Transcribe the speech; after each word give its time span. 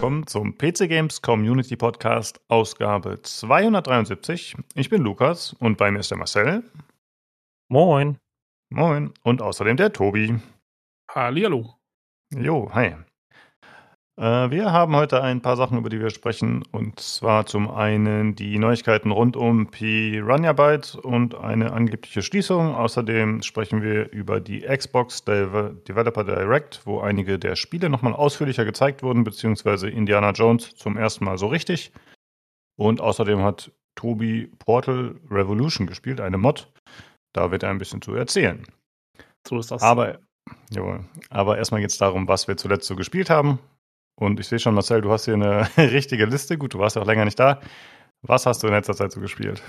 Willkommen 0.00 0.26
zum 0.26 0.56
PC 0.56 0.88
Games 0.88 1.20
Community 1.20 1.76
Podcast, 1.76 2.40
Ausgabe 2.48 3.20
273. 3.20 4.56
Ich 4.74 4.88
bin 4.88 5.02
Lukas 5.02 5.52
und 5.52 5.76
bei 5.76 5.90
mir 5.90 5.98
ist 5.98 6.10
der 6.10 6.16
Marcel. 6.16 6.64
Moin. 7.68 8.16
Moin. 8.70 9.12
Und 9.24 9.42
außerdem 9.42 9.76
der 9.76 9.92
Tobi. 9.92 10.40
Hallihallo. 11.14 11.74
Jo, 12.34 12.70
hi. 12.72 12.94
Äh, 14.20 14.50
wir 14.50 14.70
haben 14.70 14.94
heute 14.94 15.22
ein 15.22 15.40
paar 15.40 15.56
Sachen, 15.56 15.78
über 15.78 15.88
die 15.88 15.98
wir 15.98 16.10
sprechen. 16.10 16.62
Und 16.72 17.00
zwar 17.00 17.46
zum 17.46 17.70
einen 17.70 18.34
die 18.36 18.58
Neuigkeiten 18.58 19.10
rund 19.12 19.34
um 19.34 19.68
Piranha 19.68 20.52
Byte 20.52 20.96
und 20.96 21.34
eine 21.34 21.72
angebliche 21.72 22.20
Schließung. 22.20 22.74
Außerdem 22.74 23.42
sprechen 23.42 23.82
wir 23.82 24.12
über 24.12 24.40
die 24.40 24.60
Xbox 24.60 25.24
Developer 25.24 26.24
Direct, 26.24 26.82
wo 26.84 27.00
einige 27.00 27.38
der 27.38 27.56
Spiele 27.56 27.88
nochmal 27.88 28.12
ausführlicher 28.12 28.66
gezeigt 28.66 29.02
wurden, 29.02 29.24
beziehungsweise 29.24 29.88
Indiana 29.88 30.32
Jones 30.32 30.74
zum 30.74 30.98
ersten 30.98 31.24
Mal 31.24 31.38
so 31.38 31.46
richtig. 31.46 31.90
Und 32.76 33.00
außerdem 33.00 33.42
hat 33.42 33.72
Tobi 33.94 34.50
Portal 34.58 35.14
Revolution 35.30 35.86
gespielt, 35.86 36.20
eine 36.20 36.36
Mod. 36.36 36.70
Da 37.32 37.50
wird 37.50 37.62
er 37.62 37.70
ein 37.70 37.78
bisschen 37.78 38.02
zu 38.02 38.14
erzählen. 38.14 38.66
So 39.48 39.58
ist 39.58 39.70
das. 39.70 39.82
Aber, 39.82 40.18
jawohl, 40.70 41.04
aber 41.30 41.56
erstmal 41.56 41.80
geht 41.80 41.90
es 41.90 41.98
darum, 41.98 42.28
was 42.28 42.48
wir 42.48 42.58
zuletzt 42.58 42.86
so 42.86 42.96
gespielt 42.96 43.30
haben. 43.30 43.58
Und 44.20 44.38
ich 44.38 44.48
sehe 44.48 44.58
schon, 44.58 44.74
Marcel, 44.74 45.00
du 45.00 45.10
hast 45.10 45.24
hier 45.24 45.34
eine 45.34 45.66
richtige 45.76 46.26
Liste. 46.26 46.58
Gut, 46.58 46.74
du 46.74 46.78
warst 46.78 46.94
ja 46.94 47.02
auch 47.02 47.06
länger 47.06 47.24
nicht 47.24 47.40
da. 47.40 47.60
Was 48.22 48.44
hast 48.44 48.62
du 48.62 48.66
in 48.66 48.74
letzter 48.74 48.94
Zeit 48.94 49.12
so 49.12 49.20
gespielt? 49.20 49.62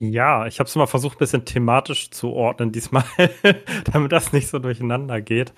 Ja, 0.00 0.46
ich 0.46 0.58
habe 0.58 0.68
es 0.68 0.74
mal 0.74 0.86
versucht, 0.86 1.16
ein 1.16 1.20
bisschen 1.20 1.44
thematisch 1.44 2.10
zu 2.10 2.32
ordnen 2.32 2.72
diesmal, 2.72 3.04
damit 3.92 4.12
das 4.12 4.32
nicht 4.32 4.48
so 4.48 4.58
durcheinander 4.58 5.20
geht. 5.20 5.54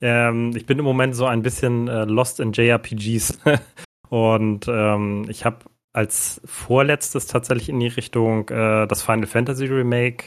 Ähm, 0.00 0.52
ich 0.54 0.64
bin 0.64 0.78
im 0.78 0.84
Moment 0.84 1.16
so 1.16 1.26
ein 1.26 1.42
bisschen 1.42 1.88
äh, 1.88 2.04
lost 2.04 2.38
in 2.38 2.52
JRPGs. 2.52 3.40
Und 4.08 4.68
ähm, 4.68 5.26
ich 5.28 5.44
habe 5.44 5.58
als 5.92 6.40
vorletztes 6.44 7.26
tatsächlich 7.26 7.68
in 7.68 7.80
die 7.80 7.88
Richtung 7.88 8.48
äh, 8.48 8.86
das 8.86 9.02
Final 9.02 9.26
Fantasy 9.26 9.66
Remake 9.66 10.26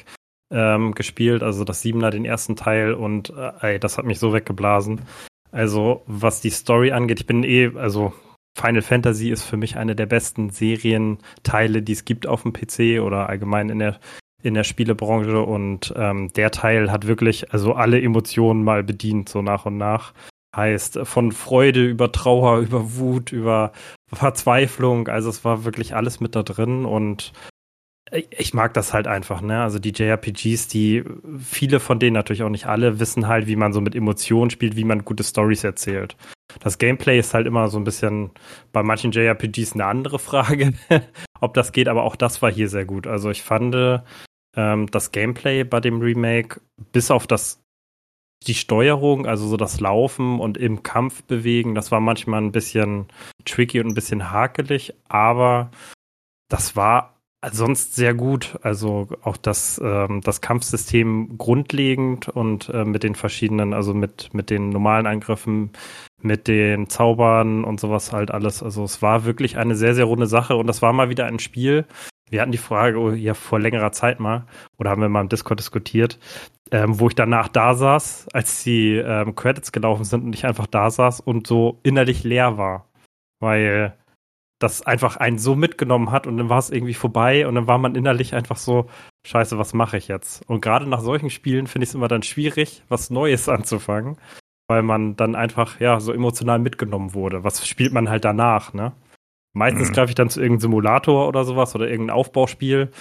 ähm, 0.52 0.94
gespielt, 0.94 1.42
also 1.42 1.64
das 1.64 1.82
Siebener, 1.82 2.10
den 2.10 2.26
ersten 2.26 2.58
Teil. 2.58 2.94
Und 2.94 3.30
äh, 3.30 3.52
ey, 3.62 3.80
das 3.80 3.98
hat 3.98 4.06
mich 4.06 4.20
so 4.20 4.34
weggeblasen. 4.34 5.02
Also, 5.58 6.04
was 6.06 6.40
die 6.40 6.52
Story 6.52 6.92
angeht, 6.92 7.22
ich 7.22 7.26
bin 7.26 7.44
eh, 7.44 7.72
also 7.76 8.14
Final 8.56 8.84
Fantasy 8.84 9.32
ist 9.32 9.42
für 9.42 9.58
mich 9.58 9.76
eine 9.76 9.96
der 9.96 10.06
besten 10.06 10.52
Serienteile, 10.52 11.82
die 11.82 11.94
es 11.94 12.06
gibt 12.06 12.28
auf 12.28 12.44
dem 12.44 12.54
PC 12.54 13.02
oder 13.02 13.28
allgemein 13.28 13.70
in 13.70 13.80
der 13.80 14.00
in 14.44 14.54
der 14.54 14.64
Spielebranche. 14.64 15.42
Und 15.42 15.92
ähm, 15.98 16.32
der 16.34 16.52
Teil 16.52 16.92
hat 16.92 17.08
wirklich 17.08 17.54
also 17.54 17.74
alle 17.74 18.00
Emotionen 18.00 18.64
mal 18.64 18.84
bedient 18.84 19.30
so 19.30 19.42
nach 19.42 19.66
und 19.66 19.78
nach. 19.78 20.14
Heißt 20.56 21.00
von 21.06 21.32
Freude 21.32 21.84
über 21.84 22.12
Trauer, 22.12 22.60
über 22.60 22.96
Wut, 22.96 23.32
über 23.32 23.72
Verzweiflung, 24.14 25.08
also 25.08 25.28
es 25.32 25.44
war 25.44 25.66
wirklich 25.66 25.96
alles 25.96 26.20
mit 26.20 26.36
da 26.36 26.44
drin. 26.44 26.86
Und 26.86 27.34
ich 28.12 28.54
mag 28.54 28.74
das 28.74 28.94
halt 28.94 29.08
einfach, 29.08 29.42
ne? 29.42 29.62
Also 29.62 29.80
die 29.80 29.92
JRPGs, 29.92 30.68
die 30.68 31.04
viele 31.40 31.80
von 31.80 32.00
denen 32.00 32.14
natürlich 32.14 32.44
auch 32.44 32.50
nicht 32.50 32.66
alle 32.66 33.00
wissen 33.00 33.28
halt, 33.28 33.48
wie 33.48 33.56
man 33.56 33.74
so 33.74 33.82
mit 33.82 33.96
Emotionen 33.96 34.50
spielt, 34.50 34.76
wie 34.76 34.84
man 34.84 35.06
gute 35.06 35.24
Stories 35.24 35.64
erzählt. 35.64 36.16
Das 36.62 36.78
Gameplay 36.78 37.20
ist 37.20 37.34
halt 37.34 37.48
immer 37.48 37.68
so 37.68 37.78
ein 37.78 37.84
bisschen 37.84 38.32
bei 38.72 38.82
manchen 38.82 39.12
JRPGs 39.12 39.74
eine 39.74 39.86
andere 39.86 40.20
Frage, 40.20 40.74
ob 41.42 41.54
das 41.54 41.72
geht, 41.72 41.90
aber 41.90 42.04
auch 42.04 42.16
das 42.16 42.42
war 42.42 42.52
hier 42.52 42.70
sehr 42.70 42.86
gut. 42.86 43.08
Also 43.08 43.30
ich 43.30 43.44
fand 43.44 43.76
ähm, 44.56 44.88
das 44.90 45.12
Gameplay 45.12 45.64
bei 45.64 45.82
dem 45.82 46.00
Remake 46.00 46.62
bis 46.94 47.12
auf 47.12 47.28
das 47.28 47.62
die 48.46 48.54
Steuerung, 48.54 49.26
also 49.26 49.48
so 49.48 49.58
das 49.58 49.80
Laufen 49.80 50.40
und 50.40 50.58
im 50.58 50.84
Kampf 50.84 51.24
bewegen, 51.24 51.74
das 51.74 51.92
war 51.92 52.00
manchmal 52.00 52.42
ein 52.42 52.52
bisschen 52.52 53.08
tricky 53.46 53.80
und 53.80 53.88
ein 53.88 53.96
bisschen 53.96 54.32
hakelig, 54.32 54.94
aber 55.10 55.72
das 56.48 56.76
war 56.76 57.17
sonst 57.52 57.96
sehr 57.96 58.14
gut. 58.14 58.58
Also 58.62 59.08
auch 59.24 59.38
das, 59.38 59.80
ähm, 59.84 60.22
das 60.24 60.42
Kampfsystem 60.42 61.38
grundlegend 61.38 62.30
und 62.30 62.70
äh, 62.70 62.86
mit 62.86 63.04
den 63.04 63.16
verschiedenen, 63.16 63.74
also 63.74 63.94
mit, 63.94 64.34
mit 64.34 64.50
den 64.50 64.70
normalen 64.70 65.08
Angriffen, 65.08 65.72
mit 66.22 66.48
den 66.48 66.90
Zaubern 66.90 67.64
und 67.64 67.80
sowas 67.80 68.12
halt 68.12 68.32
alles. 68.32 68.64
Also 68.64 68.84
es 68.84 69.02
war 69.02 69.26
wirklich 69.26 69.58
eine 69.58 69.76
sehr, 69.76 69.96
sehr 69.96 70.06
runde 70.06 70.28
Sache 70.28 70.56
und 70.56 70.68
das 70.68 70.82
war 70.82 70.94
mal 70.94 71.10
wieder 71.10 71.26
ein 71.26 71.40
Spiel. 71.40 71.86
Wir 72.30 72.42
hatten 72.42 72.52
die 72.52 72.58
Frage 72.58 73.00
oh, 73.00 73.12
ja 73.12 73.34
vor 73.34 73.60
längerer 73.60 73.92
Zeit 73.92 74.20
mal, 74.20 74.46
oder 74.78 74.90
haben 74.90 75.02
wir 75.02 75.10
mal 75.10 75.22
im 75.22 75.30
Discord 75.30 75.60
diskutiert, 75.60 76.20
ähm, 76.72 77.00
wo 77.00 77.08
ich 77.08 77.16
danach 77.16 77.48
da 77.48 77.74
saß, 77.74 78.28
als 78.34 78.64
die 78.64 78.96
ähm, 78.96 79.36
Credits 79.36 79.72
gelaufen 79.72 80.04
sind 80.04 80.24
und 80.26 80.34
ich 80.34 80.46
einfach 80.46 80.68
da 80.68 80.90
saß 80.90 81.22
und 81.22 81.48
so 81.48 81.80
innerlich 81.84 82.24
leer 82.24 82.58
war. 82.58 82.90
Weil 83.40 83.96
das 84.60 84.82
einfach 84.82 85.18
einen 85.18 85.38
so 85.38 85.56
mitgenommen 85.56 86.12
hat 86.12 86.26
und 86.26 86.38
dann 86.38 86.50
war 86.50 86.58
es 86.58 86.70
irgendwie 86.70 86.96
vorbei 86.96 87.48
und 87.48 87.56
dann 87.56 87.68
war 87.68 87.78
man 87.78 87.96
innerlich 87.96 88.34
einfach 88.34 88.58
so, 88.58 88.90
scheiße, 89.26 89.58
was 89.58 89.74
mache 89.74 89.98
ich 89.98 90.08
jetzt? 90.08 90.48
Und 90.50 90.62
gerade 90.62 90.88
nach 90.88 91.02
solchen 91.02 91.30
Spielen 91.30 91.68
finde 91.68 91.84
ich 91.84 91.90
es 91.90 91.96
immer 91.96 92.08
dann 92.08 92.24
schwierig, 92.24 92.84
was 92.90 93.10
Neues 93.10 93.50
anzufangen, 93.50 94.18
weil 94.68 94.82
man 94.82 95.16
dann 95.16 95.36
einfach, 95.36 95.80
ja, 95.80 96.00
so 96.00 96.12
emotional 96.12 96.60
mitgenommen 96.60 97.14
wurde. 97.14 97.44
Was 97.44 97.68
spielt 97.68 97.94
man 97.94 98.10
halt 98.10 98.26
danach, 98.26 98.74
ne? 98.74 98.94
Meistens 99.54 99.90
mhm. 99.90 99.94
greife 99.94 100.10
ich 100.10 100.16
dann 100.16 100.30
zu 100.30 100.40
irgendeinem 100.40 100.62
Simulator 100.62 101.28
oder 101.28 101.44
sowas 101.44 101.74
oder 101.74 101.90
irgendein 101.90 102.16
Aufbauspiel, 102.16 102.92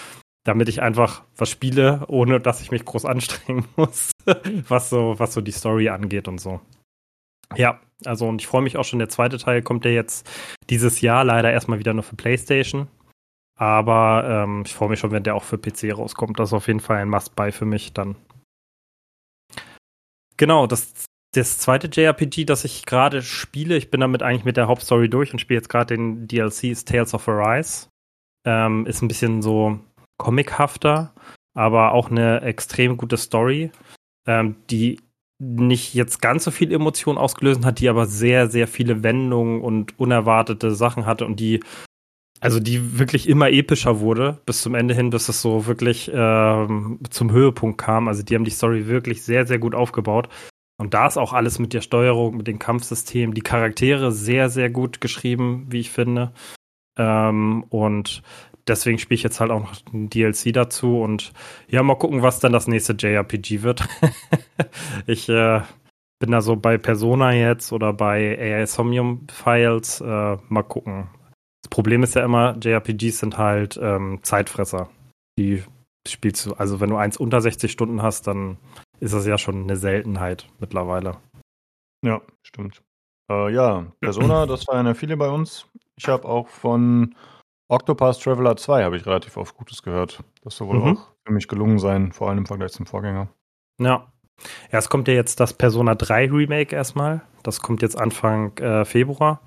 damit 0.43 0.69
ich 0.69 0.81
einfach 0.81 1.23
was 1.35 1.49
spiele, 1.49 2.05
ohne 2.07 2.39
dass 2.39 2.61
ich 2.61 2.71
mich 2.71 2.85
groß 2.85 3.05
anstrengen 3.05 3.65
muss, 3.75 4.11
was 4.67 4.89
so, 4.89 5.15
was 5.17 5.33
so 5.33 5.41
die 5.41 5.51
Story 5.51 5.89
angeht 5.89 6.27
und 6.27 6.39
so. 6.39 6.61
Ja, 7.55 7.79
also 8.05 8.27
und 8.27 8.41
ich 8.41 8.47
freue 8.47 8.61
mich 8.61 8.77
auch 8.77 8.83
schon, 8.83 8.99
der 8.99 9.09
zweite 9.09 9.37
Teil 9.37 9.61
kommt 9.61 9.85
ja 9.85 9.91
jetzt 9.91 10.29
dieses 10.69 11.01
Jahr 11.01 11.23
leider 11.23 11.51
erstmal 11.51 11.79
wieder 11.79 11.93
nur 11.93 12.03
für 12.03 12.15
PlayStation. 12.15 12.87
Aber 13.57 14.23
ähm, 14.27 14.63
ich 14.65 14.73
freue 14.75 14.89
mich 14.89 14.99
schon, 14.99 15.11
wenn 15.11 15.23
der 15.23 15.35
auch 15.35 15.43
für 15.43 15.57
PC 15.57 15.97
rauskommt. 15.97 16.39
Das 16.39 16.49
ist 16.49 16.53
auf 16.53 16.67
jeden 16.67 16.79
Fall 16.79 16.97
ein 16.97 17.09
Must-Buy 17.09 17.51
für 17.51 17.65
mich 17.65 17.91
dann. 17.91 18.15
Genau, 20.37 20.67
das, 20.67 21.07
das 21.33 21.57
zweite 21.57 21.87
JRPG, 21.87 22.45
das 22.45 22.63
ich 22.63 22.85
gerade 22.85 23.23
spiele, 23.23 23.75
ich 23.75 23.89
bin 23.89 24.01
damit 24.01 24.21
eigentlich 24.21 24.45
mit 24.45 24.57
der 24.57 24.67
Hauptstory 24.67 25.09
durch 25.09 25.33
und 25.33 25.39
spiele 25.39 25.57
jetzt 25.57 25.69
gerade 25.69 25.95
den 25.97 26.27
DLC, 26.27 26.65
ist 26.65 26.87
Tales 26.87 27.15
of 27.15 27.27
Arise. 27.27 27.87
Ähm, 28.45 28.85
ist 28.85 29.01
ein 29.01 29.07
bisschen 29.07 29.41
so 29.41 29.79
comichafter, 30.17 31.13
aber 31.55 31.93
auch 31.93 32.11
eine 32.11 32.41
extrem 32.41 32.97
gute 32.97 33.17
Story, 33.17 33.71
ähm, 34.27 34.55
die 34.69 34.99
nicht 35.39 35.93
jetzt 35.93 36.21
ganz 36.21 36.43
so 36.43 36.51
viel 36.51 36.71
Emotion 36.71 37.17
ausgelöst 37.17 37.63
hat, 37.63 37.79
die 37.79 37.89
aber 37.89 38.07
sehr, 38.07 38.49
sehr 38.49 38.67
viele 38.67 39.03
Wendungen 39.03 39.61
und 39.61 39.97
unerwartete 39.99 40.73
Sachen 40.73 41.05
hatte 41.05 41.25
und 41.25 41.39
die, 41.39 41.59
also 42.39 42.59
die 42.59 42.97
wirklich 42.97 43.29
immer 43.29 43.49
epischer 43.49 43.99
wurde, 43.99 44.41
bis 44.45 44.61
zum 44.61 44.73
Ende 44.73 44.93
hin, 44.93 45.09
bis 45.09 45.29
es 45.29 45.41
so 45.41 45.67
wirklich 45.67 46.11
ähm, 46.13 46.99
zum 47.09 47.31
Höhepunkt 47.31 47.79
kam. 47.79 48.07
Also 48.07 48.23
die 48.23 48.35
haben 48.35 48.45
die 48.45 48.51
Story 48.51 48.87
wirklich 48.87 49.23
sehr, 49.23 49.45
sehr 49.45 49.59
gut 49.59 49.75
aufgebaut. 49.75 50.29
Und 50.79 50.93
da 50.93 51.07
ist 51.07 51.17
auch 51.17 51.33
alles 51.33 51.57
mit 51.59 51.73
der 51.73 51.81
Steuerung, 51.81 52.37
mit 52.37 52.47
dem 52.47 52.59
Kampfsystem, 52.59 53.33
die 53.33 53.41
Charaktere 53.41 54.11
sehr, 54.11 54.49
sehr 54.49 54.69
gut 54.69 55.01
geschrieben, 55.01 55.65
wie 55.69 55.79
ich 55.79 55.89
finde. 55.89 56.33
Ähm, 56.97 57.63
und 57.69 58.21
deswegen 58.67 58.99
spiele 58.99 59.15
ich 59.15 59.23
jetzt 59.23 59.39
halt 59.39 59.51
auch 59.51 59.61
noch 59.61 59.93
ein 59.93 60.09
DLC 60.09 60.53
dazu 60.53 61.01
und 61.01 61.33
ja, 61.67 61.83
mal 61.83 61.95
gucken, 61.95 62.21
was 62.21 62.39
dann 62.39 62.51
das 62.51 62.67
nächste 62.67 62.93
JRPG 62.93 63.61
wird. 63.61 63.87
ich 65.07 65.29
äh, 65.29 65.61
bin 66.19 66.31
da 66.31 66.41
so 66.41 66.55
bei 66.55 66.77
Persona 66.77 67.33
jetzt 67.33 67.71
oder 67.71 67.93
bei 67.93 68.37
AI 68.39 68.65
Somnium 68.65 69.27
Files. 69.29 70.01
Äh, 70.01 70.37
mal 70.49 70.63
gucken. 70.63 71.09
Das 71.63 71.69
Problem 71.69 72.03
ist 72.03 72.15
ja 72.15 72.23
immer, 72.23 72.57
JRPGs 72.61 73.19
sind 73.19 73.37
halt 73.37 73.79
ähm, 73.81 74.19
Zeitfresser. 74.23 74.89
Die 75.37 75.63
spielst 76.07 76.45
du, 76.45 76.53
also 76.53 76.79
wenn 76.79 76.89
du 76.89 76.97
eins 76.97 77.17
unter 77.17 77.41
60 77.41 77.71
Stunden 77.71 78.01
hast, 78.01 78.27
dann 78.27 78.57
ist 78.99 79.13
das 79.13 79.27
ja 79.27 79.37
schon 79.37 79.63
eine 79.63 79.75
Seltenheit 79.75 80.47
mittlerweile. 80.59 81.17
Ja, 82.03 82.21
stimmt. 82.43 82.81
Äh, 83.29 83.53
ja, 83.53 83.85
Persona, 83.99 84.45
das 84.45 84.67
waren 84.67 84.85
ja 84.85 84.93
viele 84.93 85.17
bei 85.17 85.29
uns. 85.29 85.67
Ich 85.97 86.07
habe 86.07 86.27
auch 86.27 86.47
von 86.47 87.15
Octopath 87.69 88.21
Traveler 88.21 88.55
2 88.55 88.83
habe 88.83 88.97
ich 88.97 89.05
relativ 89.05 89.37
oft 89.37 89.55
Gutes 89.57 89.83
gehört. 89.83 90.23
Das 90.43 90.57
soll 90.57 90.67
wohl 90.67 90.79
mhm. 90.79 90.97
auch 90.97 91.07
für 91.25 91.33
mich 91.33 91.47
gelungen 91.47 91.79
sein, 91.79 92.11
vor 92.11 92.29
allem 92.29 92.39
im 92.39 92.45
Vergleich 92.45 92.71
zum 92.71 92.85
Vorgänger. 92.85 93.27
Ja. 93.79 94.11
Ja, 94.71 94.79
es 94.79 94.89
kommt 94.89 95.07
ja 95.07 95.15
jetzt 95.15 95.39
das 95.39 95.53
Persona 95.53 95.95
3 95.95 96.29
Remake 96.29 96.75
erstmal. 96.75 97.21
Das 97.43 97.61
kommt 97.61 97.81
jetzt 97.81 97.97
Anfang 97.97 98.55
äh, 98.59 98.85
Februar. 98.85 99.41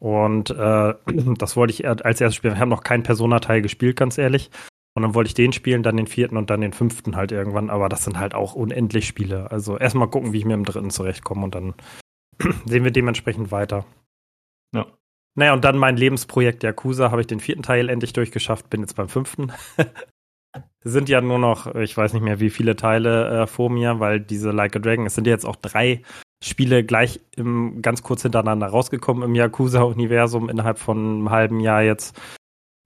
Und 0.00 0.50
äh, 0.50 0.94
das 1.38 1.56
wollte 1.56 1.72
ich 1.72 1.86
als 1.86 2.20
erstes 2.20 2.34
spielen. 2.34 2.54
Ich 2.54 2.60
habe 2.60 2.70
noch 2.70 2.82
keinen 2.82 3.02
Persona-Teil 3.02 3.62
gespielt, 3.62 3.96
ganz 3.96 4.18
ehrlich. 4.18 4.50
Und 4.94 5.02
dann 5.02 5.14
wollte 5.14 5.28
ich 5.28 5.34
den 5.34 5.52
spielen, 5.52 5.82
dann 5.82 5.96
den 5.96 6.06
vierten 6.06 6.36
und 6.36 6.50
dann 6.50 6.60
den 6.60 6.72
fünften 6.72 7.16
halt 7.16 7.32
irgendwann. 7.32 7.70
Aber 7.70 7.88
das 7.88 8.04
sind 8.04 8.18
halt 8.18 8.34
auch 8.34 8.54
unendlich 8.54 9.06
Spiele. 9.06 9.50
Also 9.50 9.78
erstmal 9.78 10.08
gucken, 10.08 10.32
wie 10.32 10.38
ich 10.38 10.44
mir 10.44 10.54
im 10.54 10.64
dritten 10.64 10.90
zurechtkomme 10.90 11.44
und 11.44 11.54
dann 11.54 11.74
sehen 12.66 12.84
wir 12.84 12.90
dementsprechend 12.90 13.52
weiter. 13.52 13.84
Ja. 14.74 14.86
Naja, 15.34 15.54
und 15.54 15.64
dann 15.64 15.78
mein 15.78 15.96
Lebensprojekt 15.96 16.62
Yakuza 16.62 17.10
habe 17.10 17.22
ich 17.22 17.26
den 17.26 17.40
vierten 17.40 17.62
Teil 17.62 17.88
endlich 17.88 18.12
durchgeschafft, 18.12 18.68
bin 18.68 18.82
jetzt 18.82 18.96
beim 18.96 19.08
fünften. 19.08 19.52
sind 20.84 21.08
ja 21.08 21.20
nur 21.20 21.38
noch, 21.38 21.74
ich 21.74 21.96
weiß 21.96 22.12
nicht 22.12 22.22
mehr, 22.22 22.40
wie 22.40 22.50
viele 22.50 22.76
Teile 22.76 23.42
äh, 23.42 23.46
vor 23.46 23.70
mir, 23.70 24.00
weil 24.00 24.20
diese 24.20 24.50
Like 24.50 24.76
a 24.76 24.78
Dragon, 24.78 25.06
es 25.06 25.14
sind 25.14 25.26
ja 25.26 25.32
jetzt 25.32 25.46
auch 25.46 25.56
drei 25.56 26.02
Spiele 26.42 26.84
gleich 26.84 27.20
im, 27.36 27.82
ganz 27.82 28.02
kurz 28.02 28.22
hintereinander 28.22 28.66
rausgekommen 28.66 29.22
im 29.22 29.34
Yakuza-Universum 29.34 30.48
innerhalb 30.48 30.78
von 30.78 30.98
einem 30.98 31.30
halben 31.30 31.60
Jahr 31.60 31.82
jetzt. 31.82 32.20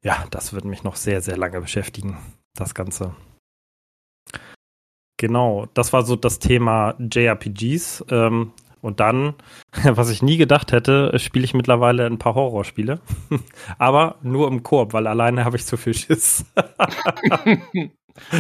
Ja, 0.05 0.25
das 0.31 0.53
wird 0.53 0.67
mich 0.67 0.85
noch 0.85 0.97
sehr, 0.97 1.23
sehr 1.23 1.37
lange 1.37 1.61
beschäftigen, 1.61 2.19
das 2.55 2.75
Ganze. 2.75 3.17
Genau, 5.19 5.67
das 5.73 5.95
war 5.95 6.05
so 6.05 6.15
das 6.15 6.39
Thema 6.39 6.95
JRPGs. 6.99 8.05
Ähm, 8.11 8.53
und 8.87 9.01
dann, 9.01 9.35
was 9.85 10.11
ich 10.11 10.23
nie 10.23 10.37
gedacht 10.37 10.71
hätte, 10.71 11.19
spiele 11.19 11.45
ich 11.45 11.55
mittlerweile 11.55 12.07
ein 12.07 12.19
paar 12.19 12.37
Horrorspiele. 12.37 13.01
Aber 13.79 14.17
nur 14.23 14.47
im 14.49 14.63
Koop, 14.63 14.93
weil 14.93 15.09
alleine 15.09 15.45
habe 15.45 15.57
ich 15.57 15.67
zu 15.67 15.77
viel 15.77 15.93
Schiss. 15.93 16.47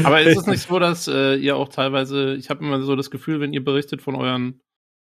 Aber 0.04 0.22
ist 0.22 0.38
es 0.38 0.46
nicht 0.46 0.62
so, 0.62 0.78
dass 0.78 1.08
äh, 1.08 1.34
ihr 1.34 1.56
auch 1.56 1.68
teilweise, 1.68 2.34
ich 2.36 2.48
habe 2.48 2.64
immer 2.64 2.80
so 2.80 2.94
das 2.94 3.10
Gefühl, 3.10 3.40
wenn 3.40 3.52
ihr 3.52 3.64
berichtet 3.64 4.00
von 4.02 4.14
euren 4.14 4.60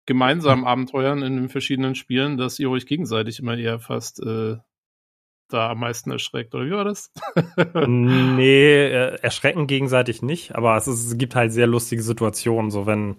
gemeinsamen 0.07 0.65
Abenteuern 0.65 1.23
in 1.23 1.37
den 1.37 1.49
verschiedenen 1.51 1.95
Spielen, 1.95 2.39
dass 2.39 2.59
ihr 2.59 2.71
euch 2.71 2.87
gegenseitig 2.87 3.39
immer 3.39 3.57
eher 3.57 3.79
fast 3.79 4.21
äh, 4.21 4.57
da 5.51 5.71
am 5.71 5.81
meisten 5.81 6.11
erschreckt, 6.11 6.55
oder 6.55 6.65
wie 6.65 6.73
war 6.73 6.85
das? 6.85 7.13
nee, 7.87 8.87
äh, 8.87 9.19
erschrecken 9.21 9.67
gegenseitig 9.67 10.23
nicht, 10.23 10.55
aber 10.55 10.77
es, 10.77 10.89
ist, 10.89 11.07
es, 11.07 11.19
gibt 11.19 11.35
halt 11.35 11.53
sehr 11.53 11.67
lustige 11.67 12.03
Situationen, 12.03 12.71
so 12.71 12.87
wenn 12.87 13.17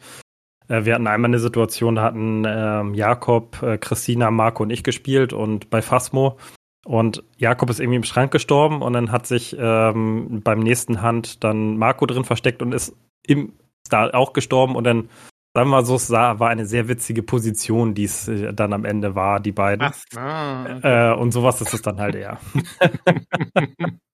wir 0.70 0.96
hatten 0.96 1.08
einmal 1.08 1.30
eine 1.30 1.40
Situation, 1.40 1.96
da 1.96 2.04
hatten 2.04 2.44
ähm, 2.48 2.94
Jakob, 2.94 3.62
äh, 3.64 3.78
Christina, 3.78 4.32
Marco 4.32 4.64
und 4.64 4.70
ich 4.70 4.84
gespielt 4.84 5.34
und 5.34 5.70
bei 5.70 5.82
Phasmo 5.82 6.38
und 6.86 7.24
Jakob 7.38 7.70
ist 7.70 7.80
irgendwie 7.80 7.98
im 7.98 8.04
Schrank 8.04 8.32
gestorben 8.32 8.82
und 8.82 8.94
dann 8.94 9.12
hat 9.12 9.28
sich 9.28 9.56
ähm, 9.60 10.42
beim 10.44 10.60
nächsten 10.60 11.02
Hand 11.02 11.44
dann 11.44 11.78
Marco 11.78 12.06
drin 12.06 12.24
versteckt 12.24 12.62
und 12.62 12.74
ist 12.74 12.96
im 13.26 13.54
da 13.90 14.10
auch 14.12 14.34
gestorben 14.34 14.76
und 14.76 14.84
dann 14.84 15.10
sagen 15.56 15.70
wir 15.70 15.78
mal 15.78 15.86
so, 15.86 15.96
es 15.96 16.12
war 16.12 16.42
eine 16.42 16.66
sehr 16.66 16.88
witzige 16.88 17.24
Position, 17.24 17.96
die 17.96 18.04
es 18.04 18.28
äh, 18.28 18.54
dann 18.54 18.72
am 18.72 18.86
Ende 18.86 19.16
war, 19.16 19.40
die 19.40 19.52
beiden. 19.52 19.88
Ach, 19.88 19.96
ah, 20.16 20.64
okay. 20.64 21.12
äh, 21.12 21.16
und 21.16 21.32
sowas 21.32 21.60
ist 21.62 21.74
es 21.74 21.82
dann 21.82 22.00
halt 22.00 22.16
eher. 22.16 22.40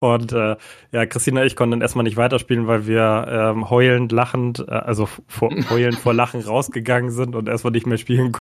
und 0.00 0.32
äh, 0.32 0.56
ja, 0.92 1.06
Christina 1.06 1.40
und 1.40 1.46
ich 1.46 1.56
konnten 1.56 1.72
dann 1.72 1.80
erstmal 1.80 2.04
nicht 2.04 2.16
weiterspielen, 2.16 2.66
weil 2.66 2.86
wir 2.86 3.26
ähm, 3.28 3.68
heulend, 3.68 4.12
lachend, 4.12 4.60
äh, 4.68 4.70
also 4.70 5.08
vor, 5.26 5.50
heulend 5.70 5.98
vor 5.98 6.14
Lachen 6.14 6.40
rausgegangen 6.40 7.10
sind 7.10 7.34
und 7.34 7.48
erstmal 7.48 7.72
nicht 7.72 7.86
mehr 7.86 7.98
spielen 7.98 8.32
konnten. 8.32 8.38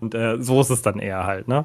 Und 0.00 0.14
äh, 0.14 0.42
so 0.42 0.60
ist 0.60 0.70
es 0.70 0.82
dann 0.82 0.98
eher 0.98 1.24
halt, 1.24 1.48
ne? 1.48 1.64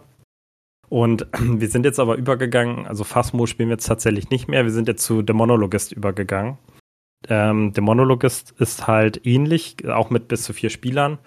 Und 0.89 1.27
wir 1.39 1.69
sind 1.69 1.85
jetzt 1.85 1.99
aber 1.99 2.15
übergegangen, 2.15 2.87
also 2.87 3.03
Phasmo 3.03 3.45
spielen 3.45 3.69
wir 3.69 3.75
jetzt 3.75 3.87
tatsächlich 3.87 4.29
nicht 4.29 4.47
mehr, 4.47 4.63
wir 4.63 4.71
sind 4.71 4.87
jetzt 4.87 5.03
zu 5.03 5.23
The 5.25 5.33
Monologist 5.33 5.91
übergegangen. 5.91 6.57
Ähm, 7.27 7.73
der 7.73 7.83
Monologist 7.83 8.53
ist 8.59 8.87
halt 8.87 9.25
ähnlich, 9.25 9.77
auch 9.87 10.09
mit 10.09 10.27
bis 10.27 10.43
zu 10.43 10.53
vier 10.53 10.69
Spielern. 10.69 11.17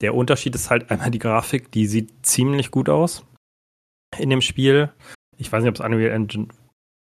Der 0.00 0.14
Unterschied 0.14 0.54
ist 0.54 0.70
halt 0.70 0.90
einmal 0.90 1.10
die 1.10 1.18
Grafik, 1.18 1.70
die 1.70 1.86
sieht 1.86 2.26
ziemlich 2.26 2.70
gut 2.70 2.88
aus 2.88 3.24
in 4.18 4.30
dem 4.30 4.40
Spiel. 4.40 4.90
Ich 5.36 5.52
weiß 5.52 5.62
nicht, 5.62 5.70
ob 5.70 5.76
es 5.76 5.80
Unreal 5.80 6.10
Engine 6.10 6.48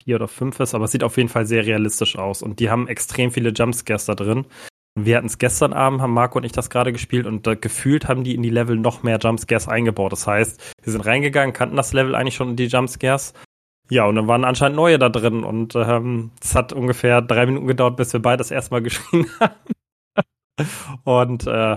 4 0.05 0.17
oder 0.17 0.29
5 0.29 0.61
ist, 0.61 0.75
aber 0.75 0.85
es 0.85 0.93
sieht 0.93 1.05
auf 1.05 1.17
jeden 1.17 1.29
Fall 1.29 1.47
sehr 1.47 1.67
realistisch 1.67 2.17
aus. 2.17 2.43
Und 2.43 2.61
die 2.61 2.71
haben 2.71 2.89
extrem 2.89 3.31
viele 3.31 3.51
Jumpscares 3.51 4.07
da 4.07 4.15
drin. 4.15 4.47
Wir 4.97 5.17
hatten 5.17 5.27
es 5.27 5.39
gestern 5.39 5.73
Abend, 5.73 6.01
haben 6.01 6.15
Marco 6.15 6.39
und 6.39 6.45
ich 6.45 6.53
das 6.53 6.71
gerade 6.71 6.93
gespielt 6.93 7.27
und 7.27 7.47
da 7.47 7.55
gefühlt 7.55 8.07
haben 8.07 8.23
die 8.23 8.35
in 8.35 8.43
die 8.43 8.51
Level 8.51 8.77
noch 8.77 9.03
mehr 9.03 9.19
Jumpscares 9.19 9.67
eingebaut. 9.67 10.13
Das 10.13 10.27
heißt, 10.27 10.75
wir 10.83 10.93
sind 10.93 11.01
reingegangen, 11.01 11.53
kannten 11.53 11.77
das 11.77 11.93
Level 11.93 12.15
eigentlich 12.15 12.37
schon 12.37 12.55
die 12.55 12.67
Jumpscares 12.67 13.35
ja, 13.91 14.07
und 14.07 14.15
dann 14.17 14.29
waren 14.29 14.45
anscheinend 14.45 14.77
neue 14.77 14.99
da 14.99 15.09
drin 15.11 15.45
und 15.45 15.75
ähm, 15.77 16.31
es 16.41 16.55
hat 16.55 16.73
ungefähr 16.73 17.21
drei 17.21 17.47
Minuten 17.47 17.67
gedauert, 17.67 17.97
bis 17.97 18.13
wir 18.13 18.21
beide 18.23 18.39
das 18.39 18.51
erstmal 18.51 18.83
geschrien 18.83 19.27
haben. 19.41 19.55
und 21.05 21.47
äh, 21.47 21.77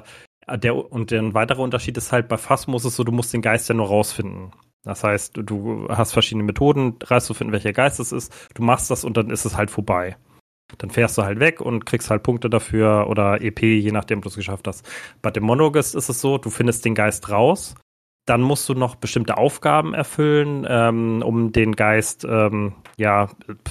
der 0.58 0.76
und 0.92 1.12
der 1.12 1.34
weitere 1.34 1.62
Unterschied 1.62 1.98
ist 1.98 2.12
halt 2.14 2.30
bei 2.30 2.38
Phasmos 2.38 2.86
ist 2.86 2.96
so, 2.96 3.04
du 3.04 3.12
musst 3.12 3.34
den 3.34 3.42
Geist 3.42 3.68
ja 3.68 3.76
nur 3.76 3.88
rausfinden. 3.88 4.54
Das 4.84 5.04
heißt, 5.04 5.34
du 5.36 5.88
hast 5.90 6.14
verschiedene 6.14 6.44
Methoden, 6.44 6.96
rauszufinden, 7.10 7.52
welcher 7.52 7.74
Geist 7.74 8.00
es 8.00 8.12
ist. 8.12 8.34
Du 8.54 8.64
machst 8.64 8.90
das 8.90 9.04
und 9.04 9.18
dann 9.18 9.30
ist 9.30 9.46
es 9.46 9.58
halt 9.58 9.70
vorbei. 9.70 10.18
Dann 10.78 10.90
fährst 10.90 11.18
du 11.18 11.24
halt 11.24 11.40
weg 11.40 11.62
und 11.62 11.86
kriegst 11.86 12.10
halt 12.10 12.24
Punkte 12.24 12.50
dafür 12.50 13.08
oder 13.10 13.42
EP, 13.42 13.62
je 13.62 13.92
nachdem, 13.92 14.20
ob 14.20 14.24
du 14.24 14.30
es 14.30 14.36
geschafft 14.36 14.68
hast. 14.68 14.88
Bei 15.22 15.32
dem 15.32 15.44
Monogist 15.44 15.96
ist 15.96 16.10
es 16.10 16.22
so, 16.22 16.38
du 16.38 16.50
findest 16.50 16.86
den 16.86 16.96
Geist 16.96 17.30
raus 17.30 17.76
dann 18.28 18.42
musst 18.42 18.68
du 18.68 18.74
noch 18.74 18.96
bestimmte 18.96 19.38
Aufgaben 19.38 19.94
erfüllen, 19.94 20.68
ähm, 20.70 21.24
um 21.26 21.54
den 21.54 21.76
Geist, 21.76 22.28
ähm, 22.30 22.74
ja, 22.98 23.30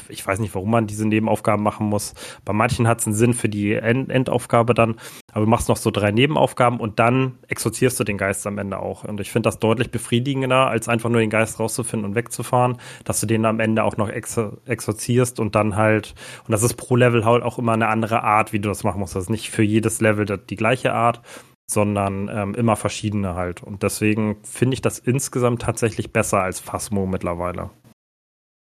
ich 0.08 0.26
weiß 0.26 0.38
nicht, 0.38 0.54
warum 0.54 0.70
man 0.70 0.86
diese 0.86 1.06
Nebenaufgaben 1.06 1.62
machen 1.62 1.88
muss. 1.88 2.14
Bei 2.44 2.54
manchen 2.54 2.88
hat 2.88 3.00
es 3.00 3.06
einen 3.06 3.14
Sinn 3.14 3.34
für 3.34 3.50
die 3.50 3.74
End 3.74 4.10
Endaufgabe 4.10 4.72
dann, 4.72 4.96
aber 5.32 5.44
du 5.44 5.50
machst 5.50 5.68
noch 5.68 5.76
so 5.76 5.90
drei 5.90 6.10
Nebenaufgaben 6.10 6.80
und 6.80 6.98
dann 6.98 7.38
exorzierst 7.48 8.00
du 8.00 8.04
den 8.04 8.16
Geist 8.16 8.46
am 8.46 8.56
Ende 8.56 8.78
auch. 8.78 9.04
Und 9.04 9.20
ich 9.20 9.30
finde 9.30 9.48
das 9.48 9.58
deutlich 9.58 9.90
befriedigender, 9.90 10.68
als 10.68 10.88
einfach 10.88 11.10
nur 11.10 11.20
den 11.20 11.30
Geist 11.30 11.60
rauszufinden 11.60 12.08
und 12.08 12.14
wegzufahren, 12.14 12.78
dass 13.04 13.20
du 13.20 13.26
den 13.26 13.44
am 13.44 13.60
Ende 13.60 13.84
auch 13.84 13.98
noch 13.98 14.08
exor 14.08 14.56
exorzierst 14.64 15.38
und 15.38 15.54
dann 15.54 15.76
halt, 15.76 16.14
und 16.46 16.52
das 16.52 16.62
ist 16.62 16.74
pro 16.74 16.96
Level 16.96 17.26
halt 17.26 17.42
auch 17.42 17.58
immer 17.58 17.72
eine 17.72 17.88
andere 17.88 18.22
Art, 18.22 18.54
wie 18.54 18.58
du 18.58 18.70
das 18.70 18.84
machen 18.84 19.00
musst. 19.00 19.16
Das 19.16 19.24
ist 19.24 19.30
nicht 19.30 19.50
für 19.50 19.62
jedes 19.62 20.00
Level 20.00 20.24
die 20.24 20.56
gleiche 20.56 20.94
Art, 20.94 21.20
sondern 21.68 22.28
ähm, 22.32 22.54
immer 22.54 22.76
verschiedene 22.76 23.34
halt. 23.34 23.62
Und 23.62 23.82
deswegen 23.82 24.42
finde 24.44 24.74
ich 24.74 24.82
das 24.82 24.98
insgesamt 24.98 25.62
tatsächlich 25.62 26.12
besser 26.12 26.42
als 26.42 26.60
Phasmo 26.60 27.06
mittlerweile. 27.06 27.70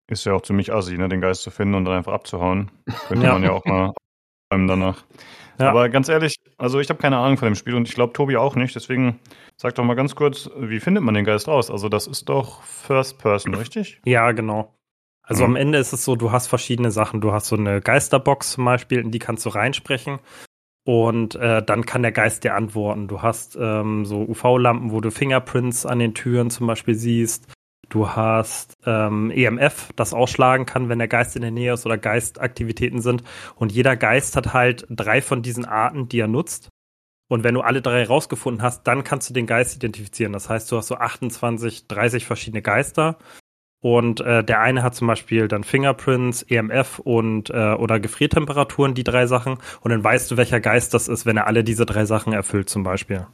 Ist 0.09 0.25
ja 0.25 0.33
auch 0.33 0.41
ziemlich 0.41 0.73
assi, 0.73 0.97
ne, 0.97 1.09
den 1.09 1.21
Geist 1.21 1.43
zu 1.43 1.51
finden 1.51 1.75
und 1.75 1.85
dann 1.85 1.95
einfach 1.95 2.13
abzuhauen. 2.13 2.71
Könnte 3.07 3.25
ja. 3.25 3.33
man 3.33 3.43
ja 3.43 3.51
auch 3.51 3.65
mal 3.65 3.93
danach. 4.51 5.03
Ja. 5.59 5.69
Aber 5.69 5.89
ganz 5.89 6.09
ehrlich, 6.09 6.35
also 6.57 6.79
ich 6.79 6.89
habe 6.89 6.99
keine 6.99 7.17
Ahnung 7.17 7.37
von 7.37 7.47
dem 7.47 7.55
Spiel 7.55 7.75
und 7.75 7.87
ich 7.87 7.95
glaube 7.95 8.13
Tobi 8.13 8.37
auch 8.37 8.55
nicht. 8.55 8.75
Deswegen 8.75 9.19
sag 9.57 9.75
doch 9.75 9.83
mal 9.83 9.95
ganz 9.95 10.15
kurz, 10.15 10.49
wie 10.57 10.79
findet 10.79 11.03
man 11.03 11.13
den 11.13 11.25
Geist 11.25 11.47
raus? 11.47 11.69
Also 11.69 11.89
das 11.89 12.07
ist 12.07 12.29
doch 12.29 12.63
First 12.63 13.19
Person, 13.19 13.53
richtig? 13.53 14.01
Ja, 14.05 14.31
genau. 14.31 14.73
Also 15.25 15.43
mhm. 15.43 15.51
am 15.51 15.55
Ende 15.55 15.77
ist 15.77 15.93
es 15.93 16.03
so, 16.03 16.15
du 16.15 16.31
hast 16.31 16.47
verschiedene 16.47 16.91
Sachen. 16.91 17.21
Du 17.21 17.31
hast 17.31 17.47
so 17.47 17.55
eine 17.55 17.81
Geisterbox 17.81 18.53
zum 18.53 18.65
Beispiel, 18.65 18.99
in 18.99 19.11
die 19.11 19.19
kannst 19.19 19.45
du 19.45 19.49
reinsprechen. 19.49 20.19
Und 20.85 21.35
äh, 21.35 21.63
dann 21.63 21.85
kann 21.85 22.01
der 22.01 22.11
Geist 22.11 22.43
dir 22.43 22.55
antworten. 22.55 23.07
Du 23.07 23.21
hast 23.21 23.57
ähm, 23.59 24.05
so 24.05 24.21
UV-Lampen, 24.21 24.91
wo 24.91 24.99
du 24.99 25.11
Fingerprints 25.11 25.85
an 25.85 25.99
den 25.99 26.13
Türen 26.13 26.49
zum 26.49 26.67
Beispiel 26.67 26.95
siehst. 26.95 27.47
Du 27.89 28.09
hast 28.09 28.73
ähm, 28.85 29.31
EMF, 29.31 29.91
das 29.95 30.13
ausschlagen 30.13 30.65
kann, 30.65 30.89
wenn 30.89 30.99
der 30.99 31.07
Geist 31.07 31.35
in 31.35 31.41
der 31.41 31.51
Nähe 31.51 31.73
ist 31.73 31.85
oder 31.85 31.97
Geistaktivitäten 31.97 33.01
sind. 33.01 33.23
Und 33.55 33.71
jeder 33.71 33.95
Geist 33.95 34.35
hat 34.35 34.53
halt 34.53 34.85
drei 34.89 35.21
von 35.21 35.41
diesen 35.41 35.65
Arten, 35.65 36.09
die 36.09 36.19
er 36.19 36.27
nutzt. 36.27 36.69
Und 37.29 37.43
wenn 37.43 37.53
du 37.53 37.61
alle 37.61 37.81
drei 37.81 38.03
rausgefunden 38.03 38.61
hast, 38.61 38.83
dann 38.83 39.03
kannst 39.03 39.29
du 39.29 39.33
den 39.33 39.47
Geist 39.47 39.75
identifizieren. 39.75 40.33
Das 40.33 40.49
heißt, 40.49 40.71
du 40.71 40.77
hast 40.77 40.87
so 40.87 40.95
28, 40.95 41.87
30 41.87 42.25
verschiedene 42.25 42.61
Geister 42.61 43.17
und 43.83 44.21
äh, 44.21 44.45
der 44.45 44.61
eine 44.61 44.81
hat 44.81 44.95
zum 44.95 45.07
Beispiel 45.07 45.49
dann 45.49 45.65
Fingerprints, 45.65 46.41
EMF 46.43 46.99
und 46.99 47.49
äh, 47.49 47.73
oder 47.73 47.99
Gefriertemperaturen, 47.99 48.93
die 48.93 49.03
drei 49.03 49.27
Sachen. 49.27 49.57
Und 49.81 49.91
dann 49.91 50.01
weißt 50.01 50.31
du, 50.31 50.37
welcher 50.37 50.61
Geist 50.61 50.93
das 50.93 51.09
ist, 51.09 51.25
wenn 51.25 51.35
er 51.35 51.47
alle 51.47 51.65
diese 51.65 51.85
drei 51.85 52.05
Sachen 52.05 52.31
erfüllt, 52.31 52.69
zum 52.69 52.83
Beispiel. 52.83 53.27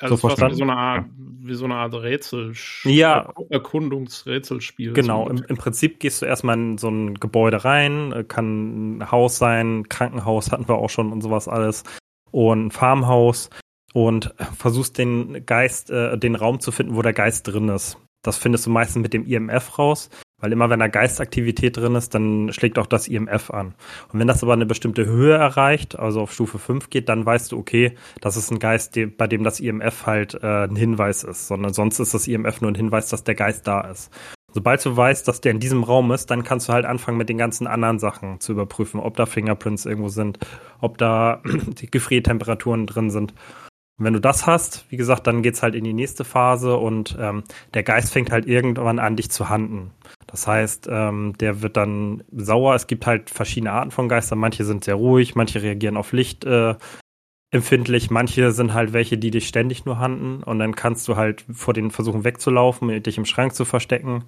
Also 0.00 0.16
so 0.16 0.26
verstanden? 0.26 0.54
Wie 0.54 0.58
so 0.58 0.64
eine 0.64 0.76
Art, 0.76 1.04
wie 1.16 1.54
so 1.54 1.64
eine 1.64 1.74
Art 1.76 1.94
Rätsel, 1.94 2.54
ja. 2.82 3.32
Erkundungsrätselspiel. 3.50 4.94
Genau, 4.94 5.28
im, 5.28 5.44
im, 5.46 5.56
Prinzip 5.56 6.00
gehst 6.00 6.20
du 6.20 6.26
erstmal 6.26 6.58
in 6.58 6.76
so 6.76 6.88
ein 6.88 7.14
Gebäude 7.20 7.64
rein, 7.64 8.10
äh, 8.10 8.24
kann 8.24 8.98
ein 8.98 9.12
Haus 9.12 9.38
sein, 9.38 9.88
Krankenhaus 9.88 10.50
hatten 10.50 10.66
wir 10.66 10.74
auch 10.74 10.90
schon 10.90 11.12
und 11.12 11.20
sowas 11.20 11.46
alles. 11.46 11.84
Und 12.32 12.66
ein 12.66 12.70
Farmhaus 12.72 13.48
und 13.94 14.34
versuchst 14.56 14.98
den 14.98 15.46
Geist, 15.46 15.90
äh, 15.90 16.18
den 16.18 16.34
Raum 16.34 16.58
zu 16.58 16.72
finden, 16.72 16.96
wo 16.96 17.02
der 17.02 17.12
Geist 17.12 17.46
drin 17.46 17.68
ist. 17.68 17.96
Das 18.22 18.36
findest 18.36 18.66
du 18.66 18.70
meistens 18.70 19.02
mit 19.02 19.14
dem 19.14 19.24
IMF 19.24 19.78
raus, 19.78 20.10
weil 20.40 20.52
immer 20.52 20.68
wenn 20.68 20.80
da 20.80 20.88
Geistaktivität 20.88 21.76
drin 21.76 21.94
ist, 21.94 22.14
dann 22.14 22.52
schlägt 22.52 22.78
auch 22.78 22.86
das 22.86 23.08
IMF 23.08 23.50
an. 23.50 23.74
Und 24.12 24.20
wenn 24.20 24.26
das 24.26 24.42
aber 24.42 24.52
eine 24.52 24.66
bestimmte 24.66 25.06
Höhe 25.06 25.34
erreicht, 25.34 25.98
also 25.98 26.22
auf 26.22 26.32
Stufe 26.32 26.58
5 26.58 26.90
geht, 26.90 27.08
dann 27.08 27.24
weißt 27.24 27.52
du, 27.52 27.58
okay, 27.58 27.96
das 28.20 28.36
ist 28.36 28.50
ein 28.50 28.58
Geist, 28.58 28.98
bei 29.16 29.26
dem 29.26 29.44
das 29.44 29.60
IMF 29.60 30.06
halt 30.06 30.34
äh, 30.42 30.64
ein 30.64 30.76
Hinweis 30.76 31.24
ist, 31.24 31.48
sondern 31.48 31.72
sonst 31.72 31.98
ist 31.98 32.14
das 32.14 32.28
IMF 32.28 32.60
nur 32.60 32.70
ein 32.70 32.76
Hinweis, 32.76 33.08
dass 33.08 33.24
der 33.24 33.34
Geist 33.34 33.66
da 33.66 33.82
ist. 33.82 34.10
Sobald 34.52 34.84
du 34.84 34.96
weißt, 34.96 35.28
dass 35.28 35.40
der 35.40 35.52
in 35.52 35.60
diesem 35.60 35.84
Raum 35.84 36.10
ist, 36.10 36.30
dann 36.30 36.42
kannst 36.42 36.68
du 36.68 36.72
halt 36.72 36.84
anfangen, 36.84 37.18
mit 37.18 37.28
den 37.28 37.38
ganzen 37.38 37.68
anderen 37.68 38.00
Sachen 38.00 38.40
zu 38.40 38.52
überprüfen, 38.52 38.98
ob 38.98 39.16
da 39.16 39.26
Fingerprints 39.26 39.86
irgendwo 39.86 40.08
sind, 40.08 40.38
ob 40.80 40.98
da 40.98 41.40
die 41.80 41.90
Gefriertemperaturen 41.90 42.86
drin 42.86 43.10
sind. 43.10 43.32
Und 44.00 44.06
wenn 44.06 44.14
du 44.14 44.20
das 44.20 44.46
hast, 44.46 44.86
wie 44.88 44.96
gesagt, 44.96 45.26
dann 45.26 45.42
geht's 45.42 45.62
halt 45.62 45.74
in 45.74 45.84
die 45.84 45.92
nächste 45.92 46.24
Phase 46.24 46.78
und 46.78 47.18
ähm, 47.20 47.44
der 47.74 47.82
Geist 47.82 48.14
fängt 48.14 48.32
halt 48.32 48.46
irgendwann 48.46 48.98
an, 48.98 49.14
dich 49.14 49.30
zu 49.30 49.50
handen. 49.50 49.90
Das 50.26 50.46
heißt, 50.46 50.88
ähm, 50.90 51.34
der 51.38 51.60
wird 51.60 51.76
dann 51.76 52.24
sauer. 52.34 52.74
Es 52.74 52.86
gibt 52.86 53.06
halt 53.06 53.28
verschiedene 53.28 53.72
Arten 53.72 53.90
von 53.90 54.08
Geistern. 54.08 54.38
Manche 54.38 54.64
sind 54.64 54.84
sehr 54.84 54.94
ruhig, 54.94 55.34
manche 55.34 55.60
reagieren 55.60 55.98
auf 55.98 56.12
Licht 56.12 56.46
äh, 56.46 56.76
empfindlich. 57.50 58.10
Manche 58.10 58.52
sind 58.52 58.72
halt 58.72 58.94
welche, 58.94 59.18
die 59.18 59.30
dich 59.30 59.46
ständig 59.46 59.84
nur 59.84 59.98
handen. 59.98 60.42
Und 60.44 60.60
dann 60.60 60.74
kannst 60.74 61.06
du 61.06 61.16
halt 61.16 61.44
vor 61.52 61.74
den 61.74 61.90
versuchen 61.90 62.24
wegzulaufen, 62.24 63.02
dich 63.02 63.18
im 63.18 63.26
Schrank 63.26 63.54
zu 63.54 63.66
verstecken. 63.66 64.24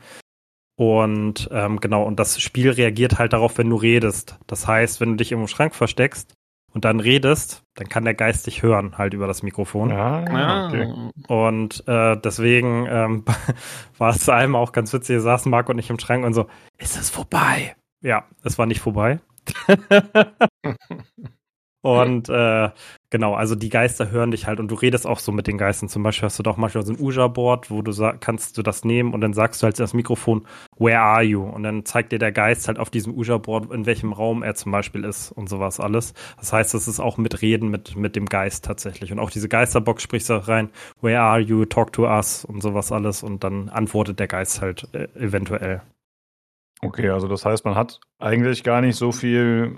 Und 0.76 1.48
ähm, 1.50 1.80
genau, 1.80 2.02
und 2.02 2.20
das 2.20 2.38
Spiel 2.42 2.68
reagiert 2.68 3.18
halt 3.18 3.32
darauf, 3.32 3.56
wenn 3.56 3.70
du 3.70 3.76
redest. 3.76 4.38
Das 4.46 4.66
heißt, 4.66 5.00
wenn 5.00 5.12
du 5.12 5.16
dich 5.16 5.32
im 5.32 5.48
Schrank 5.48 5.74
versteckst, 5.74 6.34
und 6.74 6.84
dann 6.84 7.00
redest, 7.00 7.62
dann 7.74 7.88
kann 7.88 8.04
der 8.04 8.14
Geist 8.14 8.46
dich 8.46 8.62
hören, 8.62 8.96
halt 8.98 9.14
über 9.14 9.26
das 9.26 9.42
Mikrofon. 9.42 9.90
Ja, 9.90 10.28
Ja, 10.28 10.66
okay. 10.66 11.10
Und 11.28 11.86
äh, 11.86 12.16
deswegen 12.16 12.86
ähm, 12.88 13.24
war 13.98 14.10
es 14.10 14.28
einmal 14.28 14.62
auch 14.62 14.72
ganz 14.72 14.92
witzig, 14.92 15.20
saßen 15.20 15.50
Marc 15.50 15.68
und 15.68 15.78
ich 15.78 15.90
im 15.90 15.98
Schrank 15.98 16.24
und 16.24 16.34
so, 16.34 16.46
ist 16.78 16.96
es 16.96 17.10
vorbei? 17.10 17.76
Ja, 18.02 18.24
es 18.42 18.58
war 18.58 18.66
nicht 18.66 18.80
vorbei. 18.80 19.20
und 21.82 22.28
äh, 22.28 22.70
genau, 23.12 23.34
also 23.34 23.54
die 23.54 23.68
Geister 23.68 24.10
hören 24.10 24.30
dich 24.30 24.46
halt 24.46 24.58
und 24.58 24.68
du 24.70 24.74
redest 24.74 25.06
auch 25.06 25.18
so 25.20 25.32
mit 25.32 25.46
den 25.46 25.58
Geistern. 25.58 25.88
Zum 25.90 26.02
Beispiel 26.02 26.26
hast 26.26 26.38
du 26.38 26.42
doch 26.42 26.56
manchmal 26.56 26.84
so 26.84 26.92
ein 26.92 26.98
Uja-Board, 26.98 27.70
wo 27.70 27.82
du 27.82 27.92
kannst 28.18 28.56
du 28.56 28.62
das 28.62 28.84
nehmen 28.84 29.12
und 29.12 29.20
dann 29.20 29.34
sagst 29.34 29.62
du 29.62 29.66
halt 29.66 29.78
das 29.78 29.92
Mikrofon, 29.92 30.46
where 30.78 30.98
are 30.98 31.22
you? 31.22 31.44
Und 31.44 31.62
dann 31.62 31.84
zeigt 31.84 32.10
dir 32.10 32.18
der 32.18 32.32
Geist 32.32 32.66
halt 32.66 32.78
auf 32.78 32.88
diesem 32.88 33.14
Uja-Board, 33.14 33.70
in 33.70 33.84
welchem 33.84 34.14
Raum 34.14 34.42
er 34.42 34.54
zum 34.54 34.72
Beispiel 34.72 35.04
ist 35.04 35.30
und 35.30 35.50
sowas 35.50 35.78
alles. 35.78 36.14
Das 36.38 36.54
heißt, 36.54 36.74
es 36.74 36.88
ist 36.88 37.00
auch 37.00 37.18
mit 37.18 37.42
Reden 37.42 37.68
mit, 37.68 37.96
mit 37.96 38.16
dem 38.16 38.26
Geist 38.26 38.64
tatsächlich. 38.64 39.12
Und 39.12 39.18
auch 39.18 39.30
diese 39.30 39.48
Geisterbox 39.48 40.02
sprichst 40.02 40.30
du 40.30 40.48
rein, 40.48 40.70
where 41.02 41.20
are 41.20 41.38
you, 41.38 41.66
talk 41.66 41.92
to 41.92 42.06
us 42.06 42.46
und 42.46 42.62
sowas 42.62 42.90
alles. 42.92 43.22
Und 43.22 43.44
dann 43.44 43.68
antwortet 43.68 44.18
der 44.20 44.26
Geist 44.26 44.62
halt 44.62 44.88
äh, 44.94 45.06
eventuell. 45.14 45.82
Okay, 46.80 47.10
also 47.10 47.28
das 47.28 47.44
heißt, 47.44 47.64
man 47.66 47.74
hat 47.74 48.00
eigentlich 48.18 48.64
gar 48.64 48.80
nicht 48.80 48.96
so 48.96 49.12
viel 49.12 49.76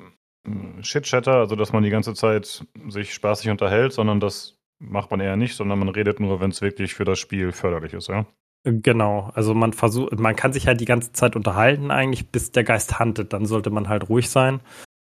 Shit-Chatter, 0.81 1.35
also 1.35 1.57
dass 1.57 1.73
man 1.73 1.83
die 1.83 1.91
ganze 1.91 2.15
Zeit 2.15 2.67
sich 2.89 3.15
spaßig 3.15 3.51
unterhält, 3.51 3.93
sondern 3.93 4.21
das 4.21 4.59
macht 4.79 5.11
man 5.11 5.21
eher 5.21 5.37
nicht, 5.37 5.57
sondern 5.57 5.79
man 5.79 5.89
redet 5.89 6.21
nur, 6.21 6.41
wenn 6.41 6.51
es 6.51 6.61
wirklich 6.61 6.95
für 6.95 7.05
das 7.05 7.19
Spiel 7.19 7.53
förderlich 7.53 7.95
ist, 7.95 8.09
ja? 8.09 8.27
Genau, 8.67 9.31
also 9.35 9.53
man 9.53 9.75
versucht, 9.75 10.19
man 10.19 10.37
kann 10.37 10.55
sich 10.55 10.67
halt 10.67 10.81
die 10.81 10.87
ganze 10.87 11.13
Zeit 11.13 11.37
unterhalten 11.37 11.91
eigentlich, 11.91 12.31
bis 12.31 12.51
der 12.51 12.65
Geist 12.65 12.99
handelt. 12.99 13.35
Dann 13.35 13.45
sollte 13.45 13.69
man 13.69 13.91
halt 13.91 14.09
ruhig 14.09 14.31
sein, 14.31 14.61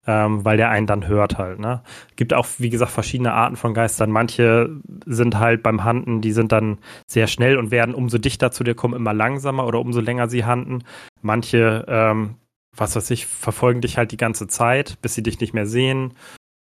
ähm, 0.06 0.44
weil 0.44 0.58
der 0.58 0.68
einen 0.68 0.86
dann 0.86 1.08
hört 1.08 1.38
halt. 1.38 1.58
Ne, 1.58 1.82
gibt 2.16 2.34
auch 2.34 2.46
wie 2.58 2.68
gesagt 2.68 2.92
verschiedene 2.92 3.32
Arten 3.32 3.56
von 3.56 3.72
Geistern. 3.72 4.10
Manche 4.10 4.68
sind 5.06 5.38
halt 5.38 5.62
beim 5.62 5.82
Handen, 5.82 6.20
die 6.20 6.32
sind 6.32 6.52
dann 6.52 6.78
sehr 7.06 7.26
schnell 7.26 7.56
und 7.56 7.70
werden 7.70 7.94
umso 7.94 8.18
dichter 8.18 8.50
zu 8.50 8.64
dir 8.64 8.74
kommen 8.74 8.94
immer 8.94 9.14
langsamer 9.14 9.66
oder 9.66 9.80
umso 9.80 10.00
länger 10.02 10.28
sie 10.28 10.44
handen. 10.44 10.84
Manche, 11.22 11.86
ähm, 11.88 12.34
was 12.76 12.96
weiß 12.96 13.10
ich, 13.10 13.26
verfolgen 13.26 13.80
dich 13.80 13.98
halt 13.98 14.12
die 14.12 14.16
ganze 14.16 14.46
Zeit, 14.46 14.98
bis 15.02 15.14
sie 15.14 15.22
dich 15.22 15.40
nicht 15.40 15.54
mehr 15.54 15.66
sehen. 15.66 16.14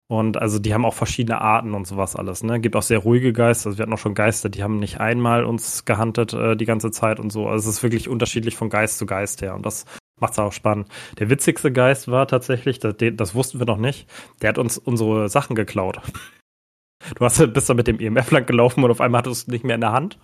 Und 0.09 0.37
also 0.37 0.59
die 0.59 0.75
haben 0.75 0.85
auch 0.85 0.94
verschiedene 0.94 1.40
Arten 1.40 1.73
und 1.73 1.87
sowas 1.87 2.16
alles. 2.16 2.42
Ne? 2.42 2.61
Gibt 2.61 2.76
auch 2.76 2.82
sehr 2.82 2.99
ruhige 2.99 3.32
Geister. 3.32 3.68
Also 3.68 3.78
wir 3.78 3.85
hatten 3.85 3.94
auch 3.94 3.99
schon 3.99 4.14
Geister, 4.14 4.50
die 4.50 4.62
haben 4.62 4.78
nicht 4.78 5.00
einmal 5.00 5.44
uns 5.44 5.87
gehuntet 5.87 6.35
äh, 6.35 6.54
die 6.54 6.66
ganze 6.66 6.90
Zeit 6.90 7.18
und 7.18 7.30
so. 7.30 7.49
Also 7.49 7.71
es 7.71 7.76
ist 7.76 7.82
wirklich 7.82 8.11
unterschiedlich 8.11 8.56
von 8.56 8.68
Geist 8.68 8.99
zu 8.99 9.06
Geist 9.06 9.40
her. 9.40 9.54
Und 9.54 9.64
das 9.64 9.87
macht's 10.21 10.38
auch 10.38 10.52
spannend. 10.52 10.88
Der 11.18 11.30
witzigste 11.30 11.73
Geist 11.73 12.09
war 12.09 12.28
tatsächlich, 12.28 12.78
das, 12.78 12.97
das 12.99 13.35
wussten 13.35 13.59
wir 13.59 13.66
noch 13.66 13.78
nicht, 13.78 14.06
der 14.42 14.50
hat 14.50 14.59
uns 14.59 14.76
unsere 14.76 15.30
Sachen 15.30 15.56
geklaut. 15.56 16.00
Du 17.16 17.25
hast, 17.25 17.52
bist 17.52 17.68
da 17.68 17.75
mit 17.75 17.87
dem 17.87 17.99
EMF 17.99 18.30
lang 18.30 18.47
gelaufen 18.47 18.85
und 18.85 18.90
auf 18.90 19.00
einmal 19.00 19.21
hattest 19.21 19.47
du 19.47 19.50
es 19.50 19.52
nicht 19.52 19.64
mehr 19.64 19.75
in 19.75 19.80
der 19.80 19.92
Hand. 19.92 20.18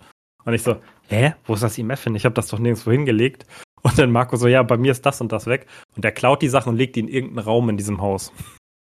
Und 0.45 0.53
ich 0.53 0.63
so, 0.63 0.77
hä, 1.07 1.33
wo 1.45 1.53
ist 1.53 1.63
das 1.63 1.77
EMF 1.77 2.03
hin? 2.03 2.15
Ich 2.15 2.25
habe 2.25 2.35
das 2.35 2.47
doch 2.47 2.59
nirgendwo 2.59 2.91
hingelegt. 2.91 3.45
Und 3.81 3.97
dann 3.97 4.11
Marco 4.11 4.35
so, 4.35 4.47
ja, 4.47 4.63
bei 4.63 4.77
mir 4.77 4.91
ist 4.91 5.05
das 5.05 5.21
und 5.21 5.31
das 5.31 5.45
weg. 5.45 5.67
Und 5.95 6.03
der 6.03 6.11
klaut 6.11 6.41
die 6.41 6.49
Sachen 6.49 6.69
und 6.69 6.77
legt 6.77 6.95
die 6.95 7.01
in 7.01 7.07
irgendeinen 7.07 7.45
Raum 7.45 7.69
in 7.69 7.77
diesem 7.77 8.01
Haus. 8.01 8.31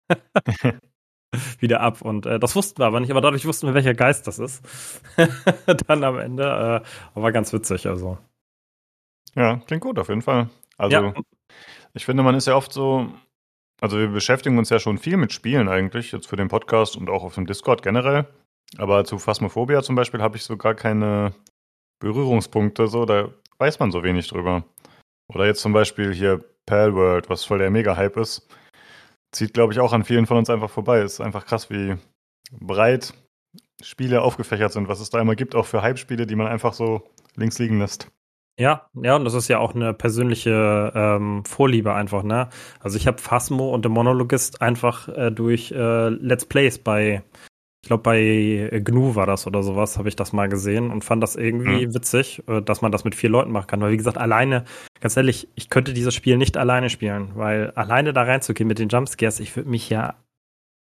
Wieder 1.59 1.81
ab. 1.81 2.01
Und 2.01 2.25
äh, 2.25 2.39
das 2.39 2.55
wussten 2.55 2.79
wir 2.79 2.85
aber 2.85 2.99
nicht, 2.99 3.11
aber 3.11 3.21
dadurch 3.21 3.45
wussten 3.45 3.67
wir, 3.67 3.73
welcher 3.73 3.93
Geist 3.93 4.27
das 4.27 4.39
ist. 4.39 4.63
dann 5.87 6.03
am 6.03 6.17
Ende. 6.17 6.83
Äh, 7.15 7.19
war 7.19 7.31
ganz 7.31 7.53
witzig, 7.53 7.87
also. 7.87 8.17
Ja, 9.35 9.57
klingt 9.67 9.83
gut 9.83 9.99
auf 9.99 10.09
jeden 10.09 10.21
Fall. 10.21 10.49
Also 10.77 10.95
ja, 10.95 11.13
ich 11.93 12.05
finde, 12.05 12.23
man 12.23 12.35
ist 12.35 12.47
ja 12.47 12.55
oft 12.55 12.71
so, 12.71 13.11
also 13.81 13.97
wir 13.97 14.07
beschäftigen 14.07 14.57
uns 14.57 14.69
ja 14.69 14.79
schon 14.79 14.97
viel 14.97 15.17
mit 15.17 15.33
Spielen 15.33 15.67
eigentlich, 15.67 16.11
jetzt 16.11 16.27
für 16.27 16.35
den 16.35 16.47
Podcast 16.47 16.95
und 16.95 17.09
auch 17.09 17.23
auf 17.23 17.35
dem 17.35 17.45
Discord 17.45 17.81
generell. 17.81 18.27
Aber 18.77 19.05
zu 19.05 19.17
Phasmophobia 19.17 19.81
zum 19.81 19.95
Beispiel 19.95 20.21
habe 20.21 20.37
ich 20.37 20.43
so 20.43 20.57
gar 20.57 20.75
keine 20.75 21.33
Berührungspunkte, 21.99 22.87
so, 22.87 23.05
da 23.05 23.29
weiß 23.57 23.79
man 23.79 23.91
so 23.91 24.03
wenig 24.03 24.27
drüber. 24.27 24.63
Oder 25.33 25.45
jetzt 25.45 25.61
zum 25.61 25.73
Beispiel 25.73 26.13
hier 26.13 26.43
Palworld, 26.65 27.29
was 27.29 27.43
voll 27.43 27.59
der 27.59 27.71
Mega-Hype 27.71 28.17
ist. 28.17 28.47
Zieht, 29.31 29.53
glaube 29.53 29.73
ich, 29.73 29.79
auch 29.79 29.93
an 29.93 30.03
vielen 30.03 30.25
von 30.25 30.37
uns 30.37 30.49
einfach 30.49 30.69
vorbei. 30.69 31.01
Ist 31.01 31.21
einfach 31.21 31.45
krass, 31.45 31.69
wie 31.69 31.95
breit 32.51 33.13
Spiele 33.81 34.21
aufgefächert 34.21 34.71
sind, 34.71 34.87
was 34.87 34.99
es 34.99 35.09
da 35.09 35.19
immer 35.19 35.35
gibt, 35.35 35.55
auch 35.55 35.65
für 35.65 35.81
Hype-Spiele, 35.81 36.25
die 36.25 36.35
man 36.35 36.47
einfach 36.47 36.73
so 36.73 37.03
links 37.35 37.59
liegen 37.59 37.79
lässt. 37.79 38.09
Ja, 38.59 38.89
ja, 38.95 39.15
und 39.15 39.23
das 39.23 39.35
ist 39.35 39.49
ja 39.49 39.59
auch 39.59 39.75
eine 39.75 39.93
persönliche 39.93 40.91
ähm, 40.95 41.45
Vorliebe 41.45 41.93
einfach, 41.93 42.23
ne? 42.23 42.49
Also 42.79 42.97
ich 42.97 43.05
habe 43.05 43.19
Phasmo 43.19 43.71
und 43.71 43.83
The 43.85 43.89
Monologist 43.89 44.63
einfach 44.63 45.07
äh, 45.09 45.29
durch 45.29 45.71
äh, 45.71 46.09
Let's 46.09 46.45
Plays 46.45 46.79
bei, 46.79 47.21
glaube 47.87 48.03
bei 48.03 48.79
GNU 48.79 49.15
war 49.15 49.25
das 49.25 49.47
oder 49.47 49.63
sowas, 49.63 49.97
habe 49.97 50.09
ich 50.09 50.15
das 50.15 50.33
mal 50.33 50.47
gesehen 50.47 50.91
und 50.91 51.03
fand 51.03 51.23
das 51.23 51.35
irgendwie 51.35 51.93
witzig, 51.93 52.43
äh, 52.47 52.61
dass 52.61 52.81
man 52.81 52.91
das 52.91 53.03
mit 53.03 53.15
vier 53.15 53.29
Leuten 53.29 53.51
machen 53.51 53.67
kann. 53.67 53.81
Weil 53.81 53.91
wie 53.91 53.97
gesagt, 53.97 54.17
alleine, 54.17 54.65
ganz 54.99 55.17
ehrlich, 55.17 55.47
ich 55.55 55.69
könnte 55.69 55.93
dieses 55.93 56.13
Spiel 56.13 56.37
nicht 56.37 56.57
alleine 56.57 56.89
spielen, 56.89 57.31
weil 57.35 57.71
alleine 57.71 58.13
da 58.13 58.23
reinzugehen 58.23 58.67
mit 58.67 58.79
den 58.79 58.89
Jumpscares, 58.89 59.39
ich 59.39 59.55
würde 59.55 59.69
mich 59.69 59.89
ja 59.89 60.15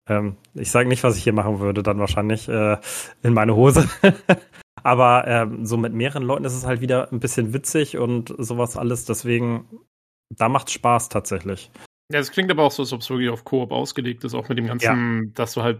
ähm, 0.07 0.37
ich 0.53 0.71
sage 0.71 0.87
nicht, 0.87 1.03
was 1.03 1.17
ich 1.17 1.23
hier 1.23 1.33
machen 1.33 1.59
würde, 1.59 1.83
dann 1.83 1.99
wahrscheinlich 1.99 2.47
äh, 2.47 2.77
in 3.23 3.33
meine 3.33 3.55
Hose. 3.55 3.89
Aber 4.83 5.25
ähm, 5.27 5.65
so 5.65 5.77
mit 5.77 5.93
mehreren 5.93 6.23
Leuten 6.23 6.45
ist 6.45 6.53
es 6.53 6.65
halt 6.65 6.81
wieder 6.81 7.11
ein 7.11 7.19
bisschen 7.19 7.53
witzig 7.53 7.97
und 7.97 8.33
sowas 8.37 8.77
alles. 8.77 9.05
Deswegen, 9.05 9.67
da 10.29 10.47
macht 10.47 10.69
Spaß 10.69 11.09
tatsächlich. 11.09 11.71
Ja, 12.11 12.19
es 12.19 12.31
klingt 12.31 12.51
aber 12.51 12.63
auch 12.63 12.71
so, 12.71 12.83
als 12.83 12.93
ob 12.93 13.01
es 13.01 13.09
wirklich 13.09 13.29
auf 13.29 13.45
Koop 13.45 13.71
ausgelegt 13.71 14.23
ist, 14.23 14.35
auch 14.35 14.47
mit 14.47 14.59
dem 14.59 14.67
ganzen, 14.67 15.33
dass 15.33 15.53
du 15.53 15.63
halt 15.63 15.79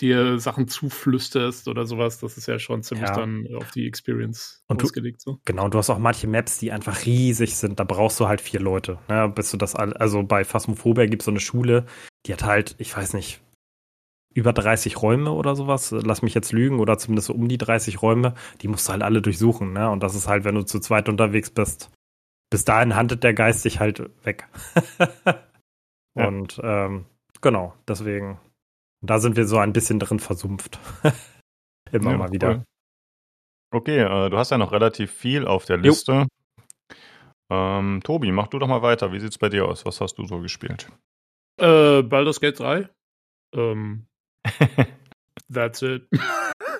dir 0.00 0.38
Sachen 0.38 0.66
zuflüsterst 0.68 1.68
oder 1.68 1.86
sowas. 1.86 2.18
Das 2.18 2.36
ist 2.36 2.46
ja 2.46 2.58
schon 2.58 2.82
ziemlich 2.82 3.08
Ja. 3.08 3.14
dann 3.14 3.46
auf 3.56 3.70
die 3.70 3.86
Experience 3.86 4.62
Und 4.66 4.80
du- 4.80 4.86
ausgelegt. 4.86 5.20
So. 5.20 5.40
Genau, 5.44 5.68
du 5.68 5.78
hast 5.78 5.90
auch 5.90 5.98
manche 5.98 6.26
Maps, 6.26 6.58
die 6.58 6.72
einfach 6.72 7.04
riesig 7.06 7.56
sind. 7.56 7.78
Da 7.80 7.84
brauchst 7.84 8.18
du 8.20 8.26
halt 8.28 8.40
vier 8.40 8.60
Leute. 8.60 8.98
Ne? 9.08 9.28
Bis 9.28 9.50
du 9.50 9.56
das 9.56 9.74
all, 9.74 9.92
also 9.94 10.22
bei 10.22 10.44
Phasmophobia 10.44 11.06
gibt 11.06 11.22
es 11.22 11.26
so 11.26 11.30
eine 11.30 11.40
Schule, 11.40 11.86
die 12.26 12.32
hat 12.32 12.42
halt, 12.44 12.74
ich 12.78 12.96
weiß 12.96 13.14
nicht, 13.14 13.40
über 14.34 14.52
30 14.52 15.00
Räume 15.00 15.30
oder 15.30 15.54
sowas. 15.54 15.92
Lass 15.92 16.22
mich 16.22 16.34
jetzt 16.34 16.50
lügen, 16.50 16.80
oder 16.80 16.98
zumindest 16.98 17.28
so 17.28 17.34
um 17.34 17.46
die 17.48 17.58
30 17.58 18.02
Räume. 18.02 18.34
Die 18.62 18.68
musst 18.68 18.88
du 18.88 18.92
halt 18.92 19.02
alle 19.04 19.22
durchsuchen. 19.22 19.72
Ne? 19.72 19.88
Und 19.90 20.02
das 20.02 20.16
ist 20.16 20.26
halt, 20.26 20.42
wenn 20.44 20.56
du 20.56 20.62
zu 20.64 20.80
zweit 20.80 21.08
unterwegs 21.08 21.50
bist, 21.50 21.90
bis 22.50 22.64
dahin 22.64 22.96
handelt 22.96 23.22
der 23.22 23.32
Geist 23.34 23.64
dich 23.64 23.78
halt 23.80 24.10
weg. 24.24 24.48
Ja. 26.16 26.28
Und 26.28 26.60
ähm, 26.62 27.06
genau, 27.40 27.74
deswegen, 27.88 28.38
da 29.04 29.18
sind 29.18 29.36
wir 29.36 29.46
so 29.46 29.58
ein 29.58 29.72
bisschen 29.72 29.98
drin 29.98 30.18
versumpft. 30.18 30.78
Immer 31.92 32.12
Ja, 32.12 32.16
mal 32.16 32.32
wieder. 32.32 32.48
cool. 32.50 32.64
Okay, 33.72 33.98
äh, 34.00 34.30
du 34.30 34.36
hast 34.38 34.50
ja 34.50 34.58
noch 34.58 34.72
relativ 34.72 35.12
viel 35.12 35.46
auf 35.46 35.64
der. 35.64 35.78
Liste. 35.78 36.26
Ähm, 37.50 38.00
Tobi, 38.04 38.32
mach 38.32 38.48
du 38.48 38.58
doch 38.58 38.68
mal 38.68 38.82
weiter. 38.82 39.12
Wie 39.12 39.20
sieht's 39.20 39.38
bei 39.38 39.48
dir 39.48 39.66
aus? 39.66 39.84
Was 39.84 40.00
hast 40.00 40.14
du 40.16 40.26
so 40.26 40.40
gespielt? 40.40 40.90
Äh, 41.60 42.02
Baldur's 42.02 42.40
Gate 42.40 42.58
3. 42.58 42.88
Ähm, 43.54 44.06
that's 45.52 45.82
it. 45.82 46.08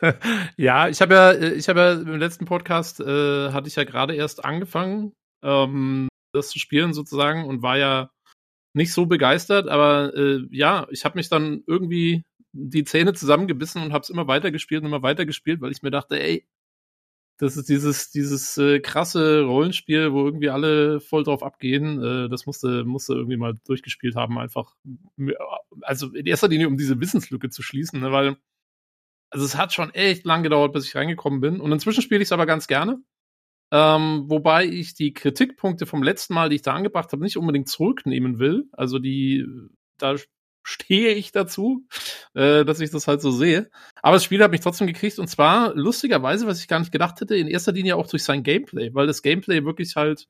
ja, 0.57 0.89
ich 0.89 1.01
habe 1.01 1.15
ja, 1.15 1.33
ich 1.33 1.69
habe 1.69 1.81
ja 1.81 1.93
im 1.93 2.17
letzten 2.19 2.45
Podcast 2.47 3.01
äh, 3.01 3.51
hatte 3.53 3.69
ich 3.69 3.77
ja 3.77 3.85
gerade 3.85 4.15
erst 4.15 4.45
angefangen, 4.45 5.13
ähm, 5.45 6.09
das 6.33 6.49
zu 6.51 6.59
spielen 6.59 6.93
sozusagen 6.93 7.45
und 7.45 7.63
war 7.63 7.77
ja 7.77 8.11
nicht 8.75 8.93
so 8.93 9.07
begeistert, 9.07 9.69
aber 9.69 10.15
äh, 10.15 10.47
ja, 10.51 10.87
ich 10.91 11.05
habe 11.05 11.17
mich 11.17 11.29
dann 11.29 11.63
irgendwie 11.67 12.25
die 12.53 12.85
Zähne 12.85 13.15
zusammengebissen 13.15 13.83
und 13.83 13.93
habe 13.93 14.03
es 14.03 14.11
immer 14.11 14.27
weiter 14.29 14.51
gespielt 14.51 14.83
und 14.83 14.89
immer 14.89 15.03
weiter 15.03 15.27
gespielt, 15.27 15.61
weil 15.61 15.73
ich 15.73 15.83
mir 15.83 15.91
dachte, 15.91 16.21
ey, 16.21 16.47
das 17.39 17.57
ist 17.57 17.69
dieses 17.69 18.11
dieses 18.11 18.57
äh, 18.59 18.81
krasse 18.81 19.43
Rollenspiel, 19.43 20.13
wo 20.13 20.25
irgendwie 20.25 20.51
alle 20.51 21.01
voll 21.01 21.25
drauf 21.25 21.43
abgehen. 21.43 22.03
Äh, 22.03 22.29
das 22.29 22.47
musste 22.47 22.85
musste 22.85 23.15
irgendwie 23.15 23.37
mal 23.37 23.55
durchgespielt 23.67 24.15
haben, 24.15 24.39
einfach. 24.39 24.77
Also 25.81 26.15
in 26.15 26.27
erster 26.27 26.49
Linie, 26.49 26.69
um 26.69 26.77
diese 26.77 27.01
Wissenslücke 27.01 27.51
zu 27.51 27.63
schließen, 27.63 28.01
ne, 28.01 28.13
weil 28.13 28.37
also 29.31 29.45
es 29.47 29.57
hat 29.57 29.73
schon 29.73 29.93
echt 29.95 30.25
lang 30.25 30.45
gedauert, 30.45 30.73
bis 30.73 30.87
ich 30.87 30.95
reingekommen 30.95 31.41
bin. 31.41 31.61
Und 31.61 31.73
inzwischen 31.73 32.03
spiele 32.03 32.23
ich 32.23 32.29
es 32.29 32.33
aber 32.33 32.47
ganz 32.47 32.69
gerne. 32.69 33.03
Ähm, 33.75 34.27
wobei 34.29 34.67
ich 34.67 34.95
die 34.95 35.13
Kritikpunkte 35.13 35.85
vom 35.85 36.05
letzten 36.05 36.35
Mal, 36.35 36.49
die 36.49 36.55
ich 36.55 36.63
da 36.63 36.75
angebracht 36.75 37.11
habe, 37.11 37.25
nicht 37.25 37.37
unbedingt 37.37 37.69
zurücknehmen 37.69 38.39
will. 38.39 38.69
Also 38.71 39.01
die, 39.01 39.45
da 39.99 40.15
stehe 40.63 41.13
ich 41.15 41.33
dazu, 41.33 41.85
äh, 42.35 42.65
dass 42.65 42.79
ich 42.79 42.91
das 42.91 43.09
halt 43.09 43.21
so 43.21 43.33
sehe. 43.33 43.69
Aber 44.01 44.15
das 44.15 44.23
Spiel 44.23 44.41
hat 44.45 44.53
mich 44.53 44.61
trotzdem 44.61 44.87
gekriegt 44.87 45.19
und 45.19 45.27
zwar 45.27 45.75
lustigerweise, 45.75 46.47
was 46.47 46.61
ich 46.61 46.69
gar 46.69 46.79
nicht 46.79 46.93
gedacht 46.93 47.21
hätte, 47.21 47.35
in 47.35 47.49
erster 47.49 47.73
Linie 47.73 47.97
auch 47.97 48.07
durch 48.07 48.23
sein 48.23 48.45
Gameplay, 48.45 48.95
weil 48.95 49.09
das 49.09 49.23
Gameplay 49.23 49.65
wirklich 49.65 49.97
halt 49.97 50.29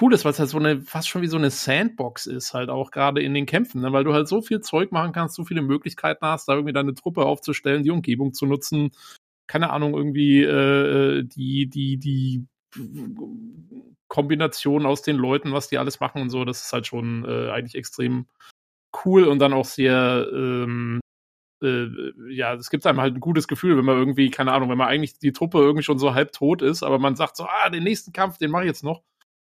cool 0.00 0.14
ist, 0.14 0.24
weil 0.24 0.32
es 0.32 0.38
halt 0.38 0.48
so 0.48 0.58
eine, 0.58 0.80
fast 0.80 1.08
schon 1.08 1.20
wie 1.20 1.28
so 1.28 1.36
eine 1.36 1.50
Sandbox 1.50 2.26
ist, 2.26 2.54
halt 2.54 2.70
auch 2.70 2.90
gerade 2.90 3.22
in 3.22 3.34
den 3.34 3.44
Kämpfen, 3.44 3.82
ne? 3.82 3.92
weil 3.92 4.04
du 4.04 4.14
halt 4.14 4.26
so 4.26 4.40
viel 4.40 4.60
Zeug 4.60 4.90
machen 4.90 5.12
kannst, 5.12 5.34
so 5.34 5.44
viele 5.44 5.60
Möglichkeiten 5.62 6.24
hast, 6.24 6.48
da 6.48 6.54
irgendwie 6.54 6.72
deine 6.72 6.94
Truppe 6.94 7.26
aufzustellen, 7.26 7.82
die 7.82 7.90
Umgebung 7.90 8.32
zu 8.32 8.46
nutzen, 8.46 8.92
keine 9.48 9.70
Ahnung, 9.70 9.94
irgendwie 9.94 10.42
äh, 10.42 11.24
die, 11.24 11.68
die, 11.68 11.96
die 11.96 12.46
Kombination 14.08 14.86
aus 14.86 15.02
den 15.02 15.16
Leuten, 15.16 15.52
was 15.52 15.68
die 15.68 15.78
alles 15.78 16.00
machen 16.00 16.22
und 16.22 16.30
so, 16.30 16.44
das 16.44 16.64
ist 16.64 16.72
halt 16.72 16.86
schon 16.86 17.24
äh, 17.24 17.50
eigentlich 17.50 17.74
extrem 17.74 18.26
cool 19.04 19.24
und 19.24 19.38
dann 19.38 19.52
auch 19.52 19.64
sehr, 19.64 20.26
ähm, 20.32 21.00
äh, 21.62 21.86
ja, 22.30 22.54
es 22.54 22.70
gibt 22.70 22.86
einem 22.86 23.00
halt 23.00 23.14
ein 23.14 23.20
gutes 23.20 23.48
Gefühl, 23.48 23.76
wenn 23.76 23.84
man 23.84 23.98
irgendwie, 23.98 24.30
keine 24.30 24.52
Ahnung, 24.52 24.70
wenn 24.70 24.78
man 24.78 24.88
eigentlich 24.88 25.18
die 25.18 25.32
Truppe 25.32 25.58
irgendwie 25.58 25.82
schon 25.82 25.98
so 25.98 26.14
halb 26.14 26.32
tot 26.32 26.62
ist, 26.62 26.82
aber 26.82 26.98
man 26.98 27.16
sagt 27.16 27.36
so, 27.36 27.44
ah, 27.44 27.68
den 27.70 27.84
nächsten 27.84 28.12
Kampf, 28.12 28.38
den 28.38 28.50
mache 28.50 28.64
ich 28.64 28.68
jetzt 28.68 28.84
noch. 28.84 29.02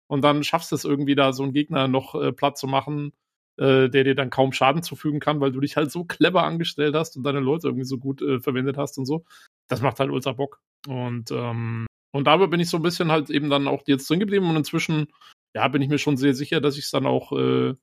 Und 0.09 0.23
dann 0.23 0.44
schaffst 0.44 0.73
du 0.73 0.76
es 0.76 0.85
irgendwie 0.85 1.14
da, 1.14 1.32
so 1.32 1.42
einen 1.42 1.52
Gegner 1.52 1.88
noch 1.88 2.14
äh, 2.14 2.32
platt 2.32 2.59
zu 2.59 2.66
machen, 2.66 3.12
äh, 3.56 3.88
der 3.88 4.04
dir 4.04 4.14
dann 4.14 4.30
kaum 4.30 4.52
Schaden 4.52 4.82
zufügen 4.82 5.21
kann, 5.21 5.40
weil 5.40 5.52
du 5.52 5.61
dich 5.61 5.76
halt 5.76 5.90
so 5.90 6.04
clever 6.04 6.44
angestellt 6.44 6.94
hast 6.94 7.16
und 7.16 7.25
deine 7.25 7.40
Leute 7.40 7.68
irgendwie 7.68 7.87
so 7.87 7.99
gut 7.99 8.21
äh, 8.23 8.40
verwendet 8.40 8.76
hast 8.76 8.99
und 8.99 9.06
so. 9.06 9.25
Das 9.69 9.81
macht 9.81 10.00
halt 10.00 10.11
ultra 10.11 10.33
Bock. 10.33 10.61
Und, 10.87 11.31
ähm, 11.31 11.87
und 12.12 12.26
dabei 12.26 12.47
bin 12.47 12.61
ich 12.61 12.69
so 12.69 12.78
ein 12.78 12.83
bisschen 12.83 13.11
halt 13.11 13.31
eben 13.31 13.50
dann 13.50 13.69
auch 13.69 13.83
jetzt 13.87 14.09
drin 14.09 14.21
geblieben 14.21 14.49
und 14.49 14.57
inzwischen, 14.57 15.09
ja, 15.54 15.69
bin 15.69 15.83
ich 15.83 15.88
mir 15.88 15.99
schon 15.99 16.16
sehr 16.16 16.35
sicher, 16.35 16.61
dass 16.61 16.76
ich 16.76 16.85
es 16.85 16.90
dann 16.90 17.07
auch 17.07 17.33
äh, 17.33 17.75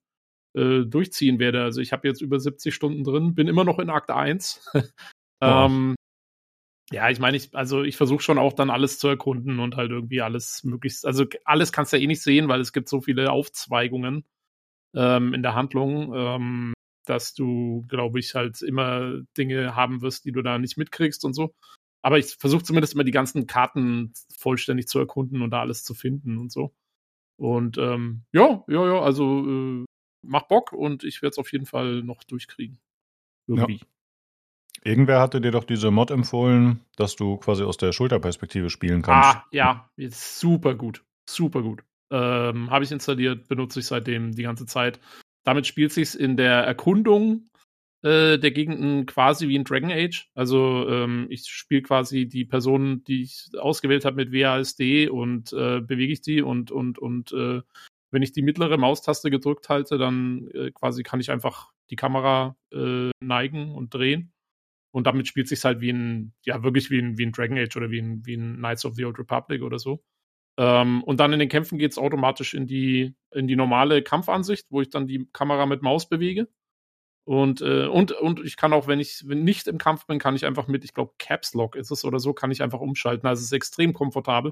äh, 0.56 0.86
durchziehen 0.86 1.40
werde. 1.40 1.64
Also 1.64 1.82
ich 1.82 1.94
habe 1.94 2.08
jetzt 2.08 2.22
über 2.22 2.40
70 2.40 2.74
Stunden 2.74 3.04
drin, 3.04 3.36
bin 3.36 3.48
immer 3.48 3.64
noch 3.64 3.80
in 3.80 3.90
Akt 3.90 4.12
1. 4.12 4.70
ähm, 5.42 5.96
ja, 6.92 7.10
ich 7.10 7.20
meine, 7.20 7.38
ich, 7.38 7.56
also 7.56 7.84
ich 7.84 7.98
versuche 7.98 8.24
schon 8.24 8.40
auch 8.40 8.54
dann 8.54 8.72
alles 8.72 8.98
zu 8.98 9.08
erkunden 9.08 9.60
und 9.60 9.76
halt 9.76 9.92
irgendwie 9.92 10.22
alles 10.22 10.64
möglichst, 10.64 11.06
also 11.06 11.26
alles 11.46 11.72
kannst 11.72 11.94
du 11.94 11.98
ja 11.98 12.04
eh 12.04 12.08
nicht 12.08 12.24
sehen, 12.24 12.48
weil 12.48 12.62
es 12.62 12.74
gibt 12.74 12.90
so 12.90 13.00
viele 13.00 13.32
Aufzweigungen 13.32 14.26
ähm, 14.96 15.36
in 15.36 15.44
der 15.44 15.54
Handlung, 15.54 16.14
ähm, 16.16 16.74
dass 17.10 17.34
du, 17.34 17.86
glaube 17.88 18.20
ich, 18.20 18.36
halt 18.36 18.62
immer 18.62 19.22
Dinge 19.38 19.76
haben 19.76 20.02
wirst, 20.02 20.26
die 20.26 20.32
du 20.32 20.42
da 20.42 20.58
nicht 20.58 20.78
mitkriegst 20.78 21.26
und 21.26 21.34
so. 21.34 21.54
Aber 22.02 22.18
ich 22.18 22.36
versuche 22.36 22.64
zumindest 22.64 22.94
immer 22.94 23.04
die 23.04 23.12
ganzen 23.12 23.48
Karten 23.48 24.14
vollständig 24.38 24.88
zu 24.88 25.00
erkunden 25.00 25.42
und 25.42 25.52
da 25.52 25.62
alles 25.62 25.84
zu 25.84 25.94
finden 25.94 26.38
und 26.38 26.52
so. 26.52 26.74
Und 27.38 27.78
ähm, 27.78 28.24
ja, 28.32 28.64
ja, 28.68 28.86
ja, 28.86 29.02
also 29.02 29.46
äh, 29.46 29.86
macht 30.26 30.48
Bock 30.48 30.74
und 30.74 31.04
ich 31.04 31.22
werde 31.22 31.32
es 31.32 31.38
auf 31.38 31.52
jeden 31.52 31.66
Fall 31.66 32.04
noch 32.04 32.24
durchkriegen. 32.24 32.80
Irgendwie. 33.48 33.78
Ja. 33.78 33.88
Irgendwer 34.84 35.20
hatte 35.20 35.42
dir 35.42 35.52
doch 35.52 35.66
diese 35.66 35.92
Mod 35.92 36.12
empfohlen, 36.12 36.80
dass 36.96 37.16
du 37.16 37.38
quasi 37.38 37.64
aus 37.64 37.78
der 37.78 37.92
Schulterperspektive 37.92 38.70
spielen 38.70 39.02
kannst. 39.02 39.38
Ah, 39.38 39.46
ja, 39.52 39.90
super 39.98 40.76
gut. 40.76 41.04
Super 41.30 41.62
gut. 41.62 41.84
Ähm, 42.12 42.70
Habe 42.70 42.86
ich 42.86 42.92
installiert, 42.92 43.48
benutze 43.48 43.80
ich 43.82 43.88
seitdem 43.88 44.34
die 44.34 44.44
ganze 44.44 44.66
Zeit. 44.66 45.00
Damit 45.44 45.68
spielt 45.68 45.92
sich 45.92 46.20
in 46.20 46.38
der 46.38 46.64
Erkundung 46.64 47.50
äh, 48.02 48.38
der 48.38 48.52
Gegenden 48.52 49.06
quasi 49.06 49.48
wie 49.48 49.56
in 49.56 49.64
Dragon 49.64 49.92
Age. 49.92 50.30
Also 50.34 50.88
ähm, 50.88 51.28
ich 51.30 51.48
spiele 51.48 51.82
quasi 51.82 52.28
die 52.28 52.46
Personen, 52.46 53.04
die 53.04 53.24
ich 53.24 53.50
ausgewählt 53.58 54.06
habe 54.06 54.18
mit 54.18 54.32
WASD 54.32 55.10
und 55.10 55.52
äh, 55.54 55.82
bewege 55.82 56.14
ich 56.14 56.22
die 56.22 56.42
und 56.42 56.72
und 56.72 57.00
und 57.00 57.32
äh, 57.34 57.62
wenn 58.12 58.24
ich 58.24 58.32
die 58.32 58.42
mittlere 58.42 58.78
Maustaste 58.78 59.30
gedrückt 59.30 59.70
halte, 59.70 59.98
dann 59.98 60.48
äh, 60.54 60.72
quasi 60.72 61.04
kann 61.04 61.20
ich 61.20 61.30
einfach 61.30 61.72
die 61.90 61.96
Kamera 61.96 62.56
äh, 62.72 63.12
neigen 63.20 63.72
und 63.72 63.94
drehen. 63.94 64.32
Und 64.92 65.06
damit 65.06 65.28
spielt 65.28 65.48
sich 65.48 65.64
halt 65.64 65.82
wie 65.82 65.92
ein, 65.92 66.34
ja, 66.44 66.64
wirklich 66.64 66.90
wie 66.90 67.00
ein, 67.00 67.18
wie 67.18 67.26
ein 67.26 67.32
Dragon 67.32 67.58
Age 67.58 67.76
oder 67.78 67.92
wie 67.92 68.00
ein, 68.00 68.26
wie 68.26 68.36
ein 68.36 68.56
Knights 68.58 68.86
of 68.86 68.96
the 68.96 69.06
Old 69.06 69.20
Republic 69.20 69.62
oder 69.62 69.78
so. 69.78 70.04
Ähm, 70.60 71.04
und 71.06 71.22
dann 71.22 71.32
in 71.32 71.40
den 71.40 71.48
Kämpfen 71.48 71.78
geht 71.78 71.94
es 71.94 71.98
automatisch 71.98 72.54
in 72.54 72.68
die, 72.68 73.16
in 73.32 73.48
die 73.48 73.56
normale 73.56 74.04
Kampfansicht, 74.04 74.68
wo 74.70 74.82
ich 74.82 74.90
dann 74.90 75.08
die 75.08 75.26
Kamera 75.32 75.66
mit 75.66 75.82
Maus 75.82 76.10
bewege. 76.10 76.50
Und, 77.24 77.62
äh, 77.62 77.88
und, 77.88 78.12
und 78.12 78.44
ich 78.44 78.58
kann 78.58 78.74
auch, 78.74 78.86
wenn 78.86 79.00
ich 79.00 79.24
nicht 79.24 79.68
im 79.68 79.78
Kampf 79.78 80.06
bin, 80.06 80.20
kann 80.20 80.36
ich 80.36 80.46
einfach 80.46 80.68
mit, 80.68 80.84
ich 80.84 80.94
glaube, 80.94 81.14
Caps 81.18 81.54
Lock 81.54 81.78
ist 81.78 81.92
es 81.92 82.04
oder 82.04 82.20
so, 82.20 82.34
kann 82.34 82.52
ich 82.52 82.62
einfach 82.62 82.82
umschalten. 82.82 83.26
Also 83.26 83.40
es 83.40 83.46
ist 83.46 83.54
extrem 83.54 83.94
komfortabel. 83.94 84.52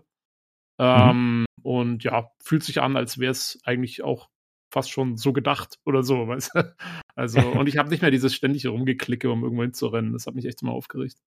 Mhm. 0.79 0.85
Ähm, 0.85 1.45
und 1.61 2.03
ja, 2.05 2.31
fühlt 2.41 2.63
sich 2.63 2.81
an, 2.81 2.95
als 2.95 3.17
wäre 3.17 3.31
es 3.31 3.59
eigentlich 3.65 4.01
auch 4.01 4.29
fast 4.71 4.89
schon 4.89 5.17
so 5.17 5.33
gedacht 5.33 5.77
oder 5.83 6.03
so, 6.03 6.27
weißt 6.29 6.51
du? 6.55 6.75
Also, 7.15 7.39
und 7.59 7.67
ich 7.67 7.77
habe 7.77 7.89
nicht 7.89 8.01
mehr 8.01 8.11
dieses 8.11 8.33
ständige 8.33 8.69
Rumgeklicke, 8.69 9.29
um 9.29 9.43
irgendwo 9.43 9.63
hinzurennen. 9.63 10.13
Das 10.13 10.25
hat 10.25 10.35
mich 10.35 10.45
echt 10.45 10.61
immer 10.61 10.71
aufgeregt. 10.71 11.17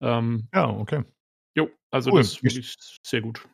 Ähm, 0.00 0.46
ja, 0.54 0.68
okay. 0.68 1.02
Jo, 1.56 1.70
also 1.90 2.12
cool. 2.12 2.20
das 2.20 2.34
ist 2.34 2.42
wirklich 2.44 2.76
sehr 3.02 3.22
gut. 3.22 3.48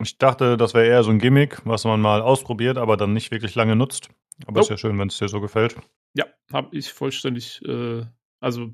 Ich 0.00 0.18
dachte, 0.18 0.56
das 0.56 0.74
wäre 0.74 0.86
eher 0.86 1.02
so 1.02 1.10
ein 1.10 1.18
Gimmick, 1.18 1.60
was 1.64 1.84
man 1.84 2.00
mal 2.00 2.20
ausprobiert, 2.20 2.78
aber 2.78 2.96
dann 2.96 3.12
nicht 3.12 3.30
wirklich 3.30 3.54
lange 3.54 3.76
nutzt. 3.76 4.10
Aber 4.46 4.58
oh. 4.58 4.62
ist 4.62 4.70
ja 4.70 4.76
schön, 4.76 4.98
wenn 4.98 5.08
es 5.08 5.18
dir 5.18 5.28
so 5.28 5.40
gefällt. 5.40 5.76
Ja, 6.14 6.26
habe 6.52 6.76
ich 6.76 6.92
vollständig, 6.92 7.60
äh, 7.66 8.04
also 8.40 8.70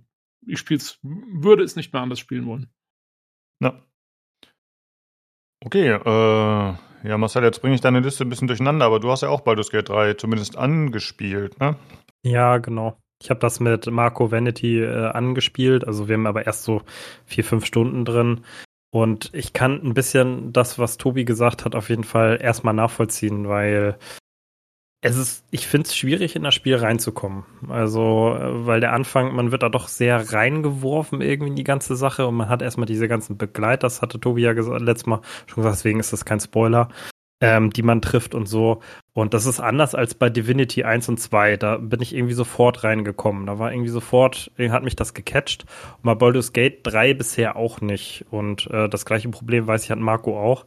ich 0.46 0.58
spiel's, 0.58 0.98
würde 1.02 1.62
es 1.62 1.76
nicht 1.76 1.92
mehr 1.92 2.02
anders 2.02 2.18
spielen 2.18 2.46
wollen. 2.46 2.70
Na, 3.60 3.82
Okay, 5.64 5.88
äh, 5.92 7.08
ja, 7.08 7.18
Marcel, 7.18 7.42
jetzt 7.42 7.62
bringe 7.62 7.74
ich 7.74 7.80
deine 7.80 8.00
Liste 8.00 8.24
ein 8.24 8.28
bisschen 8.28 8.48
durcheinander, 8.48 8.84
aber 8.84 9.00
du 9.00 9.10
hast 9.10 9.22
ja 9.22 9.30
auch 9.30 9.40
Baldur's 9.40 9.70
Gate 9.70 9.88
3 9.88 10.14
zumindest 10.14 10.58
angespielt, 10.58 11.58
ne? 11.58 11.76
Ja, 12.22 12.58
genau. 12.58 12.98
Ich 13.22 13.30
habe 13.30 13.40
das 13.40 13.60
mit 13.60 13.90
Marco 13.90 14.30
Vanity 14.30 14.82
äh, 14.82 15.06
angespielt, 15.06 15.86
also 15.86 16.06
wir 16.06 16.14
haben 16.14 16.26
aber 16.26 16.44
erst 16.46 16.64
so 16.64 16.82
vier, 17.24 17.44
fünf 17.44 17.64
Stunden 17.64 18.04
drin. 18.04 18.44
Und 18.94 19.30
ich 19.32 19.52
kann 19.52 19.82
ein 19.82 19.92
bisschen 19.92 20.52
das, 20.52 20.78
was 20.78 20.98
Tobi 20.98 21.24
gesagt 21.24 21.64
hat, 21.64 21.74
auf 21.74 21.88
jeden 21.88 22.04
Fall 22.04 22.38
erstmal 22.40 22.74
nachvollziehen, 22.74 23.48
weil 23.48 23.98
es 25.00 25.16
ist, 25.16 25.44
ich 25.50 25.66
finde 25.66 25.88
es 25.88 25.96
schwierig, 25.96 26.36
in 26.36 26.44
das 26.44 26.54
Spiel 26.54 26.76
reinzukommen. 26.76 27.42
Also, 27.68 28.36
äh, 28.38 28.66
weil 28.66 28.78
der 28.78 28.92
Anfang, 28.92 29.34
man 29.34 29.50
wird 29.50 29.64
da 29.64 29.68
doch 29.68 29.88
sehr 29.88 30.32
reingeworfen 30.32 31.22
irgendwie 31.22 31.50
in 31.50 31.56
die 31.56 31.64
ganze 31.64 31.96
Sache 31.96 32.28
und 32.28 32.36
man 32.36 32.48
hat 32.48 32.62
erstmal 32.62 32.86
diese 32.86 33.08
ganzen 33.08 33.36
Begleiter, 33.36 33.80
das 33.80 34.00
hatte 34.00 34.20
Tobi 34.20 34.42
ja 34.42 34.52
gesagt, 34.52 34.80
letztes 34.80 35.06
Mal 35.06 35.22
schon 35.46 35.64
gesagt, 35.64 35.78
deswegen 35.78 35.98
ist 35.98 36.12
das 36.12 36.24
kein 36.24 36.38
Spoiler, 36.38 36.88
ähm, 37.40 37.70
die 37.70 37.82
man 37.82 38.00
trifft 38.00 38.34
und 38.34 38.46
so. 38.46 38.80
Und 39.12 39.34
das 39.34 39.46
ist 39.46 39.60
anders 39.60 39.94
als 39.94 40.14
bei 40.14 40.30
Divinity 40.30 40.84
1 40.84 41.08
und 41.08 41.18
2. 41.18 41.56
Da 41.56 41.76
bin 41.78 42.00
ich 42.00 42.14
irgendwie 42.14 42.34
sofort 42.34 42.84
reingekommen. 42.84 43.46
Da 43.46 43.58
war 43.58 43.72
irgendwie 43.72 43.90
sofort, 43.90 44.50
hat 44.58 44.84
mich 44.84 44.96
das 44.96 45.14
gecatcht. 45.14 45.64
Und 45.96 46.04
bei 46.04 46.14
Baldur's 46.14 46.52
Gate 46.52 46.80
3 46.84 47.14
bisher 47.14 47.56
auch 47.56 47.80
nicht. 47.80 48.24
Und 48.30 48.68
äh, 48.70 48.88
das 48.88 49.04
gleiche 49.04 49.28
Problem 49.28 49.66
weiß 49.66 49.84
ich, 49.84 49.90
hat 49.90 49.98
Marco 49.98 50.38
auch. 50.38 50.66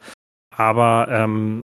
Aber 0.55 1.07
ähm, 1.09 1.61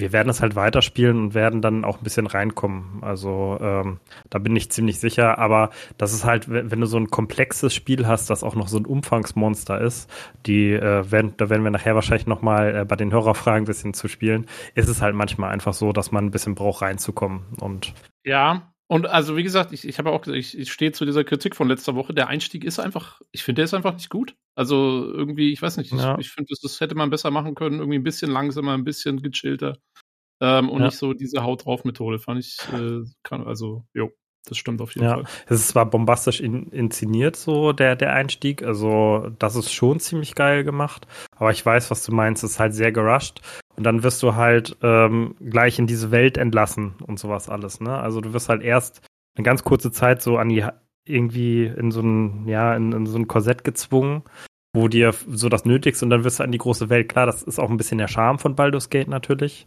wir 0.00 0.12
werden 0.12 0.28
es 0.28 0.40
halt 0.40 0.56
weiterspielen 0.56 1.18
und 1.18 1.34
werden 1.34 1.62
dann 1.62 1.84
auch 1.84 1.98
ein 1.98 2.04
bisschen 2.04 2.26
reinkommen. 2.26 3.02
Also 3.02 3.58
ähm, 3.60 3.98
da 4.30 4.38
bin 4.38 4.54
ich 4.56 4.70
ziemlich 4.70 5.00
sicher. 5.00 5.38
Aber 5.38 5.70
das 5.98 6.12
ist 6.12 6.24
halt, 6.24 6.48
wenn 6.48 6.80
du 6.80 6.86
so 6.86 6.96
ein 6.96 7.08
komplexes 7.08 7.74
Spiel 7.74 8.06
hast, 8.06 8.30
das 8.30 8.42
auch 8.42 8.54
noch 8.54 8.68
so 8.68 8.78
ein 8.78 8.86
Umfangsmonster 8.86 9.80
ist, 9.80 10.10
die 10.46 10.72
äh, 10.72 11.10
werden, 11.10 11.34
da 11.36 11.50
werden 11.50 11.64
wir 11.64 11.70
nachher 11.70 11.94
wahrscheinlich 11.94 12.26
noch 12.26 12.42
mal 12.42 12.76
äh, 12.76 12.84
bei 12.84 12.96
den 12.96 13.12
Hörerfragen 13.12 13.62
ein 13.62 13.66
bisschen 13.66 13.94
zu 13.94 14.08
spielen, 14.08 14.46
ist 14.74 14.88
es 14.88 15.02
halt 15.02 15.14
manchmal 15.14 15.50
einfach 15.50 15.74
so, 15.74 15.92
dass 15.92 16.12
man 16.12 16.26
ein 16.26 16.30
bisschen 16.30 16.54
braucht 16.54 16.82
reinzukommen. 16.82 17.44
Und 17.60 17.94
ja, 18.24 18.72
und 18.88 19.06
also 19.06 19.36
wie 19.36 19.42
gesagt, 19.42 19.72
ich, 19.72 19.86
ich 19.86 19.98
habe 19.98 20.10
auch 20.10 20.20
gesagt, 20.20 20.38
ich, 20.38 20.56
ich 20.56 20.72
stehe 20.72 20.92
zu 20.92 21.04
dieser 21.04 21.24
Kritik 21.24 21.56
von 21.56 21.68
letzter 21.68 21.96
Woche. 21.96 22.14
Der 22.14 22.28
Einstieg 22.28 22.64
ist 22.64 22.78
einfach, 22.78 23.20
ich 23.32 23.42
finde, 23.42 23.60
der 23.60 23.64
ist 23.64 23.74
einfach 23.74 23.94
nicht 23.94 24.10
gut. 24.10 24.36
Also 24.54 25.12
irgendwie, 25.12 25.52
ich 25.52 25.60
weiß 25.60 25.76
nicht, 25.78 25.92
ja. 25.92 26.14
ich, 26.14 26.26
ich 26.26 26.32
finde, 26.32 26.48
das, 26.50 26.60
das 26.60 26.80
hätte 26.80 26.94
man 26.94 27.10
besser 27.10 27.32
machen 27.32 27.56
können, 27.56 27.80
irgendwie 27.80 27.98
ein 27.98 28.04
bisschen 28.04 28.30
langsamer, 28.30 28.74
ein 28.74 28.84
bisschen 28.84 29.22
gechillter. 29.22 29.78
Ähm, 30.40 30.68
und 30.68 30.80
ja. 30.80 30.86
nicht 30.86 30.98
so 30.98 31.14
diese 31.14 31.42
Haut 31.42 31.64
drauf 31.64 31.84
Methode, 31.84 32.18
fand 32.18 32.40
ich, 32.40 32.58
äh, 32.72 33.02
kann, 33.22 33.44
also, 33.46 33.86
jo, 33.94 34.12
das 34.48 34.58
stimmt 34.58 34.80
auf 34.80 34.94
jeden 34.94 35.06
ja. 35.06 35.14
Fall. 35.14 35.24
Es 35.46 35.60
ist 35.60 35.68
zwar 35.68 35.86
bombastisch 35.86 36.40
in, 36.40 36.68
inszeniert, 36.68 37.36
so 37.36 37.72
der, 37.72 37.96
der 37.96 38.12
Einstieg, 38.12 38.62
also 38.62 39.28
das 39.38 39.56
ist 39.56 39.72
schon 39.72 40.00
ziemlich 40.00 40.34
geil 40.34 40.64
gemacht, 40.64 41.06
aber 41.36 41.50
ich 41.50 41.64
weiß, 41.64 41.90
was 41.90 42.04
du 42.04 42.12
meinst, 42.12 42.44
es 42.44 42.52
ist 42.52 42.60
halt 42.60 42.74
sehr 42.74 42.92
gerusht 42.92 43.40
und 43.76 43.84
dann 43.84 44.02
wirst 44.02 44.22
du 44.22 44.34
halt 44.34 44.76
ähm, 44.82 45.34
gleich 45.40 45.78
in 45.78 45.86
diese 45.86 46.10
Welt 46.10 46.38
entlassen 46.38 46.94
und 47.06 47.18
sowas 47.18 47.48
alles, 47.48 47.80
ne? 47.80 47.98
Also 47.98 48.20
du 48.20 48.32
wirst 48.32 48.48
halt 48.48 48.62
erst 48.62 49.02
eine 49.36 49.44
ganz 49.44 49.64
kurze 49.64 49.90
Zeit 49.90 50.22
so 50.22 50.38
an 50.38 50.48
die 50.48 50.64
irgendwie 51.04 51.66
in 51.66 51.90
so 51.90 52.00
ein, 52.00 52.48
ja, 52.48 52.74
in, 52.74 52.92
in 52.92 53.06
so 53.06 53.18
ein 53.18 53.28
Korsett 53.28 53.64
gezwungen, 53.64 54.22
wo 54.74 54.88
dir 54.88 55.14
so 55.28 55.48
das 55.48 55.64
Nötigste 55.64 56.04
und 56.04 56.10
dann 56.10 56.24
wirst 56.24 56.40
du 56.40 56.44
an 56.44 56.52
die 56.52 56.58
große 56.58 56.88
Welt. 56.88 57.08
Klar, 57.08 57.26
das 57.26 57.42
ist 57.42 57.58
auch 57.58 57.70
ein 57.70 57.76
bisschen 57.76 57.98
der 57.98 58.08
Charme 58.08 58.38
von 58.38 58.56
Baldur's 58.56 58.90
Gate 58.90 59.08
natürlich, 59.08 59.66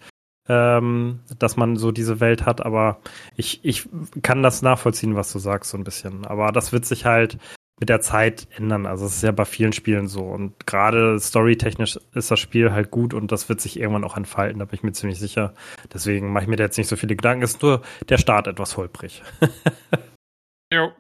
ähm, 0.50 1.20
dass 1.38 1.56
man 1.56 1.78
so 1.78 1.92
diese 1.92 2.20
Welt 2.20 2.46
hat, 2.46 2.66
aber 2.66 3.00
ich, 3.36 3.64
ich 3.64 3.88
kann 4.22 4.44
das 4.44 4.62
nachvollziehen, 4.62 5.16
was 5.16 5.32
du 5.32 5.40
sagst, 5.40 5.72
so 5.72 5.78
ein 5.78 5.84
bisschen. 5.84 6.26
Aber 6.26 6.52
das 6.52 6.72
wird 6.74 6.86
sich 6.86 7.06
halt 7.06 7.38
mit 7.80 7.90
der 7.90 8.02
Zeit 8.02 8.48
ändern. 8.58 8.86
Also 8.86 9.06
es 9.06 9.18
ist 9.18 9.24
ja 9.24 9.32
bei 9.32 9.46
vielen 9.46 9.72
Spielen 9.72 10.08
so. 10.08 10.24
Und 10.24 10.66
gerade 10.68 11.18
storytechnisch 11.20 11.98
ist 12.14 12.32
das 12.32 12.40
Spiel 12.40 12.72
halt 12.72 12.92
gut 12.92 13.14
und 13.14 13.32
das 13.32 13.48
wird 13.48 13.62
sich 13.62 13.80
irgendwann 13.80 14.04
auch 14.04 14.18
entfalten, 14.18 14.60
da 14.60 14.66
bin 14.66 14.76
ich 14.76 14.84
mir 14.84 14.92
ziemlich 14.92 15.20
sicher. 15.20 15.54
Deswegen 15.94 16.34
mache 16.34 16.44
ich 16.44 16.50
mir 16.50 16.58
da 16.58 16.66
jetzt 16.66 16.78
nicht 16.78 16.90
so 16.90 16.98
viele 16.98 17.16
Gedanken. 17.16 17.44
Es 17.44 17.52
ist 17.52 17.62
nur 17.62 17.82
der 18.10 18.18
Start 18.18 18.48
etwas 18.48 18.76
holprig. 18.76 19.24
jo. 20.74 20.92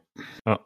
Ja. 0.46 0.60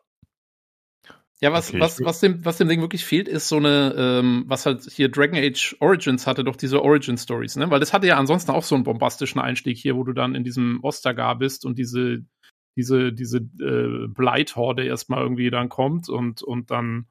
Ja, 1.44 1.52
was, 1.52 1.70
okay, 1.70 1.80
was, 1.82 2.00
was, 2.02 2.20
dem, 2.22 2.46
was 2.46 2.58
dem 2.58 2.70
Ding 2.70 2.80
wirklich 2.80 3.04
fehlt, 3.04 3.28
ist 3.28 3.50
so 3.50 3.58
eine, 3.58 3.94
ähm, 3.98 4.46
was 4.48 4.66
halt 4.66 4.84
hier 4.90 5.10
Dragon 5.10 5.38
Age 5.38 5.76
Origins 5.82 6.26
hatte, 6.26 6.44
doch 6.44 6.56
diese 6.56 6.82
Origin 6.82 7.18
Stories, 7.18 7.58
ne? 7.58 7.70
Weil 7.70 7.82
das 7.82 7.92
hatte 7.92 8.08
ja 8.08 8.18
ansonsten 8.18 8.52
auch 8.52 8.64
so 8.64 8.76
einen 8.76 8.86
bombastischen 8.86 9.42
Einstieg 9.42 9.78
hier, 9.78 9.98
wo 9.98 10.04
du 10.04 10.14
dann 10.14 10.36
in 10.36 10.46
diesem 10.46 10.80
Ostagar 10.84 11.38
bist 11.38 11.66
und 11.66 11.78
diese 11.78 12.24
diese, 12.76 13.14
diese 13.14 13.38
äh, 13.38 14.08
Blight-Horde 14.08 14.86
erstmal 14.86 15.22
irgendwie 15.22 15.50
dann 15.50 15.70
kommt 15.70 16.10
und, 16.10 16.42
und 16.42 16.72
dann, 16.72 17.08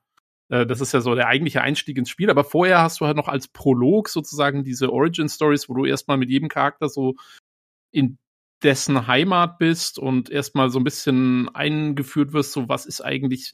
äh, 0.49 0.67
das 0.67 0.81
ist 0.81 0.93
ja 0.93 1.01
so 1.01 1.15
der 1.15 1.29
eigentliche 1.29 1.63
Einstieg 1.63 1.99
ins 1.99 2.11
Spiel, 2.11 2.31
aber 2.31 2.45
vorher 2.45 2.83
hast 2.83 3.01
du 3.01 3.07
halt 3.07 3.17
noch 3.17 3.29
als 3.29 3.49
Prolog 3.49 4.09
sozusagen 4.09 4.65
diese 4.65 4.93
Origin-Stories, 4.93 5.69
wo 5.69 5.75
du 5.75 5.85
erstmal 5.85 6.17
mit 6.17 6.31
jedem 6.31 6.49
Charakter 6.49 6.89
so 6.89 7.15
in 7.93 8.19
dessen 8.63 9.07
Heimat 9.07 9.59
bist 9.59 9.99
und 9.99 10.31
erstmal 10.31 10.71
so 10.71 10.79
ein 10.79 10.85
bisschen 10.85 11.49
eingeführt 11.55 12.33
wirst, 12.33 12.53
so 12.53 12.69
was 12.69 12.87
ist 12.87 13.01
eigentlich, 13.01 13.53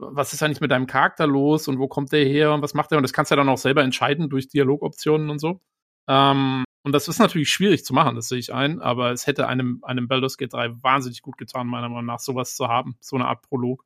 was 0.00 0.32
ist 0.32 0.42
eigentlich 0.42 0.60
mit 0.60 0.70
deinem 0.70 0.86
Charakter 0.86 1.26
los 1.26 1.68
und 1.68 1.78
wo 1.78 1.88
kommt 1.88 2.12
der 2.12 2.24
her 2.24 2.52
und 2.52 2.62
was 2.62 2.74
macht 2.74 2.92
er? 2.92 2.98
Und 2.98 3.02
das 3.02 3.12
kannst 3.12 3.30
du 3.30 3.34
ja 3.34 3.36
dann 3.36 3.48
auch 3.48 3.58
selber 3.58 3.82
entscheiden 3.82 4.28
durch 4.28 4.48
Dialogoptionen 4.48 5.30
und 5.30 5.38
so. 5.38 5.60
Ähm, 6.08 6.64
und 6.82 6.92
das 6.92 7.08
ist 7.08 7.18
natürlich 7.18 7.50
schwierig 7.50 7.84
zu 7.84 7.92
machen, 7.92 8.16
das 8.16 8.28
sehe 8.28 8.38
ich 8.38 8.54
ein, 8.54 8.80
aber 8.80 9.12
es 9.12 9.26
hätte 9.26 9.46
einem, 9.46 9.80
einem 9.82 10.08
Baldur's 10.08 10.38
Gate 10.38 10.54
3 10.54 10.82
wahnsinnig 10.82 11.20
gut 11.20 11.36
getan, 11.36 11.66
meiner 11.66 11.90
Meinung 11.90 12.06
nach, 12.06 12.20
sowas 12.20 12.56
zu 12.56 12.68
haben, 12.68 12.96
so 13.00 13.16
eine 13.16 13.26
Art 13.26 13.42
Prolog, 13.42 13.84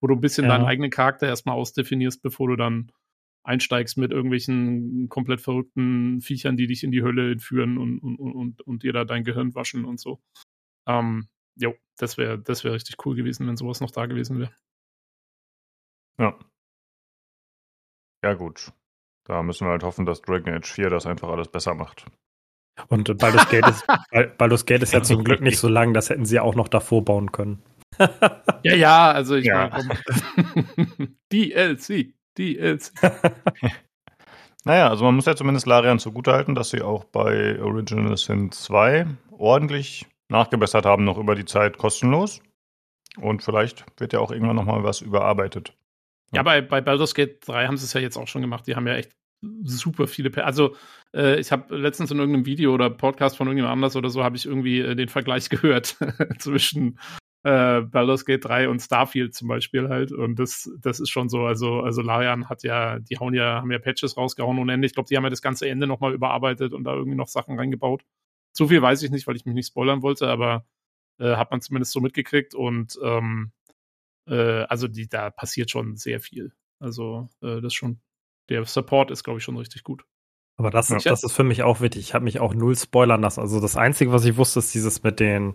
wo 0.00 0.06
du 0.06 0.14
ein 0.14 0.22
bisschen 0.22 0.44
ja. 0.46 0.50
deinen 0.50 0.64
eigenen 0.64 0.90
Charakter 0.90 1.26
erstmal 1.26 1.56
ausdefinierst, 1.56 2.22
bevor 2.22 2.48
du 2.48 2.56
dann 2.56 2.90
einsteigst 3.42 3.98
mit 3.98 4.10
irgendwelchen 4.10 5.08
komplett 5.08 5.40
verrückten 5.40 6.20
Viechern, 6.20 6.56
die 6.56 6.66
dich 6.66 6.82
in 6.82 6.92
die 6.92 7.02
Hölle 7.02 7.32
entführen 7.32 7.78
und, 7.78 7.98
und, 7.98 8.18
und, 8.18 8.62
und 8.62 8.82
dir 8.82 8.92
da 8.92 9.04
dein 9.04 9.24
Gehirn 9.24 9.54
waschen 9.54 9.84
und 9.84 10.00
so. 10.00 10.20
Ähm, 10.86 11.28
jo, 11.56 11.74
das 11.98 12.16
wäre 12.16 12.38
das 12.38 12.64
wär 12.64 12.72
richtig 12.72 13.04
cool 13.04 13.16
gewesen, 13.16 13.46
wenn 13.46 13.56
sowas 13.56 13.80
noch 13.80 13.90
da 13.90 14.06
gewesen 14.06 14.38
wäre. 14.38 14.52
Ja. 16.20 16.38
Ja, 18.22 18.34
gut. 18.34 18.72
Da 19.24 19.42
müssen 19.42 19.66
wir 19.66 19.70
halt 19.70 19.82
hoffen, 19.82 20.04
dass 20.04 20.20
Dragon 20.20 20.52
Age 20.52 20.70
4 20.70 20.90
das 20.90 21.06
einfach 21.06 21.28
alles 21.28 21.48
besser 21.48 21.74
macht. 21.74 22.04
Und 22.88 23.16
Baldur's 23.18 23.48
Gate 23.48 23.66
ist, 23.66 23.86
Baldur's 24.38 24.66
Gate 24.66 24.82
ist 24.82 24.92
ja 24.92 25.02
zum 25.02 25.24
Glück 25.24 25.40
nicht 25.40 25.58
so 25.58 25.68
lang, 25.68 25.94
das 25.94 26.10
hätten 26.10 26.24
sie 26.24 26.40
auch 26.40 26.54
noch 26.54 26.68
davor 26.68 27.04
bauen 27.04 27.32
können. 27.32 27.62
ja, 28.62 28.74
ja, 28.74 29.10
also 29.10 29.36
ich 29.36 29.46
ja. 29.46 29.68
meine, 29.68 31.14
DLC. 31.32 32.14
DLC. 32.38 32.92
naja, 34.64 34.88
also 34.88 35.04
man 35.04 35.16
muss 35.16 35.26
ja 35.26 35.34
zumindest 35.34 35.66
Larian 35.66 35.98
zugutehalten, 35.98 36.54
dass 36.54 36.70
sie 36.70 36.82
auch 36.82 37.04
bei 37.04 37.60
Original 37.60 38.16
Sin 38.16 38.52
2 38.52 39.06
ordentlich 39.30 40.06
nachgebessert 40.28 40.86
haben, 40.86 41.04
noch 41.04 41.18
über 41.18 41.34
die 41.34 41.44
Zeit 41.44 41.78
kostenlos. 41.78 42.40
Und 43.16 43.42
vielleicht 43.42 43.84
wird 43.98 44.12
ja 44.12 44.20
auch 44.20 44.30
irgendwann 44.30 44.56
nochmal 44.56 44.84
was 44.84 45.00
überarbeitet. 45.00 45.74
Ja, 46.32 46.42
bei, 46.42 46.60
bei 46.60 46.80
Baldur's 46.80 47.14
Gate 47.14 47.46
3 47.46 47.66
haben 47.66 47.76
sie 47.76 47.84
es 47.84 47.92
ja 47.92 48.00
jetzt 48.00 48.16
auch 48.16 48.28
schon 48.28 48.42
gemacht. 48.42 48.66
Die 48.66 48.76
haben 48.76 48.86
ja 48.86 48.94
echt 48.94 49.12
super 49.64 50.06
viele. 50.06 50.30
Per 50.30 50.46
also, 50.46 50.76
äh, 51.14 51.40
ich 51.40 51.50
habe 51.50 51.76
letztens 51.76 52.10
in 52.10 52.18
irgendeinem 52.18 52.46
Video 52.46 52.74
oder 52.74 52.90
Podcast 52.90 53.36
von 53.36 53.46
irgendjemand 53.46 53.72
anders 53.72 53.96
oder 53.96 54.10
so, 54.10 54.22
habe 54.22 54.36
ich 54.36 54.46
irgendwie 54.46 54.80
äh, 54.80 54.94
den 54.94 55.08
Vergleich 55.08 55.48
gehört 55.50 55.96
zwischen 56.38 56.98
äh, 57.42 57.80
Baldur's 57.80 58.24
Gate 58.24 58.44
3 58.44 58.68
und 58.68 58.80
Starfield 58.80 59.34
zum 59.34 59.48
Beispiel 59.48 59.88
halt. 59.88 60.12
Und 60.12 60.38
das, 60.38 60.70
das 60.80 61.00
ist 61.00 61.10
schon 61.10 61.28
so. 61.28 61.46
Also, 61.46 61.80
also 61.80 62.02
Larian 62.02 62.48
hat 62.48 62.62
ja, 62.62 62.98
die 62.98 63.18
hauen 63.18 63.34
ja, 63.34 63.56
haben 63.56 63.70
ja 63.70 63.78
Patches 63.78 64.16
rausgehauen 64.16 64.58
und 64.58 64.68
Ende. 64.68 64.86
Ich 64.86 64.94
glaube, 64.94 65.08
die 65.08 65.16
haben 65.16 65.24
ja 65.24 65.30
das 65.30 65.42
ganze 65.42 65.68
Ende 65.68 65.86
nochmal 65.86 66.12
überarbeitet 66.12 66.72
und 66.74 66.84
da 66.84 66.94
irgendwie 66.94 67.16
noch 67.16 67.28
Sachen 67.28 67.58
reingebaut. 67.58 68.04
So 68.52 68.68
viel 68.68 68.82
weiß 68.82 69.02
ich 69.02 69.10
nicht, 69.10 69.26
weil 69.26 69.36
ich 69.36 69.46
mich 69.46 69.54
nicht 69.54 69.68
spoilern 69.68 70.02
wollte, 70.02 70.28
aber 70.28 70.66
äh, 71.18 71.36
hat 71.36 71.50
man 71.50 71.60
zumindest 71.60 71.92
so 71.92 72.00
mitgekriegt 72.00 72.54
und 72.54 72.98
ähm, 73.02 73.52
äh, 74.26 74.62
also 74.62 74.88
die, 74.88 75.08
da 75.08 75.30
passiert 75.30 75.70
schon 75.70 75.96
sehr 75.96 76.20
viel. 76.20 76.52
Also 76.78 77.28
äh, 77.42 77.60
das 77.60 77.74
schon, 77.74 78.00
der 78.48 78.64
Support 78.64 79.10
ist, 79.10 79.24
glaube 79.24 79.38
ich, 79.38 79.44
schon 79.44 79.56
richtig 79.56 79.84
gut. 79.84 80.04
Aber 80.56 80.70
das, 80.70 80.90
ja. 80.90 80.98
das 80.98 81.24
ist 81.24 81.32
für 81.32 81.44
mich 81.44 81.62
auch 81.62 81.80
wichtig. 81.80 82.02
Ich 82.02 82.14
habe 82.14 82.24
mich 82.24 82.40
auch 82.40 82.54
null 82.54 82.76
spoilern 82.76 83.22
lassen. 83.22 83.40
Also 83.40 83.60
das 83.60 83.76
Einzige, 83.76 84.12
was 84.12 84.24
ich 84.24 84.36
wusste, 84.36 84.58
ist 84.58 84.74
dieses 84.74 85.02
mit 85.02 85.20
den 85.20 85.54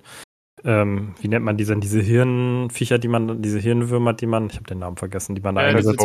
ähm, 0.63 1.13
wie 1.19 1.27
nennt 1.27 1.45
man 1.45 1.57
die 1.57 1.65
denn, 1.65 1.79
diese 1.79 2.01
Hirnviecher, 2.01 2.97
die 2.97 3.07
man, 3.07 3.41
diese 3.41 3.59
Hirnwürmer, 3.59 4.13
die 4.13 4.25
man, 4.25 4.47
ich 4.49 4.55
habe 4.55 4.65
den 4.65 4.79
Namen 4.79 4.97
vergessen, 4.97 5.35
die 5.35 5.41
man 5.41 5.55
da 5.55 5.61
ja, 5.61 5.67
eingesetzt 5.67 6.01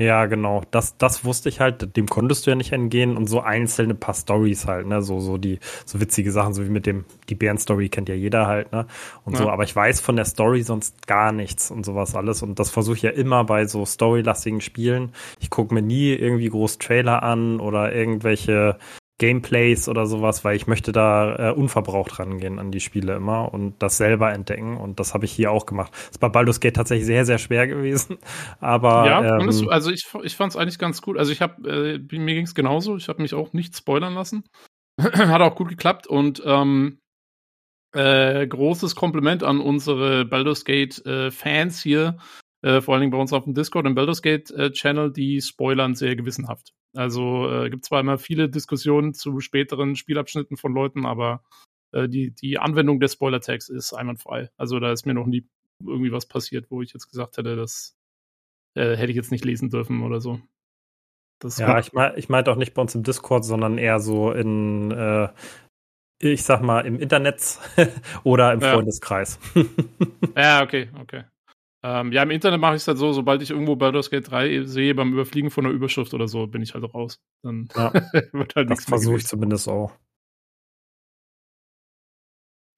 Ja, 0.00 0.24
genau. 0.24 0.62
Das, 0.70 0.96
das 0.96 1.26
wusste 1.26 1.50
ich 1.50 1.60
halt, 1.60 1.94
dem 1.94 2.06
konntest 2.06 2.46
du 2.46 2.50
ja 2.50 2.56
nicht 2.56 2.72
entgehen 2.72 3.18
und 3.18 3.26
so 3.26 3.42
einzelne 3.42 3.94
paar 3.94 4.14
Stories 4.14 4.66
halt, 4.66 4.86
ne, 4.86 5.02
so, 5.02 5.20
so 5.20 5.36
die, 5.36 5.58
so 5.84 6.00
witzige 6.00 6.32
Sachen, 6.32 6.54
so 6.54 6.64
wie 6.64 6.70
mit 6.70 6.86
dem, 6.86 7.04
die 7.28 7.34
Bären-Story 7.34 7.90
kennt 7.90 8.08
ja 8.08 8.14
jeder 8.14 8.46
halt, 8.46 8.72
ne, 8.72 8.86
und 9.26 9.34
ja. 9.34 9.40
so, 9.40 9.50
aber 9.50 9.64
ich 9.64 9.76
weiß 9.76 10.00
von 10.00 10.16
der 10.16 10.24
Story 10.24 10.62
sonst 10.62 11.06
gar 11.06 11.32
nichts 11.32 11.70
und 11.70 11.84
sowas 11.84 12.14
alles 12.14 12.42
und 12.42 12.58
das 12.58 12.70
versuche 12.70 12.96
ich 12.96 13.02
ja 13.02 13.10
immer 13.10 13.44
bei 13.44 13.66
so 13.66 13.84
storylastigen 13.84 14.62
Spielen. 14.62 15.12
Ich 15.38 15.50
gucke 15.50 15.74
mir 15.74 15.82
nie 15.82 16.14
irgendwie 16.14 16.48
groß 16.48 16.78
Trailer 16.78 17.22
an 17.22 17.60
oder 17.60 17.94
irgendwelche 17.94 18.78
Gameplays 19.20 19.88
oder 19.88 20.06
sowas, 20.06 20.44
weil 20.44 20.56
ich 20.56 20.66
möchte 20.66 20.90
da 20.92 21.50
äh, 21.50 21.52
unverbraucht 21.52 22.18
rangehen 22.18 22.58
an 22.58 22.72
die 22.72 22.80
Spiele 22.80 23.14
immer 23.14 23.52
und 23.52 23.80
das 23.80 23.98
selber 23.98 24.32
entdecken 24.32 24.78
und 24.78 24.98
das 24.98 25.14
habe 25.14 25.26
ich 25.26 25.32
hier 25.32 25.52
auch 25.52 25.66
gemacht. 25.66 25.92
Das 25.92 26.12
ist 26.12 26.18
bei 26.18 26.30
Baldur's 26.30 26.58
Gate 26.58 26.74
tatsächlich 26.74 27.06
sehr, 27.06 27.26
sehr 27.26 27.38
schwer 27.38 27.66
gewesen, 27.68 28.18
aber 28.58 29.06
ja, 29.06 29.38
ähm, 29.38 29.50
du, 29.50 29.68
also 29.68 29.90
ich, 29.90 30.08
ich 30.24 30.34
fand 30.34 30.52
es 30.52 30.56
eigentlich 30.56 30.78
ganz 30.78 31.02
gut. 31.02 31.18
Also 31.18 31.30
ich 31.30 31.42
habe, 31.42 31.68
äh, 31.70 32.16
mir 32.18 32.34
ging 32.34 32.46
es 32.46 32.54
genauso, 32.54 32.96
ich 32.96 33.08
habe 33.08 33.22
mich 33.22 33.34
auch 33.34 33.52
nicht 33.52 33.76
spoilern 33.76 34.14
lassen. 34.14 34.42
Hat 35.00 35.42
auch 35.42 35.54
gut 35.54 35.68
geklappt 35.68 36.06
und 36.06 36.42
ähm, 36.44 36.98
äh, 37.92 38.46
großes 38.46 38.96
Kompliment 38.96 39.42
an 39.42 39.60
unsere 39.60 40.24
Baldur's 40.24 40.64
Gate 40.64 41.04
äh, 41.04 41.30
Fans 41.30 41.82
hier, 41.82 42.16
äh, 42.62 42.80
vor 42.80 42.94
allen 42.94 43.02
Dingen 43.02 43.12
bei 43.12 43.18
uns 43.18 43.34
auf 43.34 43.44
dem 43.44 43.54
Discord 43.54 43.86
im 43.86 43.94
Baldur's 43.94 44.22
Gate 44.22 44.50
äh, 44.52 44.70
Channel, 44.70 45.12
die 45.12 45.42
spoilern 45.42 45.94
sehr 45.94 46.16
gewissenhaft. 46.16 46.72
Also 46.96 47.50
äh, 47.50 47.70
gibt 47.70 47.84
zwar 47.84 48.00
immer 48.00 48.18
viele 48.18 48.48
Diskussionen 48.48 49.14
zu 49.14 49.40
späteren 49.40 49.96
Spielabschnitten 49.96 50.56
von 50.56 50.72
Leuten, 50.72 51.06
aber 51.06 51.42
äh, 51.92 52.08
die, 52.08 52.32
die 52.32 52.58
Anwendung 52.58 53.00
des 53.00 53.12
Spoiler-Tags 53.12 53.68
ist 53.68 53.92
einwandfrei. 53.92 54.50
Also 54.56 54.80
da 54.80 54.92
ist 54.92 55.06
mir 55.06 55.14
noch 55.14 55.26
nie 55.26 55.46
irgendwie 55.84 56.12
was 56.12 56.26
passiert, 56.26 56.70
wo 56.70 56.82
ich 56.82 56.92
jetzt 56.92 57.08
gesagt 57.08 57.36
hätte, 57.36 57.56
das 57.56 57.96
äh, 58.74 58.96
hätte 58.96 59.10
ich 59.10 59.16
jetzt 59.16 59.30
nicht 59.30 59.44
lesen 59.44 59.70
dürfen 59.70 60.02
oder 60.02 60.20
so. 60.20 60.40
Das 61.40 61.58
ja, 61.58 61.78
ich, 61.78 61.92
mein, 61.92 62.16
ich 62.16 62.28
meinte 62.28 62.50
auch 62.50 62.56
nicht 62.56 62.74
bei 62.74 62.82
uns 62.82 62.94
im 62.94 63.02
Discord, 63.02 63.44
sondern 63.44 63.78
eher 63.78 63.98
so 63.98 64.30
in, 64.30 64.90
äh, 64.90 65.28
ich 66.18 66.42
sag 66.42 66.60
mal, 66.60 66.84
im 66.84 66.98
Internet 66.98 67.58
oder 68.24 68.52
im 68.52 68.60
ja. 68.60 68.74
Freundeskreis. 68.74 69.38
ja, 70.36 70.62
okay, 70.62 70.90
okay. 71.00 71.24
Ähm, 71.82 72.12
ja, 72.12 72.22
im 72.22 72.30
Internet 72.30 72.60
mache 72.60 72.76
ich 72.76 72.82
es 72.82 72.88
halt 72.88 72.98
so, 72.98 73.12
sobald 73.12 73.40
ich 73.40 73.50
irgendwo 73.50 73.74
Baldur's 73.74 74.10
Gate 74.10 74.30
3 74.30 74.64
sehe 74.64 74.94
beim 74.94 75.12
Überfliegen 75.12 75.50
von 75.50 75.64
einer 75.64 75.74
Überschrift 75.74 76.12
oder 76.12 76.28
so, 76.28 76.46
bin 76.46 76.60
ich 76.60 76.74
halt 76.74 76.84
raus. 76.92 77.20
Dann 77.42 77.68
ja, 77.74 77.92
wird 78.32 78.54
halt 78.54 78.68
nichts 78.68 78.84
Das 78.84 78.90
versuche 78.90 79.16
ich 79.16 79.26
zumindest 79.26 79.68
auch. 79.68 79.92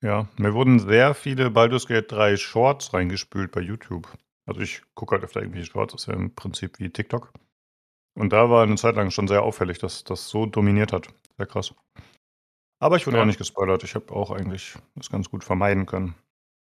Ja, 0.02 0.28
mir 0.36 0.54
wurden 0.54 0.78
sehr 0.78 1.14
viele 1.14 1.50
Baldur's 1.50 1.86
Gate 1.86 2.10
3 2.10 2.36
Shorts 2.36 2.92
reingespült 2.92 3.52
bei 3.52 3.60
YouTube. 3.60 4.08
Also 4.46 4.60
ich 4.60 4.82
gucke 4.94 5.14
halt 5.14 5.24
öfter 5.24 5.40
irgendwelche 5.40 5.70
Shorts, 5.70 5.92
das 5.92 6.02
ist 6.02 6.06
ja 6.06 6.14
im 6.14 6.34
Prinzip 6.34 6.78
wie 6.78 6.90
TikTok. 6.90 7.32
Und 8.14 8.32
da 8.32 8.50
war 8.50 8.62
eine 8.62 8.76
Zeit 8.76 8.96
lang 8.96 9.10
schon 9.10 9.28
sehr 9.28 9.42
auffällig, 9.42 9.78
dass 9.78 10.04
das 10.04 10.28
so 10.28 10.46
dominiert 10.46 10.92
hat. 10.92 11.08
Sehr 11.38 11.46
krass. 11.46 11.74
Aber 12.78 12.96
ich 12.96 13.06
wurde 13.06 13.16
ja. 13.16 13.22
auch 13.22 13.26
nicht 13.26 13.38
gespoilert. 13.38 13.84
Ich 13.84 13.94
habe 13.94 14.12
auch 14.12 14.30
eigentlich 14.30 14.74
das 14.96 15.08
ganz 15.08 15.30
gut 15.30 15.44
vermeiden 15.44 15.86
können. 15.86 16.14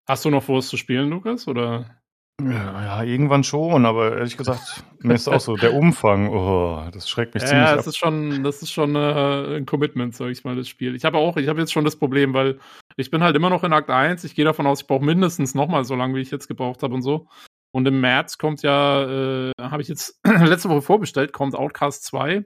Hast 0.06 0.24
du 0.24 0.30
noch 0.30 0.42
vor, 0.42 0.58
es 0.58 0.68
zu 0.68 0.76
spielen, 0.76 1.10
Lukas? 1.10 1.46
Oder? 1.46 2.02
Ja, 2.40 3.02
irgendwann 3.02 3.42
schon, 3.42 3.84
aber 3.84 4.16
ehrlich 4.16 4.36
gesagt, 4.36 4.84
mir 5.00 5.14
ist 5.14 5.26
auch 5.26 5.40
so 5.40 5.56
der 5.56 5.74
Umfang, 5.74 6.28
oh, 6.28 6.88
das 6.92 7.08
schreckt 7.08 7.34
mich 7.34 7.42
ja, 7.42 7.48
ziemlich 7.48 7.68
Ja, 7.68 7.74
das 7.74 7.86
ab. 7.86 7.88
ist 7.88 7.96
schon, 7.96 8.44
das 8.44 8.62
ist 8.62 8.70
schon 8.70 8.94
äh, 8.94 9.56
ein 9.56 9.66
Commitment, 9.66 10.14
sag 10.14 10.30
ich 10.30 10.44
mal, 10.44 10.54
das 10.54 10.68
Spiel. 10.68 10.94
Ich 10.94 11.04
habe 11.04 11.18
auch, 11.18 11.36
ich 11.36 11.48
habe 11.48 11.58
jetzt 11.58 11.72
schon 11.72 11.84
das 11.84 11.96
Problem, 11.96 12.34
weil 12.34 12.60
ich 12.96 13.10
bin 13.10 13.24
halt 13.24 13.34
immer 13.34 13.50
noch 13.50 13.64
in 13.64 13.72
Akt 13.72 13.90
1. 13.90 14.22
Ich 14.22 14.36
gehe 14.36 14.44
davon 14.44 14.68
aus, 14.68 14.82
ich 14.82 14.86
brauche 14.86 15.04
mindestens 15.04 15.56
nochmal 15.56 15.84
so 15.84 15.96
lange, 15.96 16.14
wie 16.14 16.20
ich 16.20 16.30
jetzt 16.30 16.46
gebraucht 16.46 16.84
habe 16.84 16.94
und 16.94 17.02
so. 17.02 17.26
Und 17.72 17.86
im 17.88 18.00
März 18.00 18.38
kommt 18.38 18.62
ja, 18.62 19.48
äh, 19.48 19.52
habe 19.60 19.82
ich 19.82 19.88
jetzt 19.88 20.20
letzte 20.24 20.68
Woche 20.68 20.82
vorbestellt, 20.82 21.32
kommt 21.32 21.56
Outcast 21.56 22.04
2. 22.04 22.44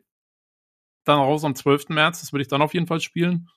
Dann 1.05 1.19
raus 1.19 1.45
am 1.45 1.55
12. 1.55 1.91
März, 1.91 2.21
das 2.21 2.33
würde 2.33 2.43
ich 2.43 2.49
dann 2.49 2.63
auf 2.63 2.73
jeden 2.73 2.87
Fall 2.87 3.01
spielen. 3.01 3.51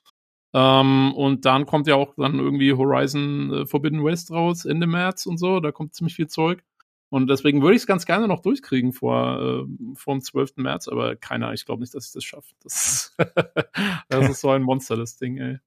Ähm, 0.53 1.13
und 1.13 1.45
dann 1.45 1.65
kommt 1.65 1.87
ja 1.87 1.95
auch 1.95 2.15
dann 2.15 2.39
irgendwie 2.39 2.73
Horizon 2.73 3.53
äh, 3.53 3.65
Forbidden 3.65 4.03
West 4.03 4.31
raus, 4.31 4.65
Ende 4.65 4.87
März 4.87 5.25
und 5.25 5.37
so. 5.37 5.59
Da 5.59 5.71
kommt 5.71 5.95
ziemlich 5.95 6.15
viel 6.15 6.27
Zeug. 6.27 6.63
Und 7.09 7.29
deswegen 7.29 7.61
würde 7.61 7.75
ich 7.75 7.83
es 7.83 7.87
ganz 7.87 8.05
gerne 8.05 8.27
noch 8.27 8.41
durchkriegen 8.41 8.91
vor, 8.91 9.39
äh, 9.39 9.95
vor 9.95 10.15
dem 10.15 10.21
12. 10.21 10.57
März, 10.57 10.87
aber 10.87 11.15
keiner, 11.15 11.53
ich 11.53 11.65
glaube 11.65 11.81
nicht, 11.81 11.93
dass 11.93 12.07
ich 12.07 12.13
das 12.13 12.23
schaffe. 12.23 12.53
Das, 12.63 13.15
das 14.09 14.29
ist 14.29 14.41
so 14.41 14.49
ein 14.49 14.63
Monster, 14.63 14.97
das 14.97 15.17
Ding, 15.17 15.37
ey. 15.37 15.59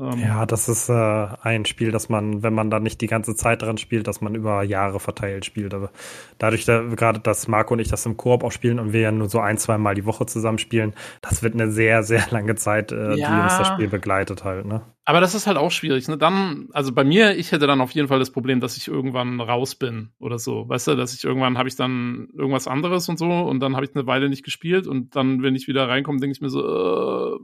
Ähm, 0.00 0.20
ja, 0.20 0.46
das 0.46 0.68
ist 0.68 0.88
äh, 0.88 1.26
ein 1.42 1.64
Spiel, 1.64 1.90
das 1.90 2.08
man, 2.08 2.42
wenn 2.42 2.54
man 2.54 2.70
da 2.70 2.78
nicht 2.78 3.00
die 3.00 3.06
ganze 3.06 3.34
Zeit 3.34 3.62
dran 3.62 3.78
spielt, 3.78 4.06
dass 4.06 4.20
man 4.20 4.34
über 4.34 4.62
Jahre 4.62 5.00
verteilt 5.00 5.44
spielt. 5.44 5.74
Aber 5.74 5.90
dadurch, 6.38 6.64
da, 6.64 6.82
gerade, 6.82 7.20
dass 7.20 7.48
Marco 7.48 7.74
und 7.74 7.80
ich 7.80 7.88
das 7.88 8.06
im 8.06 8.16
Koop 8.16 8.44
auch 8.44 8.52
spielen 8.52 8.78
und 8.78 8.92
wir 8.92 9.00
ja 9.00 9.12
nur 9.12 9.28
so 9.28 9.40
ein, 9.40 9.58
zwei 9.58 9.78
Mal 9.78 9.94
die 9.94 10.04
Woche 10.04 10.26
zusammen 10.26 10.58
spielen, 10.58 10.94
das 11.20 11.42
wird 11.42 11.54
eine 11.54 11.70
sehr, 11.72 12.02
sehr 12.02 12.24
lange 12.30 12.54
Zeit, 12.54 12.92
äh, 12.92 13.16
ja, 13.16 13.28
die 13.28 13.42
uns 13.42 13.58
das 13.58 13.68
Spiel 13.68 13.88
begleitet 13.88 14.44
halt, 14.44 14.66
ne? 14.66 14.82
Aber 15.04 15.20
das 15.22 15.34
ist 15.34 15.46
halt 15.46 15.56
auch 15.56 15.70
schwierig, 15.70 16.06
ne? 16.06 16.18
Dann, 16.18 16.68
also 16.72 16.92
bei 16.92 17.02
mir, 17.02 17.36
ich 17.36 17.50
hätte 17.50 17.66
dann 17.66 17.80
auf 17.80 17.92
jeden 17.92 18.08
Fall 18.08 18.18
das 18.18 18.30
Problem, 18.30 18.60
dass 18.60 18.76
ich 18.76 18.88
irgendwann 18.88 19.40
raus 19.40 19.74
bin 19.74 20.10
oder 20.18 20.38
so. 20.38 20.68
Weißt 20.68 20.86
du, 20.86 20.96
dass 20.96 21.14
ich 21.14 21.24
irgendwann 21.24 21.56
habe 21.56 21.68
ich 21.68 21.76
dann 21.76 22.28
irgendwas 22.36 22.68
anderes 22.68 23.08
und 23.08 23.18
so 23.18 23.26
und 23.26 23.60
dann 23.60 23.74
habe 23.74 23.86
ich 23.86 23.96
eine 23.96 24.06
Weile 24.06 24.28
nicht 24.28 24.44
gespielt 24.44 24.86
und 24.86 25.16
dann, 25.16 25.42
wenn 25.42 25.54
ich 25.54 25.66
wieder 25.66 25.88
reinkomme, 25.88 26.20
denke 26.20 26.32
ich 26.32 26.42
mir 26.42 26.50
so, 26.50 26.60
äh, 26.60 27.38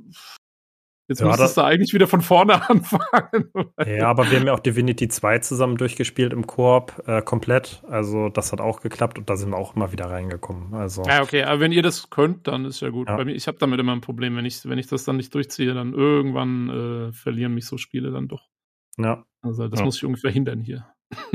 Jetzt 1.06 1.20
ja, 1.20 1.26
müsstest 1.26 1.56
du 1.58 1.60
eigentlich 1.60 1.92
wieder 1.92 2.06
von 2.06 2.22
vorne 2.22 2.54
anfangen. 2.70 3.50
ja, 3.86 4.08
aber 4.08 4.30
wir 4.30 4.38
haben 4.38 4.46
ja 4.46 4.54
auch 4.54 4.60
Divinity 4.60 5.08
2 5.08 5.40
zusammen 5.40 5.76
durchgespielt 5.76 6.32
im 6.32 6.46
Koop, 6.46 7.02
äh, 7.06 7.20
komplett. 7.20 7.82
Also 7.88 8.30
das 8.30 8.52
hat 8.52 8.60
auch 8.60 8.80
geklappt 8.80 9.18
und 9.18 9.28
da 9.28 9.36
sind 9.36 9.50
wir 9.50 9.58
auch 9.58 9.76
immer 9.76 9.92
wieder 9.92 10.06
reingekommen. 10.06 10.72
Also. 10.72 11.02
Ja, 11.04 11.22
okay, 11.22 11.42
aber 11.42 11.60
wenn 11.60 11.72
ihr 11.72 11.82
das 11.82 12.08
könnt, 12.08 12.46
dann 12.48 12.64
ist 12.64 12.80
ja 12.80 12.88
gut. 12.88 13.08
Ja. 13.08 13.16
Bei 13.16 13.24
mir, 13.24 13.34
ich 13.34 13.46
habe 13.46 13.58
damit 13.58 13.78
immer 13.80 13.92
ein 13.92 14.00
Problem, 14.00 14.36
wenn 14.36 14.46
ich, 14.46 14.66
wenn 14.66 14.78
ich 14.78 14.86
das 14.86 15.04
dann 15.04 15.16
nicht 15.16 15.34
durchziehe, 15.34 15.74
dann 15.74 15.92
irgendwann 15.92 16.70
äh, 16.70 17.12
verlieren 17.12 17.54
mich 17.54 17.66
so 17.66 17.76
Spiele 17.76 18.10
dann 18.10 18.28
doch. 18.28 18.48
Ja. 18.96 19.24
Also 19.42 19.68
das 19.68 19.80
ja. 19.80 19.84
muss 19.84 19.96
ich 19.96 20.04
ungefähr 20.04 20.30
hindern 20.30 20.60
hier. 20.60 20.86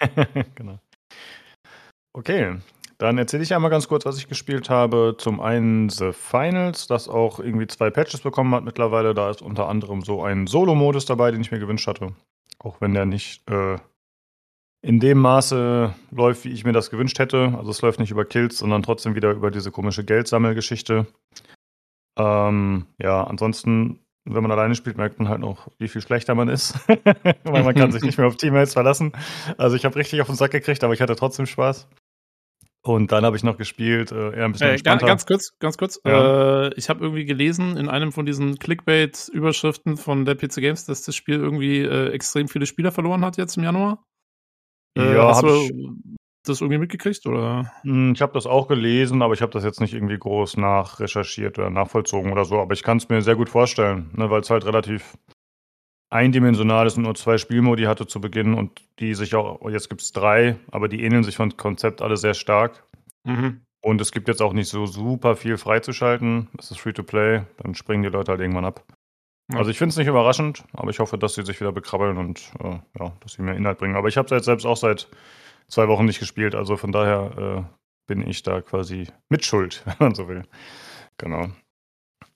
genau. 0.56 0.80
Okay, 2.14 2.58
dann 3.02 3.18
erzähle 3.18 3.42
ich 3.42 3.52
einmal 3.52 3.70
ganz 3.70 3.88
kurz, 3.88 4.06
was 4.06 4.16
ich 4.16 4.28
gespielt 4.28 4.70
habe. 4.70 5.16
Zum 5.18 5.40
einen 5.40 5.88
The 5.88 6.12
Finals, 6.12 6.86
das 6.86 7.08
auch 7.08 7.40
irgendwie 7.40 7.66
zwei 7.66 7.90
Patches 7.90 8.20
bekommen 8.20 8.54
hat 8.54 8.64
mittlerweile. 8.64 9.12
Da 9.12 9.28
ist 9.28 9.42
unter 9.42 9.68
anderem 9.68 10.02
so 10.02 10.22
ein 10.22 10.46
Solo-Modus 10.46 11.04
dabei, 11.04 11.32
den 11.32 11.40
ich 11.40 11.50
mir 11.50 11.58
gewünscht 11.58 11.88
hatte. 11.88 12.12
Auch 12.60 12.80
wenn 12.80 12.94
der 12.94 13.04
nicht 13.04 13.50
äh, 13.50 13.76
in 14.82 15.00
dem 15.00 15.18
Maße 15.18 15.92
läuft, 16.12 16.44
wie 16.44 16.52
ich 16.52 16.64
mir 16.64 16.72
das 16.72 16.90
gewünscht 16.90 17.18
hätte. 17.18 17.54
Also 17.56 17.70
es 17.72 17.82
läuft 17.82 17.98
nicht 17.98 18.12
über 18.12 18.24
Kills, 18.24 18.58
sondern 18.58 18.84
trotzdem 18.84 19.16
wieder 19.16 19.32
über 19.32 19.50
diese 19.50 19.72
komische 19.72 20.04
Geldsammelgeschichte. 20.04 21.06
Ähm, 22.16 22.86
ja, 22.98 23.24
ansonsten, 23.24 23.98
wenn 24.24 24.42
man 24.42 24.52
alleine 24.52 24.76
spielt, 24.76 24.96
merkt 24.96 25.18
man 25.18 25.28
halt 25.28 25.40
noch, 25.40 25.66
wie 25.78 25.88
viel 25.88 26.02
schlechter 26.02 26.36
man 26.36 26.48
ist. 26.48 26.78
Weil 27.42 27.64
man 27.64 27.74
kann 27.74 27.90
sich 27.90 28.02
nicht 28.02 28.16
mehr 28.16 28.28
auf 28.28 28.36
Teammates 28.36 28.74
verlassen. 28.74 29.10
Also 29.58 29.74
ich 29.74 29.84
habe 29.84 29.96
richtig 29.96 30.20
auf 30.20 30.28
den 30.28 30.36
Sack 30.36 30.52
gekriegt, 30.52 30.84
aber 30.84 30.94
ich 30.94 31.00
hatte 31.00 31.16
trotzdem 31.16 31.46
Spaß. 31.46 31.88
Und 32.84 33.12
dann 33.12 33.24
habe 33.24 33.36
ich 33.36 33.44
noch 33.44 33.56
gespielt, 33.56 34.10
äh, 34.10 34.36
eher 34.36 34.44
ein 34.44 34.52
bisschen 34.52 34.68
äh, 34.68 34.72
entspannter. 34.72 35.06
Ganz 35.06 35.24
kurz, 35.24 35.52
ganz 35.60 35.78
kurz. 35.78 36.00
Ja. 36.04 36.66
Äh, 36.66 36.74
ich 36.74 36.88
habe 36.88 37.04
irgendwie 37.04 37.24
gelesen 37.24 37.76
in 37.76 37.88
einem 37.88 38.10
von 38.10 38.26
diesen 38.26 38.58
Clickbait-Überschriften 38.58 39.96
von 39.96 40.24
der 40.24 40.34
PC 40.34 40.56
Games, 40.56 40.84
dass 40.84 41.02
das 41.02 41.14
Spiel 41.14 41.36
irgendwie 41.36 41.80
äh, 41.80 42.10
extrem 42.10 42.48
viele 42.48 42.66
Spieler 42.66 42.90
verloren 42.90 43.24
hat 43.24 43.36
jetzt 43.36 43.56
im 43.56 43.62
Januar. 43.62 44.04
Äh, 44.98 45.14
ja, 45.14 45.28
hast 45.28 45.42
du 45.42 45.96
das 46.44 46.60
irgendwie 46.60 46.78
mitgekriegt 46.78 47.24
oder? 47.26 47.72
Hm, 47.82 48.14
ich 48.14 48.20
habe 48.20 48.32
das 48.32 48.46
auch 48.46 48.66
gelesen, 48.66 49.22
aber 49.22 49.34
ich 49.34 49.42
habe 49.42 49.52
das 49.52 49.62
jetzt 49.62 49.80
nicht 49.80 49.94
irgendwie 49.94 50.18
groß 50.18 50.56
nachrecherchiert 50.56 51.60
oder 51.60 51.70
nachvollzogen 51.70 52.32
oder 52.32 52.44
so. 52.44 52.58
Aber 52.58 52.74
ich 52.74 52.82
kann 52.82 52.96
es 52.96 53.08
mir 53.08 53.22
sehr 53.22 53.36
gut 53.36 53.48
vorstellen, 53.48 54.10
ne, 54.14 54.28
weil 54.28 54.40
es 54.40 54.50
halt 54.50 54.66
relativ 54.66 55.16
eindimensional 56.12 56.86
ist 56.86 56.96
und 56.96 57.04
nur 57.04 57.14
zwei 57.14 57.38
Spielmodi 57.38 57.84
hatte 57.84 58.06
zu 58.06 58.20
Beginn 58.20 58.54
und 58.54 58.82
die 58.98 59.14
sich 59.14 59.34
auch, 59.34 59.68
jetzt 59.70 59.88
gibt 59.88 60.02
es 60.02 60.12
drei, 60.12 60.56
aber 60.70 60.88
die 60.88 61.02
ähneln 61.02 61.24
sich 61.24 61.36
von 61.36 61.56
Konzept 61.56 62.02
alle 62.02 62.16
sehr 62.16 62.34
stark. 62.34 62.84
Mhm. 63.24 63.62
Und 63.80 64.00
es 64.00 64.12
gibt 64.12 64.28
jetzt 64.28 64.42
auch 64.42 64.52
nicht 64.52 64.68
so 64.68 64.86
super 64.86 65.34
viel 65.34 65.56
freizuschalten. 65.56 66.48
Es 66.58 66.70
ist 66.70 66.80
Free-to-Play, 66.80 67.42
dann 67.58 67.74
springen 67.74 68.02
die 68.02 68.10
Leute 68.10 68.30
halt 68.30 68.40
irgendwann 68.40 68.64
ab. 68.64 68.84
Ja. 69.50 69.58
Also 69.58 69.70
ich 69.70 69.78
finde 69.78 69.90
es 69.90 69.96
nicht 69.96 70.06
überraschend, 70.06 70.64
aber 70.72 70.90
ich 70.90 71.00
hoffe, 71.00 71.18
dass 71.18 71.34
sie 71.34 71.42
sich 71.42 71.60
wieder 71.60 71.72
bekrabbeln 71.72 72.16
und 72.16 72.52
äh, 72.60 72.78
ja, 72.98 73.12
dass 73.20 73.32
sie 73.32 73.42
mehr 73.42 73.56
Inhalt 73.56 73.78
bringen. 73.78 73.96
Aber 73.96 74.08
ich 74.08 74.16
habe 74.16 74.26
es 74.26 74.30
jetzt 74.30 74.44
selbst 74.44 74.66
auch 74.66 74.76
seit 74.76 75.08
zwei 75.68 75.88
Wochen 75.88 76.04
nicht 76.04 76.20
gespielt, 76.20 76.54
also 76.54 76.76
von 76.76 76.92
daher 76.92 77.66
äh, 77.66 77.76
bin 78.06 78.26
ich 78.28 78.42
da 78.42 78.60
quasi 78.60 79.08
mitschuld, 79.30 79.82
wenn 79.86 79.96
man 79.98 80.14
so 80.14 80.28
will. 80.28 80.44
Genau. 81.18 81.48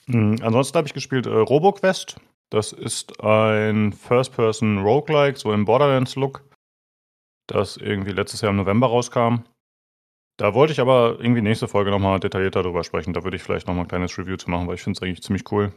Mhm. 0.06 0.36
Ansonsten 0.42 0.76
habe 0.78 0.88
ich 0.88 0.94
gespielt 0.94 1.26
äh, 1.26 1.30
RoboQuest. 1.30 2.16
Das 2.50 2.72
ist 2.72 3.22
ein 3.22 3.92
First-Person-Roguelike, 3.92 5.38
so 5.38 5.52
im 5.52 5.64
Borderlands-Look, 5.64 6.44
das 7.48 7.76
irgendwie 7.76 8.12
letztes 8.12 8.40
Jahr 8.40 8.50
im 8.50 8.56
November 8.56 8.87
rauskam. 8.87 9.44
Da 10.38 10.54
wollte 10.54 10.72
ich 10.72 10.80
aber 10.80 11.16
irgendwie 11.18 11.42
nächste 11.42 11.66
Folge 11.66 11.90
nochmal 11.90 12.20
detaillierter 12.20 12.62
drüber 12.62 12.85
sprechen. 12.85 13.14
Da 13.14 13.24
würde 13.24 13.37
ich 13.37 13.42
vielleicht 13.42 13.66
nochmal 13.66 13.85
ein 13.85 13.88
kleines 13.88 14.16
Review 14.18 14.37
zu 14.37 14.50
machen, 14.50 14.68
weil 14.68 14.74
ich 14.74 14.82
finde 14.82 14.98
es 14.98 15.02
eigentlich 15.02 15.22
ziemlich 15.22 15.50
cool. 15.50 15.72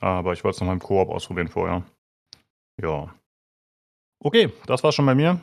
Aber 0.00 0.32
ich 0.32 0.44
wollte 0.44 0.56
es 0.56 0.60
nochmal 0.60 0.74
im 0.74 0.80
Koop 0.80 1.08
ausprobieren 1.08 1.48
vorher. 1.48 1.84
Ja. 2.80 3.14
Okay, 4.22 4.52
das 4.66 4.82
war's 4.82 4.94
schon 4.94 5.06
bei 5.06 5.14
mir. 5.14 5.40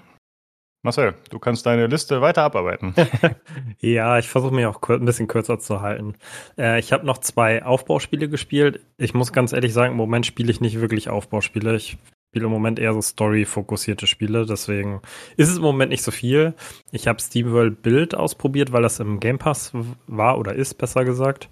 Marcel, 0.83 1.15
du 1.31 1.39
kannst 1.39 1.65
deine 1.65 1.87
Liste 1.87 2.21
weiter 2.21 2.43
abarbeiten. 2.43 2.93
ja, 3.79 4.19
ich 4.19 4.27
versuche 4.27 4.53
mich 4.53 4.65
auch 4.65 4.81
ein 4.89 5.05
bisschen 5.05 5.27
kürzer 5.27 5.59
zu 5.59 5.81
halten. 5.81 6.15
Äh, 6.57 6.79
ich 6.79 6.93
habe 6.93 7.05
noch 7.05 7.17
zwei 7.17 7.63
Aufbauspiele 7.63 8.29
gespielt. 8.29 8.79
Ich 8.97 9.13
muss 9.13 9.33
ganz 9.33 9.53
ehrlich 9.53 9.73
sagen, 9.73 9.91
im 9.91 9.97
Moment 9.97 10.25
spiele 10.25 10.51
ich 10.51 10.61
nicht 10.61 10.79
wirklich 10.79 11.09
Aufbauspiele. 11.09 11.75
Ich 11.75 11.97
spiele 12.29 12.45
im 12.45 12.51
Moment 12.51 12.79
eher 12.79 12.93
so 12.93 13.01
Story-fokussierte 13.01 14.05
Spiele. 14.05 14.45
Deswegen 14.45 15.01
ist 15.35 15.49
es 15.49 15.57
im 15.57 15.63
Moment 15.63 15.91
nicht 15.91 16.03
so 16.03 16.11
viel. 16.11 16.53
Ich 16.91 17.07
habe 17.07 17.19
SteamWorld 17.19 17.81
Build 17.81 18.15
ausprobiert, 18.15 18.71
weil 18.71 18.83
das 18.83 18.99
im 18.99 19.19
Game 19.19 19.39
Pass 19.39 19.71
war 20.05 20.37
oder 20.37 20.53
ist, 20.53 20.75
besser 20.75 21.05
gesagt. 21.05 21.49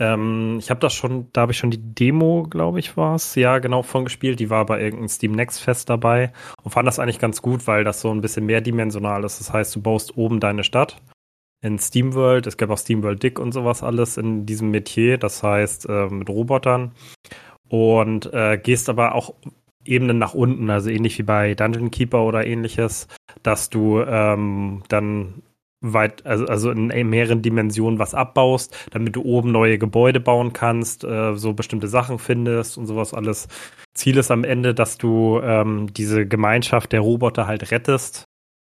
Ähm, 0.00 0.56
ich 0.58 0.70
habe 0.70 0.80
das 0.80 0.94
schon, 0.94 1.28
da 1.32 1.42
habe 1.42 1.52
ich 1.52 1.58
schon 1.58 1.70
die 1.70 1.94
Demo, 1.94 2.46
glaube 2.48 2.80
ich, 2.80 2.96
war 2.96 3.14
es, 3.14 3.34
ja, 3.34 3.58
genau 3.58 3.82
von 3.82 4.04
gespielt. 4.04 4.40
Die 4.40 4.48
war 4.48 4.64
bei 4.64 4.80
irgendeinem 4.80 5.08
Steam 5.08 5.32
Next 5.32 5.60
Fest 5.60 5.90
dabei 5.90 6.32
und 6.62 6.70
fand 6.70 6.88
das 6.88 6.98
eigentlich 6.98 7.18
ganz 7.18 7.42
gut, 7.42 7.66
weil 7.66 7.84
das 7.84 8.00
so 8.00 8.10
ein 8.10 8.22
bisschen 8.22 8.46
mehrdimensional 8.46 9.22
ist. 9.24 9.38
Das 9.38 9.52
heißt, 9.52 9.76
du 9.76 9.82
baust 9.82 10.16
oben 10.16 10.40
deine 10.40 10.64
Stadt 10.64 10.96
in 11.62 11.78
SteamWorld. 11.78 12.46
Es 12.46 12.56
gab 12.56 12.70
auch 12.70 12.78
SteamWorld 12.78 13.22
Dick 13.22 13.38
und 13.38 13.52
sowas 13.52 13.82
alles 13.82 14.16
in 14.16 14.46
diesem 14.46 14.70
Metier, 14.70 15.18
das 15.18 15.42
heißt 15.42 15.86
äh, 15.88 16.06
mit 16.06 16.30
Robotern. 16.30 16.92
Und 17.68 18.32
äh, 18.32 18.58
gehst 18.58 18.88
aber 18.88 19.14
auch 19.14 19.34
Ebenen 19.84 20.18
nach 20.18 20.34
unten, 20.34 20.70
also 20.70 20.88
ähnlich 20.90 21.18
wie 21.18 21.22
bei 21.22 21.54
Dungeon 21.54 21.90
Keeper 21.90 22.24
oder 22.24 22.46
ähnliches, 22.46 23.06
dass 23.42 23.70
du 23.70 24.00
ähm, 24.00 24.82
dann 24.88 25.42
weit, 25.80 26.26
also, 26.26 26.46
also 26.46 26.70
in 26.70 27.08
mehreren 27.08 27.42
Dimensionen 27.42 27.98
was 27.98 28.14
abbaust, 28.14 28.88
damit 28.90 29.16
du 29.16 29.22
oben 29.22 29.52
neue 29.52 29.78
Gebäude 29.78 30.20
bauen 30.20 30.52
kannst, 30.52 31.04
äh, 31.04 31.34
so 31.36 31.52
bestimmte 31.54 31.88
Sachen 31.88 32.18
findest 32.18 32.76
und 32.78 32.86
sowas 32.86 33.14
alles. 33.14 33.48
Ziel 33.94 34.18
ist 34.18 34.30
am 34.30 34.44
Ende, 34.44 34.74
dass 34.74 34.98
du 34.98 35.40
ähm, 35.42 35.92
diese 35.92 36.26
Gemeinschaft 36.26 36.92
der 36.92 37.00
Roboter 37.00 37.46
halt 37.46 37.70
rettest. 37.70 38.24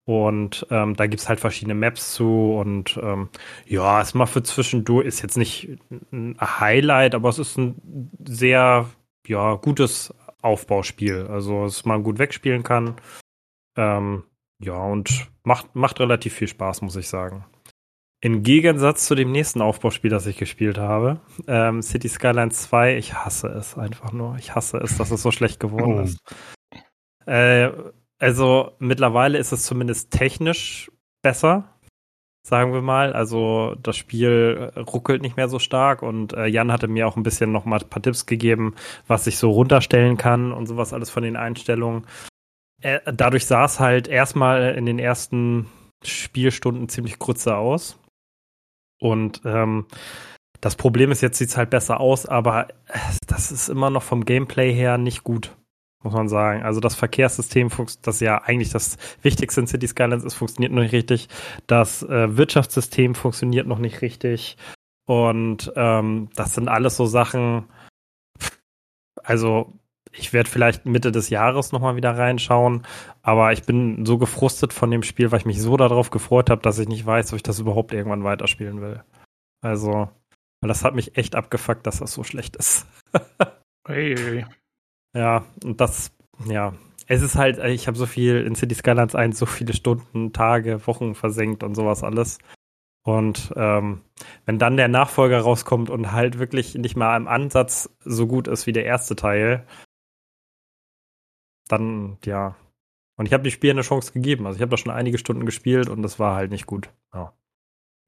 Und 0.05 0.67
ähm, 0.71 0.97
da 0.97 1.07
gibt's 1.07 1.29
halt 1.29 1.39
verschiedene 1.39 1.75
Maps 1.75 2.15
zu 2.15 2.55
und 2.55 2.99
ähm, 3.01 3.29
ja, 3.67 4.01
es 4.01 4.15
mal 4.15 4.27
für 4.27 4.43
zwischendurch 4.43 5.07
ist 5.07 5.23
jetzt 5.23 5.37
nicht 5.37 5.79
ein 6.11 6.37
Highlight, 6.41 7.15
aber 7.15 7.29
es 7.29 7.39
ist 7.39 7.57
ein 7.57 8.11
sehr 8.27 8.91
ja 9.29 9.55
gutes 9.55 10.13
Aufbauspiel. 10.43 11.29
Also 11.29 11.67
es 11.67 11.85
man 11.85 12.03
gut 12.03 12.19
wegspielen 12.19 12.65
kann. 12.65 12.97
Ähm, 13.77 14.25
ja, 14.63 14.77
und 14.77 15.29
macht, 15.45 15.75
macht 15.75 16.01
relativ 16.01 16.35
viel 16.35 16.49
Spaß, 16.49 16.83
muss 16.83 16.97
ich 16.97 17.09
sagen. 17.09 17.45
Im 18.21 18.45
Gegensatz 18.45 19.07
zu 19.07 19.17
dem 19.17 19.33
nächsten 19.33 19.61
Aufbauspiel, 19.61 20.11
das 20.11 20.27
ich 20.27 20.37
gespielt 20.37 20.79
habe, 20.79 21.21
ähm, 21.49 21.83
City 21.83 22.09
Skylines 22.09 22.63
2, 22.63 22.97
ich 22.97 23.15
hasse 23.15 23.49
es 23.49 23.77
einfach 23.77 24.13
nur. 24.13 24.37
Ich 24.37 24.55
hasse 24.55 24.79
es, 24.79 24.97
dass 24.97 25.11
es 25.11 25.23
so 25.23 25.33
schlecht 25.33 25.59
geworden 25.59 25.99
oh. 25.99 26.03
ist. 26.03 26.19
Äh, 27.27 27.71
also 28.21 28.77
mittlerweile 28.79 29.39
ist 29.39 29.51
es 29.51 29.65
zumindest 29.65 30.13
technisch 30.13 30.93
besser, 31.23 31.77
sagen 32.47 32.73
wir 32.73 32.83
mal. 32.83 33.13
Also 33.13 33.75
das 33.83 33.97
Spiel 33.97 34.71
ruckelt 34.77 35.23
nicht 35.23 35.37
mehr 35.37 35.49
so 35.49 35.59
stark 35.59 36.03
und 36.03 36.33
äh, 36.33 36.47
Jan 36.47 36.71
hatte 36.71 36.87
mir 36.87 37.09
auch 37.09 37.17
ein 37.17 37.25
bisschen 37.25 37.51
noch 37.51 37.65
mal 37.65 37.81
ein 37.81 37.91
paar 37.91 38.03
Tipps 38.03 38.27
gegeben, 38.27 38.77
was 39.09 39.27
ich 39.27 39.39
so 39.39 39.51
runterstellen 39.51 40.17
kann 40.17 40.53
und 40.53 40.67
sowas 40.67 40.93
alles 40.93 41.11
von 41.11 41.25
den 41.25 41.37
Einstellungen 41.37 42.05
äh, 42.05 42.32
dadurch 43.05 43.47
sah 43.47 43.65
es 43.65 43.81
halt 43.81 44.09
erstmal 44.09 44.75
in 44.75 44.87
den 44.87 44.99
ersten 44.99 45.67
Spielstunden 46.05 46.89
ziemlich 46.89 47.19
kurze 47.19 47.57
aus. 47.57 47.99
Und 49.01 49.43
ähm, 49.45 49.87
das 50.61 50.77
Problem 50.77 51.11
ist, 51.11 51.23
jetzt 51.23 51.39
sieht 51.39 51.49
es 51.49 51.57
halt 51.57 51.71
besser 51.71 52.01
aus, 52.01 52.25
aber 52.27 52.69
das 53.27 53.51
ist 53.51 53.69
immer 53.69 53.91
noch 53.91 54.03
vom 54.03 54.25
Gameplay 54.25 54.73
her 54.73 54.97
nicht 54.97 55.25
gut, 55.25 55.57
muss 56.05 56.15
man 56.15 56.29
sagen. 56.29 56.63
Also 56.63 56.81
das 56.81 56.95
Verkehrssystem, 56.95 57.69
das 58.03 58.21
ja 58.21 58.39
eigentlich 58.43 58.71
das 58.71 58.97
Wichtigste 59.23 59.61
in 59.61 59.67
City 59.67 59.89
Skylines 59.89 60.25
ist, 60.25 60.35
funktioniert 60.35 60.73
noch 60.73 60.83
nicht 60.83 60.93
richtig. 60.93 61.29
Das 61.67 62.05
äh, 62.05 62.37
Wirtschaftssystem 62.37 63.15
funktioniert 63.17 63.67
noch 63.67 63.79
nicht 63.79 64.03
richtig. 64.03 64.57
Und 65.05 65.73
ähm, 65.75 66.31
das 66.37 66.55
sind 66.55 66.69
alles 66.69 66.97
so 66.97 67.07
Sachen. 67.07 67.65
Also 69.25 69.73
ich 70.13 70.33
werde 70.33 70.49
vielleicht 70.49 70.87
Mitte 70.87 71.11
des 71.11 71.31
Jahres 71.31 71.73
nochmal 71.73 71.97
wieder 71.97 72.17
reinschauen, 72.17 72.87
aber 73.23 73.53
ich 73.53 73.65
bin 73.65 74.05
so 74.05 74.19
gefrustet 74.19 74.73
von 74.73 74.91
dem 74.91 75.03
Spiel, 75.03 75.33
weil 75.33 75.41
ich 75.41 75.47
mich 75.47 75.61
so 75.61 75.77
darauf 75.77 76.11
gefreut 76.11 76.51
habe, 76.51 76.63
dass 76.63 76.79
ich 76.79 76.89
nicht 76.89 77.07
weiß, 77.07 77.33
ob 77.33 77.37
ich 77.37 77.43
das 77.43 77.59
überhaupt 77.59 77.93
irgendwann 77.93 78.25
weiterspielen 78.25 78.81
will. 78.81 79.03
Also, 79.63 80.09
das 80.61 80.85
hat 80.85 80.95
mich 80.95 81.17
echt 81.17 81.35
abgefuckt, 81.35 81.87
dass 81.87 81.99
das 81.99 82.13
so 82.13 82.25
schlecht 82.25 82.57
ist. 82.57 82.87
hey. 83.89 84.45
Ja, 85.17 85.45
und 85.65 85.81
das, 85.81 86.13
ja, 86.47 86.75
es 87.07 87.23
ist 87.23 87.37
halt, 87.37 87.59
ich 87.59 87.87
habe 87.87 87.97
so 87.97 88.07
viel 88.07 88.45
in 88.45 88.55
City 88.55 88.75
Skylines 88.75 89.15
1 89.15 89.39
so 89.39 89.47
viele 89.47 89.73
Stunden, 89.73 90.33
Tage, 90.33 90.87
Wochen 90.87 91.15
versenkt 91.15 91.63
und 91.63 91.75
sowas 91.75 92.03
alles. 92.03 92.39
Und 93.05 93.53
ähm, 93.57 94.03
wenn 94.47 94.59
dann 94.59 94.77
der 94.77 94.89
Nachfolger 94.89 95.41
rauskommt 95.41 95.91
und 95.91 96.13
halt 96.13 96.39
wirklich 96.39 96.75
nicht 96.75 96.97
mal 96.97 97.17
im 97.17 97.27
Ansatz 97.27 97.91
so 98.05 98.27
gut 98.27 98.47
ist 98.47 98.67
wie 98.67 98.73
der 98.73 98.85
erste 98.85 99.17
Teil, 99.17 99.67
dann, 101.73 102.19
ja. 102.25 102.57
Und 103.17 103.27
ich 103.27 103.33
habe 103.33 103.43
dem 103.43 103.51
Spiel 103.51 103.71
eine 103.71 103.83
Chance 103.83 104.13
gegeben. 104.13 104.47
Also 104.47 104.57
ich 104.57 104.63
habe 104.63 104.71
da 104.71 104.77
schon 104.77 104.93
einige 104.93 105.19
Stunden 105.19 105.47
gespielt 105.47 105.89
und 105.89 106.03
das 106.03 106.19
war 106.19 106.37
halt 106.37 106.51
nicht 106.51 106.67
gut. 106.67 106.91
Ja. 107.15 107.33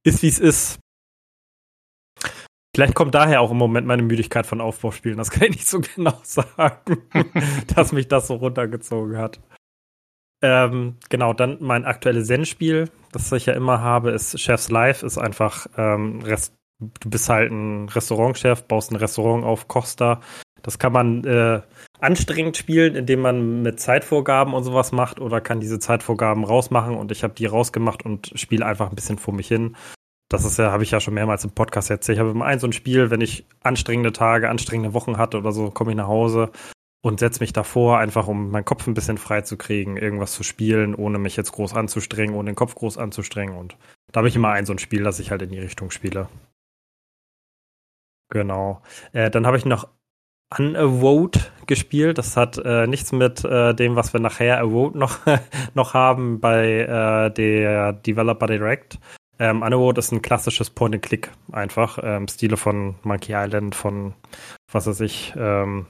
Ist 0.04 0.22
wie 0.22 0.28
es 0.28 0.38
ist. 0.38 0.78
Vielleicht 2.74 2.94
kommt 2.94 3.14
daher 3.14 3.40
auch 3.40 3.52
im 3.52 3.56
Moment 3.56 3.86
meine 3.86 4.02
Müdigkeit 4.02 4.46
von 4.46 4.60
Aufbauspielen. 4.60 5.16
Das 5.16 5.30
kann 5.30 5.44
ich 5.44 5.50
nicht 5.50 5.68
so 5.68 5.80
genau 5.94 6.18
sagen, 6.22 7.02
dass 7.74 7.92
mich 7.92 8.08
das 8.08 8.26
so 8.26 8.34
runtergezogen 8.34 9.16
hat. 9.16 9.40
Ähm, 10.42 10.96
genau, 11.08 11.32
dann 11.32 11.58
mein 11.60 11.84
aktuelles 11.84 12.26
Zen-Spiel, 12.26 12.90
das 13.12 13.32
ich 13.32 13.46
ja 13.46 13.54
immer 13.54 13.80
habe, 13.80 14.10
ist 14.10 14.38
Chef's 14.38 14.70
Life, 14.70 15.06
ist 15.06 15.16
einfach, 15.16 15.66
ähm, 15.78 16.20
Rest, 16.20 16.54
du 16.78 17.08
bist 17.08 17.30
halt 17.30 17.50
ein 17.50 17.88
Restaurantchef, 17.88 18.64
baust 18.64 18.90
ein 18.90 18.96
Restaurant 18.96 19.44
auf, 19.44 19.68
kochst 19.68 20.00
da. 20.00 20.20
Das 20.64 20.78
kann 20.78 20.92
man 20.92 21.24
äh, 21.24 21.60
anstrengend 22.00 22.56
spielen, 22.56 22.96
indem 22.96 23.20
man 23.20 23.62
mit 23.62 23.78
Zeitvorgaben 23.78 24.54
und 24.54 24.64
sowas 24.64 24.92
macht 24.92 25.20
oder 25.20 25.40
kann 25.42 25.60
diese 25.60 25.78
Zeitvorgaben 25.78 26.42
rausmachen 26.42 26.96
und 26.96 27.12
ich 27.12 27.22
habe 27.22 27.34
die 27.34 27.46
rausgemacht 27.46 28.04
und 28.04 28.32
spiele 28.34 28.64
einfach 28.64 28.88
ein 28.88 28.96
bisschen 28.96 29.18
vor 29.18 29.34
mich 29.34 29.46
hin. 29.46 29.76
Das 30.30 30.46
ist 30.46 30.58
ja, 30.58 30.72
habe 30.72 30.82
ich 30.82 30.90
ja 30.90 31.00
schon 31.00 31.14
mehrmals 31.14 31.44
im 31.44 31.50
Podcast 31.50 31.90
erzählt. 31.90 32.16
Ich 32.16 32.20
habe 32.20 32.30
immer 32.30 32.46
ein 32.46 32.58
so 32.58 32.66
ein 32.66 32.72
Spiel, 32.72 33.10
wenn 33.10 33.20
ich 33.20 33.44
anstrengende 33.62 34.10
Tage, 34.10 34.48
anstrengende 34.48 34.94
Wochen 34.94 35.18
hatte 35.18 35.36
oder 35.36 35.52
so, 35.52 35.70
komme 35.70 35.90
ich 35.90 35.96
nach 35.98 36.08
Hause 36.08 36.50
und 37.02 37.20
setze 37.20 37.40
mich 37.40 37.52
davor, 37.52 37.98
einfach 37.98 38.26
um 38.26 38.50
meinen 38.50 38.64
Kopf 38.64 38.86
ein 38.86 38.94
bisschen 38.94 39.18
frei 39.18 39.42
zu 39.42 39.58
kriegen, 39.58 39.98
irgendwas 39.98 40.32
zu 40.32 40.42
spielen, 40.42 40.94
ohne 40.94 41.18
mich 41.18 41.36
jetzt 41.36 41.52
groß 41.52 41.74
anzustrengen, 41.74 42.34
ohne 42.34 42.52
den 42.52 42.56
Kopf 42.56 42.74
groß 42.74 42.96
anzustrengen. 42.96 43.54
Und 43.54 43.76
da 44.10 44.18
habe 44.18 44.28
ich 44.28 44.36
immer 44.36 44.48
ein 44.52 44.64
so 44.64 44.72
ein 44.72 44.78
Spiel, 44.78 45.04
das 45.04 45.18
ich 45.18 45.30
halt 45.30 45.42
in 45.42 45.50
die 45.50 45.58
Richtung 45.58 45.90
spiele. 45.90 46.30
Genau. 48.30 48.80
Äh, 49.12 49.30
dann 49.30 49.46
habe 49.46 49.58
ich 49.58 49.66
noch 49.66 49.88
Unavote 50.56 51.40
gespielt. 51.66 52.18
Das 52.18 52.36
hat 52.36 52.58
äh, 52.58 52.86
nichts 52.86 53.12
mit 53.12 53.44
äh, 53.44 53.74
dem, 53.74 53.96
was 53.96 54.12
wir 54.12 54.20
nachher 54.20 54.60
Avote 54.60 54.98
noch, 54.98 55.18
noch 55.74 55.94
haben 55.94 56.40
bei 56.40 56.80
äh, 56.80 57.30
der 57.30 57.92
Developer 57.92 58.46
Direct. 58.46 58.98
Ähm, 59.38 59.62
Unavote 59.62 59.98
ist 59.98 60.12
ein 60.12 60.22
klassisches 60.22 60.70
Point-and-Click 60.70 61.30
einfach. 61.52 61.98
Ähm, 62.02 62.28
Stile 62.28 62.56
von 62.56 62.94
Monkey 63.02 63.32
Island, 63.34 63.74
von 63.74 64.14
was 64.70 64.86
weiß 64.86 65.00
ich, 65.00 65.34
ähm, 65.36 65.86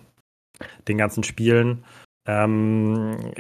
den 0.89 0.99
ganzen 0.99 1.25
Spielen. 1.25 1.85
Ähm, 2.27 3.33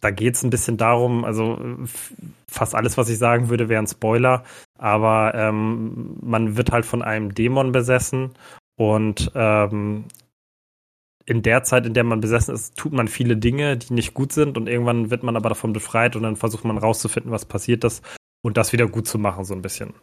da 0.00 0.10
geht 0.10 0.34
es 0.34 0.42
ein 0.42 0.50
bisschen 0.50 0.76
darum, 0.76 1.24
also 1.24 1.58
fast 2.48 2.74
alles, 2.74 2.98
was 2.98 3.08
ich 3.08 3.16
sagen 3.16 3.48
würde, 3.48 3.70
wäre 3.70 3.82
ein 3.82 3.86
Spoiler, 3.86 4.44
aber 4.78 5.32
ähm, 5.34 6.18
man 6.20 6.56
wird 6.56 6.70
halt 6.70 6.84
von 6.84 7.00
einem 7.00 7.34
Dämon 7.34 7.72
besessen 7.72 8.34
und 8.76 9.32
ähm, 9.34 10.04
in 11.26 11.42
der 11.42 11.64
Zeit, 11.64 11.86
in 11.86 11.94
der 11.94 12.04
man 12.04 12.20
besessen 12.20 12.54
ist, 12.54 12.76
tut 12.76 12.92
man 12.92 13.08
viele 13.08 13.36
Dinge, 13.36 13.76
die 13.76 13.92
nicht 13.92 14.14
gut 14.14 14.32
sind 14.32 14.56
und 14.56 14.68
irgendwann 14.68 15.10
wird 15.10 15.24
man 15.24 15.36
aber 15.36 15.48
davon 15.48 15.72
befreit 15.72 16.16
und 16.16 16.22
dann 16.22 16.36
versucht 16.36 16.64
man 16.64 16.78
rauszufinden, 16.78 17.32
was 17.32 17.44
passiert 17.44 17.84
ist 17.84 18.04
und 18.42 18.56
das 18.56 18.72
wieder 18.72 18.86
gut 18.86 19.08
zu 19.08 19.18
machen, 19.18 19.44
so 19.44 19.54
ein 19.54 19.62
bisschen. 19.62 19.94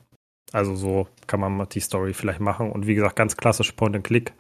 Also 0.52 0.76
so 0.76 1.08
kann 1.26 1.40
man 1.40 1.68
die 1.70 1.80
Story 1.80 2.14
vielleicht 2.14 2.42
machen 2.42 2.72
und 2.72 2.86
wie 2.86 2.96
gesagt, 2.96 3.16
ganz 3.16 3.38
klassisch 3.38 3.72
Point 3.72 3.96
and 3.96 4.06
Click. 4.06 4.34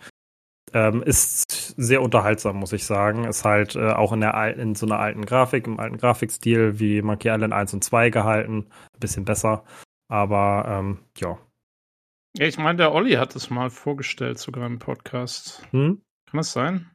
Ähm, 0.73 1.03
ist 1.03 1.75
sehr 1.77 2.01
unterhaltsam, 2.01 2.57
muss 2.57 2.73
ich 2.73 2.85
sagen. 2.85 3.25
Ist 3.25 3.45
halt 3.45 3.75
äh, 3.75 3.91
auch 3.91 4.11
in, 4.11 4.21
der, 4.21 4.57
in 4.57 4.73
so 4.73 4.87
einer 4.87 4.99
alten 4.99 5.23
Grafik, 5.23 5.67
im 5.67 5.79
alten 5.79 5.97
Grafikstil 5.97 6.79
wie 6.79 7.01
Monkey 7.01 7.29
Island 7.29 7.53
1 7.53 7.75
und 7.75 7.83
2 7.83 8.09
gehalten. 8.09 8.67
Ein 8.93 8.99
bisschen 8.99 9.23
besser. 9.23 9.63
Aber 10.09 10.65
ähm, 10.67 10.99
ja. 11.17 11.37
Ja, 12.35 12.47
ich 12.47 12.57
meine, 12.57 12.77
der 12.77 12.93
Olli 12.93 13.13
hat 13.13 13.35
es 13.35 13.51
mal 13.51 13.69
vorgestellt, 13.69 14.39
sogar 14.39 14.65
im 14.65 14.79
Podcast. 14.79 15.61
Hm? 15.71 16.01
Kann 16.33 16.39
das 16.39 16.51
sein? 16.51 16.89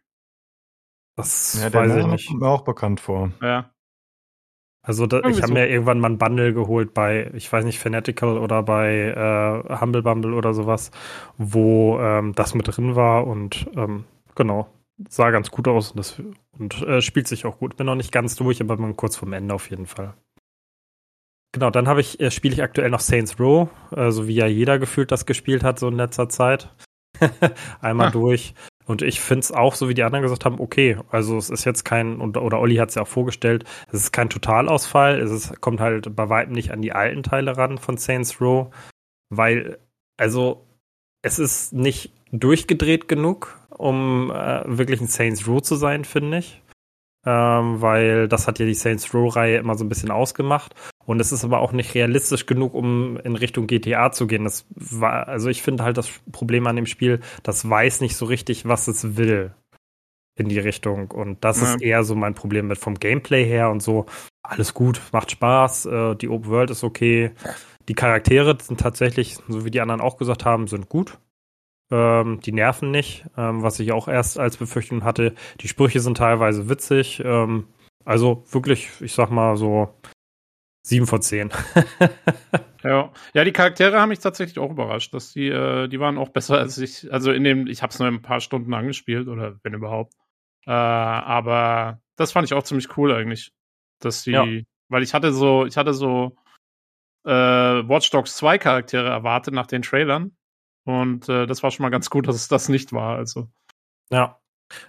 Das 1.16 1.62
ja, 1.62 1.72
weiß 1.72 1.94
ich 1.94 2.06
nicht. 2.08 2.26
Kommt 2.26 2.40
mir 2.40 2.48
auch 2.48 2.62
bekannt 2.62 2.98
vor. 2.98 3.30
Ja. 3.40 3.70
Also 4.82 5.06
da, 5.06 5.18
ich 5.20 5.36
habe 5.36 5.46
so. 5.46 5.52
mir 5.54 5.68
irgendwann 5.68 6.00
mal 6.00 6.10
ein 6.10 6.18
Bundle 6.18 6.52
geholt 6.52 6.92
bei, 6.92 7.30
ich 7.34 7.52
weiß 7.52 7.64
nicht, 7.64 7.78
Fanatical 7.78 8.36
oder 8.36 8.64
bei 8.64 8.96
äh, 9.68 9.80
Humble 9.80 10.02
Bumble 10.02 10.34
oder 10.34 10.54
sowas, 10.54 10.90
wo 11.36 12.00
ähm, 12.00 12.34
das 12.34 12.56
mit 12.56 12.66
drin 12.66 12.96
war 12.96 13.28
und 13.28 13.70
ähm, 13.76 14.06
genau, 14.34 14.68
sah 15.08 15.30
ganz 15.30 15.52
gut 15.52 15.68
aus 15.68 15.92
und, 15.92 16.00
das, 16.00 16.20
und 16.58 16.82
äh, 16.82 17.00
spielt 17.00 17.28
sich 17.28 17.46
auch 17.46 17.58
gut. 17.58 17.76
Bin 17.76 17.86
noch 17.86 17.94
nicht 17.94 18.10
ganz 18.10 18.34
durch, 18.34 18.60
aber 18.60 18.76
mal 18.76 18.92
kurz 18.94 19.14
vorm 19.14 19.34
Ende 19.34 19.54
auf 19.54 19.70
jeden 19.70 19.86
Fall. 19.86 20.14
Genau, 21.52 21.70
dann 21.70 21.86
habe 21.86 22.00
ich, 22.00 22.18
äh, 22.18 22.32
spiele 22.32 22.54
ich 22.54 22.62
aktuell 22.64 22.90
noch 22.90 22.98
Saints 22.98 23.38
Row, 23.38 23.68
äh, 23.92 24.10
so 24.10 24.26
wie 24.26 24.34
ja 24.34 24.48
jeder 24.48 24.80
gefühlt 24.80 25.12
das 25.12 25.26
gespielt 25.26 25.62
hat, 25.62 25.78
so 25.78 25.86
in 25.86 25.94
letzter 25.94 26.28
Zeit. 26.28 26.74
Einmal 27.80 28.08
ah. 28.08 28.10
durch. 28.10 28.52
Und 28.88 29.02
ich 29.02 29.20
finde 29.20 29.40
es 29.40 29.52
auch, 29.52 29.74
so 29.74 29.90
wie 29.90 29.94
die 29.94 30.02
anderen 30.02 30.22
gesagt 30.22 30.46
haben, 30.46 30.58
okay. 30.58 30.96
Also 31.10 31.36
es 31.36 31.50
ist 31.50 31.66
jetzt 31.66 31.84
kein, 31.84 32.22
oder 32.22 32.58
Olli 32.58 32.76
hat 32.76 32.88
es 32.88 32.94
ja 32.94 33.02
auch 33.02 33.08
vorgestellt, 33.08 33.64
es 33.88 34.00
ist 34.00 34.12
kein 34.12 34.30
Totalausfall. 34.30 35.20
Es 35.20 35.30
ist, 35.30 35.60
kommt 35.60 35.78
halt 35.78 36.16
bei 36.16 36.30
weitem 36.30 36.54
nicht 36.54 36.72
an 36.72 36.80
die 36.80 36.92
alten 36.92 37.22
Teile 37.22 37.58
ran 37.58 37.76
von 37.76 37.98
Saints 37.98 38.40
Row, 38.40 38.74
weil, 39.28 39.78
also 40.16 40.64
es 41.20 41.38
ist 41.38 41.74
nicht 41.74 42.12
durchgedreht 42.32 43.08
genug, 43.08 43.58
um 43.68 44.30
äh, 44.30 44.62
wirklich 44.64 45.02
ein 45.02 45.06
Saints 45.06 45.46
Row 45.46 45.60
zu 45.60 45.76
sein, 45.76 46.06
finde 46.06 46.38
ich. 46.38 46.62
Ähm, 47.26 47.82
weil 47.82 48.26
das 48.26 48.48
hat 48.48 48.58
ja 48.58 48.64
die 48.64 48.72
Saints 48.72 49.12
Row-Reihe 49.12 49.58
immer 49.58 49.74
so 49.74 49.84
ein 49.84 49.90
bisschen 49.90 50.10
ausgemacht. 50.10 50.74
Und 51.08 51.20
es 51.20 51.32
ist 51.32 51.42
aber 51.42 51.60
auch 51.60 51.72
nicht 51.72 51.94
realistisch 51.94 52.44
genug, 52.44 52.74
um 52.74 53.16
in 53.24 53.34
Richtung 53.34 53.66
GTA 53.66 54.12
zu 54.12 54.26
gehen. 54.26 54.44
Das 54.44 54.66
war, 54.74 55.26
also 55.26 55.48
ich 55.48 55.62
finde 55.62 55.82
halt 55.82 55.96
das 55.96 56.10
Problem 56.32 56.66
an 56.66 56.76
dem 56.76 56.84
Spiel, 56.84 57.20
das 57.42 57.66
weiß 57.66 58.02
nicht 58.02 58.14
so 58.14 58.26
richtig, 58.26 58.68
was 58.68 58.88
es 58.88 59.16
will 59.16 59.54
in 60.34 60.50
die 60.50 60.58
Richtung. 60.58 61.10
Und 61.10 61.42
das 61.44 61.62
ja. 61.62 61.72
ist 61.72 61.80
eher 61.80 62.04
so 62.04 62.14
mein 62.14 62.34
Problem 62.34 62.66
mit 62.66 62.76
vom 62.76 62.96
Gameplay 62.96 63.46
her 63.46 63.70
und 63.70 63.82
so. 63.82 64.04
Alles 64.42 64.74
gut, 64.74 65.00
macht 65.10 65.30
Spaß, 65.30 65.86
äh, 65.86 66.14
die 66.16 66.28
Open 66.28 66.50
World 66.50 66.70
ist 66.72 66.84
okay. 66.84 67.30
Die 67.88 67.94
Charaktere 67.94 68.58
sind 68.60 68.78
tatsächlich, 68.78 69.38
so 69.48 69.64
wie 69.64 69.70
die 69.70 69.80
anderen 69.80 70.02
auch 70.02 70.18
gesagt 70.18 70.44
haben, 70.44 70.66
sind 70.66 70.90
gut. 70.90 71.18
Ähm, 71.90 72.40
die 72.44 72.52
nerven 72.52 72.90
nicht, 72.90 73.24
ähm, 73.34 73.62
was 73.62 73.80
ich 73.80 73.92
auch 73.92 74.08
erst 74.08 74.38
als 74.38 74.58
Befürchtung 74.58 75.04
hatte. 75.04 75.34
Die 75.62 75.68
Sprüche 75.68 76.00
sind 76.00 76.18
teilweise 76.18 76.68
witzig. 76.68 77.22
Ähm, 77.24 77.64
also 78.04 78.44
wirklich, 78.50 78.90
ich 79.00 79.14
sag 79.14 79.30
mal 79.30 79.56
so, 79.56 79.88
Sieben 80.82 81.06
von 81.06 81.20
zehn. 81.20 81.50
ja. 82.82 83.12
ja, 83.34 83.44
die 83.44 83.52
Charaktere 83.52 84.00
haben 84.00 84.08
mich 84.08 84.20
tatsächlich 84.20 84.58
auch 84.58 84.70
überrascht, 84.70 85.12
dass 85.12 85.32
die, 85.32 85.48
äh, 85.48 85.88
die 85.88 86.00
waren 86.00 86.18
auch 86.18 86.30
besser 86.30 86.58
als 86.58 86.78
ich. 86.78 87.12
Also 87.12 87.32
in 87.32 87.44
dem, 87.44 87.66
ich 87.66 87.82
habe 87.82 87.92
es 87.92 87.98
nur 87.98 88.08
ein 88.08 88.22
paar 88.22 88.40
Stunden 88.40 88.72
angespielt 88.72 89.28
oder 89.28 89.58
wenn 89.62 89.74
überhaupt. 89.74 90.14
Äh, 90.66 90.70
aber 90.70 92.00
das 92.16 92.32
fand 92.32 92.46
ich 92.46 92.54
auch 92.54 92.62
ziemlich 92.62 92.96
cool 92.96 93.12
eigentlich, 93.12 93.52
dass 94.00 94.22
die, 94.22 94.32
ja. 94.32 94.46
weil 94.88 95.02
ich 95.02 95.14
hatte 95.14 95.32
so, 95.32 95.66
ich 95.66 95.76
hatte 95.76 95.94
so 95.94 96.36
äh, 97.24 97.30
Watch 97.30 98.10
Dogs 98.10 98.36
2 98.36 98.58
Charaktere 98.58 99.08
erwartet 99.08 99.54
nach 99.54 99.66
den 99.66 99.82
Trailern 99.82 100.36
und 100.84 101.28
äh, 101.28 101.46
das 101.46 101.62
war 101.62 101.70
schon 101.70 101.84
mal 101.84 101.90
ganz 101.90 102.08
gut, 102.10 102.26
dass 102.28 102.36
es 102.36 102.48
das 102.48 102.68
nicht 102.68 102.92
war. 102.92 103.16
Also 103.16 103.48
ja, 104.10 104.40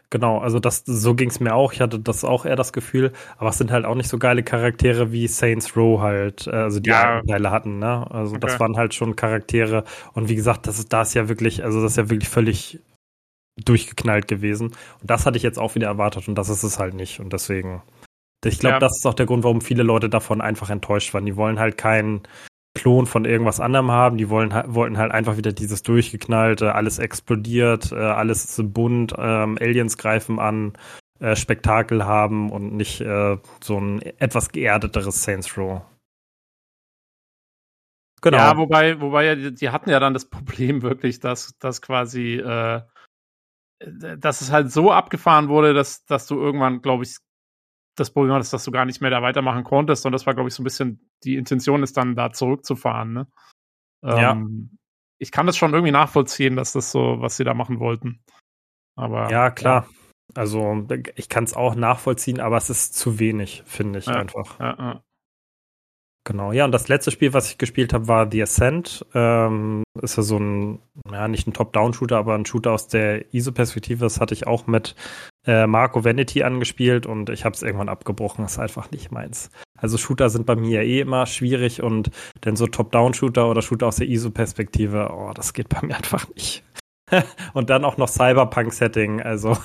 Genau, 0.10 0.40
also 0.40 0.60
das, 0.60 0.84
so 0.86 1.16
ging 1.16 1.30
es 1.30 1.40
mir 1.40 1.54
auch. 1.54 1.72
Ich 1.72 1.82
hatte 1.82 2.00
das 2.00 2.24
auch 2.24 2.46
eher 2.46 2.56
das 2.56 2.74
Gefühl, 2.74 3.14
aber 3.38 3.50
es 3.50 3.58
sind 3.58 3.72
halt 3.72 3.86
auch 3.86 3.96
nicht 3.96 4.10
so 4.10 4.18
geile 4.18 4.44
Charaktere 4.44 5.12
wie 5.12 5.28
Saints 5.28 5.76
Row 5.78 6.02
halt, 6.02 6.48
äh, 6.48 6.52
also 6.52 6.80
die 6.80 6.90
ja. 6.90 7.22
Teile 7.22 7.52
hatten, 7.52 7.80
ne? 7.80 8.10
Also 8.10 8.36
okay. 8.36 8.42
das 8.42 8.60
waren 8.60 8.76
halt 8.76 8.94
schon 8.94 9.16
Charaktere 9.16 9.84
und 10.14 10.30
wie 10.30 10.36
gesagt, 10.36 10.68
das 10.68 10.80
ist, 10.80 10.92
da 10.92 11.04
ist 11.04 11.14
ja 11.14 11.30
wirklich, 11.30 11.64
also 11.64 11.82
das 11.82 11.94
ist 11.94 11.98
ja 11.98 12.10
wirklich 12.10 12.30
völlig 12.30 12.80
durchgeknallt 13.64 14.28
gewesen. 14.28 14.68
Und 14.68 15.10
das 15.10 15.26
hatte 15.26 15.38
ich 15.38 15.44
jetzt 15.44 15.60
auch 15.60 15.76
wieder 15.76 15.88
erwartet 15.88 16.28
und 16.28 16.36
das 16.36 16.50
ist 16.50 16.64
es 16.64 16.80
halt 16.80 16.94
nicht. 16.94 17.20
Und 17.20 17.34
deswegen, 17.34 17.82
ich 18.44 18.60
glaube, 18.60 18.76
ja. 18.76 18.80
das 18.80 18.98
ist 18.98 19.06
auch 19.06 19.14
der 19.14 19.26
Grund, 19.26 19.44
warum 19.44 19.62
viele 19.62 19.84
Leute 19.84 20.10
davon 20.10 20.42
einfach 20.42 20.70
enttäuscht 20.70 21.14
waren. 21.14 21.26
Die 21.26 21.36
wollen 21.36 21.60
halt 21.60 21.78
keinen 21.78 22.22
Klon 22.80 23.08
von 23.08 23.26
irgendwas 23.26 23.60
anderem 23.60 23.92
haben. 23.92 24.18
Die 24.18 24.30
wollen, 24.30 24.52
wollten 24.68 24.98
halt 24.98 25.12
einfach 25.12 25.36
wieder 25.36 25.52
dieses 25.52 25.84
durchgeknallte, 25.84 26.76
alles 26.76 26.98
explodiert, 26.98 27.92
äh, 27.92 27.96
alles 27.96 28.46
ist 28.46 28.74
bunt, 28.74 29.14
ähm, 29.18 29.58
Aliens 29.60 29.98
greifen 29.98 30.40
an, 30.40 30.74
äh, 31.20 31.36
Spektakel 31.36 32.06
haben 32.06 32.50
und 32.50 32.74
nicht 32.74 33.02
äh, 33.02 33.38
so 33.62 33.78
ein 33.78 34.02
etwas 34.02 34.54
geerdeteres 34.54 35.24
Saints 35.24 35.58
Row. 35.58 35.82
Genau. 38.22 38.38
Ja, 38.38 38.58
wobei, 38.58 39.00
wobei 39.02 39.36
die, 39.36 39.54
die 39.54 39.70
hatten 39.70 39.90
ja 39.90 40.00
dann 40.00 40.14
das 40.14 40.26
Problem 40.30 40.82
wirklich, 40.82 41.20
dass, 41.20 41.58
dass 41.60 41.82
quasi, 41.82 42.36
äh, 42.36 42.82
dass 43.80 44.40
es 44.40 44.52
halt 44.52 44.72
so 44.72 44.92
abgefahren 44.92 45.50
wurde, 45.50 45.74
dass, 45.74 46.06
dass 46.06 46.28
du 46.28 46.40
irgendwann, 46.40 46.82
glaube 46.82 47.04
ich, 47.04 47.18
das 47.98 48.12
Problem 48.12 48.34
hattest, 48.34 48.54
dass 48.54 48.64
du 48.64 48.72
gar 48.72 48.86
nicht 48.86 49.02
mehr 49.02 49.12
da 49.12 49.22
weitermachen 49.22 49.66
konntest. 49.66 50.06
Und 50.06 50.14
das 50.14 50.26
war, 50.26 50.34
glaube 50.34 50.48
ich, 50.48 50.56
so 50.56 50.62
ein 50.62 50.66
bisschen 50.66 51.09
die 51.24 51.36
Intention 51.36 51.84
ist 51.84 51.98
dann 51.98 52.16
da 52.16 52.32
zurückzufahren. 52.32 53.14
Ne? 53.14 53.28
Ja. 54.04 54.32
Ähm, 54.32 54.78
ich 55.18 55.32
kann 55.32 55.46
das 55.46 55.58
schon 55.58 55.74
irgendwie 55.74 55.92
nachvollziehen, 55.92 56.56
dass 56.56 56.72
das 56.72 56.92
so, 56.92 57.18
was 57.20 57.38
sie 57.38 57.44
da 57.44 57.54
machen 57.54 57.80
wollten. 57.80 58.24
Aber 58.96 59.30
ja, 59.30 59.52
klar. 59.52 59.88
Ja. 59.90 59.96
Also 60.36 60.88
ich 61.16 61.28
kann 61.28 61.44
es 61.44 61.54
auch 61.54 61.76
nachvollziehen, 61.76 62.40
aber 62.40 62.58
es 62.58 62.70
ist 62.70 62.96
zu 62.96 63.20
wenig, 63.20 63.64
finde 63.66 64.00
ich 64.00 64.06
ja, 64.06 64.14
einfach. 64.14 64.60
Ja, 64.60 65.04
Genau, 66.26 66.52
ja, 66.52 66.66
und 66.66 66.72
das 66.72 66.90
letzte 66.90 67.12
Spiel, 67.12 67.34
was 67.34 67.50
ich 67.50 67.58
gespielt 67.58 67.94
habe, 67.94 68.08
war 68.08 68.30
The 68.30 68.44
Ascent. 68.44 69.06
Ähm, 69.14 69.84
ist 70.02 70.18
ja 70.18 70.24
so 70.24 70.38
ein, 70.38 70.80
ja, 71.12 71.28
nicht 71.28 71.48
ein 71.48 71.54
Top-Down-Shooter, 71.54 72.18
aber 72.18 72.36
ein 72.36 72.46
Shooter 72.46 72.72
aus 72.74 72.88
der 72.88 73.34
ISO-Perspektive. 73.34 74.06
Das 74.06 74.20
hatte 74.20 74.34
ich 74.34 74.46
auch 74.46 74.68
mit 74.68 74.96
äh, 75.48 75.66
Marco 75.66 76.04
Vanity 76.04 76.44
angespielt 76.44 77.06
und 77.06 77.30
ich 77.30 77.46
habe 77.46 77.56
es 77.56 77.64
irgendwann 77.64 77.90
abgebrochen. 77.90 78.46
Ist 78.46 78.60
einfach 78.60 78.92
nicht 78.92 79.12
meins. 79.12 79.50
Also 79.78 79.98
Shooter 79.98 80.30
sind 80.30 80.46
bei 80.46 80.56
mir 80.56 80.84
eh 80.84 81.00
immer 81.00 81.26
schwierig 81.26 81.82
und 81.82 82.12
denn 82.44 82.56
so 82.56 82.68
Top-Down-Shooter 82.68 83.50
oder 83.50 83.62
Shooter 83.62 83.88
aus 83.88 83.96
der 83.96 84.10
ISO-Perspektive, 84.10 85.10
oh, 85.12 85.32
das 85.34 85.54
geht 85.54 85.70
bei 85.70 85.80
mir 85.82 85.96
einfach 85.96 86.28
nicht. 86.36 86.64
und 87.54 87.70
dann 87.70 87.86
auch 87.86 87.98
noch 87.98 88.10
Cyberpunk-Setting. 88.10 89.22
Also 89.22 89.58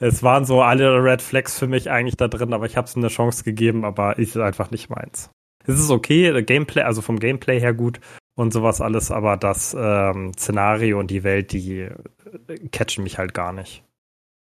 es 0.00 0.22
waren 0.22 0.44
so 0.44 0.62
alle 0.62 1.02
Red 1.02 1.22
Flags 1.22 1.58
für 1.58 1.68
mich 1.68 1.90
eigentlich 1.90 2.16
da 2.16 2.28
drin, 2.28 2.52
aber 2.52 2.66
ich 2.66 2.76
habe 2.76 2.86
es 2.86 2.96
eine 2.96 3.08
Chance 3.08 3.44
gegeben, 3.44 3.84
aber 3.84 4.18
ist 4.18 4.36
einfach 4.36 4.70
nicht 4.70 4.90
meins. 4.90 5.30
Es 5.66 5.78
ist 5.78 5.90
okay, 5.90 6.42
Gameplay, 6.42 6.82
also 6.82 7.02
vom 7.02 7.18
Gameplay 7.18 7.60
her 7.60 7.74
gut 7.74 8.00
und 8.34 8.52
sowas 8.52 8.80
alles, 8.80 9.10
aber 9.10 9.36
das 9.36 9.76
ähm, 9.78 10.32
Szenario 10.34 10.98
und 10.98 11.10
die 11.10 11.22
Welt, 11.22 11.52
die 11.52 11.80
äh, 11.80 12.68
catchen 12.70 13.04
mich 13.04 13.18
halt 13.18 13.34
gar 13.34 13.52
nicht. 13.52 13.84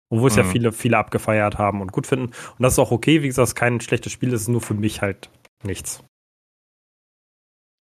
Obwohl 0.10 0.30
es 0.30 0.36
mhm. 0.36 0.44
ja 0.44 0.50
viele, 0.50 0.72
viele 0.72 0.98
abgefeiert 0.98 1.58
haben 1.58 1.82
und 1.82 1.92
gut 1.92 2.08
finden. 2.08 2.28
Und 2.28 2.60
das 2.60 2.74
ist 2.74 2.80
auch 2.80 2.92
okay, 2.92 3.22
wie 3.22 3.28
gesagt, 3.28 3.46
es 3.46 3.50
ist 3.52 3.56
kein 3.56 3.82
schlechtes 3.82 4.12
Spiel, 4.12 4.34
es 4.34 4.42
ist 4.42 4.48
nur 4.48 4.62
für 4.62 4.74
mich 4.74 5.02
halt 5.02 5.30
nichts. 5.64 6.04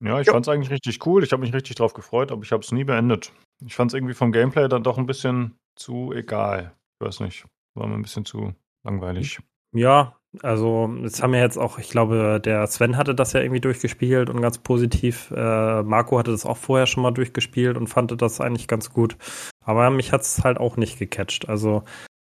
Ja, 0.05 0.20
ich 0.20 0.28
fand 0.28 0.45
es 0.45 0.53
eigentlich 0.53 0.70
richtig 0.70 1.07
cool. 1.07 1.22
Ich 1.22 1.33
habe 1.33 1.43
mich 1.43 1.55
richtig 1.55 1.76
drauf 1.76 1.95
gefreut, 1.95 2.33
aber 2.33 2.43
ich 2.43 2.51
habe 2.51 2.62
es 2.62 2.72
nie 2.72 2.83
beendet. 2.83 3.33
Ich 3.64 3.74
fand 3.74 3.93
es 3.93 3.95
irgendwie 3.95 4.14
vom 4.14 4.33
Gameplay 4.33 4.68
dann 4.68 4.83
doch 4.83 4.99
ein 4.99 5.07
bisschen 5.07 5.57
zu 5.76 6.12
egal. 6.12 6.74
Ich 6.99 7.07
weiß 7.07 7.20
nicht. 7.20 7.47
War 7.74 7.87
mir 7.87 7.95
ein 7.95 8.03
bisschen 8.03 8.24
zu 8.24 8.53
langweilig. 8.83 9.39
Ja, 9.72 10.16
also 10.41 10.91
jetzt 11.03 11.22
haben 11.22 11.35
wir 11.35 11.41
jetzt 11.41 11.59
auch, 11.59 11.78
ich 11.78 11.91
glaube, 11.91 12.41
der 12.43 12.66
Sven 12.66 12.97
hatte 12.97 13.14
das 13.14 13.35
ja 13.35 13.41
irgendwie 13.41 13.61
durchgespielt 13.61 14.30
und 14.30 14.41
ganz 14.41 14.59
positiv. 14.59 15.30
Äh, 15.30 15.83
Marco 15.83 16.18
hatte 16.18 16.30
das 16.30 16.47
auch 16.47 16.57
vorher 16.57 16.87
schon 16.87 17.03
mal 17.03 17.11
durchgespielt 17.11 17.76
und 17.76 17.89
fand 17.89 18.20
das 18.20 18.41
eigentlich 18.41 18.66
ganz 18.66 18.91
gut. 18.91 19.16
Aber 19.64 19.91
mich 19.91 20.12
hat 20.12 20.22
es 20.22 20.43
halt 20.43 20.59
auch 20.59 20.76
nicht 20.76 20.99
gecatcht. 20.99 21.49
Also 21.49 21.85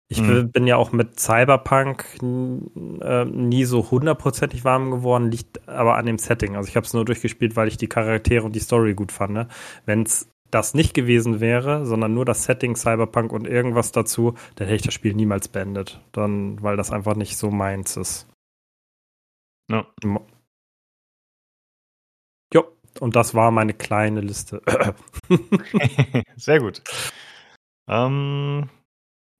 ich 0.10 0.20
hm. 0.20 0.51
bin 0.51 0.68
ja 0.68 0.76
auch 0.76 0.91
mit 0.91 1.20
Cyberpunk 1.20 2.06
äh, 2.22 3.26
nie 3.26 3.64
so 3.64 3.89
hundertprozentig 3.89 4.66
warm 4.66 4.91
geworden, 4.91 5.32
liegt 5.32 5.68
aber 5.68 5.95
an 5.95 6.06
dem 6.06 6.18
Setting. 6.18 6.58
Also 6.58 6.68
ich 6.68 6.76
habe 6.76 6.86
es 6.86 6.93
nur 6.93 7.06
durchgespielt, 7.06 7.56
weil 7.56 7.70
ich 7.70 7.78
die 7.78 7.88
Charaktere 7.88 8.45
und 8.45 8.54
die 8.54 8.60
Story 8.60 8.95
gut 8.95 9.14
fand. 9.14 9.34
Ne? 9.34 9.47
Wenn 9.86 10.04
es 10.04 10.30
das 10.54 10.74
nicht 10.74 10.93
gewesen 10.93 11.39
wäre, 11.39 11.86
sondern 11.86 12.14
nur 12.14 12.26
das 12.26 12.43
Setting 12.43 12.76
Cyberpunk 12.76 13.32
und 13.32 13.47
irgendwas 13.47 13.91
dazu, 13.91 14.36
dann 14.56 14.68
hätte 14.68 14.76
ich 14.76 14.82
das 14.84 14.93
Spiel 14.93 15.14
niemals 15.14 15.47
beendet. 15.47 16.01
Dann, 16.12 16.62
weil 16.62 16.78
das 16.78 16.91
einfach 16.91 17.16
nicht 17.16 17.38
so 17.38 17.49
meins 17.49 17.97
ist. 17.97 18.30
Ja. 19.72 19.88
Jo, 22.54 22.66
und 22.99 23.16
das 23.16 23.34
war 23.34 23.51
meine 23.51 23.74
kleine 23.74 24.22
Liste. 24.22 24.62
Sehr 26.36 26.60
gut. 26.60 26.82
Ähm, 27.88 28.70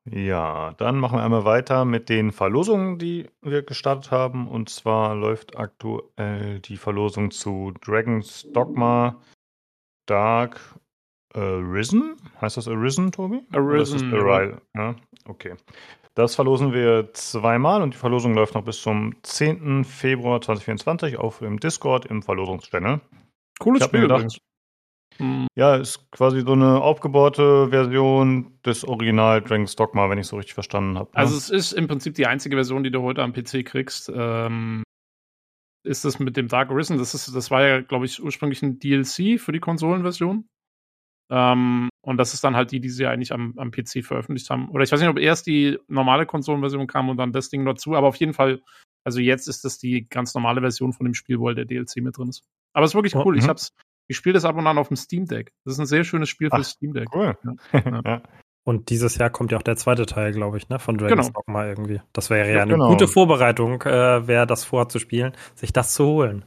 ja, 0.10 0.74
dann 0.74 0.98
machen 0.98 1.18
wir 1.18 1.24
einmal 1.24 1.46
weiter 1.46 1.86
mit 1.86 2.10
den 2.10 2.32
Verlosungen, 2.32 2.98
die 2.98 3.30
wir 3.42 3.64
gestartet 3.64 4.12
haben. 4.12 4.48
Und 4.48 4.70
zwar 4.70 5.16
läuft 5.16 5.58
aktuell 5.58 6.60
die 6.60 6.78
Verlosung 6.78 7.32
zu 7.32 7.74
Dragon's 7.82 8.48
Dogma 8.52 9.22
Dark 10.06 10.60
Arisen? 11.34 12.16
Heißt 12.40 12.58
das 12.58 12.68
Arisen, 12.68 13.12
Tobi? 13.12 13.42
Arisen. 13.52 14.14
Arisen. 14.14 14.62
Ja, 14.76 14.96
okay. 15.26 15.56
Das 16.16 16.36
verlosen 16.36 16.74
wir 16.74 17.10
zweimal 17.14 17.82
und 17.82 17.96
die 17.96 17.98
Verlosung 17.98 18.36
läuft 18.36 18.54
noch 18.54 18.64
bis 18.64 18.82
zum 18.82 19.16
10. 19.24 19.84
Februar 19.84 20.42
2024 20.42 21.18
auf 21.18 21.40
dem 21.40 21.60
Discord 21.60 22.06
im 22.06 22.22
Verlosungschannel. 22.22 23.02
Cooles 23.60 23.84
Spiel 23.84 24.02
gedacht. 24.02 24.38
Ja, 25.56 25.76
ist 25.76 26.12
quasi 26.12 26.42
so 26.42 26.54
eine 26.54 26.82
aufgebaute 26.82 27.70
Version 27.70 28.60
des 28.66 28.84
Original 28.84 29.42
Dragon's 29.42 29.76
Dogma, 29.76 30.10
wenn 30.10 30.18
ich 30.18 30.28
so 30.28 30.38
richtig 30.38 30.54
verstanden 30.54 30.98
habe. 30.98 31.10
Ne? 31.12 31.18
Also 31.18 31.38
es 31.38 31.50
ist 31.50 31.74
im 31.74 31.88
Prinzip 31.88 32.16
die 32.16 32.26
einzige 32.26 32.56
Version, 32.56 32.84
die 32.84 32.92
du 32.92 33.02
heute 33.02 33.22
am 33.22 33.34
PC 33.34 33.66
kriegst. 33.66 34.12
Ähm, 34.14 34.84
ist 35.86 36.06
das 36.06 36.20
mit 36.20 36.38
dem 36.38 36.48
Dark 36.48 36.72
Arisen? 36.72 36.98
Das, 36.98 37.14
ist, 37.14 37.36
das 37.36 37.52
war 37.52 37.68
ja, 37.68 37.82
glaube 37.82 38.06
ich, 38.06 38.24
ursprünglich 38.24 38.62
ein 38.64 38.80
DLC 38.80 39.40
für 39.40 39.52
die 39.52 39.60
Konsolenversion. 39.60 40.46
Ähm, 41.30 41.90
und 42.02 42.18
das 42.18 42.34
ist 42.34 42.44
dann 42.44 42.56
halt 42.56 42.72
die, 42.72 42.80
die 42.80 42.90
sie 42.90 43.06
eigentlich 43.06 43.34
am, 43.34 43.54
am 43.58 43.72
PC 43.72 44.04
veröffentlicht 44.04 44.50
haben. 44.50 44.70
Oder 44.70 44.84
ich 44.84 44.92
weiß 44.92 45.00
nicht, 45.00 45.10
ob 45.10 45.20
erst 45.20 45.48
die 45.48 45.80
normale 45.88 46.26
Konsolenversion 46.26 46.88
kam 46.88 47.10
und 47.10 47.18
dann 47.18 47.32
das 47.32 47.50
Ding 47.50 47.66
dazu, 47.66 47.96
aber 47.96 48.08
auf 48.08 48.18
jeden 48.18 48.34
Fall, 48.34 48.62
also 49.06 49.20
jetzt 49.20 49.48
ist 49.48 49.66
das 49.66 49.78
die 49.78 50.08
ganz 50.10 50.34
normale 50.34 50.62
Version 50.62 50.94
von 50.94 51.06
dem 51.06 51.14
Spiel, 51.14 51.40
wo 51.40 51.48
halt 51.48 51.58
der 51.58 51.66
DLC 51.66 51.98
mit 51.98 52.18
drin 52.18 52.30
ist. 52.30 52.44
Aber 52.74 52.86
es 52.86 52.92
ist 52.92 52.96
wirklich 52.96 53.16
oh, 53.16 53.24
cool. 53.26 53.36
Oh, 53.36 53.38
ich 53.38 53.46
mhm. 53.46 53.50
hab's, 53.50 53.74
ich 54.08 54.18
spiele 54.18 54.34
das 54.34 54.46
ab 54.46 54.58
und 54.58 54.68
an 54.68 54.78
auf 54.78 54.90
dem 54.90 54.98
Steam 54.98 55.26
Deck. 55.26 55.54
Das 55.66 55.76
ist 55.76 55.80
ein 55.80 55.86
sehr 55.86 56.04
schönes 56.04 56.30
Spiel 56.30 56.50
für 56.50 56.64
Steam 56.64 56.94
Deck. 56.94 57.08
Cool. 57.14 57.38
Ja. 57.74 58.02
ja. 58.06 58.22
Und 58.66 58.90
dieses 58.90 59.18
Jahr 59.18 59.30
kommt 59.30 59.52
ja 59.52 59.58
auch 59.58 59.64
der 59.64 59.76
zweite 59.76 60.06
Teil, 60.06 60.32
glaube 60.32 60.58
ich, 60.58 60.70
ne, 60.70 60.80
von 60.80 60.98
Dragon's 60.98 61.28
genau. 61.28 61.42
Dogma 61.46 61.68
irgendwie. 61.68 62.02
Das 62.14 62.30
wäre 62.30 62.48
ja, 62.48 62.56
ja 62.56 62.62
eine 62.62 62.74
genau. 62.74 62.90
gute 62.90 63.10
Vorbereitung, 63.10 63.82
äh, 63.82 64.26
wer 64.26 64.46
das 64.46 64.64
vorhat 64.64 64.92
zu 64.92 65.00
spielen, 65.00 65.34
sich 65.56 65.74
das 65.74 65.94
zu 65.94 66.06
holen. 66.06 66.46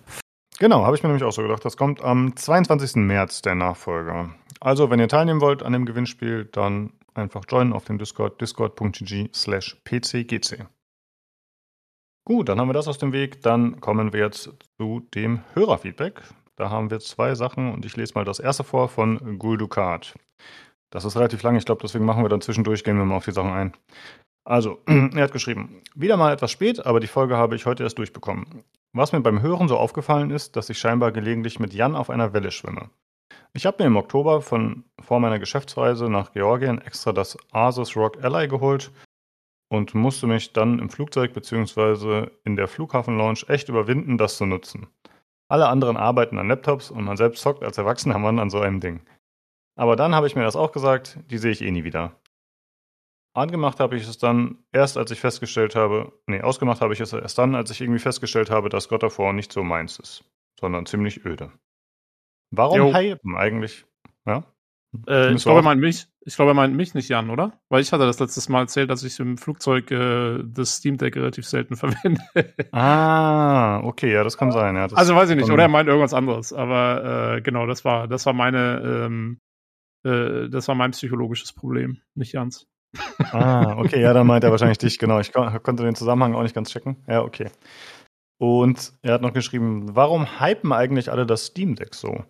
Genau, 0.59 0.85
habe 0.85 0.97
ich 0.97 1.03
mir 1.03 1.11
nämlich 1.11 1.25
auch 1.25 1.33
so 1.33 1.43
gedacht. 1.43 1.65
Das 1.65 1.77
kommt 1.77 2.01
am 2.03 2.35
22. 2.35 2.97
März, 2.97 3.43
der 3.43 3.55
Nachfolger. 3.55 4.35
Also, 4.61 4.91
wenn 4.91 5.01
ihr 5.01 5.09
teilnehmen 5.09 5.41
wollt 5.41 5.63
an 5.63 5.73
dem 5.73 5.87
Gewinnspiel, 5.87 6.47
dann 6.47 6.93
einfach 7.15 7.45
joinen 7.49 7.73
auf 7.73 7.85
dem 7.85 7.99
Discord, 7.99 8.41
discord.gg 8.41 9.31
slash 9.35 9.77
pcgc. 9.85 10.67
Gut, 12.25 12.49
dann 12.49 12.61
haben 12.61 12.69
wir 12.69 12.75
das 12.75 12.89
aus 12.89 12.99
dem 12.99 13.13
Weg. 13.13 13.43
Dann 13.43 13.81
kommen 13.81 14.13
wir 14.13 14.21
jetzt 14.21 14.51
zu 14.79 15.07
dem 15.15 15.43
Hörerfeedback. 15.55 16.23
Da 16.57 16.71
haben 16.71 16.91
wir 16.91 17.01
zwei 17.01 17.35
Sachen 17.35 17.73
und 17.73 17.85
ich 17.85 17.97
lese 17.97 18.15
mal 18.15 18.25
das 18.25 18.41
erste 18.41 18.65
vor 18.65 18.89
von 18.89 19.39
Guldukat. 19.39 20.15
Das 20.91 21.05
ist 21.05 21.17
relativ 21.17 21.43
lang, 21.43 21.57
ich 21.57 21.67
glaube, 21.67 21.83
deswegen 21.83 22.05
machen 22.05 22.25
wir 22.25 22.29
dann 22.29 22.41
zwischendurch, 22.41 22.83
gehen 22.83 22.97
wir 22.97 23.05
mal 23.05 23.17
auf 23.17 23.25
die 23.25 23.33
Sachen 23.33 23.53
ein. 23.53 23.73
Also, 24.45 24.81
er 24.87 25.23
hat 25.23 25.33
geschrieben, 25.33 25.83
wieder 25.95 26.17
mal 26.17 26.33
etwas 26.33 26.51
spät, 26.51 26.87
aber 26.87 27.01
die 27.01 27.07
Folge 27.09 27.37
habe 27.37 27.57
ich 27.57 27.67
heute 27.67 27.83
erst 27.83 27.99
durchbekommen. 27.99 28.65
Was 28.93 29.13
mir 29.13 29.21
beim 29.21 29.43
Hören 29.43 29.69
so 29.69 29.77
aufgefallen 29.77 30.31
ist, 30.31 30.57
dass 30.57 30.71
ich 30.71 30.79
scheinbar 30.79 31.13
gelegentlich 31.13 31.61
mit 31.61 31.75
Jan 31.75 31.95
auf 31.95 32.09
einer 32.09 32.33
Welle 32.33 32.51
schwimme. 32.51 32.89
Ich 33.53 33.65
habe 33.65 33.83
mir 33.83 33.87
im 33.87 33.97
Oktober 33.97 34.43
von 34.43 34.85
vor 35.01 35.19
meiner 35.19 35.39
Geschäftsreise 35.39 36.11
nach 36.11 36.33
Georgien 36.33 36.81
extra 36.83 37.13
das 37.13 37.39
Asus 37.53 37.97
Rock 37.97 38.23
Ally 38.23 38.49
geholt 38.49 38.93
und 39.71 39.95
musste 39.95 40.27
mich 40.27 40.53
dann 40.53 40.79
im 40.79 40.91
Flugzeug 40.91 41.33
bzw. 41.33 42.29
in 42.45 42.57
der 42.57 42.69
Flughafen-Lounge 42.69 43.45
echt 43.49 43.69
überwinden, 43.69 44.19
das 44.19 44.37
zu 44.37 44.47
nutzen. 44.47 44.89
Alle 45.49 45.69
anderen 45.69 45.97
arbeiten 45.97 46.39
an 46.39 46.49
Laptops 46.49 46.91
und 46.91 47.05
man 47.05 47.17
selbst 47.17 47.41
zockt 47.43 47.63
als 47.63 47.79
erwachsener 47.79 48.19
Mann 48.19 48.39
an 48.39 48.51
so 48.51 48.61
einem 48.61 48.81
Ding. 48.81 49.01
Aber 49.79 49.97
dann 49.97 50.15
habe 50.15 50.27
ich 50.27 50.37
mir 50.37 50.43
das 50.43 50.57
auch 50.57 50.73
gesagt, 50.73 51.19
die 51.31 51.39
sehe 51.39 51.53
ich 51.53 51.63
eh 51.63 51.71
nie 51.71 51.85
wieder. 51.85 52.21
Angemacht 53.35 53.81
habe 53.81 53.97
ich 53.97 54.09
es 54.09 54.19
dann 54.19 54.65
erst, 54.73 54.97
als 54.97 55.11
ich 55.11 55.21
festgestellt 55.21 55.77
habe, 55.77 56.13
nee, 56.27 56.41
ausgemacht 56.41 56.81
habe 56.81 56.95
ich 56.95 57.01
es 57.01 57.13
erst 57.13 57.39
dann, 57.39 57.55
als 57.55 57.71
ich 57.71 57.83
irgendwie 57.83 58.01
festgestellt 58.01 58.51
habe, 58.51 58.71
dass 58.71 58.91
of 58.91 59.19
War 59.19 59.33
nicht 59.33 59.53
so 59.53 59.63
meins 59.63 59.99
ist, 59.99 60.25
sondern 60.59 60.87
ziemlich 60.87 61.25
öde. 61.25 61.53
Warum 62.51 62.79
jo. 62.79 62.95
hypen 62.95 63.37
eigentlich? 63.37 63.85
Ja? 64.27 64.45
Äh, 65.07 65.35
ich 65.35 65.43
glaube, 65.43 65.61
er 65.61 65.65
meint 65.65 65.81
mich. 65.81 66.07
Ich 66.21 66.35
glaube, 66.35 66.53
er 66.53 66.55
meint 66.55 66.75
mich 66.75 66.95
nicht, 66.95 67.09
Jan, 67.09 67.31
oder? 67.31 67.53
Weil 67.69 67.83
ich 67.83 67.93
hatte 67.93 68.05
das 68.05 68.19
letztes 68.19 68.49
Mal 68.49 68.63
erzählt, 68.63 68.91
dass 68.91 69.05
ich 69.05 69.21
im 69.21 69.39
Flugzeug 69.39 69.91
äh, 69.93 70.43
das 70.45 70.77
Steam 70.77 70.97
Deck 70.97 71.15
relativ 71.17 71.47
selten 71.47 71.77
verwende. 71.77 72.21
ah, 72.73 73.81
okay, 73.85 74.13
ja, 74.13 74.25
das 74.25 74.37
kann 74.37 74.51
sein. 74.51 74.75
Ja, 74.75 74.87
also 74.87 75.15
weiß 75.15 75.31
ich 75.31 75.37
nicht, 75.37 75.51
oder 75.51 75.65
er 75.65 75.69
meint 75.69 75.89
irgendwas 75.89 76.15
anderes. 76.15 76.53
Aber 76.53 77.37
äh, 77.37 77.41
genau, 77.43 77.67
das 77.67 77.85
war, 77.85 78.09
das 78.09 78.27
war 78.27 78.33
meine, 78.33 79.07
ähm, 79.07 79.41
äh, 80.05 80.49
das 80.49 80.67
war 80.69 80.75
mein 80.75 80.93
psychologisches 80.93 81.53
Problem, 81.53 81.99
nicht 82.15 82.33
Jans. 82.33 82.67
ah, 83.31 83.77
okay, 83.79 84.01
ja, 84.01 84.13
dann 84.13 84.27
meint 84.27 84.43
er 84.43 84.51
wahrscheinlich 84.53 84.79
dich, 84.79 84.99
genau. 84.99 85.21
Ich 85.21 85.33
konnte 85.33 85.85
den 85.85 85.95
Zusammenhang 85.95 86.35
auch 86.35 86.43
nicht 86.43 86.55
ganz 86.55 86.71
checken. 86.71 86.97
Ja, 87.07 87.23
okay. 87.23 87.51
Und 88.39 88.93
er 89.03 89.15
hat 89.15 89.23
noch 89.23 89.33
geschrieben, 89.33 89.95
warum 89.97 90.41
hypen 90.41 90.73
eigentlich 90.73 91.11
alle 91.11 91.27
das 91.27 91.47
Steam 91.47 91.75
Deck 91.75 91.95
so? 91.95 92.25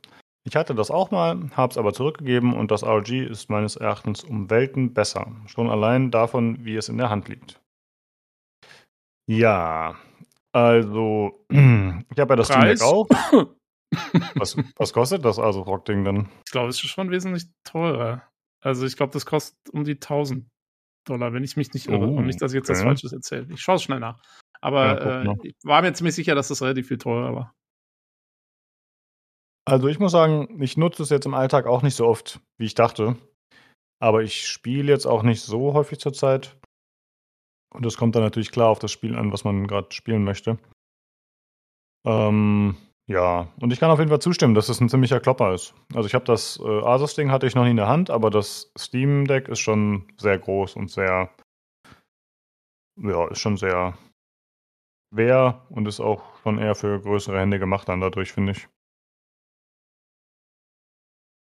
Ich 0.45 0.55
hatte 0.55 0.77
das 0.77 0.93
auch 0.93 1.11
mal, 1.11 1.51
habe 1.57 1.73
es 1.73 1.79
aber 1.79 1.93
zurückgegeben 1.93 2.55
und 2.55 2.71
das 2.71 2.85
ROG 2.85 3.11
ist 3.11 3.51
meines 3.51 3.75
Erachtens 3.75 4.23
um 4.23 4.49
Welten 4.49 4.95
besser. 4.95 5.33
Schon 5.47 5.69
allein 5.69 6.13
davon, 6.13 6.65
wie 6.65 6.77
es 6.77 6.89
in 6.89 6.99
der 6.99 7.11
Hand 7.11 7.29
liegt. 7.29 7.61
Ja, 9.29 9.97
also, 10.53 11.45
ich 11.51 11.59
habe 11.59 12.33
ja 12.33 12.37
das 12.37 12.49
Preis? 12.49 12.79
Steam 12.79 12.79
Deck 12.79 12.83
auch. 12.83 13.09
was, 14.37 14.57
was, 14.77 14.93
kostet 14.93 15.25
das 15.25 15.41
also 15.41 15.63
Rock-Ding 15.63 16.05
dann? 16.05 16.29
Ich 16.47 16.53
glaube, 16.53 16.69
es 16.69 16.77
ist 16.77 16.91
schon 16.91 17.11
wesentlich 17.11 17.47
teurer. 17.65 18.23
Also, 18.63 18.87
ich 18.87 18.97
glaube, 18.97 19.13
das 19.13 19.27
kostet 19.27 19.59
um 19.73 19.85
die 19.85 19.95
1000 19.95 20.47
Dollar, 21.07 21.33
wenn 21.33 21.45
ich 21.45 21.57
mich 21.57 21.73
nicht 21.75 21.89
irre. 21.89 22.07
Oh, 22.07 22.17
und 22.17 22.27
nicht, 22.27 22.41
dass 22.41 22.53
ich 22.53 22.57
jetzt 22.57 22.71
okay. 22.71 22.79
das 22.79 22.83
Falsches 22.85 23.13
erzähle. 23.13 23.49
Ich 23.53 23.61
schaue 23.61 23.77
es 23.77 23.83
schnell 23.83 24.01
nach. 24.01 24.21
Aber 24.67 25.01
ja, 25.01 25.33
äh, 25.33 25.37
ich 25.45 25.55
war 25.63 25.81
mir 25.81 25.93
ziemlich 25.93 26.17
sicher, 26.17 26.35
dass 26.35 26.49
das 26.49 26.61
relativ 26.61 26.89
viel 26.89 26.99
teurer 26.99 27.33
war. 27.37 27.55
Also 29.65 29.87
ich 29.87 30.01
muss 30.01 30.11
sagen, 30.11 30.61
ich 30.61 30.77
nutze 30.77 31.05
es 31.05 31.11
jetzt 31.11 31.25
im 31.25 31.35
Alltag 31.35 31.67
auch 31.67 31.83
nicht 31.83 31.95
so 31.95 32.07
oft, 32.07 32.41
wie 32.59 32.67
ich 32.67 32.75
dachte. 32.75 33.17
Aber 34.03 34.25
ich 34.25 34.49
spiele 34.49 34.91
jetzt 34.91 35.07
auch 35.07 35.23
nicht 35.23 35.41
so 35.41 35.73
häufig 35.73 36.01
zur 36.01 36.13
Zeit. 36.13 36.59
Und 37.75 37.87
das 37.87 37.97
kommt 37.97 38.17
dann 38.17 38.23
natürlich 38.23 38.51
klar 38.51 38.69
auf 38.69 38.81
das 38.81 38.91
Spiel 38.91 39.17
an, 39.17 39.33
was 39.33 39.45
man 39.45 39.69
gerade 39.69 39.93
spielen 39.95 40.25
möchte. 40.25 40.59
Ähm, 42.07 42.77
Ja, 43.09 43.53
und 43.61 43.73
ich 43.73 43.79
kann 43.79 43.91
auf 43.91 44.01
jeden 44.01 44.09
Fall 44.09 44.21
zustimmen, 44.21 44.55
dass 44.55 44.69
es 44.69 44.81
ein 44.81 44.89
ziemlicher 44.89 45.21
Klopper 45.21 45.55
ist. 45.55 45.75
Also 45.95 46.09
ich 46.09 46.15
habe 46.15 46.25
das 46.25 46.59
äh, 46.59 46.63
Asus-Ding 46.83 47.31
hatte 47.31 47.47
ich 47.47 47.55
noch 47.55 47.63
nie 47.63 47.71
in 47.71 47.77
der 47.77 47.87
Hand, 47.87 48.11
aber 48.11 48.31
das 48.31 48.73
Steam 48.77 49.27
Deck 49.27 49.49
ist 49.49 49.61
schon 49.61 50.09
sehr 50.19 50.39
groß 50.39 50.75
und 50.75 50.91
sehr, 50.91 51.31
ja, 53.01 53.29
ist 53.29 53.39
schon 53.41 53.57
sehr 53.57 53.97
schwer 55.17 55.67
und 55.71 55.89
ist 55.89 56.01
auch 56.01 56.23
schon 56.43 56.59
eher 56.59 56.75
für 56.75 57.01
größere 57.01 57.41
Hände 57.41 57.59
gemacht 57.59 57.89
dann 57.89 58.01
dadurch, 58.01 58.33
finde 58.33 58.53
ich. 58.53 58.69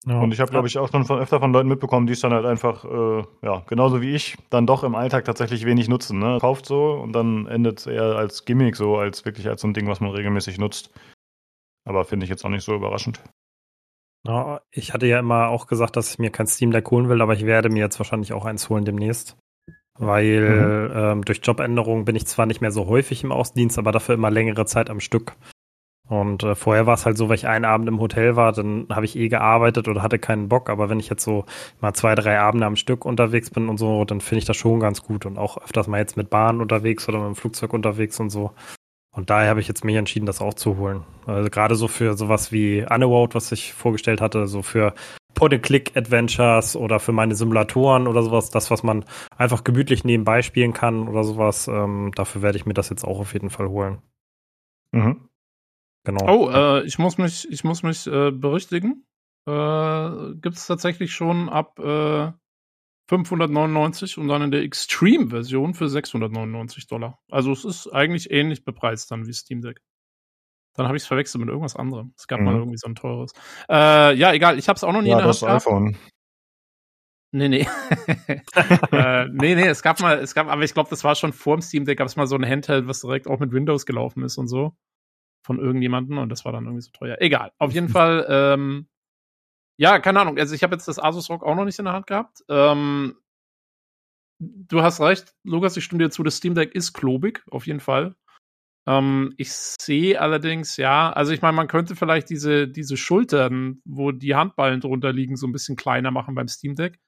Ja. 0.07 0.19
Und 0.21 0.31
ich 0.31 0.39
habe, 0.39 0.51
glaube 0.51 0.67
ich, 0.67 0.77
auch 0.77 0.91
schon 0.91 1.03
von, 1.03 1.19
öfter 1.19 1.39
von 1.39 1.51
Leuten 1.51 1.67
mitbekommen, 1.67 2.05
die 2.05 2.13
es 2.13 2.19
dann 2.19 2.31
halt 2.31 2.45
einfach, 2.45 2.85
äh, 2.85 3.23
ja, 3.41 3.63
genauso 3.65 4.01
wie 4.01 4.13
ich, 4.13 4.37
dann 4.51 4.67
doch 4.67 4.83
im 4.83 4.93
Alltag 4.93 5.25
tatsächlich 5.25 5.65
wenig 5.65 5.87
nutzen. 5.87 6.19
Ne? 6.19 6.37
Kauft 6.39 6.67
so 6.67 6.91
und 6.91 7.13
dann 7.13 7.47
endet 7.47 7.79
es 7.79 7.87
eher 7.87 8.15
als 8.15 8.45
Gimmick 8.45 8.75
so, 8.75 8.97
als 8.97 9.25
wirklich 9.25 9.47
als 9.49 9.61
so 9.61 9.67
ein 9.67 9.73
Ding, 9.73 9.87
was 9.87 10.01
man 10.01 10.11
regelmäßig 10.11 10.59
nutzt. 10.59 10.91
Aber 11.85 12.05
finde 12.05 12.25
ich 12.25 12.29
jetzt 12.29 12.45
auch 12.45 12.49
nicht 12.49 12.63
so 12.63 12.75
überraschend. 12.75 13.23
Ja, 14.27 14.61
ich 14.71 14.93
hatte 14.93 15.07
ja 15.07 15.19
immer 15.19 15.47
auch 15.47 15.65
gesagt, 15.65 15.95
dass 15.95 16.11
ich 16.11 16.19
mir 16.19 16.29
kein 16.29 16.47
Steam 16.47 16.71
Deck 16.71 16.89
holen 16.91 17.09
will, 17.09 17.21
aber 17.21 17.33
ich 17.33 17.45
werde 17.45 17.69
mir 17.69 17.79
jetzt 17.79 17.99
wahrscheinlich 17.99 18.33
auch 18.33 18.45
eins 18.45 18.69
holen 18.69 18.85
demnächst. 18.85 19.37
Weil 19.97 20.89
mhm. 20.89 20.91
ähm, 20.93 21.25
durch 21.25 21.39
Jobänderungen 21.41 22.05
bin 22.05 22.15
ich 22.15 22.27
zwar 22.27 22.45
nicht 22.45 22.61
mehr 22.61 22.71
so 22.71 22.87
häufig 22.87 23.23
im 23.23 23.31
Außendienst, 23.31 23.77
aber 23.77 23.91
dafür 23.91 24.15
immer 24.15 24.31
längere 24.31 24.65
Zeit 24.65 24.89
am 24.89 24.99
Stück. 24.99 25.35
Und 26.07 26.43
äh, 26.43 26.53
vorher 26.53 26.85
war 26.85 26.93
es 26.93 27.05
halt 27.05 27.17
so, 27.17 27.29
weil 27.29 27.35
ich 27.35 27.47
einen 27.47 27.65
Abend 27.65 27.87
im 27.87 27.99
Hotel 27.99 28.35
war, 28.35 28.51
dann 28.51 28.87
habe 28.91 29.05
ich 29.05 29.15
eh 29.15 29.27
gearbeitet 29.27 29.87
oder 29.87 30.03
hatte 30.03 30.19
keinen 30.19 30.49
Bock. 30.49 30.69
Aber 30.69 30.89
wenn 30.89 30.99
ich 30.99 31.09
jetzt 31.09 31.23
so 31.23 31.45
mal 31.81 31.93
zwei, 31.93 32.13
drei 32.13 32.39
Abende 32.39 32.65
am 32.65 32.75
Stück 32.75 33.05
unterwegs 33.05 33.49
bin 33.49 33.69
und 33.69 33.77
so, 33.77 34.05
dann 34.05 34.21
finde 34.21 34.39
ich 34.39 34.45
das 34.45 34.57
schon 34.57 34.79
ganz 34.79 35.01
gut. 35.01 35.25
Und 35.25 35.37
auch 35.37 35.57
öfters 35.57 35.87
mal 35.87 35.97
jetzt 35.97 36.17
mit 36.17 36.29
Bahn 36.29 36.61
unterwegs 36.61 37.09
oder 37.09 37.19
mit 37.19 37.27
dem 37.27 37.35
Flugzeug 37.35 37.73
unterwegs 37.73 38.19
und 38.19 38.29
so. 38.29 38.51
Und 39.15 39.29
daher 39.29 39.49
habe 39.49 39.61
ich 39.61 39.67
jetzt 39.67 39.85
mich 39.85 39.95
entschieden, 39.95 40.25
das 40.25 40.41
auch 40.41 40.53
zu 40.53 40.77
holen. 40.77 41.03
Also 41.25 41.49
gerade 41.49 41.75
so 41.75 41.87
für 41.87 42.15
sowas 42.15 42.51
wie 42.51 42.85
Underworld, 42.87 43.33
was 43.33 43.51
ich 43.51 43.73
vorgestellt 43.73 44.21
hatte, 44.21 44.45
so 44.45 44.61
für 44.61 44.93
Point-and-Click-Adventures 45.35 46.75
oder 46.75 46.99
für 46.99 47.11
meine 47.11 47.35
Simulatoren 47.35 48.07
oder 48.07 48.23
sowas, 48.23 48.49
das, 48.49 48.71
was 48.71 48.81
man 48.81 49.05
einfach 49.37 49.63
gemütlich 49.63 50.03
nebenbei 50.03 50.41
spielen 50.41 50.73
kann 50.73 51.07
oder 51.07 51.23
sowas, 51.23 51.67
ähm, 51.67 52.11
dafür 52.15 52.41
werde 52.41 52.57
ich 52.57 52.65
mir 52.65 52.73
das 52.73 52.89
jetzt 52.89 53.03
auch 53.03 53.19
auf 53.19 53.33
jeden 53.33 53.49
Fall 53.49 53.69
holen. 53.69 54.01
Mhm. 54.91 55.29
Genau. 56.05 56.25
Oh, 56.27 56.49
äh, 56.49 56.83
ich 56.85 56.97
muss 56.97 57.17
mich, 57.17 57.47
ich 57.51 57.63
muss 57.63 57.83
mich 57.83 58.07
äh, 58.07 58.31
berichtigen. 58.31 59.05
Äh, 59.47 60.33
Gibt 60.35 60.57
es 60.57 60.67
tatsächlich 60.67 61.13
schon 61.13 61.49
ab 61.49 61.77
äh, 61.79 62.31
599 63.07 64.17
und 64.17 64.27
dann 64.27 64.41
in 64.41 64.51
der 64.51 64.63
Extreme-Version 64.63 65.73
für 65.73 65.89
699 65.89 66.87
Dollar. 66.87 67.19
Also 67.29 67.51
es 67.51 67.65
ist 67.65 67.87
eigentlich 67.87 68.31
ähnlich 68.31 68.63
bepreist 68.63 69.11
dann 69.11 69.27
wie 69.27 69.33
Steam 69.33 69.61
Deck. 69.61 69.81
Dann 70.75 70.87
habe 70.87 70.97
ich 70.97 71.03
es 71.03 71.07
verwechselt 71.07 71.39
mit 71.39 71.49
irgendwas 71.49 71.75
anderem. 71.75 72.13
Es 72.17 72.27
gab 72.27 72.39
mhm. 72.39 72.45
mal 72.45 72.55
irgendwie 72.55 72.77
so 72.77 72.87
ein 72.87 72.95
teures. 72.95 73.33
Äh, 73.69 74.15
ja, 74.15 74.33
egal, 74.33 74.59
ich 74.59 74.67
habe 74.67 74.77
es 74.77 74.83
auch 74.83 74.91
noch 74.91 75.01
nie 75.01 75.09
ja, 75.09 75.15
in 75.15 75.19
der 75.19 75.27
das 75.27 75.41
Hand 75.41 75.51
iPhone. 75.53 75.97
Nee, 77.31 77.49
nee. 77.49 77.67
äh, 78.91 79.25
nee, 79.25 79.55
nee, 79.55 79.67
es 79.67 79.81
gab 79.83 79.99
mal, 79.99 80.19
es 80.19 80.33
gab, 80.33 80.47
aber 80.47 80.63
ich 80.63 80.73
glaube, 80.73 80.89
das 80.89 81.03
war 81.03 81.15
schon 81.15 81.33
vor 81.33 81.57
dem 81.57 81.61
Steam 81.61 81.83
Deck, 81.83 81.97
gab 81.97 82.07
es 82.07 82.15
mal 82.15 82.27
so 82.27 82.35
ein 82.35 82.45
Handheld, 82.45 82.87
was 82.87 83.01
direkt 83.01 83.27
auch 83.27 83.39
mit 83.39 83.51
Windows 83.51 83.85
gelaufen 83.85 84.23
ist 84.23 84.37
und 84.37 84.47
so. 84.47 84.73
Von 85.45 85.59
irgendjemanden 85.59 86.17
und 86.17 86.29
das 86.29 86.45
war 86.45 86.53
dann 86.53 86.63
irgendwie 86.63 86.81
so 86.81 86.91
teuer. 86.91 87.17
Egal. 87.19 87.51
Auf 87.57 87.73
jeden 87.73 87.89
Fall, 87.89 88.25
ähm, 88.29 88.87
ja, 89.77 89.99
keine 89.99 90.21
Ahnung. 90.21 90.37
Also 90.37 90.55
ich 90.55 90.63
habe 90.63 90.75
jetzt 90.75 90.87
das 90.87 90.97
Asus 90.97 91.29
Rock 91.29 91.43
auch 91.43 91.55
noch 91.55 91.65
nicht 91.65 91.77
in 91.77 91.85
der 91.85 91.93
Hand 91.93 92.07
gehabt. 92.07 92.39
Ähm, 92.47 93.17
du 94.39 94.81
hast 94.81 95.01
recht, 95.01 95.35
Lukas, 95.43 95.75
ich 95.77 95.83
stimme 95.83 96.03
dir 96.03 96.09
zu, 96.09 96.23
das 96.23 96.37
Steam 96.37 96.55
Deck 96.55 96.73
ist 96.73 96.93
klobig, 96.93 97.43
auf 97.51 97.67
jeden 97.67 97.81
Fall. 97.81 98.15
Ähm, 98.87 99.33
ich 99.37 99.51
sehe 99.51 100.19
allerdings, 100.21 100.77
ja, 100.77 101.11
also 101.11 101.31
ich 101.31 101.41
meine, 101.41 101.55
man 101.55 101.67
könnte 101.67 101.95
vielleicht 101.95 102.29
diese, 102.29 102.67
diese 102.67 102.97
Schultern, 102.97 103.81
wo 103.85 104.11
die 104.11 104.35
Handballen 104.35 104.81
drunter 104.81 105.11
liegen, 105.11 105.35
so 105.37 105.47
ein 105.47 105.51
bisschen 105.51 105.75
kleiner 105.75 106.11
machen 106.11 106.35
beim 106.35 106.47
Steam 106.47 106.75
Deck. 106.75 106.99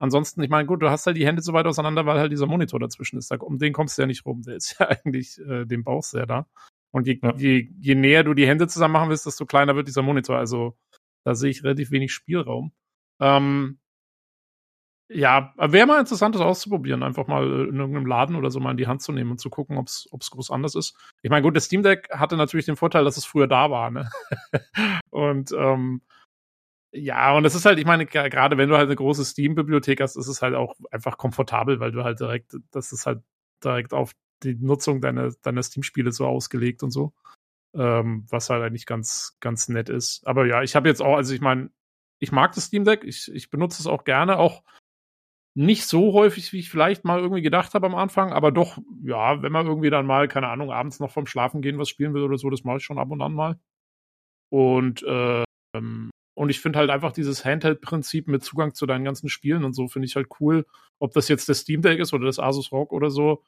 Ansonsten, 0.00 0.42
ich 0.42 0.50
meine, 0.50 0.66
gut, 0.66 0.82
du 0.82 0.90
hast 0.90 1.06
halt 1.06 1.16
die 1.16 1.24
Hände 1.24 1.42
so 1.42 1.52
weit 1.52 1.66
auseinander, 1.66 2.06
weil 2.06 2.18
halt 2.18 2.32
dieser 2.32 2.46
Monitor 2.46 2.80
dazwischen 2.80 3.18
ist. 3.18 3.30
Um 3.40 3.58
den 3.58 3.72
kommst 3.72 3.96
du 3.96 4.02
ja 4.02 4.06
nicht 4.06 4.26
rum. 4.26 4.42
Der 4.42 4.56
ist 4.56 4.76
ja 4.80 4.88
eigentlich, 4.88 5.38
äh, 5.38 5.64
dem 5.64 5.84
brauchst 5.84 6.12
du 6.12 6.18
ja 6.18 6.26
da. 6.26 6.46
Und 6.90 7.06
je, 7.06 7.20
ja. 7.22 7.34
je, 7.36 7.68
je 7.78 7.94
näher 7.94 8.24
du 8.24 8.34
die 8.34 8.46
Hände 8.46 8.66
zusammen 8.66 8.92
machen 8.92 9.10
willst, 9.10 9.26
desto 9.26 9.46
kleiner 9.46 9.76
wird 9.76 9.86
dieser 9.86 10.02
Monitor. 10.02 10.38
Also 10.38 10.76
da 11.24 11.36
sehe 11.36 11.50
ich 11.50 11.62
relativ 11.62 11.92
wenig 11.92 12.12
Spielraum. 12.12 12.72
Ähm, 13.20 13.78
ja, 15.12 15.52
wäre 15.56 15.86
mal 15.86 16.00
interessant, 16.00 16.34
das 16.34 16.42
auszuprobieren, 16.42 17.02
einfach 17.02 17.26
mal 17.26 17.44
in 17.44 17.78
irgendeinem 17.78 18.06
Laden 18.06 18.36
oder 18.36 18.50
so 18.50 18.60
mal 18.60 18.72
in 18.72 18.76
die 18.76 18.86
Hand 18.86 19.02
zu 19.02 19.12
nehmen 19.12 19.32
und 19.32 19.38
zu 19.38 19.50
gucken, 19.50 19.78
ob 19.78 19.86
es 19.86 20.30
groß 20.30 20.50
anders 20.50 20.74
ist. 20.74 20.96
Ich 21.22 21.30
meine, 21.30 21.42
gut, 21.42 21.56
das 21.56 21.64
Steam 21.64 21.82
Deck 21.82 22.08
hatte 22.10 22.36
natürlich 22.36 22.66
den 22.66 22.76
Vorteil, 22.76 23.04
dass 23.04 23.16
es 23.16 23.24
früher 23.24 23.46
da 23.46 23.70
war, 23.70 23.90
ne? 23.90 24.10
und 25.10 25.52
ähm, 25.52 26.02
ja, 26.94 27.34
und 27.34 27.44
es 27.44 27.54
ist 27.54 27.64
halt, 27.64 27.78
ich 27.78 27.86
meine, 27.86 28.04
gerade 28.06 28.58
wenn 28.58 28.68
du 28.68 28.76
halt 28.76 28.86
eine 28.86 28.96
große 28.96 29.24
Steam-Bibliothek 29.24 30.00
hast, 30.00 30.16
ist 30.16 30.28
es 30.28 30.42
halt 30.42 30.54
auch 30.54 30.74
einfach 30.90 31.16
komfortabel, 31.16 31.80
weil 31.80 31.92
du 31.92 32.04
halt 32.04 32.20
direkt, 32.20 32.56
das 32.70 32.92
ist 32.92 33.06
halt 33.06 33.22
direkt 33.64 33.94
auf 33.94 34.12
die 34.42 34.54
Nutzung 34.54 35.00
deiner, 35.00 35.30
deiner 35.42 35.62
Steam-Spiele 35.62 36.12
so 36.12 36.26
ausgelegt 36.26 36.82
und 36.82 36.90
so 36.90 37.14
ähm, 37.74 38.26
was 38.30 38.50
halt 38.50 38.62
eigentlich 38.62 38.86
ganz, 38.86 39.36
ganz 39.40 39.68
nett 39.68 39.88
ist. 39.88 40.26
Aber 40.26 40.46
ja, 40.46 40.62
ich 40.62 40.76
habe 40.76 40.88
jetzt 40.88 41.00
auch, 41.00 41.16
also 41.16 41.34
ich 41.34 41.40
meine, 41.40 41.70
ich 42.18 42.32
mag 42.32 42.52
das 42.52 42.64
Steam 42.64 42.84
Deck, 42.84 43.04
ich, 43.04 43.30
ich 43.32 43.50
benutze 43.50 43.82
es 43.82 43.86
auch 43.86 44.04
gerne, 44.04 44.38
auch 44.38 44.62
nicht 45.54 45.84
so 45.84 46.12
häufig, 46.12 46.52
wie 46.52 46.60
ich 46.60 46.70
vielleicht 46.70 47.04
mal 47.04 47.20
irgendwie 47.20 47.42
gedacht 47.42 47.74
habe 47.74 47.86
am 47.86 47.94
Anfang, 47.94 48.32
aber 48.32 48.52
doch, 48.52 48.78
ja, 49.02 49.42
wenn 49.42 49.52
man 49.52 49.66
irgendwie 49.66 49.90
dann 49.90 50.06
mal, 50.06 50.28
keine 50.28 50.48
Ahnung, 50.48 50.70
abends 50.70 50.98
noch 50.98 51.10
vom 51.10 51.26
Schlafen 51.26 51.60
gehen 51.60 51.78
was 51.78 51.90
spielen 51.90 52.14
will 52.14 52.22
oder 52.22 52.38
so, 52.38 52.48
das 52.48 52.64
mache 52.64 52.78
ich 52.78 52.84
schon 52.84 52.98
ab 52.98 53.10
und 53.10 53.20
an 53.20 53.34
mal. 53.34 53.58
Und, 54.50 55.04
ähm, 55.06 56.10
und 56.34 56.48
ich 56.48 56.60
finde 56.60 56.78
halt 56.78 56.90
einfach 56.90 57.12
dieses 57.12 57.44
Handheld-Prinzip 57.44 58.28
mit 58.28 58.42
Zugang 58.42 58.74
zu 58.74 58.86
deinen 58.86 59.04
ganzen 59.04 59.28
Spielen 59.28 59.64
und 59.64 59.74
so, 59.74 59.88
finde 59.88 60.06
ich 60.06 60.16
halt 60.16 60.28
cool. 60.40 60.66
Ob 60.98 61.12
das 61.12 61.28
jetzt 61.28 61.48
das 61.48 61.60
Steam 61.60 61.82
Deck 61.82 61.98
ist 61.98 62.14
oder 62.14 62.26
das 62.26 62.38
Asus 62.38 62.72
Rock 62.72 62.92
oder 62.92 63.10
so, 63.10 63.42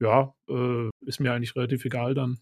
ja, 0.00 0.34
äh, 0.48 0.88
ist 1.04 1.20
mir 1.20 1.32
eigentlich 1.32 1.56
relativ 1.56 1.84
egal 1.84 2.14
dann. 2.14 2.40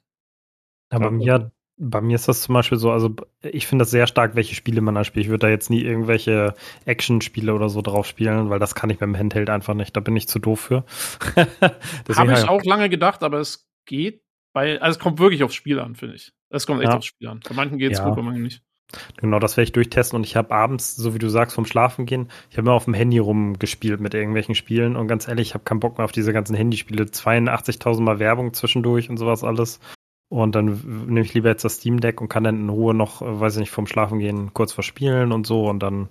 Ja, 0.92 0.98
bei 0.98 1.10
mir, 1.10 1.52
bei 1.78 2.00
mir 2.00 2.16
ist 2.16 2.28
das 2.28 2.42
zum 2.42 2.54
Beispiel 2.54 2.78
so, 2.78 2.90
also 2.90 3.14
ich 3.42 3.66
finde 3.66 3.82
das 3.82 3.90
sehr 3.90 4.06
stark, 4.06 4.34
welche 4.34 4.54
Spiele 4.54 4.80
man 4.80 4.94
da 4.94 5.04
spielt. 5.04 5.26
Ich 5.26 5.30
würde 5.30 5.46
da 5.46 5.48
jetzt 5.48 5.70
nie 5.70 5.82
irgendwelche 5.82 6.54
Action-Spiele 6.84 7.54
oder 7.54 7.68
so 7.68 7.82
drauf 7.82 8.06
spielen, 8.06 8.50
weil 8.50 8.58
das 8.58 8.74
kann 8.74 8.90
ich 8.90 8.98
beim 8.98 9.16
Handheld 9.16 9.48
einfach 9.48 9.74
nicht. 9.74 9.96
Da 9.96 10.00
bin 10.00 10.16
ich 10.16 10.28
zu 10.28 10.38
doof 10.40 10.60
für. 10.60 10.84
Habe 12.16 12.32
ich 12.32 12.48
auch 12.48 12.64
lange 12.64 12.88
gedacht, 12.88 13.22
aber 13.22 13.38
es 13.38 13.70
geht 13.86 14.22
bei, 14.52 14.80
also 14.80 14.98
es 14.98 15.02
kommt 15.02 15.20
wirklich 15.20 15.44
aufs 15.44 15.54
Spiel 15.54 15.78
an, 15.78 15.94
finde 15.94 16.16
ich. 16.16 16.32
Es 16.50 16.66
kommt 16.66 16.82
echt 16.82 16.90
ja. 16.90 16.96
aufs 16.96 17.06
Spiel 17.06 17.28
an. 17.28 17.40
Bei 17.48 17.54
manchen 17.54 17.78
geht 17.78 17.92
es 17.92 17.98
ja. 17.98 18.06
gut, 18.06 18.16
bei 18.16 18.22
manchen 18.22 18.42
nicht. 18.42 18.62
Genau, 19.18 19.38
das 19.38 19.56
werde 19.56 19.64
ich 19.64 19.72
durchtesten 19.72 20.16
und 20.16 20.24
ich 20.24 20.34
habe 20.34 20.54
abends, 20.54 20.96
so 20.96 21.14
wie 21.14 21.18
du 21.18 21.28
sagst, 21.28 21.54
vom 21.54 21.66
Schlafen 21.66 22.06
gehen, 22.06 22.30
ich 22.48 22.56
habe 22.56 22.66
immer 22.66 22.72
auf 22.72 22.86
dem 22.86 22.94
Handy 22.94 23.18
rumgespielt 23.18 24.00
mit 24.00 24.14
irgendwelchen 24.14 24.54
Spielen 24.54 24.96
und 24.96 25.08
ganz 25.08 25.28
ehrlich, 25.28 25.48
ich 25.48 25.54
habe 25.54 25.64
keinen 25.64 25.80
Bock 25.80 25.98
mehr 25.98 26.06
auf 26.06 26.12
diese 26.12 26.32
ganzen 26.32 26.56
Handyspiele. 26.56 27.04
82.000 27.04 28.00
Mal 28.00 28.18
Werbung 28.18 28.54
zwischendurch 28.54 29.10
und 29.10 29.18
sowas 29.18 29.44
alles. 29.44 29.78
Und 30.30 30.54
dann 30.54 31.06
nehme 31.06 31.22
ich 31.22 31.32
lieber 31.34 31.48
jetzt 31.48 31.64
das 31.64 31.74
Steam 31.74 32.00
Deck 32.00 32.20
und 32.20 32.28
kann 32.28 32.44
dann 32.44 32.60
in 32.60 32.68
Ruhe 32.68 32.94
noch, 32.94 33.22
äh, 33.22 33.40
weiß 33.40 33.54
ich 33.54 33.60
nicht, 33.60 33.70
vorm 33.70 33.86
Schlafen 33.86 34.18
gehen 34.18 34.52
kurz 34.52 34.72
verspielen 34.72 35.32
und 35.32 35.46
so. 35.46 35.66
Und 35.68 35.80
dann, 35.80 36.08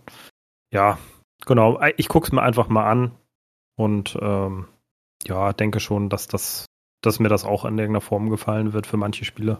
ja, 0.71 0.97
genau, 1.45 1.79
ich 1.97 2.07
gucke 2.07 2.25
es 2.25 2.31
mir 2.31 2.41
einfach 2.41 2.67
mal 2.67 2.89
an 2.89 3.11
und 3.75 4.17
ähm, 4.21 4.67
ja, 5.25 5.53
denke 5.53 5.79
schon, 5.79 6.09
dass 6.09 6.27
das, 6.27 6.65
dass 7.01 7.19
mir 7.19 7.29
das 7.29 7.45
auch 7.45 7.65
in 7.65 7.77
irgendeiner 7.77 8.01
Form 8.01 8.29
gefallen 8.29 8.73
wird 8.73 8.87
für 8.87 8.97
manche 8.97 9.25
Spiele. 9.25 9.59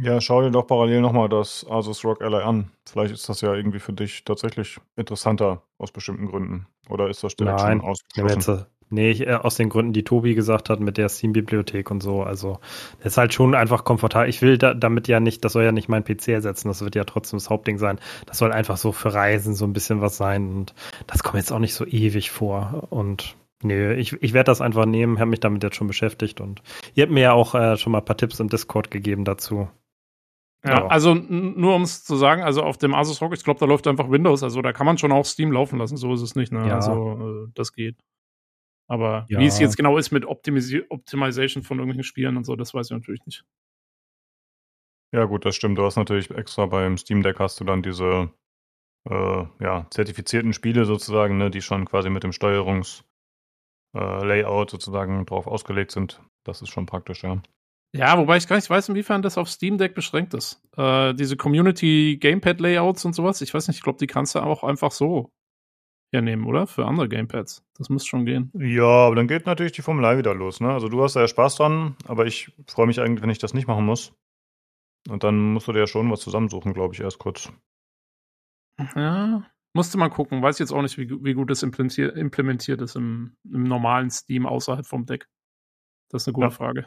Ja, 0.00 0.22
schau 0.22 0.40
dir 0.40 0.50
doch 0.50 0.66
parallel 0.66 1.02
nochmal 1.02 1.28
das 1.28 1.66
Asus 1.68 2.02
Rock 2.04 2.22
Ally 2.22 2.42
an. 2.42 2.70
Vielleicht 2.88 3.12
ist 3.12 3.28
das 3.28 3.42
ja 3.42 3.54
irgendwie 3.54 3.78
für 3.78 3.92
dich 3.92 4.24
tatsächlich 4.24 4.80
interessanter 4.96 5.62
aus 5.76 5.92
bestimmten 5.92 6.26
Gründen. 6.26 6.66
Oder 6.88 7.10
ist 7.10 7.22
das 7.22 7.36
direkt 7.36 7.58
Nein, 7.58 7.80
schon 7.80 7.90
ausgeschlossen? 7.90 8.66
Nee, 8.92 9.10
ich, 9.10 9.26
äh, 9.26 9.32
aus 9.34 9.56
den 9.56 9.70
Gründen, 9.70 9.92
die 9.92 10.04
Tobi 10.04 10.34
gesagt 10.34 10.68
hat, 10.68 10.78
mit 10.80 10.98
der 10.98 11.08
Steam-Bibliothek 11.08 11.90
und 11.90 12.02
so. 12.02 12.22
Also, 12.22 12.58
das 12.98 13.14
ist 13.14 13.18
halt 13.18 13.32
schon 13.32 13.54
einfach 13.54 13.84
komfortabel. 13.84 14.28
Ich 14.28 14.42
will 14.42 14.58
da, 14.58 14.74
damit 14.74 15.08
ja 15.08 15.18
nicht, 15.18 15.44
das 15.44 15.54
soll 15.54 15.64
ja 15.64 15.72
nicht 15.72 15.88
mein 15.88 16.04
PC 16.04 16.28
ersetzen, 16.28 16.68
das 16.68 16.82
wird 16.82 16.94
ja 16.94 17.04
trotzdem 17.04 17.38
das 17.38 17.48
Hauptding 17.48 17.78
sein. 17.78 17.98
Das 18.26 18.38
soll 18.38 18.52
einfach 18.52 18.76
so 18.76 18.92
für 18.92 19.14
Reisen 19.14 19.54
so 19.54 19.64
ein 19.64 19.72
bisschen 19.72 20.02
was 20.02 20.18
sein. 20.18 20.54
Und 20.54 20.74
das 21.06 21.22
kommt 21.22 21.36
jetzt 21.36 21.52
auch 21.52 21.58
nicht 21.58 21.74
so 21.74 21.86
ewig 21.86 22.30
vor. 22.30 22.86
Und 22.90 23.36
nee, 23.62 23.94
ich, 23.94 24.12
ich 24.22 24.34
werde 24.34 24.50
das 24.50 24.60
einfach 24.60 24.84
nehmen, 24.84 25.18
habe 25.18 25.30
mich 25.30 25.40
damit 25.40 25.62
jetzt 25.62 25.76
schon 25.76 25.86
beschäftigt. 25.86 26.42
Und 26.42 26.62
ihr 26.94 27.04
habt 27.04 27.12
mir 27.12 27.22
ja 27.22 27.32
auch 27.32 27.54
äh, 27.54 27.78
schon 27.78 27.92
mal 27.92 27.98
ein 27.98 28.04
paar 28.04 28.18
Tipps 28.18 28.40
im 28.40 28.50
Discord 28.50 28.90
gegeben 28.90 29.24
dazu. 29.24 29.68
Ja, 30.64 30.86
also 30.86 31.14
nur 31.14 31.74
um 31.74 31.82
es 31.82 32.04
zu 32.04 32.14
sagen, 32.14 32.42
also 32.42 32.62
auf 32.62 32.78
dem 32.78 32.94
Asus 32.94 33.20
Rock, 33.20 33.34
ich 33.34 33.42
glaube, 33.42 33.58
da 33.58 33.66
läuft 33.66 33.88
einfach 33.88 34.10
Windows, 34.10 34.44
also 34.44 34.62
da 34.62 34.72
kann 34.72 34.86
man 34.86 34.96
schon 34.96 35.10
auch 35.10 35.24
Steam 35.24 35.50
laufen 35.50 35.78
lassen, 35.78 35.96
so 35.96 36.14
ist 36.14 36.22
es 36.22 36.36
nicht, 36.36 36.52
ne? 36.52 36.68
Ja. 36.68 36.76
Also 36.76 37.46
äh, 37.46 37.52
das 37.54 37.72
geht. 37.72 37.96
Aber 38.92 39.24
ja. 39.30 39.38
wie 39.38 39.46
es 39.46 39.58
jetzt 39.58 39.78
genau 39.78 39.96
ist 39.96 40.10
mit 40.10 40.26
Optimisi 40.26 40.84
Optimization 40.90 41.62
von 41.62 41.78
irgendwelchen 41.78 42.04
Spielen 42.04 42.36
und 42.36 42.44
so, 42.44 42.56
das 42.56 42.74
weiß 42.74 42.88
ich 42.88 42.92
natürlich 42.92 43.24
nicht. 43.24 43.42
Ja, 45.14 45.24
gut, 45.24 45.46
das 45.46 45.56
stimmt. 45.56 45.78
Du 45.78 45.84
hast 45.84 45.96
natürlich 45.96 46.30
extra 46.30 46.66
beim 46.66 46.98
Steam 46.98 47.22
Deck 47.22 47.38
hast 47.38 47.58
du 47.58 47.64
dann 47.64 47.82
diese 47.82 48.30
äh, 49.08 49.44
ja, 49.60 49.86
zertifizierten 49.90 50.52
Spiele 50.52 50.84
sozusagen, 50.84 51.38
ne, 51.38 51.50
die 51.50 51.62
schon 51.62 51.86
quasi 51.86 52.10
mit 52.10 52.22
dem 52.22 52.32
Steuerungs- 52.32 53.02
äh, 53.94 54.44
sozusagen 54.70 55.24
drauf 55.24 55.46
ausgelegt 55.46 55.90
sind. 55.90 56.20
Das 56.44 56.60
ist 56.60 56.68
schon 56.68 56.84
praktisch, 56.84 57.24
ja. 57.24 57.40
Ja, 57.94 58.18
wobei 58.18 58.36
ich 58.36 58.46
gar 58.46 58.56
nicht 58.56 58.68
weiß, 58.68 58.90
inwiefern 58.90 59.22
das 59.22 59.38
auf 59.38 59.48
Steam 59.48 59.78
Deck 59.78 59.94
beschränkt 59.94 60.34
ist. 60.34 60.62
Äh, 60.76 61.14
diese 61.14 61.38
Community 61.38 62.18
Gamepad 62.20 62.60
Layouts 62.60 63.06
und 63.06 63.14
sowas, 63.14 63.40
ich 63.40 63.54
weiß 63.54 63.68
nicht, 63.68 63.78
ich 63.78 63.82
glaube, 63.82 63.98
die 63.98 64.06
kannst 64.06 64.34
du 64.34 64.40
auch 64.40 64.64
einfach 64.64 64.92
so 64.92 65.30
hernehmen, 66.12 66.46
oder? 66.46 66.66
Für 66.66 66.86
andere 66.86 67.08
Gamepads. 67.08 67.64
Das 67.76 67.88
müsste 67.88 68.08
schon 68.08 68.26
gehen. 68.26 68.50
Ja, 68.54 69.06
aber 69.06 69.16
dann 69.16 69.28
geht 69.28 69.46
natürlich 69.46 69.72
die 69.72 69.82
Formel 69.82 70.18
wieder 70.18 70.34
los, 70.34 70.60
ne? 70.60 70.72
Also 70.72 70.88
du 70.88 71.02
hast 71.02 71.16
ja 71.16 71.26
Spaß 71.26 71.56
dran, 71.56 71.96
aber 72.06 72.26
ich 72.26 72.52
freue 72.66 72.86
mich 72.86 73.00
eigentlich, 73.00 73.22
wenn 73.22 73.30
ich 73.30 73.38
das 73.38 73.54
nicht 73.54 73.66
machen 73.66 73.86
muss. 73.86 74.12
Und 75.08 75.24
dann 75.24 75.52
musst 75.52 75.66
du 75.66 75.72
dir 75.72 75.80
ja 75.80 75.86
schon 75.86 76.10
was 76.10 76.20
zusammensuchen, 76.20 76.74
glaube 76.74 76.94
ich, 76.94 77.00
erst 77.00 77.18
kurz. 77.18 77.52
Ja, 78.94 79.44
musste 79.74 79.98
mal 79.98 80.08
gucken. 80.10 80.42
Weiß 80.42 80.58
jetzt 80.58 80.72
auch 80.72 80.82
nicht, 80.82 80.98
wie, 80.98 81.10
wie 81.24 81.34
gut 81.34 81.50
das 81.50 81.62
implementiert, 81.62 82.16
implementiert 82.16 82.80
ist 82.80 82.96
im, 82.96 83.36
im, 83.44 83.64
normalen 83.64 84.10
Steam 84.10 84.46
außerhalb 84.46 84.86
vom 84.86 85.06
Deck. 85.06 85.28
Das 86.10 86.22
ist 86.22 86.28
eine 86.28 86.34
gute 86.34 86.46
ja. 86.46 86.50
Frage. 86.50 86.86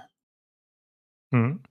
Mhm. 1.31 1.63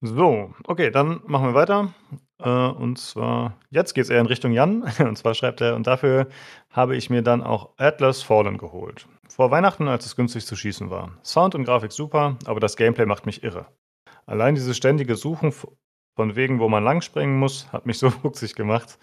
So, 0.00 0.54
okay, 0.64 0.90
dann 0.90 1.22
machen 1.26 1.46
wir 1.46 1.54
weiter. 1.54 1.94
Äh, 2.38 2.48
und 2.48 2.98
zwar, 2.98 3.58
jetzt 3.70 3.94
geht 3.94 4.04
es 4.04 4.10
eher 4.10 4.20
in 4.20 4.26
Richtung 4.26 4.52
Jan. 4.52 4.82
Und 4.98 5.16
zwar 5.16 5.34
schreibt 5.34 5.60
er, 5.60 5.76
und 5.76 5.86
dafür 5.86 6.28
habe 6.70 6.96
ich 6.96 7.10
mir 7.10 7.22
dann 7.22 7.42
auch 7.42 7.70
Atlas 7.76 8.22
Fallen 8.22 8.58
geholt. 8.58 9.06
Vor 9.28 9.50
Weihnachten, 9.50 9.88
als 9.88 10.06
es 10.06 10.16
günstig 10.16 10.46
zu 10.46 10.56
schießen 10.56 10.90
war. 10.90 11.12
Sound 11.22 11.54
und 11.54 11.64
Grafik 11.64 11.92
super, 11.92 12.36
aber 12.44 12.60
das 12.60 12.76
Gameplay 12.76 13.06
macht 13.06 13.26
mich 13.26 13.42
irre. 13.42 13.66
Allein 14.26 14.54
dieses 14.54 14.76
ständige 14.76 15.16
Suchen 15.16 15.52
von 16.16 16.36
wegen, 16.36 16.60
wo 16.60 16.68
man 16.68 16.84
langspringen 16.84 17.38
muss, 17.38 17.72
hat 17.72 17.86
mich 17.86 17.98
so 18.00 18.10
fuchsig 18.10 18.54
gemacht 18.54 18.98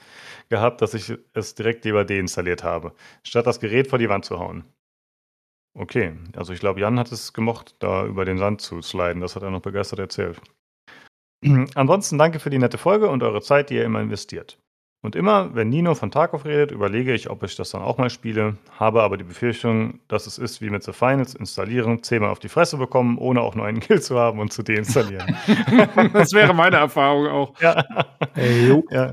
gehabt, 0.50 0.82
dass 0.82 0.94
ich 0.94 1.14
es 1.34 1.56
direkt 1.56 1.86
lieber 1.86 2.06
deinstalliert 2.06 2.64
habe, 2.64 2.94
statt 3.24 3.48
das 3.48 3.60
Gerät 3.60 3.88
vor 3.88 4.00
die 4.00 4.10
Wand 4.10 4.26
zu 4.26 4.40
hauen. 4.40 4.66
Okay, 5.74 6.14
also 6.36 6.52
ich 6.52 6.60
glaube, 6.60 6.82
Jan 6.82 7.00
hat 7.00 7.12
es 7.12 7.32
gemocht, 7.32 7.76
da 7.80 8.06
über 8.06 8.26
den 8.26 8.38
Sand 8.38 8.60
zu 8.62 8.82
sliden. 8.82 9.22
Das 9.22 9.36
hat 9.38 9.44
er 9.44 9.52
noch 9.52 9.62
begeistert 9.62 10.00
erzählt. 10.00 10.42
Ansonsten 11.76 12.18
danke 12.18 12.40
für 12.40 12.50
die 12.50 12.60
nette 12.60 12.78
Folge 12.78 13.10
und 13.10 13.24
eure 13.24 13.42
Zeit, 13.42 13.70
die 13.70 13.76
ihr 13.76 13.86
immer 13.86 14.02
investiert. 14.02 14.58
Und 15.04 15.16
immer, 15.16 15.56
wenn 15.56 15.70
Nino 15.70 15.96
von 15.96 16.12
Tarkov 16.12 16.46
redet, 16.46 16.70
überlege 16.70 17.12
ich, 17.14 17.28
ob 17.32 17.42
ich 17.42 17.56
das 17.56 17.72
dann 17.72 17.82
auch 17.82 17.98
mal 17.98 18.12
spiele, 18.12 18.58
habe 18.78 19.02
aber 19.02 19.18
die 19.18 19.24
Befürchtung, 19.24 20.00
dass 20.08 20.28
es 20.28 20.38
ist 20.38 20.62
wie 20.62 20.70
mit 20.70 20.84
The 20.84 20.94
Finals, 20.94 21.34
installieren, 21.34 22.04
zehnmal 22.04 22.30
auf 22.30 22.38
die 22.38 22.50
Fresse 22.50 22.78
bekommen, 22.78 23.18
ohne 23.18 23.42
auch 23.42 23.56
nur 23.56 23.66
einen 23.66 23.80
Kill 23.82 24.00
zu 24.00 24.20
haben 24.20 24.40
und 24.40 24.54
zu 24.54 24.62
deinstallieren. 24.62 25.36
das 26.14 26.34
wäre 26.34 26.54
meine 26.54 26.76
Erfahrung 26.78 27.28
auch. 27.28 27.60
Ja. 27.60 27.84
Hey, 28.34 28.84
ja. 28.92 29.12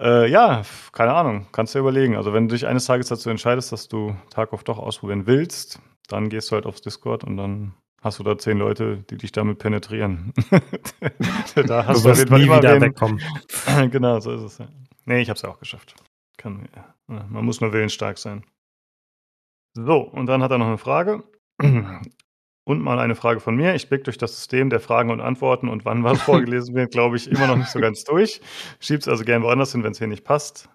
Äh, 0.00 0.28
ja, 0.28 0.62
keine 0.92 1.12
Ahnung, 1.12 1.46
kannst 1.52 1.74
du 1.76 1.78
überlegen. 1.78 2.16
Also 2.16 2.32
wenn 2.32 2.48
du 2.48 2.54
dich 2.54 2.66
eines 2.66 2.86
Tages 2.86 3.08
dazu 3.08 3.30
entscheidest, 3.30 3.70
dass 3.70 3.86
du 3.86 4.16
Tarkov 4.30 4.64
doch 4.64 4.78
ausprobieren 4.78 5.26
willst, 5.26 5.78
dann 6.08 6.30
gehst 6.30 6.50
du 6.50 6.56
halt 6.56 6.66
aufs 6.66 6.82
Discord 6.82 7.22
und 7.22 7.36
dann 7.36 7.74
hast 8.00 8.18
du 8.18 8.22
da 8.22 8.38
zehn 8.38 8.58
Leute, 8.58 9.04
die 9.10 9.16
dich 9.16 9.32
damit 9.32 9.58
penetrieren. 9.58 10.32
da 11.54 11.86
hast 11.86 12.04
du, 12.04 12.08
wirst 12.08 12.28
du 12.28 12.34
nie 12.34 12.44
wieder 12.44 12.74
wen. 12.74 12.82
wegkommen. 12.82 13.20
genau, 13.90 14.20
so 14.20 14.32
ist 14.32 14.42
es. 14.42 14.58
Ja. 14.58 14.68
Nee, 15.04 15.20
ich 15.20 15.30
hab's 15.30 15.42
ja 15.42 15.48
auch 15.48 15.58
geschafft. 15.58 15.94
Kann, 16.36 16.68
ja. 16.74 16.94
Man 17.06 17.44
muss 17.44 17.60
nur 17.60 17.72
willensstark 17.72 18.18
sein. 18.18 18.44
So, 19.74 19.98
und 19.98 20.26
dann 20.26 20.42
hat 20.42 20.50
er 20.50 20.58
noch 20.58 20.66
eine 20.66 20.78
Frage. 20.78 21.24
Und 22.64 22.82
mal 22.82 22.98
eine 22.98 23.14
Frage 23.14 23.40
von 23.40 23.56
mir. 23.56 23.74
Ich 23.74 23.88
blicke 23.88 24.04
durch 24.04 24.18
das 24.18 24.36
System 24.36 24.70
der 24.70 24.80
Fragen 24.80 25.10
und 25.10 25.20
Antworten 25.20 25.68
und 25.68 25.84
wann 25.84 26.04
was 26.04 26.22
vorgelesen 26.22 26.74
wird, 26.74 26.92
glaube 26.92 27.16
ich, 27.16 27.30
immer 27.30 27.46
noch 27.46 27.56
nicht 27.56 27.70
so 27.70 27.80
ganz 27.80 28.04
durch. 28.04 28.40
Schieb's 28.78 29.08
also 29.08 29.24
gerne 29.24 29.44
woanders 29.44 29.72
hin, 29.72 29.82
wenn 29.82 29.92
es 29.92 29.98
hier 29.98 30.06
nicht 30.06 30.24
passt. 30.24 30.68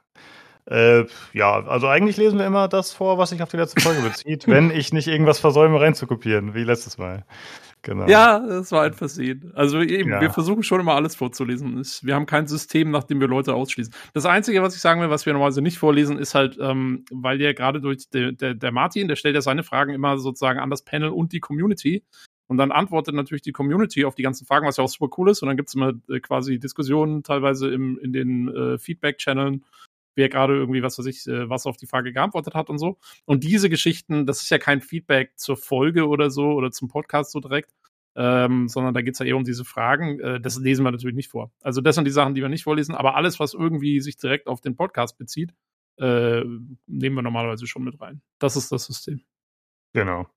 Äh, 0.65 1.05
ja, 1.33 1.63
also 1.65 1.87
eigentlich 1.87 2.17
lesen 2.17 2.39
wir 2.39 2.45
immer 2.45 2.67
das 2.67 2.91
vor, 2.91 3.17
was 3.17 3.29
sich 3.29 3.41
auf 3.43 3.49
die 3.49 3.57
letzte 3.57 3.81
Folge 3.81 4.01
bezieht, 4.01 4.47
wenn 4.47 4.71
ich 4.71 4.93
nicht 4.93 5.07
irgendwas 5.07 5.39
versäume 5.39 5.79
reinzukopieren, 5.79 6.55
wie 6.55 6.63
letztes 6.63 6.97
Mal. 6.97 7.25
Genau. 7.83 8.07
Ja, 8.07 8.39
das 8.39 8.71
war 8.71 8.81
ein 8.81 8.93
Versehen. 8.93 9.51
Also 9.53 9.79
eben, 9.79 10.09
ja. 10.09 10.19
wir 10.19 10.31
versuchen 10.31 10.63
schon 10.63 10.79
immer 10.79 10.95
alles 10.95 11.13
vorzulesen. 11.15 11.83
Wir 12.01 12.15
haben 12.15 12.25
kein 12.25 12.47
System, 12.47 12.89
nach 12.89 13.03
dem 13.03 13.19
wir 13.21 13.27
Leute 13.27 13.53
ausschließen. 13.53 13.93
Das 14.15 14.25
Einzige, 14.25 14.63
was 14.63 14.75
ich 14.75 14.81
sagen 14.81 15.01
will, 15.01 15.11
was 15.11 15.27
wir 15.27 15.33
normalerweise 15.33 15.61
nicht 15.61 15.77
vorlesen, 15.77 16.17
ist 16.17 16.33
halt, 16.33 16.57
ähm, 16.59 17.05
weil 17.11 17.37
der 17.37 17.53
gerade 17.53 17.81
durch 17.81 18.09
der, 18.09 18.31
der, 18.31 18.55
der 18.55 18.71
Martin, 18.71 19.07
der 19.07 19.15
stellt 19.15 19.35
ja 19.35 19.41
seine 19.41 19.61
Fragen 19.61 19.93
immer 19.93 20.17
sozusagen 20.17 20.59
an 20.59 20.71
das 20.71 20.83
Panel 20.83 21.09
und 21.09 21.31
die 21.31 21.39
Community. 21.39 22.03
Und 22.47 22.57
dann 22.57 22.71
antwortet 22.71 23.13
natürlich 23.13 23.43
die 23.43 23.51
Community 23.51 24.03
auf 24.03 24.15
die 24.15 24.23
ganzen 24.23 24.47
Fragen, 24.47 24.65
was 24.65 24.77
ja 24.77 24.83
auch 24.83 24.89
super 24.89 25.15
cool 25.19 25.29
ist. 25.29 25.43
Und 25.43 25.47
dann 25.47 25.57
gibt's 25.57 25.75
immer 25.75 25.93
äh, 26.09 26.19
quasi 26.19 26.57
Diskussionen 26.57 27.21
teilweise 27.21 27.69
im, 27.69 27.99
in 27.99 28.13
den 28.13 28.47
äh, 28.47 28.77
Feedback-Channeln 28.79 29.63
wer 30.15 30.29
gerade 30.29 30.55
irgendwie, 30.55 30.81
was 30.81 30.97
weiß 30.97 31.05
ich, 31.05 31.27
äh, 31.27 31.49
was 31.49 31.65
auf 31.65 31.77
die 31.77 31.87
Frage 31.87 32.13
geantwortet 32.13 32.55
hat 32.55 32.69
und 32.69 32.77
so. 32.77 32.97
Und 33.25 33.43
diese 33.43 33.69
Geschichten, 33.69 34.25
das 34.25 34.41
ist 34.41 34.49
ja 34.49 34.57
kein 34.57 34.81
Feedback 34.81 35.37
zur 35.37 35.57
Folge 35.57 36.07
oder 36.07 36.29
so 36.29 36.53
oder 36.53 36.71
zum 36.71 36.87
Podcast 36.87 37.31
so 37.31 37.39
direkt, 37.39 37.71
ähm, 38.15 38.67
sondern 38.67 38.93
da 38.93 39.01
geht's 39.01 39.19
ja 39.19 39.25
eher 39.25 39.37
um 39.37 39.43
diese 39.43 39.65
Fragen. 39.65 40.19
Äh, 40.19 40.41
das 40.41 40.57
lesen 40.57 40.83
wir 40.83 40.91
natürlich 40.91 41.15
nicht 41.15 41.29
vor. 41.29 41.51
Also 41.61 41.81
das 41.81 41.95
sind 41.95 42.05
die 42.05 42.11
Sachen, 42.11 42.33
die 42.33 42.41
wir 42.41 42.49
nicht 42.49 42.63
vorlesen, 42.63 42.95
aber 42.95 43.15
alles, 43.15 43.39
was 43.39 43.53
irgendwie 43.53 43.99
sich 43.99 44.17
direkt 44.17 44.47
auf 44.47 44.61
den 44.61 44.75
Podcast 44.75 45.17
bezieht, 45.17 45.53
äh, 45.97 46.43
nehmen 46.87 47.15
wir 47.15 47.21
normalerweise 47.21 47.67
schon 47.67 47.83
mit 47.83 47.99
rein. 48.01 48.21
Das 48.39 48.55
ist 48.55 48.71
das 48.71 48.85
System. 48.85 49.21
Genau. 49.93 50.27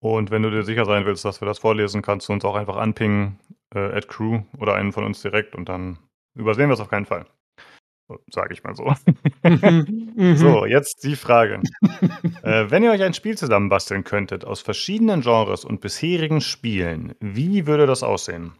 Und 0.00 0.30
wenn 0.30 0.42
du 0.42 0.50
dir 0.50 0.64
sicher 0.64 0.84
sein 0.84 1.06
willst, 1.06 1.24
dass 1.24 1.40
wir 1.40 1.46
das 1.46 1.58
vorlesen, 1.58 2.02
kannst 2.02 2.28
du 2.28 2.34
uns 2.34 2.44
auch 2.44 2.56
einfach 2.56 2.76
anpingen, 2.76 3.40
äh, 3.74 3.78
at 3.78 4.08
Crew 4.08 4.42
oder 4.58 4.74
einen 4.74 4.92
von 4.92 5.04
uns 5.04 5.22
direkt 5.22 5.54
und 5.54 5.68
dann 5.68 5.98
übersehen 6.34 6.68
wir 6.68 6.74
es 6.74 6.80
auf 6.80 6.90
keinen 6.90 7.06
Fall. 7.06 7.26
Sage 8.30 8.52
ich 8.52 8.62
mal 8.62 8.74
so. 8.74 8.92
Mhm. 9.42 10.36
so, 10.36 10.66
jetzt 10.66 11.04
die 11.04 11.16
Frage. 11.16 11.62
äh, 12.42 12.70
wenn 12.70 12.82
ihr 12.82 12.90
euch 12.90 13.02
ein 13.02 13.14
Spiel 13.14 13.36
zusammenbasteln 13.36 14.04
könntet 14.04 14.44
aus 14.44 14.60
verschiedenen 14.60 15.22
Genres 15.22 15.64
und 15.64 15.80
bisherigen 15.80 16.40
Spielen, 16.40 17.14
wie 17.20 17.66
würde 17.66 17.86
das 17.86 18.02
aussehen? 18.02 18.52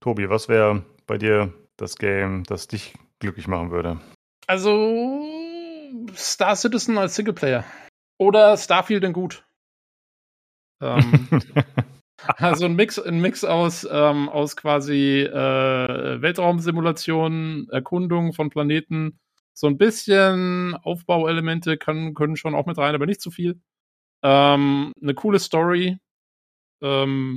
Tobi, 0.00 0.28
was 0.30 0.48
wäre 0.48 0.84
bei 1.06 1.18
dir 1.18 1.52
das 1.76 1.96
Game, 1.96 2.44
das 2.44 2.66
dich 2.66 2.94
glücklich 3.18 3.48
machen 3.48 3.70
würde? 3.70 4.00
Also 4.46 5.24
Star 6.14 6.56
Citizen 6.56 6.98
als 6.98 7.14
Singleplayer. 7.14 7.64
Oder 8.18 8.56
Starfield 8.56 9.04
in 9.04 9.12
gut. 9.12 9.44
Ähm, 10.80 11.28
Also 12.38 12.64
ein 12.64 12.74
Mix, 12.76 12.98
ein 12.98 13.20
Mix 13.20 13.44
aus, 13.44 13.86
ähm, 13.90 14.28
aus 14.28 14.56
quasi 14.56 15.20
äh, 15.22 16.22
Weltraumsimulationen, 16.22 17.68
Erkundung 17.70 18.32
von 18.32 18.50
Planeten, 18.50 19.18
so 19.52 19.66
ein 19.66 19.78
bisschen 19.78 20.74
Aufbauelemente 20.82 21.76
können, 21.76 22.14
können 22.14 22.36
schon 22.36 22.54
auch 22.54 22.66
mit 22.66 22.78
rein, 22.78 22.94
aber 22.94 23.06
nicht 23.06 23.20
zu 23.20 23.30
viel. 23.30 23.60
Ähm, 24.22 24.92
eine 25.02 25.14
coole 25.14 25.38
Story. 25.38 25.98
Ähm, 26.82 27.36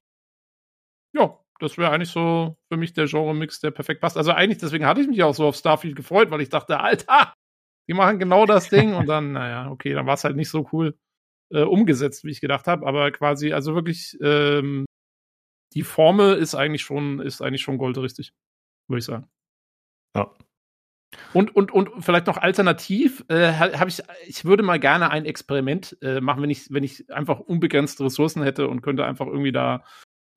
ja, 1.13 1.39
das 1.59 1.77
wäre 1.77 1.91
eigentlich 1.91 2.09
so 2.09 2.57
für 2.71 2.77
mich 2.77 2.93
der 2.93 3.07
Genre-Mix, 3.07 3.59
der 3.59 3.71
perfekt 3.71 4.01
passt. 4.01 4.17
Also 4.17 4.31
eigentlich, 4.31 4.59
deswegen 4.59 4.85
hatte 4.85 5.01
ich 5.01 5.07
mich 5.07 5.23
auch 5.23 5.33
so 5.35 5.47
auf 5.47 5.55
Starfield 5.55 5.95
gefreut, 5.95 6.31
weil 6.31 6.41
ich 6.41 6.49
dachte, 6.49 6.79
Alter, 6.79 7.33
die 7.87 7.93
machen 7.93 8.19
genau 8.19 8.45
das 8.45 8.69
Ding 8.69 8.93
und 8.93 9.07
dann, 9.07 9.33
naja, 9.33 9.69
okay, 9.71 9.93
dann 9.93 10.05
war 10.05 10.15
es 10.15 10.23
halt 10.23 10.35
nicht 10.35 10.49
so 10.49 10.67
cool 10.71 10.95
äh, 11.51 11.63
umgesetzt, 11.63 12.23
wie 12.23 12.31
ich 12.31 12.41
gedacht 12.41 12.67
habe, 12.67 12.85
aber 12.85 13.11
quasi, 13.11 13.53
also 13.53 13.75
wirklich, 13.75 14.17
ähm, 14.21 14.85
die 15.73 15.83
Formel 15.83 16.35
ist 16.35 16.55
eigentlich 16.55 16.81
schon, 16.81 17.19
ist 17.19 17.41
eigentlich 17.41 17.61
schon 17.61 17.77
goldrichtig, 17.77 18.33
würde 18.87 18.99
ich 18.99 19.05
sagen. 19.05 19.27
Ja. 20.15 20.31
Und, 21.33 21.55
und, 21.55 21.71
und 21.71 22.03
vielleicht 22.03 22.27
noch 22.27 22.37
alternativ, 22.37 23.23
äh, 23.29 23.53
habe 23.53 23.89
ich, 23.89 24.01
ich 24.25 24.45
würde 24.45 24.63
mal 24.63 24.79
gerne 24.79 25.09
ein 25.09 25.25
Experiment 25.25 25.97
äh, 26.01 26.19
machen, 26.19 26.43
wenn 26.43 26.49
ich, 26.49 26.71
wenn 26.71 26.83
ich 26.83 27.09
einfach 27.11 27.39
unbegrenzte 27.39 28.03
Ressourcen 28.03 28.43
hätte 28.43 28.67
und 28.67 28.81
könnte 28.81 29.05
einfach 29.05 29.27
irgendwie 29.27 29.51
da 29.51 29.85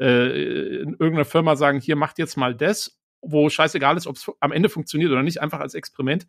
äh, 0.00 0.82
in 0.82 0.90
irgendeiner 0.90 1.24
Firma 1.24 1.56
sagen, 1.56 1.80
hier 1.80 1.96
macht 1.96 2.18
jetzt 2.18 2.36
mal 2.36 2.54
das, 2.54 3.00
wo 3.20 3.50
scheißegal 3.50 3.96
ist, 3.96 4.06
ob 4.06 4.16
es 4.16 4.30
am 4.40 4.52
Ende 4.52 4.68
funktioniert 4.68 5.10
oder 5.10 5.22
nicht, 5.22 5.40
einfach 5.40 5.60
als 5.60 5.74
Experiment. 5.74 6.28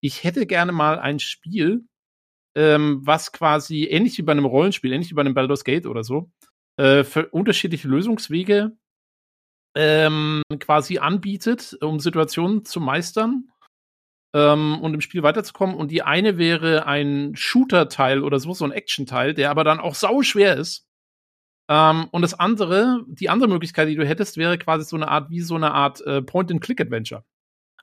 Ich 0.00 0.24
hätte 0.24 0.46
gerne 0.46 0.72
mal 0.72 0.98
ein 0.98 1.18
Spiel, 1.18 1.84
ähm, 2.54 3.00
was 3.02 3.32
quasi 3.32 3.84
ähnlich 3.84 4.18
wie 4.18 4.22
bei 4.22 4.32
einem 4.32 4.44
Rollenspiel, 4.44 4.92
ähnlich 4.92 5.10
wie 5.10 5.14
bei 5.14 5.22
einem 5.22 5.34
Baldur's 5.34 5.64
Gate 5.64 5.86
oder 5.86 6.04
so, 6.04 6.30
äh, 6.76 7.04
für 7.04 7.28
unterschiedliche 7.28 7.88
Lösungswege 7.88 8.72
ähm, 9.74 10.42
quasi 10.58 10.98
anbietet, 10.98 11.76
um 11.80 11.98
Situationen 11.98 12.64
zu 12.64 12.80
meistern 12.80 13.48
ähm, 14.34 14.78
und 14.80 14.94
im 14.94 15.00
Spiel 15.00 15.22
weiterzukommen. 15.22 15.74
Und 15.76 15.90
die 15.90 16.02
eine 16.02 16.38
wäre 16.38 16.86
ein 16.86 17.34
Shooter-Teil 17.36 18.22
oder 18.22 18.38
so, 18.38 18.52
so 18.52 18.64
ein 18.64 18.72
Action-Teil, 18.72 19.34
der 19.34 19.50
aber 19.50 19.64
dann 19.64 19.80
auch 19.80 19.94
sau 19.94 20.22
schwer 20.22 20.56
ist. 20.56 20.86
Ähm, 21.70 22.08
und 22.10 22.22
das 22.22 22.34
andere, 22.34 23.04
die 23.06 23.30
andere 23.30 23.48
Möglichkeit, 23.48 23.88
die 23.88 23.96
du 23.96 24.06
hättest, 24.06 24.36
wäre 24.36 24.58
quasi 24.58 24.84
so 24.84 24.96
eine 24.96 25.08
Art, 25.08 25.30
wie 25.30 25.40
so 25.40 25.54
eine 25.54 25.72
Art 25.72 26.00
äh, 26.02 26.20
Point-and-Click-Adventure. 26.22 27.24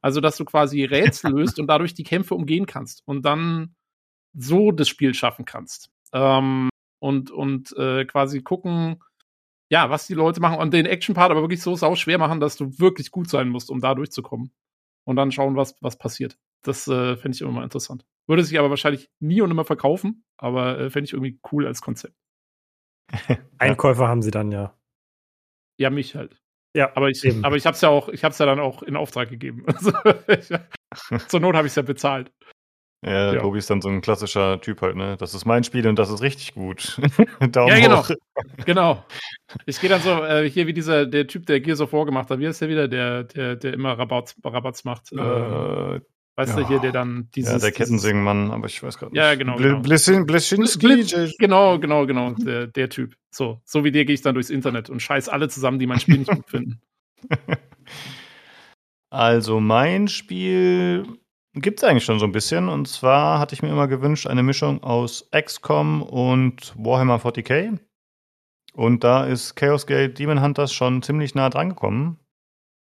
Also, 0.01 0.21
dass 0.21 0.37
du 0.37 0.45
quasi 0.45 0.83
Rätsel 0.85 1.31
löst 1.31 1.59
und 1.59 1.67
dadurch 1.67 1.93
die 1.93 2.03
Kämpfe 2.03 2.35
umgehen 2.35 2.65
kannst 2.65 3.03
und 3.05 3.23
dann 3.23 3.75
so 4.33 4.71
das 4.71 4.87
Spiel 4.87 5.13
schaffen 5.13 5.45
kannst. 5.45 5.91
Ähm, 6.13 6.69
und, 6.99 7.31
und 7.31 7.75
äh, 7.77 8.05
quasi 8.05 8.41
gucken, 8.41 9.01
ja, 9.71 9.89
was 9.89 10.07
die 10.07 10.15
Leute 10.15 10.41
machen 10.41 10.57
und 10.57 10.73
den 10.73 10.85
Action-Part 10.85 11.31
aber 11.31 11.41
wirklich 11.41 11.61
so 11.61 11.75
sau 11.75 11.95
schwer 11.95 12.17
machen, 12.17 12.39
dass 12.39 12.57
du 12.57 12.79
wirklich 12.79 13.11
gut 13.11 13.29
sein 13.29 13.49
musst, 13.49 13.69
um 13.69 13.79
da 13.79 13.93
durchzukommen. 13.95 14.51
Und 15.05 15.15
dann 15.15 15.31
schauen, 15.31 15.55
was, 15.55 15.75
was 15.81 15.97
passiert. 15.97 16.37
Das 16.63 16.87
äh, 16.87 17.15
fände 17.15 17.35
ich 17.35 17.41
immer 17.41 17.51
mal 17.51 17.63
interessant. 17.63 18.05
Würde 18.27 18.43
sich 18.43 18.59
aber 18.59 18.69
wahrscheinlich 18.69 19.09
nie 19.19 19.41
und 19.41 19.49
immer 19.49 19.65
verkaufen, 19.65 20.23
aber 20.37 20.77
äh, 20.79 20.89
fände 20.89 21.05
ich 21.05 21.13
irgendwie 21.13 21.39
cool 21.51 21.65
als 21.65 21.81
Konzept. 21.81 22.15
Einkäufer 23.57 24.07
haben 24.07 24.21
sie 24.21 24.31
dann 24.31 24.51
ja. 24.51 24.75
Ja, 25.79 25.89
mich 25.89 26.15
halt. 26.15 26.39
Ja, 26.75 26.95
aber 26.95 27.09
ich, 27.09 27.23
eben. 27.23 27.43
aber 27.43 27.55
ich 27.55 27.65
habe 27.65 27.73
es 27.73 27.81
ja 27.81 27.89
auch, 27.89 28.09
ich 28.09 28.23
habe 28.23 28.33
es 28.33 28.37
ja 28.37 28.45
dann 28.45 28.59
auch 28.59 28.83
in 28.83 28.95
Auftrag 28.95 29.29
gegeben. 29.29 29.65
Also, 29.67 29.91
ich, 30.27 31.27
zur 31.27 31.39
Not 31.39 31.55
habe 31.55 31.67
ich 31.67 31.71
es 31.71 31.75
ja 31.75 31.81
bezahlt. 31.81 32.31
Ja, 33.01 33.33
ja, 33.33 33.39
Tobi 33.39 33.59
ist 33.59 33.69
dann 33.69 33.81
so 33.81 33.87
ein 33.87 34.01
klassischer 34.01 34.59
Typ 34.59 34.81
halt, 34.81 34.97
ne? 34.97 35.15
Das 35.17 35.33
ist 35.33 35.45
mein 35.45 35.63
Spiel 35.63 35.87
und 35.87 35.97
das 35.97 36.09
ist 36.09 36.21
richtig 36.21 36.53
gut. 36.53 36.99
Daumen 37.51 37.69
ja, 37.69 37.79
genau. 37.79 38.03
Hoch. 38.03 38.15
genau. 38.65 39.05
Ich 39.65 39.81
gehe 39.81 39.89
dann 39.89 40.01
so, 40.01 40.11
äh, 40.23 40.47
hier 40.47 40.67
wie 40.67 40.73
dieser, 40.73 41.07
der 41.07 41.25
Typ, 41.25 41.47
der 41.47 41.59
Gears 41.59 41.81
of 41.81 41.91
War 41.91 42.05
gemacht 42.05 42.29
hat, 42.29 42.37
wie 42.37 42.45
ist 42.45 42.61
der 42.61 42.69
wieder, 42.69 42.87
der, 42.87 43.23
der, 43.23 43.55
der 43.55 43.73
immer 43.73 43.97
Rabatz, 43.97 44.35
Rabatz 44.43 44.83
macht? 44.83 45.11
Äh, 45.11 45.15
weißt 45.15 46.01
ja. 46.37 46.55
du, 46.55 46.67
hier, 46.67 46.79
der 46.79 46.91
dann 46.91 47.29
dieses. 47.33 47.53
Ja, 47.53 47.57
der 47.57 47.71
Kettensingmann, 47.71 48.51
aber 48.51 48.67
ich 48.67 48.83
weiß 48.83 48.99
gerade 48.99 49.11
nicht. 49.11 49.19
Ja, 49.19 49.33
genau. 49.33 49.55
Bl 49.55 49.69
genau. 49.69 49.79
Blissin, 49.81 50.27
Blischinski. 50.27 51.33
Genau, 51.39 51.79
genau, 51.79 52.05
genau. 52.05 52.33
Der, 52.33 52.67
der 52.67 52.89
Typ. 52.89 53.15
So, 53.31 53.59
so 53.65 53.83
wie 53.83 53.91
dir 53.91 54.05
gehe 54.05 54.13
ich 54.13 54.21
dann 54.21 54.35
durchs 54.35 54.51
Internet 54.51 54.91
und 54.91 55.01
scheiß 55.01 55.29
alle 55.29 55.49
zusammen, 55.49 55.79
die 55.79 55.87
mein 55.87 55.99
Spiel 55.99 56.19
nicht 56.19 56.31
gut 56.31 56.47
finden. 56.47 56.81
Also 59.11 59.59
mein 59.59 60.07
Spiel 60.07 61.03
Gibt 61.61 61.79
es 61.79 61.83
eigentlich 61.83 62.05
schon 62.05 62.19
so 62.19 62.25
ein 62.25 62.31
bisschen. 62.31 62.69
Und 62.69 62.87
zwar 62.87 63.39
hatte 63.39 63.53
ich 63.53 63.61
mir 63.61 63.69
immer 63.69 63.87
gewünscht, 63.87 64.27
eine 64.27 64.43
Mischung 64.43 64.81
aus 64.83 65.29
XCOM 65.31 66.01
und 66.01 66.73
Warhammer 66.77 67.17
40k. 67.17 67.79
Und 68.73 69.03
da 69.03 69.25
ist 69.25 69.55
Chaos 69.55 69.85
Gate 69.85 70.17
Demon 70.17 70.41
Hunters 70.41 70.71
schon 70.71 71.01
ziemlich 71.01 71.35
nah 71.35 71.49
dran 71.49 71.69
gekommen. 71.69 72.19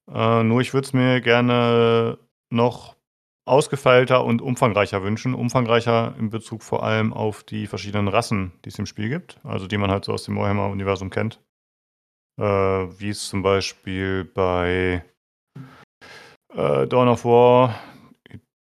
Äh, 0.09 0.43
nur 0.43 0.61
ich 0.61 0.73
würde 0.73 0.85
es 0.85 0.93
mir 0.93 1.19
gerne 1.19 2.17
noch 2.51 2.95
ausgefeilter 3.45 4.23
und 4.23 4.41
umfangreicher 4.41 5.03
wünschen. 5.03 5.33
Umfangreicher 5.33 6.15
in 6.17 6.29
Bezug 6.29 6.63
vor 6.63 6.83
allem 6.83 7.11
auf 7.11 7.43
die 7.43 7.67
verschiedenen 7.67 8.07
Rassen, 8.07 8.53
die 8.63 8.69
es 8.69 8.79
im 8.79 8.85
Spiel 8.85 9.09
gibt. 9.09 9.39
Also 9.43 9.67
die 9.67 9.77
man 9.77 9.91
halt 9.91 10.05
so 10.05 10.13
aus 10.13 10.23
dem 10.23 10.37
Warhammer-Universum 10.37 11.09
kennt. 11.09 11.41
Äh, 12.39 12.43
wie 12.43 13.09
es 13.09 13.27
zum 13.27 13.41
Beispiel 13.41 14.23
bei 14.23 15.03
äh, 16.55 16.87
Dawn 16.87 17.09
of 17.09 17.25
War 17.25 17.75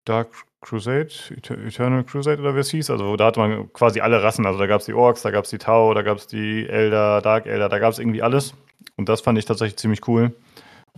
Dark 0.05 0.29
Crusade, 0.61 1.09
Eternal 1.35 2.03
Crusade 2.03 2.41
oder 2.41 2.55
wie 2.55 2.59
es 2.59 2.71
hieß. 2.71 2.89
Also 2.89 3.15
da 3.15 3.25
hatte 3.25 3.39
man 3.39 3.71
quasi 3.73 3.99
alle 3.99 4.23
Rassen. 4.23 4.45
Also 4.45 4.59
da 4.59 4.67
gab 4.67 4.79
es 4.81 4.85
die 4.85 4.93
Orks, 4.93 5.21
da 5.21 5.31
gab 5.31 5.45
es 5.45 5.49
die 5.49 5.57
Tau, 5.57 5.93
da 5.93 6.01
gab 6.01 6.17
es 6.17 6.27
die 6.27 6.67
Elder, 6.67 7.21
Dark 7.21 7.45
Elder, 7.45 7.69
da 7.69 7.79
gab 7.79 7.91
es 7.91 7.99
irgendwie 7.99 8.21
alles. 8.21 8.53
Und 8.95 9.09
das 9.09 9.21
fand 9.21 9.37
ich 9.37 9.45
tatsächlich 9.45 9.77
ziemlich 9.77 10.07
cool. 10.07 10.35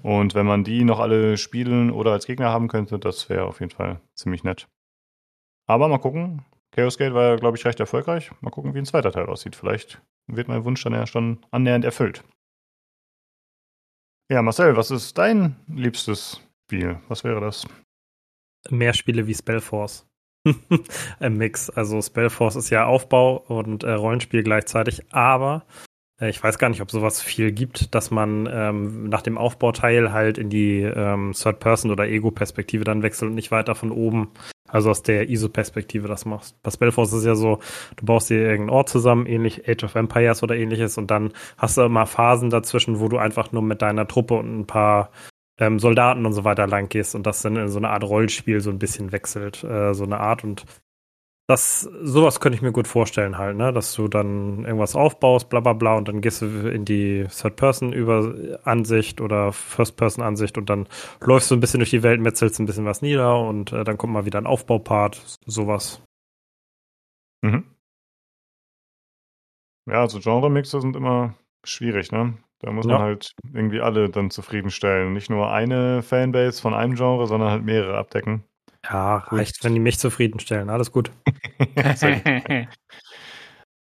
Und 0.01 0.35
wenn 0.35 0.45
man 0.45 0.63
die 0.63 0.83
noch 0.83 0.99
alle 0.99 1.37
spielen 1.37 1.91
oder 1.91 2.11
als 2.11 2.27
Gegner 2.27 2.49
haben 2.49 2.67
könnte, 2.67 2.99
das 2.99 3.29
wäre 3.29 3.45
auf 3.45 3.59
jeden 3.59 3.71
Fall 3.71 4.01
ziemlich 4.13 4.43
nett. 4.43 4.67
Aber 5.67 5.87
mal 5.87 5.97
gucken. 5.97 6.45
Chaos 6.71 6.97
Gate 6.97 7.13
war 7.13 7.23
ja, 7.23 7.35
glaube 7.37 7.57
ich, 7.57 7.65
recht 7.65 7.79
erfolgreich. 7.79 8.31
Mal 8.41 8.49
gucken, 8.49 8.73
wie 8.73 8.79
ein 8.79 8.85
zweiter 8.85 9.11
Teil 9.11 9.27
aussieht. 9.27 9.55
Vielleicht 9.55 10.01
wird 10.27 10.49
mein 10.49 10.65
Wunsch 10.65 10.83
dann 10.83 10.93
ja 10.93 11.07
schon 11.07 11.39
annähernd 11.49 11.85
erfüllt. 11.85 12.23
Ja, 14.29 14.41
Marcel, 14.41 14.75
was 14.75 14.91
ist 14.91 15.17
dein 15.17 15.55
liebstes 15.67 16.41
Spiel? 16.65 16.99
Was 17.07 17.23
wäre 17.23 17.39
das? 17.39 17.65
Mehr 18.69 18.93
Spiele 18.93 19.27
wie 19.27 19.33
Spellforce. 19.33 20.07
Ein 21.19 21.37
Mix. 21.37 21.69
Also 21.69 22.01
Spellforce 22.01 22.55
ist 22.55 22.69
ja 22.69 22.85
Aufbau 22.85 23.37
und 23.37 23.83
äh, 23.83 23.91
Rollenspiel 23.91 24.43
gleichzeitig, 24.43 25.03
aber 25.11 25.65
äh, 26.19 26.29
ich 26.29 26.41
weiß 26.43 26.57
gar 26.57 26.69
nicht, 26.69 26.81
ob 26.81 26.91
sowas 26.91 27.21
viel 27.21 27.51
gibt, 27.51 27.93
dass 27.95 28.11
man 28.11 28.47
ähm, 28.51 29.09
nach 29.09 29.21
dem 29.21 29.37
Aufbauteil 29.37 30.11
halt 30.11 30.37
in 30.37 30.49
die 30.49 30.81
ähm, 30.81 31.33
Third-Person- 31.33 31.91
oder 31.91 32.07
Ego-Perspektive 32.07 32.83
dann 32.83 33.03
wechselt 33.03 33.29
und 33.29 33.35
nicht 33.35 33.51
weiter 33.51 33.75
von 33.75 33.91
oben, 33.91 34.29
also 34.67 34.89
aus 34.89 35.03
der 35.03 35.29
ISO-Perspektive 35.29 36.07
das 36.07 36.25
machst. 36.25 36.61
Bei 36.63 36.71
Spellforce 36.71 37.13
ist 37.13 37.25
ja 37.25 37.35
so, 37.35 37.59
du 37.95 38.05
baust 38.05 38.29
dir 38.29 38.39
irgendeinen 38.39 38.69
Ort 38.69 38.89
zusammen, 38.89 39.25
ähnlich 39.25 39.67
Age 39.67 39.83
of 39.83 39.95
Empires 39.95 40.43
oder 40.43 40.55
ähnliches, 40.55 40.97
und 40.97 41.11
dann 41.11 41.33
hast 41.57 41.77
du 41.77 41.81
immer 41.81 42.05
Phasen 42.05 42.49
dazwischen, 42.49 42.99
wo 42.99 43.07
du 43.07 43.17
einfach 43.17 43.51
nur 43.51 43.61
mit 43.61 43.81
deiner 43.81 44.07
Truppe 44.07 44.35
und 44.35 44.59
ein 44.59 44.67
paar 44.67 45.11
ähm, 45.59 45.79
Soldaten 45.79 46.25
und 46.25 46.33
so 46.33 46.43
weiter 46.43 46.67
lang 46.67 46.89
gehst 46.89 47.15
und 47.15 47.25
das 47.25 47.41
dann 47.41 47.55
in 47.55 47.69
so 47.69 47.77
eine 47.77 47.89
Art 47.89 48.03
Rollspiel 48.03 48.61
so 48.61 48.69
ein 48.69 48.79
bisschen 48.79 49.11
wechselt, 49.11 49.63
äh, 49.63 49.93
so 49.93 50.03
eine 50.03 50.19
Art 50.19 50.43
und 50.43 50.65
das, 51.47 51.81
sowas 51.81 52.39
könnte 52.39 52.55
ich 52.55 52.63
mir 52.63 52.71
gut 52.71 52.87
vorstellen 52.87 53.37
halt, 53.37 53.55
ne, 53.55 53.71
dass 53.71 53.93
du 53.93 54.07
dann 54.07 54.65
irgendwas 54.65 54.95
aufbaust, 54.95 55.47
bla 55.47 55.59
bla 55.59 55.73
bla, 55.73 55.95
und 55.95 56.07
dann 56.07 56.21
gehst 56.21 56.41
du 56.41 56.45
in 56.67 56.85
die 56.85 57.27
Third-Person-Ansicht 57.29 59.21
oder 59.21 59.53
First-Person-Ansicht 59.53 60.57
und 60.57 60.71
dann 60.71 60.87
läufst 61.21 61.51
du 61.51 61.55
ein 61.55 61.59
bisschen 61.59 61.81
durch 61.81 61.91
die 61.91 62.01
Welt, 62.01 62.19
metzelst 62.19 62.59
ein 62.59 62.65
bisschen 62.65 62.85
was 62.85 63.03
nieder 63.03 63.39
und 63.39 63.71
äh, 63.73 63.83
dann 63.83 63.97
kommt 63.97 64.13
mal 64.13 64.25
wieder 64.25 64.39
ein 64.39 64.47
Aufbaupart, 64.47 65.21
sowas. 65.45 66.01
Mhm. 67.43 67.75
Ja, 69.87 70.01
also 70.01 70.19
Genre-Mixer 70.19 70.81
sind 70.81 70.95
immer 70.95 71.35
schwierig, 71.63 72.11
ne? 72.11 72.39
Da 72.65 72.71
muss 72.71 72.87
man 72.87 72.99
halt 72.99 73.35
irgendwie 73.53 73.79
alle 73.79 74.09
dann 74.09 74.31
zufriedenstellen. 74.31 75.13
Nicht 75.13 75.29
nur 75.29 75.51
eine 75.51 76.01
Fanbase 76.01 76.59
von 76.59 76.73
einem 76.73 76.95
Genre, 76.95 77.27
sondern 77.27 77.51
halt 77.51 77.63
mehrere 77.63 77.95
abdecken. 77.95 78.43
Ja, 78.83 79.17
reicht, 79.17 79.63
wenn 79.63 79.75
die 79.75 79.79
mich 79.79 79.99
zufriedenstellen. 79.99 80.71
Alles 80.71 80.91
gut. 80.91 81.11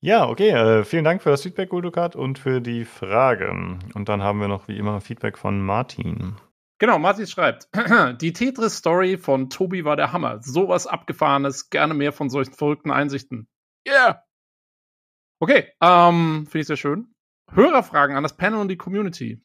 ja, 0.01 0.27
okay. 0.27 0.49
Äh, 0.49 0.83
vielen 0.85 1.03
Dank 1.03 1.21
für 1.21 1.29
das 1.29 1.43
Feedback, 1.43 1.69
Guldukat, 1.69 2.15
und 2.15 2.39
für 2.39 2.61
die 2.61 2.83
Fragen. 2.83 3.77
Und 3.93 4.09
dann 4.09 4.23
haben 4.23 4.41
wir 4.41 4.47
noch 4.47 4.67
wie 4.67 4.75
immer 4.75 5.01
Feedback 5.01 5.37
von 5.37 5.61
Martin. 5.61 6.37
Genau, 6.79 6.97
Martin 6.97 7.27
schreibt, 7.27 7.69
die 8.21 8.33
Tetris-Story 8.33 9.19
von 9.19 9.51
Tobi 9.51 9.85
war 9.85 9.97
der 9.97 10.13
Hammer. 10.13 10.41
Sowas 10.41 10.87
Abgefahrenes, 10.87 11.69
gerne 11.69 11.93
mehr 11.93 12.11
von 12.11 12.31
solchen 12.31 12.53
verrückten 12.53 12.89
Einsichten. 12.89 13.47
Yeah! 13.87 14.23
Okay, 15.39 15.67
ähm, 15.79 16.47
finde 16.47 16.59
ich 16.59 16.67
sehr 16.67 16.77
schön. 16.77 17.12
Hörerfragen 17.55 18.15
an 18.15 18.23
das 18.23 18.35
Panel 18.35 18.59
und 18.59 18.67
die 18.69 18.77
Community. 18.77 19.39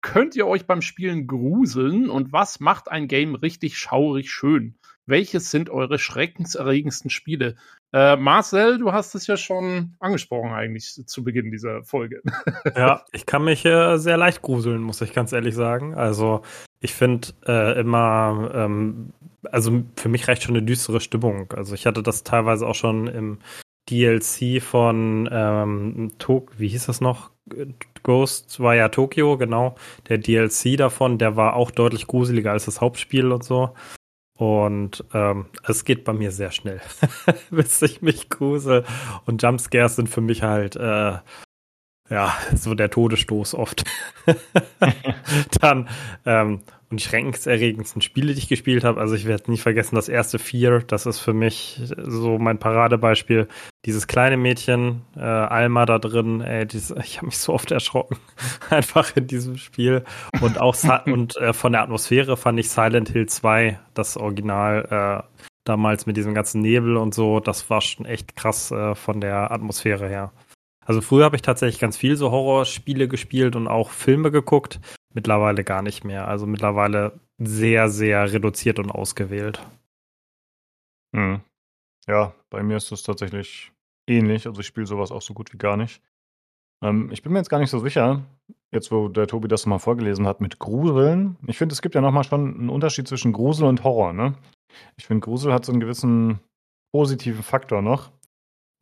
Könnt 0.00 0.36
ihr 0.36 0.46
euch 0.46 0.66
beim 0.66 0.82
Spielen 0.82 1.26
gruseln 1.26 2.08
und 2.08 2.32
was 2.32 2.60
macht 2.60 2.88
ein 2.88 3.08
Game 3.08 3.34
richtig 3.34 3.76
schaurig 3.76 4.30
schön? 4.30 4.78
Welches 5.06 5.50
sind 5.50 5.68
eure 5.68 5.98
schreckenserregendsten 5.98 7.10
Spiele? 7.10 7.56
Äh, 7.92 8.16
Marcel, 8.16 8.78
du 8.78 8.92
hast 8.92 9.14
es 9.16 9.26
ja 9.26 9.36
schon 9.36 9.96
angesprochen 9.98 10.52
eigentlich 10.52 11.02
zu 11.06 11.24
Beginn 11.24 11.50
dieser 11.50 11.82
Folge. 11.82 12.22
ja, 12.76 13.04
ich 13.10 13.26
kann 13.26 13.44
mich 13.44 13.64
äh, 13.64 13.96
sehr 13.96 14.16
leicht 14.16 14.42
gruseln, 14.42 14.82
muss 14.82 15.00
ich 15.00 15.12
ganz 15.12 15.32
ehrlich 15.32 15.56
sagen. 15.56 15.94
Also 15.94 16.42
ich 16.80 16.94
finde 16.94 17.28
äh, 17.46 17.80
immer, 17.80 18.50
ähm, 18.54 19.12
also 19.50 19.82
für 19.96 20.08
mich 20.08 20.28
reicht 20.28 20.44
schon 20.44 20.56
eine 20.56 20.64
düstere 20.64 21.00
Stimmung. 21.00 21.52
Also 21.52 21.74
ich 21.74 21.86
hatte 21.86 22.04
das 22.04 22.22
teilweise 22.22 22.66
auch 22.66 22.74
schon 22.76 23.08
im 23.08 23.38
DLC 23.90 24.62
von 24.62 25.28
ähm, 25.30 26.12
Tok 26.18 26.52
wie 26.58 26.68
hieß 26.68 26.86
das 26.86 27.00
noch? 27.00 27.30
Ghost 28.02 28.60
war 28.60 28.74
ja 28.74 28.88
Tokio, 28.88 29.36
genau. 29.36 29.76
Der 30.08 30.18
DLC 30.18 30.76
davon, 30.76 31.18
der 31.18 31.36
war 31.36 31.54
auch 31.54 31.70
deutlich 31.70 32.06
gruseliger 32.06 32.52
als 32.52 32.64
das 32.64 32.80
Hauptspiel 32.80 33.30
und 33.32 33.44
so. 33.44 33.74
Und 34.36 35.04
ähm, 35.14 35.46
es 35.66 35.84
geht 35.84 36.04
bei 36.04 36.12
mir 36.12 36.30
sehr 36.30 36.50
schnell, 36.50 36.80
bis 37.50 37.80
ich 37.82 38.02
mich 38.02 38.28
grusel. 38.28 38.84
Und 39.24 39.42
Jumpscares 39.42 39.96
sind 39.96 40.08
für 40.08 40.20
mich 40.20 40.42
halt 40.42 40.76
äh, 40.76 41.18
ja 42.10 42.36
so 42.54 42.74
der 42.74 42.90
Todesstoß 42.90 43.54
oft. 43.54 43.84
Dann 45.60 45.88
ähm, 46.26 46.60
und 46.90 47.00
die 47.00 47.04
schreckenserregendsten 47.04 48.00
Spiele, 48.00 48.32
die 48.32 48.38
ich 48.38 48.48
gespielt 48.48 48.84
habe. 48.84 49.00
Also 49.00 49.14
ich 49.14 49.26
werde 49.26 49.50
nie 49.50 49.58
vergessen, 49.58 49.96
das 49.96 50.08
erste 50.08 50.38
Fear, 50.38 50.80
das 50.80 51.06
ist 51.06 51.18
für 51.18 51.32
mich 51.32 51.80
so 51.96 52.38
mein 52.38 52.58
Paradebeispiel. 52.58 53.48
Dieses 53.84 54.06
kleine 54.06 54.36
Mädchen, 54.36 55.02
äh, 55.16 55.20
Alma 55.20 55.86
da 55.86 55.98
drin, 55.98 56.40
ey, 56.40 56.66
dies, 56.66 56.90
ich 57.02 57.18
habe 57.18 57.26
mich 57.26 57.38
so 57.38 57.52
oft 57.52 57.70
erschrocken, 57.70 58.18
einfach 58.70 59.16
in 59.16 59.26
diesem 59.26 59.56
Spiel. 59.56 60.04
Und 60.40 60.60
auch 60.60 60.76
und 61.06 61.36
äh, 61.36 61.52
von 61.52 61.72
der 61.72 61.82
Atmosphäre 61.82 62.36
fand 62.36 62.60
ich 62.60 62.70
Silent 62.70 63.08
Hill 63.08 63.26
2, 63.26 63.78
das 63.94 64.16
Original, 64.16 65.24
äh, 65.24 65.42
damals 65.64 66.06
mit 66.06 66.16
diesem 66.16 66.34
ganzen 66.34 66.62
Nebel 66.62 66.96
und 66.96 67.12
so, 67.12 67.40
das 67.40 67.68
war 67.70 67.80
schon 67.80 68.06
echt 68.06 68.36
krass 68.36 68.70
äh, 68.70 68.94
von 68.94 69.20
der 69.20 69.50
Atmosphäre 69.50 70.08
her. 70.08 70.32
Also 70.84 71.00
früher 71.00 71.24
habe 71.24 71.34
ich 71.34 71.42
tatsächlich 71.42 71.80
ganz 71.80 71.96
viel 71.96 72.16
so 72.16 72.30
Horrorspiele 72.30 73.08
gespielt 73.08 73.56
und 73.56 73.66
auch 73.66 73.90
Filme 73.90 74.30
geguckt. 74.30 74.78
Mittlerweile 75.16 75.64
gar 75.64 75.80
nicht 75.80 76.04
mehr. 76.04 76.28
Also 76.28 76.46
mittlerweile 76.46 77.18
sehr, 77.38 77.88
sehr 77.88 78.30
reduziert 78.30 78.78
und 78.78 78.90
ausgewählt. 78.90 79.66
Hm. 81.14 81.40
Ja, 82.06 82.34
bei 82.50 82.62
mir 82.62 82.76
ist 82.76 82.92
das 82.92 83.02
tatsächlich 83.02 83.72
ähnlich. 84.06 84.46
Also 84.46 84.60
ich 84.60 84.66
spiele 84.66 84.86
sowas 84.86 85.10
auch 85.10 85.22
so 85.22 85.32
gut 85.32 85.54
wie 85.54 85.56
gar 85.56 85.78
nicht. 85.78 86.02
Ähm, 86.84 87.10
ich 87.10 87.22
bin 87.22 87.32
mir 87.32 87.38
jetzt 87.38 87.48
gar 87.48 87.60
nicht 87.60 87.70
so 87.70 87.78
sicher, 87.78 88.26
jetzt 88.72 88.92
wo 88.92 89.08
der 89.08 89.26
Tobi 89.26 89.48
das 89.48 89.64
mal 89.64 89.78
vorgelesen 89.78 90.26
hat 90.26 90.42
mit 90.42 90.58
Gruseln. 90.58 91.38
Ich 91.46 91.56
finde, 91.56 91.72
es 91.72 91.80
gibt 91.80 91.94
ja 91.94 92.02
nochmal 92.02 92.24
schon 92.24 92.54
einen 92.54 92.68
Unterschied 92.68 93.08
zwischen 93.08 93.32
Grusel 93.32 93.66
und 93.66 93.84
Horror, 93.84 94.12
ne? 94.12 94.34
Ich 94.98 95.06
finde, 95.06 95.24
Grusel 95.24 95.50
hat 95.50 95.64
so 95.64 95.72
einen 95.72 95.80
gewissen 95.80 96.40
positiven 96.92 97.42
Faktor 97.42 97.80
noch. 97.80 98.12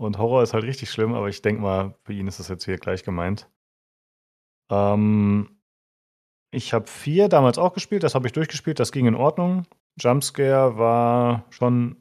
Und 0.01 0.18
Horror 0.18 0.43
ist 0.43 0.53
halt 0.53 0.64
richtig 0.64 0.91
schlimm, 0.91 1.14
aber 1.14 1.28
ich 1.28 1.43
denke 1.43 1.62
mal, 1.62 1.95
für 2.03 2.12
ihn 2.12 2.26
ist 2.26 2.41
das 2.41 2.49
jetzt 2.49 2.64
hier 2.64 2.78
gleich 2.78 3.05
gemeint. 3.05 3.49
Ähm, 4.68 5.54
ich 6.55 6.73
habe 6.73 6.87
vier 6.87 7.29
damals 7.29 7.59
auch 7.59 7.73
gespielt, 7.73 8.03
das 8.03 8.15
habe 8.15 8.27
ich 8.27 8.33
durchgespielt, 8.33 8.81
das 8.81 8.93
ging 8.93 9.07
in 9.07 9.15
Ordnung. 9.15 9.67
Jumpscare 10.01 10.79
war 10.79 11.45
schon 11.51 11.97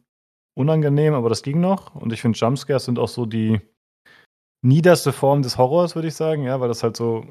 unangenehm, 0.55 1.13
aber 1.13 1.29
das 1.29 1.43
ging 1.43 1.59
noch. 1.59 1.95
Und 1.95 2.13
ich 2.13 2.21
finde, 2.21 2.37
Jumpscares 2.37 2.85
sind 2.85 2.99
auch 2.99 3.07
so 3.07 3.25
die 3.25 3.59
niederste 4.63 5.11
Form 5.11 5.41
des 5.41 5.57
Horrors, 5.57 5.95
würde 5.95 6.07
ich 6.07 6.15
sagen, 6.15 6.43
ja, 6.43 6.59
weil 6.59 6.69
das 6.69 6.83
halt 6.83 6.95
so 6.95 7.25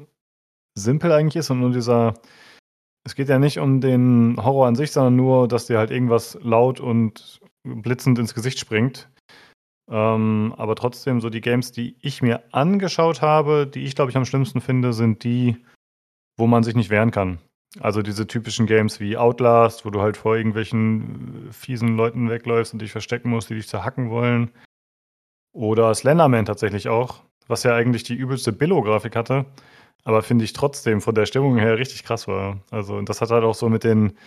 simpel 0.77 1.11
eigentlich 1.11 1.35
ist 1.35 1.49
und 1.49 1.59
nur 1.59 1.71
dieser, 1.71 2.13
es 3.05 3.15
geht 3.15 3.29
ja 3.29 3.39
nicht 3.39 3.59
um 3.59 3.81
den 3.81 4.37
Horror 4.41 4.67
an 4.67 4.75
sich, 4.75 4.91
sondern 4.91 5.15
nur, 5.15 5.47
dass 5.47 5.67
dir 5.67 5.77
halt 5.77 5.91
irgendwas 5.91 6.37
laut 6.41 6.79
und 6.79 7.39
blitzend 7.63 8.19
ins 8.19 8.33
Gesicht 8.33 8.59
springt. 8.59 9.09
Ähm, 9.91 10.53
aber 10.57 10.75
trotzdem, 10.75 11.19
so 11.19 11.29
die 11.29 11.41
Games, 11.41 11.71
die 11.71 11.97
ich 11.99 12.21
mir 12.21 12.43
angeschaut 12.53 13.21
habe, 13.21 13.67
die 13.67 13.83
ich 13.83 13.95
glaube 13.95 14.11
ich 14.11 14.17
am 14.17 14.25
schlimmsten 14.25 14.61
finde, 14.61 14.93
sind 14.93 15.23
die, 15.23 15.57
wo 16.37 16.47
man 16.47 16.63
sich 16.63 16.75
nicht 16.75 16.89
wehren 16.89 17.11
kann. 17.11 17.39
Also 17.79 18.01
diese 18.01 18.27
typischen 18.27 18.67
Games 18.67 18.99
wie 18.99 19.17
Outlast, 19.17 19.85
wo 19.85 19.89
du 19.89 20.01
halt 20.01 20.17
vor 20.17 20.35
irgendwelchen 20.35 21.49
äh, 21.49 21.53
fiesen 21.53 21.97
Leuten 21.97 22.29
wegläufst 22.29 22.73
und 22.73 22.81
dich 22.81 22.91
verstecken 22.91 23.29
musst, 23.29 23.49
die 23.49 23.55
dich 23.55 23.67
zerhacken 23.67 24.09
wollen. 24.09 24.51
Oder 25.53 25.93
Slenderman 25.93 26.45
tatsächlich 26.45 26.89
auch, 26.89 27.23
was 27.47 27.63
ja 27.63 27.75
eigentlich 27.75 28.03
die 28.03 28.15
übelste 28.15 28.51
Billo-Grafik 28.51 29.15
hatte, 29.15 29.45
aber 30.03 30.21
finde 30.21 30.45
ich 30.45 30.53
trotzdem 30.53 31.01
von 31.01 31.15
der 31.15 31.25
Stimmung 31.25 31.57
her 31.57 31.77
richtig 31.77 32.03
krass 32.03 32.27
war. 32.27 32.59
Also, 32.71 32.95
und 32.95 33.09
das 33.09 33.21
hat 33.21 33.31
halt 33.31 33.43
auch 33.43 33.55
so 33.55 33.69
mit 33.69 33.83
den, 33.83 34.17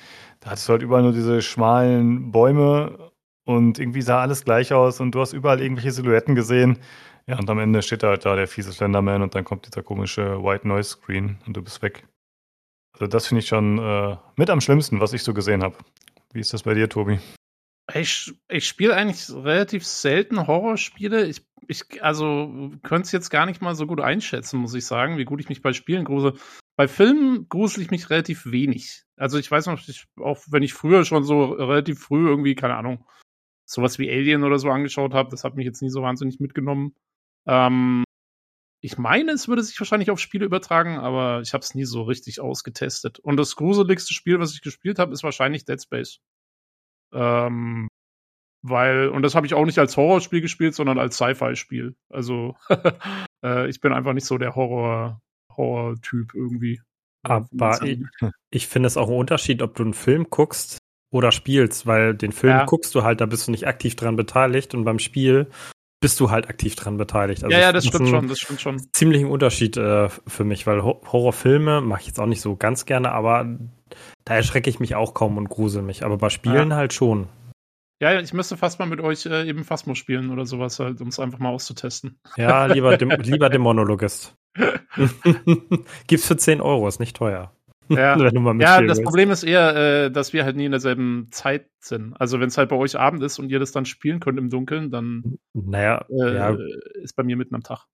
da 0.41 0.51
hattest 0.51 0.69
du 0.69 0.73
halt 0.73 0.83
überall 0.83 1.03
nur 1.03 1.13
diese 1.13 1.43
schmalen 1.43 2.31
Bäume 2.33 3.11
und 3.45 3.79
irgendwie 3.79 4.03
sah 4.03 4.21
alles 4.21 4.45
gleich 4.45 4.73
aus 4.73 5.01
und 5.01 5.15
du 5.15 5.21
hast 5.21 5.33
überall 5.33 5.61
irgendwelche 5.61 5.93
Silhouetten 5.93 6.35
gesehen. 6.35 6.79
Ja, 7.29 7.39
und 7.39 7.51
am 7.51 7.59
Ende 7.59 7.83
steht 7.83 8.05
halt 8.05 8.25
da 8.25 8.37
der 8.37 8.47
fiese 8.47 8.73
Slenderman 8.73 9.23
und 9.23 9.35
dann 9.35 9.45
kommt 9.45 9.67
dieser 9.67 9.83
komische 9.83 10.43
White 10.43 10.67
Noise 10.67 10.91
Screen 10.91 11.39
und 11.47 11.57
du 11.57 11.63
bist 11.63 11.83
weg. 11.83 12.07
Also 12.93 13.09
das 13.09 13.27
finde 13.27 13.41
ich 13.41 13.49
schon 13.49 13.79
äh, 13.79 14.17
mit 14.37 14.49
am 14.49 14.61
schlimmsten, 14.61 15.01
was 15.01 15.13
ich 15.13 15.23
so 15.23 15.35
gesehen 15.35 15.63
habe. 15.63 15.77
Wie 16.33 16.41
ist 16.41 16.53
das 16.53 16.63
bei 16.63 16.75
dir, 16.75 16.89
Tobi? 16.89 17.19
Ich, 17.95 18.33
ich 18.49 18.67
spiele 18.67 18.95
eigentlich 18.95 19.29
relativ 19.31 19.85
selten 19.85 20.47
Horrorspiele. 20.47 21.27
Ich, 21.27 21.45
ich 21.67 22.03
also 22.03 22.73
könnte 22.83 23.07
es 23.07 23.13
jetzt 23.13 23.31
gar 23.31 23.47
nicht 23.47 23.61
mal 23.61 23.75
so 23.75 23.87
gut 23.87 24.01
einschätzen, 24.01 24.59
muss 24.59 24.75
ich 24.75 24.87
sagen, 24.87 25.19
wie 25.19 25.25
gut 25.25 25.41
ich 25.41 25.49
mich 25.49 25.63
bei 25.63 25.73
Spielen 25.73 26.05
grusel. 26.05 26.35
Bei 26.77 26.89
Filmen 26.89 27.49
grusel 27.49 27.83
ich 27.83 27.91
mich 27.91 28.09
relativ 28.11 28.47
wenig. 28.47 29.05
Also 29.17 29.39
ich 29.39 29.51
weiß 29.51 29.67
noch, 29.67 29.81
ich, 29.89 30.07
auch 30.21 30.39
wenn 30.49 30.63
ich 30.63 30.75
früher 30.75 31.05
schon 31.05 31.25
so 31.25 31.45
relativ 31.45 32.01
früh 32.01 32.29
irgendwie, 32.29 32.55
keine 32.55 32.77
Ahnung, 32.77 33.05
sowas 33.65 33.99
wie 33.99 34.11
Alien 34.11 34.45
oder 34.45 34.59
so 34.59 34.71
angeschaut 34.71 35.15
habe, 35.15 35.31
das 35.31 35.45
hat 35.45 35.57
mich 35.57 35.65
jetzt 35.65 35.83
nie 35.83 35.91
so 35.91 36.03
wahnsinnig 36.03 36.39
mitgenommen. 36.39 36.95
Ähm, 37.47 38.05
ich 38.83 38.99
meine, 38.99 39.33
es 39.33 39.49
würde 39.49 39.63
sich 39.63 39.79
wahrscheinlich 39.81 40.11
auf 40.11 40.21
Spiele 40.21 40.45
übertragen, 40.45 40.99
aber 40.99 41.41
ich 41.41 41.55
habe 41.55 41.63
es 41.63 41.75
nie 41.75 41.85
so 41.85 42.03
richtig 42.03 42.41
ausgetestet. 42.41 43.19
Und 43.19 43.37
das 43.37 43.57
gruseligste 43.57 44.15
Spiel, 44.15 44.39
was 44.39 44.55
ich 44.55 44.63
gespielt 44.63 44.99
habe, 44.99 45.13
ist 45.13 45.25
wahrscheinlich 45.25 45.65
Dead 45.65 45.83
Space. 45.83 46.21
Ähm, 47.13 47.89
weil, 48.63 49.09
und 49.09 49.23
das 49.23 49.35
habe 49.35 49.47
ich 49.47 49.55
auch 49.55 49.65
nicht 49.65 49.79
als 49.79 49.97
Horrorspiel 49.97 50.41
gespielt, 50.41 50.75
sondern 50.75 50.99
als 50.99 51.17
Sci-Fi-Spiel. 51.17 51.97
Also, 52.11 52.57
äh, 53.45 53.69
ich 53.69 53.81
bin 53.81 53.93
einfach 53.93 54.13
nicht 54.13 54.27
so 54.27 54.39
der 54.39 54.55
Horror, 54.55 55.21
Horror-Typ 55.57 56.35
irgendwie. 56.35 56.81
Aber 57.23 57.83
ich, 57.83 58.05
ich 58.51 58.69
finde 58.69 58.87
es 58.87 58.97
auch 58.97 59.09
ein 59.09 59.17
Unterschied, 59.17 59.63
ob 59.63 59.75
du 59.75 59.83
einen 59.83 59.95
Film 59.95 60.29
guckst 60.31 60.79
oder 61.13 61.33
spielst, 61.33 61.87
weil 61.87 62.15
den 62.15 62.33
Film 62.33 62.53
ja. 62.53 62.65
guckst 62.67 62.95
du 62.95 63.03
halt, 63.03 63.21
da 63.21 63.27
bist 63.27 63.47
du 63.47 63.51
nicht 63.51 63.67
aktiv 63.67 63.97
dran 63.97 64.17
beteiligt 64.17 64.75
und 64.75 64.85
beim 64.85 64.99
Spiel 64.99 65.51
bist 66.01 66.21
du 66.21 66.31
halt 66.31 66.49
aktiv 66.49 66.77
dran 66.77 66.99
beteiligt. 66.99 67.43
Also 67.43 67.55
ja, 67.55 67.61
ja, 67.61 67.73
das 67.73 67.87
stimmt 67.87 68.09
schon, 68.09 68.29
das 68.29 68.39
stimmt 68.39 68.61
schon. 68.61 68.81
Ziemlichen 68.93 69.29
Unterschied 69.29 69.77
äh, 69.77 70.09
für 70.09 70.45
mich, 70.45 70.67
weil 70.67 70.83
Horrorfilme 70.83 71.81
mache 71.81 72.03
ich 72.03 72.07
jetzt 72.09 72.21
auch 72.21 72.27
nicht 72.27 72.41
so 72.41 72.57
ganz 72.57 72.85
gerne, 72.85 73.13
aber 73.13 73.47
da 74.25 74.35
erschrecke 74.35 74.69
ich 74.69 74.81
mich 74.81 74.95
auch 74.95 75.15
kaum 75.15 75.37
und 75.39 75.49
grusel 75.49 75.83
mich. 75.83 76.05
Aber 76.05 76.19
bei 76.19 76.29
Spielen 76.29 76.71
ja. 76.71 76.77
halt 76.77 76.93
schon. 76.93 77.29
Ja, 77.99 78.21
ich 78.21 78.35
müsste 78.35 78.59
fast 78.59 78.79
mal 78.79 78.87
mit 78.87 79.01
euch 79.01 79.25
äh, 79.25 79.49
eben 79.49 79.65
Phasmo 79.65 79.95
spielen 79.95 80.31
oder 80.31 80.45
sowas, 80.45 80.79
halt, 80.79 81.01
um 81.01 81.09
es 81.09 81.19
einfach 81.19 81.39
mal 81.39 81.49
auszutesten. 81.49 82.21
Ja, 82.37 82.67
lieber, 82.67 82.99
dem, 82.99 83.09
lieber 83.23 83.49
Dämonologist. 83.49 84.35
Gibt's 86.07 86.27
für 86.27 86.37
10 86.37 86.61
Euro, 86.61 86.87
ist 86.89 87.01
nicht 87.01 87.17
teuer. 87.17 87.56
Ja, 87.97 88.17
ja 88.19 88.83
das 88.83 89.03
Problem 89.03 89.31
ist 89.31 89.43
eher, 89.43 89.77
äh, 89.77 90.11
dass 90.11 90.33
wir 90.33 90.45
halt 90.45 90.57
nie 90.57 90.65
in 90.65 90.73
derselben 90.73 91.29
Zeit 91.31 91.69
sind. 91.81 92.15
Also 92.21 92.41
wenn 92.41 92.49
es 92.49 92.59
halt 92.59 92.69
bei 92.69 92.77
euch 92.77 92.99
Abend 92.99 93.23
ist 93.23 93.39
und 93.39 93.51
ihr 93.51 93.59
das 93.59 93.73
dann 93.73 93.85
spielen 93.85 94.21
könnt 94.21 94.39
im 94.39 94.51
Dunkeln, 94.51 94.91
dann 94.91 95.39
naja, 95.53 96.05
äh, 96.09 96.35
ja. 96.35 96.57
ist 96.95 97.15
bei 97.15 97.23
mir 97.23 97.37
mitten 97.37 97.55
am 97.55 97.63
Tag. 97.63 97.87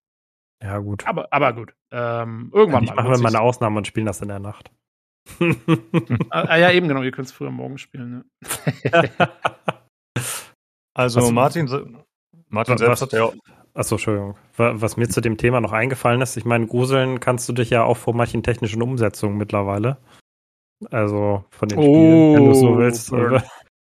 Ja, 0.62 0.78
gut. 0.78 1.06
Aber, 1.06 1.28
aber 1.32 1.52
gut. 1.52 1.74
Ähm, 1.90 2.50
irgendwann 2.54 2.84
ja, 2.84 2.94
mal. 2.94 3.02
Machen 3.02 3.16
wir 3.16 3.22
mal 3.22 3.28
eine 3.28 3.40
Ausnahme 3.40 3.78
und 3.78 3.86
spielen 3.86 4.06
das 4.06 4.22
in 4.22 4.28
der 4.28 4.38
Nacht. 4.38 4.70
ah, 6.30 6.42
ah, 6.42 6.56
ja, 6.56 6.70
eben 6.72 6.88
genau, 6.88 7.02
ihr 7.02 7.12
könnt 7.12 7.28
es 7.28 7.32
früher 7.32 7.50
morgen 7.50 7.78
spielen. 7.78 8.10
Ne? 8.10 8.24
also 10.94 11.20
was, 11.20 11.30
Martin, 11.30 12.04
Martin 12.48 12.78
selbst 12.78 13.02
hat 13.02 13.12
ja 13.12 13.24
auch 13.24 13.34
Achso, 13.74 13.94
Entschuldigung. 13.94 14.36
Was 14.56 14.96
mir 14.96 15.08
zu 15.08 15.20
dem 15.20 15.38
Thema 15.38 15.60
noch 15.60 15.72
eingefallen 15.72 16.20
ist, 16.20 16.36
ich 16.36 16.44
meine, 16.44 16.66
gruseln 16.66 17.20
kannst 17.20 17.48
du 17.48 17.52
dich 17.54 17.70
ja 17.70 17.84
auch 17.84 17.96
vor 17.96 18.14
manchen 18.14 18.42
technischen 18.42 18.82
Umsetzungen 18.82 19.38
mittlerweile. 19.38 19.98
Also 20.90 21.44
von 21.50 21.68
den 21.68 21.78
Spielen, 21.78 22.34
wenn 22.34 22.44
du 22.46 22.54
so 22.54 22.70
oh, 22.70 22.78
willst. 22.78 23.12
Also, 23.12 23.40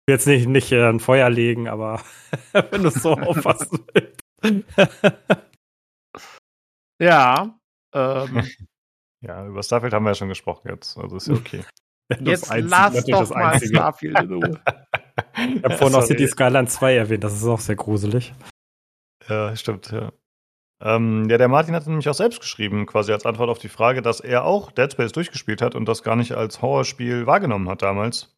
jetzt 0.08 0.26
nicht, 0.26 0.48
nicht 0.48 0.72
äh, 0.72 0.88
ein 0.88 1.00
Feuer 1.00 1.28
legen, 1.28 1.68
aber 1.68 2.00
wenn 2.70 2.82
du 2.82 2.88
es 2.88 2.94
so 2.94 3.12
auffassen 3.12 3.80
willst. 3.92 4.22
ja. 7.00 7.58
Ähm. 7.96 8.42
Ja, 9.20 9.46
über 9.46 9.62
Starfield 9.62 9.94
haben 9.94 10.02
wir 10.02 10.10
ja 10.10 10.14
schon 10.16 10.28
gesprochen 10.28 10.68
jetzt. 10.68 10.98
Also 10.98 11.16
ist 11.16 11.28
ja 11.28 11.34
okay. 11.34 11.62
jetzt 12.18 12.50
einzige, 12.50 12.68
lass 12.68 13.04
doch 13.04 13.36
mal 13.36 13.60
Starfield 13.60 14.20
in 14.20 14.32
Ruhe. 14.32 14.60
ich 15.36 15.62
habe 15.62 15.76
vorhin 15.76 15.96
auch 15.96 16.02
City 16.02 16.26
Skyline 16.26 16.66
2 16.66 16.96
erwähnt, 16.96 17.22
das 17.22 17.34
ist 17.34 17.44
auch 17.44 17.60
sehr 17.60 17.76
gruselig. 17.76 18.34
Ja, 19.28 19.56
stimmt, 19.56 19.90
ja. 19.90 20.12
Ähm, 20.80 21.28
ja, 21.30 21.38
der 21.38 21.48
Martin 21.48 21.74
hat 21.74 21.86
nämlich 21.86 22.08
auch 22.08 22.14
selbst 22.14 22.40
geschrieben, 22.40 22.84
quasi 22.86 23.12
als 23.12 23.24
Antwort 23.24 23.48
auf 23.48 23.58
die 23.58 23.68
Frage, 23.68 24.02
dass 24.02 24.20
er 24.20 24.44
auch 24.44 24.70
Dead 24.70 24.90
Space 24.92 25.12
durchgespielt 25.12 25.62
hat 25.62 25.74
und 25.74 25.86
das 25.86 26.02
gar 26.02 26.16
nicht 26.16 26.32
als 26.32 26.60
Horrorspiel 26.60 27.26
wahrgenommen 27.26 27.68
hat 27.68 27.82
damals. 27.82 28.36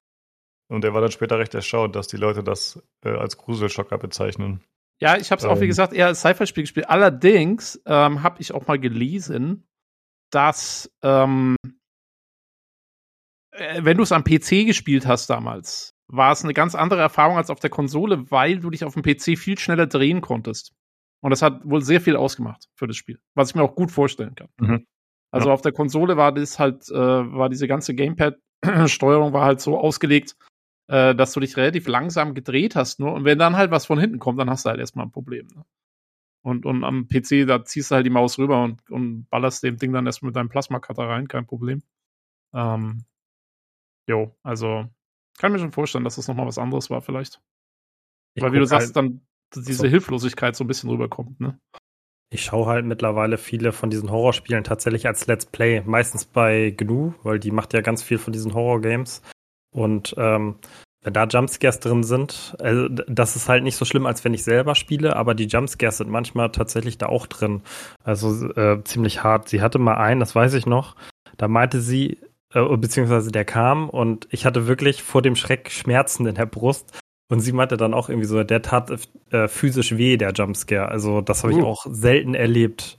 Und 0.69 0.85
er 0.85 0.95
war 0.95 1.01
dann 1.01 1.11
später 1.11 1.39
recht 1.39 1.55
erstaunt, 1.55 1.97
dass 1.97 2.09
die 2.09 2.17
Leute 2.17 2.43
das 2.43 2.83
äh, 3.05 3.11
als 3.11 3.37
Gruselschocker 3.37 3.99
bezeichnen. 3.99 4.63
Ja, 5.01 5.17
ich 5.17 5.31
habe 5.31 5.39
es 5.39 5.45
ähm. 5.45 5.51
auch, 5.51 5.57
wie 5.61 5.65
ähm. 5.65 5.69
gesagt, 5.69 5.93
eher 5.93 6.07
als 6.07 6.21
Sci-Fi-Spiel 6.21 6.65
gespielt. 6.65 6.89
Allerdings 6.89 7.81
ähm, 7.87 8.23
habe 8.23 8.41
ich 8.41 8.53
auch 8.53 8.67
mal 8.67 8.79
gelesen, 8.79 9.67
dass 10.31 10.91
ähm, 11.03 11.57
äh, 13.53 13.85
wenn 13.85 13.97
du 13.97 14.03
es 14.03 14.13
am 14.13 14.25
PC 14.25 14.67
gespielt 14.67 15.07
hast 15.07 15.31
damals, 15.31 15.96
war 16.09 16.33
es 16.33 16.45
eine 16.45 16.55
ganz 16.55 16.75
andere 16.75 17.01
Erfahrung 17.01 17.37
als 17.37 17.51
auf 17.51 17.61
der 17.61 17.71
Konsole, 17.71 18.31
weil 18.31 18.61
du 18.61 18.71
dich 18.71 18.85
auf 18.85 18.95
dem 18.95 19.03
PC 19.03 19.39
viel 19.39 19.59
schneller 19.59 19.87
drehen 19.87 20.21
konntest. 20.21 20.73
Und 21.21 21.31
das 21.31 21.43
hat 21.43 21.61
wohl 21.65 21.83
sehr 21.83 22.01
viel 22.01 22.17
ausgemacht 22.17 22.69
für 22.75 22.87
das 22.87 22.97
Spiel, 22.97 23.19
was 23.35 23.51
ich 23.51 23.55
mir 23.57 23.63
auch 23.63 23.75
gut 23.75 23.91
vorstellen 23.91 24.35
kann. 24.35 24.49
Mhm. 24.59 24.87
Also 25.31 25.49
ja. 25.49 25.55
auf 25.55 25.63
der 25.63 25.73
Konsole 25.73 26.17
war 26.17 26.33
das 26.33 26.59
halt, 26.59 26.89
äh, 26.89 26.95
war 26.95 27.49
diese 27.49 27.67
ganze 27.67 27.95
Gamepad-Steuerung 27.95 29.33
war 29.33 29.45
halt 29.45 29.61
so 29.61 29.79
ausgelegt, 29.79 30.37
äh, 30.89 31.15
dass 31.15 31.33
du 31.33 31.41
dich 31.41 31.57
relativ 31.57 31.89
langsam 31.89 32.35
gedreht 32.35 32.77
hast 32.77 33.01
nur. 33.01 33.13
Und 33.13 33.25
wenn 33.25 33.39
dann 33.39 33.57
halt 33.57 33.71
was 33.71 33.87
von 33.87 33.99
hinten 33.99 34.19
kommt, 34.19 34.39
dann 34.39 34.51
hast 34.51 34.65
du 34.65 34.71
halt 34.71 34.79
erstmal 34.79 35.07
ein 35.07 35.13
Problem. 35.13 35.49
Ne? 35.49 35.65
Und, 36.43 36.65
und 36.65 36.85
am 36.85 37.09
PC, 37.09 37.45
da 37.47 37.65
ziehst 37.65 37.91
du 37.91 37.97
halt 37.97 38.07
die 38.07 38.11
Maus 38.11 38.39
rüber 38.39 38.63
und, 38.63 38.89
und 38.89 39.29
ballerst 39.31 39.65
dem 39.65 39.79
Ding 39.79 39.93
dann 39.93 40.07
erstmal 40.07 40.29
mit 40.29 40.37
deinem 40.37 40.49
Plasma-Cutter 40.49 41.09
rein, 41.09 41.27
kein 41.27 41.47
Problem. 41.47 41.83
Ähm, 42.55 43.05
jo, 44.07 44.37
also 44.45 44.89
kann 45.39 45.53
mir 45.53 45.59
schon 45.59 45.73
vorstellen, 45.73 46.05
dass 46.05 46.17
das 46.17 46.29
nochmal 46.29 46.47
was 46.47 46.59
anderes 46.59 46.91
war, 46.91 47.03
vielleicht. 47.03 47.41
Ich 48.35 48.43
Weil, 48.43 48.53
wie 48.53 48.59
du 48.59 48.67
sagst, 48.67 48.89
halt 48.89 48.97
dann 48.97 49.27
diese 49.55 49.75
so. 49.75 49.87
Hilflosigkeit 49.87 50.57
so 50.57 50.65
ein 50.65 50.67
bisschen 50.67 50.91
rüberkommt, 50.91 51.41
ne? 51.41 51.59
Ich 52.29 52.45
schaue 52.45 52.67
halt 52.67 52.85
mittlerweile 52.85 53.39
viele 53.39 53.73
von 53.73 53.89
diesen 53.89 54.11
Horrorspielen 54.11 54.65
tatsächlich 54.65 55.07
als 55.07 55.27
Let's 55.27 55.47
Play, 55.47 55.83
meistens 55.87 56.25
bei 56.25 56.71
GNU, 56.71 57.15
weil 57.23 57.39
die 57.39 57.53
macht 57.53 57.73
ja 57.73 57.83
ganz 57.83 58.03
viel 58.03 58.19
von 58.19 58.33
diesen 58.33 58.53
Horror-Games. 58.53 59.23
Und 59.71 60.15
ähm, 60.19 60.57
wenn 61.03 61.13
da 61.13 61.25
Jumpscares 61.25 61.79
drin 61.79 62.03
sind, 62.03 62.57
also 62.59 62.89
das 62.89 63.37
ist 63.37 63.49
halt 63.49 63.63
nicht 63.63 63.77
so 63.77 63.85
schlimm, 63.85 64.07
als 64.07 64.25
wenn 64.25 64.35
ich 64.35 64.43
selber 64.43 64.75
spiele, 64.75 65.15
aber 65.15 65.37
die 65.37 65.47
Jumpscares 65.47 65.99
sind 65.99 66.11
manchmal 66.11 66.51
tatsächlich 66.51 66.99
da 66.99 67.07
auch 67.07 67.29
drin. 67.29 67.63
Also 68.03 68.51
äh, 68.55 68.83
ziemlich 68.83 69.23
hart. 69.23 69.49
Sie 69.49 69.63
hatte 69.63 69.79
mal 69.79 69.95
einen, 69.95 70.19
das 70.19 70.35
weiß 70.35 70.55
ich 70.55 70.67
noch, 70.67 70.97
da 71.37 71.47
meinte 71.47 71.81
sie, 71.81 72.19
äh, 72.55 72.77
beziehungsweise 72.77 73.31
der 73.31 73.45
kam 73.45 73.89
und 73.91 74.29
ich 74.31 74.47
hatte 74.47 74.67
wirklich 74.67 75.03
vor 75.03 75.23
dem 75.23 75.37
Schreck 75.37 75.71
Schmerzen 75.71 76.27
in 76.27 76.35
der 76.35 76.47
Brust. 76.47 76.99
Und 77.29 77.41
sie 77.41 77.53
meinte 77.53 77.77
dann 77.77 77.93
auch 77.93 78.09
irgendwie 78.09 78.29
so, 78.29 78.45
der 78.45 78.63
tat 78.63 78.89
äh, 79.31 79.49
physisch 79.49 79.97
weh, 79.97 80.17
der 80.17 80.33
Jumpscare. 80.33 80.89
Also 80.89 81.21
das 81.21 81.43
habe 81.43 81.55
ich 81.55 81.59
uh. 81.59 81.67
auch 81.67 81.85
selten 81.89 82.35
erlebt. 82.35 82.99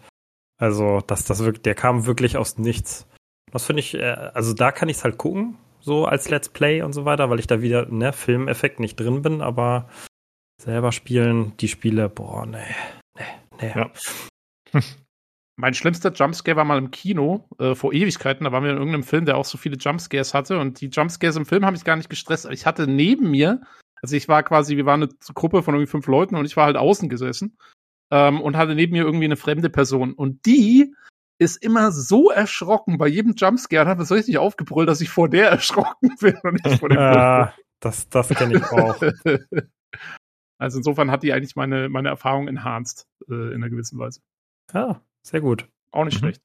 Also 0.57 1.01
dass 1.05 1.23
das 1.23 1.39
wirklich, 1.39 1.61
der 1.61 1.75
kam 1.75 2.05
wirklich 2.05 2.35
aus 2.35 2.57
nichts. 2.57 3.07
Das 3.51 3.65
finde 3.65 3.79
ich, 3.79 3.93
äh, 3.93 4.01
also 4.33 4.53
da 4.53 4.71
kann 4.71 4.89
ich 4.89 4.97
es 4.97 5.03
halt 5.05 5.17
gucken, 5.17 5.57
so 5.79 6.05
als 6.05 6.29
Let's 6.29 6.49
Play 6.49 6.81
und 6.81 6.91
so 6.91 7.05
weiter, 7.05 7.29
weil 7.29 7.39
ich 7.39 7.47
da 7.47 7.61
wieder, 7.61 7.85
ne, 7.85 8.11
Filmeffekt 8.11 8.79
nicht 8.81 8.99
drin 8.99 9.21
bin, 9.21 9.41
aber 9.41 9.87
selber 10.61 10.91
spielen, 10.91 11.55
die 11.57 11.69
Spiele, 11.69 12.09
boah, 12.09 12.45
nee, 12.45 12.57
nee, 13.17 13.23
nee. 13.61 13.73
Ja. 13.75 13.91
Mein 15.59 15.73
schlimmster 15.73 16.13
Jumpscare 16.13 16.55
war 16.55 16.65
mal 16.65 16.77
im 16.77 16.91
Kino 16.91 17.49
äh, 17.57 17.73
vor 17.73 17.91
Ewigkeiten. 17.91 18.43
Da 18.43 18.51
waren 18.51 18.63
wir 18.63 18.71
in 18.71 18.77
irgendeinem 18.77 19.03
Film, 19.03 19.25
der 19.25 19.37
auch 19.37 19.45
so 19.45 19.57
viele 19.57 19.75
Jumpscares 19.75 20.35
hatte. 20.35 20.59
Und 20.59 20.81
die 20.81 20.89
Jumpscares 20.89 21.35
im 21.35 21.47
Film 21.47 21.65
habe 21.65 21.75
ich 21.75 21.83
gar 21.83 21.95
nicht 21.95 22.11
gestresst. 22.11 22.45
Aber 22.45 22.53
ich 22.53 22.67
hatte 22.67 22.87
neben 22.87 23.31
mir, 23.31 23.61
also 24.01 24.15
ich 24.15 24.27
war 24.27 24.43
quasi, 24.43 24.77
wir 24.77 24.85
waren 24.85 25.03
eine 25.03 25.11
Gruppe 25.33 25.63
von 25.63 25.73
irgendwie 25.73 25.89
fünf 25.89 26.05
Leuten 26.05 26.35
und 26.35 26.45
ich 26.45 26.55
war 26.55 26.65
halt 26.65 26.77
außen 26.77 27.09
gesessen 27.09 27.57
ähm, 28.11 28.39
und 28.39 28.55
hatte 28.55 28.75
neben 28.75 28.93
mir 28.93 29.03
irgendwie 29.03 29.25
eine 29.25 29.35
fremde 29.35 29.71
Person. 29.71 30.13
Und 30.13 30.45
die 30.45 30.93
ist 31.39 31.63
immer 31.63 31.91
so 31.91 32.29
erschrocken 32.29 32.99
bei 32.99 33.07
jedem 33.07 33.33
Jumpscare 33.35 33.83
und 33.83 33.89
hat 33.89 33.99
es 33.99 34.09
so 34.09 34.15
richtig 34.15 34.37
aufgebrüllt, 34.37 34.87
dass 34.87 35.01
ich 35.01 35.09
vor 35.09 35.27
der 35.27 35.49
erschrocken 35.49 36.15
bin 36.19 36.37
und 36.43 36.63
nicht 36.63 36.79
vor 36.79 36.89
dem 36.89 36.99
Ah, 36.99 37.53
das, 37.79 38.07
das 38.09 38.29
kenne 38.29 38.57
ich 38.57 38.63
auch. 38.63 39.01
Also 40.59 40.79
insofern 40.79 41.11
hat 41.11 41.21
die 41.21 41.33
eigentlich 41.33 41.55
meine, 41.55 41.87
meine 41.87 42.09
Erfahrung 42.09 42.47
enhanced 42.47 43.05
äh, 43.29 43.33
in 43.33 43.55
einer 43.55 43.69
gewissen 43.69 43.99
Weise. 43.99 44.21
Ja, 44.73 45.01
sehr 45.28 45.41
gut. 45.41 45.67
Auch 45.91 46.05
nicht 46.05 46.15
Mhm. 46.15 46.19
schlecht. 46.19 46.41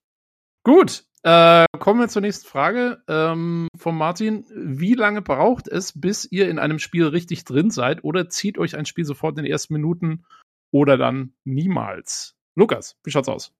Gut, 0.64 1.04
äh, 1.24 1.64
kommen 1.78 2.00
wir 2.00 2.08
zur 2.08 2.22
nächsten 2.22 2.46
Frage 2.46 3.02
ähm, 3.08 3.68
von 3.76 3.96
Martin. 3.96 4.44
Wie 4.54 4.94
lange 4.94 5.22
braucht 5.22 5.66
es, 5.68 5.98
bis 6.00 6.24
ihr 6.30 6.48
in 6.48 6.58
einem 6.58 6.78
Spiel 6.78 7.06
richtig 7.06 7.44
drin 7.44 7.70
seid? 7.70 8.04
Oder 8.04 8.28
zieht 8.28 8.58
euch 8.58 8.76
ein 8.76 8.86
Spiel 8.86 9.04
sofort 9.04 9.36
in 9.38 9.44
den 9.44 9.52
ersten 9.52 9.72
Minuten 9.74 10.24
oder 10.70 10.96
dann 10.96 11.32
niemals? 11.44 12.36
Lukas, 12.54 12.96
wie 13.04 13.10
schaut's 13.10 13.28
aus? 13.28 13.52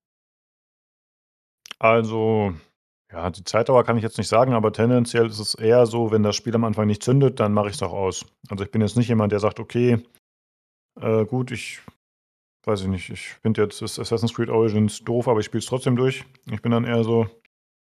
Also, 1.79 2.55
ja, 3.11 3.31
die 3.31 3.45
Zeitdauer 3.45 3.85
kann 3.85 3.97
ich 3.97 4.03
jetzt 4.05 4.19
nicht 4.19 4.29
sagen, 4.29 4.53
aber 4.53 4.73
tendenziell 4.73 5.27
ist 5.27 5.39
es 5.41 5.55
eher 5.55 5.87
so, 5.87 6.13
wenn 6.13 6.23
das 6.23 6.37
Spiel 6.37 6.55
am 6.55 6.65
Anfang 6.65 6.87
nicht 6.87 7.03
zündet, 7.03 7.41
dann 7.41 7.53
mache 7.53 7.69
ich 7.69 7.75
es 7.75 7.83
auch 7.83 7.93
aus. 7.93 8.25
Also 8.49 8.65
ich 8.65 8.71
bin 8.71 8.81
jetzt 8.81 8.97
nicht 8.97 9.09
jemand, 9.09 9.33
der 9.33 9.41
sagt, 9.41 9.59
okay, 9.59 10.03
äh, 11.01 11.25
gut, 11.25 11.51
ich 11.51 11.81
weiß 12.67 12.83
ich 12.83 12.89
nicht, 12.89 13.11
ich 13.11 13.29
finde 13.43 13.63
jetzt 13.63 13.83
das 13.83 13.99
Assassin's 13.99 14.35
Creed 14.35 14.51
Origins 14.51 15.03
doof, 15.05 15.29
aber 15.29 15.41
ich 15.41 15.47
spiele 15.47 15.61
es 15.61 15.67
trotzdem 15.67 15.97
durch. 15.97 16.25
Ich 16.51 16.63
bin 16.63 16.73
dann 16.73 16.85
eher 16.85 17.05
so, 17.05 17.29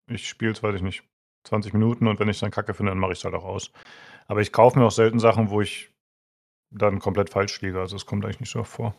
ich 0.07 0.27
spiele 0.27 0.51
es, 0.51 0.63
weiß 0.63 0.75
ich 0.75 0.81
nicht, 0.81 1.03
20 1.45 1.73
Minuten 1.73 2.07
und 2.07 2.19
wenn 2.19 2.29
ich 2.29 2.37
es 2.37 2.41
dann 2.41 2.51
kacke 2.51 2.73
finde, 2.73 2.91
dann 2.91 2.99
mache 2.99 3.13
ich 3.13 3.19
es 3.19 3.25
halt 3.25 3.35
auch 3.35 3.45
aus. 3.45 3.71
Aber 4.27 4.41
ich 4.41 4.51
kaufe 4.51 4.79
mir 4.79 4.85
auch 4.85 4.91
selten 4.91 5.19
Sachen, 5.19 5.49
wo 5.49 5.61
ich 5.61 5.91
dann 6.71 6.99
komplett 6.99 7.29
falsch 7.29 7.61
liege. 7.61 7.79
Also 7.79 7.95
es 7.95 8.05
kommt 8.05 8.25
eigentlich 8.25 8.39
nicht 8.39 8.51
so 8.51 8.59
oft 8.59 8.71
vor. 8.71 8.95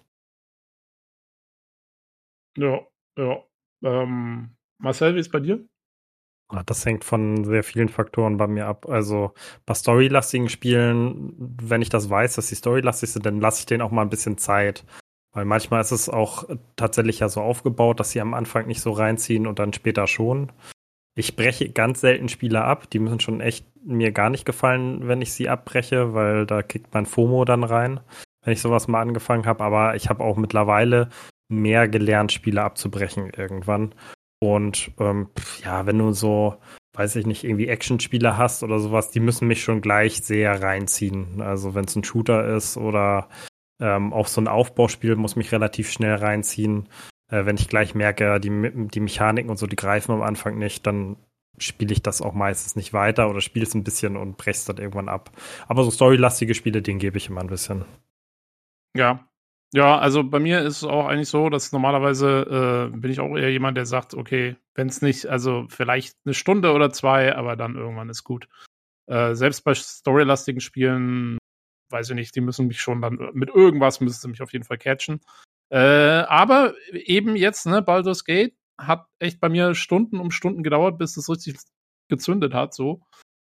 Ja, 2.56 2.80
ja. 3.18 3.42
Ähm, 3.82 4.56
Marcel, 4.78 5.14
wie 5.14 5.20
ist 5.20 5.32
bei 5.32 5.40
dir? 5.40 5.66
Ah, 6.48 6.62
Das 6.64 6.84
hängt 6.84 7.04
von 7.04 7.44
sehr 7.44 7.64
vielen 7.64 7.88
Faktoren 7.88 8.36
bei 8.36 8.46
mir 8.46 8.66
ab. 8.66 8.86
Also 8.88 9.32
bei 9.64 9.74
storylastigen 9.74 10.48
Spielen, 10.50 11.32
wenn 11.60 11.80
ich 11.82 11.88
das 11.88 12.10
weiß, 12.10 12.34
dass 12.36 12.48
die 12.48 12.54
storylastig 12.54 13.10
sind, 13.10 13.24
dann 13.24 13.40
lasse 13.40 13.60
ich 13.60 13.66
denen 13.66 13.80
auch 13.82 13.90
mal 13.90 14.02
ein 14.02 14.10
bisschen 14.10 14.36
Zeit. 14.36 14.84
Weil 15.32 15.44
manchmal 15.46 15.80
ist 15.80 15.92
es 15.92 16.08
auch 16.08 16.44
tatsächlich 16.76 17.20
ja 17.20 17.28
so 17.28 17.40
aufgebaut, 17.40 18.00
dass 18.00 18.10
sie 18.10 18.20
am 18.20 18.34
Anfang 18.34 18.66
nicht 18.66 18.82
so 18.82 18.92
reinziehen 18.92 19.46
und 19.46 19.58
dann 19.58 19.72
später 19.72 20.06
schon. 20.06 20.52
Ich 21.14 21.36
breche 21.36 21.70
ganz 21.70 22.00
selten 22.00 22.28
Spiele 22.28 22.62
ab. 22.64 22.90
Die 22.90 22.98
müssen 22.98 23.20
schon 23.20 23.40
echt 23.40 23.66
mir 23.84 24.12
gar 24.12 24.30
nicht 24.30 24.44
gefallen, 24.44 25.08
wenn 25.08 25.22
ich 25.22 25.32
sie 25.32 25.48
abbreche, 25.48 26.14
weil 26.14 26.46
da 26.46 26.62
kickt 26.62 26.92
mein 26.94 27.06
FOMO 27.06 27.44
dann 27.44 27.64
rein, 27.64 28.00
wenn 28.44 28.52
ich 28.52 28.60
sowas 28.60 28.88
mal 28.88 29.00
angefangen 29.00 29.46
habe. 29.46 29.64
Aber 29.64 29.94
ich 29.96 30.08
habe 30.08 30.22
auch 30.22 30.36
mittlerweile 30.36 31.08
mehr 31.48 31.88
gelernt, 31.88 32.32
Spiele 32.32 32.62
abzubrechen 32.62 33.30
irgendwann. 33.36 33.94
Und 34.40 34.90
ähm, 34.98 35.28
ja, 35.62 35.86
wenn 35.86 35.98
du 35.98 36.12
so, 36.12 36.56
weiß 36.94 37.16
ich 37.16 37.26
nicht, 37.26 37.44
irgendwie 37.44 37.68
Actionspiele 37.68 38.36
hast 38.36 38.62
oder 38.62 38.80
sowas, 38.80 39.10
die 39.10 39.20
müssen 39.20 39.48
mich 39.48 39.62
schon 39.62 39.80
gleich 39.80 40.22
sehr 40.22 40.62
reinziehen. 40.62 41.40
Also 41.40 41.74
wenn 41.74 41.84
es 41.84 41.96
ein 41.96 42.04
Shooter 42.04 42.56
ist 42.56 42.76
oder 42.76 43.28
ähm, 43.82 44.12
auch 44.12 44.28
so 44.28 44.40
ein 44.40 44.48
Aufbauspiel 44.48 45.16
muss 45.16 45.34
mich 45.34 45.50
relativ 45.50 45.90
schnell 45.90 46.14
reinziehen. 46.14 46.88
Äh, 47.28 47.44
wenn 47.44 47.56
ich 47.56 47.68
gleich 47.68 47.94
merke, 47.96 48.38
die, 48.38 48.50
die 48.88 49.00
Mechaniken 49.00 49.50
und 49.50 49.56
so, 49.56 49.66
die 49.66 49.76
greifen 49.76 50.12
am 50.12 50.22
Anfang 50.22 50.56
nicht, 50.56 50.86
dann 50.86 51.16
spiele 51.58 51.92
ich 51.92 52.00
das 52.00 52.22
auch 52.22 52.32
meistens 52.32 52.76
nicht 52.76 52.92
weiter 52.92 53.28
oder 53.28 53.40
spiele 53.40 53.66
es 53.66 53.74
ein 53.74 53.84
bisschen 53.84 54.16
und 54.16 54.36
breche 54.36 54.58
es 54.58 54.64
dann 54.64 54.78
irgendwann 54.78 55.08
ab. 55.08 55.32
Aber 55.66 55.82
so 55.82 55.90
storylastige 55.90 56.54
Spiele, 56.54 56.80
denen 56.80 57.00
gebe 57.00 57.18
ich 57.18 57.28
immer 57.28 57.40
ein 57.40 57.48
bisschen. 57.48 57.84
Ja. 58.96 59.26
Ja, 59.74 59.98
also 59.98 60.22
bei 60.22 60.38
mir 60.38 60.60
ist 60.60 60.78
es 60.78 60.84
auch 60.84 61.06
eigentlich 61.06 61.30
so, 61.30 61.48
dass 61.48 61.72
normalerweise 61.72 62.90
äh, 62.92 62.96
bin 62.96 63.10
ich 63.10 63.20
auch 63.20 63.34
eher 63.34 63.50
jemand, 63.50 63.78
der 63.78 63.86
sagt, 63.86 64.14
okay, 64.14 64.56
wenn 64.74 64.88
es 64.88 65.00
nicht, 65.00 65.26
also 65.26 65.64
vielleicht 65.70 66.14
eine 66.26 66.34
Stunde 66.34 66.72
oder 66.72 66.92
zwei, 66.92 67.34
aber 67.34 67.56
dann 67.56 67.76
irgendwann 67.76 68.10
ist 68.10 68.22
gut. 68.22 68.48
Äh, 69.06 69.34
selbst 69.34 69.64
bei 69.64 69.72
storylastigen 69.74 70.60
Spielen, 70.60 71.38
weiß 71.92 72.10
ich 72.10 72.14
nicht, 72.14 72.34
die 72.34 72.40
müssen 72.40 72.66
mich 72.66 72.80
schon 72.80 73.02
dann 73.02 73.18
mit 73.34 73.50
irgendwas 73.50 74.00
müssen 74.00 74.20
sie 74.20 74.28
mich 74.28 74.42
auf 74.42 74.52
jeden 74.52 74.64
Fall 74.64 74.78
catchen. 74.78 75.20
Äh, 75.70 75.78
aber 76.28 76.74
eben 76.92 77.36
jetzt, 77.36 77.66
ne, 77.66 77.82
Baldur's 77.82 78.24
Gate 78.24 78.54
hat 78.78 79.06
echt 79.18 79.40
bei 79.40 79.48
mir 79.48 79.74
Stunden 79.74 80.18
um 80.20 80.30
Stunden 80.30 80.62
gedauert, 80.62 80.98
bis 80.98 81.14
das 81.14 81.28
richtig 81.28 81.56
gezündet 82.08 82.54
hat, 82.54 82.74
so. 82.74 83.02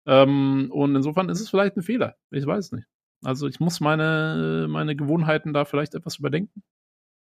Ähm, 0.08 0.70
und 0.72 0.96
insofern 0.96 1.30
ist 1.30 1.39
es 1.41 1.50
vielleicht 1.50 1.78
ein 1.78 1.84
Fehler. 1.84 2.16
Ich 2.32 2.46
weiß 2.46 2.72
nicht. 2.74 2.88
Also 3.24 3.48
ich 3.48 3.60
muss 3.60 3.80
meine, 3.80 4.68
meine 4.70 4.96
Gewohnheiten 4.96 5.54
da 5.54 5.66
vielleicht 5.66 5.96
etwas 5.96 6.18
überdenken. 6.18 6.64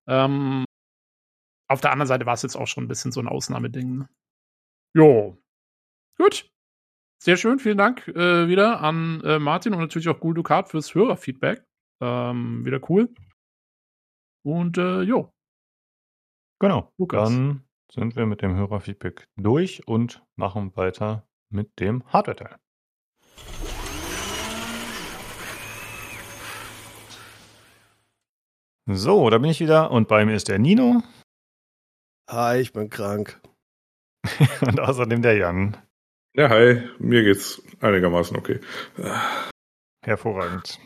Ähm, 0.08 0.66
auf 1.70 1.82
der 1.82 1.92
anderen 1.92 2.08
Seite 2.08 2.26
war 2.26 2.34
es 2.34 2.44
jetzt 2.44 2.56
auch 2.56 2.68
schon 2.68 2.86
ein 2.86 2.88
bisschen 2.88 3.12
so 3.12 3.20
ein 3.20 3.28
Ausnahmeding. 3.28 4.00
Ne? 4.00 4.10
Jo. 4.94 5.38
Gut. 6.18 6.50
Sehr 7.20 7.38
schön. 7.38 7.60
Vielen 7.60 7.78
Dank 7.78 8.08
äh, 8.08 8.48
wieder 8.48 8.82
an 8.82 9.22
äh, 9.24 9.40
Martin 9.40 9.74
und 9.74 9.80
natürlich 9.80 10.08
auch 10.10 10.20
Guldukat 10.20 10.70
fürs 10.70 10.94
Hörerfeedback. 10.94 11.64
Ähm, 12.02 12.64
wieder 12.66 12.80
cool. 12.90 13.14
Und 14.46 14.78
äh, 14.78 15.02
jo. 15.02 15.32
Genau. 16.60 16.92
Lukas. 16.98 17.30
Dann 17.30 17.64
sind 17.92 18.16
wir 18.16 18.26
mit 18.26 18.42
dem 18.42 18.56
Hörerfeedback 18.56 19.28
durch 19.36 19.88
und 19.88 20.24
machen 20.36 20.76
weiter 20.76 21.28
mit 21.50 21.80
dem 21.80 22.06
Hardware-Teil. 22.12 22.58
So, 28.90 29.30
da 29.30 29.38
bin 29.38 29.50
ich 29.50 29.60
wieder 29.60 29.92
und 29.92 30.08
bei 30.08 30.26
mir 30.26 30.36
ist 30.36 30.48
der 30.48 30.60
Nino 30.60 31.04
Hi, 32.30 32.60
ich 32.60 32.74
bin 32.74 32.90
krank. 32.90 33.42
und 34.62 34.80
außerdem 34.82 35.22
der 35.22 35.38
Jan. 35.38 35.78
Ja, 36.38 36.50
hi, 36.50 36.84
mir 37.00 37.24
geht's 37.24 37.64
einigermaßen 37.82 38.38
okay. 38.38 38.60
Hervorragend. 40.06 40.80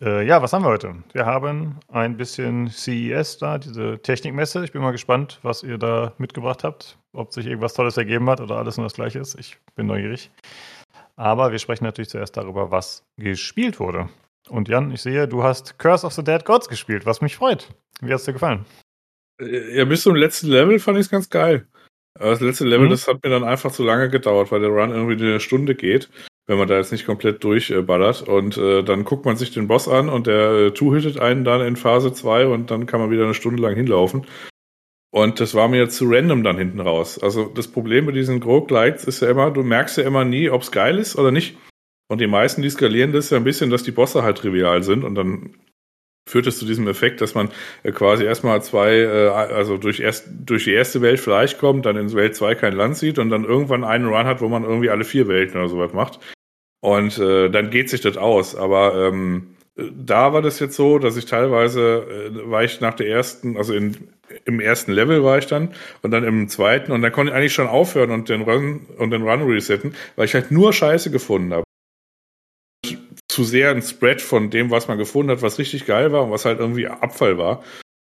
Äh, 0.00 0.26
ja, 0.26 0.40
was 0.40 0.54
haben 0.54 0.64
wir 0.64 0.70
heute? 0.70 0.94
Wir 1.12 1.26
haben 1.26 1.78
ein 1.88 2.16
bisschen 2.16 2.70
CES 2.70 3.36
da, 3.36 3.58
diese 3.58 3.98
Technikmesse. 3.98 4.64
Ich 4.64 4.72
bin 4.72 4.80
mal 4.80 4.92
gespannt, 4.92 5.38
was 5.42 5.62
ihr 5.62 5.76
da 5.76 6.14
mitgebracht 6.16 6.64
habt. 6.64 6.98
Ob 7.12 7.34
sich 7.34 7.44
irgendwas 7.44 7.74
Tolles 7.74 7.98
ergeben 7.98 8.30
hat 8.30 8.40
oder 8.40 8.56
alles 8.56 8.78
nur 8.78 8.86
das 8.86 8.94
Gleiche 8.94 9.18
ist. 9.18 9.38
Ich 9.38 9.58
bin 9.74 9.86
neugierig. 9.86 10.30
Aber 11.14 11.52
wir 11.52 11.58
sprechen 11.58 11.84
natürlich 11.84 12.08
zuerst 12.08 12.38
darüber, 12.38 12.70
was 12.70 13.04
gespielt 13.18 13.78
wurde. 13.78 14.08
Und 14.48 14.68
Jan, 14.68 14.90
ich 14.92 15.02
sehe, 15.02 15.28
du 15.28 15.42
hast 15.42 15.78
Curse 15.78 16.06
of 16.06 16.14
the 16.14 16.24
Dead 16.24 16.42
Gods 16.46 16.70
gespielt, 16.70 17.04
was 17.04 17.20
mich 17.20 17.36
freut. 17.36 17.68
Wie 18.00 18.14
hat's 18.14 18.24
dir 18.24 18.32
gefallen? 18.32 18.64
Ja, 19.42 19.84
bis 19.84 20.04
zum 20.04 20.14
letzten 20.14 20.46
Level 20.46 20.78
fand 20.78 20.96
ich's 20.96 21.10
ganz 21.10 21.28
geil. 21.28 21.68
Das 22.18 22.40
letzte 22.40 22.64
Level, 22.64 22.86
Mhm. 22.86 22.90
das 22.90 23.08
hat 23.08 23.22
mir 23.22 23.30
dann 23.30 23.44
einfach 23.44 23.72
zu 23.72 23.84
lange 23.84 24.08
gedauert, 24.10 24.50
weil 24.52 24.60
der 24.60 24.70
Run 24.70 24.90
irgendwie 24.90 25.22
eine 25.24 25.40
Stunde 25.40 25.74
geht, 25.74 26.08
wenn 26.46 26.58
man 26.58 26.68
da 26.68 26.76
jetzt 26.76 26.92
nicht 26.92 27.06
komplett 27.06 27.42
durchballert. 27.44 28.28
Und 28.28 28.56
äh, 28.56 28.82
dann 28.82 29.04
guckt 29.04 29.24
man 29.24 29.36
sich 29.36 29.50
den 29.52 29.68
Boss 29.68 29.88
an 29.88 30.08
und 30.08 30.26
der 30.26 30.50
äh, 30.52 30.70
two-hittet 30.72 31.18
einen 31.20 31.44
dann 31.44 31.60
in 31.60 31.76
Phase 31.76 32.12
2 32.12 32.46
und 32.46 32.70
dann 32.70 32.86
kann 32.86 33.00
man 33.00 33.10
wieder 33.10 33.24
eine 33.24 33.34
Stunde 33.34 33.62
lang 33.62 33.74
hinlaufen. 33.74 34.26
Und 35.10 35.40
das 35.40 35.54
war 35.54 35.68
mir 35.68 35.88
zu 35.88 36.06
random 36.08 36.42
dann 36.42 36.58
hinten 36.58 36.80
raus. 36.80 37.18
Also 37.22 37.46
das 37.46 37.68
Problem 37.68 38.06
bei 38.06 38.12
diesen 38.12 38.42
Roguelites 38.42 39.04
ist 39.04 39.22
ja 39.22 39.30
immer, 39.30 39.50
du 39.50 39.62
merkst 39.62 39.96
ja 39.96 40.04
immer 40.04 40.24
nie, 40.24 40.50
ob's 40.50 40.70
geil 40.72 40.98
ist 40.98 41.16
oder 41.16 41.30
nicht. 41.30 41.56
Und 42.08 42.20
die 42.20 42.26
meisten, 42.26 42.62
die 42.62 42.70
skalieren 42.70 43.12
das 43.12 43.30
ja 43.30 43.36
ein 43.38 43.44
bisschen, 43.44 43.70
dass 43.70 43.82
die 43.82 43.92
Bosse 43.92 44.22
halt 44.22 44.38
trivial 44.38 44.82
sind 44.82 45.04
und 45.04 45.14
dann 45.14 45.54
führt 46.26 46.46
es 46.46 46.58
zu 46.58 46.66
diesem 46.66 46.88
Effekt, 46.88 47.20
dass 47.20 47.34
man 47.34 47.50
äh, 47.82 47.92
quasi 47.92 48.24
erstmal 48.24 48.62
zwei, 48.62 48.98
äh, 48.98 49.28
also 49.28 49.76
durch, 49.76 50.00
erst, 50.00 50.28
durch 50.44 50.64
die 50.64 50.72
erste 50.72 51.00
Welt 51.00 51.20
vielleicht 51.20 51.58
kommt, 51.58 51.86
dann 51.86 51.96
in 51.96 52.12
Welt 52.12 52.34
2 52.34 52.56
kein 52.56 52.74
Land 52.74 52.96
sieht 52.96 53.18
und 53.18 53.30
dann 53.30 53.44
irgendwann 53.44 53.84
einen 53.84 54.06
Run 54.06 54.26
hat, 54.26 54.40
wo 54.40 54.48
man 54.48 54.64
irgendwie 54.64 54.90
alle 54.90 55.04
vier 55.04 55.28
Welten 55.28 55.58
oder 55.58 55.68
sowas 55.68 55.92
macht. 55.92 56.18
Und 56.80 57.18
äh, 57.18 57.48
dann 57.48 57.70
geht 57.70 57.88
sich 57.88 58.00
das 58.00 58.16
aus. 58.16 58.56
Aber 58.56 59.08
ähm, 59.08 59.56
da 59.76 60.32
war 60.32 60.42
das 60.42 60.58
jetzt 60.58 60.76
so, 60.76 60.98
dass 60.98 61.16
ich 61.16 61.26
teilweise 61.26 62.30
äh, 62.34 62.50
war 62.50 62.64
ich 62.64 62.80
nach 62.80 62.94
der 62.94 63.08
ersten, 63.08 63.56
also 63.56 63.74
in, 63.74 64.08
im 64.44 64.60
ersten 64.60 64.92
Level 64.92 65.22
war 65.22 65.38
ich 65.38 65.46
dann 65.46 65.74
und 66.02 66.10
dann 66.10 66.24
im 66.24 66.48
zweiten 66.48 66.92
und 66.92 67.02
dann 67.02 67.12
konnte 67.12 67.32
ich 67.32 67.36
eigentlich 67.36 67.54
schon 67.54 67.68
aufhören 67.68 68.10
und 68.10 68.28
den 68.28 68.42
Run 68.42 68.86
und 68.98 69.10
den 69.10 69.22
Run 69.22 69.42
resetten, 69.42 69.94
weil 70.16 70.24
ich 70.24 70.34
halt 70.34 70.50
nur 70.50 70.72
Scheiße 70.72 71.10
gefunden 71.10 71.54
habe 71.54 71.65
zu 73.36 73.44
sehr 73.44 73.70
ein 73.70 73.82
Spread 73.82 74.22
von 74.22 74.48
dem, 74.48 74.70
was 74.70 74.88
man 74.88 74.96
gefunden 74.96 75.30
hat, 75.30 75.42
was 75.42 75.58
richtig 75.58 75.84
geil 75.84 76.10
war 76.10 76.24
und 76.24 76.30
was 76.30 76.46
halt 76.46 76.58
irgendwie 76.58 76.88
Abfall 76.88 77.36
war. 77.36 77.62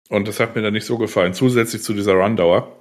Und 0.09 0.29
das 0.29 0.39
hat 0.39 0.55
mir 0.55 0.62
dann 0.62 0.72
nicht 0.72 0.87
so 0.87 0.99
gefallen, 0.99 1.35
zusätzlich 1.35 1.83
zu 1.83 1.95
dieser 1.95 2.14
Run-Dauer. 2.14 2.81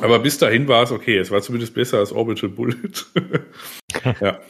Aber 0.00 0.18
bis 0.18 0.36
dahin 0.36 0.66
war 0.66 0.82
es 0.82 0.90
okay. 0.90 1.16
Es 1.16 1.30
war 1.30 1.42
zumindest 1.42 1.74
besser 1.74 1.98
als 1.98 2.10
Orbital 2.10 2.48
Bullet. 2.48 2.90
ja. 4.20 4.40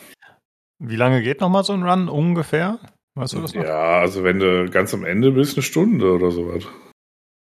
Wie 0.78 0.96
lange 0.96 1.22
geht 1.22 1.42
nochmal 1.42 1.62
so 1.62 1.74
ein 1.74 1.82
Run 1.82 2.08
ungefähr? 2.08 2.78
Weißt 3.16 3.34
du 3.34 3.42
das 3.42 3.52
noch? 3.52 3.64
ja, 3.64 4.00
also 4.00 4.24
wenn 4.24 4.38
du 4.38 4.70
ganz 4.70 4.94
am 4.94 5.04
Ende 5.04 5.32
bist, 5.32 5.58
eine 5.58 5.62
Stunde 5.62 6.14
oder 6.14 6.30
sowas. 6.30 6.64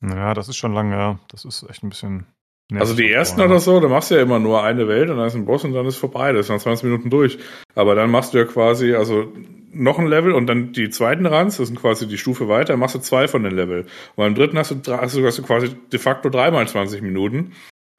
Ja, 0.03 0.35
das 0.35 0.49
ist 0.49 0.57
schon 0.57 0.75
lange, 0.75 0.97
ja. 0.97 1.21
Das 1.29 1.45
ist 1.45 1.65
echt 1.71 1.85
ein 1.85 1.91
bisschen. 1.91 2.27
Also 2.75 2.95
die 2.95 3.11
ersten 3.11 3.41
oder 3.41 3.61
so, 3.61 3.79
da 3.79 3.89
machst 3.89 4.11
du 4.11 4.17
ja 4.17 4.23
immer 4.23 4.41
nur 4.41 4.65
eine 4.65 4.89
Welt 4.89 5.09
und 5.09 5.19
dann 5.19 5.29
ist 5.29 5.37
ein 5.37 5.45
Boss 5.45 5.65
und 5.65 5.73
dann 5.73 5.87
ist 5.87 5.97
vorbei. 5.97 6.33
Das 6.33 6.47
ist 6.47 6.51
nach 6.51 6.59
20 6.59 6.85
Minuten 6.85 7.11
durch. 7.11 7.39
Aber 7.77 7.95
dann 7.95 8.11
machst 8.11 8.35
du 8.35 8.39
ja 8.39 8.45
quasi, 8.45 8.95
also 8.95 9.33
noch 9.73 9.99
ein 9.99 10.09
Level 10.09 10.33
und 10.33 10.47
dann 10.47 10.73
die 10.73 10.91
zweiten 10.91 11.27
Runs, 11.27 11.59
das 11.59 11.69
sind 11.69 11.81
quasi 11.81 12.09
die 12.09 12.19
Stufe 12.19 12.49
weiter, 12.49 12.73
dann 12.73 12.81
machst 12.81 12.97
du 12.97 12.99
zwei 12.99 13.29
von 13.29 13.45
den 13.45 13.55
Level. 13.55 13.83
Und 13.83 14.17
beim 14.17 14.35
dritten 14.35 14.59
hast 14.59 14.73
du, 14.73 14.93
hast 14.93 15.17
du, 15.17 15.25
hast 15.25 15.39
du 15.39 15.43
quasi 15.43 15.69
de 15.93 15.99
facto 16.01 16.29
dreimal 16.29 16.67
20 16.67 17.03
Minuten. 17.03 17.53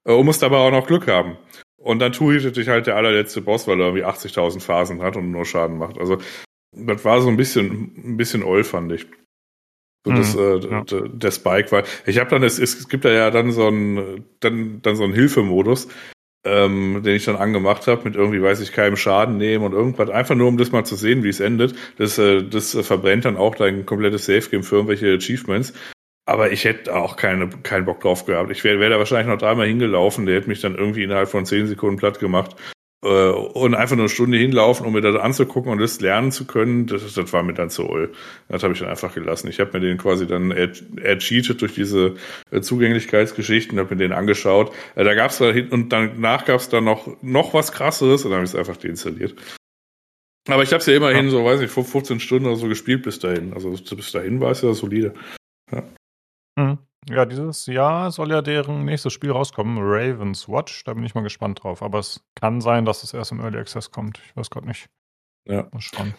Äh, 0.08 0.14
und 0.14 0.26
musst 0.26 0.44
aber 0.44 0.60
auch 0.60 0.72
noch 0.72 0.88
Glück 0.88 1.08
haben. 1.08 1.38
Und 1.78 2.00
dann 2.00 2.12
tuhietet 2.12 2.58
dich 2.58 2.68
halt 2.68 2.88
der 2.88 2.96
allerletzte 2.96 3.42
Boss, 3.42 3.68
weil 3.68 3.80
er 3.80 3.88
irgendwie 3.88 4.06
80.000 4.06 4.62
Phasen 4.62 5.02
hat 5.02 5.16
und 5.16 5.32
nur 5.32 5.46
Schaden 5.46 5.78
macht. 5.78 6.00
Also 6.00 6.18
das 6.74 7.06
war 7.06 7.22
so 7.22 7.30
ein 7.30 7.38
bisschen, 7.38 7.94
ein 7.96 8.18
bisschen 8.18 8.44
oll, 8.44 8.64
fand 8.64 8.92
ich. 8.92 9.08
So 10.06 10.14
das, 10.14 10.36
Mhm, 10.36 10.42
äh, 10.42 10.58
ja. 10.70 10.84
der 11.08 11.32
Spike 11.32 11.72
war. 11.72 11.84
Ich 12.06 12.20
habe 12.20 12.30
dann, 12.30 12.44
es, 12.44 12.60
es 12.60 12.88
gibt 12.88 13.06
da 13.06 13.10
ja 13.10 13.30
dann 13.32 13.52
so 13.52 13.68
einen, 13.68 14.26
dann, 14.40 14.82
dann 14.82 14.96
so 14.96 15.04
einen 15.04 15.14
Hilfemodus, 15.14 15.88
ähm, 16.46 17.02
den 17.04 17.16
ich 17.16 17.26
dann 17.26 17.36
angemacht 17.36 17.88
habe, 17.88 18.04
mit 18.06 18.16
irgendwie, 18.16 18.42
weiß 18.42 18.62
ich, 18.62 18.72
keinem 18.72 18.96
Schaden 18.96 19.38
nehmen 19.38 19.66
und 19.66 19.74
irgendwas, 19.74 20.10
einfach 20.10 20.36
nur 20.36 20.48
um 20.48 20.58
das 20.58 20.72
mal 20.72 20.86
zu 20.86 20.96
sehen, 20.96 21.24
wie 21.24 21.30
es 21.30 21.40
endet. 21.42 21.76
Das, 21.98 22.18
äh, 22.18 22.44
das 22.44 22.74
äh, 22.74 22.84
verbrennt 22.84 23.26
dann 23.26 23.38
auch 23.38 23.56
dein 23.56 23.86
komplettes 23.86 24.26
Safe-Game 24.26 24.64
für 24.64 24.76
irgendwelche 24.76 25.14
Achievements. 25.14 25.74
Aber 26.26 26.52
ich 26.52 26.66
hätte 26.66 26.94
auch 26.96 27.16
keine, 27.16 27.50
keinen 27.64 27.86
Bock 27.86 28.02
drauf 28.02 28.26
gehabt. 28.26 28.52
Ich 28.52 28.64
wäre 28.64 28.80
wär 28.80 28.90
da 28.90 28.98
wahrscheinlich 29.00 29.28
noch 29.28 29.38
dreimal 29.40 29.68
hingelaufen, 29.68 30.26
der 30.26 30.36
hätte 30.36 30.50
mich 30.50 30.60
dann 30.62 30.76
irgendwie 30.76 31.04
innerhalb 31.04 31.30
von 31.30 31.46
zehn 31.46 31.68
Sekunden 31.68 31.98
platt 31.98 32.20
gemacht. 32.20 32.56
Äh, 33.08 33.30
und 33.32 33.74
einfach 33.74 33.96
nur 33.96 34.04
eine 34.04 34.10
Stunde 34.10 34.38
hinlaufen, 34.38 34.86
um 34.86 34.92
mir 34.92 35.00
das 35.02 35.16
anzugucken 35.16 35.72
und 35.72 35.78
das 35.80 36.02
lernen 36.02 36.32
zu 36.34 36.46
können, 36.46 36.88
das, 36.88 37.14
das 37.14 37.32
war 37.32 37.42
mir 37.42 37.54
dann 37.54 37.70
zu 37.70 37.88
oll. 37.90 38.12
Das 38.50 38.64
habe 38.64 38.74
ich 38.74 38.80
dann 38.80 38.90
einfach 38.90 39.14
gelassen. 39.14 39.48
Ich 39.48 39.62
habe 39.62 39.72
mir 39.80 39.86
den 39.86 39.98
quasi 39.98 40.28
dann 40.28 40.52
er- 40.52 40.72
ercheatet 41.02 41.62
durch 41.62 41.74
diese 41.74 42.16
äh, 42.52 42.60
Zugänglichkeitsgeschichten, 42.60 43.80
habe 43.80 43.96
mir 43.96 44.00
den 44.02 44.12
angeschaut. 44.12 44.74
Äh, 44.96 45.06
da 45.06 45.14
gab's 45.14 45.38
da 45.38 45.52
hin 45.52 45.70
und 45.70 45.94
danach 45.94 46.44
gab's 46.44 46.68
da 46.68 46.82
noch 46.82 47.08
noch 47.22 47.54
was 47.54 47.72
krasseres 47.72 48.26
und 48.26 48.32
dann 48.32 48.40
habe 48.40 48.46
ich 48.46 48.54
es 48.54 48.60
einfach 48.60 48.78
deinstalliert. 48.78 49.36
Aber 50.50 50.64
ich 50.64 50.70
habe 50.72 50.80
es 50.80 50.86
ja 50.86 50.96
immerhin 50.96 51.30
so, 51.30 51.44
weiß 51.46 51.62
ich, 51.62 51.72
15 51.72 52.20
Stunden 52.20 52.46
oder 52.48 52.56
so 52.56 52.68
gespielt 52.68 53.04
bis 53.04 53.20
dahin. 53.20 53.54
Also 53.54 53.72
bis 53.72 54.12
dahin 54.12 54.42
war 54.42 54.52
es 54.52 54.62
ja 54.62 54.74
solide. 54.74 55.14
Mhm. 56.58 56.78
Ja, 57.10 57.26
dieses 57.26 57.66
Jahr 57.68 58.12
soll 58.12 58.32
ja 58.32 58.42
deren 58.42 58.84
nächstes 58.86 59.14
Spiel 59.14 59.32
rauskommen, 59.32 59.78
Raven's 59.80 60.50
Watch. 60.50 60.84
Da 60.84 60.94
bin 60.94 61.04
ich 61.04 61.16
mal 61.16 61.22
gespannt 61.22 61.64
drauf. 61.64 61.82
Aber 61.82 62.00
es 62.00 62.22
kann 62.36 62.60
sein, 62.60 62.86
dass 62.86 63.04
es 63.04 63.14
erst 63.14 63.32
im 63.32 63.40
Early 63.40 63.58
Access 63.58 63.92
kommt. 63.92 64.20
Ich 64.26 64.36
weiß 64.36 64.50
gerade 64.50 64.68
nicht. 64.68 64.88
Ja. 65.48 65.68
Mal 65.72 65.82
schauen. 65.82 66.14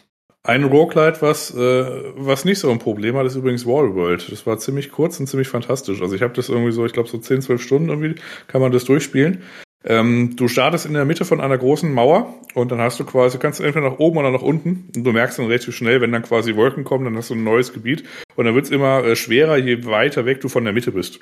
Ein 0.44 0.64
Roguelite, 0.64 1.20
was, 1.20 1.54
äh, 1.54 2.12
was 2.16 2.44
nicht 2.44 2.60
so 2.60 2.70
ein 2.70 2.78
Problem 2.78 3.16
hat, 3.16 3.26
ist 3.26 3.34
übrigens 3.34 3.66
Wallworld. 3.66 4.32
Das 4.32 4.46
war 4.46 4.58
ziemlich 4.58 4.90
kurz 4.90 5.20
und 5.20 5.26
ziemlich 5.26 5.48
fantastisch. 5.48 6.00
Also 6.00 6.14
ich 6.14 6.22
habe 6.22 6.32
das 6.32 6.48
irgendwie 6.48 6.72
so, 6.72 6.86
ich 6.86 6.92
glaube 6.92 7.08
so 7.08 7.18
10, 7.18 7.42
12 7.42 7.60
Stunden 7.60 7.88
irgendwie 7.90 8.14
kann 8.46 8.62
man 8.62 8.72
das 8.72 8.84
durchspielen. 8.84 9.42
Ähm, 9.84 10.34
du 10.34 10.48
startest 10.48 10.86
in 10.86 10.94
der 10.94 11.04
Mitte 11.04 11.24
von 11.24 11.40
einer 11.40 11.56
großen 11.56 11.92
Mauer 11.92 12.34
und 12.54 12.72
dann 12.72 12.80
hast 12.80 12.98
du 12.98 13.04
quasi, 13.04 13.38
kannst 13.38 13.60
du 13.60 13.64
entweder 13.64 13.90
nach 13.90 13.98
oben 13.98 14.18
oder 14.18 14.32
nach 14.32 14.42
unten 14.42 14.90
und 14.94 15.04
du 15.04 15.12
merkst 15.12 15.38
dann 15.38 15.46
relativ 15.46 15.74
schnell, 15.74 16.00
wenn 16.00 16.10
dann 16.10 16.22
quasi 16.22 16.56
Wolken 16.56 16.82
kommen, 16.82 17.04
dann 17.04 17.16
hast 17.16 17.30
du 17.30 17.34
ein 17.34 17.44
neues 17.44 17.72
Gebiet 17.72 18.04
und 18.34 18.44
dann 18.44 18.54
wird's 18.54 18.70
immer 18.70 19.04
äh, 19.04 19.14
schwerer, 19.14 19.56
je 19.56 19.86
weiter 19.86 20.26
weg 20.26 20.40
du 20.40 20.48
von 20.48 20.64
der 20.64 20.72
Mitte 20.72 20.90
bist. 20.90 21.20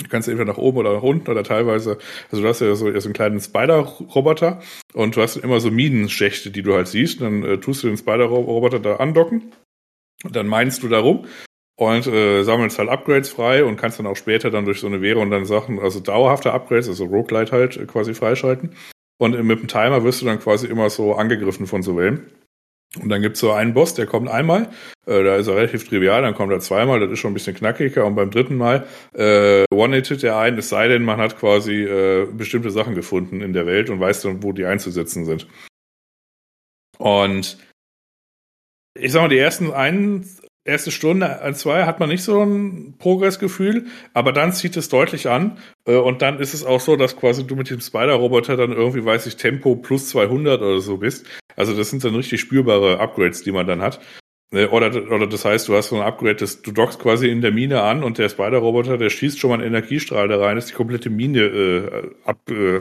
Du 0.00 0.08
kannst 0.08 0.28
entweder 0.28 0.52
nach 0.52 0.58
oben 0.58 0.78
oder 0.78 0.94
nach 0.94 1.02
unten 1.02 1.28
oder 1.28 1.42
teilweise, 1.42 1.98
also 2.30 2.42
du 2.42 2.48
hast 2.48 2.60
ja 2.60 2.74
so, 2.74 2.98
so 2.98 3.08
einen 3.08 3.14
kleinen 3.14 3.40
Spider-Roboter 3.40 4.60
und 4.94 5.16
du 5.16 5.22
hast 5.22 5.36
immer 5.36 5.58
so 5.58 5.72
Minenschächte, 5.72 6.50
die 6.50 6.62
du 6.62 6.74
halt 6.74 6.86
siehst. 6.86 7.20
Und 7.20 7.42
dann 7.42 7.50
äh, 7.50 7.58
tust 7.58 7.82
du 7.82 7.88
den 7.88 7.96
Spider-Roboter 7.96 8.78
da 8.78 8.96
andocken 8.96 9.52
und 10.22 10.36
dann 10.36 10.46
meinst 10.46 10.84
du 10.84 10.88
da 10.88 11.00
rum 11.00 11.26
und 11.78 12.08
äh, 12.08 12.42
sammelst 12.42 12.78
halt 12.78 12.88
Upgrades 12.88 13.30
frei 13.30 13.64
und 13.64 13.76
kannst 13.76 14.00
dann 14.00 14.06
auch 14.06 14.16
später 14.16 14.50
dann 14.50 14.64
durch 14.64 14.80
so 14.80 14.88
eine 14.88 15.00
Währung 15.00 15.30
dann 15.30 15.44
Sachen, 15.44 15.78
also 15.78 16.00
dauerhafte 16.00 16.52
Upgrades, 16.52 16.88
also 16.88 17.04
Roguelite 17.04 17.52
halt 17.52 17.76
äh, 17.76 17.86
quasi 17.86 18.14
freischalten. 18.14 18.74
Und 19.18 19.34
äh, 19.34 19.44
mit 19.44 19.60
dem 19.60 19.68
Timer 19.68 20.02
wirst 20.02 20.20
du 20.20 20.26
dann 20.26 20.40
quasi 20.40 20.66
immer 20.66 20.90
so 20.90 21.14
angegriffen 21.14 21.68
von 21.68 21.82
so 21.82 21.96
Wellen. 21.96 22.32
Und 23.00 23.10
dann 23.10 23.22
gibt's 23.22 23.38
so 23.38 23.52
einen 23.52 23.74
Boss, 23.74 23.94
der 23.94 24.06
kommt 24.06 24.28
einmal, 24.28 24.70
äh, 25.06 25.22
da 25.22 25.36
ist 25.36 25.46
er 25.46 25.54
relativ 25.54 25.88
trivial, 25.88 26.22
dann 26.22 26.34
kommt 26.34 26.52
er 26.52 26.58
zweimal, 26.58 26.98
das 26.98 27.12
ist 27.12 27.20
schon 27.20 27.30
ein 27.30 27.34
bisschen 27.34 27.54
knackiger 27.54 28.04
und 28.06 28.16
beim 28.16 28.30
dritten 28.30 28.56
Mal 28.56 28.86
äh, 29.12 29.64
one-hittet 29.70 30.24
er 30.24 30.38
ein, 30.38 30.58
es 30.58 30.70
sei 30.70 30.88
denn, 30.88 31.04
man 31.04 31.20
hat 31.20 31.38
quasi 31.38 31.84
äh, 31.84 32.26
bestimmte 32.32 32.70
Sachen 32.70 32.94
gefunden 32.94 33.40
in 33.40 33.52
der 33.52 33.66
Welt 33.66 33.88
und 33.90 34.00
weiß 34.00 34.22
dann, 34.22 34.42
wo 34.42 34.52
die 34.52 34.64
einzusetzen 34.64 35.26
sind. 35.26 35.46
Und 36.98 37.58
ich 38.98 39.12
sag 39.12 39.20
mal, 39.20 39.28
die 39.28 39.38
ersten 39.38 39.70
ein, 39.70 40.24
erste 40.68 40.90
Stunde, 40.90 41.42
ein, 41.42 41.54
zwei 41.54 41.84
hat 41.84 41.98
man 41.98 42.08
nicht 42.08 42.22
so 42.22 42.42
ein 42.42 42.94
Progressgefühl, 42.98 43.86
aber 44.14 44.32
dann 44.32 44.52
zieht 44.52 44.76
es 44.76 44.88
deutlich 44.88 45.28
an 45.28 45.58
äh, 45.86 45.96
und 45.96 46.22
dann 46.22 46.38
ist 46.38 46.54
es 46.54 46.64
auch 46.64 46.80
so, 46.80 46.96
dass 46.96 47.16
quasi 47.16 47.46
du 47.46 47.56
mit 47.56 47.70
dem 47.70 47.80
Spider-Roboter 47.80 48.56
dann 48.56 48.72
irgendwie, 48.72 49.04
weiß 49.04 49.26
ich, 49.26 49.36
Tempo 49.36 49.74
plus 49.76 50.08
200 50.10 50.60
oder 50.60 50.80
so 50.80 50.98
bist. 50.98 51.26
Also 51.56 51.74
das 51.74 51.90
sind 51.90 52.04
dann 52.04 52.14
richtig 52.14 52.40
spürbare 52.40 53.00
Upgrades, 53.00 53.42
die 53.42 53.52
man 53.52 53.66
dann 53.66 53.82
hat. 53.82 54.00
Äh, 54.52 54.66
Oder, 54.66 54.88
oder 55.10 55.26
das 55.26 55.44
heißt, 55.44 55.68
du 55.68 55.74
hast 55.74 55.88
so 55.88 55.96
ein 55.96 56.02
Upgrade, 56.02 56.36
das, 56.36 56.62
du 56.62 56.72
dockst 56.72 56.98
quasi 57.00 57.28
in 57.28 57.40
der 57.42 57.52
Mine 57.52 57.82
an 57.82 58.02
und 58.02 58.18
der 58.18 58.28
Spider-Roboter, 58.28 58.96
der 58.96 59.10
schießt 59.10 59.38
schon 59.38 59.50
mal 59.50 59.56
einen 59.58 59.66
Energiestrahl 59.66 60.28
da 60.28 60.38
rein, 60.38 60.56
dass 60.56 60.66
die 60.66 60.74
komplette 60.74 61.10
Mine 61.10 61.40
äh, 61.40 62.10
ab, 62.24 62.38
äh, 62.50 62.80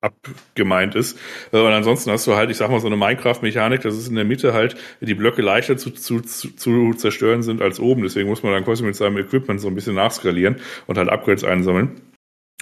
abgemeint 0.00 0.94
ist. 0.94 1.18
Äh, 1.52 1.58
Und 1.58 1.72
ansonsten 1.72 2.10
hast 2.10 2.26
du 2.26 2.34
halt, 2.34 2.50
ich 2.50 2.56
sag 2.56 2.70
mal, 2.70 2.80
so 2.80 2.86
eine 2.86 2.96
Minecraft-Mechanik, 2.96 3.82
dass 3.82 3.94
es 3.94 4.08
in 4.08 4.14
der 4.14 4.24
Mitte 4.24 4.52
halt 4.52 4.76
die 5.00 5.14
Blöcke 5.14 5.42
leichter 5.42 5.76
zu, 5.76 5.90
zu, 5.90 6.20
zu, 6.20 6.94
zerstören 6.94 7.42
sind 7.42 7.62
als 7.62 7.80
oben. 7.80 8.02
Deswegen 8.02 8.28
muss 8.28 8.42
man 8.42 8.52
dann 8.52 8.64
quasi 8.64 8.82
mit 8.82 8.96
seinem 8.96 9.18
Equipment 9.18 9.60
so 9.60 9.68
ein 9.68 9.74
bisschen 9.74 9.94
nachskalieren 9.94 10.56
und 10.86 10.98
halt 10.98 11.08
Upgrades 11.08 11.44
einsammeln. 11.44 12.00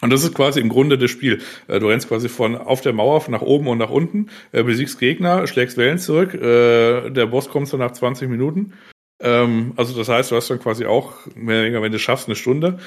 Und 0.01 0.11
das 0.13 0.23
ist 0.23 0.35
quasi 0.35 0.61
im 0.61 0.69
Grunde 0.69 0.97
das 0.97 1.11
Spiel. 1.11 1.41
Äh, 1.67 1.81
Du 1.81 1.89
rennst 1.89 2.09
quasi 2.09 2.29
von 2.29 2.57
auf 2.57 2.81
der 2.81 2.93
Mauer 2.93 3.25
nach 3.29 3.43
oben 3.43 3.69
und 3.69 3.79
nach 3.79 3.91
unten, 3.91 4.29
äh, 4.53 4.63
besiegst 4.63 4.99
Gegner, 5.01 5.47
schlägst 5.47 5.77
Wellen 5.77 5.99
zurück. 5.99 6.33
Der 6.33 7.27
Boss 7.27 7.49
kommt 7.49 7.69
so 7.69 7.77
nach 7.77 7.93
20 7.93 8.29
Minuten. 8.29 8.75
Ähm, 9.21 9.73
Also 9.77 9.97
das 9.97 10.09
heißt, 10.09 10.31
du 10.31 10.37
hast 10.37 10.51
dann 10.51 10.61
quasi 10.61 10.87
auch 10.87 11.15
wenn 11.35 11.93
du 11.93 11.99
schaffst, 11.99 12.29
eine 12.29 12.37
Stunde. 12.37 12.79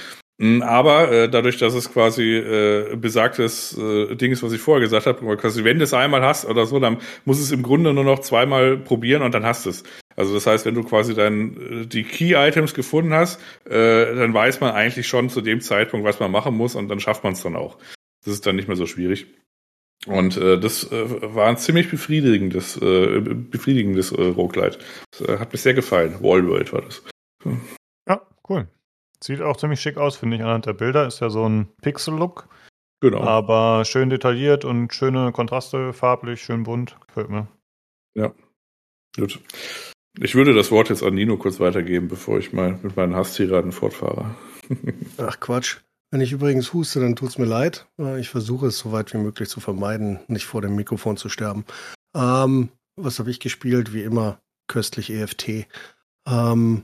Mm, 0.42 0.64
Aber 0.64 1.12
äh, 1.12 1.30
dadurch, 1.30 1.58
dass 1.58 1.76
es 1.76 1.94
quasi 1.94 2.36
äh, 2.36 2.96
besagtes 2.96 3.78
äh, 3.78 4.16
Ding 4.16 4.32
ist, 4.32 4.42
was 4.42 4.52
ich 4.52 4.60
vorher 4.60 4.82
gesagt 4.82 5.06
habe, 5.06 5.38
quasi 5.38 5.64
wenn 5.64 5.78
du 5.78 5.84
es 5.84 5.94
einmal 5.94 6.24
hast 6.24 6.46
oder 6.46 6.66
so, 6.66 6.80
dann 6.80 6.98
muss 7.26 7.40
es 7.40 7.52
im 7.52 7.62
Grunde 7.62 7.94
nur 7.94 8.04
noch 8.04 8.20
zweimal 8.20 8.78
probieren 8.78 9.22
und 9.22 9.36
dann 9.36 9.46
hast 9.46 9.68
es. 9.68 9.84
Also 10.16 10.34
das 10.34 10.48
heißt, 10.48 10.66
wenn 10.66 10.74
du 10.74 10.84
quasi 10.84 11.14
dann 11.14 11.84
äh, 11.84 11.86
die 11.86 12.04
Key-Items 12.04 12.74
gefunden 12.74 13.14
hast, 13.14 13.40
äh, 13.66 14.16
dann 14.16 14.34
weiß 14.34 14.62
man 14.62 14.72
eigentlich 14.72 15.08
schon 15.08 15.30
zu 15.30 15.42
dem 15.42 15.62
Zeitpunkt, 15.62 16.08
was 16.08 16.20
man 16.20 16.32
machen 16.32 16.56
muss 16.56 16.74
und 16.74 16.88
dann 16.90 17.00
schafft 17.00 17.24
man 17.24 17.34
es 17.34 17.44
dann 17.44 17.56
auch. 17.56 17.78
Das 18.26 18.34
ist 18.34 18.48
dann 18.48 18.56
nicht 18.56 18.68
mehr 18.68 18.78
so 18.78 18.88
schwierig. 18.88 19.28
Und 20.08 20.38
äh, 20.38 20.60
das 20.60 20.92
äh, 20.92 21.36
war 21.36 21.50
ein 21.50 21.58
ziemlich 21.58 21.92
befriedigendes, 21.92 22.78
äh, 22.82 23.20
befriedigendes 23.20 24.12
äh, 24.12 24.24
Roguelite. 24.24 24.80
Das 25.12 25.22
äh, 25.22 25.38
hat 25.38 25.54
mir 25.54 25.60
sehr 25.60 25.76
gefallen. 25.76 26.16
Wallworld 26.20 26.74
war 26.74 26.82
das. 26.82 27.04
Ja, 28.08 28.22
cool. 28.50 28.68
Sieht 29.24 29.42
auch 29.42 29.58
ziemlich 29.58 29.80
schick 29.82 29.98
aus, 29.98 30.18
finde 30.18 30.38
ich, 30.38 30.44
anhand 30.44 30.66
der 30.66 30.74
Bilder. 30.74 31.06
Ist 31.08 31.20
ja 31.20 31.30
so 31.30 31.48
ein 31.48 31.68
Pixel-Look, 31.82 32.48
Genau. 33.02 33.22
aber 33.22 33.86
schön 33.86 34.10
detailliert 34.10 34.66
und 34.66 34.94
schöne 34.94 35.32
Kontraste, 35.32 35.94
farblich, 35.94 36.42
schön 36.42 36.64
bunt. 36.64 36.98
Gefällt 37.08 37.30
mir. 37.30 37.48
Gut. 39.18 39.40
Ich 40.20 40.36
würde 40.36 40.54
das 40.54 40.72
Wort 40.72 40.90
jetzt 40.90 41.04
an 41.04 41.16
Nino 41.16 41.38
kurz 41.38 41.60
weitergeben, 41.60 42.08
bevor 42.08 42.38
ich 42.40 42.54
mal 42.54 42.80
mit 42.82 42.96
meinen 42.96 43.16
Hasstiraden 43.16 43.72
fortfahre. 43.72 44.36
Ach 45.18 45.40
Quatsch. 45.40 45.78
Wenn 46.12 46.22
ich 46.22 46.32
übrigens 46.34 46.74
huste, 46.74 47.00
dann 47.00 47.16
tut's 47.16 47.38
mir 47.38 47.46
leid. 47.46 47.88
Äh, 48.00 48.20
Ich 48.20 48.30
versuche 48.30 48.68
es 48.68 48.78
so 48.78 48.92
weit 48.92 49.14
wie 49.14 49.18
möglich 49.18 49.50
zu 49.50 49.60
vermeiden, 49.62 50.20
nicht 50.28 50.46
vor 50.46 50.62
dem 50.62 50.76
Mikrofon 50.76 51.16
zu 51.18 51.30
sterben. 51.30 51.66
Ähm, 52.16 52.70
was 52.98 53.20
habe 53.20 53.32
ich 53.32 53.40
gespielt? 53.40 53.94
Wie 53.94 54.04
immer 54.04 54.42
köstlich 54.68 55.10
EFT. 55.10 55.68
Ähm, 56.28 56.84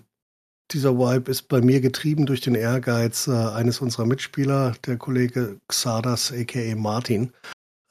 dieser 0.71 0.97
Vibe 0.97 1.31
ist 1.31 1.43
bei 1.43 1.61
mir 1.61 1.81
getrieben 1.81 2.25
durch 2.25 2.41
den 2.41 2.55
Ehrgeiz 2.55 3.27
äh, 3.27 3.31
eines 3.31 3.79
unserer 3.79 4.05
Mitspieler, 4.05 4.75
der 4.85 4.97
Kollege 4.97 5.59
Xardas, 5.67 6.31
aka 6.31 6.75
Martin, 6.75 7.31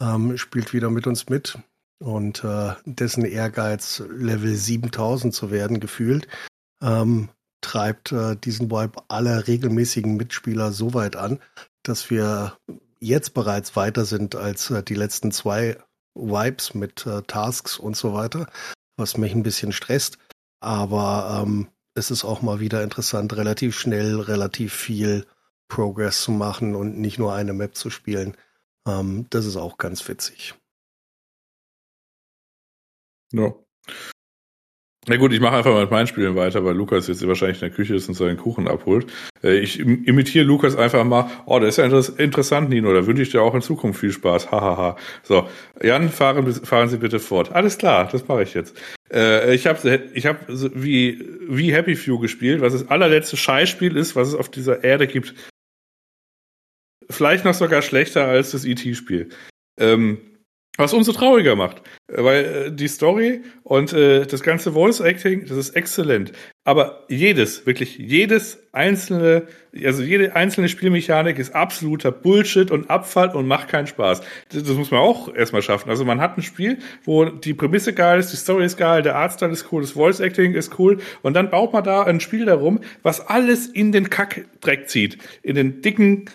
ähm, 0.01 0.37
spielt 0.37 0.73
wieder 0.73 0.91
mit 0.91 1.07
uns 1.07 1.29
mit. 1.29 1.59
Und 1.99 2.45
äh, 2.45 2.75
dessen 2.85 3.25
Ehrgeiz, 3.25 4.03
Level 4.11 4.55
7000 4.55 5.35
zu 5.35 5.51
werden, 5.51 5.81
gefühlt, 5.81 6.29
ähm, 6.83 7.31
treibt 7.63 8.13
äh, 8.13 8.37
diesen 8.37 8.71
Vibe 8.71 9.03
aller 9.09 9.47
regelmäßigen 9.47 10.17
Mitspieler 10.17 10.73
so 10.73 10.93
weit 10.93 11.17
an, 11.17 11.41
dass 11.83 12.11
wir 12.11 12.59
jetzt 13.01 13.33
bereits 13.33 13.77
weiter 13.77 14.05
sind 14.05 14.37
als 14.37 14.71
äh, 14.71 14.83
die 14.83 14.95
letzten 14.95 15.33
zwei 15.33 15.79
Vibes 16.15 16.75
mit 16.75 17.07
äh, 17.07 17.23
Tasks 17.23 17.79
und 17.79 17.97
so 17.97 18.13
weiter, 18.13 18.47
was 18.99 19.17
mich 19.17 19.35
ein 19.35 19.43
bisschen 19.43 19.73
stresst. 19.73 20.19
Aber 20.61 21.43
ähm, 21.43 21.69
es 21.97 22.11
ist 22.11 22.25
auch 22.25 22.43
mal 22.43 22.61
wieder 22.61 22.83
interessant, 22.83 23.37
relativ 23.37 23.77
schnell, 23.79 24.21
relativ 24.21 24.73
viel 24.75 25.27
Progress 25.69 26.23
zu 26.23 26.31
machen 26.31 26.77
und 26.77 26.99
nicht 26.99 27.19
nur 27.19 27.35
eine 27.35 27.53
Map 27.53 27.75
zu 27.75 27.91
spielen. 27.91 28.37
Ähm, 28.87 29.27
das 29.31 29.47
ist 29.47 29.57
auch 29.57 29.79
ganz 29.79 30.07
witzig. 30.09 30.55
Ja. 33.33 33.53
Na 35.09 35.17
gut, 35.19 35.33
ich 35.33 35.41
mache 35.41 35.57
einfach 35.57 35.71
mal 35.73 35.83
mit 35.83 35.91
meinen 35.93 36.09
Spielen 36.09 36.35
weiter, 36.35 36.65
weil 36.65 36.75
Lukas 36.75 37.07
jetzt 37.07 37.25
wahrscheinlich 37.27 37.63
in 37.63 37.69
der 37.69 37.77
Küche 37.77 37.95
ist 37.95 38.09
und 38.09 38.15
seinen 38.15 38.37
Kuchen 38.37 38.67
abholt. 38.67 39.07
Äh, 39.43 39.59
Ich 39.61 39.79
im- 39.79 40.05
imitiere 40.05 40.45
Lukas 40.45 40.75
einfach 40.77 41.05
mal. 41.05 41.31
Oh, 41.47 41.61
das 41.61 41.71
ist 41.71 41.77
ja 41.79 41.85
inter- 41.85 42.19
interessant, 42.19 42.71
Nino. 42.71 42.93
Da 42.93 43.07
wünsche 43.07 43.23
ich 43.23 43.31
dir 43.31 43.41
auch 43.41 43.55
in 43.55 43.63
Zukunft 43.63 44.01
viel 44.01 44.11
Spaß. 44.13 44.51
Hahaha. 44.51 44.97
So, 45.23 45.49
Jan, 45.81 46.09
fahren, 46.09 46.53
fahren 46.53 46.89
Sie 46.89 46.99
bitte 46.99 47.21
fort. 47.21 47.53
Alles 47.53 47.79
klar, 47.79 48.09
das 48.11 48.27
mache 48.27 48.43
ich 48.43 48.55
jetzt. 48.55 48.77
Äh, 49.13 49.55
Ich 49.55 49.67
habe 49.67 50.09
ich 50.15 50.27
hab 50.27 50.47
wie, 50.49 51.25
wie 51.49 51.73
Happy 51.73 51.97
Few 51.97 52.19
gespielt, 52.19 52.61
was 52.61 52.73
das 52.73 52.89
allerletzte 52.89 53.37
Scheißspiel 53.37 53.97
ist, 53.97 54.17
was 54.17 54.29
es 54.29 54.35
auf 54.35 54.51
dieser 54.51 54.83
Erde 54.85 55.07
gibt. 55.07 55.35
vielleicht 57.11 57.45
noch 57.45 57.55
sogar 57.55 57.83
schlechter 57.83 58.27
als 58.27 58.51
das 58.51 58.65
ET-Spiel. 58.65 59.29
Ähm, 59.79 60.19
was 60.77 60.93
umso 60.93 61.13
trauriger 61.13 61.57
macht, 61.57 61.83
weil 62.09 62.45
äh, 62.45 62.73
die 62.73 62.89
Story 62.89 63.43
und 63.63 63.93
äh, 63.93 64.27
das 64.27 64.43
ganze 64.43 64.73
Voice 64.73 65.01
Acting, 65.01 65.47
das 65.47 65.57
ist 65.57 65.71
exzellent. 65.71 66.33
Aber 66.65 67.05
jedes, 67.09 67.67
wirklich 67.67 67.97
jedes 67.99 68.59
einzelne, 68.73 69.47
also 69.85 70.03
jede 70.03 70.35
einzelne 70.35 70.69
Spielmechanik 70.69 71.39
ist 71.39 71.55
absoluter 71.55 72.13
Bullshit 72.13 72.71
und 72.71 72.91
Abfall 72.91 73.35
und 73.35 73.47
macht 73.47 73.69
keinen 73.69 73.87
Spaß. 73.87 74.21
Das, 74.51 74.63
das 74.65 74.77
muss 74.77 74.91
man 74.91 75.01
auch 75.01 75.33
erstmal 75.35 75.63
schaffen. 75.63 75.91
Also 75.91 76.05
man 76.05 76.21
hat 76.21 76.37
ein 76.37 76.43
Spiel, 76.43 76.79
wo 77.05 77.25
die 77.25 77.55
Prämisse 77.55 77.93
geil 77.93 78.19
ist, 78.19 78.33
die 78.33 78.37
Story 78.37 78.65
ist 78.65 78.77
geil, 78.77 79.03
der 79.03 79.17
Artstyle 79.17 79.53
ist 79.53 79.73
cool, 79.73 79.83
das 79.83 79.93
Voice 79.93 80.21
Acting 80.21 80.55
ist 80.55 80.79
cool 80.79 80.99
und 81.23 81.35
dann 81.35 81.51
baut 81.51 81.73
man 81.73 81.85
da 81.85 82.03
ein 82.03 82.21
Spiel 82.21 82.45
darum, 82.45 82.81
was 83.03 83.21
alles 83.21 83.67
in 83.67 83.93
den 83.93 84.11
Kackdreck 84.11 84.89
zieht, 84.89 85.19
in 85.43 85.55
den 85.55 85.83
dicken 85.83 86.27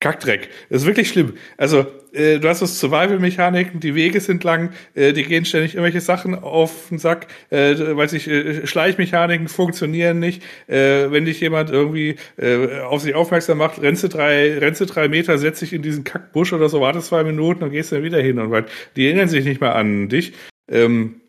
Kackdreck. 0.00 0.48
Das 0.70 0.82
ist 0.82 0.86
wirklich 0.86 1.10
schlimm. 1.10 1.34
Also, 1.58 1.86
äh, 2.12 2.38
du 2.38 2.48
hast 2.48 2.60
so 2.60 2.66
Survival-Mechaniken, 2.66 3.80
die 3.80 3.94
Wege 3.94 4.20
sind 4.20 4.42
lang, 4.44 4.70
äh, 4.94 5.12
die 5.12 5.24
gehen 5.24 5.44
ständig 5.44 5.74
irgendwelche 5.74 6.00
Sachen 6.00 6.34
auf 6.34 6.88
den 6.88 6.98
Sack, 6.98 7.26
äh, 7.50 7.74
weiß 7.76 8.14
ich, 8.14 8.26
äh, 8.26 8.66
Schleichmechaniken 8.66 9.48
funktionieren 9.48 10.18
nicht. 10.18 10.42
Äh, 10.68 11.10
wenn 11.10 11.26
dich 11.26 11.40
jemand 11.40 11.68
irgendwie 11.68 12.16
äh, 12.38 12.80
auf 12.80 13.02
sich 13.02 13.14
aufmerksam 13.14 13.58
macht, 13.58 13.80
rennst 13.82 14.02
du 14.02 14.08
drei, 14.08 14.58
rennst 14.58 14.80
du 14.80 14.86
drei 14.86 15.08
Meter, 15.08 15.36
setzt 15.36 15.60
dich 15.60 15.74
in 15.74 15.82
diesen 15.82 16.02
Kackbusch 16.04 16.54
oder 16.54 16.70
so, 16.70 16.80
wartest 16.80 17.08
zwei 17.08 17.22
Minuten 17.22 17.62
und 17.62 17.70
gehst 17.70 17.92
dann 17.92 18.02
wieder 18.02 18.20
hin 18.20 18.38
und 18.38 18.50
weil 18.50 18.64
die 18.96 19.06
erinnern 19.06 19.28
sich 19.28 19.44
nicht 19.44 19.60
mehr 19.60 19.74
an 19.74 20.08
dich. 20.08 20.32
Ähm, 20.70 21.19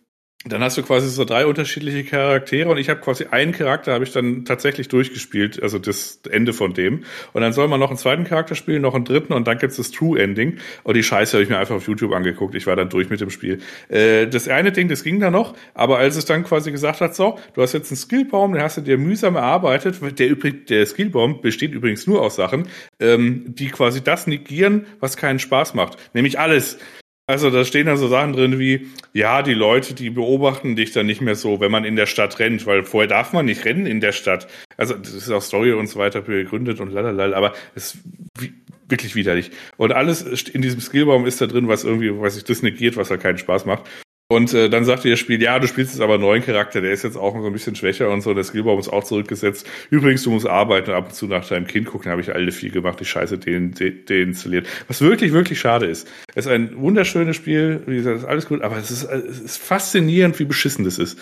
dann 0.46 0.64
hast 0.64 0.76
du 0.76 0.82
quasi 0.82 1.08
so 1.08 1.24
drei 1.24 1.46
unterschiedliche 1.46 2.04
Charaktere 2.04 2.68
und 2.68 2.80
ich 2.80 2.90
habe 2.90 3.00
quasi 3.00 3.26
einen 3.30 3.52
Charakter 3.52 3.94
habe 3.94 4.04
ich 4.04 4.12
dann 4.12 4.44
tatsächlich 4.44 4.88
durchgespielt, 4.88 5.62
also 5.62 5.78
das 5.78 6.20
Ende 6.32 6.52
von 6.52 6.74
dem. 6.74 7.04
Und 7.34 7.42
dann 7.42 7.54
soll 7.54 7.68
man 7.68 7.80
noch 7.80 7.90
einen 7.90 7.98
zweiten 7.98 8.24
Charakter 8.24 8.56
spielen, 8.56 8.82
noch 8.82 8.96
einen 8.96 9.06
dritten 9.06 9.34
und 9.34 9.46
dann 9.48 9.60
gibt's 9.60 9.78
das 9.78 9.92
True 9.92 10.20
Ending. 10.20 10.58
Und 10.84 10.96
die 10.96 11.04
Scheiße 11.04 11.34
habe 11.34 11.44
ich 11.44 11.50
mir 11.50 11.60
einfach 11.60 11.76
auf 11.76 11.88
YouTube 11.88 12.12
angeguckt. 12.14 12.56
Ich 12.56 12.66
war 12.66 12.76
dann 12.76 12.90
durch 12.90 13.12
mit 13.12 13.22
dem 13.22 13.30
Spiel. 13.30 13.60
Äh, 13.90 14.28
das 14.28 14.48
eine 14.48 14.72
Ding, 14.72 14.88
das 14.88 15.04
ging 15.04 15.20
da 15.20 15.30
noch, 15.30 15.56
aber 15.76 16.00
als 16.00 16.16
es 16.16 16.26
dann 16.26 16.44
quasi 16.44 16.72
gesagt 16.72 17.02
hat, 17.02 17.16
so, 17.16 17.38
du 17.54 17.62
hast 17.62 17.74
jetzt 17.74 17.92
einen 17.92 17.98
Skillbaum, 17.98 18.54
den 18.54 18.64
hast 18.64 18.78
du 18.78 18.82
dir 18.82 18.98
mühsam 18.98 19.36
erarbeitet. 19.36 20.00
Der, 20.18 20.34
der 20.34 20.86
Skillbaum 20.88 21.42
besteht 21.42 21.72
übrigens 21.72 22.08
nur 22.08 22.20
aus 22.20 22.36
Sachen, 22.36 22.68
ähm, 23.00 23.44
die 23.48 23.68
quasi 23.68 24.04
das 24.04 24.26
negieren, 24.26 24.88
was 25.00 25.18
keinen 25.18 25.38
Spaß 25.38 25.76
macht. 25.76 25.98
Nämlich 26.16 26.40
alles. 26.40 26.80
Also 27.28 27.50
da 27.50 27.64
stehen 27.64 27.86
dann 27.86 27.98
so 27.98 28.08
Sachen 28.08 28.34
drin 28.34 28.60
wie, 28.60 28.90
ja, 29.14 29.42
die 29.42 29.54
Leute, 29.54 29.94
die 29.94 30.10
beobachten 30.10 30.76
dich 30.76 30.92
dann 30.92 31.06
nicht 31.06 31.22
mehr 31.22 31.36
so, 31.36 31.60
wenn 31.60 31.72
man 31.72 31.86
in 31.86 31.96
der 31.96 32.06
Stadt 32.06 32.40
rennt, 32.40 32.66
weil 32.66 32.84
vorher 32.84 33.08
darf 33.08 33.32
man 33.32 33.46
nicht 33.46 33.64
rennen 33.64 33.86
in 33.86 34.02
der 34.02 34.12
Stadt. 34.12 34.48
Also 34.76 34.96
das 34.96 35.14
ist 35.14 35.32
auch 35.32 35.42
Story 35.42 35.72
und 35.72 35.88
so 35.88 35.98
weiter 36.00 36.22
begründet 36.22 36.80
und 36.80 36.92
lalala, 36.92 37.38
aber 37.38 37.54
es 37.76 37.96
ist 37.96 38.04
wirklich 38.90 39.16
widerlich. 39.16 39.52
Und 39.78 39.94
alles 39.94 40.22
in 40.50 40.62
diesem 40.62 40.82
Skillbaum 40.82 41.26
ist 41.26 41.40
da 41.40 41.48
drin, 41.48 41.68
was 41.68 41.84
irgendwie, 41.84 42.12
was 42.20 42.36
sich 42.36 42.44
das 42.44 42.64
negiert, 42.64 42.98
was 42.98 43.10
halt 43.10 43.22
keinen 43.22 43.38
Spaß 43.38 43.66
macht. 43.66 43.84
Und 44.32 44.54
äh, 44.54 44.70
dann 44.70 44.86
sagte 44.86 45.10
das 45.10 45.20
Spiel, 45.20 45.42
ja, 45.42 45.60
du 45.60 45.68
spielst 45.68 45.92
jetzt 45.92 46.02
aber 46.02 46.14
einen 46.14 46.24
neuen 46.24 46.42
Charakter, 46.42 46.80
der 46.80 46.94
ist 46.94 47.04
jetzt 47.04 47.18
auch 47.18 47.36
so 47.36 47.46
ein 47.46 47.52
bisschen 47.52 47.76
schwächer 47.76 48.10
und 48.10 48.22
so, 48.22 48.34
der 48.34 48.46
Skillbaum 48.46 48.80
ist 48.80 48.88
auch 48.88 49.04
zurückgesetzt. 49.04 49.68
Übrigens, 49.90 50.24
du 50.24 50.32
musst 50.32 50.48
arbeiten 50.48 50.92
und 50.92 50.96
ab 50.96 51.08
und 51.08 51.14
zu 51.14 51.28
nach 51.28 51.46
deinem 51.46 51.68
Kind 51.68 51.88
gucken, 51.88 52.10
habe 52.10 52.22
ich 52.22 52.34
alle 52.34 52.54
viel 52.54 52.72
gemacht, 52.72 53.02
die 53.02 53.06
Scheiße 53.06 53.40
deinstalliert. 53.40 54.68
Was 54.88 55.02
wirklich, 55.02 55.34
wirklich 55.34 55.60
schade 55.60 55.86
ist. 55.86 56.10
Es 56.34 56.46
ist 56.46 56.48
ein 56.50 56.80
wunderschönes 56.80 57.36
Spiel, 57.36 57.84
wie 57.88 57.98
gesagt, 57.98 58.20
ist 58.20 58.24
alles 58.24 58.48
gut, 58.48 58.62
aber 58.62 58.78
es 58.78 58.90
ist, 58.90 59.04
es 59.04 59.42
ist 59.42 59.58
faszinierend, 59.58 60.40
wie 60.40 60.46
beschissen 60.46 60.86
das 60.86 60.98
ist. 60.98 61.20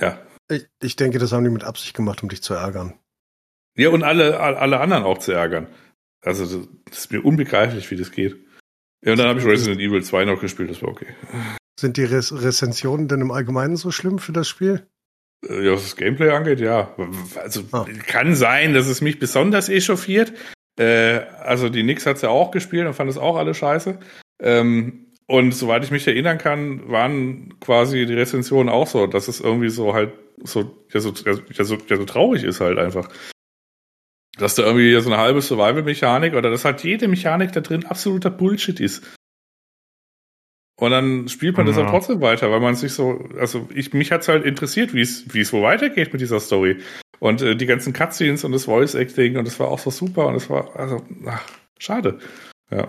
Ja. 0.00 0.22
Ich, 0.50 0.64
ich 0.82 0.96
denke, 0.96 1.18
das 1.18 1.32
haben 1.32 1.44
die 1.44 1.50
mit 1.50 1.64
Absicht 1.64 1.94
gemacht, 1.94 2.22
um 2.22 2.30
dich 2.30 2.42
zu 2.42 2.54
ärgern. 2.54 2.94
Ja, 3.76 3.90
und 3.90 4.04
alle, 4.04 4.40
alle 4.40 4.80
anderen 4.80 5.04
auch 5.04 5.18
zu 5.18 5.32
ärgern. 5.32 5.66
Also, 6.22 6.66
das 6.86 6.98
ist 6.98 7.12
mir 7.12 7.20
unbegreiflich, 7.20 7.90
wie 7.90 7.96
das 7.96 8.10
geht. 8.10 8.42
Ja, 9.04 9.12
und 9.12 9.18
dann 9.18 9.28
habe 9.28 9.40
ich 9.40 9.46
Resident 9.46 9.80
Evil 9.80 10.02
2 10.02 10.24
noch 10.24 10.40
gespielt, 10.40 10.70
das 10.70 10.82
war 10.82 10.90
okay. 10.90 11.06
Sind 11.78 11.96
die 11.96 12.04
Res 12.04 12.32
Rezensionen 12.32 13.08
denn 13.08 13.20
im 13.20 13.30
Allgemeinen 13.30 13.76
so 13.76 13.90
schlimm 13.90 14.18
für 14.18 14.32
das 14.32 14.48
Spiel? 14.48 14.86
Äh, 15.48 15.66
ja, 15.66 15.72
was 15.72 15.82
das 15.82 15.96
Gameplay 15.96 16.30
angeht, 16.30 16.60
ja. 16.60 16.94
Also 17.36 17.62
ah. 17.72 17.84
kann 18.06 18.34
sein, 18.34 18.74
dass 18.74 18.86
es 18.86 19.00
mich 19.00 19.18
besonders 19.18 19.68
echauffiert. 19.68 20.32
Äh, 20.78 21.20
also 21.40 21.68
die 21.68 21.82
Nix 21.82 22.06
hat's 22.06 22.22
ja 22.22 22.28
auch 22.28 22.50
gespielt 22.52 22.86
und 22.86 22.94
fand 22.94 23.10
es 23.10 23.18
auch 23.18 23.36
alle 23.36 23.54
scheiße. 23.54 23.98
Ähm, 24.40 25.06
und 25.26 25.52
soweit 25.52 25.82
ich 25.82 25.90
mich 25.90 26.06
erinnern 26.06 26.38
kann, 26.38 26.88
waren 26.90 27.58
quasi 27.60 28.06
die 28.06 28.14
Rezensionen 28.14 28.68
auch 28.68 28.86
so, 28.86 29.06
dass 29.06 29.28
es 29.28 29.40
irgendwie 29.40 29.70
so 29.70 29.94
halt 29.94 30.12
so, 30.44 30.84
ja, 30.92 31.00
so, 31.00 31.12
ja, 31.24 31.34
so, 31.64 31.76
ja, 31.86 31.96
so 31.96 32.04
traurig 32.04 32.44
ist 32.44 32.60
halt 32.60 32.78
einfach 32.78 33.08
dass 34.38 34.54
da 34.54 34.62
irgendwie 34.62 34.98
so 35.00 35.10
eine 35.10 35.20
halbe 35.20 35.42
Survival-Mechanik 35.42 36.34
oder 36.34 36.50
dass 36.50 36.64
halt 36.64 36.82
jede 36.82 37.08
Mechanik 37.08 37.52
da 37.52 37.60
drin 37.60 37.86
absoluter 37.86 38.30
Bullshit 38.30 38.80
ist. 38.80 39.02
Und 40.76 40.90
dann 40.90 41.28
spielt 41.28 41.56
man 41.56 41.66
ja. 41.66 41.72
das 41.72 41.80
halt 41.80 41.90
trotzdem 41.90 42.20
weiter, 42.20 42.50
weil 42.50 42.60
man 42.60 42.74
sich 42.74 42.92
so, 42.92 43.24
also 43.38 43.68
ich, 43.74 43.92
mich 43.92 44.10
hat's 44.10 44.28
halt 44.28 44.44
interessiert, 44.44 44.94
wie 44.94 45.02
es, 45.02 45.32
wie 45.32 45.40
es 45.40 45.52
wo 45.52 45.62
weitergeht 45.62 46.12
mit 46.12 46.20
dieser 46.20 46.40
Story. 46.40 46.80
Und 47.20 47.40
äh, 47.40 47.54
die 47.54 47.66
ganzen 47.66 47.92
Cutscenes 47.92 48.42
und 48.42 48.52
das 48.52 48.64
Voice 48.64 48.94
Acting 48.94 49.36
und 49.36 49.46
das 49.46 49.60
war 49.60 49.68
auch 49.68 49.78
so 49.78 49.90
super 49.90 50.26
und 50.26 50.34
es 50.34 50.50
war, 50.50 50.74
also, 50.74 51.04
ach, 51.26 51.44
schade. 51.78 52.18
Ja. 52.70 52.88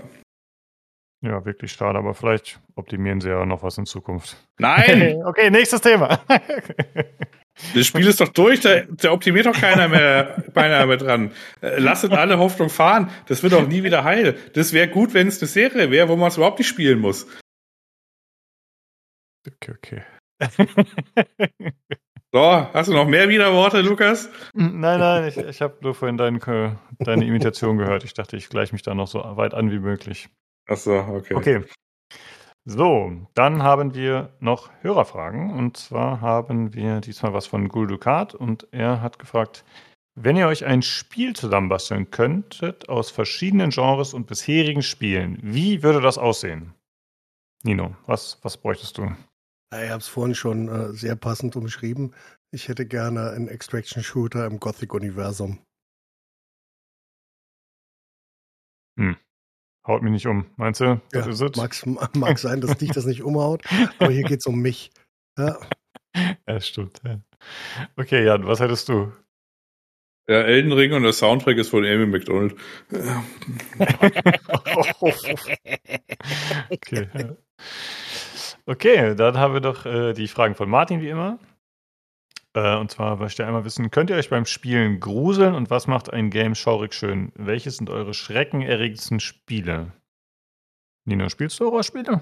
Ja, 1.22 1.46
wirklich 1.46 1.72
schade, 1.72 2.00
aber 2.00 2.16
vielleicht 2.16 2.60
optimieren 2.76 3.22
sie 3.22 3.30
ja 3.30 3.46
noch 3.46 3.64
was 3.64 3.78
in 3.78 3.86
Zukunft. 3.86 4.38
Nein! 4.58 5.22
okay, 5.26 5.50
nächstes 5.52 5.82
Thema. 5.82 6.20
Das 7.76 7.86
Spiel 7.86 8.08
ist 8.08 8.20
doch 8.20 8.30
durch, 8.30 8.62
da, 8.62 8.82
da 8.82 9.12
optimiert 9.12 9.46
doch 9.46 9.54
keiner 9.54 9.88
mehr, 9.88 10.44
keiner 10.54 10.86
mehr 10.86 10.98
dran. 10.98 11.32
Äh, 11.62 11.80
lasset 11.80 12.12
alle 12.12 12.40
Hoffnung 12.40 12.70
fahren, 12.70 13.12
das 13.28 13.44
wird 13.44 13.54
auch 13.54 13.68
nie 13.68 13.84
wieder 13.84 14.04
heil. 14.04 14.38
Das 14.54 14.74
wäre 14.74 14.88
gut, 14.88 15.14
wenn 15.14 15.28
es 15.28 15.40
eine 15.42 15.48
Serie 15.48 15.92
wäre, 15.92 16.10
wo 16.10 16.16
man 16.16 16.30
es 16.30 16.38
überhaupt 16.38 16.60
nicht 16.60 16.68
spielen 16.68 17.00
muss. 17.00 17.28
Okay, 19.48 19.74
okay. 19.78 20.04
so, 22.32 22.68
hast 22.74 22.90
du 22.90 22.94
noch 22.94 23.08
mehr 23.08 23.30
Widerworte, 23.30 23.82
Lukas? 23.82 24.30
Nein, 24.54 25.00
nein, 25.00 25.28
ich, 25.28 25.38
ich 25.38 25.62
habe 25.62 25.78
nur 25.82 25.94
vorhin 25.94 26.18
dein, 26.18 26.40
deine 27.00 27.26
Imitation 27.26 27.78
gehört. 27.78 28.04
Ich 28.04 28.14
dachte, 28.14 28.36
ich 28.36 28.50
gleiche 28.50 28.74
mich 28.74 28.82
da 28.82 28.96
noch 28.96 29.08
so 29.08 29.20
weit 29.20 29.54
an 29.54 29.72
wie 29.72 29.80
möglich. 29.80 30.30
Ach 30.68 30.78
so, 30.78 30.94
okay. 30.94 31.36
Okay. 31.36 31.64
So, 32.66 33.12
dann 33.34 33.62
haben 33.62 33.94
wir 33.94 34.34
noch 34.40 34.72
Hörerfragen. 34.82 35.52
Und 35.52 35.76
zwar 35.76 36.22
haben 36.22 36.74
wir 36.74 37.02
diesmal 37.02 37.34
was 37.34 37.46
von 37.46 37.68
Guldukat 37.68 38.34
und 38.34 38.68
er 38.72 39.02
hat 39.02 39.20
gefragt, 39.20 39.66
wenn 40.16 40.38
ihr 40.38 40.48
euch 40.48 40.64
ein 40.64 40.82
Spiel 40.82 41.36
zusammenbasteln 41.36 42.12
könntet 42.12 42.88
aus 42.88 43.10
verschiedenen 43.10 43.72
Genres 43.72 44.14
und 44.14 44.28
bisherigen 44.28 44.84
Spielen, 44.84 45.40
wie 45.42 45.82
würde 45.84 46.02
das 46.02 46.18
aussehen? 46.18 46.74
Nino, 47.64 47.96
was, 48.06 48.40
was 48.44 48.58
bräuchtest 48.58 48.98
du? 48.98 49.12
Ich 49.72 49.90
habe 49.90 50.00
es 50.00 50.08
vorhin 50.08 50.36
schon 50.36 50.68
äh, 50.68 50.94
sehr 50.94 51.16
passend 51.16 51.56
umschrieben. 51.56 52.14
Ich 52.52 52.68
hätte 52.68 52.86
gerne 52.86 53.32
einen 53.32 53.48
Extraction-Shooter 53.48 54.46
im 54.46 54.60
Gothic-Universum. 54.60 55.60
Hm. 58.98 59.18
Haut 59.86 60.02
mich 60.02 60.14
nicht 60.14 60.28
um. 60.28 60.46
Meinst 60.56 60.80
du, 60.80 61.02
das 61.12 61.26
ja, 61.26 61.32
ist 61.32 61.42
es? 61.42 61.86
Mag, 61.86 62.16
mag 62.16 62.40
sein, 62.40 62.62
dass 62.62 62.78
dich 62.78 62.92
das 62.92 63.06
nicht 63.06 63.22
umhaut, 63.22 63.64
aber 64.00 64.12
hier 64.12 64.24
geht 64.24 64.40
es 64.40 64.46
um 64.46 64.60
mich. 64.62 64.92
Ja. 65.38 65.58
ja, 66.48 66.62
stimmt. 66.62 67.02
Ja. 67.04 67.20
Okay, 67.98 68.24
Jan, 68.24 68.48
was 68.48 68.62
hättest 68.62 68.88
du? 68.88 69.12
Ja, 70.28 70.42
Elden 70.42 70.72
Ring 70.72 70.94
und 70.94 71.04
der 71.04 71.12
Soundtrack 71.12 71.58
ist 71.58 71.68
von 71.70 71.84
Amy 71.84 72.06
McDonald. 72.06 72.56
okay, 76.70 77.10
okay, 78.66 79.16
dann 79.16 79.38
haben 79.38 79.54
wir 79.54 79.60
doch 79.60 79.86
äh, 79.86 80.14
die 80.14 80.30
Fragen 80.30 80.56
von 80.56 80.70
Martin 80.70 81.02
wie 81.02 81.10
immer. 81.10 81.40
Äh, 82.54 82.78
und 82.78 82.92
zwar 82.92 83.18
möchte 83.18 83.44
ich 83.44 83.48
einmal 83.48 83.66
wissen, 83.66 83.92
könnt 83.92 84.10
ihr 84.10 84.16
euch 84.16 84.30
beim 84.30 84.46
Spielen 84.46 85.00
gruseln 85.00 85.56
und 85.56 85.70
was 85.70 85.88
macht 85.88 86.12
ein 86.12 86.30
Game 86.30 86.56
schaurig 86.56 86.94
schön? 86.94 87.32
Welche 87.36 87.72
sind 87.72 87.90
eure 87.90 88.14
schreckenerregendsten 88.14 89.20
Spiele? 89.20 89.92
Nino, 91.06 91.30
spielst 91.30 91.60
du 91.60 91.66
Horrorspiele? 91.66 92.22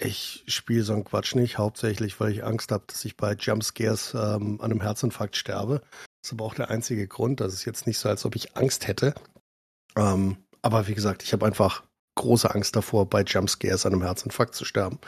Ich 0.00 0.44
spiele 0.46 0.84
so 0.84 0.92
einen 0.92 1.04
Quatsch 1.04 1.34
nicht, 1.34 1.58
hauptsächlich, 1.58 2.20
weil 2.20 2.30
ich 2.30 2.44
Angst 2.44 2.70
habe, 2.70 2.84
dass 2.86 3.04
ich 3.04 3.16
bei 3.16 3.32
Jumpscares 3.32 4.14
ähm, 4.14 4.60
an 4.60 4.70
einem 4.70 4.80
Herzinfarkt 4.80 5.36
sterbe. 5.36 5.80
Das 6.22 6.28
ist 6.28 6.32
aber 6.32 6.44
auch 6.44 6.54
der 6.54 6.70
einzige 6.70 7.08
Grund. 7.08 7.40
Das 7.40 7.52
ist 7.52 7.64
jetzt 7.64 7.86
nicht 7.88 7.98
so, 7.98 8.08
als 8.08 8.24
ob 8.24 8.36
ich 8.36 8.56
Angst 8.56 8.86
hätte. 8.86 9.14
Ähm, 9.96 10.36
aber 10.62 10.86
wie 10.86 10.94
gesagt, 10.94 11.24
ich 11.24 11.32
habe 11.32 11.44
einfach 11.44 11.82
große 12.18 12.54
Angst 12.54 12.76
davor, 12.76 13.08
bei 13.08 13.22
Jumpscares 13.22 13.86
an 13.86 13.94
einem 13.94 14.02
Herzinfarkt 14.02 14.54
zu 14.54 14.64
sterben. 14.64 14.98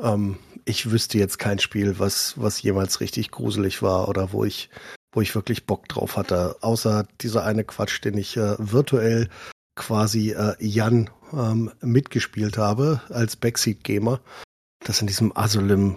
Ähm, 0.00 0.38
ich 0.64 0.90
wüsste 0.90 1.18
jetzt 1.18 1.38
kein 1.38 1.58
Spiel, 1.58 1.98
was, 1.98 2.34
was 2.36 2.62
jemals 2.62 3.00
richtig 3.00 3.30
gruselig 3.30 3.82
war 3.82 4.08
oder 4.08 4.32
wo 4.32 4.44
ich, 4.44 4.70
wo 5.12 5.20
ich 5.20 5.34
wirklich 5.34 5.66
Bock 5.66 5.88
drauf 5.88 6.16
hatte. 6.16 6.56
Außer 6.60 7.06
dieser 7.20 7.44
eine 7.44 7.64
Quatsch, 7.64 8.04
den 8.04 8.18
ich 8.18 8.36
äh, 8.36 8.56
virtuell 8.58 9.28
quasi 9.76 10.32
äh, 10.32 10.54
Jan 10.58 11.10
ähm, 11.32 11.72
mitgespielt 11.80 12.58
habe 12.58 13.00
als 13.08 13.36
Backseat-Gamer. 13.36 14.20
Das 14.84 15.00
in 15.00 15.06
diesem 15.06 15.36
Asylim, 15.36 15.96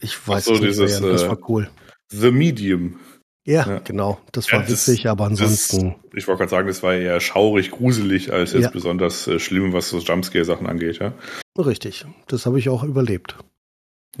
ich 0.00 0.26
weiß 0.26 0.46
so, 0.46 0.52
nicht, 0.52 0.64
dieses, 0.64 1.00
mehr, 1.00 1.12
das 1.12 1.28
war 1.28 1.38
cool. 1.48 1.70
The 2.10 2.30
Medium. 2.30 2.98
Ja, 3.46 3.64
ja. 3.66 3.78
genau. 3.78 4.18
Das 4.32 4.50
war 4.52 4.60
ja, 4.60 4.66
das, 4.66 4.88
witzig, 4.88 5.08
aber 5.08 5.26
ansonsten. 5.26 5.94
Das, 6.02 6.14
ich 6.14 6.26
wollte 6.26 6.40
gerade 6.40 6.50
sagen, 6.50 6.66
das 6.66 6.82
war 6.82 6.94
eher 6.94 7.20
schaurig, 7.20 7.70
gruselig, 7.70 8.32
als 8.32 8.52
jetzt 8.52 8.64
ja. 8.64 8.70
besonders 8.70 9.28
äh, 9.28 9.38
schlimm, 9.38 9.72
was 9.72 9.88
so 9.88 9.98
Jumpscare-Sachen 9.98 10.66
angeht, 10.66 10.98
ja. 10.98 11.12
Richtig. 11.56 12.04
Das 12.26 12.44
habe 12.44 12.58
ich 12.58 12.68
auch 12.68 12.82
überlebt. 12.82 13.36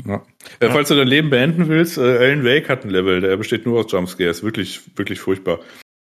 Ja. 0.04 0.22
Äh, 0.60 0.70
falls 0.70 0.88
du 0.88 0.94
dein 0.94 1.08
Leben 1.08 1.30
beenden 1.30 1.68
willst, 1.68 1.98
äh, 1.98 2.02
Alan 2.02 2.44
Wake 2.44 2.68
hat 2.68 2.84
ein 2.84 2.90
Level, 2.90 3.20
der 3.20 3.36
besteht 3.36 3.66
nur 3.66 3.84
aus 3.84 3.90
Jumpscares. 3.90 4.44
Wirklich, 4.44 4.96
wirklich 4.96 5.18
furchtbar. 5.18 5.58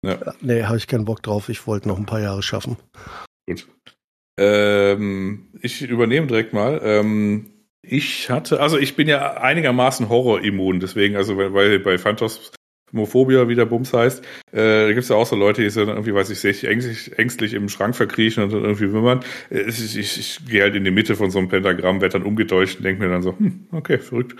Ja. 0.02 0.18
Nee, 0.40 0.62
habe 0.62 0.78
ich 0.78 0.86
keinen 0.86 1.04
Bock 1.04 1.22
drauf. 1.22 1.50
Ich 1.50 1.66
wollte 1.66 1.88
noch 1.88 1.98
ein 1.98 2.06
paar 2.06 2.20
Jahre 2.20 2.42
schaffen. 2.42 2.78
Gut. 3.46 3.66
Ähm, 4.38 5.50
ich 5.60 5.82
übernehme 5.82 6.26
direkt 6.26 6.54
mal. 6.54 6.80
Ähm, 6.82 7.50
ich 7.82 8.30
hatte, 8.30 8.60
also 8.60 8.78
ich 8.78 8.96
bin 8.96 9.08
ja 9.08 9.34
einigermaßen 9.34 10.08
Horror-immun, 10.08 10.80
deswegen, 10.80 11.16
also 11.16 11.36
weil 11.36 11.80
bei 11.80 11.98
Phantos 11.98 12.52
Homophobia, 12.92 13.48
wie 13.48 13.54
der 13.54 13.66
Bums 13.66 13.92
heißt. 13.92 14.24
Äh, 14.52 14.56
da 14.56 14.88
gibt 14.88 15.00
es 15.00 15.08
ja 15.08 15.16
auch 15.16 15.26
so 15.26 15.36
Leute, 15.36 15.62
die 15.62 15.70
sind 15.70 15.88
irgendwie, 15.88 16.14
weiß 16.14 16.30
ich, 16.30 16.40
sich 16.40 16.64
ängstlich, 16.64 17.18
ängstlich 17.18 17.54
im 17.54 17.68
Schrank 17.68 17.94
verkriechen 17.96 18.44
und 18.44 18.52
dann 18.52 18.64
irgendwie 18.64 18.92
wimmern. 18.92 19.20
Äh, 19.50 19.62
ich, 19.68 19.98
ich, 19.98 20.18
ich 20.18 20.40
gehe 20.48 20.62
halt 20.62 20.74
in 20.74 20.84
die 20.84 20.90
Mitte 20.90 21.16
von 21.16 21.30
so 21.30 21.38
einem 21.38 21.48
Pentagramm, 21.48 22.00
werde 22.00 22.18
dann 22.18 22.22
umgedeutscht 22.22 22.78
und 22.78 22.84
denke 22.84 23.02
mir 23.02 23.10
dann 23.10 23.22
so, 23.22 23.36
hm, 23.38 23.66
okay, 23.72 23.98
verrückt. 23.98 24.36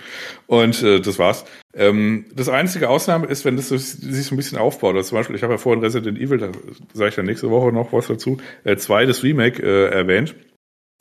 Und 0.46 0.82
äh, 0.82 1.00
das 1.00 1.18
war's. 1.18 1.44
Ähm, 1.74 2.26
das 2.34 2.48
einzige 2.48 2.88
Ausnahme 2.88 3.26
ist, 3.26 3.44
wenn 3.44 3.56
das 3.56 3.68
so, 3.68 3.76
sich 3.76 4.24
so 4.24 4.34
ein 4.34 4.36
bisschen 4.36 4.58
aufbaut. 4.58 4.96
Also 4.96 5.10
zum 5.10 5.18
Beispiel, 5.18 5.36
ich 5.36 5.42
habe 5.42 5.54
ja 5.54 5.58
vorhin 5.58 5.82
Resident 5.82 6.18
Evil, 6.18 6.38
da 6.38 6.50
sage 6.92 7.10
ich 7.10 7.16
ja 7.16 7.22
nächste 7.22 7.50
Woche 7.50 7.72
noch 7.72 7.92
was 7.92 8.08
dazu, 8.08 8.38
äh, 8.64 8.76
zwei, 8.76 9.06
das 9.06 9.22
Remake 9.22 9.62
äh, 9.62 9.90
erwähnt. 9.90 10.34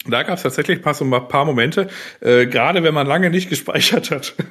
Da 0.08 0.24
gab 0.24 0.38
es 0.38 0.44
tatsächlich 0.44 0.82
paar, 0.82 0.94
so 0.94 1.04
ein 1.04 1.28
paar 1.28 1.44
Momente, 1.44 1.90
äh, 2.22 2.46
gerade 2.46 2.84
wenn 2.84 2.94
man 2.94 3.06
lange 3.06 3.30
nicht 3.30 3.50
gespeichert 3.50 4.12
hat. 4.12 4.34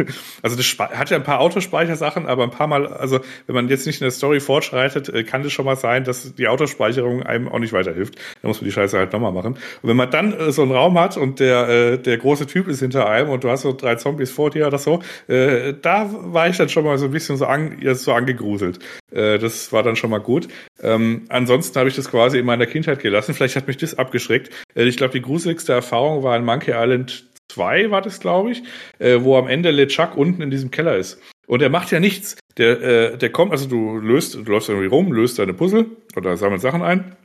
Also 0.42 0.56
das 0.56 0.66
hat 0.78 1.10
ja 1.10 1.16
ein 1.16 1.24
paar 1.24 1.40
Autospeichersachen, 1.40 2.26
aber 2.26 2.44
ein 2.44 2.50
paar 2.50 2.66
Mal, 2.66 2.86
also 2.86 3.20
wenn 3.46 3.54
man 3.54 3.68
jetzt 3.68 3.86
nicht 3.86 4.00
in 4.00 4.04
der 4.04 4.10
Story 4.10 4.40
fortschreitet, 4.40 5.08
äh, 5.08 5.24
kann 5.24 5.42
das 5.42 5.52
schon 5.52 5.64
mal 5.64 5.76
sein, 5.76 6.04
dass 6.04 6.34
die 6.34 6.48
Autospeicherung 6.48 7.22
einem 7.22 7.48
auch 7.48 7.58
nicht 7.58 7.72
weiterhilft. 7.72 8.16
Da 8.42 8.48
muss 8.48 8.60
man 8.60 8.66
die 8.66 8.72
Scheiße 8.72 8.96
halt 8.96 9.12
nochmal 9.12 9.32
machen. 9.32 9.54
Und 9.54 9.88
wenn 9.88 9.96
man 9.96 10.10
dann 10.10 10.32
äh, 10.32 10.52
so 10.52 10.62
einen 10.62 10.72
Raum 10.72 10.98
hat 10.98 11.16
und 11.16 11.40
der, 11.40 11.68
äh, 11.68 11.98
der 11.98 12.18
große 12.18 12.46
Typ 12.46 12.68
ist 12.68 12.80
hinter 12.80 13.08
einem 13.08 13.30
und 13.30 13.42
du 13.42 13.50
hast 13.50 13.62
so 13.62 13.72
drei 13.72 13.96
Zombies 13.96 14.30
vor 14.30 14.50
dir 14.50 14.66
oder 14.66 14.78
so, 14.78 15.02
äh, 15.28 15.74
da 15.80 16.08
war 16.12 16.48
ich 16.48 16.56
dann 16.58 16.68
schon 16.68 16.84
mal 16.84 16.98
so 16.98 17.06
ein 17.06 17.10
bisschen 17.10 17.36
so, 17.36 17.46
an, 17.46 17.78
so 17.94 18.12
angegruselt. 18.12 18.80
Äh, 19.10 19.38
das 19.38 19.72
war 19.72 19.82
dann 19.82 19.96
schon 19.96 20.10
mal 20.10 20.18
gut. 20.18 20.48
Ähm, 20.82 21.24
ansonsten 21.28 21.78
habe 21.78 21.88
ich 21.88 21.96
das 21.96 22.10
quasi 22.10 22.38
in 22.38 22.46
meiner 22.46 22.66
Kindheit 22.66 23.00
gelassen. 23.00 23.34
Vielleicht 23.34 23.56
hat 23.56 23.66
mich 23.66 23.76
das 23.76 23.96
abgeschreckt. 23.96 24.50
Äh, 24.74 24.84
ich 24.84 24.96
glaube, 24.96 25.12
die 25.12 25.22
gruseligste 25.22 25.72
Erfahrung 25.72 26.22
war 26.22 26.36
in 26.36 26.44
Monkey 26.44 26.72
Island 26.72 27.26
2, 27.48 27.90
war 27.90 28.02
das, 28.02 28.20
glaube 28.20 28.50
ich, 28.52 28.62
äh, 28.98 29.18
wo 29.20 29.36
am 29.36 29.48
Ende 29.48 29.70
LeChuck 29.70 30.16
unten 30.16 30.42
in 30.42 30.50
diesem 30.50 30.70
Keller 30.70 30.96
ist. 30.96 31.20
Und 31.46 31.62
er 31.62 31.70
macht 31.70 31.90
ja 31.90 32.00
nichts. 32.00 32.36
Der, 32.58 32.82
äh, 32.82 33.18
der 33.18 33.30
kommt, 33.30 33.52
also 33.52 33.68
du 33.68 33.98
löst, 33.98 34.34
du 34.34 34.42
läufst 34.42 34.68
irgendwie 34.68 34.88
rum, 34.88 35.12
löst 35.12 35.38
deine 35.38 35.54
Puzzle 35.54 35.86
oder 36.16 36.36
sammelst 36.36 36.62
Sachen 36.62 36.82
ein. 36.82 37.16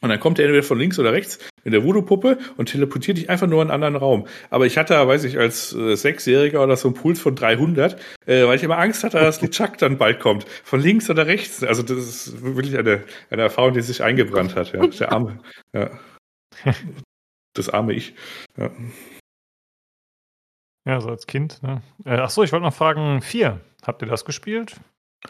Und 0.00 0.08
dann 0.08 0.20
kommt 0.20 0.38
er 0.38 0.46
entweder 0.46 0.62
von 0.62 0.78
links 0.78 0.98
oder 0.98 1.12
rechts 1.12 1.38
mit 1.66 1.74
der 1.74 1.84
Voodoo-Puppe 1.84 2.38
und 2.56 2.70
teleportiert 2.70 3.18
dich 3.18 3.28
einfach 3.28 3.48
nur 3.48 3.60
in 3.60 3.70
einen 3.70 3.82
anderen 3.82 3.96
Raum. 3.96 4.26
Aber 4.50 4.66
ich 4.66 4.78
hatte, 4.78 4.94
weiß 4.94 5.24
ich, 5.24 5.36
als 5.38 5.74
äh, 5.74 5.96
Sechsjähriger 5.96 6.62
oder 6.62 6.76
so 6.76 6.88
einen 6.88 6.94
Puls 6.94 7.20
von 7.20 7.34
300, 7.34 8.00
äh, 8.26 8.46
weil 8.46 8.56
ich 8.56 8.62
immer 8.62 8.78
Angst 8.78 9.02
hatte, 9.02 9.18
dass 9.18 9.42
LeChuck 9.42 9.76
dann 9.78 9.98
bald 9.98 10.20
kommt. 10.20 10.44
Von 10.62 10.80
links 10.80 11.10
oder 11.10 11.26
rechts. 11.26 11.64
Also 11.64 11.82
das 11.82 11.98
ist 11.98 12.42
wirklich 12.42 12.78
eine, 12.78 13.02
eine 13.30 13.42
Erfahrung, 13.42 13.74
die 13.74 13.82
sich 13.82 14.02
eingebrannt 14.02 14.54
hat. 14.54 14.72
Ja. 14.72 14.86
Der 14.86 15.12
arme. 15.12 15.40
Ja. 15.72 15.90
Das 17.54 17.68
arme 17.68 17.94
Ich. 17.94 18.14
Ja. 18.56 18.70
Ja, 20.86 21.00
so 21.00 21.08
als 21.08 21.26
Kind. 21.26 21.62
Ne? 21.62 21.82
Äh, 22.04 22.18
ach 22.18 22.30
so, 22.30 22.44
ich 22.44 22.52
wollte 22.52 22.64
noch 22.64 22.74
fragen, 22.74 23.20
vier. 23.22 23.60
Habt 23.84 24.02
ihr 24.02 24.08
das 24.08 24.24
gespielt? 24.24 24.76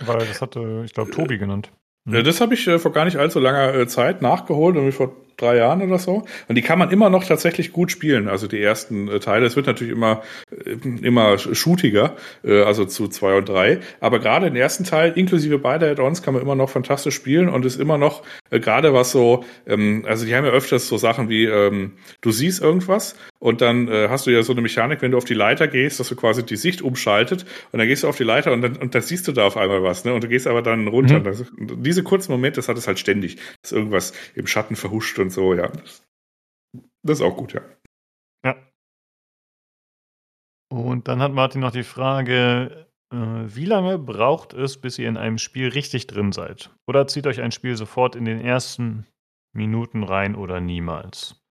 Weil 0.00 0.18
das 0.18 0.42
hatte, 0.42 0.82
ich 0.84 0.92
glaube, 0.92 1.12
Tobi 1.12 1.38
genannt. 1.38 1.72
Mhm. 2.04 2.24
Das 2.24 2.40
habe 2.40 2.54
ich 2.54 2.66
äh, 2.66 2.78
vor 2.78 2.92
gar 2.92 3.06
nicht 3.06 3.16
allzu 3.16 3.40
langer 3.40 3.74
äh, 3.74 3.86
Zeit 3.86 4.20
nachgeholt, 4.20 4.74
nämlich 4.76 4.94
vor 4.94 5.16
drei 5.36 5.56
Jahren 5.56 5.82
oder 5.82 5.98
so. 5.98 6.24
Und 6.48 6.54
die 6.54 6.62
kann 6.62 6.78
man 6.78 6.90
immer 6.90 7.10
noch 7.10 7.24
tatsächlich 7.24 7.72
gut 7.72 7.90
spielen. 7.90 8.28
Also 8.28 8.46
die 8.46 8.60
ersten 8.60 9.08
äh, 9.08 9.20
Teile. 9.20 9.46
Es 9.46 9.56
wird 9.56 9.66
natürlich 9.66 9.92
immer, 9.92 10.22
äh, 10.50 10.76
immer 11.02 11.38
shootiger, 11.38 12.16
äh, 12.44 12.62
also 12.62 12.84
zu 12.84 13.08
zwei 13.08 13.36
und 13.36 13.48
drei. 13.48 13.80
Aber 14.00 14.18
gerade 14.18 14.46
den 14.46 14.56
ersten 14.56 14.84
Teil, 14.84 15.12
inklusive 15.16 15.58
beider 15.58 15.90
Add-ons, 15.90 16.22
kann 16.22 16.34
man 16.34 16.42
immer 16.42 16.54
noch 16.54 16.70
fantastisch 16.70 17.14
spielen 17.14 17.48
und 17.48 17.64
ist 17.64 17.80
immer 17.80 17.98
noch, 17.98 18.22
äh, 18.50 18.60
gerade 18.60 18.94
was 18.94 19.10
so, 19.10 19.44
ähm, 19.66 20.04
also 20.06 20.24
die 20.26 20.34
haben 20.34 20.44
ja 20.44 20.52
öfters 20.52 20.88
so 20.88 20.98
Sachen 20.98 21.28
wie, 21.28 21.44
ähm, 21.44 21.92
du 22.20 22.30
siehst 22.30 22.62
irgendwas 22.62 23.16
und 23.38 23.60
dann 23.60 23.88
äh, 23.88 24.08
hast 24.08 24.26
du 24.26 24.30
ja 24.30 24.42
so 24.42 24.52
eine 24.52 24.62
Mechanik, 24.62 25.02
wenn 25.02 25.10
du 25.10 25.18
auf 25.18 25.24
die 25.24 25.34
Leiter 25.34 25.68
gehst, 25.68 26.00
dass 26.00 26.08
du 26.08 26.16
quasi 26.16 26.44
die 26.44 26.56
Sicht 26.56 26.82
umschaltet 26.82 27.44
und 27.72 27.78
dann 27.78 27.88
gehst 27.88 28.02
du 28.02 28.08
auf 28.08 28.16
die 28.16 28.24
Leiter 28.24 28.52
und 28.52 28.62
dann, 28.62 28.76
und 28.76 28.94
dann 28.94 29.02
siehst 29.02 29.28
du 29.28 29.32
da 29.32 29.46
auf 29.46 29.56
einmal 29.56 29.82
was, 29.82 30.04
ne? 30.04 30.14
Und 30.14 30.24
du 30.24 30.28
gehst 30.28 30.46
aber 30.46 30.62
dann 30.62 30.88
runter. 30.88 31.20
Mhm. 31.20 31.24
Das, 31.24 31.44
diese 31.58 32.02
kurzen 32.02 32.32
Momente, 32.32 32.56
das 32.56 32.68
hat 32.68 32.78
es 32.78 32.86
halt 32.86 32.98
ständig, 32.98 33.38
dass 33.62 33.72
irgendwas 33.72 34.12
im 34.34 34.46
Schatten 34.46 34.76
verhuscht 34.76 35.18
und 35.18 35.25
so, 35.30 35.54
ja. 35.54 35.70
Das 37.02 37.18
ist 37.18 37.22
auch 37.22 37.36
gut, 37.36 37.52
ja. 37.52 37.62
Ja. 38.44 38.56
Und 40.70 41.08
dann 41.08 41.20
hat 41.20 41.32
Martin 41.32 41.60
noch 41.60 41.72
die 41.72 41.84
Frage, 41.84 42.86
äh, 43.12 43.16
wie 43.16 43.64
lange 43.64 43.98
braucht 43.98 44.52
es, 44.52 44.80
bis 44.80 44.98
ihr 44.98 45.08
in 45.08 45.16
einem 45.16 45.38
Spiel 45.38 45.68
richtig 45.68 46.06
drin 46.06 46.32
seid? 46.32 46.74
Oder 46.88 47.06
zieht 47.06 47.26
euch 47.26 47.40
ein 47.40 47.52
Spiel 47.52 47.76
sofort 47.76 48.16
in 48.16 48.24
den 48.24 48.40
ersten 48.40 49.06
Minuten 49.54 50.02
rein 50.02 50.34
oder 50.34 50.60
niemals? 50.60 51.42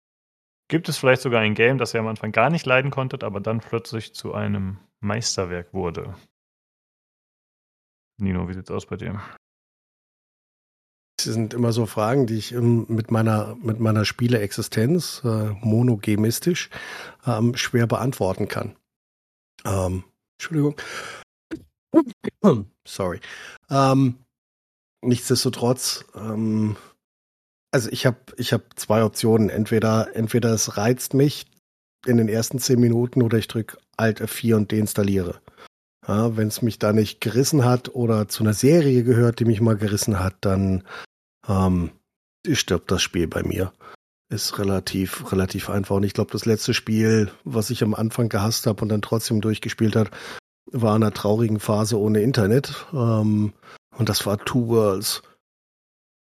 Gibt 0.67 0.89
es 0.89 0.97
vielleicht 0.97 1.21
sogar 1.21 1.41
ein 1.41 1.53
Game, 1.53 1.77
das 1.77 1.93
ihr 1.93 1.99
am 1.99 2.07
Anfang 2.07 2.31
gar 2.31 2.49
nicht 2.49 2.65
leiden 2.65 2.91
konntet, 2.91 3.23
aber 3.23 3.39
dann 3.39 3.59
plötzlich 3.59 4.13
zu 4.15 4.33
einem 4.33 4.79
Meisterwerk 4.99 5.73
wurde? 5.73 6.15
Nino, 8.17 8.47
wie 8.47 8.53
sieht's 8.53 8.71
aus 8.71 8.85
bei 8.85 8.95
dir? 8.95 9.21
Das 11.17 11.33
sind 11.33 11.53
immer 11.53 11.71
so 11.71 11.85
Fragen, 11.85 12.27
die 12.27 12.37
ich 12.37 12.51
mit 12.51 13.09
meiner, 13.09 13.55
mit 13.61 13.79
meiner 13.79 14.03
Spieleexistenz, 14.03 15.21
äh, 15.23 15.51
monogamistisch, 15.61 16.69
ähm, 17.25 17.55
schwer 17.55 17.87
beantworten 17.87 18.47
kann. 18.47 18.75
Ähm, 19.63 20.03
Entschuldigung. 20.37 20.75
Sorry. 22.87 23.19
Ähm, 23.69 24.15
nichtsdestotrotz, 25.01 26.05
ähm, 26.15 26.75
also 27.71 27.89
ich 27.91 28.05
habe 28.05 28.17
ich 28.37 28.53
hab 28.53 28.77
zwei 28.77 29.03
Optionen. 29.03 29.49
Entweder, 29.49 30.15
entweder 30.15 30.53
es 30.53 30.77
reizt 30.77 31.13
mich 31.13 31.45
in 32.05 32.17
den 32.17 32.29
ersten 32.29 32.59
zehn 32.59 32.79
Minuten 32.79 33.21
oder 33.21 33.37
ich 33.37 33.47
drücke 33.47 33.77
Alt 33.97 34.21
F4 34.21 34.55
und 34.55 34.71
deinstalliere. 34.71 35.41
Ja, 36.07 36.37
Wenn 36.37 36.47
es 36.47 36.61
mich 36.61 36.79
da 36.79 36.93
nicht 36.93 37.21
gerissen 37.21 37.65
hat 37.65 37.93
oder 37.95 38.27
zu 38.27 38.43
einer 38.43 38.53
Serie 38.53 39.03
gehört, 39.03 39.39
die 39.39 39.45
mich 39.45 39.61
mal 39.61 39.75
gerissen 39.75 40.19
hat, 40.19 40.35
dann 40.41 40.83
ähm, 41.47 41.91
stirbt 42.49 42.91
das 42.91 43.01
Spiel 43.01 43.27
bei 43.27 43.43
mir. 43.43 43.73
Ist 44.29 44.59
relativ, 44.59 45.31
relativ 45.31 45.69
einfach. 45.69 45.95
Und 45.95 46.03
ich 46.03 46.13
glaube, 46.13 46.31
das 46.31 46.45
letzte 46.45 46.73
Spiel, 46.73 47.31
was 47.43 47.69
ich 47.69 47.83
am 47.83 47.93
Anfang 47.93 48.29
gehasst 48.29 48.67
habe 48.67 48.81
und 48.81 48.89
dann 48.89 49.01
trotzdem 49.01 49.41
durchgespielt 49.41 49.95
hat, 49.95 50.11
war 50.71 50.95
in 50.95 51.03
einer 51.03 51.13
traurigen 51.13 51.59
Phase 51.59 51.99
ohne 51.99 52.21
Internet. 52.21 52.85
Ähm, 52.93 53.53
und 53.97 54.09
das 54.09 54.25
war 54.25 54.37
Two 54.43 54.67
Worlds 54.67 55.21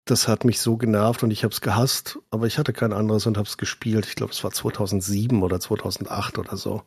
das 0.05 0.27
hat 0.27 0.45
mich 0.45 0.61
so 0.61 0.77
genervt 0.77 1.23
und 1.23 1.31
ich 1.31 1.43
habe 1.43 1.51
es 1.51 1.61
gehasst, 1.61 2.19
aber 2.29 2.45
ich 2.45 2.59
hatte 2.59 2.73
kein 2.73 2.93
anderes 2.93 3.25
und 3.25 3.37
habe 3.37 3.47
es 3.47 3.57
gespielt. 3.57 4.05
Ich 4.05 4.15
glaube, 4.15 4.31
es 4.31 4.43
war 4.43 4.51
2007 4.51 5.41
oder 5.41 5.59
2008 5.59 6.37
oder 6.37 6.55
so. 6.57 6.83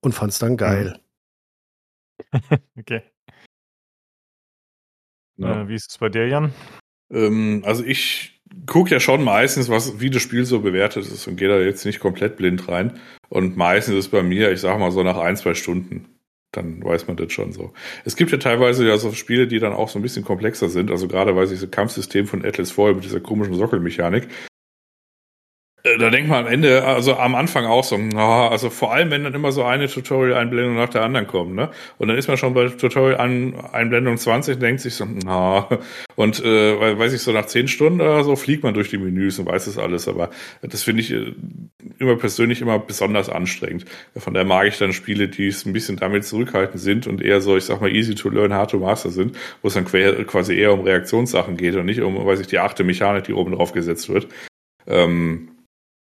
Und 0.00 0.14
fand 0.14 0.32
es 0.32 0.38
dann 0.38 0.56
geil. 0.56 0.98
okay. 2.78 3.02
Ja. 5.36 5.62
Äh, 5.62 5.68
wie 5.68 5.74
ist 5.74 5.90
es 5.90 5.98
bei 5.98 6.08
dir, 6.08 6.28
Jan? 6.28 6.52
Ähm, 7.12 7.62
also 7.64 7.84
ich 7.84 8.40
gucke 8.66 8.90
ja 8.90 9.00
schon 9.00 9.24
meistens, 9.24 9.68
was, 9.68 10.00
wie 10.00 10.10
das 10.10 10.22
Spiel 10.22 10.44
so 10.44 10.60
bewertet 10.60 11.06
ist 11.06 11.26
und 11.26 11.36
gehe 11.36 11.48
da 11.48 11.58
jetzt 11.58 11.84
nicht 11.84 12.00
komplett 12.00 12.36
blind 12.36 12.68
rein. 12.68 13.00
Und 13.28 13.56
meistens 13.56 13.94
ist 13.94 14.04
es 14.06 14.10
bei 14.10 14.22
mir, 14.22 14.52
ich 14.52 14.60
sag 14.60 14.78
mal 14.78 14.92
so 14.92 15.02
nach 15.02 15.18
ein, 15.18 15.36
zwei 15.36 15.54
Stunden 15.54 16.14
dann 16.56 16.82
weiß 16.82 17.06
man 17.06 17.16
das 17.16 17.32
schon 17.32 17.52
so. 17.52 17.72
Es 18.04 18.16
gibt 18.16 18.30
ja 18.30 18.38
teilweise 18.38 18.86
ja 18.86 18.96
so 18.96 19.12
Spiele, 19.12 19.46
die 19.46 19.58
dann 19.58 19.72
auch 19.72 19.88
so 19.88 19.98
ein 19.98 20.02
bisschen 20.02 20.24
komplexer 20.24 20.68
sind. 20.68 20.90
Also 20.90 21.08
gerade 21.08 21.36
weil 21.36 21.46
sich 21.46 21.60
das 21.60 21.70
Kampfsystem 21.70 22.26
von 22.26 22.44
Atlas 22.44 22.70
Foil 22.70 22.94
mit 22.94 23.04
dieser 23.04 23.20
komischen 23.20 23.54
Sockelmechanik, 23.54 24.28
da 25.84 26.08
denkt 26.08 26.30
man 26.30 26.46
am 26.46 26.50
Ende, 26.50 26.82
also 26.82 27.16
am 27.16 27.34
Anfang 27.34 27.66
auch 27.66 27.84
so, 27.84 27.96
oh, 27.96 28.18
also 28.18 28.70
vor 28.70 28.94
allem, 28.94 29.10
wenn 29.10 29.24
dann 29.24 29.34
immer 29.34 29.52
so 29.52 29.64
eine 29.64 29.86
Tutorial-Einblendung 29.86 30.76
nach 30.76 30.88
der 30.88 31.02
anderen 31.02 31.26
kommt, 31.26 31.54
ne? 31.54 31.70
Und 31.98 32.08
dann 32.08 32.16
ist 32.16 32.26
man 32.26 32.38
schon 32.38 32.54
bei 32.54 32.68
Tutorial-Einblendung 32.68 34.16
20 34.16 34.54
und 34.54 34.62
denkt 34.62 34.80
sich 34.80 34.94
so, 34.94 35.06
oh. 35.26 35.64
und 36.16 36.42
äh, 36.42 36.98
weiß 36.98 37.12
ich, 37.12 37.20
so 37.20 37.32
nach 37.32 37.44
10 37.44 37.68
Stunden 37.68 38.00
oder 38.00 38.24
so 38.24 38.34
fliegt 38.34 38.62
man 38.62 38.72
durch 38.72 38.88
die 38.88 38.96
Menüs 38.96 39.38
und 39.38 39.44
weiß 39.44 39.66
das 39.66 39.76
alles, 39.76 40.08
aber 40.08 40.30
das 40.62 40.82
finde 40.82 41.02
ich 41.02 41.12
äh, 41.12 41.34
immer 41.98 42.16
persönlich 42.16 42.62
immer 42.62 42.78
besonders 42.78 43.28
anstrengend. 43.28 43.84
Von 44.16 44.32
daher 44.32 44.46
mag 44.46 44.66
ich 44.66 44.78
dann 44.78 44.94
Spiele, 44.94 45.28
die 45.28 45.48
es 45.48 45.66
ein 45.66 45.74
bisschen 45.74 45.96
damit 45.96 46.24
zurückhaltend 46.24 46.80
sind 46.80 47.06
und 47.06 47.20
eher 47.20 47.42
so, 47.42 47.58
ich 47.58 47.64
sag 47.64 47.82
mal, 47.82 47.94
easy 47.94 48.14
to 48.14 48.30
learn, 48.30 48.54
hard 48.54 48.70
to 48.70 48.78
master 48.78 49.10
sind, 49.10 49.36
wo 49.60 49.68
es 49.68 49.74
dann 49.74 49.84
quasi 49.84 50.54
eher 50.56 50.72
um 50.72 50.80
Reaktionssachen 50.80 51.58
geht 51.58 51.74
und 51.74 51.84
nicht 51.84 52.00
um, 52.00 52.24
weiß 52.24 52.40
ich, 52.40 52.46
die 52.46 52.58
achte 52.58 52.84
Mechanik, 52.84 53.24
die 53.24 53.34
oben 53.34 53.52
drauf 53.52 53.72
gesetzt 53.72 54.08
wird. 54.08 54.28
Ähm, 54.86 55.50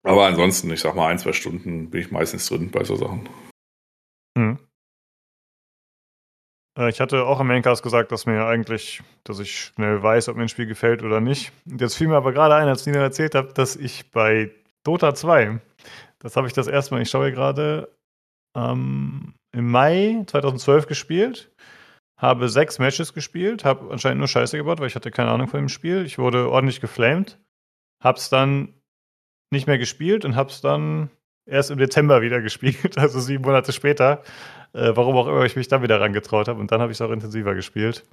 aber 0.04 0.26
ansonsten, 0.26 0.72
ich 0.72 0.82
sag 0.82 0.96
mal, 0.96 1.08
ein, 1.08 1.20
zwei 1.20 1.34
Stunden 1.34 1.90
bin 1.90 2.02
ich 2.02 2.12
meistens 2.12 2.48
drin 2.48 2.72
bei 2.72 2.84
so 2.84 2.96
Sachen. 2.96 3.30
Hm. 4.38 4.58
Äh, 6.78 6.90
ich 6.90 7.00
hatte 7.00 7.26
auch 7.26 7.40
im 7.40 7.48
Maincast 7.48 7.84
gesagt, 7.84 8.12
dass 8.12 8.26
mir 8.26 8.46
eigentlich, 8.46 9.02
dass 9.24 9.40
ich 9.40 9.56
schnell 9.56 10.02
weiß, 10.02 10.30
ob 10.30 10.38
mir 10.38 10.44
ein 10.44 10.50
Spiel 10.50 10.66
gefällt 10.66 11.04
oder 11.04 11.20
nicht. 11.20 11.52
Und 11.70 11.82
jetzt 11.82 11.96
fiel 11.96 12.08
mir 12.08 12.18
aber 12.18 12.34
gerade 12.34 12.56
ein, 12.56 12.68
als 12.68 12.86
Nina 12.86 13.00
erzählt 13.00 13.36
hat, 13.36 13.58
dass 13.58 13.76
ich 13.76 14.12
bei 14.12 14.52
Dota 14.84 15.14
2, 15.14 15.60
das 16.20 16.36
habe 16.36 16.48
ich 16.48 16.54
das 16.54 16.68
erste 16.68 16.94
Mal, 16.94 17.02
ich 17.02 17.10
schaue 17.10 17.32
gerade, 17.32 17.96
ähm, 18.56 19.34
im 19.54 19.70
Mai 19.70 20.24
2012 20.28 20.88
gespielt, 20.88 21.52
habe 22.18 22.50
sechs 22.50 22.80
Matches 22.80 23.14
gespielt, 23.14 23.66
habe 23.66 23.92
anscheinend 23.92 24.20
nur 24.20 24.28
Scheiße 24.28 24.58
gebaut, 24.58 24.80
weil 24.80 24.88
ich 24.88 24.96
hatte 24.96 25.12
keine 25.12 25.32
Ahnung 25.32 25.48
von 25.48 25.60
dem 25.60 25.70
Spiel. 25.70 26.06
Ich 26.06 26.20
wurde 26.20 26.50
ordentlich 26.50 26.80
geflamed, 26.80 27.40
hab's 28.02 28.30
dann 28.30 28.74
nicht 29.52 29.68
mehr 29.68 29.78
gespielt 29.78 30.26
und 30.26 30.36
hab's 30.36 30.62
dann 30.62 31.10
erst 31.46 31.72
im 31.72 31.78
Dezember 31.78 32.22
wieder 32.22 32.42
gespielt, 32.42 32.98
also 32.98 33.20
sieben 33.20 33.44
Monate 33.44 33.72
später. 33.72 34.24
Äh, 34.74 34.96
warum 34.96 35.16
auch 35.18 35.28
immer 35.28 35.44
ich 35.44 35.56
mich 35.56 35.68
dann 35.68 35.84
wieder 35.84 36.00
rangetraut 36.00 36.48
habe. 36.48 36.60
Und 36.60 36.72
dann 36.72 36.82
habe 36.82 36.92
ich 36.92 36.98
es 36.98 37.02
auch 37.02 37.12
intensiver 37.12 37.56
gespielt. 37.56 38.06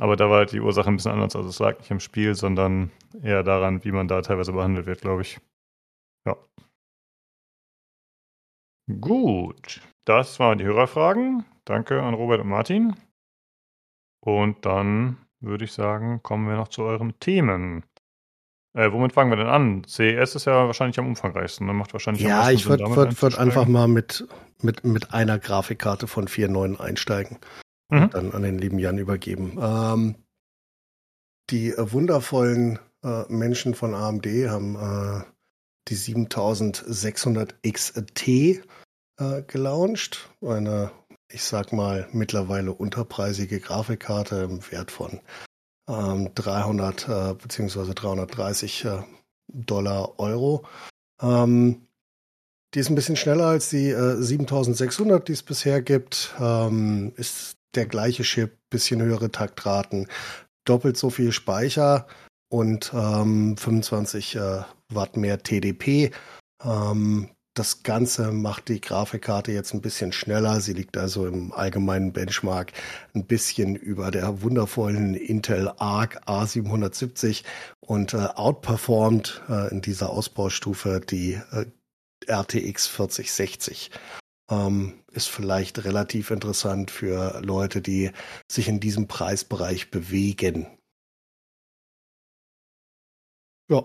Aber 0.00 0.16
da 0.16 0.30
war 0.30 0.38
halt 0.38 0.52
die 0.52 0.60
Ursache 0.60 0.88
ein 0.88 0.96
bisschen 0.96 1.12
anders. 1.12 1.34
Also 1.36 1.48
es 1.48 1.58
lag 1.58 1.78
nicht 1.78 1.90
im 1.90 2.00
Spiel, 2.00 2.34
sondern 2.34 2.90
eher 3.22 3.42
daran, 3.42 3.84
wie 3.84 3.92
man 3.92 4.08
da 4.08 4.22
teilweise 4.22 4.52
behandelt 4.52 4.86
wird, 4.86 5.00
glaube 5.00 5.22
ich. 5.22 5.40
Ja. 6.26 6.36
Gut. 9.00 9.80
Das 10.04 10.38
waren 10.40 10.58
die 10.58 10.64
Hörerfragen. 10.64 11.44
Danke 11.64 12.02
an 12.02 12.14
Robert 12.14 12.40
und 12.40 12.48
Martin. 12.48 12.96
Und 14.20 14.64
dann 14.64 15.18
würde 15.40 15.64
ich 15.64 15.72
sagen, 15.72 16.22
kommen 16.22 16.48
wir 16.48 16.56
noch 16.56 16.68
zu 16.68 16.82
euren 16.82 17.18
Themen. 17.20 17.84
Äh, 18.78 18.92
womit 18.92 19.12
fangen 19.12 19.32
wir 19.32 19.36
denn 19.36 19.48
an? 19.48 19.82
CES 19.84 20.36
ist 20.36 20.44
ja 20.44 20.68
wahrscheinlich 20.68 21.00
am 21.00 21.08
umfangreichsten. 21.08 21.66
Ne? 21.66 21.72
Macht 21.72 21.94
wahrscheinlich 21.94 22.22
ja, 22.22 22.48
ich 22.48 22.66
würde 22.68 22.84
würd, 22.94 23.20
würd 23.20 23.36
einfach 23.36 23.66
mal 23.66 23.88
mit, 23.88 24.28
mit, 24.62 24.84
mit 24.84 25.12
einer 25.12 25.40
Grafikkarte 25.40 26.06
von 26.06 26.28
4.9 26.28 26.78
einsteigen 26.78 27.38
mhm. 27.88 28.02
und 28.02 28.14
dann 28.14 28.32
an 28.32 28.42
den 28.42 28.56
lieben 28.56 28.78
Jan 28.78 28.98
übergeben. 28.98 29.58
Ähm, 29.60 30.14
die 31.50 31.70
äh, 31.70 31.90
wundervollen 31.90 32.78
äh, 33.02 33.24
Menschen 33.28 33.74
von 33.74 33.96
AMD 33.96 34.26
haben 34.48 34.76
äh, 34.76 35.24
die 35.88 35.96
7600 35.96 37.56
XT 37.68 38.28
äh, 38.28 38.62
gelauncht. 39.48 40.30
Eine, 40.40 40.92
ich 41.28 41.42
sag 41.42 41.72
mal, 41.72 42.08
mittlerweile 42.12 42.72
unterpreisige 42.72 43.58
Grafikkarte 43.58 44.36
im 44.36 44.70
Wert 44.70 44.92
von 44.92 45.18
300 45.88 47.08
ähm, 47.08 47.14
äh, 47.14 47.34
beziehungsweise 47.34 47.94
330 47.94 48.84
äh, 48.84 49.02
Dollar 49.48 50.18
Euro. 50.18 50.66
Ähm, 51.20 51.88
die 52.74 52.80
ist 52.80 52.90
ein 52.90 52.94
bisschen 52.94 53.16
schneller 53.16 53.46
als 53.46 53.70
die 53.70 53.88
äh, 53.88 54.16
7600, 54.20 55.26
die 55.26 55.32
es 55.32 55.42
bisher 55.42 55.80
gibt. 55.80 56.34
Ähm, 56.38 57.12
ist 57.16 57.56
der 57.74 57.86
gleiche 57.86 58.22
Chip, 58.22 58.58
bisschen 58.70 59.00
höhere 59.00 59.30
Taktraten, 59.30 60.06
doppelt 60.66 60.98
so 60.98 61.08
viel 61.08 61.32
Speicher 61.32 62.06
und 62.50 62.92
ähm, 62.94 63.56
25 63.56 64.36
äh, 64.36 64.62
Watt 64.92 65.16
mehr 65.16 65.42
TDP. 65.42 66.10
Ähm, 66.62 67.30
das 67.58 67.82
Ganze 67.82 68.30
macht 68.30 68.68
die 68.68 68.80
Grafikkarte 68.80 69.50
jetzt 69.52 69.74
ein 69.74 69.80
bisschen 69.80 70.12
schneller. 70.12 70.60
Sie 70.60 70.72
liegt 70.72 70.96
also 70.96 71.26
im 71.26 71.52
allgemeinen 71.52 72.12
Benchmark 72.12 72.72
ein 73.14 73.24
bisschen 73.24 73.74
über 73.74 74.10
der 74.10 74.42
wundervollen 74.42 75.14
Intel 75.14 75.72
Arc 75.78 76.22
A770 76.28 77.42
und 77.80 78.14
äh, 78.14 78.28
outperformt 78.34 79.42
äh, 79.48 79.70
in 79.72 79.82
dieser 79.82 80.10
Ausbaustufe 80.10 81.00
die 81.00 81.40
äh, 81.50 81.66
RTX 82.26 82.86
4060. 82.86 83.90
Ähm, 84.50 84.94
ist 85.12 85.28
vielleicht 85.28 85.84
relativ 85.84 86.30
interessant 86.30 86.90
für 86.90 87.40
Leute, 87.42 87.80
die 87.82 88.12
sich 88.50 88.68
in 88.68 88.78
diesem 88.78 89.08
Preisbereich 89.08 89.90
bewegen. 89.90 90.66
Ja. 93.68 93.84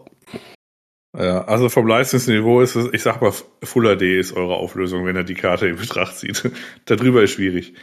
Ja, 1.18 1.45
also 1.45 1.69
vom 1.69 1.85
Leistungsniveau 1.85 2.61
ist 2.61 2.76
es, 2.76 2.90
ich 2.91 3.03
sag 3.03 3.22
mal, 3.22 3.31
Full 3.64 3.98
HD 3.98 4.02
ist 4.19 4.34
eure 4.34 4.56
Auflösung, 4.56 5.06
wenn 5.06 5.15
er 5.15 5.23
die 5.23 5.35
Karte 5.35 5.68
in 5.68 5.76
Betracht 5.76 6.18
zieht. 6.18 6.49
Darüber 6.85 7.22
ist 7.22 7.31
schwierig. 7.31 7.73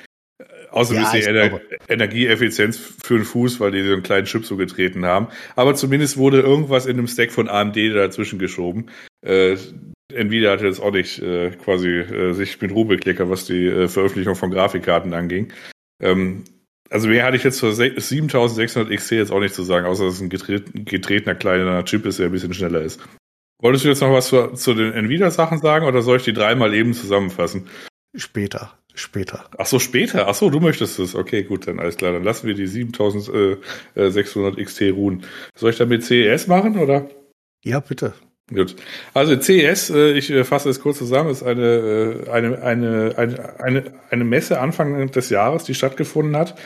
Außerdem 0.72 1.02
ja, 1.02 1.12
ist 1.12 1.26
die 1.26 1.28
Ener 1.28 1.60
Energieeffizienz 1.88 2.78
für 3.02 3.16
den 3.16 3.24
Fuß, 3.24 3.60
weil 3.60 3.72
die 3.72 3.82
so 3.82 3.92
einen 3.92 4.02
kleinen 4.02 4.26
Chip 4.26 4.44
so 4.44 4.56
getreten 4.56 5.04
haben. 5.04 5.28
Aber 5.56 5.74
zumindest 5.74 6.16
wurde 6.16 6.40
irgendwas 6.40 6.86
in 6.86 6.96
dem 6.96 7.06
Stack 7.06 7.32
von 7.32 7.48
AMD 7.48 7.76
dazwischen 7.76 8.38
geschoben. 8.38 8.86
Äh, 9.24 9.56
Nvidia 10.12 10.52
hatte 10.52 10.66
jetzt 10.66 10.80
auch 10.80 10.92
nicht 10.92 11.20
äh, 11.20 11.50
quasi 11.50 11.88
äh, 11.88 12.32
sich 12.32 12.60
mit 12.60 12.72
Ruhe 12.72 12.86
bekleckert, 12.86 13.30
was 13.30 13.46
die 13.46 13.66
äh, 13.66 13.88
Veröffentlichung 13.88 14.34
von 14.34 14.50
Grafikkarten 14.50 15.12
anging. 15.12 15.52
Ähm, 16.00 16.44
also 16.88 17.08
mehr 17.08 17.24
hatte 17.24 17.36
ich 17.36 17.44
jetzt 17.44 17.60
für 17.60 17.72
7600 17.72 18.90
XT 18.90 19.12
jetzt 19.12 19.30
auch 19.30 19.40
nicht 19.40 19.54
zu 19.54 19.62
sagen, 19.62 19.86
außer 19.86 20.04
dass 20.04 20.14
es 20.14 20.20
ein 20.20 20.28
getretener 20.28 21.36
kleiner 21.36 21.84
Chip 21.84 22.04
ist, 22.04 22.18
der 22.18 22.26
ein 22.26 22.32
bisschen 22.32 22.54
schneller 22.54 22.82
ist. 22.82 23.00
Wolltest 23.60 23.84
du 23.84 23.88
jetzt 23.88 24.00
noch 24.00 24.12
was 24.12 24.28
zu, 24.28 24.48
zu 24.54 24.74
den 24.74 24.92
Nvidia-Sachen 24.92 25.58
sagen 25.58 25.86
oder 25.86 26.02
soll 26.02 26.16
ich 26.18 26.24
die 26.24 26.32
dreimal 26.32 26.74
eben 26.74 26.94
zusammenfassen? 26.94 27.68
Später, 28.16 28.72
später. 28.94 29.44
Ach 29.58 29.66
so, 29.66 29.78
später. 29.78 30.26
Ach 30.28 30.34
so, 30.34 30.50
du 30.50 30.60
möchtest 30.60 30.98
es. 30.98 31.14
Okay, 31.14 31.44
gut, 31.44 31.68
dann 31.68 31.78
alles 31.78 31.96
klar. 31.96 32.12
Dann 32.12 32.24
lassen 32.24 32.46
wir 32.46 32.54
die 32.54 32.66
7600 32.66 34.56
XT 34.56 34.82
ruhen. 34.92 35.24
Soll 35.54 35.70
ich 35.70 35.78
damit 35.78 36.04
CES 36.04 36.46
machen 36.46 36.78
oder? 36.78 37.08
Ja, 37.62 37.80
bitte. 37.80 38.14
Gut. 38.52 38.74
Also 39.14 39.40
CES, 39.40 39.90
äh, 39.90 40.12
ich 40.12 40.30
äh, 40.30 40.42
fasse 40.42 40.70
es 40.70 40.80
kurz 40.80 40.98
zusammen, 40.98 41.30
ist 41.30 41.42
äh, 41.42 41.46
eine, 41.46 42.62
eine, 42.62 43.14
eine, 43.16 43.60
eine, 43.60 43.92
eine 44.10 44.24
Messe 44.24 44.60
Anfang 44.60 45.08
des 45.12 45.30
Jahres, 45.30 45.64
die 45.64 45.74
stattgefunden 45.74 46.36
hat. 46.36 46.56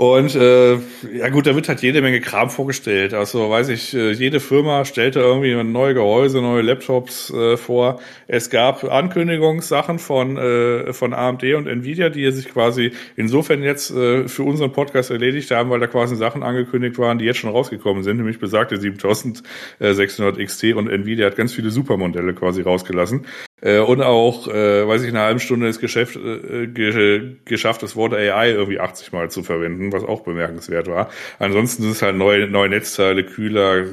Und 0.00 0.36
äh, 0.36 0.74
ja 1.12 1.28
gut, 1.28 1.48
da 1.48 1.56
wird 1.56 1.68
halt 1.68 1.82
jede 1.82 2.00
Menge 2.02 2.20
Kram 2.20 2.50
vorgestellt. 2.50 3.14
Also 3.14 3.50
weiß 3.50 3.68
ich, 3.70 3.94
äh, 3.94 4.12
jede 4.12 4.38
Firma 4.38 4.84
stellte 4.84 5.18
irgendwie 5.18 5.60
neue 5.64 5.92
Gehäuse, 5.92 6.40
neue 6.40 6.62
Laptops 6.62 7.32
äh, 7.32 7.56
vor. 7.56 7.98
Es 8.28 8.48
gab 8.48 8.84
Ankündigungssachen 8.84 9.98
von 9.98 10.36
äh, 10.36 10.92
von 10.92 11.12
AMD 11.12 11.42
und 11.56 11.66
Nvidia, 11.66 12.10
die 12.10 12.30
sich 12.30 12.48
quasi 12.48 12.92
insofern 13.16 13.64
jetzt 13.64 13.90
äh, 13.90 14.28
für 14.28 14.44
unseren 14.44 14.70
Podcast 14.70 15.10
erledigt 15.10 15.50
haben, 15.50 15.68
weil 15.68 15.80
da 15.80 15.88
quasi 15.88 16.14
Sachen 16.14 16.44
angekündigt 16.44 16.96
waren, 16.98 17.18
die 17.18 17.24
jetzt 17.24 17.38
schon 17.38 17.50
rausgekommen 17.50 18.04
sind, 18.04 18.18
nämlich 18.18 18.38
besagte 18.38 18.76
7600 18.76 20.38
XT 20.38 20.74
und 20.74 20.88
Nvidia 20.88 21.26
hat 21.26 21.34
ganz 21.34 21.52
viele 21.52 21.70
Supermodelle 21.70 22.34
quasi 22.34 22.62
rausgelassen. 22.62 23.26
Äh, 23.60 23.80
und 23.80 24.02
auch, 24.02 24.48
äh, 24.48 24.86
weiß 24.86 25.02
ich, 25.02 25.08
in 25.08 25.16
einer 25.16 25.26
halben 25.26 25.40
Stunde 25.40 25.68
ist 25.68 25.80
Geschäft, 25.80 26.16
äh, 26.16 26.66
ge 26.66 27.36
geschafft, 27.44 27.82
das 27.82 27.96
Wort 27.96 28.14
AI 28.14 28.50
irgendwie 28.50 28.80
80 28.80 29.12
Mal 29.12 29.30
zu 29.30 29.42
verwenden, 29.42 29.92
was 29.92 30.04
auch 30.04 30.20
bemerkenswert 30.20 30.86
war. 30.86 31.08
Ansonsten 31.38 31.82
sind 31.82 31.92
es 31.92 32.02
halt 32.02 32.16
neue, 32.16 32.46
neue 32.46 32.68
Netzteile, 32.68 33.24
Kühler, 33.24 33.86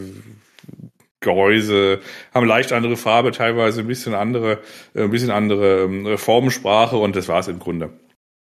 Gehäuse, 1.19 1.99
haben 2.33 2.45
leicht 2.45 2.71
andere 2.71 2.95
Farbe, 2.97 3.31
teilweise 3.31 3.81
ein 3.81 3.87
bisschen 3.87 4.13
andere, 4.13 4.59
äh, 4.93 5.03
ein 5.03 5.09
bisschen 5.09 5.31
andere 5.31 5.83
ähm, 5.83 6.17
Formensprache 6.17 6.97
und 6.97 7.15
das 7.15 7.27
war's 7.27 7.47
im 7.47 7.59
Grunde. 7.59 7.89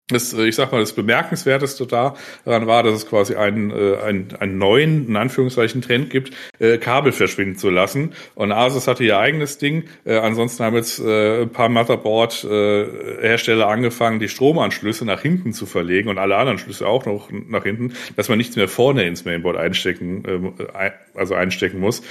Das, 0.08 0.34
äh, 0.34 0.46
ich 0.46 0.54
sag 0.54 0.70
mal, 0.70 0.80
das 0.80 0.92
Bemerkenswerteste 0.92 1.86
daran 1.86 2.66
war, 2.66 2.82
dass 2.82 2.94
es 2.94 3.06
quasi 3.06 3.36
einen, 3.36 3.70
äh, 3.70 3.96
einen, 4.02 4.36
einen 4.38 4.58
neuen, 4.58 5.08
in 5.08 5.16
Anführungszeichen, 5.16 5.80
Trend 5.80 6.10
gibt, 6.10 6.32
äh, 6.58 6.76
Kabel 6.76 7.12
verschwinden 7.12 7.56
zu 7.56 7.70
lassen. 7.70 8.12
Und 8.34 8.52
Asus 8.52 8.86
hatte 8.86 9.02
ihr 9.02 9.18
eigenes 9.18 9.56
Ding. 9.56 9.84
Äh, 10.04 10.18
ansonsten 10.18 10.62
haben 10.62 10.76
jetzt 10.76 10.98
äh, 10.98 11.42
ein 11.42 11.50
paar 11.50 11.70
Motherboard-Hersteller 11.70 13.64
äh, 13.64 13.72
angefangen, 13.72 14.20
die 14.20 14.28
Stromanschlüsse 14.28 15.06
nach 15.06 15.22
hinten 15.22 15.54
zu 15.54 15.64
verlegen 15.64 16.10
und 16.10 16.18
alle 16.18 16.36
anderen 16.36 16.58
Schlüsse 16.58 16.86
auch 16.86 17.06
noch 17.06 17.30
nach 17.30 17.62
hinten, 17.62 17.94
dass 18.16 18.28
man 18.28 18.36
nichts 18.36 18.56
mehr 18.56 18.68
vorne 18.68 19.04
ins 19.04 19.24
Mainboard 19.24 19.56
einstecken, 19.56 20.54
äh, 20.74 20.90
also 21.14 21.34
einstecken 21.34 21.80
muss. 21.80 22.02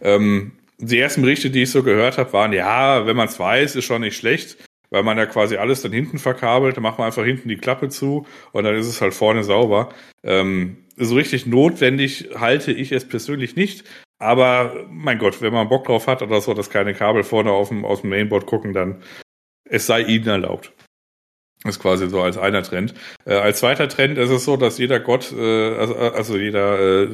Ähm, 0.00 0.52
die 0.78 0.98
ersten 0.98 1.20
Berichte, 1.20 1.50
die 1.50 1.64
ich 1.64 1.70
so 1.70 1.82
gehört 1.82 2.16
habe, 2.16 2.32
waren, 2.32 2.54
ja, 2.54 3.06
wenn 3.06 3.14
man 3.16 3.28
es 3.28 3.38
weiß, 3.38 3.76
ist 3.76 3.84
schon 3.84 4.00
nicht 4.00 4.16
schlecht 4.16 4.56
weil 4.92 5.02
man 5.02 5.18
ja 5.18 5.26
quasi 5.26 5.56
alles 5.56 5.82
dann 5.82 5.92
hinten 5.92 6.18
verkabelt, 6.18 6.76
dann 6.76 6.82
macht 6.82 6.98
man 6.98 7.06
einfach 7.06 7.24
hinten 7.24 7.48
die 7.48 7.56
Klappe 7.56 7.88
zu 7.88 8.26
und 8.52 8.64
dann 8.64 8.76
ist 8.76 8.86
es 8.86 9.00
halt 9.00 9.14
vorne 9.14 9.42
sauber. 9.42 9.88
Ähm, 10.22 10.76
so 10.96 11.14
richtig 11.14 11.46
notwendig 11.46 12.28
halte 12.36 12.72
ich 12.72 12.92
es 12.92 13.08
persönlich 13.08 13.56
nicht. 13.56 13.84
Aber 14.18 14.86
mein 14.90 15.18
Gott, 15.18 15.40
wenn 15.40 15.52
man 15.52 15.68
Bock 15.68 15.86
drauf 15.86 16.06
hat 16.06 16.22
oder 16.22 16.40
so, 16.40 16.54
dass 16.54 16.70
keine 16.70 16.94
Kabel 16.94 17.24
vorne 17.24 17.50
auf 17.50 17.70
dem, 17.70 17.84
aus 17.84 18.02
dem 18.02 18.10
Mainboard 18.10 18.46
gucken, 18.46 18.72
dann 18.72 19.02
es 19.64 19.86
sei 19.86 20.02
ihnen 20.02 20.28
erlaubt. 20.28 20.72
Das 21.64 21.76
ist 21.76 21.82
quasi 21.82 22.08
so 22.08 22.20
als 22.20 22.36
einer 22.36 22.62
Trend. 22.62 22.92
Äh, 23.24 23.34
als 23.34 23.60
zweiter 23.60 23.88
Trend 23.88 24.18
ist 24.18 24.30
es 24.30 24.44
so, 24.44 24.56
dass 24.56 24.78
jeder 24.78 25.00
Gott, 25.00 25.32
äh, 25.32 25.74
also, 25.74 25.94
also 25.94 26.36
jeder, 26.36 27.04
äh, 27.04 27.08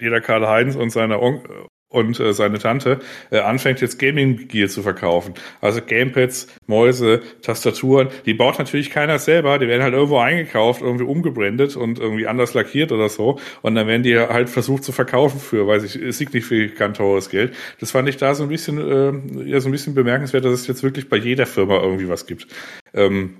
jeder 0.00 0.20
Karl 0.20 0.46
Heinz 0.48 0.76
und 0.76 0.90
seine 0.90 1.20
On 1.20 1.42
und 1.88 2.18
äh, 2.18 2.32
seine 2.32 2.58
Tante 2.58 2.98
äh, 3.30 3.38
anfängt 3.38 3.80
jetzt 3.80 3.98
Gaming 3.98 4.48
Gear 4.48 4.68
zu 4.68 4.82
verkaufen. 4.82 5.34
Also 5.60 5.80
Gamepads, 5.80 6.48
Mäuse, 6.66 7.22
Tastaturen, 7.42 8.08
die 8.26 8.34
baut 8.34 8.58
natürlich 8.58 8.90
keiner 8.90 9.18
selber, 9.18 9.58
die 9.58 9.68
werden 9.68 9.82
halt 9.82 9.94
irgendwo 9.94 10.18
eingekauft, 10.18 10.82
irgendwie 10.82 11.04
umgebrandet 11.04 11.76
und 11.76 11.98
irgendwie 11.98 12.26
anders 12.26 12.54
lackiert 12.54 12.90
oder 12.92 13.08
so 13.08 13.38
und 13.62 13.74
dann 13.76 13.86
werden 13.86 14.02
die 14.02 14.18
halt 14.18 14.50
versucht 14.50 14.84
zu 14.84 14.92
verkaufen 14.92 15.38
für, 15.38 15.66
weiß 15.66 15.84
ich, 15.84 16.16
signifikant 16.16 16.96
teures 16.96 17.30
Geld. 17.30 17.54
Das 17.80 17.92
fand 17.92 18.08
ich 18.08 18.16
da 18.16 18.34
so 18.34 18.42
ein 18.42 18.48
bisschen 18.48 18.78
äh, 18.78 19.48
ja 19.48 19.60
so 19.60 19.68
ein 19.68 19.72
bisschen 19.72 19.94
bemerkenswert, 19.94 20.44
dass 20.44 20.52
es 20.52 20.66
jetzt 20.66 20.82
wirklich 20.82 21.08
bei 21.08 21.16
jeder 21.16 21.46
Firma 21.46 21.80
irgendwie 21.80 22.08
was 22.08 22.26
gibt. 22.26 22.48
Ähm, 22.94 23.36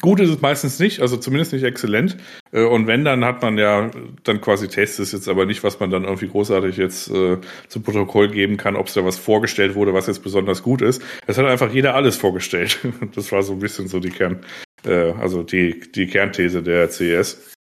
Gut 0.00 0.20
ist 0.20 0.30
es 0.30 0.40
meistens 0.40 0.78
nicht, 0.78 1.00
also 1.00 1.16
zumindest 1.16 1.52
nicht 1.52 1.64
exzellent. 1.64 2.16
Äh, 2.52 2.64
und 2.64 2.86
wenn, 2.86 3.04
dann 3.04 3.24
hat 3.24 3.42
man 3.42 3.58
ja 3.58 3.90
dann 4.22 4.40
quasi 4.40 4.68
Tests, 4.68 4.98
ist 4.98 5.12
jetzt 5.12 5.28
aber 5.28 5.46
nicht, 5.46 5.64
was 5.64 5.80
man 5.80 5.90
dann 5.90 6.04
irgendwie 6.04 6.28
großartig 6.28 6.76
jetzt 6.76 7.10
äh, 7.10 7.38
zum 7.68 7.82
Protokoll 7.82 8.28
geben 8.28 8.56
kann, 8.56 8.76
ob 8.76 8.86
es 8.86 8.94
da 8.94 9.04
was 9.04 9.18
vorgestellt 9.18 9.74
wurde, 9.74 9.94
was 9.94 10.06
jetzt 10.06 10.22
besonders 10.22 10.62
gut 10.62 10.82
ist. 10.82 11.02
Es 11.26 11.38
hat 11.38 11.46
einfach 11.46 11.72
jeder 11.72 11.94
alles 11.94 12.16
vorgestellt. 12.16 12.78
Das 13.14 13.32
war 13.32 13.42
so 13.42 13.54
ein 13.54 13.58
bisschen 13.58 13.88
so 13.88 14.00
die 14.00 14.10
Kern, 14.10 14.44
äh, 14.84 15.12
also 15.12 15.42
die, 15.42 15.80
die 15.80 16.06
Kernthese 16.06 16.62
der 16.62 16.90
CES. 16.90 17.54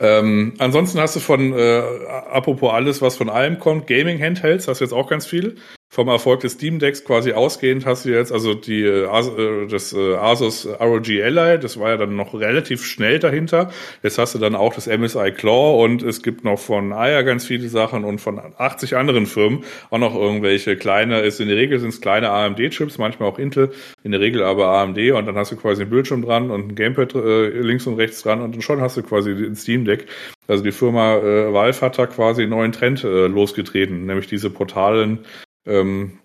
Ähm, 0.00 0.54
ansonsten 0.58 0.98
hast 0.98 1.14
du 1.16 1.20
von, 1.20 1.52
äh, 1.52 1.82
apropos 2.30 2.72
alles, 2.72 3.02
was 3.02 3.16
von 3.16 3.28
allem 3.28 3.58
kommt, 3.58 3.86
Gaming-Handhelds, 3.86 4.66
hast 4.68 4.80
du 4.80 4.84
jetzt 4.84 4.92
auch 4.92 5.08
ganz 5.08 5.26
viel 5.26 5.56
vom 5.92 6.08
Erfolg 6.08 6.40
des 6.40 6.52
Steam 6.52 6.78
Decks 6.78 7.04
quasi 7.04 7.32
ausgehend 7.34 7.84
hast 7.84 8.06
du 8.06 8.08
jetzt 8.08 8.32
also 8.32 8.54
die 8.54 8.82
äh, 8.82 9.04
äh 9.04 9.66
das 9.66 9.92
äh, 9.92 10.14
Asus 10.14 10.66
ROG 10.66 11.06
Ally, 11.10 11.58
das 11.60 11.78
war 11.78 11.90
ja 11.90 11.96
dann 11.98 12.16
noch 12.16 12.32
relativ 12.32 12.82
schnell 12.82 13.18
dahinter. 13.18 13.70
Jetzt 14.02 14.16
hast 14.16 14.34
du 14.34 14.38
dann 14.38 14.54
auch 14.54 14.72
das 14.72 14.86
MSI 14.86 15.32
Claw 15.32 15.84
und 15.84 16.02
es 16.02 16.22
gibt 16.22 16.44
noch 16.44 16.58
von 16.58 16.94
AYA 16.94 17.20
ganz 17.22 17.44
viele 17.44 17.68
Sachen 17.68 18.04
und 18.04 18.22
von 18.22 18.40
80 18.56 18.96
anderen 18.96 19.26
Firmen 19.26 19.64
auch 19.90 19.98
noch 19.98 20.14
irgendwelche 20.14 20.76
kleine, 20.76 21.20
ist 21.20 21.40
in 21.40 21.48
der 21.48 21.58
Regel 21.58 21.78
sind 21.78 21.90
es 21.90 22.00
kleine 22.00 22.30
AMD 22.30 22.70
Chips, 22.70 22.96
manchmal 22.96 23.28
auch 23.28 23.38
Intel, 23.38 23.70
in 24.02 24.12
der 24.12 24.20
Regel 24.20 24.42
aber 24.44 24.68
AMD 24.68 24.98
und 25.12 25.26
dann 25.26 25.36
hast 25.36 25.52
du 25.52 25.56
quasi 25.56 25.82
ein 25.82 25.90
Bildschirm 25.90 26.22
dran 26.22 26.50
und 26.50 26.68
ein 26.68 26.74
Gamepad 26.74 27.12
links 27.12 27.86
und 27.86 27.96
rechts 27.96 28.22
dran 28.22 28.40
und 28.40 28.64
schon 28.64 28.80
hast 28.80 28.96
du 28.96 29.02
quasi 29.02 29.32
ein 29.32 29.56
Steam 29.56 29.84
Deck. 29.84 30.06
Also 30.48 30.64
die 30.64 30.72
Firma 30.72 31.16
äh, 31.18 31.52
Valve 31.52 31.80
hat 31.82 31.98
da 31.98 32.06
quasi 32.06 32.42
einen 32.42 32.50
neuen 32.50 32.72
Trend 32.72 33.04
äh, 33.04 33.26
losgetreten, 33.26 34.06
nämlich 34.06 34.26
diese 34.26 34.48
portalen 34.48 35.18
ähm, 35.66 36.18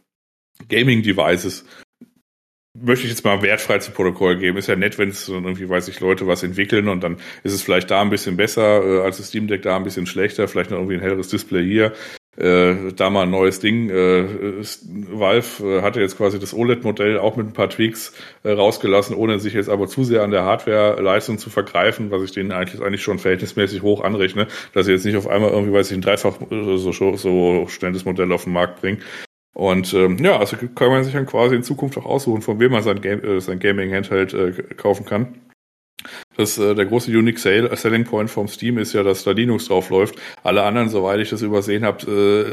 Gaming-Devices 0.69 1.65
möchte 2.79 3.05
ich 3.05 3.11
jetzt 3.11 3.23
mal 3.23 3.41
wertfrei 3.41 3.79
zu 3.79 3.91
Protokoll 3.91 4.37
geben. 4.37 4.57
Ist 4.57 4.67
ja 4.67 4.75
nett, 4.75 4.97
wenn 4.97 5.09
es 5.09 5.27
irgendwie, 5.27 5.67
weiß 5.67 5.87
ich, 5.87 5.99
Leute 5.99 6.27
was 6.27 6.43
entwickeln 6.43 6.87
und 6.87 7.01
dann 7.03 7.17
ist 7.43 7.53
es 7.53 7.61
vielleicht 7.61 7.89
da 7.91 8.01
ein 8.01 8.09
bisschen 8.09 8.37
besser 8.37 8.83
äh, 8.83 9.01
als 9.01 9.17
das 9.17 9.27
Steam 9.27 9.47
Deck, 9.47 9.63
da 9.63 9.75
ein 9.75 9.83
bisschen 9.83 10.05
schlechter, 10.05 10.47
vielleicht 10.47 10.71
noch 10.71 10.77
irgendwie 10.77 10.95
ein 10.95 11.01
helleres 11.01 11.29
Display 11.29 11.65
hier. 11.65 11.93
Äh, 12.37 12.93
da 12.95 13.09
mal 13.09 13.23
ein 13.23 13.31
neues 13.31 13.59
Ding. 13.59 13.89
Äh, 13.89 14.61
Valve 14.61 15.63
äh, 15.63 15.81
hatte 15.81 16.01
jetzt 16.01 16.17
quasi 16.17 16.37
das 16.37 16.53
OLED-Modell 16.53 17.17
auch 17.17 17.35
mit 17.35 17.47
ein 17.47 17.53
paar 17.53 17.69
Tweaks 17.69 18.13
äh, 18.43 18.51
rausgelassen, 18.51 19.15
ohne 19.15 19.39
sich 19.39 19.53
jetzt 19.53 19.69
aber 19.69 19.87
zu 19.87 20.03
sehr 20.03 20.21
an 20.21 20.29
der 20.29 20.43
Hardware-Leistung 20.43 21.39
zu 21.39 21.49
vergreifen, 21.49 22.11
was 22.11 22.21
ich 22.21 22.33
denen 22.33 22.51
eigentlich, 22.51 22.79
eigentlich 22.83 23.01
schon 23.01 23.17
verhältnismäßig 23.17 23.81
hoch 23.81 24.01
anrechne, 24.01 24.47
dass 24.73 24.85
sie 24.85 24.91
jetzt 24.91 25.05
nicht 25.05 25.17
auf 25.17 25.27
einmal 25.27 25.49
irgendwie, 25.49 25.73
weiß 25.73 25.89
ich, 25.89 25.97
ein 25.97 26.01
dreifach 26.01 26.39
äh, 26.51 26.77
so, 26.77 26.91
so 26.91 27.67
schnelles 27.69 28.05
Modell 28.05 28.31
auf 28.31 28.43
den 28.43 28.53
Markt 28.53 28.81
bringen. 28.81 29.01
Und 29.57 29.91
ähm, 29.95 30.17
ja, 30.23 30.37
also 30.37 30.55
kann 30.55 30.89
man 30.89 31.03
sich 31.03 31.13
dann 31.13 31.25
quasi 31.25 31.55
in 31.55 31.63
Zukunft 31.63 31.97
auch 31.97 32.05
aussuchen, 32.05 32.43
von 32.43 32.59
wem 32.59 32.71
man 32.73 32.83
sein, 32.83 33.01
Game, 33.01 33.23
äh, 33.23 33.41
sein 33.41 33.57
Gaming-Handheld 33.57 34.33
äh, 34.35 34.51
kaufen 34.75 35.03
kann. 35.03 35.33
Das, 36.35 36.59
äh, 36.59 36.75
der 36.75 36.85
große 36.85 37.09
Unique 37.09 37.39
Sale, 37.39 37.75
Selling 37.75 38.03
Point 38.03 38.29
vom 38.29 38.47
Steam 38.47 38.77
ist 38.77 38.93
ja, 38.93 39.01
dass 39.01 39.23
da 39.23 39.31
Linux 39.31 39.67
drauf 39.67 39.89
läuft. 39.89 40.21
Alle 40.43 40.61
anderen, 40.61 40.89
soweit 40.89 41.19
ich 41.21 41.31
das 41.31 41.41
übersehen 41.41 41.85
habe, 41.85 42.05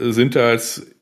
äh, 0.02 0.12
sind 0.12 0.34
da 0.34 0.48
als 0.48 0.94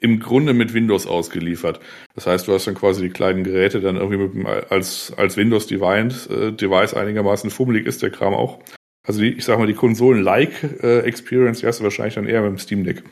im 0.00 0.18
Grunde 0.20 0.54
mit 0.54 0.72
Windows 0.72 1.06
ausgeliefert. 1.06 1.78
Das 2.14 2.26
heißt, 2.26 2.48
du 2.48 2.54
hast 2.54 2.66
dann 2.66 2.74
quasi 2.74 3.02
die 3.02 3.10
kleinen 3.10 3.44
Geräte 3.44 3.82
dann 3.82 3.96
irgendwie 3.96 4.38
mit, 4.38 4.72
als, 4.72 5.12
als 5.18 5.36
Windows-Device 5.36 6.26
äh, 6.28 6.52
Device 6.52 6.94
einigermaßen 6.94 7.50
fummelig 7.50 7.86
ist 7.86 8.00
der 8.00 8.08
Kram 8.08 8.32
auch. 8.32 8.60
Also 9.06 9.20
die, 9.20 9.34
ich 9.34 9.44
sag 9.44 9.58
mal, 9.58 9.66
die 9.66 9.74
Konsolen-like 9.74 10.82
äh, 10.82 11.00
Experience, 11.00 11.60
die 11.60 11.66
hast 11.66 11.80
du 11.80 11.84
wahrscheinlich 11.84 12.14
dann 12.14 12.26
eher 12.26 12.40
mit 12.40 12.50
dem 12.50 12.58
Steam 12.58 12.82
Deck. 12.82 13.02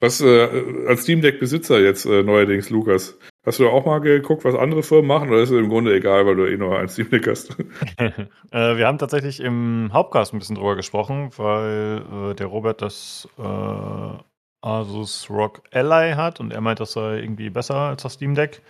Was 0.00 0.20
äh, 0.20 0.86
als 0.86 1.02
Steam 1.02 1.22
Deck 1.22 1.40
Besitzer 1.40 1.80
jetzt 1.80 2.04
äh, 2.04 2.22
neuerdings, 2.22 2.68
Lukas, 2.68 3.18
hast 3.46 3.58
du 3.60 3.68
auch 3.68 3.86
mal 3.86 4.00
geguckt, 4.00 4.44
was 4.44 4.54
andere 4.54 4.82
Firmen 4.82 5.06
machen 5.06 5.30
oder 5.30 5.40
ist 5.40 5.50
es 5.50 5.58
im 5.58 5.70
Grunde 5.70 5.94
egal, 5.94 6.26
weil 6.26 6.36
du 6.36 6.44
eh 6.44 6.56
nur 6.58 6.78
ein 6.78 6.88
Steam 6.88 7.08
Deck 7.08 7.26
hast? 7.26 7.56
äh, 7.98 8.76
wir 8.76 8.86
haben 8.86 8.98
tatsächlich 8.98 9.40
im 9.40 9.90
Hauptcast 9.92 10.34
ein 10.34 10.38
bisschen 10.38 10.56
drüber 10.56 10.76
gesprochen, 10.76 11.30
weil 11.36 12.02
äh, 12.12 12.34
der 12.34 12.46
Robert 12.46 12.82
das 12.82 13.26
äh, 13.38 14.12
Asus 14.60 15.30
Rock 15.30 15.62
Ally 15.72 16.12
hat 16.12 16.40
und 16.40 16.52
er 16.52 16.60
meint, 16.60 16.80
das 16.80 16.92
sei 16.92 17.20
irgendwie 17.20 17.50
besser 17.50 17.76
als 17.76 18.02
das 18.02 18.14
Steam 18.14 18.34
Deck. 18.34 18.62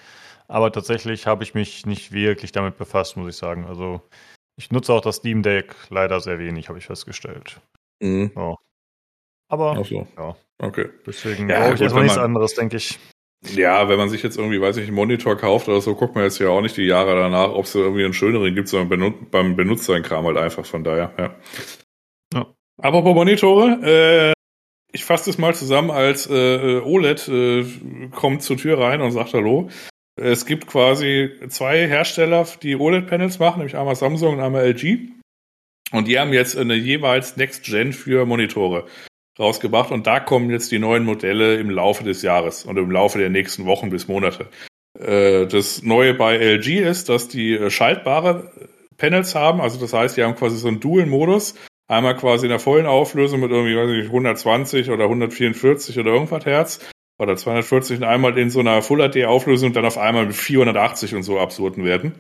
Aber 0.49 0.71
tatsächlich 0.71 1.27
habe 1.27 1.43
ich 1.43 1.55
mich 1.55 1.87
nicht 1.87 2.13
wirklich 2.13 2.53
damit 2.53 2.77
befasst, 2.77 3.17
muss 3.17 3.31
ich 3.31 3.37
sagen. 3.37 3.65
Also 3.67 4.01
ich 4.57 4.71
nutze 4.71 4.93
auch 4.93 5.01
das 5.01 5.17
Steam 5.17 5.43
Deck 5.43 5.75
leider 5.91 6.21
sehr 6.21 6.39
wenig, 6.39 6.69
habe 6.69 6.79
ich 6.79 6.87
festgestellt. 6.87 7.61
Mhm. 8.01 8.31
Ja. 8.37 8.55
Aber 9.49 9.85
so. 9.85 10.07
ja. 10.17 10.37
Okay. 10.59 10.87
Deswegen 11.07 11.49
ja, 11.49 11.61
brauche 11.61 11.75
ich 11.75 11.81
erstmal 11.81 12.05
nichts 12.05 12.19
anderes, 12.19 12.55
denke 12.55 12.77
ich. 12.77 12.99
Ja, 13.55 13.89
wenn 13.89 13.99
man 13.99 14.09
sich 14.09 14.23
jetzt 14.23 14.39
irgendwie, 14.39 14.61
weiß 14.61 14.77
ich, 14.79 14.87
einen 14.87 14.97
Monitor 14.97 15.37
kauft 15.37 15.69
oder 15.69 15.81
so, 15.81 15.95
guckt 15.95 16.15
man 16.15 16.25
jetzt 16.25 16.39
ja 16.39 16.49
auch 16.49 16.63
nicht 16.63 16.77
die 16.77 16.87
Jahre 16.87 17.15
danach, 17.15 17.51
ob 17.51 17.67
es 17.67 17.75
irgendwie 17.75 18.05
einen 18.05 18.15
schöneren 18.15 18.55
gibt, 18.55 18.69
sondern 18.69 18.89
benut 18.89 19.31
beim 19.31 19.57
Benutzer 19.57 19.95
ein 19.95 20.03
Kram 20.03 20.25
halt 20.25 20.39
einfach, 20.39 20.65
von 20.65 20.83
daher, 20.83 21.13
ja. 21.19 21.37
ja. 22.35 22.47
Apropos 22.79 23.15
Monitore, 23.15 23.79
äh, 23.83 24.33
ich 24.93 25.05
fasse 25.05 25.31
das 25.31 25.39
mal 25.39 25.55
zusammen 25.55 25.91
als 25.91 26.29
äh, 26.29 26.81
OLED 26.81 27.29
äh, 27.29 27.65
kommt 28.11 28.43
zur 28.43 28.57
Tür 28.57 28.81
rein 28.81 29.03
und 29.03 29.13
sagt 29.13 29.35
Hallo. 29.35 29.69
Es 30.19 30.47
gibt 30.47 30.67
quasi 30.67 31.31
zwei 31.49 31.87
Hersteller, 31.87 32.47
die 32.63 32.77
OLED-Panels 32.77 33.39
machen, 33.39 33.59
nämlich 33.59 33.77
einmal 33.77 33.97
Samsung 33.97 34.35
und 34.35 34.41
einmal 34.41 34.65
LG. 34.65 35.11
Und 35.93 36.09
die 36.09 36.19
haben 36.19 36.33
jetzt 36.33 36.57
eine 36.57 36.75
jeweils 36.75 37.37
Next 37.37 37.65
Gen 37.65 37.93
für 37.93 38.25
Monitore 38.25 38.87
rausgebracht 39.39 39.91
und 39.91 40.07
da 40.07 40.21
kommen 40.21 40.51
jetzt 40.51 40.73
die 40.73 40.79
neuen 40.79 41.05
Modelle 41.05 41.57
im 41.57 41.71
Laufe 41.71 42.05
des 42.05 42.23
Jahres 42.23 42.65
und 42.65 42.77
im 42.77 42.91
Laufe 42.91 43.19
der 43.19 43.31
nächsten 43.31 43.67
Wochen 43.67 43.91
bis 43.91 44.09
Monate. 44.09 44.49
Äh, 44.99 45.47
das 45.47 45.83
Neue 45.83 46.15
bei 46.15 46.37
LG 46.37 46.81
ist, 46.81 47.09
dass 47.09 47.29
die 47.29 47.55
äh, 47.55 47.71
schaltbare 47.71 48.51
Panels 48.97 49.35
haben, 49.35 49.61
also 49.61 49.79
das 49.79 49.93
heißt, 49.93 50.17
die 50.17 50.25
haben 50.25 50.37
quasi 50.37 50.57
so 50.57 50.69
einen 50.69 50.81
Dual-Modus, 50.81 51.55
einmal 51.87 52.17
quasi 52.17 52.47
in 52.47 52.51
der 52.51 52.61
vollen 52.61 52.87
Auflösung 52.87 53.41
mit 53.41 53.51
irgendwie 53.51 53.77
weiß 53.77 53.91
ich, 53.91 54.07
120 54.07 54.91
oder 54.91 55.05
144 55.05 55.99
oder 55.99 56.13
irgendwas 56.13 56.47
Hertz 56.47 56.81
oder 57.19 57.37
240 57.37 57.99
und 57.99 58.05
einmal 58.05 58.37
in 58.39 58.51
so 58.51 58.61
einer 58.61 58.83
Full 58.83 59.09
HD 59.09 59.25
Auflösung 59.25 59.73
dann 59.73 59.85
auf 59.85 59.99
einmal 59.99 60.27
mit 60.27 60.35
480 60.35 61.15
und 61.15 61.23
so 61.23 61.39
absurden 61.39 61.85
werden. 61.85 62.15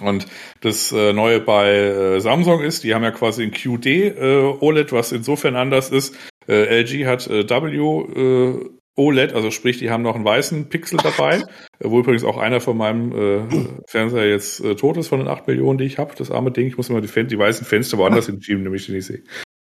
Und 0.00 0.26
das 0.60 0.90
äh, 0.92 1.12
Neue 1.12 1.40
bei 1.40 1.70
äh, 1.70 2.20
Samsung 2.20 2.60
ist, 2.62 2.82
die 2.82 2.94
haben 2.94 3.04
ja 3.04 3.12
quasi 3.12 3.44
ein 3.44 3.52
QD 3.52 3.86
äh, 3.86 4.54
OLED, 4.60 4.92
was 4.92 5.12
insofern 5.12 5.54
anders 5.54 5.90
ist. 5.90 6.16
Äh, 6.48 6.82
LG 6.82 7.06
hat 7.06 7.26
äh, 7.28 7.48
W 7.48 7.76
äh, 7.76 8.70
OLED, 8.96 9.32
also 9.32 9.50
sprich, 9.50 9.78
die 9.78 9.90
haben 9.90 10.02
noch 10.02 10.14
einen 10.14 10.24
weißen 10.24 10.68
Pixel 10.68 10.98
dabei, 11.02 11.38
äh, 11.38 11.42
wo 11.80 12.00
übrigens 12.00 12.24
auch 12.24 12.38
einer 12.38 12.60
von 12.60 12.76
meinem 12.76 13.12
äh, 13.12 13.42
Fernseher 13.88 14.28
jetzt 14.28 14.60
äh, 14.60 14.76
tot 14.76 14.96
ist 14.96 15.08
von 15.08 15.18
den 15.18 15.28
8 15.28 15.46
Millionen, 15.46 15.78
die 15.78 15.84
ich 15.84 15.98
habe, 15.98 16.14
das 16.16 16.30
arme 16.30 16.50
Ding. 16.50 16.66
Ich 16.66 16.76
muss 16.76 16.90
immer 16.90 17.00
die, 17.00 17.08
Fen 17.08 17.28
die 17.28 17.38
weißen 17.38 17.66
Fenster 17.66 17.98
woanders 17.98 18.26
hinschieben, 18.26 18.62
nämlich 18.62 18.86
die 18.86 18.92
nicht 18.92 19.06
sehe. 19.06 19.22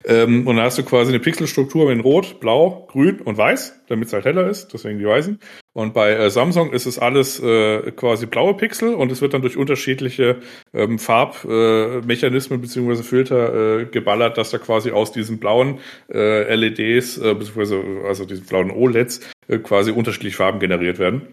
Ähm, 0.08 0.46
und 0.46 0.56
dann 0.56 0.66
hast 0.66 0.78
du 0.78 0.84
quasi 0.84 1.10
eine 1.12 1.20
Pixelstruktur 1.20 1.94
mit 1.94 2.04
Rot, 2.04 2.40
Blau, 2.40 2.88
Grün 2.92 3.22
und 3.22 3.38
Weiß, 3.38 3.82
damit 3.88 4.08
es 4.08 4.14
halt 4.14 4.26
heller 4.26 4.48
ist, 4.48 4.74
deswegen 4.74 5.00
die 5.00 5.06
Weißen. 5.06 5.40
Und 5.74 5.94
bei 5.94 6.12
äh, 6.12 6.30
Samsung 6.30 6.72
ist 6.74 6.86
es 6.86 7.00
alles 7.00 7.42
äh, 7.42 7.92
quasi 7.92 8.28
blaue 8.28 8.54
Pixel 8.54 8.94
und 8.94 9.12
es 9.12 9.22
wird 9.22 9.34
dann 9.34 9.42
durch 9.42 9.58
unterschiedliche 9.58 10.38
ähm, 10.74 11.00
Farbmechanismen 11.00 12.60
äh, 12.60 12.62
beziehungsweise 12.62 13.04
Filter 13.04 13.80
äh, 13.80 13.86
geballert, 13.86 14.38
dass 14.38 14.52
da 14.52 14.60
quasi 14.60 14.92
aus 14.92 15.12
diesen 15.12 15.40
blauen 15.40 15.80
äh, 16.14 16.54
LEDs, 16.54 17.18
äh, 17.18 17.34
beziehungsweise 17.34 17.84
also 18.08 18.26
diesen 18.26 18.46
blauen 18.46 18.70
OLEDs, 18.70 19.22
äh, 19.48 19.58
quasi 19.58 19.92
unterschiedliche 19.92 20.38
Farben 20.38 20.60
generiert 20.60 21.00
werden. 21.00 21.28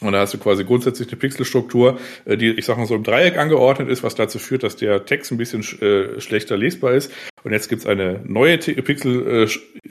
Und 0.00 0.12
da 0.12 0.20
hast 0.20 0.32
du 0.32 0.38
quasi 0.38 0.64
grundsätzlich 0.64 1.08
eine 1.08 1.16
Pixelstruktur, 1.16 1.98
äh, 2.24 2.36
die, 2.36 2.50
ich 2.50 2.64
sag 2.64 2.78
mal 2.78 2.86
so, 2.86 2.94
im 2.94 3.02
Dreieck 3.02 3.36
angeordnet 3.36 3.88
ist, 3.88 4.04
was 4.04 4.14
dazu 4.14 4.38
führt, 4.38 4.62
dass 4.62 4.76
der 4.76 5.04
Text 5.04 5.32
ein 5.32 5.38
bisschen 5.38 5.62
äh, 5.80 6.20
schlechter 6.20 6.56
lesbar 6.56 6.94
ist. 6.94 7.12
Und 7.42 7.52
jetzt 7.52 7.68
gibt's 7.68 7.86
eine 7.86 8.20
neue 8.24 8.58
Pixel, 8.58 9.44
äh, 9.44 9.48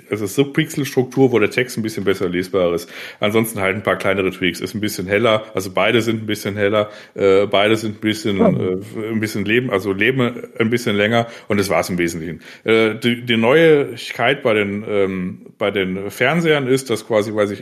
also 0.09 0.25
Subpixelstruktur, 0.25 1.31
wo 1.33 1.39
der 1.39 1.49
Text 1.49 1.77
ein 1.77 1.83
bisschen 1.83 2.05
besser 2.05 2.29
lesbar 2.29 2.73
ist. 2.73 2.89
Ansonsten 3.19 3.59
halt 3.59 3.75
ein 3.75 3.83
paar 3.83 3.97
kleinere 3.97 4.31
Tweaks. 4.31 4.61
Ist 4.61 4.75
ein 4.75 4.79
bisschen 4.81 5.07
heller, 5.07 5.43
also 5.53 5.71
beide 5.71 6.01
sind 6.01 6.23
ein 6.23 6.25
bisschen 6.25 6.55
heller, 6.55 6.89
äh, 7.15 7.45
beide 7.45 7.75
sind 7.75 7.97
ein 7.97 8.01
bisschen, 8.01 8.39
äh, 8.39 9.09
ein 9.09 9.19
bisschen 9.19 9.43
leben, 9.43 9.69
also 9.69 9.91
leben 9.91 10.49
ein 10.57 10.69
bisschen 10.69 10.95
länger 10.95 11.27
und 11.49 11.57
das 11.57 11.69
war's 11.69 11.89
im 11.89 11.97
Wesentlichen. 11.97 12.41
Äh, 12.63 12.95
die, 12.95 13.25
die 13.25 13.37
Neuigkeit 13.37 14.41
bei 14.41 14.53
den, 14.53 14.85
ähm, 14.87 15.45
bei 15.57 15.69
den 15.71 16.09
Fernsehern 16.11 16.67
ist, 16.67 16.89
dass 16.89 17.05
quasi, 17.05 17.35
weiß 17.35 17.51
ich, 17.51 17.61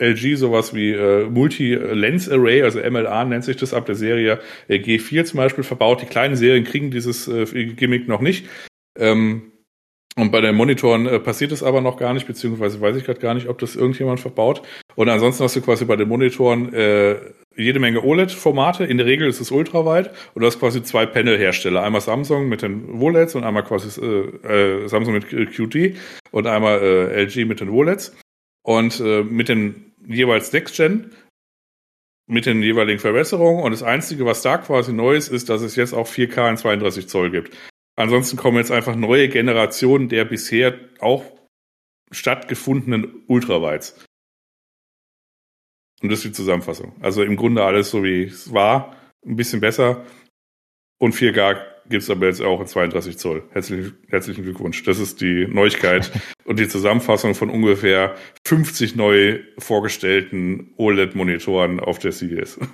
LG 0.00 0.36
sowas 0.36 0.74
wie 0.74 0.92
äh, 0.92 1.28
Multi-Lens 1.28 2.28
Array, 2.28 2.62
also 2.62 2.78
MLA 2.78 3.24
nennt 3.24 3.44
sich 3.44 3.56
das 3.56 3.74
ab 3.74 3.86
der 3.86 3.94
Serie 3.94 4.40
äh, 4.68 4.76
G4 4.76 5.24
zum 5.24 5.38
Beispiel 5.38 5.64
verbaut. 5.64 6.02
Die 6.02 6.06
kleinen 6.06 6.36
Serien 6.36 6.64
kriegen 6.64 6.90
dieses 6.90 7.28
äh, 7.28 7.44
Gimmick 7.66 8.08
noch 8.08 8.20
nicht. 8.20 8.46
Ähm, 8.98 9.52
und 10.18 10.32
bei 10.32 10.40
den 10.40 10.56
Monitoren 10.56 11.06
äh, 11.06 11.20
passiert 11.20 11.52
es 11.52 11.62
aber 11.62 11.80
noch 11.80 11.96
gar 11.96 12.12
nicht, 12.12 12.26
beziehungsweise 12.26 12.80
weiß 12.80 12.96
ich 12.96 13.04
gerade 13.04 13.20
gar 13.20 13.34
nicht, 13.34 13.48
ob 13.48 13.58
das 13.58 13.76
irgendjemand 13.76 14.18
verbaut. 14.18 14.62
Und 14.96 15.08
ansonsten 15.08 15.44
hast 15.44 15.54
du 15.54 15.60
quasi 15.60 15.84
bei 15.84 15.94
den 15.94 16.08
Monitoren 16.08 16.74
äh, 16.74 17.16
jede 17.54 17.78
Menge 17.78 18.02
OLED-Formate. 18.02 18.84
In 18.84 18.98
der 18.98 19.06
Regel 19.06 19.28
ist 19.28 19.40
es 19.40 19.52
ultraweit 19.52 20.10
und 20.34 20.42
du 20.42 20.46
hast 20.46 20.58
quasi 20.58 20.82
zwei 20.82 21.06
Panel-Hersteller. 21.06 21.84
Einmal 21.84 22.00
Samsung 22.00 22.48
mit 22.48 22.62
den 22.62 23.00
WOLEDs 23.00 23.36
und 23.36 23.44
einmal 23.44 23.62
quasi 23.62 24.00
äh, 24.00 24.82
äh, 24.82 24.88
Samsung 24.88 25.14
mit 25.14 25.28
QT 25.28 25.94
und 26.32 26.46
einmal 26.48 26.80
äh, 26.80 27.22
LG 27.22 27.44
mit 27.46 27.60
den 27.60 27.70
WOLEDs. 27.70 28.16
Und 28.62 28.98
äh, 29.00 29.22
mit 29.22 29.48
den 29.48 29.87
jeweils 30.08 30.52
Next 30.52 30.76
Gen 30.76 31.12
mit 32.26 32.46
den 32.46 32.62
jeweiligen 32.62 33.00
Verbesserungen. 33.00 33.62
Und 33.62 33.72
das 33.72 33.82
Einzige, 33.82 34.24
was 34.26 34.42
da 34.42 34.58
quasi 34.58 34.92
neu 34.92 35.16
ist, 35.16 35.28
ist, 35.28 35.48
dass 35.48 35.62
es 35.62 35.76
jetzt 35.76 35.94
auch 35.94 36.08
4K 36.08 36.50
in 36.50 36.56
32 36.56 37.08
Zoll 37.08 37.30
gibt. 37.30 37.56
Ansonsten 37.96 38.36
kommen 38.36 38.58
jetzt 38.58 38.70
einfach 38.70 38.94
neue 38.94 39.28
Generationen 39.28 40.08
der 40.08 40.24
bisher 40.24 40.78
auch 41.00 41.24
stattgefundenen 42.10 43.24
Ultrawides. 43.26 44.04
Und 46.00 46.10
das 46.10 46.20
ist 46.20 46.26
die 46.26 46.32
Zusammenfassung. 46.32 46.94
Also 47.00 47.24
im 47.24 47.36
Grunde 47.36 47.64
alles 47.64 47.90
so 47.90 48.04
wie 48.04 48.24
es 48.24 48.52
war, 48.52 48.96
ein 49.26 49.36
bisschen 49.36 49.60
besser. 49.60 50.04
Und 51.00 51.14
4K 51.14 51.60
gibt 51.88 52.02
es 52.02 52.10
aber 52.10 52.26
jetzt 52.26 52.42
auch 52.42 52.60
in 52.60 52.66
32 52.66 53.18
Zoll. 53.18 53.42
Herzlichen, 53.52 53.96
herzlichen 54.08 54.44
Glückwunsch. 54.44 54.82
Das 54.84 54.98
ist 54.98 55.20
die 55.20 55.46
Neuigkeit 55.46 56.10
und 56.44 56.58
die 56.58 56.68
Zusammenfassung 56.68 57.34
von 57.34 57.50
ungefähr 57.50 58.14
50 58.46 58.96
neu 58.96 59.40
vorgestellten 59.58 60.72
OLED-Monitoren 60.76 61.80
auf 61.80 61.98
der 61.98 62.12
CES. 62.12 62.58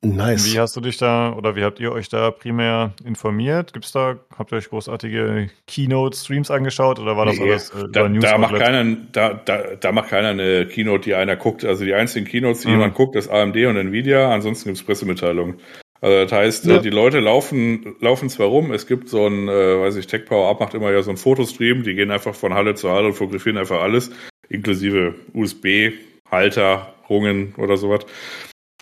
Nice. 0.00 0.52
Wie 0.52 0.60
hast 0.60 0.76
du 0.76 0.80
dich 0.80 0.96
da 0.96 1.32
oder 1.32 1.56
wie 1.56 1.64
habt 1.64 1.80
ihr 1.80 1.90
euch 1.90 2.08
da 2.08 2.30
primär 2.30 2.92
informiert? 3.04 3.72
Gibt's 3.72 3.90
da, 3.90 4.20
habt 4.36 4.52
ihr 4.52 4.56
euch 4.58 4.68
großartige 4.68 5.50
Keynote-Streams 5.66 6.52
angeschaut 6.52 7.00
oder 7.00 7.16
war 7.16 7.26
das 7.26 7.36
nee, 7.38 7.50
alles 7.50 7.70
äh, 7.70 7.82
da, 7.90 8.08
da 8.08 8.38
macht 8.38 8.54
keiner, 8.54 8.96
da, 9.10 9.34
da, 9.34 9.74
da 9.74 9.90
macht 9.92 10.10
keiner 10.10 10.28
eine 10.28 10.66
Keynote, 10.66 11.02
die 11.02 11.14
einer 11.16 11.34
guckt. 11.34 11.64
Also 11.64 11.84
die 11.84 11.94
einzigen 11.94 12.26
Keynotes, 12.26 12.60
die 12.60 12.68
mhm. 12.68 12.74
jemand 12.74 12.94
guckt, 12.94 13.16
ist 13.16 13.28
AMD 13.28 13.56
und 13.56 13.76
Nvidia, 13.76 14.30
ansonsten 14.30 14.68
gibt's 14.68 14.84
Pressemitteilungen. 14.84 15.58
Also 16.00 16.24
das 16.24 16.32
heißt, 16.32 16.64
ja. 16.66 16.78
die 16.78 16.90
Leute 16.90 17.18
laufen, 17.18 17.96
laufen 18.00 18.28
zwar 18.28 18.46
rum, 18.46 18.72
es 18.72 18.86
gibt 18.86 19.08
so 19.08 19.26
ein, 19.26 19.48
äh, 19.48 19.80
weiß 19.80 19.96
ich, 19.96 20.06
Tech 20.06 20.26
Power 20.26 20.48
Up 20.48 20.60
macht 20.60 20.74
immer 20.74 20.92
ja 20.92 21.02
so 21.02 21.10
ein 21.10 21.16
Fotostream, 21.16 21.82
die 21.82 21.94
gehen 21.94 22.10
einfach 22.10 22.34
von 22.34 22.54
Halle 22.54 22.74
zu 22.74 22.90
Halle 22.90 23.08
und 23.08 23.14
fotografieren 23.14 23.58
einfach 23.58 23.80
alles, 23.80 24.10
inklusive 24.48 25.14
USB, 25.34 25.92
Halter, 26.30 26.94
Rungen 27.08 27.54
oder 27.56 27.76
sowas. 27.76 28.06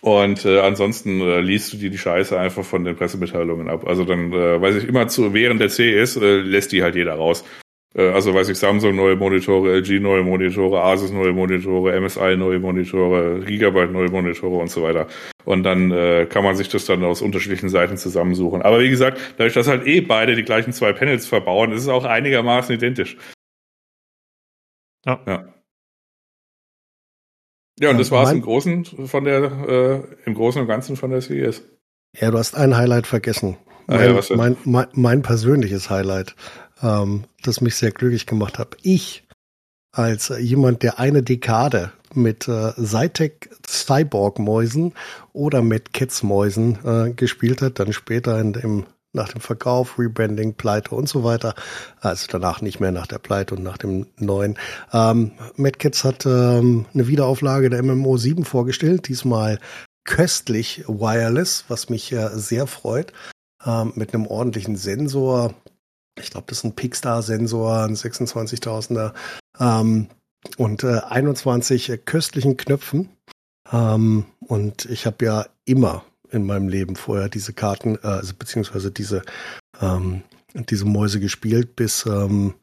Und 0.03 0.45
äh, 0.45 0.61
ansonsten 0.61 1.21
äh, 1.23 1.41
liest 1.41 1.73
du 1.73 1.79
dir 1.79 1.91
die 1.91 1.99
Scheiße 1.99 2.39
einfach 2.39 2.65
von 2.65 2.85
den 2.85 2.97
Pressemitteilungen 2.97 3.69
ab. 3.69 3.87
Also 3.87 4.05
dann, 4.05 4.33
äh, 4.33 4.61
weiß 4.61 4.77
ich, 4.77 4.89
immer 4.89 5.09
zu, 5.09 5.33
während 5.33 5.61
der 5.61 5.71
CES 5.71 6.17
äh, 6.17 6.41
lässt 6.41 6.73
die 6.73 6.83
halt 6.83 6.97
jeder 6.97 7.15
raus. 7.15 7.45
Äh, 7.97 8.11
also 8.11 8.35
weiß 8.35 8.49
ich, 8.49 8.59
Samsung 8.59 8.95
neue 8.95 9.17
Monitore, 9.17 9.79
LG 9.79 10.01
neue 10.01 10.23
Monitore, 10.23 10.83
Asus 10.83 11.13
neue 11.13 11.33
Monitore, 11.33 11.99
MSI 12.01 12.37
neue 12.37 12.59
Monitore, 12.59 13.41
Gigabyte 13.41 13.93
neue 13.93 14.09
Monitore 14.09 14.59
und 14.59 14.71
so 14.71 14.83
weiter. 14.83 15.07
Und 15.45 15.63
dann 15.63 15.91
äh, 15.93 16.27
kann 16.27 16.45
man 16.45 16.57
sich 16.57 16.69
das 16.69 16.87
dann 16.87 17.05
aus 17.05 17.23
unterschiedlichen 17.23 17.69
Seiten 17.69 17.97
zusammensuchen. 17.97 18.63
Aber 18.63 18.81
wie 18.81 18.91
gesagt, 18.91 19.19
dadurch, 19.39 19.55
dass 19.55 19.69
halt 19.69 19.87
eh 19.87 20.01
beide 20.01 20.35
die 20.35 20.43
gleichen 20.43 20.73
zwei 20.73 20.93
Panels 20.93 21.27
verbauen, 21.27 21.73
ist 21.73 21.83
es 21.83 21.89
auch 21.89 22.05
einigermaßen 22.05 22.75
identisch. 22.75 23.17
Ja. 25.07 25.21
ja. 25.27 25.53
Ja, 27.79 27.91
und 27.91 27.99
das 27.99 28.11
war 28.11 28.25
es 28.25 28.33
im 28.33 28.41
Großen 28.41 28.87
von 29.07 29.25
der, 29.25 29.43
äh, 29.45 30.01
im 30.25 30.35
Großen 30.35 30.63
und 30.63 30.67
Ganzen 30.67 30.97
von 30.97 31.11
der 31.11 31.21
CES. 31.21 31.63
Ja, 32.19 32.31
du 32.31 32.39
hast 32.39 32.57
ein 32.57 32.75
Highlight 32.75 33.07
vergessen. 33.07 33.59
Mein, 33.87 33.99
ah, 33.99 34.05
ja, 34.05 34.17
was 34.17 34.31
mein, 34.31 34.57
mein, 34.65 34.87
mein, 34.95 35.23
persönliches 35.23 35.91
Highlight, 35.91 36.35
ähm, 36.83 37.25
das 37.43 37.61
mich 37.61 37.77
sehr 37.77 37.91
glücklich 37.91 38.27
gemacht 38.27 38.59
hat. 38.59 38.77
Ich 38.83 39.25
als 39.93 40.31
jemand, 40.39 40.83
der 40.83 40.99
eine 40.99 41.23
Dekade 41.23 41.93
mit 42.15 42.49
äh, 42.49 42.73
Zytec 42.75 43.51
Cyborg-Mäusen 43.67 44.93
oder 45.33 45.63
mit 45.63 45.93
Kids-Mäusen 45.95 46.79
äh, 46.85 47.13
gespielt 47.13 47.63
hat, 47.63 47.79
dann 47.79 47.93
später 47.93 48.39
in 48.39 48.53
dem 48.53 48.85
nach 49.17 49.29
dem 49.29 49.41
Verkauf, 49.41 49.99
Rebranding, 49.99 50.55
Pleite 50.55 50.95
und 50.95 51.09
so 51.09 51.25
weiter. 51.25 51.55
Also 52.01 52.27
danach 52.31 52.61
nicht 52.61 52.81
mehr 52.81 52.93
nach 52.93 53.07
der 53.07 53.19
Pleite 53.19 53.55
und 53.55 53.63
nach 53.63 53.79
dem 53.79 54.07
neuen. 54.19 54.59
Ähm, 54.93 55.33
Mad 55.57 55.79
Kids 55.79 56.05
hat 56.05 56.27
ähm, 56.27 56.85
eine 56.93 57.09
Wiederauflage 57.09 57.71
der 57.71 57.83
MMO 57.83 58.19
7 58.19 58.45
vorgestellt, 58.45 59.09
diesmal 59.09 59.59
köstlich 60.05 60.85
wireless, 60.87 61.65
was 61.69 61.89
mich 61.89 62.13
äh, 62.13 62.29
sehr 62.35 62.67
freut, 62.67 63.13
ähm, 63.65 63.93
mit 63.97 64.15
einem 64.15 64.27
ordentlichen 64.27 64.77
Sensor. 64.77 65.55
Ich 66.19 66.31
glaube, 66.31 66.47
das 66.49 66.59
ist 66.59 66.65
ein 66.65 66.75
Pixstar-Sensor, 66.75 67.85
ein 67.85 67.95
26.000er 67.95 69.13
ähm, 69.61 70.09
und 70.57 70.85
äh, 70.85 71.01
21 71.09 72.01
köstlichen 72.05 72.57
Knöpfen. 72.57 73.11
Ähm, 73.71 74.27
und 74.41 74.87
ich 74.87 75.07
habe 75.07 75.25
ja 75.25 75.47
immer 75.65 76.05
in 76.31 76.47
meinem 76.47 76.69
Leben 76.69 76.97
vorher 76.97 77.29
diese 77.29 77.53
Karten, 77.53 77.97
äh, 77.97 78.07
also 78.07 78.35
beziehungsweise 78.39 78.91
diese, 78.91 79.23
ähm, 79.81 80.23
diese 80.55 80.85
Mäuse 80.85 81.21
gespielt, 81.21 81.77
bis 81.77 82.07
ähm, 82.07 82.55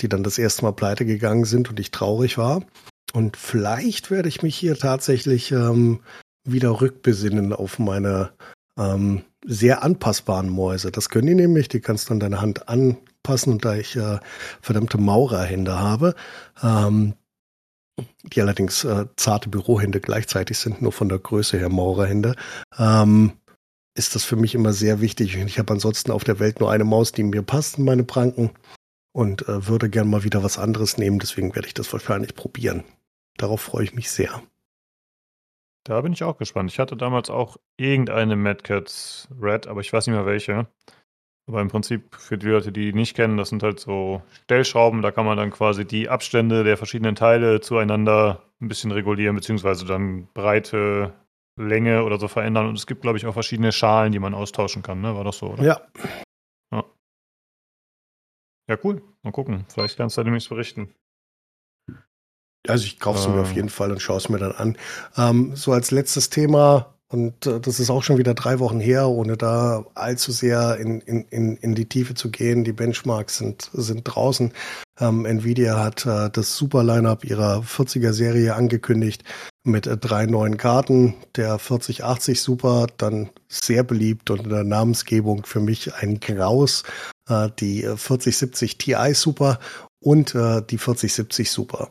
die 0.00 0.08
dann 0.08 0.24
das 0.24 0.38
erste 0.38 0.62
Mal 0.62 0.72
pleite 0.72 1.06
gegangen 1.06 1.44
sind 1.44 1.70
und 1.70 1.80
ich 1.80 1.90
traurig 1.90 2.38
war. 2.38 2.64
Und 3.12 3.36
vielleicht 3.36 4.10
werde 4.10 4.28
ich 4.28 4.42
mich 4.42 4.56
hier 4.56 4.76
tatsächlich 4.76 5.52
ähm, 5.52 6.00
wieder 6.44 6.80
rückbesinnen 6.80 7.52
auf 7.52 7.78
meine 7.78 8.32
ähm, 8.78 9.22
sehr 9.46 9.82
anpassbaren 9.82 10.48
Mäuse. 10.48 10.90
Das 10.90 11.08
können 11.08 11.28
die 11.28 11.34
nämlich, 11.34 11.68
die 11.68 11.80
kannst 11.80 12.08
du 12.08 12.14
an 12.14 12.20
deine 12.20 12.40
Hand 12.40 12.68
anpassen 12.68 13.52
und 13.52 13.64
da 13.64 13.76
ich 13.76 13.96
äh, 13.96 14.18
verdammte 14.60 14.98
Maurerhände 14.98 15.78
habe, 15.78 16.14
ähm, 16.62 17.14
die 18.24 18.42
allerdings 18.42 18.84
äh, 18.84 19.06
zarte 19.16 19.48
Bürohände 19.48 20.00
gleichzeitig 20.00 20.58
sind, 20.58 20.82
nur 20.82 20.92
von 20.92 21.08
der 21.08 21.18
Größe 21.18 21.58
her 21.58 21.68
Maurerhände, 21.68 22.34
ähm, 22.78 23.32
ist 23.94 24.14
das 24.14 24.24
für 24.24 24.36
mich 24.36 24.54
immer 24.54 24.72
sehr 24.72 25.00
wichtig. 25.00 25.36
Ich 25.36 25.58
habe 25.58 25.72
ansonsten 25.72 26.10
auf 26.10 26.24
der 26.24 26.38
Welt 26.38 26.60
nur 26.60 26.70
eine 26.70 26.84
Maus, 26.84 27.12
die 27.12 27.22
mir 27.22 27.42
passt 27.42 27.78
in 27.78 27.84
meine 27.84 28.04
Pranken 28.04 28.50
und 29.12 29.48
äh, 29.48 29.66
würde 29.66 29.88
gern 29.88 30.10
mal 30.10 30.24
wieder 30.24 30.42
was 30.42 30.58
anderes 30.58 30.98
nehmen. 30.98 31.18
Deswegen 31.18 31.54
werde 31.54 31.68
ich 31.68 31.74
das 31.74 31.90
wahrscheinlich 31.92 32.34
probieren. 32.34 32.84
Darauf 33.38 33.62
freue 33.62 33.84
ich 33.84 33.94
mich 33.94 34.10
sehr. 34.10 34.42
Da 35.86 36.00
bin 36.00 36.12
ich 36.12 36.24
auch 36.24 36.36
gespannt. 36.36 36.72
Ich 36.72 36.80
hatte 36.80 36.96
damals 36.96 37.30
auch 37.30 37.58
irgendeine 37.76 38.34
Mad 38.34 38.64
Cats 38.64 39.28
Red, 39.40 39.68
aber 39.68 39.80
ich 39.80 39.92
weiß 39.92 40.06
nicht 40.06 40.16
mehr 40.16 40.26
welche. 40.26 40.66
Aber 41.48 41.60
im 41.60 41.68
Prinzip 41.68 42.12
für 42.16 42.36
die 42.36 42.48
Leute, 42.48 42.72
die 42.72 42.92
nicht 42.92 43.14
kennen, 43.14 43.36
das 43.36 43.50
sind 43.50 43.62
halt 43.62 43.78
so 43.78 44.20
Stellschrauben, 44.44 45.00
da 45.00 45.12
kann 45.12 45.24
man 45.24 45.36
dann 45.36 45.52
quasi 45.52 45.86
die 45.86 46.08
Abstände 46.08 46.64
der 46.64 46.76
verschiedenen 46.76 47.14
Teile 47.14 47.60
zueinander 47.60 48.42
ein 48.60 48.66
bisschen 48.66 48.90
regulieren, 48.90 49.36
beziehungsweise 49.36 49.86
dann 49.86 50.26
Breite, 50.34 51.14
Länge 51.56 52.02
oder 52.02 52.18
so 52.18 52.26
verändern. 52.26 52.66
Und 52.66 52.76
es 52.76 52.88
gibt, 52.88 53.02
glaube 53.02 53.18
ich, 53.18 53.26
auch 53.26 53.34
verschiedene 53.34 53.70
Schalen, 53.70 54.10
die 54.10 54.18
man 54.18 54.34
austauschen 54.34 54.82
kann, 54.82 55.00
ne? 55.00 55.14
War 55.14 55.22
das 55.22 55.38
so, 55.38 55.52
oder? 55.52 55.62
Ja. 55.62 55.80
Ja, 56.72 56.84
ja 58.68 58.76
cool. 58.82 59.02
Mal 59.22 59.30
gucken. 59.30 59.66
Vielleicht 59.68 59.96
kannst 59.96 60.16
du 60.16 60.20
da 60.20 60.24
demnächst 60.24 60.48
berichten. 60.48 60.92
Also 62.68 62.84
ich 62.84 63.00
kaufe 63.00 63.18
es 63.18 63.26
äh, 63.26 63.30
mir 63.30 63.40
auf 63.40 63.52
jeden 63.52 63.68
Fall 63.68 63.90
und 63.90 64.00
schaue 64.00 64.18
es 64.18 64.28
mir 64.28 64.38
dann 64.38 64.52
an. 64.52 64.76
Ähm, 65.16 65.52
so 65.54 65.72
als 65.72 65.90
letztes 65.90 66.30
Thema 66.30 66.92
und 67.08 67.46
äh, 67.46 67.60
das 67.60 67.78
ist 67.78 67.90
auch 67.90 68.02
schon 68.02 68.18
wieder 68.18 68.34
drei 68.34 68.58
Wochen 68.58 68.80
her, 68.80 69.08
ohne 69.08 69.36
da 69.36 69.84
allzu 69.94 70.32
sehr 70.32 70.76
in, 70.78 71.00
in, 71.02 71.24
in, 71.30 71.56
in 71.56 71.74
die 71.76 71.88
Tiefe 71.88 72.14
zu 72.14 72.30
gehen. 72.30 72.64
Die 72.64 72.72
Benchmarks 72.72 73.38
sind, 73.38 73.70
sind 73.72 74.02
draußen. 74.04 74.52
Ähm, 74.98 75.24
Nvidia 75.24 75.78
hat 75.78 76.04
äh, 76.04 76.30
das 76.30 76.56
Super 76.56 76.82
Lineup 76.82 77.24
ihrer 77.24 77.60
40er 77.60 78.12
Serie 78.12 78.56
angekündigt 78.56 79.22
mit 79.62 79.86
äh, 79.86 79.96
drei 79.96 80.26
neuen 80.26 80.56
Karten. 80.56 81.14
Der 81.36 81.60
4080 81.60 82.40
Super, 82.40 82.88
dann 82.96 83.30
sehr 83.48 83.84
beliebt 83.84 84.30
und 84.30 84.42
in 84.42 84.50
der 84.50 84.64
Namensgebung 84.64 85.46
für 85.46 85.60
mich 85.60 85.94
ein 85.94 86.18
Graus. 86.18 86.82
Äh, 87.28 87.50
die 87.60 87.82
4070 87.82 88.78
Ti 88.78 88.96
Super 89.14 89.60
und 90.00 90.34
äh, 90.34 90.60
die 90.60 90.78
4070 90.78 91.52
Super. 91.52 91.88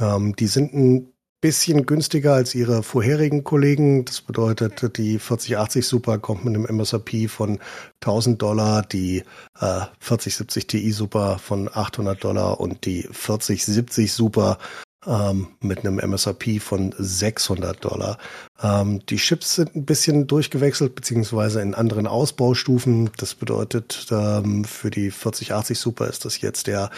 Ähm, 0.00 0.36
die 0.36 0.46
sind 0.46 0.74
ein 0.74 1.12
bisschen 1.40 1.86
günstiger 1.86 2.34
als 2.34 2.54
ihre 2.54 2.82
vorherigen 2.82 3.44
Kollegen. 3.44 4.04
Das 4.04 4.20
bedeutet, 4.20 4.96
die 4.96 5.18
4080 5.18 5.86
Super 5.86 6.18
kommt 6.18 6.44
mit 6.44 6.54
einem 6.54 6.66
MSRP 6.66 7.28
von 7.28 7.60
1000 8.02 8.42
Dollar, 8.42 8.82
die 8.82 9.18
äh, 9.60 9.80
4070 10.00 10.66
Ti 10.66 10.92
Super 10.92 11.38
von 11.38 11.68
800 11.72 12.22
Dollar 12.22 12.60
und 12.60 12.84
die 12.86 13.02
4070 13.10 14.12
Super 14.12 14.58
ähm, 15.06 15.48
mit 15.60 15.80
einem 15.80 16.00
MSRP 16.00 16.60
von 16.60 16.92
600 16.98 17.84
Dollar. 17.84 18.18
Ähm, 18.60 19.06
die 19.06 19.16
Chips 19.16 19.54
sind 19.54 19.76
ein 19.76 19.84
bisschen 19.84 20.26
durchgewechselt, 20.26 20.96
beziehungsweise 20.96 21.62
in 21.62 21.74
anderen 21.74 22.08
Ausbaustufen. 22.08 23.10
Das 23.16 23.36
bedeutet, 23.36 24.08
ähm, 24.10 24.64
für 24.64 24.90
die 24.90 25.12
4080 25.12 25.78
Super 25.78 26.08
ist 26.08 26.24
das 26.24 26.40
jetzt 26.40 26.66
der 26.66 26.90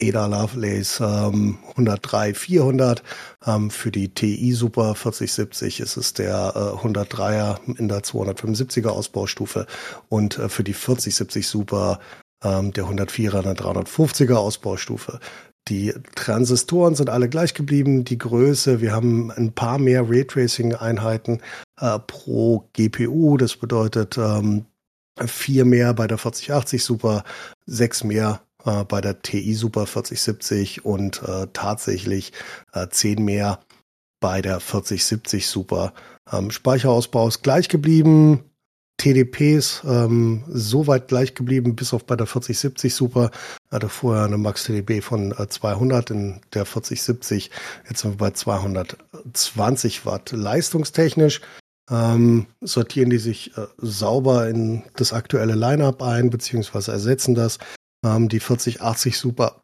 Ada 0.00 0.26
Lovelace 0.26 1.00
ähm, 1.00 1.58
103 1.70 2.34
400. 2.34 3.02
Ähm, 3.46 3.70
für 3.70 3.90
die 3.90 4.12
TI 4.12 4.52
Super 4.52 4.94
4070 4.94 5.80
ist 5.80 5.96
es 5.96 6.14
der 6.14 6.52
äh, 6.54 6.86
103er 6.86 7.58
in 7.78 7.88
der 7.88 8.00
275er 8.00 8.88
Ausbaustufe 8.88 9.66
und 10.08 10.38
äh, 10.38 10.48
für 10.48 10.64
die 10.64 10.74
4070 10.74 11.46
Super 11.46 12.00
ähm, 12.42 12.72
der 12.72 12.84
104er 12.84 13.38
in 13.38 13.54
der 13.54 13.56
350er 13.56 14.34
Ausbaustufe. 14.34 15.20
Die 15.68 15.94
Transistoren 16.16 16.96
sind 16.96 17.08
alle 17.08 17.28
gleich 17.28 17.54
geblieben. 17.54 18.04
Die 18.04 18.18
Größe, 18.18 18.80
wir 18.80 18.92
haben 18.92 19.30
ein 19.30 19.52
paar 19.52 19.78
mehr 19.78 20.08
Raytracing-Einheiten 20.08 21.40
äh, 21.80 21.98
pro 22.00 22.68
GPU. 22.72 23.36
Das 23.36 23.56
bedeutet 23.56 24.18
ähm, 24.18 24.66
vier 25.24 25.64
mehr 25.64 25.94
bei 25.94 26.08
der 26.08 26.18
4080 26.18 26.82
Super, 26.82 27.22
sechs 27.66 28.02
mehr 28.02 28.40
äh, 28.64 28.84
bei 28.84 29.00
der 29.00 29.22
TI 29.22 29.54
Super 29.54 29.86
4070 29.86 30.84
und 30.84 31.22
äh, 31.22 31.46
tatsächlich 31.52 32.32
äh, 32.72 32.88
10 32.88 33.24
mehr 33.24 33.60
bei 34.20 34.40
der 34.42 34.60
4070 34.60 35.46
Super. 35.46 35.92
Ähm, 36.30 36.50
Speicherausbau 36.50 37.28
ist 37.28 37.42
gleich 37.42 37.68
geblieben. 37.68 38.44
TDPs 38.98 39.82
ähm, 39.84 40.44
so 40.48 40.86
weit 40.86 41.08
gleich 41.08 41.34
geblieben, 41.34 41.74
bis 41.74 41.92
auf 41.92 42.04
bei 42.04 42.14
der 42.14 42.26
4070 42.26 42.94
Super. 42.94 43.30
Hatte 43.70 43.88
vorher 43.88 44.24
eine 44.24 44.38
Max 44.38 44.64
TDP 44.64 45.00
von 45.00 45.32
äh, 45.32 45.48
200 45.48 46.10
in 46.10 46.40
der 46.54 46.64
4070. 46.66 47.50
Jetzt 47.88 48.02
sind 48.02 48.12
wir 48.12 48.18
bei 48.18 48.30
220 48.30 50.06
Watt. 50.06 50.30
Leistungstechnisch 50.30 51.40
ähm, 51.90 52.46
sortieren 52.60 53.10
die 53.10 53.18
sich 53.18 53.56
äh, 53.56 53.66
sauber 53.78 54.48
in 54.48 54.84
das 54.94 55.12
aktuelle 55.12 55.54
Lineup 55.54 56.00
ein, 56.00 56.30
beziehungsweise 56.30 56.92
ersetzen 56.92 57.34
das. 57.34 57.58
Ähm, 58.04 58.28
die 58.28 58.40
4080 58.40 59.18
Super 59.18 59.62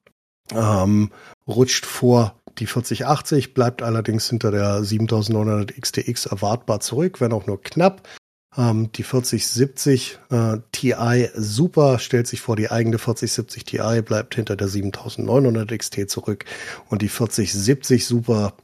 ähm, 0.52 1.10
rutscht 1.46 1.86
vor 1.86 2.40
die 2.58 2.66
4080, 2.66 3.54
bleibt 3.54 3.82
allerdings 3.82 4.28
hinter 4.28 4.50
der 4.50 4.82
7900 4.82 5.80
XTX 5.80 6.26
erwartbar 6.26 6.80
zurück, 6.80 7.20
wenn 7.20 7.32
auch 7.32 7.46
nur 7.46 7.60
knapp. 7.60 8.08
Ähm, 8.56 8.90
die 8.92 9.02
4070 9.02 10.18
äh, 10.30 10.58
Ti 10.72 10.94
Super 11.34 11.98
stellt 11.98 12.26
sich 12.26 12.40
vor 12.40 12.56
die 12.56 12.70
eigene 12.70 12.98
4070 12.98 13.64
Ti, 13.64 14.02
bleibt 14.02 14.34
hinter 14.34 14.56
der 14.56 14.68
7900 14.68 15.78
XT 15.78 16.10
zurück 16.10 16.44
und 16.88 17.02
die 17.02 17.08
4070 17.08 18.06
Super 18.06 18.54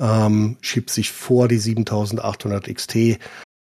ähm, 0.00 0.56
schiebt 0.60 0.90
sich 0.90 1.12
vor 1.12 1.48
die 1.48 1.58
7800 1.58 2.74
XT 2.74 3.18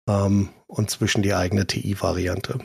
ähm, 0.09 0.51
und 0.67 0.91
zwischen 0.91 1.23
die 1.23 1.35
eigene 1.35 1.67
TI-Variante. 1.67 2.59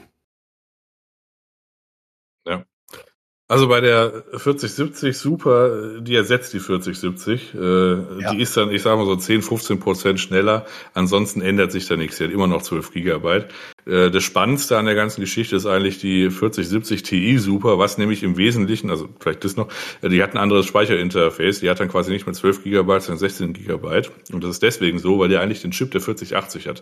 Also 3.49 3.67
bei 3.67 3.81
der 3.81 4.23
4070 4.31 5.17
Super, 5.17 5.99
die 5.99 6.15
ersetzt 6.15 6.53
die 6.53 6.59
4070. 6.59 7.53
Äh, 7.53 8.21
ja. 8.21 8.31
Die 8.31 8.41
ist 8.41 8.55
dann, 8.55 8.71
ich 8.71 8.81
sage 8.81 8.97
mal 8.97 9.05
so 9.05 9.17
10, 9.17 9.41
15 9.41 9.79
Prozent 9.81 10.19
schneller. 10.21 10.65
Ansonsten 10.93 11.41
ändert 11.41 11.71
sich 11.73 11.85
da 11.87 11.97
nichts. 11.97 12.17
Sie 12.17 12.23
hat 12.23 12.31
immer 12.31 12.47
noch 12.47 12.61
12 12.61 12.91
Gigabyte. 12.91 13.49
Äh, 13.85 14.11
das 14.11 14.23
Spannendste 14.23 14.77
an 14.77 14.85
der 14.85 14.95
ganzen 14.95 15.19
Geschichte 15.19 15.57
ist 15.57 15.65
eigentlich 15.65 15.99
die 15.99 16.29
4070 16.29 17.03
Ti 17.03 17.37
Super, 17.37 17.77
was 17.77 17.97
nämlich 17.97 18.23
im 18.23 18.37
Wesentlichen, 18.37 18.89
also 18.89 19.09
vielleicht 19.19 19.43
das 19.43 19.57
noch, 19.57 19.67
äh, 20.01 20.07
die 20.07 20.23
hat 20.23 20.31
ein 20.31 20.37
anderes 20.37 20.65
Speicherinterface. 20.65 21.59
Die 21.59 21.69
hat 21.69 21.81
dann 21.81 21.89
quasi 21.89 22.11
nicht 22.11 22.25
mehr 22.25 22.33
12 22.33 22.63
Gigabyte, 22.63 23.03
sondern 23.03 23.19
16 23.19 23.51
Gigabyte. 23.51 24.09
Und 24.31 24.43
das 24.43 24.51
ist 24.51 24.63
deswegen 24.63 24.99
so, 24.99 25.19
weil 25.19 25.27
der 25.27 25.41
eigentlich 25.41 25.61
den 25.61 25.71
Chip 25.71 25.91
der 25.91 25.99
4080 25.99 26.69
hat. 26.69 26.81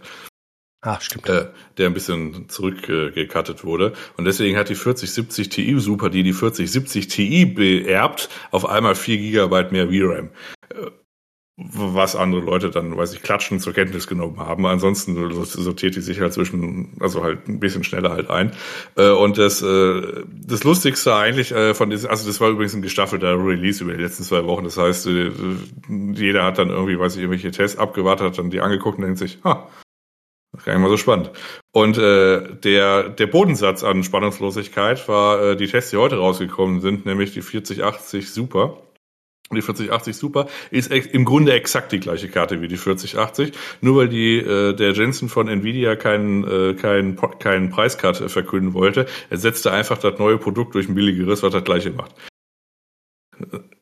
Ach, 0.82 1.00
stimmt. 1.00 1.30
Äh, 1.30 1.48
der 1.78 1.88
ein 1.88 1.94
bisschen 1.94 2.50
zurückgekattet 2.50 3.60
äh, 3.60 3.64
wurde. 3.64 3.94
Und 4.18 4.26
deswegen 4.26 4.58
hat 4.58 4.70
die 4.70 4.76
4070 4.76 5.50
Ti 5.50 5.80
Super, 5.80 6.10
die 6.10 6.24
die 6.24 6.34
4070 6.34 7.08
Ti 7.08 7.46
beerbt, 7.46 8.30
auf 8.50 8.66
einmal 8.66 8.96
4 8.96 9.18
Gigabyte 9.18 9.72
mehr 9.72 9.88
VRAM. 9.88 10.30
Äh, 10.70 10.92
was 11.58 12.16
andere 12.16 12.42
Leute 12.42 12.72
dann, 12.72 12.98
weiß 12.98 13.14
ich, 13.14 13.22
klatschen 13.22 13.60
zur 13.60 13.74
Kenntnis 13.74 14.08
genommen 14.08 14.40
haben. 14.40 14.66
Ansonsten 14.66 15.16
sortiert 15.46 15.96
die 15.96 16.02
sich 16.02 16.20
halt 16.20 16.34
zwischen, 16.34 16.98
also 17.00 17.24
halt 17.24 17.48
ein 17.48 17.60
bisschen 17.60 17.84
schneller 17.84 18.12
halt 18.12 18.30
ein. 18.30 18.52
Äh, 18.96 19.10
und 19.10 19.38
das, 19.38 19.62
äh, 19.62 20.24
das 20.32 20.64
Lustigste 20.64 21.16
eigentlich 21.16 21.52
äh, 21.52 21.76
von 21.76 21.92
diesem, 21.92 22.10
also 22.10 22.26
das 22.26 22.42
war 22.42 22.50
übrigens 22.50 22.74
ein 22.74 22.82
gestaffelter 22.82 23.38
Release 23.38 23.84
über 23.84 23.94
die 23.94 24.02
letzten 24.02 24.24
zwei 24.24 24.44
Wochen. 24.46 24.64
Das 24.64 24.78
heißt, 24.78 25.08
jeder 25.88 26.44
hat 26.44 26.58
dann 26.58 26.70
irgendwie, 26.70 26.98
weiß 26.98 27.16
ich, 27.16 27.22
irgendwelche 27.22 27.52
Tests 27.52 27.78
abgewartet, 27.78 28.28
hat 28.28 28.38
dann 28.40 28.50
die 28.50 28.62
angeguckt 28.62 28.98
und 28.98 29.04
denkt 29.04 29.20
sich, 29.20 29.38
ha, 29.44 29.70
gar 30.66 30.74
nicht 30.74 30.82
mal 30.82 30.90
so 30.90 30.98
spannend. 30.98 31.32
Und 31.72 31.98
äh, 31.98 32.56
der, 32.56 33.10
der 33.10 33.28
Bodensatz 33.28 33.84
an 33.84 34.04
Spannungslosigkeit 34.04 35.08
war 35.08 35.42
äh, 35.42 35.56
die 35.56 35.68
Tests, 35.68 35.92
die 35.92 35.98
heute 35.98 36.18
rausgekommen 36.18 36.82
sind, 36.82 37.06
nämlich 37.06 37.32
die 37.34 37.42
4080 37.42 38.30
Super. 38.30 38.78
Die 39.54 39.62
4080 39.62 40.16
Super 40.16 40.48
ist 40.70 40.92
im 40.92 41.26
Grunde 41.26 41.52
exakt 41.54 41.92
die 41.92 42.00
gleiche 42.00 42.30
Karte 42.30 42.62
wie 42.62 42.70
die 42.70 42.78
4080, 42.78 43.52
nur 43.82 43.98
weil 43.98 44.08
die 44.08 44.38
äh, 44.38 44.74
der 44.74 44.94
Jensen 44.94 45.28
von 45.28 45.50
Nvidia 45.50 45.98
keinen 45.98 46.46
äh, 46.46 46.74
keinen 46.74 47.18
keinen 47.40 47.70
Preiscut 47.70 48.18
verkünden 48.32 48.74
wollte, 48.74 49.08
er 49.30 49.38
setzte 49.38 49.72
einfach 49.72 49.98
das 49.98 50.20
neue 50.20 50.38
Produkt 50.38 50.76
durch 50.76 50.88
ein 50.88 50.96
billigeres, 50.96 51.44
was 51.44 51.52
das 51.52 51.66
gleiche 51.66 51.92
macht. 51.92 52.16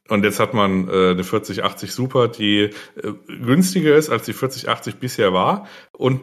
Und 0.10 0.24
jetzt 0.24 0.40
hat 0.40 0.54
man 0.54 0.90
äh, 0.90 1.12
eine 1.12 1.24
4080 1.24 1.94
Super, 1.94 2.28
die 2.28 2.72
äh, 2.96 3.14
günstiger 3.28 3.96
ist, 3.96 4.10
als 4.10 4.24
die 4.26 4.34
4080 4.34 4.96
bisher 4.96 5.34
war 5.34 5.68
und 5.92 6.22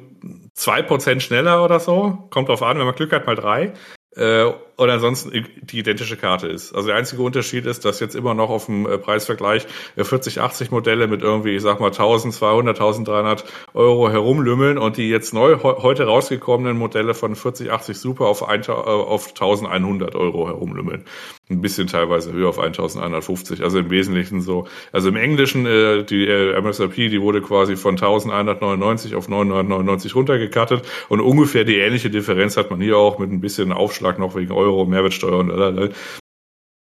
zwei 0.54 0.82
Prozent 0.82 1.22
schneller 1.22 1.64
oder 1.64 1.80
so. 1.80 2.26
Kommt 2.30 2.48
drauf 2.48 2.62
an, 2.62 2.78
wenn 2.78 2.86
man 2.86 2.94
Glück 2.94 3.12
hat, 3.12 3.26
mal 3.26 3.36
drei. 3.36 3.72
Äh, 4.16 4.50
und 4.76 4.90
ansonsten 4.90 5.46
die 5.62 5.78
identische 5.78 6.16
Karte 6.16 6.48
ist. 6.48 6.74
Also 6.74 6.88
der 6.88 6.96
einzige 6.96 7.22
Unterschied 7.22 7.64
ist, 7.64 7.84
dass 7.84 8.00
jetzt 8.00 8.14
immer 8.14 8.34
noch 8.34 8.50
auf 8.50 8.66
dem 8.66 8.86
äh, 8.86 8.98
Preisvergleich 8.98 9.66
4080 9.96 10.68
äh, 10.68 10.70
Modelle 10.70 11.08
mit 11.08 11.22
irgendwie, 11.22 11.56
ich 11.56 11.62
sag 11.62 11.80
mal 11.80 11.86
1200, 11.86 12.76
1300 12.76 13.44
Euro 13.72 14.10
herumlümmeln 14.10 14.76
und 14.76 14.98
die 14.98 15.08
jetzt 15.08 15.32
neu 15.32 15.56
heute 15.62 16.04
rausgekommenen 16.04 16.76
Modelle 16.76 17.14
von 17.14 17.34
4080 17.34 17.98
Super 17.98 18.26
auf, 18.26 18.46
ein, 18.46 18.66
auf 18.66 19.28
1100 19.28 20.14
Euro 20.14 20.46
herumlümmeln. 20.46 21.04
Ein 21.48 21.60
bisschen 21.60 21.86
teilweise 21.86 22.32
höher 22.32 22.48
auf 22.48 22.58
1150. 22.58 23.62
Also 23.62 23.78
im 23.78 23.88
Wesentlichen 23.88 24.40
so. 24.40 24.66
Also 24.92 25.08
im 25.08 25.16
Englischen, 25.16 25.64
äh, 25.64 26.02
die 26.04 26.26
äh, 26.26 26.52
MSRP, 26.60 27.08
die 27.08 27.22
wurde 27.22 27.40
quasi 27.40 27.76
von 27.76 27.94
1199 27.94 29.14
auf 29.14 29.28
999 29.28 30.14
runtergekattet 30.14 30.82
und 31.08 31.20
ungefähr 31.20 31.64
die 31.64 31.76
ähnliche 31.76 32.10
Differenz 32.10 32.56
hat 32.56 32.70
man 32.70 32.80
hier 32.80 32.98
auch 32.98 33.18
mit 33.18 33.30
ein 33.30 33.40
bisschen 33.40 33.72
Aufschlag 33.72 34.18
noch 34.18 34.34
wegen 34.34 34.52
Euro 34.52 34.65
Euro 34.66 34.86
Mehrwertsteuer 34.86 35.38
und 35.38 35.48
lalala. 35.48 35.90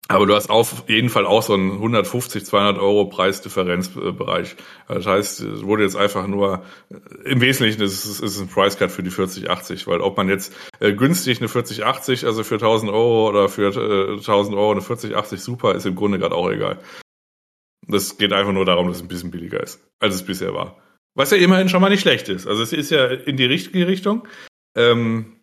Aber 0.08 0.26
du 0.26 0.34
hast 0.34 0.50
auf 0.50 0.84
jeden 0.88 1.08
Fall 1.08 1.26
auch 1.26 1.42
so 1.42 1.54
einen 1.54 1.72
150, 1.72 2.44
200 2.44 2.78
Euro 2.78 3.06
Preisdifferenzbereich. 3.06 4.54
Das 4.86 5.04
heißt, 5.04 5.40
es 5.40 5.62
wurde 5.64 5.82
jetzt 5.82 5.96
einfach 5.96 6.28
nur, 6.28 6.62
im 7.24 7.40
Wesentlichen 7.40 7.82
ist 7.82 8.04
es, 8.04 8.20
ist 8.20 8.36
es 8.36 8.40
ein 8.40 8.46
Price 8.46 8.78
Cut 8.78 8.92
für 8.92 9.02
die 9.02 9.10
4080, 9.10 9.88
weil 9.88 10.00
ob 10.00 10.16
man 10.16 10.28
jetzt 10.28 10.54
äh, 10.78 10.92
günstig 10.92 11.38
eine 11.38 11.48
4080, 11.48 12.24
also 12.24 12.44
für 12.44 12.54
1000 12.54 12.92
Euro 12.92 13.28
oder 13.28 13.48
für 13.48 13.74
äh, 13.74 14.12
1000 14.12 14.56
Euro 14.56 14.70
eine 14.70 14.80
4080 14.80 15.40
Super, 15.40 15.74
ist 15.74 15.86
im 15.86 15.96
Grunde 15.96 16.20
gerade 16.20 16.36
auch 16.36 16.50
egal. 16.50 16.78
Das 17.88 18.16
geht 18.16 18.32
einfach 18.32 18.52
nur 18.52 18.64
darum, 18.64 18.86
dass 18.86 18.98
es 18.98 19.02
ein 19.02 19.08
bisschen 19.08 19.32
billiger 19.32 19.60
ist, 19.60 19.84
als 19.98 20.14
es 20.14 20.24
bisher 20.24 20.54
war. 20.54 20.80
Was 21.16 21.32
ja 21.32 21.36
immerhin 21.36 21.68
schon 21.68 21.80
mal 21.80 21.88
nicht 21.88 22.02
schlecht 22.02 22.28
ist. 22.28 22.46
Also 22.46 22.62
es 22.62 22.72
ist 22.72 22.90
ja 22.90 23.06
in 23.06 23.36
die 23.36 23.44
richtige 23.44 23.88
Richtung. 23.88 24.28
Ähm, 24.76 25.35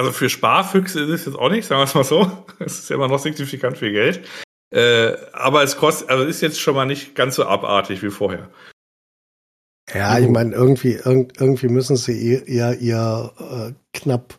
Also 0.00 0.12
für 0.12 0.30
Sparfüchse 0.30 1.00
ist 1.00 1.10
es 1.10 1.26
jetzt 1.26 1.38
auch 1.38 1.50
nicht, 1.50 1.66
sagen 1.66 1.78
wir 1.78 1.84
es 1.84 1.94
mal 1.94 2.04
so. 2.04 2.26
Es 2.58 2.78
ist 2.78 2.88
ja 2.88 2.96
immer 2.96 3.08
noch 3.08 3.18
signifikant 3.18 3.76
viel 3.76 3.92
Geld. 3.92 4.26
Äh, 4.74 5.12
aber 5.34 5.62
es 5.62 5.76
kostet, 5.76 6.08
also 6.08 6.24
ist 6.24 6.40
jetzt 6.40 6.58
schon 6.58 6.74
mal 6.74 6.86
nicht 6.86 7.14
ganz 7.14 7.34
so 7.34 7.44
abartig 7.44 8.02
wie 8.02 8.08
vorher. 8.08 8.48
Ja, 9.92 10.18
ich 10.18 10.30
meine, 10.30 10.54
irgendwie, 10.54 10.92
irgendwie 11.04 11.68
müssen 11.68 11.96
sie 11.96 12.42
ja 12.46 12.72
ihr 12.72 13.30
äh, 13.38 13.72
knapp, 13.92 14.38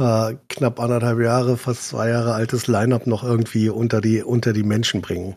äh, 0.00 0.34
knapp 0.48 0.80
anderthalb 0.80 1.20
Jahre, 1.20 1.56
fast 1.56 1.90
zwei 1.90 2.08
Jahre 2.08 2.34
altes 2.34 2.66
Line-up 2.66 3.06
noch 3.06 3.22
irgendwie 3.22 3.68
unter 3.68 4.00
die, 4.00 4.20
unter 4.20 4.52
die 4.52 4.64
Menschen 4.64 5.00
bringen. 5.00 5.36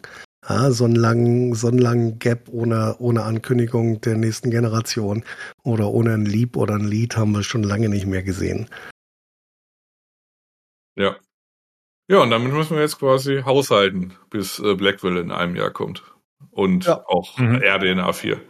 Ja, 0.50 0.72
so 0.72 0.86
einen 0.86 0.96
langen, 0.96 1.54
so 1.54 1.68
einen 1.68 1.78
langen 1.78 2.18
Gap 2.18 2.50
ohne, 2.52 2.96
ohne 2.98 3.22
Ankündigung 3.22 4.02
der 4.02 4.18
nächsten 4.18 4.50
Generation 4.50 5.24
oder 5.62 5.92
ohne 5.92 6.16
ein 6.16 6.26
Lieb 6.26 6.58
oder 6.58 6.74
ein 6.74 6.88
Lied 6.88 7.16
haben 7.16 7.34
wir 7.34 7.44
schon 7.44 7.62
lange 7.62 7.90
nicht 7.90 8.08
mehr 8.08 8.24
gesehen. 8.24 8.68
Ja. 10.96 11.16
Ja, 12.08 12.20
und 12.20 12.30
damit 12.30 12.52
müssen 12.52 12.76
wir 12.76 12.82
jetzt 12.82 13.00
quasi 13.00 13.42
haushalten, 13.46 14.14
bis 14.30 14.60
äh, 14.60 14.76
Blackwell 14.76 15.18
in 15.18 15.32
einem 15.32 15.56
Jahr 15.56 15.72
kommt. 15.72 16.04
Und 16.50 16.86
ja. 16.86 17.04
auch 17.08 17.38
mhm. 17.38 17.62
RDNA 17.64 18.12
4. 18.12 18.42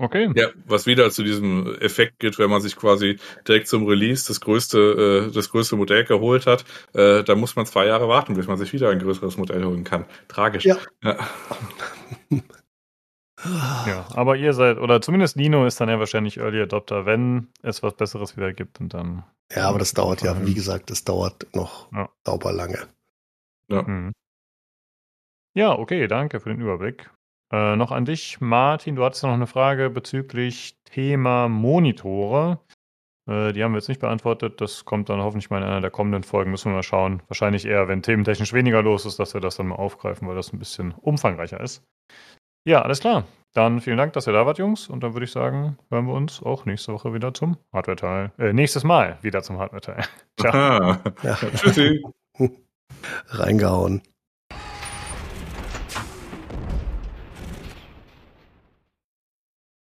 Okay. 0.00 0.30
Ja, 0.34 0.48
was 0.64 0.86
wieder 0.86 1.10
zu 1.10 1.22
diesem 1.22 1.76
Effekt 1.80 2.20
geht, 2.20 2.38
wenn 2.38 2.48
man 2.48 2.62
sich 2.62 2.74
quasi 2.74 3.18
direkt 3.46 3.68
zum 3.68 3.86
Release 3.86 4.26
das 4.26 4.40
größte, 4.40 5.28
äh, 5.28 5.34
das 5.34 5.50
größte 5.50 5.76
Modell 5.76 6.04
geholt 6.04 6.46
hat, 6.46 6.64
äh, 6.94 7.22
da 7.22 7.34
muss 7.34 7.54
man 7.54 7.66
zwei 7.66 7.84
Jahre 7.84 8.08
warten, 8.08 8.34
bis 8.34 8.46
man 8.46 8.56
sich 8.56 8.72
wieder 8.72 8.88
ein 8.88 8.98
größeres 8.98 9.36
Modell 9.36 9.62
holen 9.62 9.84
kann. 9.84 10.06
Tragisch. 10.28 10.64
Ja. 10.64 10.78
ja. 11.04 11.18
Ja, 13.44 14.06
aber 14.14 14.36
ihr 14.36 14.52
seid, 14.52 14.78
oder 14.78 15.00
zumindest 15.00 15.36
Nino 15.36 15.64
ist 15.66 15.80
dann 15.80 15.88
ja 15.88 15.98
wahrscheinlich 15.98 16.38
Early 16.38 16.62
Adopter, 16.62 17.06
wenn 17.06 17.48
es 17.62 17.82
was 17.82 17.94
Besseres 17.94 18.36
wieder 18.36 18.52
gibt 18.52 18.80
und 18.80 18.92
dann. 18.94 19.24
Ja, 19.54 19.68
aber 19.68 19.78
das 19.78 19.94
dauert 19.94 20.22
ja, 20.22 20.46
wie 20.46 20.54
gesagt, 20.54 20.90
das 20.90 21.04
dauert 21.04 21.46
noch 21.54 21.90
ja. 21.92 22.08
sauber 22.24 22.52
lange. 22.52 22.86
Ja. 23.68 23.82
Mhm. 23.82 24.12
Ja, 25.54 25.78
okay, 25.78 26.06
danke 26.06 26.40
für 26.40 26.50
den 26.50 26.60
Überblick. 26.60 27.10
Äh, 27.52 27.76
noch 27.76 27.90
an 27.90 28.04
dich, 28.04 28.40
Martin. 28.40 28.94
Du 28.94 29.04
hattest 29.04 29.24
noch 29.24 29.32
eine 29.32 29.46
Frage 29.48 29.90
bezüglich 29.90 30.76
Thema 30.84 31.48
Monitore. 31.48 32.60
Äh, 33.26 33.52
die 33.52 33.64
haben 33.64 33.72
wir 33.72 33.78
jetzt 33.78 33.88
nicht 33.88 34.00
beantwortet. 34.00 34.60
Das 34.60 34.84
kommt 34.84 35.08
dann 35.08 35.20
hoffentlich 35.20 35.50
mal 35.50 35.58
in 35.58 35.64
einer 35.64 35.80
der 35.80 35.90
kommenden 35.90 36.22
Folgen. 36.22 36.52
Müssen 36.52 36.70
wir 36.70 36.76
mal 36.76 36.82
schauen. 36.84 37.22
Wahrscheinlich 37.26 37.66
eher, 37.66 37.88
wenn 37.88 38.02
thementechnisch 38.02 38.52
weniger 38.52 38.82
los 38.82 39.04
ist, 39.06 39.18
dass 39.18 39.34
wir 39.34 39.40
das 39.40 39.56
dann 39.56 39.68
mal 39.68 39.76
aufgreifen, 39.76 40.28
weil 40.28 40.36
das 40.36 40.52
ein 40.52 40.60
bisschen 40.60 40.92
umfangreicher 40.92 41.60
ist. 41.60 41.82
Ja, 42.70 42.82
alles 42.82 43.00
klar. 43.00 43.24
Dann 43.52 43.80
vielen 43.80 43.96
Dank, 43.96 44.12
dass 44.12 44.28
ihr 44.28 44.32
da 44.32 44.46
wart, 44.46 44.58
Jungs. 44.58 44.88
Und 44.88 45.02
dann 45.02 45.12
würde 45.14 45.24
ich 45.24 45.32
sagen, 45.32 45.76
hören 45.90 46.06
wir 46.06 46.14
uns 46.14 46.40
auch 46.40 46.66
nächste 46.66 46.92
Woche 46.92 47.12
wieder 47.12 47.34
zum 47.34 47.56
Hardware-Teil. 47.72 48.30
Äh, 48.38 48.52
nächstes 48.52 48.84
Mal 48.84 49.18
wieder 49.22 49.42
zum 49.42 49.58
Hardware-Teil. 49.58 50.04
Ciao. 50.40 50.94
Tschüssi. 51.56 52.00
Reingehauen. 53.26 54.02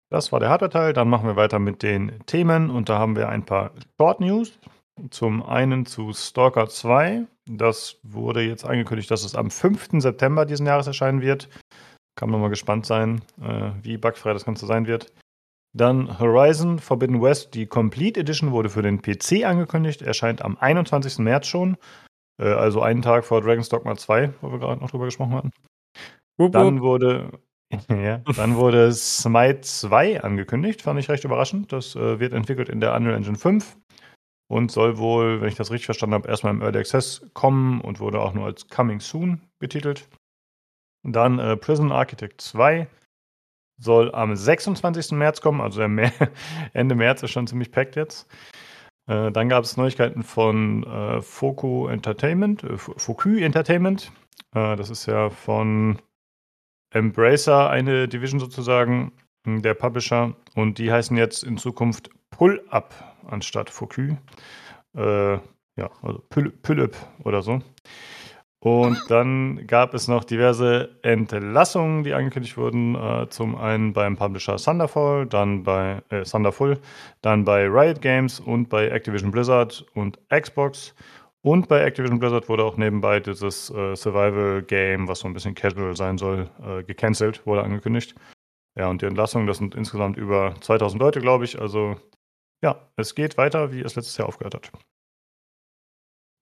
Das 0.09 0.31
war 0.31 0.39
der 0.39 0.49
Hardware-Teil. 0.49 0.93
Dann 0.93 1.07
machen 1.07 1.27
wir 1.27 1.35
weiter 1.35 1.59
mit 1.59 1.83
den 1.83 2.19
Themen. 2.25 2.71
Und 2.71 2.89
da 2.89 2.97
haben 2.97 3.15
wir 3.15 3.29
ein 3.29 3.45
paar 3.45 3.73
Short-News. 3.99 4.57
Zum 5.11 5.43
einen 5.43 5.85
zu 5.85 6.13
Stalker 6.13 6.67
2. 6.67 7.27
Das 7.45 7.99
wurde 8.01 8.41
jetzt 8.41 8.65
angekündigt, 8.65 9.11
dass 9.11 9.23
es 9.23 9.35
am 9.35 9.51
5. 9.51 10.01
September 10.01 10.47
diesen 10.47 10.65
Jahres 10.65 10.87
erscheinen 10.87 11.21
wird. 11.21 11.47
Kann 12.21 12.29
man 12.29 12.39
mal 12.39 12.49
gespannt 12.49 12.85
sein, 12.85 13.23
äh, 13.41 13.71
wie 13.81 13.97
bugfrei 13.97 14.31
das 14.31 14.45
Ganze 14.45 14.67
sein 14.67 14.85
wird. 14.85 15.11
Dann 15.75 16.19
Horizon 16.19 16.77
Forbidden 16.77 17.19
West, 17.19 17.55
die 17.55 17.65
Complete 17.65 18.19
Edition 18.19 18.51
wurde 18.51 18.69
für 18.69 18.83
den 18.83 19.01
PC 19.01 19.43
angekündigt, 19.43 20.03
erscheint 20.03 20.43
am 20.43 20.55
21. 20.55 21.17
März 21.17 21.47
schon. 21.47 21.77
Äh, 22.39 22.53
also 22.53 22.83
einen 22.83 23.01
Tag 23.01 23.25
vor 23.25 23.41
Dragon's 23.41 23.69
Dogma 23.69 23.95
2, 23.95 24.35
wo 24.39 24.51
wir 24.51 24.59
gerade 24.59 24.79
noch 24.79 24.91
drüber 24.91 25.05
gesprochen 25.05 25.33
hatten. 25.33 25.51
Dann 26.37 26.81
wurde, 26.81 27.39
ja, 27.89 28.19
dann 28.35 28.55
wurde 28.55 28.91
Smite 28.93 29.61
2 29.61 30.21
angekündigt, 30.21 30.83
fand 30.83 30.99
ich 30.99 31.09
recht 31.09 31.23
überraschend. 31.23 31.73
Das 31.73 31.95
äh, 31.95 32.19
wird 32.19 32.33
entwickelt 32.33 32.69
in 32.69 32.81
der 32.81 32.93
Unreal 32.93 33.15
Engine 33.15 33.35
5 33.35 33.79
und 34.47 34.69
soll 34.69 34.99
wohl, 34.99 35.41
wenn 35.41 35.47
ich 35.47 35.55
das 35.55 35.71
richtig 35.71 35.85
verstanden 35.85 36.13
habe, 36.13 36.29
erstmal 36.29 36.53
im 36.53 36.61
Early 36.61 36.77
Access 36.77 37.25
kommen 37.33 37.81
und 37.81 37.99
wurde 37.99 38.21
auch 38.21 38.35
nur 38.35 38.45
als 38.45 38.67
Coming 38.67 38.99
Soon 38.99 39.41
betitelt. 39.57 40.07
Dann 41.03 41.39
äh, 41.39 41.57
Prison 41.57 41.91
Architect 41.91 42.41
2 42.41 42.87
soll 43.77 44.13
am 44.13 44.35
26. 44.35 45.11
März 45.13 45.41
kommen, 45.41 45.61
also 45.61 45.81
Ende 46.73 46.95
März 46.95 47.23
ist 47.23 47.31
schon 47.31 47.47
ziemlich 47.47 47.71
packt 47.71 47.95
jetzt. 47.95 48.27
Äh, 49.07 49.31
dann 49.31 49.49
gab 49.49 49.63
es 49.63 49.77
Neuigkeiten 49.77 50.23
von 50.23 50.83
äh, 50.83 51.21
Foku 51.21 51.87
Entertainment, 51.87 52.63
äh, 52.63 52.77
Foku 52.77 53.37
Entertainment. 53.37 54.11
Äh, 54.53 54.75
das 54.75 54.89
ist 54.89 55.07
ja 55.07 55.29
von 55.29 55.99
Embracer 56.93 57.69
eine 57.69 58.07
Division 58.07 58.39
sozusagen, 58.39 59.11
hm, 59.45 59.61
der 59.61 59.73
Publisher. 59.73 60.35
Und 60.55 60.77
die 60.77 60.91
heißen 60.91 61.17
jetzt 61.17 61.43
in 61.43 61.57
Zukunft 61.57 62.09
Pull-Up 62.29 62.93
anstatt 63.27 63.69
Foku. 63.69 64.15
Äh, 64.95 65.33
ja, 65.33 65.89
also 66.01 66.21
Pull-Up 66.29 66.95
oder 67.23 67.41
so. 67.41 67.61
Und 68.63 69.09
dann 69.09 69.65
gab 69.65 69.95
es 69.95 70.07
noch 70.07 70.23
diverse 70.23 70.95
Entlassungen, 71.01 72.03
die 72.03 72.13
angekündigt 72.13 72.57
wurden. 72.57 72.93
Äh, 72.93 73.27
zum 73.29 73.55
einen 73.55 73.91
beim 73.91 74.15
Publisher 74.15 74.57
Thunderfall, 74.57 75.25
dann 75.25 75.63
bei 75.63 76.03
äh, 76.09 76.21
Thunderful, 76.21 76.79
dann 77.23 77.43
bei 77.43 77.65
Riot 77.67 78.01
Games 78.01 78.39
und 78.39 78.69
bei 78.69 78.87
Activision 78.87 79.31
Blizzard 79.31 79.83
und 79.95 80.19
Xbox. 80.29 80.93
Und 81.41 81.69
bei 81.69 81.81
Activision 81.81 82.19
Blizzard 82.19 82.49
wurde 82.49 82.63
auch 82.63 82.77
nebenbei 82.77 83.19
dieses 83.19 83.71
äh, 83.71 83.95
Survival-Game, 83.95 85.07
was 85.07 85.21
so 85.21 85.27
ein 85.27 85.33
bisschen 85.33 85.55
casual 85.55 85.95
sein 85.95 86.19
soll, 86.19 86.47
äh, 86.63 86.83
gecancelt, 86.83 87.43
wurde 87.47 87.63
angekündigt. 87.63 88.13
Ja, 88.77 88.89
und 88.89 89.01
die 89.01 89.07
Entlassungen, 89.07 89.47
das 89.47 89.57
sind 89.57 89.73
insgesamt 89.73 90.17
über 90.17 90.53
2000 90.61 91.01
Leute, 91.01 91.19
glaube 91.19 91.45
ich. 91.45 91.59
Also 91.59 91.95
ja, 92.63 92.91
es 92.95 93.15
geht 93.15 93.37
weiter, 93.37 93.71
wie 93.71 93.81
es 93.81 93.95
letztes 93.95 94.17
Jahr 94.17 94.27
aufgehört 94.27 94.53
hat. 94.53 94.71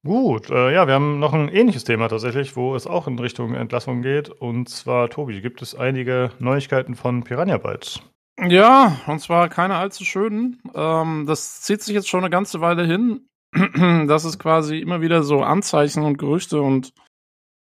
Gut, 0.05 0.49
äh, 0.49 0.73
ja, 0.73 0.87
wir 0.87 0.93
haben 0.93 1.19
noch 1.19 1.33
ein 1.33 1.49
ähnliches 1.49 1.83
Thema 1.83 2.07
tatsächlich, 2.07 2.55
wo 2.55 2.73
es 2.73 2.87
auch 2.87 3.07
in 3.07 3.19
Richtung 3.19 3.53
Entlassung 3.53 4.01
geht. 4.01 4.29
Und 4.29 4.69
zwar, 4.69 5.09
Tobi, 5.09 5.41
gibt 5.41 5.61
es 5.61 5.75
einige 5.75 6.31
Neuigkeiten 6.39 6.95
von 6.95 7.23
Piranha 7.25 7.57
Bytes? 7.57 8.01
Ja, 8.47 9.01
und 9.07 9.19
zwar 9.19 9.49
keine 9.49 9.75
allzu 9.75 10.05
schönen. 10.05 10.61
Ähm, 10.73 11.25
das 11.27 11.61
zieht 11.63 11.81
sich 11.81 11.93
jetzt 11.93 12.07
schon 12.07 12.21
eine 12.21 12.29
ganze 12.29 12.61
Weile 12.61 12.85
hin, 12.85 13.27
dass 14.07 14.23
es 14.23 14.39
quasi 14.39 14.79
immer 14.79 15.01
wieder 15.01 15.23
so 15.23 15.41
Anzeichen 15.41 16.03
und 16.03 16.17
Gerüchte 16.17 16.61
und 16.61 16.93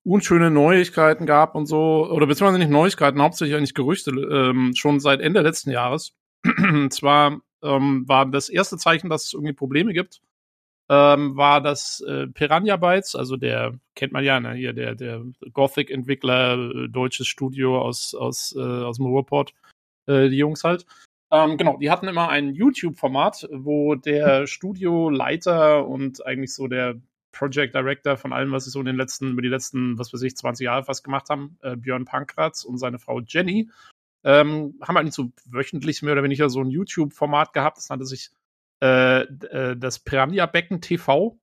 unschöne 0.04 0.50
Neuigkeiten 0.50 1.28
gab 1.28 1.54
und 1.54 1.68
so, 1.68 2.10
oder 2.10 2.26
beziehungsweise 2.26 2.58
nicht 2.58 2.72
Neuigkeiten, 2.72 3.22
hauptsächlich 3.22 3.56
eigentlich 3.56 3.76
Gerüchte, 3.76 4.10
ähm, 4.10 4.74
schon 4.76 5.00
seit 5.00 5.22
Ende 5.22 5.42
letzten 5.42 5.70
Jahres. 5.70 6.16
und 6.58 6.92
zwar 6.92 7.42
ähm, 7.62 8.06
war 8.08 8.26
das 8.26 8.50
erste 8.50 8.78
Zeichen, 8.78 9.12
dass 9.12 9.26
es 9.26 9.34
irgendwie 9.34 9.54
Probleme 9.54 9.94
gibt 9.94 10.20
ähm, 10.94 11.36
war 11.36 11.60
das 11.60 12.02
äh, 12.02 12.28
Piranha 12.28 12.78
Bytes, 12.78 13.16
also 13.16 13.36
der 13.36 13.74
kennt 13.96 14.14
man 14.14 14.24
ja, 14.24 14.40
ne, 14.40 14.54
hier 14.54 14.74
der 14.74 14.94
der 14.94 15.24
Gothic-Entwickler, 15.52 16.58
äh, 16.58 16.88
deutsches 16.90 17.28
Studio 17.28 17.82
aus 17.82 18.14
aus 18.14 18.56
äh, 18.56 18.62
aus 18.62 18.98
dem 18.98 19.08
Ruhrport, 19.08 19.54
äh, 20.06 20.30
die 20.30 20.38
Jungs 20.38 20.64
halt. 20.64 20.86
Ähm, 21.32 21.58
genau, 21.58 21.78
die 21.78 21.90
hatten 21.90 22.08
immer 22.08 22.30
ein 22.30 22.54
YouTube-Format, 22.54 23.50
wo 23.52 23.96
der 23.96 24.46
Studioleiter 24.46 25.88
und 25.88 26.24
eigentlich 26.28 26.54
so 26.54 26.68
der 26.68 27.02
Project 27.32 27.74
Director 27.74 28.16
von 28.16 28.32
allem, 28.32 28.52
was 28.52 28.66
sie 28.66 28.70
so 28.70 28.80
in 28.80 28.86
den 28.86 28.98
letzten, 28.98 29.32
über 29.32 29.42
die 29.42 29.48
letzten, 29.48 29.98
was 29.98 30.14
weiß 30.14 30.22
ich, 30.22 30.38
20 30.38 30.66
Jahre 30.66 30.84
fast 30.84 31.04
gemacht 31.04 31.32
haben, 31.32 31.58
äh, 31.64 31.76
Björn 31.76 32.06
Pankratz 32.06 32.64
und 32.64 32.78
seine 32.78 33.00
Frau 33.00 33.20
Jenny, 33.22 33.72
ähm, 34.24 34.76
haben 34.82 34.98
eigentlich 34.98 35.16
so 35.16 35.32
wöchentlich 35.46 36.04
mehr 36.04 36.14
oder 36.14 36.24
weniger 36.24 36.50
so 36.52 36.62
ein 36.62 36.70
YouTube-Format 36.70 37.54
gehabt. 37.54 37.78
Das 37.78 37.90
nannte 37.90 38.06
sich 38.06 38.30
äh, 38.84 39.22
äh, 39.22 39.78
das 39.78 40.00
Piranha-Becken 40.00 40.82
TV. 40.82 41.40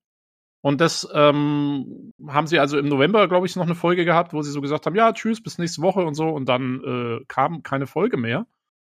Und 0.63 0.79
das 0.79 1.07
ähm, 1.11 2.13
haben 2.27 2.45
sie 2.45 2.59
also 2.59 2.77
im 2.77 2.87
November, 2.87 3.27
glaube 3.27 3.47
ich, 3.47 3.55
noch 3.55 3.65
eine 3.65 3.73
Folge 3.73 4.05
gehabt, 4.05 4.33
wo 4.33 4.43
sie 4.43 4.51
so 4.51 4.61
gesagt 4.61 4.85
haben, 4.85 4.95
ja, 4.95 5.11
tschüss, 5.11 5.41
bis 5.41 5.57
nächste 5.57 5.81
Woche 5.81 6.05
und 6.05 6.13
so. 6.13 6.29
Und 6.29 6.47
dann 6.47 6.83
äh, 6.83 7.25
kam 7.27 7.63
keine 7.63 7.87
Folge 7.87 8.17
mehr. 8.17 8.45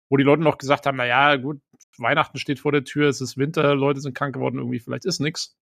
Wo 0.09 0.17
die 0.17 0.23
Leute 0.23 0.41
noch 0.41 0.57
gesagt 0.57 0.87
haben, 0.87 0.97
na 0.97 1.05
ja, 1.05 1.35
gut, 1.35 1.61
Weihnachten 1.99 2.39
steht 2.39 2.59
vor 2.59 2.71
der 2.71 2.83
Tür, 2.83 3.09
es 3.09 3.21
ist 3.21 3.37
Winter, 3.37 3.75
Leute 3.75 4.01
sind 4.01 4.17
krank 4.17 4.33
geworden, 4.33 4.57
irgendwie, 4.57 4.79
vielleicht 4.79 5.05
ist 5.05 5.19
nix. 5.19 5.55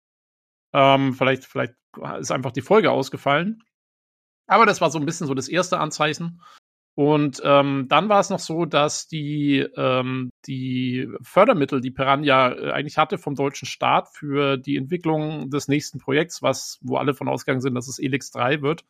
Ähm, 0.74 1.14
vielleicht, 1.14 1.46
vielleicht 1.46 1.74
ist 2.20 2.30
einfach 2.30 2.52
die 2.52 2.60
Folge 2.60 2.90
ausgefallen. 2.90 3.62
Aber 4.46 4.66
das 4.66 4.82
war 4.82 4.90
so 4.90 4.98
ein 4.98 5.06
bisschen 5.06 5.26
so 5.26 5.34
das 5.34 5.48
erste 5.48 5.78
Anzeichen. 5.78 6.42
Und 6.96 7.42
ähm, 7.44 7.86
dann 7.90 8.08
war 8.08 8.20
es 8.20 8.30
noch 8.30 8.38
so, 8.38 8.64
dass 8.64 9.06
die, 9.06 9.58
ähm, 9.76 10.30
die 10.46 11.06
Fördermittel, 11.20 11.82
die 11.82 11.90
Piranha 11.90 12.52
äh, 12.52 12.70
eigentlich 12.70 12.96
hatte 12.96 13.18
vom 13.18 13.34
deutschen 13.34 13.66
Staat 13.66 14.08
für 14.08 14.56
die 14.56 14.78
Entwicklung 14.78 15.50
des 15.50 15.68
nächsten 15.68 15.98
Projekts, 15.98 16.40
was, 16.40 16.78
wo 16.80 16.96
alle 16.96 17.12
von 17.12 17.28
ausgegangen 17.28 17.60
sind, 17.60 17.74
dass 17.74 17.86
es 17.86 17.98
Elix 17.98 18.30
3 18.30 18.62
wird, 18.62 18.86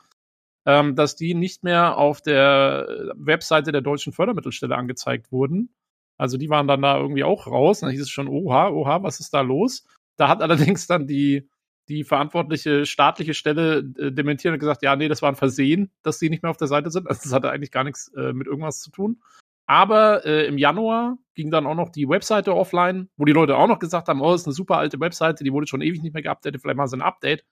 ähm, 0.67 0.95
dass 0.95 1.17
die 1.17 1.35
nicht 1.35 1.65
mehr 1.65 1.99
auf 1.99 2.21
der 2.23 3.13
Webseite 3.17 3.73
der 3.73 3.81
deutschen 3.81 4.13
Fördermittelstelle 4.13 4.77
angezeigt 4.77 5.33
wurden. 5.33 5.75
Also 6.17 6.39
die 6.39 6.49
waren 6.49 6.69
dann 6.69 6.83
da 6.83 6.97
irgendwie 6.99 7.25
auch 7.25 7.49
raus. 7.49 7.83
Und 7.83 7.89
dann 7.89 7.93
hieß 7.93 8.03
es 8.03 8.11
schon, 8.11 8.29
oha, 8.29 8.69
oha, 8.69 9.03
was 9.03 9.19
ist 9.19 9.35
da 9.35 9.41
los? 9.41 9.85
Da 10.17 10.29
hat 10.29 10.43
allerdings 10.43 10.87
dann 10.87 11.09
die, 11.09 11.49
die 11.89 12.05
verantwortliche 12.05 12.87
staatliche 12.87 13.35
Stelle 13.35 13.79
äh, 13.99 14.13
dementiert 14.13 14.53
und 14.53 14.61
gesagt, 14.61 14.83
ja, 14.83 14.97
nee, 14.97 15.09
das 15.09 15.23
war 15.23 15.31
ein 15.31 15.37
Versehen, 15.37 15.91
dass 16.03 16.19
die 16.19 16.31
nicht 16.31 16.43
mehr 16.43 16.51
auf 16.51 16.57
der 16.57 16.69
Seite 16.69 16.91
sind. 16.91 17.09
Also 17.09 17.23
das 17.23 17.33
hatte 17.33 17.51
eigentlich 17.51 17.71
gar 17.71 17.85
nichts 17.85 18.13
äh, 18.15 18.33
mit 18.33 18.47
irgendwas 18.47 18.81
zu 18.81 18.91
tun. 18.91 19.21
Aber 19.69 20.25
äh, 20.25 20.47
im 20.47 20.59
Januar 20.59 21.19
ging 21.35 21.51
dann 21.51 21.67
auch 21.67 21.75
noch 21.75 21.91
die 21.91 22.09
Webseite 22.09 22.55
offline, 22.55 23.09
wo 23.17 23.25
die 23.25 23.33
Leute 23.33 23.57
auch 23.57 23.67
noch 23.67 23.81
gesagt 23.81 24.09
haben, 24.09 24.21
oh, 24.21 24.31
das 24.31 24.43
ist 24.43 24.47
eine 24.47 24.55
super 24.55 24.79
alte 24.79 25.01
Webseite, 25.01 25.43
die 25.43 25.53
wurde 25.53 25.67
schon 25.67 25.83
ewig 25.83 26.03
nicht 26.03 26.15
mehr 26.15 26.23
geupdatet, 26.23 26.63
vielleicht 26.63 26.77
mal 26.77 26.87
so 26.87 26.97
ein 26.97 27.03
Update. 27.03 27.45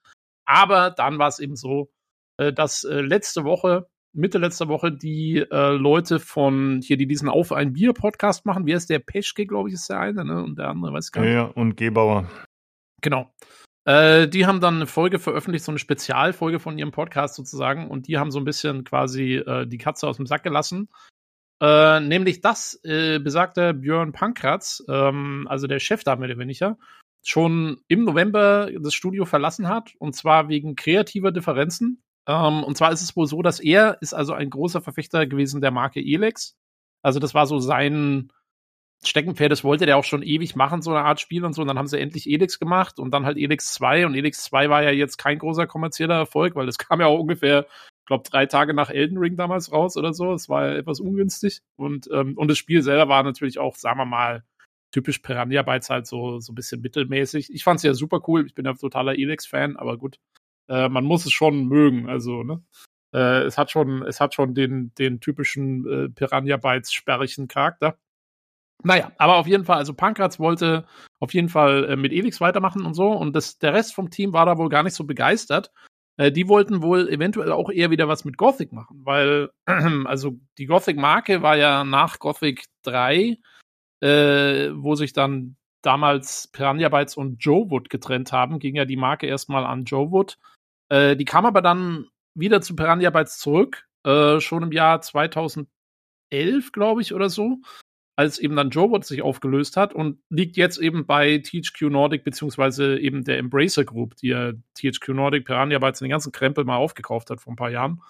Aber 0.45 0.91
dann 0.91 1.19
war 1.19 1.27
es 1.27 1.39
eben 1.39 1.55
so, 1.55 1.91
äh, 2.37 2.53
dass 2.53 2.83
äh, 2.83 3.01
letzte 3.01 3.43
Woche, 3.43 3.87
Mitte 4.13 4.37
letzter 4.37 4.69
Woche, 4.69 4.93
die 4.93 5.45
äh, 5.51 5.75
Leute 5.75 6.19
von 6.19 6.79
hier, 6.81 6.95
die 6.95 7.07
diesen 7.07 7.27
Auf 7.27 7.51
ein 7.51 7.73
Bier 7.73 7.93
Podcast 7.93 8.45
machen, 8.45 8.65
wie 8.65 8.73
heißt 8.73 8.89
der? 8.89 8.99
Peschke, 8.99 9.45
glaube 9.45 9.67
ich, 9.67 9.75
ist 9.75 9.89
der 9.89 9.99
eine, 9.99 10.23
ne? 10.23 10.41
Und 10.41 10.57
der 10.57 10.69
andere, 10.69 10.93
weiß 10.93 11.07
ich 11.07 11.11
gar 11.11 11.21
nicht. 11.21 11.33
Ja, 11.33 11.43
und 11.43 11.75
Gebauer. 11.75 12.29
Genau. 13.01 13.29
Äh, 13.85 14.27
die 14.27 14.45
haben 14.45 14.61
dann 14.61 14.75
eine 14.75 14.87
Folge 14.87 15.19
veröffentlicht, 15.19 15.63
so 15.63 15.71
eine 15.71 15.79
Spezialfolge 15.79 16.59
von 16.59 16.77
ihrem 16.77 16.91
Podcast 16.91 17.35
sozusagen, 17.35 17.89
und 17.89 18.07
die 18.07 18.17
haben 18.17 18.31
so 18.31 18.39
ein 18.39 18.45
bisschen 18.45 18.83
quasi 18.83 19.35
äh, 19.35 19.67
die 19.67 19.77
Katze 19.77 20.07
aus 20.07 20.17
dem 20.17 20.25
Sack 20.25 20.43
gelassen. 20.43 20.89
Äh, 21.61 21.99
nämlich 22.01 22.41
das 22.41 22.79
äh, 22.83 23.19
besagte 23.19 23.73
Björn 23.73 24.11
Pankratz, 24.11 24.83
ähm, 24.89 25.47
also 25.49 25.67
der 25.67 25.79
Chef 25.79 26.03
da 26.03 26.15
mehr 26.15 26.29
oder 26.29 26.39
weniger, 26.39 26.77
schon 27.23 27.81
im 27.87 28.03
November 28.03 28.69
das 28.79 28.93
Studio 28.93 29.25
verlassen 29.25 29.67
hat, 29.67 29.93
und 29.99 30.15
zwar 30.15 30.49
wegen 30.49 30.75
kreativer 30.75 31.31
Differenzen. 31.31 32.03
Ähm, 32.27 32.63
und 32.63 32.75
zwar 32.77 32.91
ist 32.91 33.01
es 33.01 33.15
wohl 33.15 33.27
so, 33.27 33.41
dass 33.41 33.59
er 33.59 33.97
ist 34.01 34.13
also 34.13 34.33
ein 34.33 34.49
großer 34.49 34.81
Verfechter 34.81 35.27
gewesen 35.27 35.61
der 35.61 35.71
Marke 35.71 35.99
Elex. 35.99 36.55
Also 37.03 37.19
das 37.19 37.33
war 37.33 37.45
so 37.45 37.59
sein 37.59 38.31
Steckenpferd, 39.03 39.51
das 39.51 39.63
wollte 39.63 39.85
der 39.85 39.97
auch 39.97 40.03
schon 40.03 40.23
ewig 40.23 40.55
machen, 40.55 40.81
so 40.81 40.91
eine 40.91 41.05
Art 41.05 41.19
Spiel 41.19 41.45
und 41.45 41.53
so. 41.53 41.61
Und 41.61 41.67
dann 41.67 41.77
haben 41.77 41.87
sie 41.87 41.99
endlich 41.99 42.29
Elix 42.29 42.59
gemacht 42.59 42.99
und 42.99 43.11
dann 43.11 43.25
halt 43.25 43.37
Elix 43.37 43.73
2. 43.73 44.05
Und 44.05 44.15
Elix 44.15 44.43
2 44.45 44.69
war 44.69 44.83
ja 44.83 44.91
jetzt 44.91 45.17
kein 45.17 45.39
großer 45.39 45.67
kommerzieller 45.67 46.15
Erfolg, 46.15 46.55
weil 46.55 46.65
das 46.65 46.77
kam 46.77 47.01
ja 47.01 47.07
auch 47.07 47.19
ungefähr, 47.19 47.65
ich 47.69 48.07
glaube, 48.07 48.23
drei 48.29 48.45
Tage 48.45 48.73
nach 48.73 48.89
Elden 48.89 49.17
Ring 49.17 49.35
damals 49.35 49.71
raus 49.71 49.97
oder 49.97 50.13
so. 50.13 50.33
Es 50.33 50.49
war 50.49 50.67
ja 50.67 50.75
etwas 50.75 50.99
ungünstig. 50.99 51.61
Und, 51.75 52.09
ähm, 52.11 52.37
und 52.37 52.49
das 52.49 52.57
Spiel 52.57 52.81
selber 52.81 53.09
war 53.09 53.23
natürlich 53.23 53.59
auch, 53.59 53.75
sagen 53.75 53.99
wir 53.99 54.05
mal, 54.05 54.43
typisch 54.91 55.19
Piranha 55.19 55.61
Bytes 55.61 55.89
halt 55.89 56.07
so, 56.07 56.39
so 56.39 56.53
ein 56.53 56.55
bisschen 56.55 56.81
mittelmäßig. 56.81 57.53
Ich 57.53 57.63
fand 57.63 57.77
es 57.77 57.83
ja 57.83 57.93
super 57.93 58.21
cool. 58.27 58.45
Ich 58.45 58.55
bin 58.55 58.65
ja 58.65 58.73
totaler 58.73 59.17
Elix-Fan, 59.17 59.75
aber 59.75 59.97
gut. 59.97 60.19
Äh, 60.69 60.89
man 60.89 61.03
muss 61.03 61.25
es 61.25 61.33
schon 61.33 61.65
mögen. 61.67 62.09
Also, 62.09 62.43
ne? 62.43 62.63
Äh, 63.13 63.43
es 63.43 63.57
hat 63.57 63.71
schon, 63.71 64.03
es 64.03 64.19
hat 64.19 64.33
schon 64.33 64.55
den, 64.55 64.93
den 64.95 65.19
typischen 65.19 65.85
äh, 65.85 66.09
Piranha 66.09 66.57
Bytes 66.57 66.93
sperrigen 66.93 67.47
Charakter. 67.47 67.97
Naja, 68.85 69.11
aber 69.17 69.37
auf 69.37 69.47
jeden 69.47 69.65
Fall, 69.65 69.77
also 69.77 69.95
Pankratz 69.95 70.39
wollte 70.39 70.85
auf 71.19 71.33
jeden 71.33 71.49
Fall 71.49 71.85
äh, 71.89 71.95
mit 71.95 72.13
Elix 72.13 72.39
weitermachen 72.39 72.85
und 72.85 72.93
so 72.93 73.11
und 73.11 73.35
das, 73.35 73.57
der 73.57 73.73
Rest 73.73 73.95
vom 73.95 74.11
Team 74.11 74.31
war 74.31 74.45
da 74.45 74.59
wohl 74.59 74.69
gar 74.69 74.83
nicht 74.83 74.93
so 74.93 75.05
begeistert. 75.05 75.71
Äh, 76.17 76.31
die 76.31 76.47
wollten 76.47 76.83
wohl 76.83 77.09
eventuell 77.09 77.51
auch 77.51 77.71
eher 77.71 77.89
wieder 77.89 78.07
was 78.07 78.25
mit 78.25 78.37
Gothic 78.37 78.71
machen, 78.71 79.01
weil, 79.03 79.49
also 80.05 80.37
die 80.59 80.67
Gothic-Marke 80.67 81.41
war 81.41 81.57
ja 81.57 81.83
nach 81.83 82.19
Gothic 82.19 82.65
3, 82.83 83.39
äh, 84.01 84.69
wo 84.75 84.93
sich 84.93 85.13
dann 85.13 85.57
damals 85.81 86.47
Piranha 86.51 86.89
Bytes 86.89 87.17
und 87.17 87.37
Joe 87.43 87.71
Wood 87.71 87.89
getrennt 87.89 88.31
haben, 88.31 88.59
ging 88.59 88.75
ja 88.75 88.85
die 88.85 88.97
Marke 88.97 89.25
erstmal 89.25 89.65
an 89.65 89.85
Joe 89.85 90.11
Wood. 90.11 90.37
Äh, 90.89 91.15
die 91.15 91.25
kam 91.25 91.47
aber 91.47 91.63
dann 91.63 92.05
wieder 92.35 92.61
zu 92.61 92.75
Piranha 92.75 93.09
Bytes 93.09 93.39
zurück, 93.39 93.87
äh, 94.03 94.39
schon 94.39 94.61
im 94.61 94.71
Jahr 94.71 95.01
2011, 95.01 95.67
glaube 96.71 97.01
ich, 97.01 97.15
oder 97.15 97.31
so 97.31 97.61
als 98.15 98.39
eben 98.39 98.55
dann 98.55 98.69
Jobot 98.69 99.05
sich 99.05 99.21
aufgelöst 99.21 99.75
hat 99.75 99.93
und 99.93 100.19
liegt 100.29 100.55
jetzt 100.55 100.77
eben 100.77 101.05
bei 101.05 101.39
THQ 101.39 101.89
Nordic 101.89 102.23
beziehungsweise 102.23 102.97
eben 102.97 103.23
der 103.23 103.37
Embracer 103.37 103.83
Group, 103.83 104.15
die 104.17 104.29
ja 104.29 104.53
THQ 104.75 105.09
Nordic 105.09 105.45
Piranha 105.45 105.79
Bytes 105.79 105.99
den 105.99 106.09
ganzen 106.09 106.31
Krempel 106.31 106.63
mal 106.63 106.77
aufgekauft 106.77 107.29
hat 107.29 107.41
vor 107.41 107.53
ein 107.53 107.57
paar 107.57 107.71
Jahren. 107.71 108.01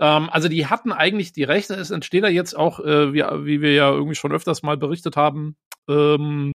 Ähm, 0.00 0.30
also 0.30 0.48
die 0.48 0.66
hatten 0.66 0.92
eigentlich 0.92 1.32
die 1.32 1.44
Rechte. 1.44 1.74
Es 1.74 1.90
entsteht 1.90 2.24
da 2.24 2.28
jetzt 2.28 2.56
auch, 2.56 2.80
äh, 2.80 3.12
wie, 3.12 3.22
wie 3.22 3.60
wir 3.60 3.74
ja 3.74 3.90
irgendwie 3.90 4.14
schon 4.14 4.32
öfters 4.32 4.62
mal 4.62 4.78
berichtet 4.78 5.16
haben, 5.16 5.56
ähm, 5.88 6.52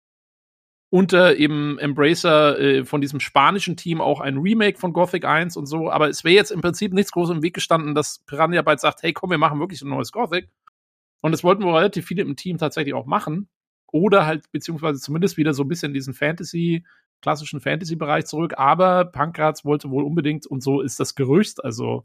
unter 0.91 1.37
eben 1.37 1.79
Embracer 1.79 2.59
äh, 2.59 2.85
von 2.85 3.01
diesem 3.01 3.21
spanischen 3.21 3.77
Team 3.77 4.01
auch 4.01 4.21
ein 4.21 4.39
Remake 4.39 4.79
von 4.79 4.93
Gothic 4.93 5.25
1 5.25 5.57
und 5.57 5.67
so. 5.67 5.91
Aber 5.91 6.09
es 6.09 6.25
wäre 6.25 6.35
jetzt 6.35 6.53
im 6.53 6.61
Prinzip 6.61 6.93
nichts 6.93 7.13
groß 7.13 7.31
im 7.31 7.43
Weg 7.43 7.55
gestanden, 7.55 7.95
dass 7.95 8.21
Piranha 8.21 8.63
Bytes 8.63 8.83
sagt, 8.83 9.03
hey 9.03 9.13
komm, 9.13 9.31
wir 9.31 9.39
machen 9.39 9.61
wirklich 9.61 9.83
ein 9.83 9.89
neues 9.89 10.13
Gothic. 10.13 10.49
Und 11.23 11.33
das 11.33 11.45
wollten 11.45 11.63
wohl 11.63 11.75
relativ 11.75 12.07
viele 12.07 12.23
im 12.23 12.37
Team 12.37 12.59
tatsächlich 12.59 12.95
auch 12.95 13.07
machen. 13.07 13.49
Oder 13.93 14.27
halt, 14.27 14.51
beziehungsweise 14.53 15.01
zumindest 15.01 15.37
wieder 15.37 15.55
so 15.55 15.65
ein 15.65 15.69
bisschen 15.69 15.95
diesen 15.95 16.15
Fantasy, 16.15 16.85
klassischen 17.23 17.61
Fantasy-Bereich 17.61 18.27
zurück. 18.27 18.59
Aber 18.59 19.07
Pankratz 19.07 19.65
wollte 19.65 19.91
wohl 19.91 20.05
unbedingt, 20.05 20.47
und 20.47 20.63
so 20.63 20.81
ist 20.81 20.99
das 21.01 21.15
Gerücht, 21.15 21.65
also 21.65 22.05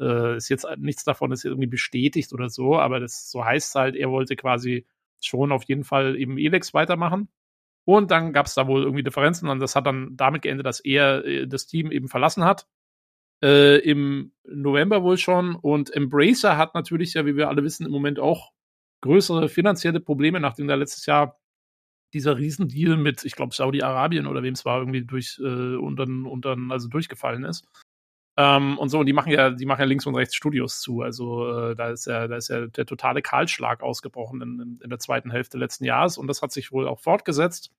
äh, 0.00 0.36
ist 0.36 0.48
jetzt 0.48 0.66
nichts 0.78 1.04
davon 1.04 1.32
ist 1.32 1.44
irgendwie 1.44 1.66
bestätigt 1.66 2.32
oder 2.32 2.48
so, 2.48 2.78
aber 2.78 3.00
das 3.00 3.30
so 3.30 3.44
heißt 3.44 3.74
halt, 3.74 3.96
er 3.96 4.10
wollte 4.10 4.36
quasi 4.36 4.86
schon 5.20 5.52
auf 5.52 5.64
jeden 5.64 5.84
Fall 5.84 6.16
eben 6.16 6.38
Elex 6.38 6.74
weitermachen. 6.74 7.28
Und 7.84 8.10
dann 8.12 8.32
gab 8.32 8.46
es 8.46 8.54
da 8.54 8.68
wohl 8.68 8.82
irgendwie 8.82 9.02
Differenzen 9.02 9.48
und 9.48 9.60
das 9.60 9.74
hat 9.74 9.86
dann 9.86 10.16
damit 10.16 10.42
geendet, 10.42 10.66
dass 10.66 10.80
er 10.80 11.24
äh, 11.24 11.48
das 11.48 11.66
Team 11.66 11.90
eben 11.90 12.08
verlassen 12.08 12.44
hat 12.44 12.66
äh, 13.42 13.78
im 13.78 14.32
November 14.44 15.02
wohl 15.02 15.18
schon. 15.18 15.54
Und 15.54 15.94
Embracer 15.94 16.56
hat 16.56 16.74
natürlich 16.74 17.14
ja, 17.14 17.26
wie 17.26 17.36
wir 17.36 17.48
alle 17.48 17.64
wissen, 17.64 17.86
im 17.86 17.92
Moment 17.92 18.18
auch 18.18 18.52
größere 19.02 19.48
finanzielle 19.48 20.00
Probleme, 20.00 20.40
nachdem 20.40 20.68
da 20.68 20.74
letztes 20.74 21.06
Jahr 21.06 21.38
dieser 22.14 22.36
Riesendeal 22.36 22.96
mit, 22.96 23.24
ich 23.24 23.34
glaube, 23.34 23.54
Saudi-Arabien 23.54 24.26
oder 24.26 24.42
wem 24.42 24.54
es 24.54 24.64
war, 24.64 24.78
irgendwie 24.78 25.04
durch 25.04 25.38
äh, 25.42 25.76
und 25.76 25.96
dann, 25.96 26.26
und 26.26 26.44
dann 26.44 26.70
also 26.70 26.88
durchgefallen 26.88 27.44
ist. 27.44 27.66
Ähm, 28.38 28.78
und 28.78 28.88
so, 28.88 28.98
und 29.00 29.06
die 29.06 29.12
machen 29.12 29.32
ja, 29.32 29.50
die 29.50 29.66
machen 29.66 29.80
ja 29.80 29.86
links 29.86 30.06
und 30.06 30.14
rechts 30.14 30.34
Studios 30.34 30.80
zu. 30.80 31.02
Also 31.02 31.70
äh, 31.70 31.74
da 31.74 31.90
ist 31.90 32.06
ja, 32.06 32.28
da 32.28 32.36
ist 32.36 32.48
ja 32.48 32.66
der 32.66 32.86
totale 32.86 33.22
Kahlschlag 33.22 33.82
ausgebrochen 33.82 34.40
in, 34.40 34.60
in, 34.60 34.80
in 34.82 34.90
der 34.90 34.98
zweiten 34.98 35.30
Hälfte 35.30 35.58
letzten 35.58 35.84
Jahres 35.84 36.16
und 36.16 36.28
das 36.28 36.40
hat 36.42 36.52
sich 36.52 36.72
wohl 36.72 36.88
auch 36.88 37.00
fortgesetzt. 37.00 37.70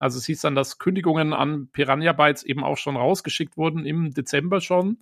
Also 0.00 0.18
es 0.18 0.26
hieß 0.26 0.40
dann, 0.40 0.54
dass 0.54 0.78
Kündigungen 0.78 1.32
an 1.32 1.68
Piranha 1.72 2.12
Bytes 2.12 2.42
eben 2.42 2.64
auch 2.64 2.78
schon 2.78 2.96
rausgeschickt 2.96 3.56
wurden 3.56 3.84
im 3.84 4.12
Dezember 4.12 4.60
schon, 4.60 4.98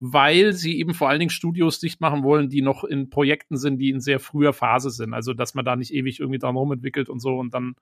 weil 0.00 0.52
sie 0.52 0.78
eben 0.78 0.94
vor 0.94 1.08
allen 1.08 1.18
Dingen 1.18 1.30
Studios 1.30 1.80
dicht 1.80 2.00
machen 2.00 2.22
wollen, 2.22 2.48
die 2.48 2.62
noch 2.62 2.84
in 2.84 3.10
Projekten 3.10 3.56
sind, 3.56 3.78
die 3.78 3.90
in 3.90 4.00
sehr 4.00 4.20
früher 4.20 4.52
Phase 4.52 4.90
sind. 4.90 5.12
Also 5.12 5.34
dass 5.34 5.54
man 5.54 5.64
da 5.64 5.74
nicht 5.74 5.92
ewig 5.92 6.20
irgendwie 6.20 6.38
dran 6.38 6.56
rumentwickelt 6.56 7.08
und 7.08 7.20
so 7.20 7.36
und 7.36 7.52
dann 7.52 7.74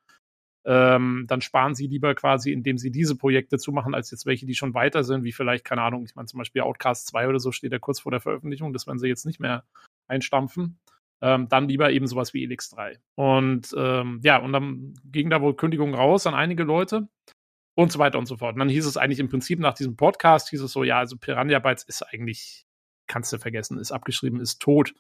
ähm, 0.65 1.27
dann 1.29 1.43
sparen 1.43 1.77
sie 1.77 1.87
lieber 1.87 2.17
quasi, 2.17 2.51
indem 2.51 2.77
sie 2.77 2.91
diese 2.91 3.15
Projekte 3.17 3.57
zumachen, 3.57 3.95
als 3.95 4.11
jetzt 4.11 4.27
welche, 4.27 4.47
die 4.47 4.57
schon 4.57 4.75
weiter 4.75 5.05
sind, 5.05 5.23
wie 5.23 5.31
vielleicht, 5.31 5.65
keine 5.65 5.83
Ahnung, 5.83 6.05
ich 6.05 6.17
meine 6.17 6.27
zum 6.27 6.39
Beispiel 6.39 6.63
Outcast 6.63 7.07
2 7.07 7.29
oder 7.29 7.39
so 7.39 7.53
steht 7.53 7.71
ja 7.71 7.79
kurz 7.79 8.01
vor 8.01 8.11
der 8.11 8.21
Veröffentlichung, 8.21 8.73
das 8.73 8.89
werden 8.89 8.99
sie 8.99 9.07
jetzt 9.07 9.27
nicht 9.27 9.39
mehr 9.39 9.63
einstampfen 10.09 10.81
ähm, 11.23 11.49
dann 11.49 11.69
lieber 11.69 11.91
eben 11.91 12.07
sowas 12.07 12.35
wie 12.35 12.45
Elix 12.45 12.71
3. 12.71 12.99
Und 13.15 13.75
ähm, 13.77 14.21
ja, 14.23 14.39
und 14.39 14.53
dann 14.53 14.95
ging 15.05 15.31
da 15.31 15.41
wohl 15.41 15.55
Kündigungen 15.55 15.95
raus 15.95 16.27
an 16.27 16.35
einige 16.35 16.63
Leute 16.63 17.09
und 17.75 17.93
so 17.93 17.99
weiter 17.99 18.19
und 18.19 18.27
so 18.27 18.37
fort. 18.37 18.55
Und 18.55 18.61
dann 18.61 18.69
hieß 18.69 18.87
es 18.87 18.97
eigentlich 18.97 19.19
im 19.21 19.29
Prinzip 19.29 19.59
nach 19.59 19.75
diesem 19.75 19.97
Podcast, 19.97 20.51
hieß 20.51 20.63
es 20.63 20.73
so, 20.73 20.85
ja, 20.85 20.99
also 20.99 21.17
Piranha 21.17 21.59
Bytes 21.59 21.85
ist 21.85 22.03
eigentlich, 22.03 22.67
kannst 23.07 23.33
du 23.33 23.39
vergessen, 23.39 23.79
ist 23.79 23.93
abgeschrieben, 23.93 24.41
ist 24.41 24.61
tot. 24.61 24.95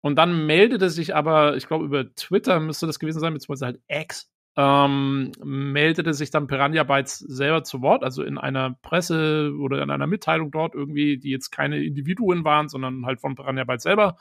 Und 0.00 0.16
dann 0.16 0.46
meldete 0.46 0.90
sich 0.90 1.14
aber, 1.14 1.56
ich 1.56 1.66
glaube, 1.66 1.84
über 1.84 2.14
Twitter 2.14 2.60
müsste 2.60 2.86
das 2.86 2.98
gewesen 2.98 3.20
sein, 3.20 3.34
beziehungsweise 3.34 3.66
halt 3.66 3.80
X, 3.88 4.30
ähm, 4.56 5.32
meldete 5.42 6.14
sich 6.14 6.30
dann 6.30 6.46
Piranha 6.46 6.84
Bytes 6.84 7.18
selber 7.18 7.64
zu 7.64 7.82
Wort, 7.82 8.04
also 8.04 8.22
in 8.22 8.38
einer 8.38 8.76
Presse 8.82 9.52
oder 9.58 9.82
in 9.82 9.90
einer 9.90 10.06
Mitteilung 10.06 10.50
dort 10.50 10.74
irgendwie, 10.74 11.18
die 11.18 11.30
jetzt 11.30 11.50
keine 11.50 11.82
Individuen 11.82 12.44
waren, 12.44 12.68
sondern 12.68 13.06
halt 13.06 13.20
von 13.20 13.34
Piranha 13.34 13.64
Bytes 13.64 13.82
selber, 13.84 14.16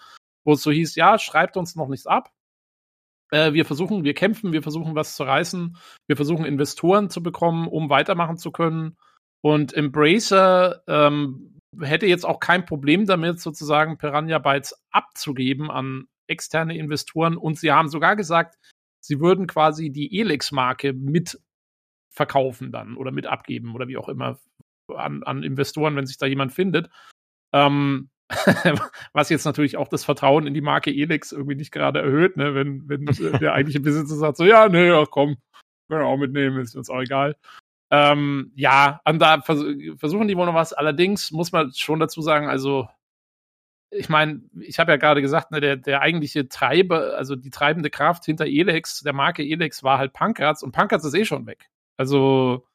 wo 0.48 0.53
es 0.53 0.64
so 0.64 0.72
hieß, 0.72 0.95
ja, 0.95 1.19
schreibt 1.19 1.57
uns 1.57 1.76
noch 1.76 1.90
nichts 1.90 2.07
ab. 2.07 2.32
Äh, 3.32 3.52
wir 3.52 3.65
versuchen, 3.65 4.06
wir 4.06 4.14
kämpfen, 4.14 4.53
wir 4.53 4.64
versuchen 4.64 4.95
was 4.95 5.15
zu 5.15 5.24
reißen, 5.24 5.78
wir 6.07 6.15
versuchen 6.15 6.45
Investoren 6.45 7.10
zu 7.10 7.22
bekommen, 7.22 7.68
um 7.68 7.90
weitermachen 7.90 8.38
zu 8.38 8.52
können. 8.52 8.98
Und 9.41 9.74
Embracer 9.74 10.84
ähm, 10.88 11.60
hätte 11.80 12.07
jetzt 12.07 12.26
auch 12.26 12.40
kein 12.40 12.65
Problem 12.65 13.06
damit, 13.06 13.41
sozusagen 13.41 13.98
Piranha 13.98 14.40
Bytes 14.40 14.74
abzugeben 14.90 15.69
an 15.69 16.07
externe 16.28 16.78
Investoren. 16.78 17.36
Und 17.36 17.60
sie 17.60 17.74
haben 17.74 17.90
sogar 17.90 18.15
gesagt, 18.15 18.57
sie 19.02 19.19
würden 19.19 19.48
quasi 19.48 19.90
die 19.91 20.18
Elix-Marke 20.18 20.94
mit 20.94 21.40
verkaufen 22.10 22.72
dann 22.72 22.95
oder 22.95 23.11
mit 23.11 23.28
abgeben 23.28 23.76
oder 23.76 23.90
wie 23.90 23.98
auch 23.98 24.07
immer 24.07 24.40
an, 24.95 25.24
an 25.24 25.44
Investoren, 25.44 25.98
wenn 25.98 26.07
sich 26.07 26.18
da 26.18 26.26
jemand 26.26 26.53
findet. 26.53 26.90
Ähm, 27.53 28.10
Was 29.14 29.30
jetzt 29.30 29.45
natürlich 29.45 29.78
auch 29.78 29.88
das 29.88 30.04
Vertrauen 30.04 30.48
in 30.48 30.54
die 30.54 30.62
Marke 30.62 30.91
Elix 30.91 31.32
irgendwie 31.32 31.56
nicht 31.56 31.72
gerade 31.72 31.99
erhöht, 31.99 32.36
ne? 32.38 32.56
wenn, 32.56 32.88
wenn 32.88 33.06
der 33.40 33.54
eigentliche 33.54 33.80
Besitzer 33.80 34.16
sagt 34.16 34.38
so, 34.38 34.44
ja, 34.44 34.68
nee, 34.68 34.91
ach 34.91 35.08
komm, 35.10 35.38
können 35.88 36.02
wir 36.02 36.08
auch 36.08 36.18
mitnehmen, 36.18 36.60
ist 36.60 36.76
uns 36.76 36.90
auch 36.90 37.02
egal. 37.02 37.36
Ähm, 37.90 38.52
ja, 38.56 38.99
und 39.06 39.20
da 39.20 39.41
vers 39.41 39.64
versuchen 39.98 40.28
die 40.28 40.36
wohl 40.36 40.45
noch 40.45 40.54
was. 40.54 40.74
Allerdings 40.74 41.32
muss 41.32 41.54
man 41.54 41.72
schon 41.74 42.02
dazu 42.02 42.22
sagen, 42.22 42.49
also 42.49 42.88
ich 43.90 44.10
meine, 44.10 44.41
ich 44.60 44.80
habe 44.80 44.91
ja 44.91 44.98
gerade 44.98 45.22
gesagt, 45.22 45.52
ne, 45.52 45.62
der, 45.62 45.78
der 45.78 46.02
eigentliche 46.02 46.49
Treiber, 46.49 47.16
also 47.16 47.36
die 47.38 47.49
treibende 47.49 47.90
Kraft 47.90 48.26
hinter 48.26 48.45
Elex, 48.45 49.02
der 49.02 49.14
Marke 49.14 49.44
Elex, 49.44 49.84
war 49.84 49.98
halt 49.98 50.12
Pankratz 50.12 50.62
und 50.64 50.74
Pankratz 50.74 51.06
ist 51.06 51.14
eh 51.14 51.24
schon 51.24 51.45
weg. 51.45 51.70
Also 51.95 52.66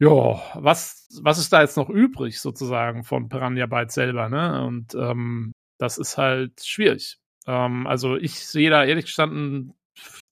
ja, 0.00 0.40
was, 0.54 1.08
was 1.22 1.38
ist 1.38 1.52
da 1.52 1.60
jetzt 1.60 1.76
noch 1.76 1.90
übrig 1.90 2.40
sozusagen 2.40 3.04
von 3.04 3.28
Piranha 3.28 3.66
Bytes 3.66 3.94
selber, 3.94 4.30
ne? 4.30 4.64
Und 4.64 4.94
ähm, 4.94 5.52
das 5.78 5.98
ist 5.98 6.16
halt 6.16 6.64
schwierig. 6.64 7.18
Ähm, 7.46 7.86
also 7.86 8.16
ich 8.16 8.46
sehe 8.46 8.70
da 8.70 8.82
ehrlich 8.82 9.04
gestanden 9.04 9.74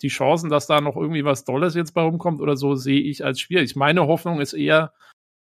die 0.00 0.08
Chancen, 0.08 0.48
dass 0.48 0.66
da 0.66 0.80
noch 0.80 0.96
irgendwie 0.96 1.24
was 1.26 1.44
Dolles 1.44 1.74
jetzt 1.74 1.92
bei 1.92 2.00
rumkommt 2.00 2.40
oder 2.40 2.56
so, 2.56 2.74
sehe 2.74 3.02
ich 3.02 3.24
als 3.24 3.40
schwierig. 3.40 3.76
Meine 3.76 4.06
Hoffnung 4.06 4.40
ist 4.40 4.54
eher, 4.54 4.94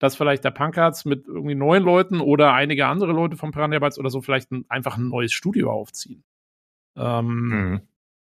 dass 0.00 0.16
vielleicht 0.16 0.44
der 0.44 0.50
Punkards 0.50 1.04
mit 1.04 1.28
irgendwie 1.28 1.54
neuen 1.54 1.84
Leuten 1.84 2.20
oder 2.20 2.52
einige 2.52 2.86
andere 2.86 3.12
Leute 3.12 3.36
von 3.36 3.52
Piranha 3.52 3.78
Bytes 3.78 4.00
oder 4.00 4.10
so 4.10 4.20
vielleicht 4.20 4.50
ein, 4.50 4.64
einfach 4.68 4.96
ein 4.96 5.08
neues 5.08 5.32
Studio 5.32 5.70
aufziehen. 5.70 6.24
Ähm, 6.96 7.26
mhm. 7.26 7.80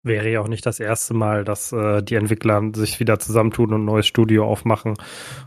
Wäre 0.05 0.29
ja 0.29 0.39
auch 0.39 0.47
nicht 0.47 0.63
das 0.67 0.79
erste 0.79 1.15
Mal, 1.15 1.43
dass 1.43 1.71
äh, 1.71 2.03
die 2.03 2.13
Entwickler 2.13 2.61
sich 2.75 2.99
wieder 2.99 3.17
zusammentun 3.17 3.73
und 3.73 3.81
ein 3.81 3.85
neues 3.85 4.05
Studio 4.05 4.45
aufmachen 4.45 4.93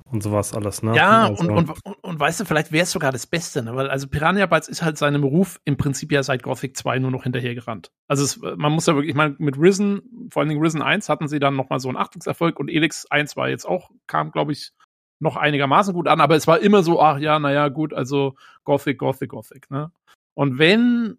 und 0.03 0.21
sowas 0.21 0.53
alles, 0.53 0.83
ne? 0.83 0.97
Ja, 0.97 1.29
also. 1.29 1.45
und, 1.45 1.51
und, 1.51 1.71
und, 1.85 2.05
und, 2.05 2.19
weißt 2.19 2.41
du, 2.41 2.45
vielleicht 2.45 2.73
wäre 2.73 2.83
es 2.83 2.91
sogar 2.91 3.13
das 3.13 3.29
Beste, 3.29 3.63
ne? 3.63 3.77
Weil 3.77 3.89
also 3.89 4.09
Piranha 4.09 4.47
Bytes 4.47 4.67
ist 4.67 4.83
halt 4.83 4.99
seinem 4.99 5.21
Beruf 5.21 5.61
im 5.65 5.77
Prinzip 5.77 6.11
ja 6.11 6.25
seit 6.25 6.43
Gothic 6.43 6.77
2 6.77 6.99
nur 6.99 7.13
noch 7.13 7.23
hinterhergerannt. 7.23 7.93
Also 8.09 8.25
es, 8.25 8.41
man 8.57 8.73
muss 8.73 8.87
ja 8.87 8.97
wirklich, 8.97 9.11
ich 9.11 9.17
meine, 9.17 9.37
mit 9.39 9.57
Risen, 9.57 10.29
vor 10.33 10.41
allen 10.41 10.49
Dingen 10.49 10.61
Risen 10.61 10.83
1 10.83 11.09
hatten 11.09 11.29
sie 11.29 11.39
dann 11.39 11.55
nochmal 11.55 11.79
so 11.79 11.87
einen 11.87 11.97
Achtungserfolg 11.97 12.59
und 12.59 12.69
Elix 12.69 13.07
1 13.09 13.37
war 13.37 13.49
jetzt 13.49 13.65
auch, 13.65 13.91
kam, 14.09 14.33
glaube 14.33 14.51
ich, 14.51 14.73
noch 15.21 15.37
einigermaßen 15.37 15.95
gut 15.95 16.09
an, 16.09 16.21
aber 16.21 16.35
es 16.35 16.49
war 16.49 16.59
immer 16.59 16.83
so, 16.83 17.01
ach 17.01 17.19
ja, 17.19 17.39
naja, 17.39 17.69
gut, 17.69 17.95
also 17.95 18.35
Gothic, 18.65 18.99
Gothic, 18.99 19.31
Gothic, 19.31 19.71
ne? 19.71 19.93
Und 20.35 20.59
wenn 20.59 21.19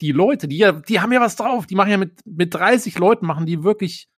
die 0.00 0.12
Leute, 0.12 0.48
die 0.48 0.58
ja, 0.58 0.72
die 0.72 1.00
haben 1.00 1.12
ja 1.12 1.20
was 1.20 1.36
drauf. 1.36 1.66
Die 1.66 1.74
machen 1.74 1.90
ja 1.90 1.98
mit, 1.98 2.20
mit 2.26 2.54
30 2.54 2.98
Leuten 2.98 3.26
machen 3.26 3.46
die 3.46 3.62
wirklich, 3.62 4.08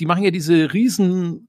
die 0.00 0.06
machen 0.06 0.22
ja 0.22 0.30
diese 0.30 0.72
riesen, 0.72 1.48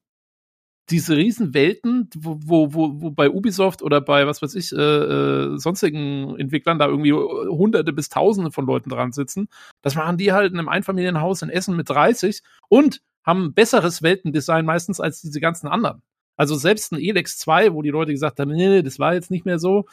diese 0.89 1.15
riesen 1.15 1.53
Welten, 1.53 2.09
wo, 2.15 2.73
wo, 2.73 3.01
wo, 3.01 3.11
bei 3.11 3.29
Ubisoft 3.29 3.83
oder 3.83 4.01
bei, 4.01 4.25
was 4.25 4.41
weiß 4.41 4.55
ich, 4.55 4.71
äh, 4.71 4.75
äh, 4.75 5.57
sonstigen 5.57 6.35
Entwicklern 6.39 6.79
da 6.79 6.87
irgendwie 6.87 7.13
hunderte 7.13 7.93
bis 7.93 8.09
tausende 8.09 8.51
von 8.51 8.65
Leuten 8.65 8.89
dran 8.89 9.11
sitzen. 9.11 9.49
Das 9.83 9.95
machen 9.95 10.17
die 10.17 10.31
halt 10.31 10.51
in 10.51 10.59
einem 10.59 10.69
Einfamilienhaus 10.69 11.43
in 11.43 11.49
Essen 11.49 11.75
mit 11.75 11.89
30 11.89 12.41
und 12.69 13.01
haben 13.23 13.53
besseres 13.53 14.01
Weltendesign 14.01 14.65
meistens 14.65 14.99
als 14.99 15.21
diese 15.21 15.39
ganzen 15.39 15.67
anderen. 15.67 16.01
Also 16.39 16.55
selbst 16.55 16.93
ein 16.93 16.99
Elex 17.01 17.37
2, 17.37 17.73
wo 17.73 17.81
die 17.81 17.89
Leute 17.89 18.13
gesagt 18.13 18.39
haben, 18.39 18.51
nee, 18.51 18.81
das 18.81 18.97
war 18.97 19.13
jetzt 19.13 19.29
nicht 19.29 19.45
mehr 19.45 19.59
so, 19.59 19.85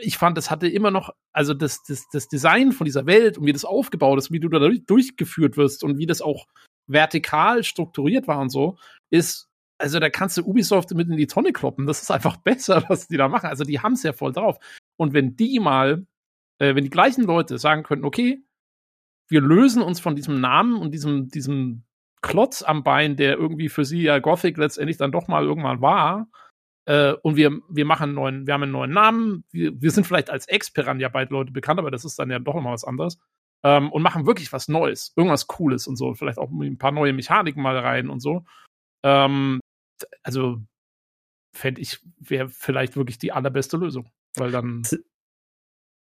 ich 0.00 0.18
fand, 0.18 0.38
es 0.38 0.50
hatte 0.50 0.68
immer 0.68 0.90
noch, 0.90 1.10
also 1.32 1.54
das, 1.54 1.82
das, 1.84 2.06
das 2.12 2.28
Design 2.28 2.72
von 2.72 2.84
dieser 2.84 3.06
Welt 3.06 3.38
und 3.38 3.46
wie 3.46 3.52
das 3.52 3.64
aufgebaut 3.64 4.18
ist, 4.18 4.30
wie 4.30 4.40
du 4.40 4.48
da 4.48 4.58
durchgeführt 4.86 5.56
wirst 5.56 5.84
und 5.84 5.98
wie 5.98 6.06
das 6.06 6.22
auch 6.22 6.46
vertikal 6.86 7.62
strukturiert 7.62 8.26
war 8.26 8.38
und 8.38 8.50
so, 8.50 8.78
ist 9.10 9.48
also 9.78 9.98
da 9.98 10.10
kannst 10.10 10.36
du 10.36 10.44
Ubisoft 10.44 10.92
mit 10.92 11.08
in 11.08 11.16
die 11.16 11.26
Tonne 11.26 11.52
kloppen. 11.52 11.86
Das 11.86 12.02
ist 12.02 12.10
einfach 12.10 12.36
besser, 12.44 12.84
was 12.88 13.08
die 13.08 13.16
da 13.16 13.28
machen. 13.28 13.46
Also 13.46 13.64
die 13.64 13.80
haben 13.80 13.94
es 13.94 14.04
ja 14.04 14.12
voll 14.12 14.32
drauf. 14.32 14.58
Und 14.96 15.12
wenn 15.12 15.36
die 15.36 15.58
mal, 15.58 16.06
äh, 16.58 16.74
wenn 16.74 16.84
die 16.84 16.90
gleichen 16.90 17.24
Leute 17.24 17.58
sagen 17.58 17.82
könnten, 17.82 18.04
okay, 18.04 18.44
wir 19.28 19.40
lösen 19.40 19.82
uns 19.82 19.98
von 19.98 20.14
diesem 20.14 20.40
Namen 20.40 20.76
und 20.76 20.92
diesem, 20.92 21.28
diesem 21.28 21.84
Klotz 22.20 22.62
am 22.62 22.84
Bein, 22.84 23.16
der 23.16 23.36
irgendwie 23.36 23.68
für 23.68 23.84
sie 23.84 24.02
ja 24.02 24.20
Gothic 24.20 24.56
letztendlich 24.56 24.98
dann 24.98 25.10
doch 25.10 25.26
mal 25.26 25.42
irgendwann 25.42 25.80
war, 25.80 26.28
äh, 26.86 27.12
und 27.22 27.36
wir, 27.36 27.60
wir 27.68 27.84
machen 27.84 28.04
einen 28.04 28.14
neuen, 28.14 28.46
wir 28.46 28.54
haben 28.54 28.64
einen 28.64 28.72
neuen 28.72 28.90
Namen, 28.90 29.44
wir, 29.52 29.80
wir 29.80 29.90
sind 29.90 30.06
vielleicht 30.06 30.30
als 30.30 30.46
Ex-Piranha 30.48 31.08
bald 31.08 31.30
Leute 31.30 31.52
bekannt, 31.52 31.78
aber 31.78 31.90
das 31.90 32.04
ist 32.04 32.18
dann 32.18 32.30
ja 32.30 32.38
doch 32.38 32.56
immer 32.56 32.72
was 32.72 32.84
anderes. 32.84 33.18
Ähm, 33.64 33.92
und 33.92 34.02
machen 34.02 34.26
wirklich 34.26 34.52
was 34.52 34.66
Neues, 34.66 35.12
irgendwas 35.14 35.46
Cooles 35.46 35.86
und 35.86 35.96
so, 35.96 36.14
vielleicht 36.14 36.38
auch 36.38 36.50
ein 36.50 36.78
paar 36.78 36.90
neue 36.90 37.12
Mechaniken 37.12 37.62
mal 37.62 37.78
rein 37.78 38.10
und 38.10 38.20
so. 38.20 38.44
Ähm, 39.04 39.60
also 40.24 40.60
fände 41.54 41.80
ich, 41.80 42.00
wäre 42.18 42.48
vielleicht 42.48 42.96
wirklich 42.96 43.18
die 43.18 43.32
allerbeste 43.32 43.76
Lösung. 43.76 44.10
Weil 44.36 44.50
dann. 44.50 44.82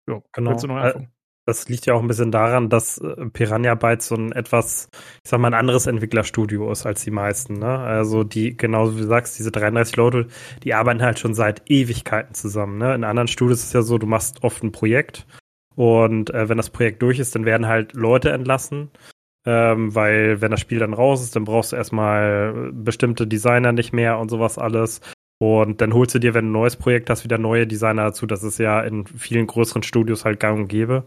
Ja, 0.07 0.21
genau. 0.31 0.57
Du 0.57 0.67
noch 0.67 0.83
äh, 0.83 1.07
das 1.47 1.69
liegt 1.69 1.85
ja 1.85 1.93
auch 1.93 2.01
ein 2.01 2.07
bisschen 2.07 2.31
daran, 2.31 2.69
dass 2.69 2.97
äh, 2.97 3.25
Piranha 3.31 3.73
Bytes 3.75 4.07
so 4.07 4.15
ein 4.15 4.33
etwas, 4.33 4.89
ich 5.23 5.29
sag 5.29 5.39
mal, 5.39 5.47
ein 5.47 5.53
anderes 5.53 5.87
Entwicklerstudio 5.87 6.69
ist 6.71 6.85
als 6.85 7.05
die 7.05 7.11
meisten. 7.11 7.53
Ne? 7.59 7.79
Also 7.79 8.25
die, 8.25 8.57
genauso 8.57 8.97
wie 8.97 9.01
du 9.01 9.07
sagst, 9.07 9.39
diese 9.39 9.51
33 9.51 9.95
Leute, 9.95 10.27
die 10.63 10.73
arbeiten 10.73 11.01
halt 11.01 11.19
schon 11.19 11.33
seit 11.33 11.71
Ewigkeiten 11.71 12.33
zusammen. 12.33 12.77
Ne? 12.77 12.93
In 12.93 13.05
anderen 13.05 13.29
Studios 13.29 13.59
ist 13.59 13.67
es 13.67 13.73
ja 13.73 13.81
so, 13.81 13.97
du 13.97 14.07
machst 14.07 14.43
oft 14.43 14.61
ein 14.61 14.73
Projekt 14.73 15.25
und 15.75 16.31
äh, 16.31 16.49
wenn 16.49 16.57
das 16.57 16.69
Projekt 16.69 17.01
durch 17.01 17.17
ist, 17.17 17.33
dann 17.33 17.45
werden 17.45 17.67
halt 17.67 17.93
Leute 17.93 18.31
entlassen. 18.31 18.91
Ähm, 19.45 19.95
weil 19.95 20.41
wenn 20.41 20.51
das 20.51 20.59
Spiel 20.59 20.79
dann 20.79 20.93
raus 20.93 21.23
ist, 21.23 21.33
dann 21.37 21.45
brauchst 21.45 21.71
du 21.71 21.77
erstmal 21.77 22.71
bestimmte 22.73 23.25
Designer 23.25 23.71
nicht 23.71 23.93
mehr 23.93 24.19
und 24.19 24.29
sowas 24.29 24.57
alles. 24.57 24.99
Und 25.39 25.79
dann 25.79 25.93
holst 25.93 26.13
du 26.13 26.19
dir, 26.19 26.33
wenn 26.33 26.45
du 26.45 26.49
ein 26.49 26.59
neues 26.59 26.75
Projekt 26.75 27.09
hast, 27.09 27.23
wieder 27.23 27.37
neue 27.37 27.67
Designer 27.67 28.05
dazu. 28.05 28.25
Das 28.25 28.43
ist 28.43 28.57
ja 28.57 28.81
in 28.81 29.07
vielen 29.07 29.47
größeren 29.47 29.83
Studios 29.83 30.25
halt 30.25 30.41
gang 30.41 30.59
und 30.59 30.67
gäbe. 30.67 31.05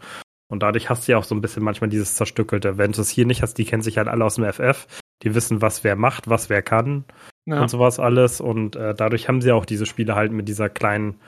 Und 0.51 0.63
dadurch 0.63 0.91
hast 0.91 1.07
du 1.07 1.13
ja 1.13 1.19
auch 1.19 1.25
so 1.25 1.35
ein 1.35 1.41
bisschen 1.41 1.63
manchmal 1.63 1.89
dieses 1.89 2.17
zerstückelte. 2.17 2.77
Wenn 2.77 2.93
du 2.93 3.01
es 3.01 3.09
hier 3.09 3.25
nicht 3.25 3.43
hast, 3.43 3.55
die 3.55 3.65
kennen 3.65 3.83
sich 3.83 3.97
halt 3.97 4.09
alle 4.09 4.25
aus 4.25 4.35
dem 4.35 4.45
FF. 4.45 4.87
Die 5.23 5.35
wissen, 5.35 5.63
was 5.63 5.85
wer 5.85 5.97
macht, 5.97 6.29
was 6.29 6.51
wer 6.51 6.61
kann 6.63 7.05
ja. 7.47 7.63
und 7.63 7.69
sowas 7.69 8.01
alles. 8.01 8.41
Und 8.41 8.77
äh, 8.77 8.95
dadurch 8.95 9.29
haben 9.29 9.41
sie 9.41 9.53
auch 9.53 9.65
diese 9.65 9.87
Spiele 9.87 10.15
halt 10.17 10.33
mit 10.33 10.49
dieser 10.49 10.69
kleinen 10.69 11.21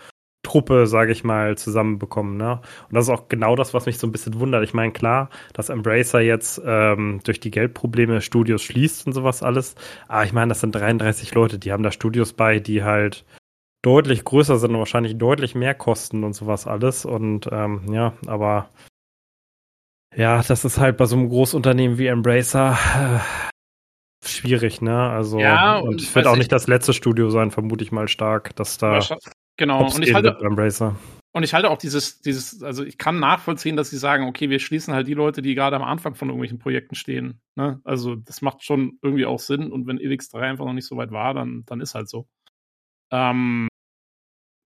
Truppe, 0.42 0.88
sage 0.88 1.12
ich 1.12 1.22
mal, 1.22 1.56
zusammenbekommen. 1.56 2.36
Ne? 2.36 2.60
Und 2.88 2.94
das 2.94 3.04
ist 3.04 3.10
auch 3.10 3.28
genau 3.28 3.54
das, 3.54 3.74
was 3.74 3.86
mich 3.86 3.98
so 3.98 4.08
ein 4.08 4.12
bisschen 4.12 4.40
wundert. 4.40 4.64
Ich 4.64 4.74
meine, 4.74 4.92
klar, 4.92 5.30
dass 5.52 5.68
Embracer 5.68 6.20
jetzt 6.20 6.60
ähm, 6.64 7.20
durch 7.22 7.38
die 7.38 7.52
Geldprobleme 7.52 8.20
Studios 8.20 8.62
schließt 8.62 9.06
und 9.06 9.12
sowas 9.12 9.42
alles. 9.42 9.76
Aber 10.08 10.24
ich 10.24 10.32
meine, 10.32 10.48
das 10.48 10.60
sind 10.60 10.74
33 10.74 11.32
Leute, 11.34 11.58
die 11.58 11.70
haben 11.70 11.84
da 11.84 11.92
Studios 11.92 12.32
bei, 12.32 12.58
die 12.58 12.82
halt 12.82 13.24
deutlich 13.82 14.24
größer 14.24 14.58
sind 14.58 14.72
und 14.72 14.78
wahrscheinlich 14.78 15.16
deutlich 15.16 15.54
mehr 15.54 15.74
kosten 15.74 16.24
und 16.24 16.32
sowas 16.32 16.66
alles. 16.66 17.04
Und 17.04 17.48
ähm, 17.52 17.82
ja, 17.92 18.14
aber 18.26 18.68
ja, 20.14 20.42
das 20.42 20.64
ist 20.64 20.78
halt 20.78 20.96
bei 20.96 21.06
so 21.06 21.16
einem 21.16 21.28
Großunternehmen 21.28 21.98
wie 21.98 22.06
Embracer 22.06 22.72
äh, 22.72 24.26
schwierig, 24.26 24.82
ne? 24.82 25.10
Also 25.10 25.38
ja, 25.38 25.78
und, 25.78 25.88
und 25.88 26.14
wird 26.14 26.26
auch 26.26 26.36
nicht 26.36 26.52
das 26.52 26.66
letzte 26.66 26.92
Studio 26.92 27.30
sein, 27.30 27.50
vermute 27.50 27.84
ich 27.84 27.92
mal 27.92 28.08
stark, 28.08 28.54
dass 28.56 28.78
da 28.78 29.00
Genau, 29.58 29.84
und 29.84 30.02
ich 30.02 30.14
halte 30.14 30.36
und 31.34 31.42
ich 31.44 31.54
halte 31.54 31.70
auch 31.70 31.78
dieses, 31.78 32.20
dieses, 32.20 32.62
also 32.62 32.84
ich 32.84 32.98
kann 32.98 33.18
nachvollziehen, 33.18 33.76
dass 33.76 33.88
sie 33.90 33.96
sagen, 33.96 34.26
okay, 34.26 34.50
wir 34.50 34.58
schließen 34.58 34.92
halt 34.92 35.06
die 35.06 35.14
Leute, 35.14 35.40
die 35.40 35.54
gerade 35.54 35.76
am 35.76 35.82
Anfang 35.82 36.14
von 36.14 36.28
irgendwelchen 36.28 36.58
Projekten 36.58 36.94
stehen. 36.94 37.40
Ne? 37.54 37.80
Also 37.84 38.16
das 38.16 38.42
macht 38.42 38.62
schon 38.62 38.98
irgendwie 39.02 39.24
auch 39.24 39.38
Sinn 39.38 39.72
und 39.72 39.86
wenn 39.86 39.98
Elix 39.98 40.28
3 40.28 40.42
einfach 40.42 40.66
noch 40.66 40.74
nicht 40.74 40.86
so 40.86 40.96
weit 40.96 41.10
war, 41.10 41.32
dann, 41.32 41.64
dann 41.66 41.80
ist 41.80 41.94
halt 41.94 42.08
so. 42.08 42.26
Ähm, 43.10 43.68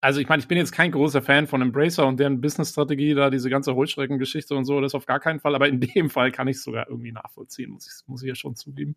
also 0.07 0.21
ich 0.21 0.29
meine, 0.29 0.39
ich 0.39 0.47
bin 0.47 0.57
jetzt 0.57 0.71
kein 0.71 0.93
großer 0.93 1.21
Fan 1.21 1.49
von 1.49 1.61
Embracer 1.61 2.07
und 2.07 2.21
deren 2.21 2.41
Business-Strategie, 2.41 3.15
da 3.15 3.29
diese 3.29 3.51
ganze 3.51 3.75
Holzschrecken-Geschichte 3.75 4.55
und 4.55 4.65
so, 4.65 4.81
das 4.81 4.95
auf 4.95 5.05
gar 5.05 5.19
keinen 5.19 5.41
Fall, 5.41 5.57
aber 5.57 5.67
in 5.67 5.81
dem 5.97 6.11
Fall 6.11 6.31
kann 6.31 6.47
ich 6.47 6.59
es 6.59 6.63
sogar 6.63 6.89
irgendwie 6.89 7.11
nachvollziehen, 7.11 7.73
muss 7.73 7.89
ich, 7.89 8.07
muss 8.07 8.23
ich 8.23 8.29
ja 8.29 8.37
schon 8.37 8.55
zugeben. 8.55 8.95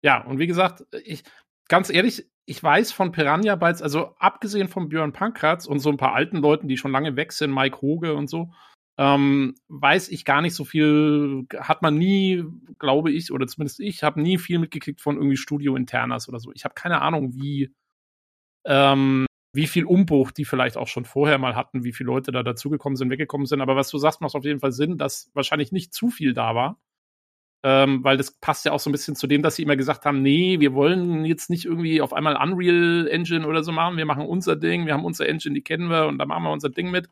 Ja, 0.00 0.24
und 0.24 0.38
wie 0.38 0.46
gesagt, 0.46 0.84
ich, 1.04 1.24
ganz 1.68 1.90
ehrlich, 1.90 2.30
ich 2.46 2.62
weiß 2.62 2.92
von 2.92 3.10
Piranha 3.10 3.56
Bytes, 3.56 3.82
also 3.82 4.14
abgesehen 4.20 4.68
von 4.68 4.88
Björn 4.88 5.12
Pankratz 5.12 5.66
und 5.66 5.80
so 5.80 5.90
ein 5.90 5.96
paar 5.96 6.14
alten 6.14 6.36
Leuten, 6.36 6.68
die 6.68 6.76
schon 6.76 6.92
lange 6.92 7.16
weg 7.16 7.32
sind, 7.32 7.52
Mike 7.52 7.82
Hoge 7.82 8.14
und 8.14 8.30
so, 8.30 8.52
ähm, 8.98 9.56
weiß 9.66 10.08
ich 10.08 10.24
gar 10.24 10.40
nicht 10.40 10.54
so 10.54 10.64
viel, 10.64 11.48
hat 11.58 11.82
man 11.82 11.98
nie, 11.98 12.44
glaube 12.78 13.10
ich, 13.10 13.32
oder 13.32 13.48
zumindest 13.48 13.80
ich, 13.80 14.04
habe 14.04 14.22
nie 14.22 14.38
viel 14.38 14.60
mitgekriegt 14.60 15.00
von 15.00 15.16
irgendwie 15.16 15.36
Studio 15.36 15.74
Internas 15.74 16.28
oder 16.28 16.38
so. 16.38 16.52
Ich 16.52 16.64
habe 16.64 16.74
keine 16.74 17.00
Ahnung, 17.00 17.34
wie, 17.34 17.74
ähm, 18.64 19.26
wie 19.52 19.66
viel 19.66 19.84
Umbruch 19.84 20.30
die 20.30 20.44
vielleicht 20.44 20.76
auch 20.76 20.88
schon 20.88 21.04
vorher 21.04 21.38
mal 21.38 21.56
hatten, 21.56 21.84
wie 21.84 21.92
viele 21.92 22.08
Leute 22.08 22.32
da 22.32 22.42
dazugekommen 22.42 22.96
sind, 22.96 23.10
weggekommen 23.10 23.46
sind. 23.46 23.60
Aber 23.60 23.76
was 23.76 23.90
du 23.90 23.98
sagst, 23.98 24.20
macht 24.20 24.34
auf 24.34 24.44
jeden 24.44 24.60
Fall 24.60 24.72
Sinn, 24.72 24.98
dass 24.98 25.30
wahrscheinlich 25.34 25.72
nicht 25.72 25.92
zu 25.92 26.08
viel 26.10 26.34
da 26.34 26.54
war 26.54 26.78
ähm, 27.64 28.02
weil 28.02 28.16
das 28.16 28.32
passt 28.32 28.64
ja 28.64 28.72
auch 28.72 28.80
so 28.80 28.90
ein 28.90 28.92
bisschen 28.92 29.14
zu 29.14 29.26
dem, 29.26 29.42
dass 29.42 29.56
sie 29.56 29.62
immer 29.62 29.76
gesagt 29.76 30.04
haben, 30.04 30.20
nee, 30.22 30.58
wir 30.58 30.74
wollen 30.74 31.24
jetzt 31.24 31.48
nicht 31.48 31.64
irgendwie 31.64 32.00
auf 32.00 32.12
einmal 32.12 32.36
Unreal 32.36 33.06
Engine 33.08 33.46
oder 33.46 33.62
so 33.62 33.70
machen, 33.70 33.96
wir 33.96 34.06
machen 34.06 34.26
unser 34.26 34.56
Ding, 34.56 34.86
wir 34.86 34.94
haben 34.94 35.04
unser 35.04 35.28
Engine, 35.28 35.54
die 35.54 35.62
kennen 35.62 35.88
wir 35.88 36.06
und 36.06 36.18
da 36.18 36.26
machen 36.26 36.42
wir 36.42 36.50
unser 36.50 36.70
Ding 36.70 36.90
mit. 36.90 37.08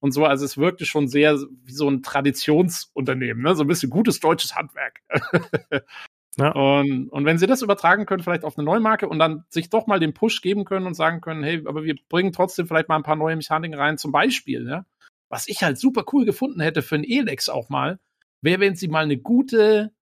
Und 0.00 0.12
so, 0.12 0.24
also 0.24 0.44
es 0.44 0.58
wirkte 0.58 0.86
schon 0.86 1.08
sehr 1.08 1.38
wie 1.64 1.72
so 1.72 1.88
ein 1.88 2.02
Traditionsunternehmen, 2.02 3.42
ne? 3.42 3.54
so 3.54 3.64
ein 3.64 3.68
bisschen 3.68 3.90
gutes 3.90 4.20
deutsches 4.20 4.54
Handwerk. 4.56 5.02
ja. 6.38 6.52
und, 6.52 7.08
und 7.08 7.24
wenn 7.24 7.38
sie 7.38 7.46
das 7.46 7.62
übertragen 7.62 8.06
können, 8.06 8.22
vielleicht 8.22 8.44
auf 8.44 8.58
eine 8.58 8.64
neue 8.64 8.80
Marke 8.80 9.08
und 9.08 9.18
dann 9.18 9.44
sich 9.48 9.70
doch 9.70 9.86
mal 9.86 10.00
den 10.00 10.14
Push 10.14 10.42
geben 10.42 10.64
können 10.64 10.86
und 10.86 10.94
sagen 10.94 11.20
können, 11.20 11.42
hey, 11.42 11.62
aber 11.66 11.84
wir 11.84 11.96
bringen 12.08 12.32
trotzdem 12.32 12.66
vielleicht 12.66 12.88
mal 12.88 12.96
ein 12.96 13.02
paar 13.02 13.16
neue 13.16 13.36
Mechaniken 13.36 13.78
rein, 13.78 13.98
zum 13.98 14.12
Beispiel, 14.12 14.64
ne? 14.64 14.84
was 15.28 15.48
ich 15.48 15.62
halt 15.62 15.78
super 15.78 16.04
cool 16.12 16.24
gefunden 16.24 16.60
hätte 16.60 16.82
für 16.82 16.96
ein 16.96 17.04
Elex 17.04 17.48
auch 17.48 17.68
mal, 17.68 17.98
wäre, 18.42 18.60
wenn 18.60 18.76
sie 18.76 18.88
mal 18.88 19.04
eine 19.04 19.18
gute, 19.18 19.92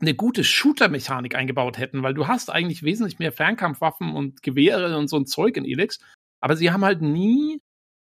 eine 0.00 0.14
gute 0.14 0.42
Shooter-Mechanik 0.44 1.34
eingebaut 1.34 1.78
hätten, 1.78 2.02
weil 2.02 2.14
du 2.14 2.26
hast 2.26 2.50
eigentlich 2.50 2.82
wesentlich 2.82 3.18
mehr 3.18 3.32
Fernkampfwaffen 3.32 4.14
und 4.14 4.42
Gewehre 4.42 4.96
und 4.98 5.08
so 5.08 5.16
ein 5.16 5.26
Zeug 5.26 5.56
in 5.56 5.64
Elix, 5.64 6.00
aber 6.40 6.56
sie 6.56 6.72
haben 6.72 6.84
halt 6.84 7.02
nie 7.02 7.62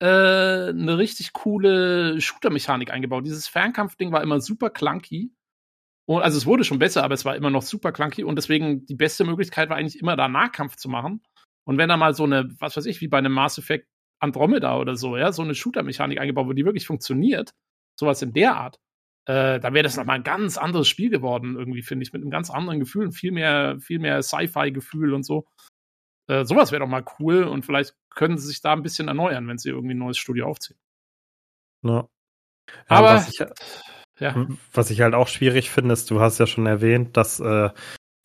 äh, 0.00 0.06
eine 0.06 0.98
richtig 0.98 1.32
coole 1.32 2.20
Shooter-Mechanik 2.20 2.90
eingebaut. 2.90 3.24
Dieses 3.24 3.46
Fernkampfding 3.48 4.12
war 4.12 4.22
immer 4.22 4.40
super 4.40 4.70
clunky. 4.70 5.32
Und, 6.08 6.22
also 6.22 6.38
es 6.38 6.46
wurde 6.46 6.64
schon 6.64 6.78
besser, 6.78 7.02
aber 7.02 7.14
es 7.14 7.24
war 7.24 7.36
immer 7.36 7.50
noch 7.50 7.62
super 7.62 7.92
clunky 7.92 8.24
und 8.24 8.36
deswegen 8.36 8.86
die 8.86 8.94
beste 8.94 9.24
Möglichkeit 9.24 9.68
war 9.68 9.76
eigentlich 9.76 10.00
immer 10.00 10.16
da 10.16 10.28
Nahkampf 10.28 10.76
zu 10.76 10.88
machen. 10.88 11.22
Und 11.64 11.78
wenn 11.78 11.88
da 11.88 11.96
mal 11.96 12.14
so 12.14 12.24
eine, 12.24 12.48
was 12.60 12.76
weiß 12.76 12.86
ich, 12.86 13.00
wie 13.00 13.08
bei 13.08 13.18
einem 13.18 13.32
Mass 13.32 13.58
Effect 13.58 13.88
Andromeda 14.20 14.78
oder 14.78 14.96
so, 14.96 15.16
ja, 15.16 15.32
so 15.32 15.42
eine 15.42 15.54
Shooter-Mechanik 15.54 16.18
eingebaut 16.18 16.46
wird, 16.46 16.58
die 16.58 16.64
wirklich 16.64 16.86
funktioniert, 16.86 17.50
sowas 17.98 18.22
in 18.22 18.32
der 18.32 18.56
Art, 18.56 18.78
äh, 19.26 19.58
da 19.58 19.74
wäre 19.74 19.82
das 19.82 19.96
nochmal 19.96 20.16
ein 20.16 20.22
ganz 20.22 20.56
anderes 20.56 20.88
Spiel 20.88 21.10
geworden, 21.10 21.56
irgendwie, 21.56 21.82
finde 21.82 22.04
ich, 22.04 22.12
mit 22.12 22.22
einem 22.22 22.30
ganz 22.30 22.50
anderen 22.50 22.78
Gefühl 22.78 23.06
und 23.06 23.12
viel 23.12 23.32
mehr, 23.32 23.78
viel 23.80 23.98
mehr 23.98 24.22
Sci-Fi-Gefühl 24.22 25.12
und 25.12 25.24
so. 25.24 25.46
Äh, 26.28 26.44
sowas 26.44 26.70
wäre 26.70 26.80
doch 26.80 26.88
mal 26.88 27.04
cool 27.18 27.44
und 27.44 27.64
vielleicht 27.64 27.94
können 28.10 28.38
sie 28.38 28.46
sich 28.46 28.60
da 28.60 28.72
ein 28.72 28.82
bisschen 28.82 29.08
erneuern, 29.08 29.48
wenn 29.48 29.58
sie 29.58 29.70
irgendwie 29.70 29.94
ein 29.94 29.98
neues 29.98 30.18
Studio 30.18 30.46
aufziehen. 30.46 30.78
Ja. 31.82 32.08
ja 32.68 32.74
Aber 32.86 33.26
ich, 33.28 33.44
ja. 34.18 34.46
was 34.72 34.90
ich 34.90 35.00
halt 35.00 35.14
auch 35.14 35.28
schwierig 35.28 35.70
finde, 35.70 35.92
ist, 35.92 36.10
du 36.10 36.20
hast 36.20 36.38
ja 36.38 36.46
schon 36.46 36.66
erwähnt, 36.66 37.16
dass 37.16 37.40
äh, 37.40 37.70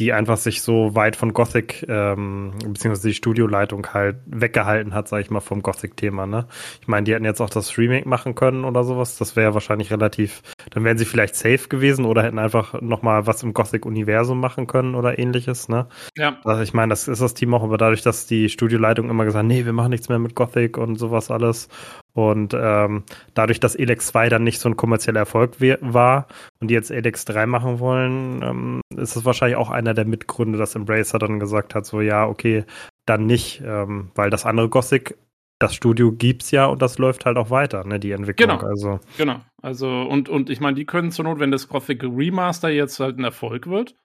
die 0.01 0.13
einfach 0.13 0.37
sich 0.37 0.63
so 0.63 0.95
weit 0.95 1.15
von 1.15 1.31
Gothic, 1.31 1.85
ähm, 1.87 2.53
beziehungsweise 2.65 3.09
die 3.09 3.13
Studioleitung 3.13 3.85
halt 3.93 4.17
weggehalten 4.25 4.95
hat, 4.95 5.07
sag 5.07 5.21
ich 5.21 5.29
mal, 5.29 5.41
vom 5.41 5.61
Gothic-Thema, 5.61 6.25
ne? 6.25 6.47
Ich 6.81 6.87
meine, 6.87 7.03
die 7.03 7.13
hätten 7.13 7.23
jetzt 7.23 7.39
auch 7.39 7.51
das 7.51 7.77
Remake 7.77 8.09
machen 8.09 8.33
können 8.33 8.65
oder 8.65 8.83
sowas. 8.83 9.19
Das 9.19 9.35
wäre 9.35 9.53
wahrscheinlich 9.53 9.91
relativ, 9.91 10.41
dann 10.71 10.83
wären 10.83 10.97
sie 10.97 11.05
vielleicht 11.05 11.35
safe 11.35 11.67
gewesen 11.69 12.05
oder 12.05 12.23
hätten 12.23 12.39
einfach 12.39 12.81
nochmal 12.81 13.27
was 13.27 13.43
im 13.43 13.53
Gothic-Universum 13.53 14.39
machen 14.39 14.65
können 14.65 14.95
oder 14.95 15.19
ähnliches, 15.19 15.69
ne? 15.69 15.87
Ja. 16.17 16.39
Also 16.45 16.63
ich 16.63 16.73
meine, 16.73 16.89
das 16.89 17.07
ist 17.07 17.21
das 17.21 17.35
Team 17.35 17.53
auch, 17.53 17.61
aber 17.61 17.77
dadurch, 17.77 18.01
dass 18.01 18.25
die 18.25 18.49
Studioleitung 18.49 19.07
immer 19.07 19.25
gesagt, 19.25 19.45
nee, 19.45 19.65
wir 19.65 19.73
machen 19.73 19.91
nichts 19.91 20.09
mehr 20.09 20.17
mit 20.17 20.33
Gothic 20.33 20.79
und 20.79 20.95
sowas 20.95 21.29
alles 21.29 21.69
und 22.13 22.53
ähm, 22.53 23.03
dadurch, 23.33 23.59
dass 23.59 23.75
Elex 23.75 24.07
2 24.07 24.29
dann 24.29 24.43
nicht 24.43 24.59
so 24.59 24.67
ein 24.67 24.75
kommerzieller 24.75 25.21
Erfolg 25.21 25.61
war 25.81 26.27
und 26.59 26.69
die 26.69 26.73
jetzt 26.73 26.91
Elex 26.91 27.25
3 27.25 27.45
machen 27.45 27.79
wollen, 27.79 28.41
ähm, 28.43 28.81
ist 28.97 29.15
es 29.15 29.25
wahrscheinlich 29.25 29.57
auch 29.57 29.69
einer 29.69 29.93
der 29.93 30.05
Mitgründe, 30.05 30.57
dass 30.57 30.75
Embracer 30.75 31.19
dann 31.19 31.39
gesagt 31.39 31.73
hat, 31.73 31.85
so 31.85 32.01
ja, 32.01 32.25
okay, 32.27 32.65
dann 33.05 33.25
nicht, 33.25 33.61
ähm, 33.65 34.11
weil 34.15 34.29
das 34.29 34.45
andere 34.45 34.69
Gothic, 34.69 35.17
das 35.59 35.75
Studio 35.75 36.11
gibt's 36.11 36.51
ja 36.51 36.65
und 36.65 36.81
das 36.81 36.97
läuft 36.97 37.25
halt 37.25 37.37
auch 37.37 37.49
weiter, 37.49 37.85
ne, 37.85 37.99
die 37.99 38.11
Entwicklung. 38.11 38.57
Genau, 38.57 38.69
also. 38.69 38.99
genau. 39.17 39.41
Also 39.61 40.01
und, 40.01 40.27
und 40.27 40.49
ich 40.49 40.59
meine, 40.59 40.75
die 40.75 40.85
können 40.85 41.11
zur 41.11 41.25
Not, 41.25 41.39
wenn 41.39 41.51
das 41.51 41.69
Gothic 41.69 42.03
Remaster 42.03 42.69
jetzt 42.69 42.99
halt 42.99 43.19
ein 43.19 43.23
Erfolg 43.23 43.67
wird, 43.67 43.95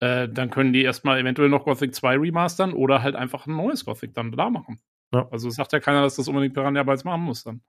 äh, 0.00 0.28
dann 0.28 0.50
können 0.50 0.72
die 0.72 0.82
erstmal 0.82 1.20
eventuell 1.20 1.48
noch 1.48 1.64
Gothic 1.64 1.94
2 1.94 2.18
remastern 2.18 2.72
oder 2.72 3.02
halt 3.02 3.14
einfach 3.14 3.46
ein 3.46 3.56
neues 3.56 3.84
Gothic 3.84 4.14
dann 4.14 4.32
da 4.32 4.50
machen. 4.50 4.80
Ja. 5.12 5.28
Also 5.30 5.50
sagt 5.50 5.72
ja 5.72 5.80
keiner, 5.80 6.02
dass 6.02 6.16
das 6.16 6.28
unbedingt 6.28 6.54
Piranha 6.54 6.82
Bytes 6.82 7.04
machen 7.04 7.22
muss 7.22 7.44
dann. 7.44 7.62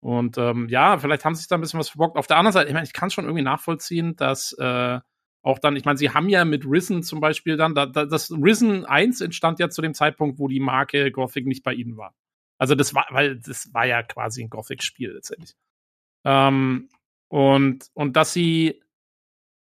Und 0.00 0.38
ähm, 0.38 0.68
ja, 0.68 0.98
vielleicht 0.98 1.24
haben 1.24 1.34
sie 1.34 1.40
sich 1.40 1.48
da 1.48 1.56
ein 1.56 1.60
bisschen 1.60 1.80
was 1.80 1.88
verbockt. 1.88 2.16
Auf 2.16 2.26
der 2.26 2.36
anderen 2.36 2.52
Seite, 2.52 2.68
ich 2.68 2.74
meine, 2.74 2.86
ich 2.86 2.92
kann 2.92 3.10
schon 3.10 3.24
irgendwie 3.24 3.42
nachvollziehen, 3.42 4.14
dass 4.16 4.52
äh, 4.52 5.00
auch 5.42 5.58
dann, 5.58 5.76
ich 5.76 5.84
meine, 5.84 5.96
sie 5.96 6.10
haben 6.10 6.28
ja 6.28 6.44
mit 6.44 6.64
Risen 6.64 7.02
zum 7.02 7.20
Beispiel 7.20 7.56
dann, 7.56 7.74
da, 7.74 7.86
da, 7.86 8.04
das 8.04 8.30
Risen 8.30 8.84
1 8.84 9.20
entstand 9.20 9.58
ja 9.58 9.70
zu 9.70 9.80
dem 9.80 9.94
Zeitpunkt, 9.94 10.38
wo 10.38 10.48
die 10.48 10.60
Marke 10.60 11.10
Gothic 11.10 11.46
nicht 11.46 11.62
bei 11.62 11.72
ihnen 11.72 11.96
war. 11.96 12.14
Also 12.58 12.74
das 12.74 12.94
war, 12.94 13.06
weil 13.10 13.38
das 13.38 13.72
war 13.72 13.86
ja 13.86 14.02
quasi 14.02 14.42
ein 14.42 14.50
Gothic-Spiel 14.50 15.12
letztendlich. 15.12 15.54
Ähm, 16.24 16.88
und, 17.28 17.86
und 17.94 18.16
dass 18.16 18.32
sie, 18.32 18.82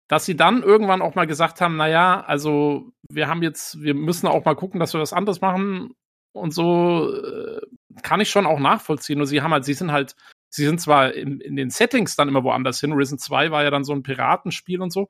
dass 0.09 0.27
sie 0.27 0.37
dann 0.37 0.63
irgendwann 0.63 1.03
auch 1.03 1.15
mal 1.15 1.27
gesagt 1.27 1.61
haben, 1.61 1.77
naja, 1.77 2.21
also 2.23 2.93
wir 3.11 3.29
haben 3.29 3.43
jetzt, 3.43 3.81
wir 3.83 3.95
müssen 3.95 4.27
auch 4.27 4.45
mal 4.45 4.57
gucken, 4.57 4.81
dass 4.81 4.93
wir 4.93 5.01
was 5.01 5.13
anderes 5.13 5.41
machen 5.41 5.95
und 6.33 6.53
so, 6.55 7.13
äh, 7.15 7.61
kann 8.03 8.21
ich 8.21 8.31
schon 8.31 8.47
auch 8.47 8.59
nachvollziehen. 8.61 9.19
Nur 9.19 9.27
sie 9.27 9.43
haben 9.43 9.53
halt, 9.53 9.65
sie 9.65 9.75
sind 9.75 9.93
halt, 9.93 10.15
sie 10.49 10.65
sind 10.65 10.81
zwar 10.81 11.13
in, 11.13 11.41
in 11.41 11.57
den 11.57 11.71
Settings 11.71 12.17
dann 12.17 12.29
immer 12.29 12.45
woanders 12.45 12.81
hin. 12.81 12.93
Risen 12.93 13.19
2 13.19 13.51
war 13.51 13.63
ja 13.63 13.71
dann 13.71 13.85
so 13.85 13.93
ein 13.93 14.03
Piratenspiel 14.03 14.81
und 14.81 14.91
so. 14.93 15.09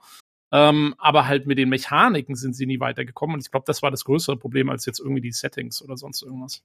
Ähm, 0.53 0.95
aber 0.99 1.27
halt 1.29 1.47
mit 1.47 1.59
den 1.59 1.69
Mechaniken 1.69 2.35
sind 2.35 2.55
sie 2.55 2.67
nie 2.67 2.81
weitergekommen. 2.81 3.35
Und 3.35 3.41
ich 3.41 3.51
glaube, 3.51 3.65
das 3.67 3.83
war 3.83 3.91
das 3.91 4.05
größere 4.05 4.37
Problem 4.37 4.69
als 4.71 4.87
jetzt 4.87 4.99
irgendwie 4.99 5.21
die 5.21 5.33
Settings 5.33 5.83
oder 5.83 5.97
sonst 5.97 6.23
irgendwas. 6.23 6.63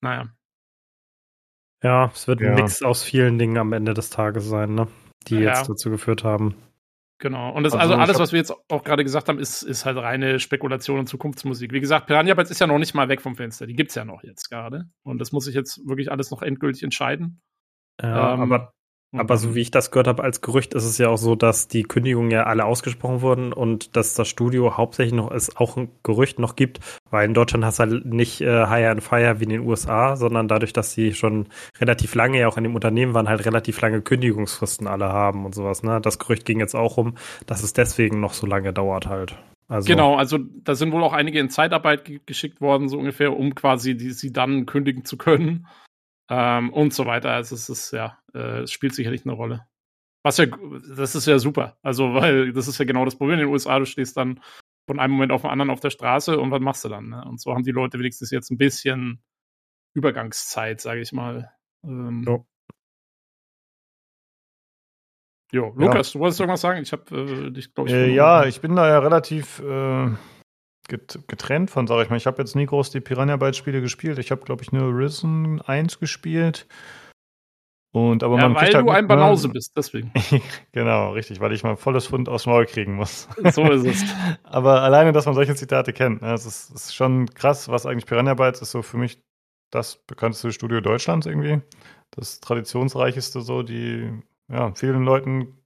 Naja. 0.00 0.28
Ja, 1.82 2.10
es 2.14 2.28
wird 2.28 2.40
Ja. 2.40 2.48
ein 2.50 2.54
Mix 2.54 2.82
aus 2.82 3.02
vielen 3.02 3.38
Dingen 3.38 3.58
am 3.58 3.72
Ende 3.72 3.94
des 3.94 4.10
Tages 4.10 4.46
sein, 4.46 4.74
ne? 4.74 4.86
Die 5.26 5.34
Ja. 5.34 5.40
jetzt 5.40 5.68
dazu 5.68 5.90
geführt 5.90 6.22
haben. 6.22 6.54
Genau. 7.22 7.52
Und 7.54 7.62
das, 7.62 7.72
Also, 7.72 7.82
also, 7.82 7.94
ich 7.94 8.00
alles, 8.00 8.14
hab- 8.16 8.20
was 8.22 8.32
wir 8.32 8.38
jetzt 8.40 8.52
auch 8.68 8.82
gerade 8.82 9.04
gesagt 9.04 9.28
haben, 9.28 9.38
ist, 9.38 9.62
ist 9.62 9.86
halt 9.86 9.96
reine 9.96 10.40
Spekulation 10.40 10.98
und 10.98 11.06
Zukunftsmusik. 11.06 11.72
Wie 11.72 11.78
gesagt, 11.78 12.08
Piranha 12.08 12.34
Bytes 12.34 12.50
ist 12.50 12.58
ja 12.58 12.66
noch 12.66 12.78
nicht 12.80 12.94
mal 12.94 13.08
weg 13.08 13.20
vom 13.20 13.36
Fenster. 13.36 13.64
Die 13.64 13.74
gibt's 13.76 13.94
ja 13.94 14.04
noch 14.04 14.24
jetzt 14.24 14.50
gerade. 14.50 14.86
Und 15.04 15.20
das 15.20 15.30
muss 15.30 15.44
sich 15.44 15.54
jetzt 15.54 15.86
wirklich 15.86 16.10
alles 16.10 16.32
noch 16.32 16.42
endgültig 16.42 16.82
entscheiden. 16.82 17.40
Ja, 18.02 18.34
Ähm, 18.34 18.40
aber 18.40 18.72
Aber 19.14 19.36
so 19.36 19.54
wie 19.54 19.60
ich 19.60 19.70
das 19.70 19.90
gehört 19.90 20.06
habe 20.06 20.24
als 20.24 20.40
Gerücht, 20.40 20.72
ist 20.72 20.84
es 20.84 20.96
ja 20.96 21.08
auch 21.08 21.18
so, 21.18 21.34
dass 21.34 21.68
die 21.68 21.82
Kündigungen 21.82 22.30
ja 22.30 22.44
alle 22.44 22.64
ausgesprochen 22.64 23.20
wurden 23.20 23.52
und 23.52 23.94
dass 23.94 24.14
das 24.14 24.26
Studio 24.26 24.78
hauptsächlich 24.78 25.12
noch 25.14 25.30
es 25.30 25.54
auch 25.54 25.76
ein 25.76 25.90
Gerücht 26.02 26.38
noch 26.38 26.56
gibt, 26.56 26.80
weil 27.10 27.26
in 27.26 27.34
Deutschland 27.34 27.62
hast 27.64 27.78
du 27.78 27.82
halt 27.82 28.06
nicht 28.06 28.40
äh, 28.40 28.66
Hire 28.66 28.90
and 28.90 29.02
Fire 29.02 29.38
wie 29.38 29.44
in 29.44 29.50
den 29.50 29.60
USA, 29.60 30.16
sondern 30.16 30.48
dadurch, 30.48 30.72
dass 30.72 30.92
sie 30.92 31.12
schon 31.12 31.48
relativ 31.78 32.14
lange 32.14 32.40
ja 32.40 32.48
auch 32.48 32.56
in 32.56 32.64
dem 32.64 32.74
Unternehmen 32.74 33.12
waren, 33.12 33.28
halt 33.28 33.44
relativ 33.44 33.78
lange 33.82 34.00
Kündigungsfristen 34.00 34.86
alle 34.86 35.08
haben 35.10 35.44
und 35.44 35.54
sowas. 35.54 35.82
Ne? 35.82 36.00
Das 36.00 36.18
Gerücht 36.18 36.46
ging 36.46 36.60
jetzt 36.60 36.74
auch 36.74 36.96
um, 36.96 37.16
dass 37.44 37.62
es 37.62 37.74
deswegen 37.74 38.18
noch 38.20 38.32
so 38.32 38.46
lange 38.46 38.72
dauert 38.72 39.08
halt. 39.08 39.36
Also, 39.68 39.86
Genau, 39.86 40.16
also 40.16 40.38
da 40.38 40.74
sind 40.74 40.92
wohl 40.92 41.02
auch 41.02 41.12
einige 41.12 41.38
in 41.38 41.50
Zeitarbeit 41.50 42.04
ge 42.06 42.20
geschickt 42.24 42.60
worden, 42.60 42.88
so 42.88 42.98
ungefähr, 42.98 43.36
um 43.36 43.54
quasi 43.54 43.94
die, 43.96 44.12
sie 44.12 44.32
dann 44.32 44.64
kündigen 44.66 45.04
zu 45.04 45.16
können. 45.16 45.66
Ähm, 46.34 46.72
und 46.72 46.94
so 46.94 47.04
weiter. 47.04 47.30
Also 47.30 47.54
es 47.54 47.68
ist 47.68 47.90
ja, 47.90 48.18
äh, 48.32 48.62
es 48.62 48.72
spielt 48.72 48.94
sicherlich 48.94 49.26
eine 49.26 49.34
Rolle. 49.34 49.66
Was 50.24 50.38
ja, 50.38 50.46
das 50.96 51.14
ist 51.14 51.26
ja 51.26 51.38
super. 51.38 51.76
Also, 51.82 52.14
weil 52.14 52.54
das 52.54 52.68
ist 52.68 52.78
ja 52.78 52.86
genau 52.86 53.04
das 53.04 53.16
Problem 53.16 53.38
in 53.38 53.46
den 53.46 53.52
USA. 53.52 53.78
Du 53.78 53.84
stehst 53.84 54.16
dann 54.16 54.40
von 54.88 54.98
einem 54.98 55.12
Moment 55.12 55.30
auf 55.30 55.42
den 55.42 55.50
anderen 55.50 55.70
auf 55.70 55.80
der 55.80 55.90
Straße 55.90 56.40
und 56.40 56.50
was 56.50 56.60
machst 56.60 56.84
du 56.86 56.88
dann? 56.88 57.10
Ne? 57.10 57.22
Und 57.26 57.38
so 57.38 57.52
haben 57.52 57.64
die 57.64 57.70
Leute 57.70 57.98
wenigstens 57.98 58.30
jetzt 58.30 58.50
ein 58.50 58.56
bisschen 58.56 59.22
Übergangszeit, 59.94 60.80
sage 60.80 61.02
ich 61.02 61.12
mal. 61.12 61.52
Ähm, 61.84 62.24
Jo. 62.26 62.46
Jo, 65.52 65.74
Lukas, 65.76 66.12
du 66.12 66.18
wolltest 66.18 66.40
irgendwas 66.40 66.62
sagen? 66.62 66.80
Ich 66.80 66.92
habe 66.92 67.14
äh, 67.14 67.50
dich, 67.50 67.74
glaube 67.74 67.90
ich. 67.90 67.94
Äh, 67.94 68.14
ja, 68.14 68.46
ich 68.46 68.62
bin 68.62 68.74
da 68.74 68.88
ja 68.88 69.00
relativ 69.00 69.58
äh, 69.58 70.08
getrennt 70.88 71.70
von, 71.70 71.86
sag 71.86 72.02
ich 72.02 72.10
mal. 72.10 72.16
Ich 72.16 72.26
habe 72.26 72.42
jetzt 72.42 72.56
nie 72.56 72.66
groß 72.66 72.90
die 72.90 73.00
Piranha 73.00 73.36
Bytes 73.36 73.56
Spiele 73.56 73.80
gespielt. 73.80 74.18
Ich 74.18 74.30
habe, 74.30 74.42
glaube 74.42 74.62
ich, 74.62 74.72
nur 74.72 74.96
Risen 74.96 75.60
1 75.60 76.00
gespielt. 76.00 76.66
Und 77.94 78.22
aber 78.22 78.36
ja, 78.36 78.44
man 78.44 78.54
weil 78.54 78.62
kriegt 78.62 78.74
halt 78.74 78.86
du 78.86 78.90
ein? 78.90 79.06
Banause 79.06 79.50
bist, 79.50 79.76
deswegen. 79.76 80.10
genau, 80.72 81.12
richtig, 81.12 81.40
weil 81.40 81.52
ich 81.52 81.62
mal 81.62 81.76
volles 81.76 82.06
Fund 82.06 82.26
aufs 82.26 82.46
Maul 82.46 82.64
kriegen 82.64 82.94
muss. 82.94 83.28
So 83.52 83.70
ist 83.70 83.84
es. 83.84 84.04
Aber 84.44 84.80
alleine, 84.80 85.12
dass 85.12 85.26
man 85.26 85.34
solche 85.34 85.54
Zitate 85.54 85.92
kennt, 85.92 86.22
ne, 86.22 86.28
das 86.28 86.46
ist, 86.46 86.70
ist 86.70 86.94
schon 86.94 87.26
krass, 87.34 87.68
was 87.68 87.84
eigentlich 87.84 88.06
Piranha 88.06 88.32
Bytes 88.32 88.62
ist 88.62 88.70
so 88.70 88.80
für 88.80 88.96
mich 88.96 89.22
das 89.70 89.96
bekannteste 90.06 90.52
Studio 90.52 90.80
Deutschlands 90.80 91.26
irgendwie. 91.26 91.60
Das 92.12 92.40
traditionsreicheste 92.40 93.42
so, 93.42 93.62
die, 93.62 94.10
ja, 94.48 94.72
vielen 94.74 95.04
Leuten 95.04 95.58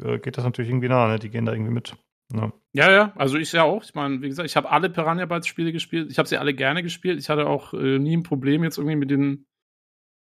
äh, 0.00 0.18
geht 0.18 0.36
das 0.36 0.44
natürlich 0.44 0.70
irgendwie 0.70 0.88
nah, 0.88 1.08
ne? 1.08 1.18
Die 1.18 1.30
gehen 1.30 1.46
da 1.46 1.52
irgendwie 1.52 1.72
mit. 1.72 1.96
Ja. 2.34 2.52
Ja, 2.74 2.90
ja, 2.90 3.12
also 3.16 3.36
ich 3.36 3.52
ja 3.52 3.64
auch. 3.64 3.84
Ich 3.84 3.94
meine, 3.94 4.22
wie 4.22 4.28
gesagt, 4.28 4.48
ich 4.48 4.56
habe 4.56 4.70
alle 4.70 4.88
Piranha 4.88 5.26
Bytes 5.26 5.46
Spiele 5.46 5.72
gespielt. 5.72 6.10
Ich 6.10 6.18
habe 6.18 6.28
sie 6.28 6.38
alle 6.38 6.54
gerne 6.54 6.82
gespielt. 6.82 7.18
Ich 7.20 7.28
hatte 7.28 7.46
auch 7.46 7.74
äh, 7.74 7.98
nie 7.98 8.16
ein 8.16 8.22
Problem 8.22 8.64
jetzt 8.64 8.78
irgendwie 8.78 8.96
mit 8.96 9.10
den, 9.10 9.46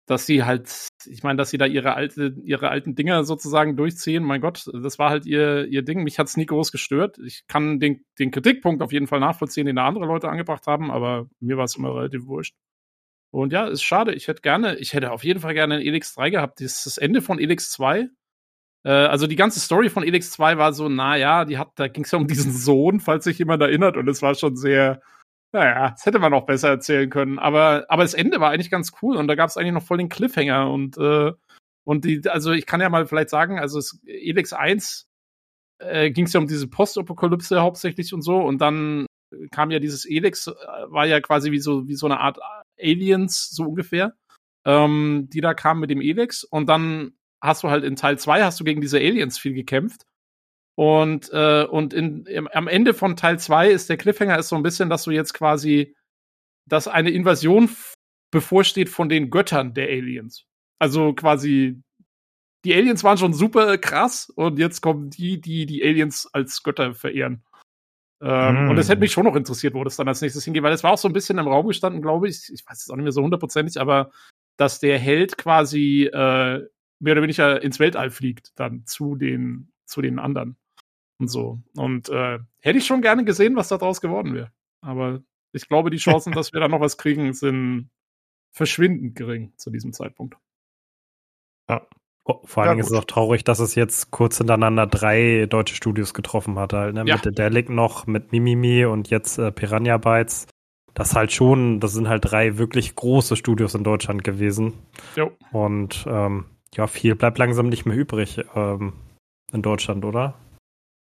dass 0.07 0.27
sie 0.27 0.45
halt, 0.45 0.89
ich 1.07 1.24
meine, 1.24 1.37
dass 1.37 1.51
sie 1.51 1.59
da 1.59 1.66
ihre 1.66 1.95
alte, 1.95 2.37
ihre 2.45 2.69
alten 2.69 2.95
Dinger 2.95 3.24
sozusagen 3.24 3.77
durchziehen. 3.77 4.23
Mein 4.23 4.41
Gott, 4.41 4.70
das 4.73 4.99
war 5.01 5.11
halt 5.11 5.27
ihr, 5.27 5.66
ihr 5.66 5.83
Ding. 5.83 6.05
Mich 6.05 6.20
hat's 6.20 6.37
nie 6.37 6.47
groß 6.47 6.70
gestört. 6.70 7.19
Ich 7.19 7.49
kann 7.49 7.81
den, 7.81 8.05
den 8.20 8.31
Kritikpunkt 8.31 8.83
auf 8.83 8.93
jeden 8.93 9.09
Fall 9.09 9.20
nachvollziehen, 9.20 9.66
den 9.66 9.77
da 9.77 9.89
andere 9.89 10.07
Leute 10.07 10.28
angebracht 10.28 10.69
haben, 10.69 10.93
aber 10.93 11.28
mir 11.41 11.57
war 11.57 11.65
es 11.65 11.77
immer 11.77 11.95
relativ 11.97 12.27
wurscht. 12.27 12.55
Und 13.33 13.53
ja, 13.53 13.66
ist 13.66 13.83
schade. 13.83 14.15
Ich 14.15 14.28
hätte 14.28 14.43
gerne, 14.43 14.77
ich 14.77 14.93
hätte 14.93 15.11
auf 15.11 15.24
jeden 15.24 15.41
Fall 15.41 15.55
gerne 15.55 15.77
ein 15.77 15.83
Elix 15.83 16.15
3 16.15 16.31
gehabt. 16.31 16.61
Das, 16.61 16.85
das 16.85 16.97
Ende 16.97 17.20
von 17.23 17.41
Elix 17.41 17.70
2 17.70 18.09
äh, 18.87 18.91
also 18.91 19.27
die 19.27 19.35
ganze 19.37 19.59
Story 19.59 19.91
von 19.91 20.05
Elix 20.05 20.31
2 20.31 20.59
war 20.59 20.73
so, 20.73 20.89
naja, 20.89 21.45
die 21.45 21.59
hat, 21.59 21.73
da 21.75 21.89
ging 21.89 22.05
es 22.05 22.13
ja 22.13 22.19
um 22.19 22.29
diesen 22.29 22.53
Sohn, 22.53 23.01
falls 23.01 23.25
sich 23.25 23.37
jemand 23.39 23.61
erinnert, 23.61 23.97
und 23.97 24.09
es 24.09 24.23
war 24.23 24.37
schon 24.37 24.57
sehr, 24.57 25.03
naja, 25.53 25.91
das 25.91 26.07
hätte 26.07 26.21
man 26.21 26.33
auch 26.33 26.47
besser 26.47 26.69
erzählen 26.69 27.11
können. 27.11 27.41
Aber, 27.41 27.87
aber 27.89 28.05
das 28.05 28.15
Ende 28.15 28.39
war 28.39 28.51
eigentlich 28.51 28.71
ganz 28.71 28.93
cool 29.03 29.17
und 29.17 29.27
da 29.27 29.35
gab 29.35 29.49
es 29.51 29.57
eigentlich 29.57 29.73
noch 29.73 29.83
voll 29.83 29.99
den 29.99 30.09
Cliffhanger 30.09 30.71
und, 30.71 30.97
äh, 30.99 31.33
und 31.85 32.05
die, 32.05 32.23
also 32.29 32.53
ich 32.53 32.67
kann 32.67 32.81
ja 32.81 32.89
mal 32.89 33.07
vielleicht 33.07 33.31
sagen, 33.31 33.59
also 33.59 33.81
es, 33.81 34.01
Elix 34.07 34.53
1 34.53 35.09
äh, 35.81 36.13
ging 36.13 36.27
es 36.27 36.33
ja 36.33 36.39
um 36.39 36.47
diese 36.47 36.69
Postapokalypse 36.69 37.61
hauptsächlich 37.61 38.15
und 38.15 38.23
so 38.23 38.39
und 38.39 38.59
dann 38.61 39.07
kam 39.51 39.73
ja 39.73 39.81
dieses 39.81 40.09
Elix, 40.09 40.47
äh, 40.47 40.53
war 40.87 41.07
ja 41.07 41.21
quasi 41.21 41.51
wie 41.51 41.59
so, 41.59 41.89
wie 41.89 41.97
so 41.97 42.07
eine 42.07 42.21
Art 42.21 42.39
Aliens, 42.81 43.51
so 43.51 43.65
ungefähr, 43.65 44.15
ähm, 44.65 45.29
die 45.33 45.41
da 45.41 45.55
kamen 45.55 45.81
mit 45.81 45.91
dem 45.91 46.01
Elix 46.01 46.45
und 46.45 46.69
dann 46.69 47.15
hast 47.43 47.63
du 47.63 47.71
halt 47.71 47.85
in 47.85 47.97
Teil 47.97 48.19
2 48.19 48.43
hast 48.43 48.61
du 48.61 48.65
gegen 48.65 48.81
diese 48.81 48.99
Aliens 48.99 49.39
viel 49.39 49.55
gekämpft. 49.55 50.07
Und, 50.77 51.31
äh, 51.33 51.65
und 51.65 51.95
in, 51.95 52.27
im, 52.27 52.49
am 52.49 52.69
Ende 52.69 52.93
von 52.93 53.17
Teil 53.17 53.39
2 53.39 53.71
ist 53.71 53.89
der 53.89 53.97
Cliffhanger 53.97 54.39
ist 54.39 54.49
so 54.49 54.57
ein 54.57 54.63
bisschen, 54.63 54.91
dass 54.91 55.05
du 55.05 55.11
jetzt 55.11 55.33
quasi, 55.33 55.97
dass 56.69 56.87
eine 56.87 57.11
Invasion 57.11 57.71
bevorsteht 58.31 58.91
von 58.91 59.09
den 59.09 59.31
Göttern 59.31 59.73
der 59.73 59.89
Aliens. 59.89 60.45
Also 60.79 61.15
quasi, 61.15 61.81
die 62.65 62.75
Aliens 62.75 63.05
waren 63.05 63.17
schon 63.17 63.33
super 63.33 63.79
krass 63.79 64.29
und 64.29 64.59
jetzt 64.59 64.83
kommen 64.83 65.09
die, 65.09 65.41
die 65.41 65.65
die 65.65 65.83
Aliens 65.83 66.29
als 66.33 66.63
Götter 66.63 66.95
verehren. 66.95 67.43
Ähm, 68.21 68.67
Mm. 68.67 68.71
Und 68.71 68.79
es 68.79 68.89
hätte 68.89 69.01
mich 69.01 69.13
schon 69.13 69.25
noch 69.25 69.37
interessiert, 69.37 69.75
wo 69.75 69.85
das 69.85 69.97
dann 69.97 70.09
als 70.09 70.21
nächstes 70.21 70.45
hingeht, 70.45 70.63
weil 70.63 70.73
es 70.73 70.83
war 70.83 70.93
auch 70.93 70.99
so 70.99 71.09
ein 71.09 71.13
bisschen 71.13 71.39
im 71.39 71.49
Raum 71.49 71.67
gestanden, 71.67 72.03
glaube 72.03 72.29
ich. 72.29 72.51
Ich 72.53 72.65
weiß 72.67 72.83
es 72.83 72.91
auch 72.91 72.97
nicht 72.97 73.05
mehr 73.05 73.13
so 73.13 73.23
hundertprozentig, 73.23 73.79
aber 73.81 74.11
dass 74.57 74.81
der 74.81 74.99
Held 74.99 75.37
quasi 75.37 76.05
äh, 76.05 76.67
mehr 76.98 77.12
oder 77.12 77.23
weniger 77.23 77.62
ins 77.62 77.78
Weltall 77.78 78.10
fliegt, 78.10 78.59
dann 78.59 78.85
zu 78.86 79.16
den, 79.16 79.73
zu 79.85 80.02
den 80.02 80.18
anderen. 80.18 80.56
Und 81.18 81.28
so. 81.28 81.60
Und 81.77 82.09
äh, 82.09 82.39
hätte 82.60 82.78
ich 82.78 82.86
schon 82.86 83.02
gerne 83.02 83.24
gesehen, 83.24 83.56
was 83.56 83.68
da 83.68 83.78
draus 83.78 84.01
geworden 84.01 84.35
wäre. 84.35 84.52
Aber 84.82 85.23
ich 85.52 85.68
glaube, 85.68 85.90
die 85.90 85.97
Chancen, 85.97 86.32
dass 86.32 86.52
wir 86.52 86.60
da 86.60 86.68
noch 86.68 86.81
was 86.81 86.98
kriegen, 86.98 87.32
sind 87.32 87.90
verschwindend 88.52 89.14
gering 89.14 89.52
zu 89.56 89.70
diesem 89.70 89.93
Zeitpunkt. 89.93 90.36
Oh, 92.28 92.40
vor 92.44 92.64
Ja, 92.64 92.70
allen 92.70 92.78
Dingen 92.78 92.86
ist 92.86 92.93
es 92.93 92.98
auch 92.98 93.05
traurig, 93.05 93.44
dass 93.44 93.60
es 93.60 93.77
jetzt 93.77 94.10
kurz 94.10 94.39
hintereinander 94.39 94.86
drei 94.89 95.47
deutsche 95.48 95.77
Studios 95.77 96.12
getroffen 96.12 96.59
hat. 96.59 96.73
Halt, 96.73 96.94
ne? 96.94 97.05
Ja. 97.06 97.14
Mit 97.14 97.24
Dedelic 97.24 97.70
noch, 97.70 98.06
mit 98.06 98.32
Mimimi 98.32 98.85
und 98.85 99.10
jetzt 99.10 99.39
äh, 99.39 99.52
Piranha 99.52 99.97
Bytes. 99.98 100.48
Das 100.93 101.14
halt 101.14 101.31
schon, 101.31 101.78
das 101.78 101.93
sind 101.93 102.09
halt 102.09 102.24
drei 102.24 102.59
wirklich 102.59 102.97
große 102.97 103.36
Studios 103.36 103.74
in 103.74 103.85
Deutschland 103.85 104.24
gewesen. 104.24 104.73
Jo. 105.14 105.31
Und 105.52 106.05
ähm, 106.09 106.47
ja, 106.74 106.86
viel 106.86 107.14
bleibt 107.14 107.38
langsam 107.38 107.68
nicht 107.68 107.86
mehr 107.86 107.97
übrig 107.97 108.40
ähm, 108.55 108.93
in 109.52 109.62
Deutschland, 109.62 110.05
oder? 110.05 110.34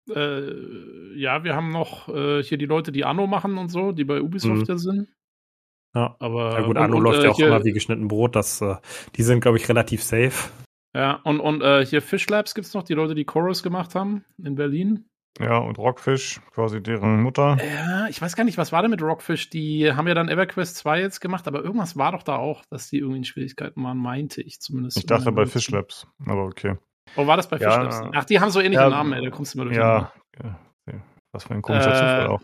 Äh, 0.09 1.15
ja, 1.15 1.43
wir 1.43 1.55
haben 1.55 1.71
noch 1.71 2.09
äh, 2.09 2.41
hier 2.43 2.57
die 2.57 2.65
Leute, 2.65 2.91
die 2.91 3.05
Anno 3.05 3.27
machen 3.27 3.57
und 3.57 3.69
so, 3.69 3.91
die 3.91 4.03
bei 4.03 4.21
Ubisoft 4.21 4.61
Mhm. 4.61 4.65
ja 4.67 4.77
sind. 4.77 5.07
Ja. 5.95 6.15
Aber 6.19 6.53
Ja 6.53 6.61
gut, 6.61 6.77
und- 6.77 6.77
Anno 6.77 6.97
und, 6.97 7.03
läuft 7.03 7.19
äh, 7.19 7.23
ja 7.25 7.29
auch 7.31 7.35
hier- 7.35 7.47
immer 7.47 7.63
wie 7.63 7.73
geschnitten 7.73 8.07
Brot. 8.07 8.35
Das, 8.35 8.61
äh, 8.61 8.75
die 9.15 9.23
sind, 9.23 9.41
glaube 9.41 9.57
ich, 9.57 9.69
relativ 9.69 10.01
safe. 10.03 10.49
Ja, 10.95 11.15
und, 11.23 11.39
und 11.39 11.61
äh, 11.61 11.85
hier 11.85 12.01
Fish 12.01 12.27
Labs 12.29 12.53
gibt's 12.55 12.73
noch, 12.73 12.83
die 12.83 12.93
Leute, 12.95 13.15
die 13.15 13.23
Chorus 13.25 13.61
gemacht 13.63 13.95
haben 13.95 14.25
in 14.43 14.55
Berlin. 14.55 15.05
Ja, 15.39 15.57
und 15.57 15.77
Rockfish, 15.77 16.41
quasi 16.51 16.81
deren 16.81 17.21
Mutter. 17.21 17.57
Ja, 17.63 18.07
ich 18.07 18.21
weiß 18.21 18.35
gar 18.35 18.43
nicht, 18.43 18.57
was 18.57 18.71
war 18.71 18.81
denn 18.81 18.91
mit 18.91 19.01
Rockfish? 19.01 19.49
Die 19.49 19.91
haben 19.93 20.07
ja 20.07 20.13
dann 20.13 20.29
EverQuest 20.29 20.75
2 20.75 20.99
jetzt 20.99 21.19
gemacht, 21.21 21.47
aber 21.47 21.63
irgendwas 21.63 21.97
war 21.97 22.11
doch 22.11 22.23
da 22.23 22.35
auch, 22.35 22.63
dass 22.69 22.89
die 22.89 22.97
irgendwie 22.99 23.19
in 23.19 23.23
Schwierigkeiten 23.23 23.83
waren, 23.83 23.97
meinte 23.97 24.41
ich 24.41 24.59
zumindest. 24.59 24.97
Ich 24.97 25.05
dachte 25.05 25.31
bei 25.31 25.45
Fish 25.45 25.69
Labs, 25.71 26.07
aber 26.25 26.45
okay. 26.45 26.75
Oh, 27.15 27.27
war 27.27 27.37
das 27.37 27.49
bei 27.49 27.57
Fish 27.57 27.67
Ja, 27.67 27.81
Labs? 27.81 28.01
Ach, 28.13 28.25
die 28.25 28.39
haben 28.39 28.51
so 28.51 28.59
ähnliche 28.59 28.83
ja, 28.83 28.89
Namen, 28.89 29.13
ey, 29.13 29.23
da 29.23 29.29
kommst 29.29 29.53
du 29.53 29.57
mal 29.59 29.65
durcheinander. 29.65 30.13
Ja, 30.43 30.59
ja, 30.87 31.03
was 31.31 31.43
für 31.45 31.53
ein 31.53 31.61
komischer 31.61 31.91
Äh, 31.91 31.95
Zufall 31.95 32.27
auch. 32.27 32.41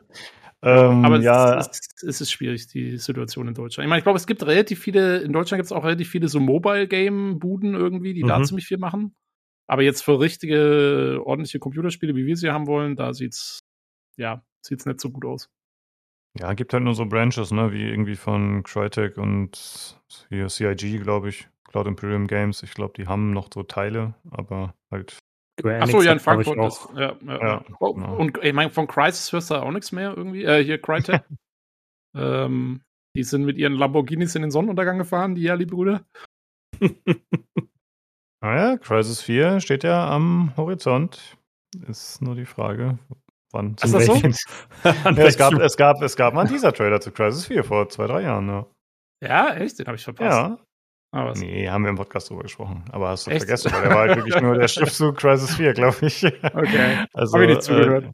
Ähm, 0.63 1.05
Aber 1.05 1.17
es, 1.17 1.23
ja, 1.23 1.59
es, 1.59 1.67
es, 1.67 2.03
es 2.03 2.21
ist 2.21 2.31
schwierig, 2.31 2.67
die 2.67 2.97
Situation 2.97 3.47
in 3.47 3.53
Deutschland. 3.53 3.85
Ich 3.85 3.89
meine, 3.89 3.99
ich 3.99 4.03
glaube, 4.03 4.17
es 4.17 4.25
gibt 4.25 4.45
relativ 4.45 4.79
viele, 4.79 5.19
in 5.19 5.31
Deutschland 5.31 5.59
gibt 5.59 5.67
es 5.67 5.71
auch 5.71 5.83
relativ 5.83 6.09
viele 6.09 6.27
so 6.27 6.39
Mobile-Game-Buden 6.39 7.75
irgendwie, 7.75 8.13
die 8.13 8.23
da 8.23 8.39
Mhm. 8.39 8.43
ziemlich 8.45 8.65
viel 8.65 8.79
machen. 8.79 9.15
Aber 9.67 9.81
jetzt 9.81 10.01
für 10.01 10.19
richtige, 10.19 11.21
ordentliche 11.25 11.59
Computerspiele, 11.59 12.15
wie 12.15 12.25
wir 12.25 12.37
sie 12.37 12.49
haben 12.49 12.67
wollen, 12.67 12.95
da 12.95 13.13
sieht's, 13.13 13.59
ja, 14.15 14.43
sieht's 14.65 14.85
nicht 14.85 15.01
so 15.01 15.09
gut 15.09 15.25
aus. 15.25 15.49
Ja, 16.39 16.53
gibt 16.53 16.73
halt 16.73 16.83
nur 16.83 16.93
so 16.93 17.05
Branches, 17.05 17.51
ne, 17.51 17.71
wie 17.71 17.83
irgendwie 17.83 18.15
von 18.15 18.63
Crytek 18.63 19.17
und 19.17 19.99
hier 20.29 20.47
CIG, 20.47 21.01
glaube 21.01 21.29
ich, 21.29 21.49
Cloud 21.67 21.87
Imperium 21.87 22.27
Games. 22.27 22.63
Ich 22.63 22.73
glaube, 22.73 22.93
die 22.95 23.07
haben 23.07 23.31
noch 23.31 23.49
so 23.53 23.63
Teile, 23.63 24.15
aber 24.29 24.73
halt. 24.91 25.17
Achso, 25.63 26.03
ja, 26.03 26.13
in 26.13 26.19
Frankfurt 26.19 26.59
ist. 26.59 26.87
Ja, 26.95 27.15
ja, 27.25 27.41
ja 27.41 27.65
oh, 27.79 27.93
genau. 27.93 28.15
Und 28.15 28.43
ich 28.43 28.53
meine, 28.53 28.69
von 28.69 28.87
Crysis 28.87 29.31
hörst 29.33 29.49
du 29.49 29.55
auch 29.55 29.71
nichts 29.71 29.91
mehr 29.91 30.15
irgendwie. 30.15 30.43
Äh, 30.43 30.63
hier 30.63 30.79
Crytek. 30.79 31.23
ähm, 32.15 32.81
die 33.15 33.23
sind 33.23 33.43
mit 33.43 33.57
ihren 33.57 33.73
Lamborghinis 33.73 34.35
in 34.35 34.43
den 34.43 34.51
Sonnenuntergang 34.51 34.99
gefahren, 34.99 35.33
die 35.33 35.41
Jali-Brüder. 35.41 36.05
naja, 38.41 38.73
ah 38.73 38.77
Crisis 38.77 39.21
4 39.21 39.59
steht 39.59 39.83
ja 39.83 40.09
am 40.09 40.53
Horizont. 40.57 41.37
Ist 41.87 42.21
nur 42.21 42.35
die 42.35 42.45
Frage, 42.45 42.97
wann. 43.51 43.75
Ist 43.81 43.93
das 43.93 44.05
so? 44.05 44.15
ja, 44.83 45.17
es, 45.17 45.37
gab, 45.37 45.53
es, 45.53 45.77
gab, 45.77 46.01
es 46.01 46.15
gab 46.15 46.33
mal 46.33 46.41
einen 46.41 46.49
Teaser-Trailer 46.49 47.01
zu 47.01 47.11
Crisis 47.11 47.47
4 47.47 47.63
vor 47.63 47.89
zwei, 47.89 48.07
drei 48.07 48.21
Jahren. 48.21 48.47
Ja, 48.47 48.65
ja 49.21 49.53
echt? 49.55 49.79
Den 49.79 49.87
habe 49.87 49.97
ich 49.97 50.03
verpasst. 50.03 50.37
Ja. 50.37 50.57
Ah, 51.13 51.33
nee, 51.35 51.67
haben 51.69 51.83
wir 51.83 51.89
im 51.89 51.95
Podcast 51.95 52.29
drüber 52.29 52.43
gesprochen. 52.43 52.83
Aber 52.91 53.09
hast 53.09 53.27
du 53.27 53.31
echt? 53.31 53.45
vergessen, 53.45 53.71
weil 53.71 53.81
der 53.81 53.91
war 53.91 53.99
halt 53.99 54.17
wirklich 54.17 54.41
nur 54.41 54.55
der 54.55 54.67
Schriftzug 54.67 55.17
Crisis 55.17 55.55
4, 55.55 55.73
glaube 55.73 56.05
ich. 56.05 56.23
Okay. 56.43 57.05
Also, 57.13 57.39
ich 57.39 57.47
nicht 57.47 57.63
zugehört. 57.63 58.05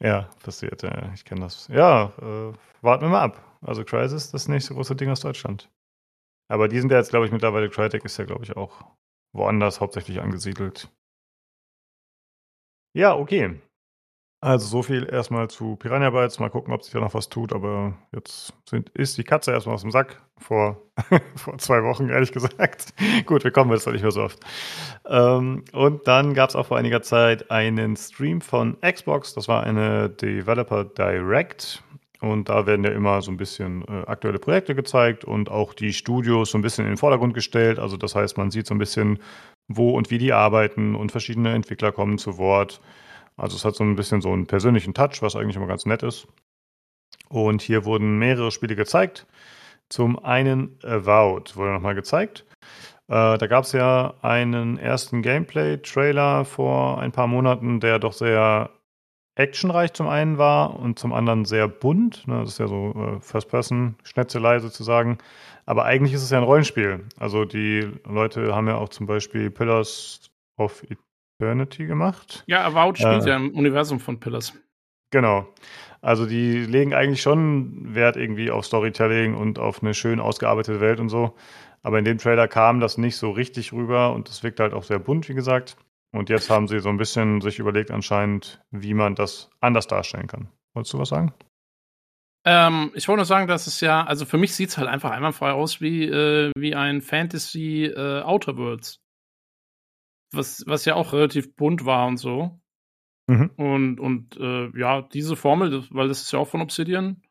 Äh, 0.00 0.08
ja, 0.08 0.28
passiert. 0.42 0.82
Ja, 0.82 1.12
ich 1.14 1.24
kenne 1.24 1.42
das. 1.42 1.68
Ja, 1.68 2.12
äh, 2.20 2.52
warten 2.82 3.04
wir 3.04 3.08
mal 3.08 3.22
ab. 3.22 3.58
Also 3.62 3.84
Crisis, 3.84 4.30
das 4.30 4.48
nächste 4.48 4.74
große 4.74 4.94
Ding 4.94 5.10
aus 5.10 5.20
Deutschland. 5.20 5.70
Aber 6.48 6.68
die 6.68 6.78
sind 6.78 6.92
ja 6.92 6.98
jetzt, 6.98 7.10
glaube 7.10 7.24
ich, 7.24 7.32
mittlerweile, 7.32 7.70
Crytek 7.70 8.04
ist 8.04 8.18
ja, 8.18 8.24
glaube 8.24 8.44
ich, 8.44 8.56
auch 8.56 8.84
woanders 9.34 9.80
hauptsächlich 9.80 10.20
angesiedelt. 10.20 10.90
Ja, 12.96 13.14
okay. 13.16 13.60
Also 14.40 14.66
so 14.66 14.82
viel 14.82 15.08
erstmal 15.10 15.48
zu 15.48 15.76
Piranha 15.76 16.10
Bytes. 16.10 16.38
Mal 16.38 16.50
gucken, 16.50 16.74
ob 16.74 16.82
sich 16.82 16.92
da 16.92 17.00
noch 17.00 17.14
was 17.14 17.30
tut. 17.30 17.52
Aber 17.54 17.96
jetzt 18.12 18.52
sind, 18.68 18.90
ist 18.90 19.16
die 19.16 19.24
Katze 19.24 19.52
erstmal 19.52 19.74
aus 19.74 19.80
dem 19.80 19.90
Sack. 19.90 20.22
Vor, 20.36 20.82
vor 21.36 21.56
zwei 21.56 21.82
Wochen, 21.82 22.10
ehrlich 22.10 22.30
gesagt. 22.30 22.92
Gut, 23.26 23.42
wir 23.42 23.50
kommen 23.50 23.70
jetzt 23.72 23.86
nicht 23.86 24.02
mehr 24.02 24.10
so 24.10 24.22
oft. 24.22 24.38
Ähm, 25.06 25.64
und 25.72 26.06
dann 26.06 26.34
gab 26.34 26.50
es 26.50 26.56
auch 26.56 26.66
vor 26.66 26.76
einiger 26.76 27.00
Zeit 27.00 27.50
einen 27.50 27.96
Stream 27.96 28.42
von 28.42 28.78
Xbox. 28.82 29.32
Das 29.32 29.48
war 29.48 29.64
eine 29.64 30.10
Developer 30.10 30.84
Direct. 30.84 31.82
Und 32.24 32.48
da 32.48 32.66
werden 32.66 32.84
ja 32.84 32.90
immer 32.90 33.20
so 33.20 33.30
ein 33.30 33.36
bisschen 33.36 33.84
äh, 33.86 34.06
aktuelle 34.06 34.38
Projekte 34.38 34.74
gezeigt 34.74 35.24
und 35.24 35.50
auch 35.50 35.74
die 35.74 35.92
Studios 35.92 36.50
so 36.50 36.58
ein 36.58 36.62
bisschen 36.62 36.86
in 36.86 36.92
den 36.92 36.96
Vordergrund 36.96 37.34
gestellt. 37.34 37.78
Also 37.78 37.96
das 37.96 38.14
heißt, 38.14 38.38
man 38.38 38.50
sieht 38.50 38.66
so 38.66 38.74
ein 38.74 38.78
bisschen, 38.78 39.18
wo 39.68 39.90
und 39.90 40.10
wie 40.10 40.18
die 40.18 40.32
arbeiten 40.32 40.94
und 40.94 41.12
verschiedene 41.12 41.52
Entwickler 41.52 41.92
kommen 41.92 42.16
zu 42.16 42.38
Wort. 42.38 42.80
Also 43.36 43.56
es 43.56 43.64
hat 43.64 43.74
so 43.74 43.84
ein 43.84 43.96
bisschen 43.96 44.22
so 44.22 44.32
einen 44.32 44.46
persönlichen 44.46 44.94
Touch, 44.94 45.20
was 45.20 45.36
eigentlich 45.36 45.56
immer 45.56 45.66
ganz 45.66 45.84
nett 45.84 46.02
ist. 46.02 46.26
Und 47.28 47.60
hier 47.60 47.84
wurden 47.84 48.18
mehrere 48.18 48.50
Spiele 48.50 48.76
gezeigt. 48.76 49.26
Zum 49.90 50.18
einen 50.18 50.78
Avowed 50.82 51.56
wurde 51.56 51.72
nochmal 51.72 51.94
gezeigt. 51.94 52.46
Äh, 53.08 53.36
da 53.36 53.46
gab 53.46 53.64
es 53.64 53.72
ja 53.72 54.14
einen 54.22 54.78
ersten 54.78 55.20
Gameplay-Trailer 55.20 56.46
vor 56.46 57.00
ein 57.00 57.12
paar 57.12 57.26
Monaten, 57.26 57.80
der 57.80 57.98
doch 57.98 58.14
sehr 58.14 58.70
actionreich 59.36 59.92
zum 59.92 60.08
einen 60.08 60.38
war 60.38 60.78
und 60.78 60.98
zum 60.98 61.12
anderen 61.12 61.44
sehr 61.44 61.68
bunt. 61.68 62.26
Ne? 62.26 62.40
Das 62.40 62.50
ist 62.50 62.58
ja 62.58 62.68
so 62.68 62.94
äh, 62.94 63.20
First-Person-Schnetzelei 63.20 64.60
sozusagen. 64.60 65.18
Aber 65.66 65.84
eigentlich 65.84 66.12
ist 66.12 66.22
es 66.22 66.30
ja 66.30 66.38
ein 66.38 66.44
Rollenspiel. 66.44 67.04
Also 67.18 67.44
die 67.44 67.90
Leute 68.06 68.54
haben 68.54 68.68
ja 68.68 68.76
auch 68.76 68.90
zum 68.90 69.06
Beispiel 69.06 69.50
Pillars 69.50 70.30
of 70.56 70.84
Eternity 71.40 71.86
gemacht. 71.86 72.44
Ja, 72.46 72.64
Avowed 72.64 72.98
spielt 72.98 73.24
äh, 73.24 73.30
ja 73.30 73.36
im 73.36 73.50
Universum 73.52 73.98
von 73.98 74.20
Pillars. 74.20 74.52
Genau. 75.10 75.48
Also 76.00 76.26
die 76.26 76.58
legen 76.58 76.92
eigentlich 76.92 77.22
schon 77.22 77.94
Wert 77.94 78.16
irgendwie 78.16 78.50
auf 78.50 78.66
Storytelling 78.66 79.34
und 79.34 79.58
auf 79.58 79.82
eine 79.82 79.94
schön 79.94 80.20
ausgearbeitete 80.20 80.80
Welt 80.80 81.00
und 81.00 81.08
so. 81.08 81.34
Aber 81.82 81.98
in 81.98 82.04
dem 82.04 82.18
Trailer 82.18 82.48
kam 82.48 82.80
das 82.80 82.98
nicht 82.98 83.16
so 83.16 83.30
richtig 83.30 83.72
rüber 83.72 84.12
und 84.12 84.28
es 84.28 84.42
wirkt 84.42 84.60
halt 84.60 84.74
auch 84.74 84.84
sehr 84.84 84.98
bunt, 84.98 85.28
wie 85.28 85.34
gesagt. 85.34 85.76
Und 86.14 86.30
jetzt 86.30 86.48
haben 86.48 86.68
sie 86.68 86.78
so 86.78 86.90
ein 86.90 86.96
bisschen 86.96 87.40
sich 87.40 87.58
überlegt 87.58 87.90
anscheinend, 87.90 88.62
wie 88.70 88.94
man 88.94 89.16
das 89.16 89.50
anders 89.60 89.88
darstellen 89.88 90.28
kann. 90.28 90.48
Wolltest 90.72 90.94
du 90.94 90.98
was 91.00 91.08
sagen? 91.08 91.34
Ähm, 92.44 92.92
ich 92.94 93.08
wollte 93.08 93.18
nur 93.18 93.24
sagen, 93.24 93.48
dass 93.48 93.66
es 93.66 93.80
ja, 93.80 94.04
also 94.04 94.24
für 94.24 94.38
mich 94.38 94.54
sieht 94.54 94.68
es 94.68 94.78
halt 94.78 94.86
einfach 94.86 95.10
einwandfrei 95.10 95.50
aus 95.50 95.80
wie, 95.80 96.04
äh, 96.04 96.52
wie 96.56 96.76
ein 96.76 97.02
Fantasy 97.02 97.86
äh, 97.86 98.22
Outer 98.22 98.56
Worlds. 98.56 99.02
Was, 100.32 100.62
was 100.68 100.84
ja 100.84 100.94
auch 100.94 101.12
relativ 101.12 101.56
bunt 101.56 101.84
war 101.84 102.06
und 102.06 102.18
so. 102.18 102.60
Mhm. 103.26 103.50
Und, 103.56 103.98
und 103.98 104.36
äh, 104.36 104.70
ja, 104.78 105.02
diese 105.02 105.34
Formel, 105.34 105.84
weil 105.90 106.06
das 106.06 106.22
ist 106.22 106.32
ja 106.32 106.38
auch 106.38 106.48
von 106.48 106.60
Obsidian, 106.60 107.22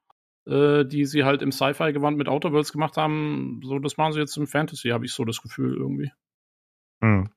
äh, 0.46 0.84
die 0.84 1.06
sie 1.06 1.24
halt 1.24 1.42
im 1.42 1.54
Sci-Fi-Gewand 1.54 2.18
mit 2.18 2.28
Outer 2.28 2.52
Worlds 2.52 2.74
gemacht 2.74 2.98
haben, 2.98 3.62
so 3.64 3.80
das 3.80 3.96
machen 3.96 4.12
sie 4.12 4.20
jetzt 4.20 4.36
im 4.36 4.48
Fantasy, 4.48 4.90
habe 4.90 5.06
ich 5.06 5.14
so 5.14 5.24
das 5.24 5.42
Gefühl 5.42 5.78
irgendwie. 5.78 6.12
Mhm. 7.00 7.30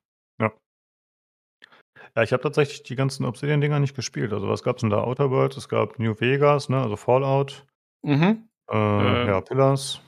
Ja, 2.17 2.23
ich 2.23 2.33
habe 2.33 2.41
tatsächlich 2.41 2.81
die 2.81 2.95
ganzen 2.95 3.25
Obsidian-Dinger 3.25 3.79
nicht 3.79 3.95
gespielt. 3.95 4.33
Also 4.33 4.49
was 4.49 4.63
gab 4.63 4.77
es 4.77 4.81
denn 4.81 4.89
da? 4.89 5.03
Outer 5.03 5.29
Worlds, 5.29 5.55
es 5.55 5.69
gab 5.69 5.99
New 5.99 6.19
Vegas, 6.19 6.67
ne? 6.67 6.81
also 6.81 6.95
Fallout. 6.95 7.67
Mhm. 8.01 8.49
Äh, 8.71 8.75
äh, 8.75 9.27
ja, 9.27 9.41
Pillars. 9.41 10.01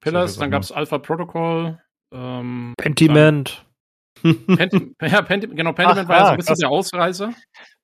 Pillars, 0.00 0.36
dann 0.36 0.50
gab 0.50 0.64
es 0.64 0.72
Alpha 0.72 0.98
Protocol. 0.98 1.80
Ähm, 2.12 2.74
Pentiment. 2.76 3.64
Penti 4.20 4.96
ja, 5.00 5.22
Penti 5.22 5.46
genau, 5.46 5.72
Pentiment 5.72 6.06
Ach, 6.06 6.08
war 6.08 6.16
ja 6.16 6.24
so 6.24 6.30
ein 6.32 6.36
bisschen 6.38 6.48
krass. 6.48 6.58
der 6.58 6.70
Ausreißer. 6.70 7.34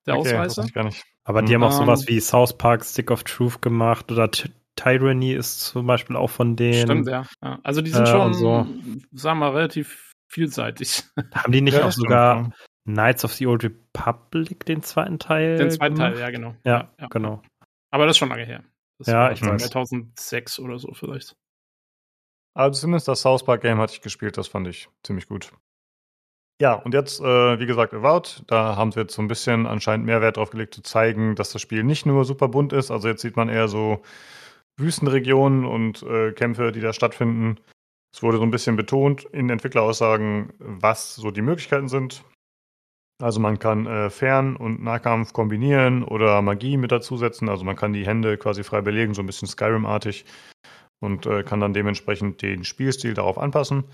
Der 0.04 0.18
okay, 0.18 0.36
Ausreißer. 0.36 0.66
Gar 0.74 0.84
nicht. 0.86 1.04
Aber 1.22 1.42
die 1.42 1.54
haben 1.54 1.62
auch 1.62 1.70
sowas 1.70 2.08
wie 2.08 2.18
South 2.18 2.58
Park 2.58 2.84
Stick 2.84 3.12
of 3.12 3.22
Truth 3.22 3.62
gemacht 3.62 4.10
oder 4.10 4.32
T 4.32 4.50
Tyranny 4.74 5.32
ist 5.32 5.60
zum 5.60 5.86
Beispiel 5.86 6.16
auch 6.16 6.30
von 6.30 6.56
denen. 6.56 6.86
Stimmt, 6.86 7.08
ja. 7.08 7.24
ja. 7.40 7.60
Also 7.62 7.82
die 7.82 7.90
sind 7.90 8.08
äh, 8.08 8.10
schon, 8.10 8.34
so. 8.34 8.66
sagen 9.12 9.38
wir 9.38 9.46
mal, 9.46 9.50
relativ 9.50 10.12
vielseitig. 10.28 11.04
Haben 11.34 11.52
die 11.52 11.60
nicht 11.60 11.74
ja, 11.76 11.84
auch 11.84 11.92
sogar 11.92 12.50
Knights 12.84 13.24
of 13.24 13.32
the 13.34 13.46
Old 13.46 13.64
Republic, 13.64 14.64
den 14.66 14.82
zweiten 14.82 15.18
Teil. 15.18 15.56
Den 15.56 15.70
zweiten 15.70 15.94
gemacht? 15.94 16.14
Teil, 16.14 16.20
ja, 16.20 16.30
genau. 16.30 16.54
Ja, 16.64 16.90
ja, 16.98 17.06
genau. 17.08 17.42
Aber 17.90 18.06
das 18.06 18.14
ist 18.14 18.18
schon 18.18 18.28
lange 18.28 18.44
her. 18.44 18.64
Das 18.98 19.08
ja, 19.08 19.30
ich 19.32 19.42
weiß. 19.42 19.70
2006 19.70 20.58
oder 20.60 20.78
so 20.78 20.92
vielleicht. 20.94 21.36
Also 22.54 22.80
zumindest 22.80 23.08
das 23.08 23.22
South 23.22 23.44
Park 23.44 23.62
Game 23.62 23.78
hatte 23.78 23.94
ich 23.94 24.00
gespielt, 24.00 24.36
das 24.36 24.48
fand 24.48 24.66
ich 24.68 24.88
ziemlich 25.02 25.28
gut. 25.28 25.52
Ja, 26.60 26.74
und 26.74 26.92
jetzt, 26.92 27.20
äh, 27.20 27.58
wie 27.58 27.64
gesagt, 27.64 27.94
Avowed, 27.94 28.42
da 28.46 28.76
haben 28.76 28.92
sie 28.92 29.00
jetzt 29.00 29.14
so 29.14 29.22
ein 29.22 29.28
bisschen 29.28 29.66
anscheinend 29.66 30.04
mehr 30.04 30.20
Wert 30.20 30.36
drauf 30.36 30.50
gelegt, 30.50 30.74
zu 30.74 30.82
zeigen, 30.82 31.34
dass 31.34 31.52
das 31.52 31.62
Spiel 31.62 31.84
nicht 31.84 32.04
nur 32.04 32.26
super 32.26 32.48
bunt 32.48 32.74
ist. 32.74 32.90
Also 32.90 33.08
jetzt 33.08 33.22
sieht 33.22 33.36
man 33.36 33.48
eher 33.48 33.66
so 33.68 34.02
Wüstenregionen 34.76 35.64
und 35.64 36.02
äh, 36.02 36.32
Kämpfe, 36.32 36.70
die 36.70 36.80
da 36.80 36.92
stattfinden. 36.92 37.56
Es 38.14 38.22
wurde 38.22 38.36
so 38.36 38.42
ein 38.42 38.50
bisschen 38.50 38.76
betont 38.76 39.24
in 39.24 39.48
Entwickleraussagen, 39.48 40.52
was 40.58 41.14
so 41.14 41.30
die 41.30 41.42
Möglichkeiten 41.42 41.88
sind. 41.88 42.24
Also 43.20 43.40
man 43.40 43.58
kann 43.58 43.86
äh, 43.86 44.10
Fern- 44.10 44.56
und 44.56 44.82
Nahkampf 44.82 45.32
kombinieren 45.32 46.02
oder 46.02 46.40
Magie 46.42 46.76
mit 46.76 46.92
dazusetzen. 46.92 47.48
Also 47.48 47.64
man 47.64 47.76
kann 47.76 47.92
die 47.92 48.06
Hände 48.06 48.38
quasi 48.38 48.64
frei 48.64 48.80
belegen, 48.80 49.14
so 49.14 49.22
ein 49.22 49.26
bisschen 49.26 49.48
Skyrim-artig 49.48 50.24
und 51.00 51.26
äh, 51.26 51.42
kann 51.42 51.60
dann 51.60 51.74
dementsprechend 51.74 52.42
den 52.42 52.64
Spielstil 52.64 53.14
darauf 53.14 53.38
anpassen. 53.38 53.84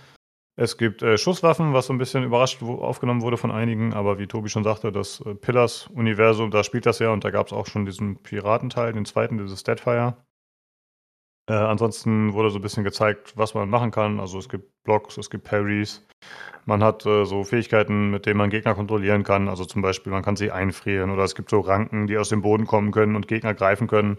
Es 0.58 0.78
gibt 0.78 1.02
äh, 1.02 1.18
Schusswaffen, 1.18 1.74
was 1.74 1.86
so 1.86 1.92
ein 1.92 1.98
bisschen 1.98 2.24
überrascht 2.24 2.62
aufgenommen 2.62 3.20
wurde 3.20 3.36
von 3.36 3.50
einigen, 3.50 3.92
aber 3.92 4.18
wie 4.18 4.26
Tobi 4.26 4.48
schon 4.48 4.64
sagte, 4.64 4.90
das 4.90 5.20
äh, 5.20 5.34
Pillars-Universum, 5.34 6.50
da 6.50 6.64
spielt 6.64 6.86
das 6.86 6.98
ja 6.98 7.10
und 7.10 7.24
da 7.24 7.30
gab 7.30 7.48
es 7.48 7.52
auch 7.52 7.66
schon 7.66 7.84
diesen 7.84 8.22
Piratenteil, 8.22 8.92
den 8.94 9.04
zweiten, 9.04 9.36
dieses 9.36 9.64
Deadfire. 9.64 10.16
Äh, 11.48 11.54
ansonsten 11.54 12.32
wurde 12.32 12.50
so 12.50 12.58
ein 12.58 12.62
bisschen 12.62 12.84
gezeigt, 12.84 13.34
was 13.36 13.54
man 13.54 13.70
machen 13.70 13.90
kann. 13.90 14.18
Also 14.18 14.38
es 14.38 14.48
gibt 14.48 14.82
Blocks, 14.82 15.16
es 15.16 15.30
gibt 15.30 15.44
Parries. 15.44 16.06
Man 16.64 16.82
hat 16.82 17.06
äh, 17.06 17.24
so 17.24 17.44
Fähigkeiten, 17.44 18.10
mit 18.10 18.26
denen 18.26 18.38
man 18.38 18.50
Gegner 18.50 18.74
kontrollieren 18.74 19.22
kann. 19.22 19.48
Also 19.48 19.64
zum 19.64 19.82
Beispiel, 19.82 20.12
man 20.12 20.22
kann 20.22 20.36
sie 20.36 20.50
einfrieren 20.50 21.10
oder 21.10 21.22
es 21.22 21.36
gibt 21.36 21.50
so 21.50 21.60
Ranken, 21.60 22.08
die 22.08 22.18
aus 22.18 22.30
dem 22.30 22.42
Boden 22.42 22.66
kommen 22.66 22.90
können 22.90 23.14
und 23.14 23.28
Gegner 23.28 23.54
greifen 23.54 23.86
können. 23.86 24.18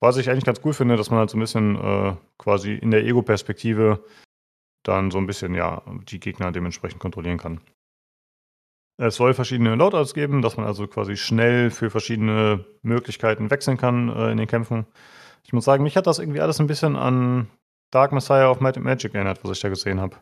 Was 0.00 0.16
ich 0.16 0.30
eigentlich 0.30 0.44
ganz 0.44 0.60
cool 0.64 0.74
finde, 0.74 0.96
dass 0.96 1.10
man 1.10 1.18
halt 1.18 1.30
so 1.30 1.36
ein 1.36 1.40
bisschen 1.40 1.76
äh, 1.76 2.14
quasi 2.38 2.74
in 2.74 2.90
der 2.90 3.04
Ego-Perspektive 3.04 4.04
dann 4.84 5.10
so 5.10 5.18
ein 5.18 5.26
bisschen, 5.26 5.54
ja, 5.54 5.82
die 6.08 6.20
Gegner 6.20 6.52
dementsprechend 6.52 7.00
kontrollieren 7.00 7.38
kann. 7.38 7.60
Es 8.96 9.16
soll 9.16 9.34
verschiedene 9.34 9.74
Loadouts 9.74 10.14
geben, 10.14 10.40
dass 10.40 10.56
man 10.56 10.66
also 10.66 10.86
quasi 10.86 11.16
schnell 11.16 11.70
für 11.70 11.90
verschiedene 11.90 12.64
Möglichkeiten 12.82 13.50
wechseln 13.50 13.76
kann 13.76 14.08
äh, 14.08 14.30
in 14.30 14.36
den 14.36 14.46
Kämpfen. 14.46 14.86
Ich 15.46 15.52
muss 15.52 15.64
sagen, 15.64 15.82
mich 15.82 15.96
hat 15.96 16.06
das 16.06 16.18
irgendwie 16.18 16.40
alles 16.40 16.60
ein 16.60 16.66
bisschen 16.66 16.96
an 16.96 17.48
Dark 17.90 18.12
Messiah 18.12 18.50
of 18.50 18.60
Might 18.60 18.76
and 18.76 18.84
Magic 18.84 19.14
erinnert, 19.14 19.44
was 19.44 19.52
ich 19.52 19.60
da 19.60 19.68
gesehen 19.68 20.00
habe. 20.00 20.16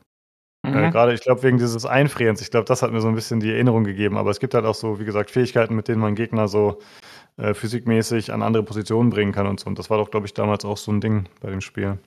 Äh, 0.64 0.70
mhm. 0.70 0.76
Äh, 0.84 0.90
Gerade, 0.90 1.14
ich 1.14 1.22
glaube, 1.22 1.42
wegen 1.42 1.58
dieses 1.58 1.86
Einfrierens. 1.86 2.40
Ich 2.40 2.50
glaube, 2.50 2.64
das 2.66 2.82
hat 2.82 2.92
mir 2.92 3.00
so 3.00 3.08
ein 3.08 3.14
bisschen 3.14 3.40
die 3.40 3.50
Erinnerung 3.50 3.84
gegeben. 3.84 4.16
Aber 4.16 4.30
es 4.30 4.40
gibt 4.40 4.54
halt 4.54 4.64
auch 4.64 4.74
so, 4.74 5.00
wie 5.00 5.04
gesagt, 5.04 5.30
Fähigkeiten, 5.30 5.74
mit 5.74 5.88
denen 5.88 6.00
man 6.00 6.14
Gegner 6.14 6.48
so 6.48 6.80
äh, 7.36 7.54
physikmäßig 7.54 8.32
an 8.32 8.42
andere 8.42 8.62
Positionen 8.62 9.10
bringen 9.10 9.32
kann 9.32 9.46
und 9.46 9.60
so. 9.60 9.66
Und 9.66 9.78
das 9.78 9.90
war 9.90 9.98
doch, 9.98 10.10
glaube 10.10 10.26
ich, 10.26 10.34
damals 10.34 10.64
auch 10.64 10.76
so 10.76 10.92
ein 10.92 11.00
Ding 11.00 11.28
bei 11.40 11.50
dem 11.50 11.60
Spiel. 11.60 11.98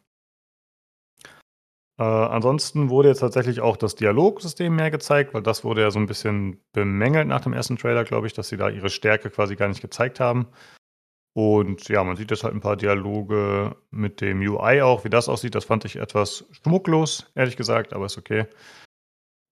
Äh, 1.97 2.03
ansonsten 2.03 2.89
wurde 2.89 3.09
jetzt 3.09 3.19
tatsächlich 3.19 3.61
auch 3.61 3.77
das 3.77 3.95
Dialogsystem 3.95 4.75
mehr 4.75 4.91
gezeigt, 4.91 5.33
weil 5.33 5.41
das 5.41 5.63
wurde 5.63 5.81
ja 5.81 5.91
so 5.91 5.99
ein 5.99 6.07
bisschen 6.07 6.59
bemängelt 6.73 7.27
nach 7.27 7.41
dem 7.41 7.53
ersten 7.53 7.77
Trailer, 7.77 8.03
glaube 8.03 8.27
ich, 8.27 8.33
dass 8.33 8.49
sie 8.49 8.57
da 8.57 8.69
ihre 8.69 8.89
Stärke 8.89 9.29
quasi 9.29 9.55
gar 9.55 9.69
nicht 9.69 9.81
gezeigt 9.81 10.19
haben. 10.19 10.47
Und 11.37 11.89
ja, 11.89 12.01
man 12.05 12.15
sieht 12.15 12.31
jetzt 12.31 12.45
halt 12.45 12.53
ein 12.53 12.61
paar 12.61 12.77
Dialoge 12.77 13.75
mit 13.91 14.21
dem 14.21 14.39
UI 14.39 14.81
auch, 14.81 15.03
wie 15.03 15.09
das 15.09 15.27
aussieht. 15.27 15.53
Das 15.53 15.65
fand 15.65 15.83
ich 15.83 15.97
etwas 15.97 16.45
schmucklos, 16.51 17.29
ehrlich 17.35 17.57
gesagt, 17.57 17.93
aber 17.93 18.05
ist 18.05 18.17
okay. 18.17 18.45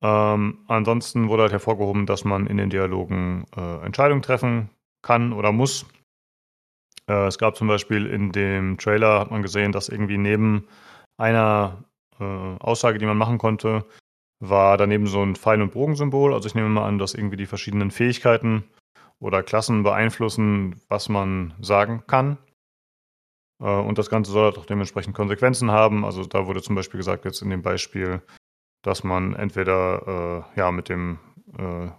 Ähm, 0.02 0.60
ansonsten 0.68 1.28
wurde 1.28 1.44
halt 1.44 1.52
hervorgehoben, 1.52 2.06
dass 2.06 2.24
man 2.24 2.48
in 2.48 2.56
den 2.56 2.70
Dialogen 2.70 3.46
äh, 3.56 3.86
Entscheidungen 3.86 4.22
treffen 4.22 4.70
kann 5.02 5.34
oder 5.34 5.52
muss. 5.52 5.86
Äh, 7.10 7.28
es 7.28 7.38
gab 7.38 7.58
zum 7.58 7.68
Beispiel 7.68 8.06
in 8.06 8.32
dem 8.32 8.78
Trailer, 8.78 9.20
hat 9.20 9.32
man 9.32 9.42
gesehen, 9.42 9.74
dass 9.74 9.90
irgendwie 9.90 10.18
neben 10.18 10.70
einer 11.18 11.84
äh, 12.18 12.24
Aussage, 12.24 12.98
die 12.98 13.06
man 13.06 13.18
machen 13.18 13.38
konnte, 13.38 13.86
war 14.40 14.78
daneben 14.78 15.08
so 15.08 15.22
ein 15.22 15.36
Pfeil- 15.36 15.62
und 15.62 15.74
Bogensymbol. 15.74 16.34
Also 16.34 16.48
ich 16.48 16.56
nehme 16.56 16.70
mal 16.70 16.88
an, 16.88 16.98
dass 16.98 17.14
irgendwie 17.14 17.38
die 17.38 17.46
verschiedenen 17.46 17.92
Fähigkeiten 17.92 18.64
oder 19.24 19.42
Klassen 19.42 19.84
beeinflussen, 19.84 20.82
was 20.90 21.08
man 21.08 21.54
sagen 21.62 22.04
kann. 22.08 22.38
Äh, 23.62 23.66
und 23.66 23.98
das 23.98 24.10
Ganze 24.10 24.32
soll 24.32 24.46
halt 24.46 24.58
auch 24.58 24.66
dementsprechend 24.66 25.16
Konsequenzen 25.16 25.72
haben. 25.72 26.04
Also 26.04 26.26
da 26.26 26.46
wurde 26.46 26.62
zum 26.62 26.76
Beispiel 26.76 26.98
gesagt 26.98 27.26
jetzt 27.26 27.42
in 27.42 27.50
dem 27.50 27.62
Beispiel, 27.62 28.22
dass 28.84 29.04
man 29.04 29.34
entweder 29.34 30.46
äh, 30.56 30.60
ja 30.60 30.72
mit 30.72 30.90
dem 30.90 31.20
äh, 31.58 31.90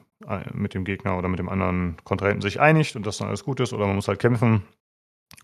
mit 0.52 0.72
dem 0.74 0.84
Gegner 0.84 1.18
oder 1.18 1.28
mit 1.28 1.38
dem 1.38 1.48
anderen 1.48 1.96
Kontrahenten 2.04 2.40
sich 2.40 2.60
einigt 2.60 2.96
und 2.96 3.04
das 3.04 3.18
dann 3.18 3.28
alles 3.28 3.44
gut 3.44 3.60
ist, 3.60 3.72
oder 3.74 3.86
man 3.86 3.96
muss 3.96 4.08
halt 4.08 4.20
kämpfen. 4.20 4.62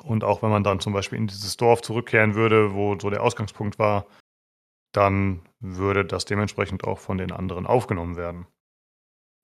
Und 0.03 0.25
auch 0.25 0.43
wenn 0.43 0.51
man 0.51 0.65
dann 0.65 0.81
zum 0.81 0.93
Beispiel 0.93 1.19
in 1.19 1.27
dieses 1.27 1.57
Dorf 1.57 1.83
zurückkehren 1.83 2.35
würde, 2.35 2.73
wo 2.73 2.99
so 2.99 3.11
der 3.11 3.23
Ausgangspunkt 3.23 3.79
war, 3.79 4.07
dann 4.93 5.43
würde 5.59 6.05
das 6.05 6.25
dementsprechend 6.25 6.85
auch 6.85 6.99
von 6.99 7.19
den 7.19 7.33
anderen 7.33 7.67
aufgenommen 7.67 8.17
werden. 8.17 8.47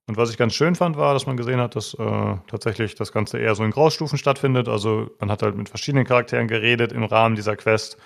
Und 0.07 0.15
was 0.15 0.29
ich 0.29 0.37
ganz 0.37 0.53
schön 0.53 0.75
fand, 0.75 0.95
war, 0.95 1.13
dass 1.13 1.27
man 1.27 1.35
gesehen 1.35 1.59
hat, 1.59 1.75
dass 1.75 1.93
äh, 1.93 2.35
tatsächlich 2.47 2.95
das 2.95 3.11
Ganze 3.11 3.39
eher 3.39 3.55
so 3.55 3.63
in 3.63 3.71
Graustufen 3.71 4.17
stattfindet. 4.17 4.69
Also 4.69 5.11
man 5.19 5.29
hat 5.29 5.43
halt 5.43 5.57
mit 5.57 5.67
verschiedenen 5.67 6.05
Charakteren 6.05 6.47
geredet 6.47 6.93
im 6.93 7.03
Rahmen 7.03 7.35
dieser 7.35 7.57
Quest. 7.57 7.97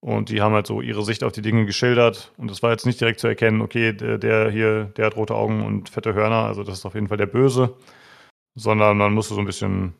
Und 0.00 0.30
die 0.30 0.40
haben 0.40 0.54
halt 0.54 0.68
so 0.68 0.80
ihre 0.80 1.04
Sicht 1.04 1.24
auf 1.24 1.32
die 1.32 1.42
Dinge 1.42 1.66
geschildert. 1.66 2.32
Und 2.36 2.50
es 2.50 2.62
war 2.62 2.70
jetzt 2.70 2.86
nicht 2.86 3.00
direkt 3.00 3.18
zu 3.18 3.26
erkennen, 3.26 3.60
okay, 3.60 3.92
der, 3.92 4.18
der, 4.18 4.50
hier, 4.50 4.84
der 4.96 5.06
hat 5.06 5.16
rote 5.16 5.34
Augen 5.34 5.64
und 5.64 5.88
fette 5.88 6.14
Hörner, 6.14 6.44
also 6.46 6.62
das 6.64 6.78
ist 6.78 6.86
auf 6.86 6.94
jeden 6.94 7.08
Fall 7.08 7.18
der 7.18 7.26
Böse. 7.26 7.76
Sondern 8.54 8.96
man 8.98 9.12
musste 9.12 9.34
so 9.34 9.40
ein 9.40 9.46
bisschen, 9.46 9.94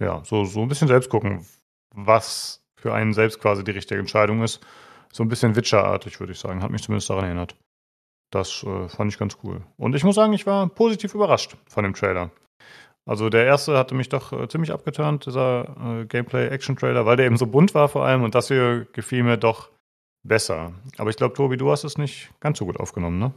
ja, 0.00 0.22
so, 0.24 0.44
so 0.44 0.62
ein 0.62 0.68
bisschen 0.68 0.88
selbst 0.88 1.10
gucken, 1.10 1.46
was 1.94 2.64
für 2.76 2.92
einen 2.92 3.14
selbst 3.14 3.40
quasi 3.40 3.62
die 3.62 3.72
richtige 3.72 4.00
Entscheidung 4.00 4.42
ist. 4.42 4.64
So 5.12 5.22
ein 5.22 5.28
bisschen 5.28 5.56
Witcher-artig, 5.56 6.18
würde 6.20 6.32
ich 6.32 6.38
sagen. 6.38 6.62
Hat 6.62 6.70
mich 6.70 6.82
zumindest 6.82 7.10
daran 7.10 7.24
erinnert. 7.24 7.56
Das 8.30 8.64
äh, 8.64 8.88
fand 8.88 9.12
ich 9.12 9.18
ganz 9.18 9.38
cool. 9.44 9.62
Und 9.76 9.94
ich 9.94 10.04
muss 10.04 10.16
sagen, 10.16 10.32
ich 10.32 10.46
war 10.46 10.68
positiv 10.68 11.14
überrascht 11.14 11.56
von 11.68 11.84
dem 11.84 11.94
Trailer. 11.94 12.30
Also 13.08 13.30
der 13.30 13.44
erste 13.46 13.78
hatte 13.78 13.94
mich 13.94 14.08
doch 14.08 14.32
äh, 14.32 14.48
ziemlich 14.48 14.72
abgeturnt, 14.72 15.26
dieser 15.26 16.00
äh, 16.02 16.06
Gameplay-Action-Trailer, 16.06 17.06
weil 17.06 17.16
der 17.16 17.26
eben 17.26 17.36
so 17.36 17.46
bunt 17.46 17.72
war 17.74 17.88
vor 17.88 18.04
allem 18.04 18.22
und 18.22 18.34
das 18.34 18.48
hier 18.48 18.86
gefiel 18.92 19.22
mir 19.22 19.36
doch 19.36 19.70
besser. 20.24 20.74
Aber 20.98 21.10
ich 21.10 21.16
glaube, 21.16 21.34
Tobi, 21.34 21.56
du 21.56 21.70
hast 21.70 21.84
es 21.84 21.98
nicht 21.98 22.30
ganz 22.40 22.58
so 22.58 22.66
gut 22.66 22.80
aufgenommen, 22.80 23.18
ne? 23.20 23.32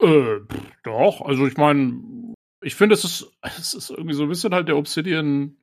Äh, 0.00 0.40
doch, 0.84 1.20
also 1.20 1.46
ich 1.46 1.58
meine, 1.58 2.34
ich 2.62 2.74
finde, 2.74 2.94
es 2.94 3.04
ist, 3.04 3.30
es 3.42 3.74
ist 3.74 3.90
irgendwie 3.90 4.14
so 4.14 4.22
ein 4.22 4.28
bisschen 4.30 4.54
halt 4.54 4.68
der 4.68 4.78
Obsidian 4.78 5.56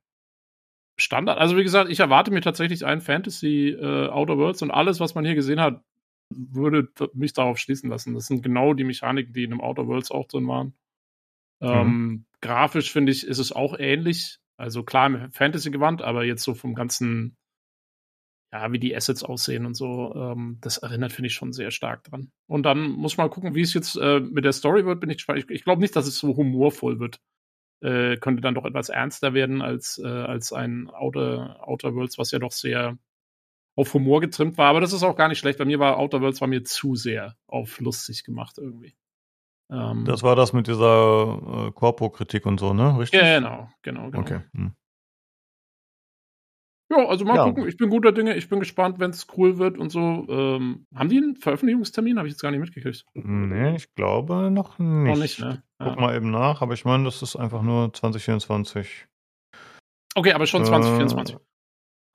Standard. 0.98 1.40
Also 1.40 1.58
wie 1.58 1.64
gesagt, 1.64 1.90
ich 1.90 2.00
erwarte 2.00 2.32
mir 2.32 2.42
tatsächlich 2.42 2.86
ein 2.86 3.02
Fantasy 3.02 3.70
äh, 3.70 4.08
Outer 4.08 4.38
Worlds 4.38 4.62
und 4.62 4.72
alles, 4.72 5.00
was 5.00 5.16
man 5.16 5.26
hier 5.26 5.36
gesehen 5.36 5.60
hat, 5.60 5.82
würde 6.30 6.90
mich 7.14 7.34
darauf 7.34 7.58
schließen 7.58 7.90
lassen. 7.90 8.14
Das 8.14 8.28
sind 8.28 8.42
genau 8.42 8.74
die 8.74 8.84
Mechaniken, 8.84 9.34
die 9.34 9.44
in 9.44 9.52
dem 9.52 9.62
Outer 9.62 9.88
Worlds 9.88 10.12
auch 10.12 10.28
drin 10.28 10.48
waren. 10.48 10.74
Mhm. 11.60 11.68
Ähm, 11.68 12.26
grafisch 12.42 12.92
finde 12.92 13.12
ich, 13.12 13.26
ist 13.26 13.40
es 13.40 13.52
auch 13.52 13.78
ähnlich. 13.78 14.40
Also 14.58 14.84
klar 14.84 15.08
im 15.08 15.32
Fantasy-Gewand, 15.32 16.02
aber 16.02 16.24
jetzt 16.24 16.44
so 16.44 16.54
vom 16.54 16.76
ganzen, 16.76 17.36
ja, 18.54 18.72
wie 18.72 18.80
die 18.80 18.96
Assets 18.96 19.24
aussehen 19.24 19.66
und 19.66 19.76
so, 19.76 20.14
ähm, 20.16 20.60
das 20.62 20.78
erinnert, 20.78 21.12
finde 21.12 21.28
ich, 21.28 21.34
schon 21.34 21.52
sehr 21.52 21.72
stark 21.72 22.04
dran. 22.06 22.32
Und 22.48 22.64
dann 22.64 22.90
muss 22.90 23.18
man 23.18 23.30
gucken, 23.30 23.56
wie 23.56 23.62
es 23.62 23.74
jetzt 23.74 23.98
äh, 23.98 24.20
mit 24.20 24.46
der 24.46 24.54
Story 24.54 24.86
wird, 24.86 25.02
bin 25.02 25.10
ich 25.10 25.18
gespannt. 25.18 25.40
Ich, 25.40 25.50
ich 25.50 25.64
glaube 25.64 25.82
nicht, 25.82 25.96
dass 25.96 26.08
es 26.08 26.18
so 26.18 26.36
humorvoll 26.36 27.00
wird. 27.00 27.20
Äh, 27.82 28.18
könnte 28.18 28.42
dann 28.42 28.56
doch 28.56 28.66
etwas 28.66 28.90
ernster 28.90 29.34
werden 29.34 29.62
als, 29.62 30.02
äh, 30.04 30.08
als 30.08 30.54
ein 30.54 30.90
Outer, 30.90 31.68
Outer 31.68 31.94
Worlds, 31.94 32.18
was 32.18 32.32
ja 32.32 32.40
doch 32.40 32.54
sehr 32.54 32.98
auf 33.76 33.94
Humor 33.94 34.22
getrimmt 34.22 34.58
war. 34.58 34.70
Aber 34.70 34.82
das 34.82 34.94
ist 34.94 35.04
auch 35.04 35.16
gar 35.16 35.28
nicht 35.28 35.40
schlecht. 35.40 35.60
Bei 35.60 35.66
mir 35.66 35.80
war 35.80 35.98
Outer 35.98 36.22
Worlds 36.22 36.42
war 36.42 36.48
mir 36.48 36.64
zu 36.64 36.96
sehr 36.96 37.36
auf 37.48 37.80
lustig 37.80 38.24
gemacht 38.24 38.58
irgendwie. 38.58 38.96
Ähm, 39.72 40.06
das 40.06 40.24
war 40.24 40.36
das 40.36 40.54
mit 40.54 40.68
dieser 40.68 41.68
äh, 41.68 41.72
Korpo-Kritik 41.72 42.46
und 42.46 42.60
so, 42.60 42.74
ne? 42.74 42.98
Richtig? 43.00 43.20
Genau, 43.20 43.70
genau, 43.82 44.12
genau. 44.12 44.20
Okay. 44.20 44.42
Hm. 44.54 44.76
Ja, 46.92 47.08
also 47.08 47.26
mal 47.26 47.36
ja. 47.36 47.46
gucken. 47.46 47.68
Ich 47.68 47.78
bin 47.78 47.90
guter 47.90 48.12
Dinge. 48.12 48.36
Ich 48.36 48.48
bin 48.48 48.60
gespannt, 48.60 49.00
wenn 49.00 49.10
es 49.10 49.26
cool 49.36 49.58
wird 49.58 49.78
und 49.78 49.90
so. 49.90 50.28
Ähm, 50.30 50.86
haben 50.94 51.10
die 51.10 51.18
einen 51.18 51.36
Veröffentlichungstermin? 51.36 52.18
Habe 52.18 52.28
ich 52.28 52.36
jetzt 52.36 52.42
gar 52.42 52.52
nicht 52.52 52.60
mitgekriegt. 52.60 53.06
Nee, 53.16 53.76
ich 53.76 53.96
glaube 53.96 54.52
noch 54.52 54.78
nicht. 54.78 55.14
Noch 55.14 55.18
nicht, 55.18 55.40
ne? 55.40 55.64
Ja. 55.80 55.90
Guck 55.90 56.00
mal 56.00 56.16
eben 56.16 56.30
nach, 56.30 56.62
aber 56.62 56.76
ich 56.76 56.86
meine, 56.86 57.06
das 57.06 57.24
ist 57.24 57.36
einfach 57.36 57.64
nur 57.64 57.92
2024. 57.92 59.08
Okay, 60.14 60.34
aber 60.34 60.46
schon 60.46 60.64
2024. 60.64 61.36
Äh, 61.36 61.40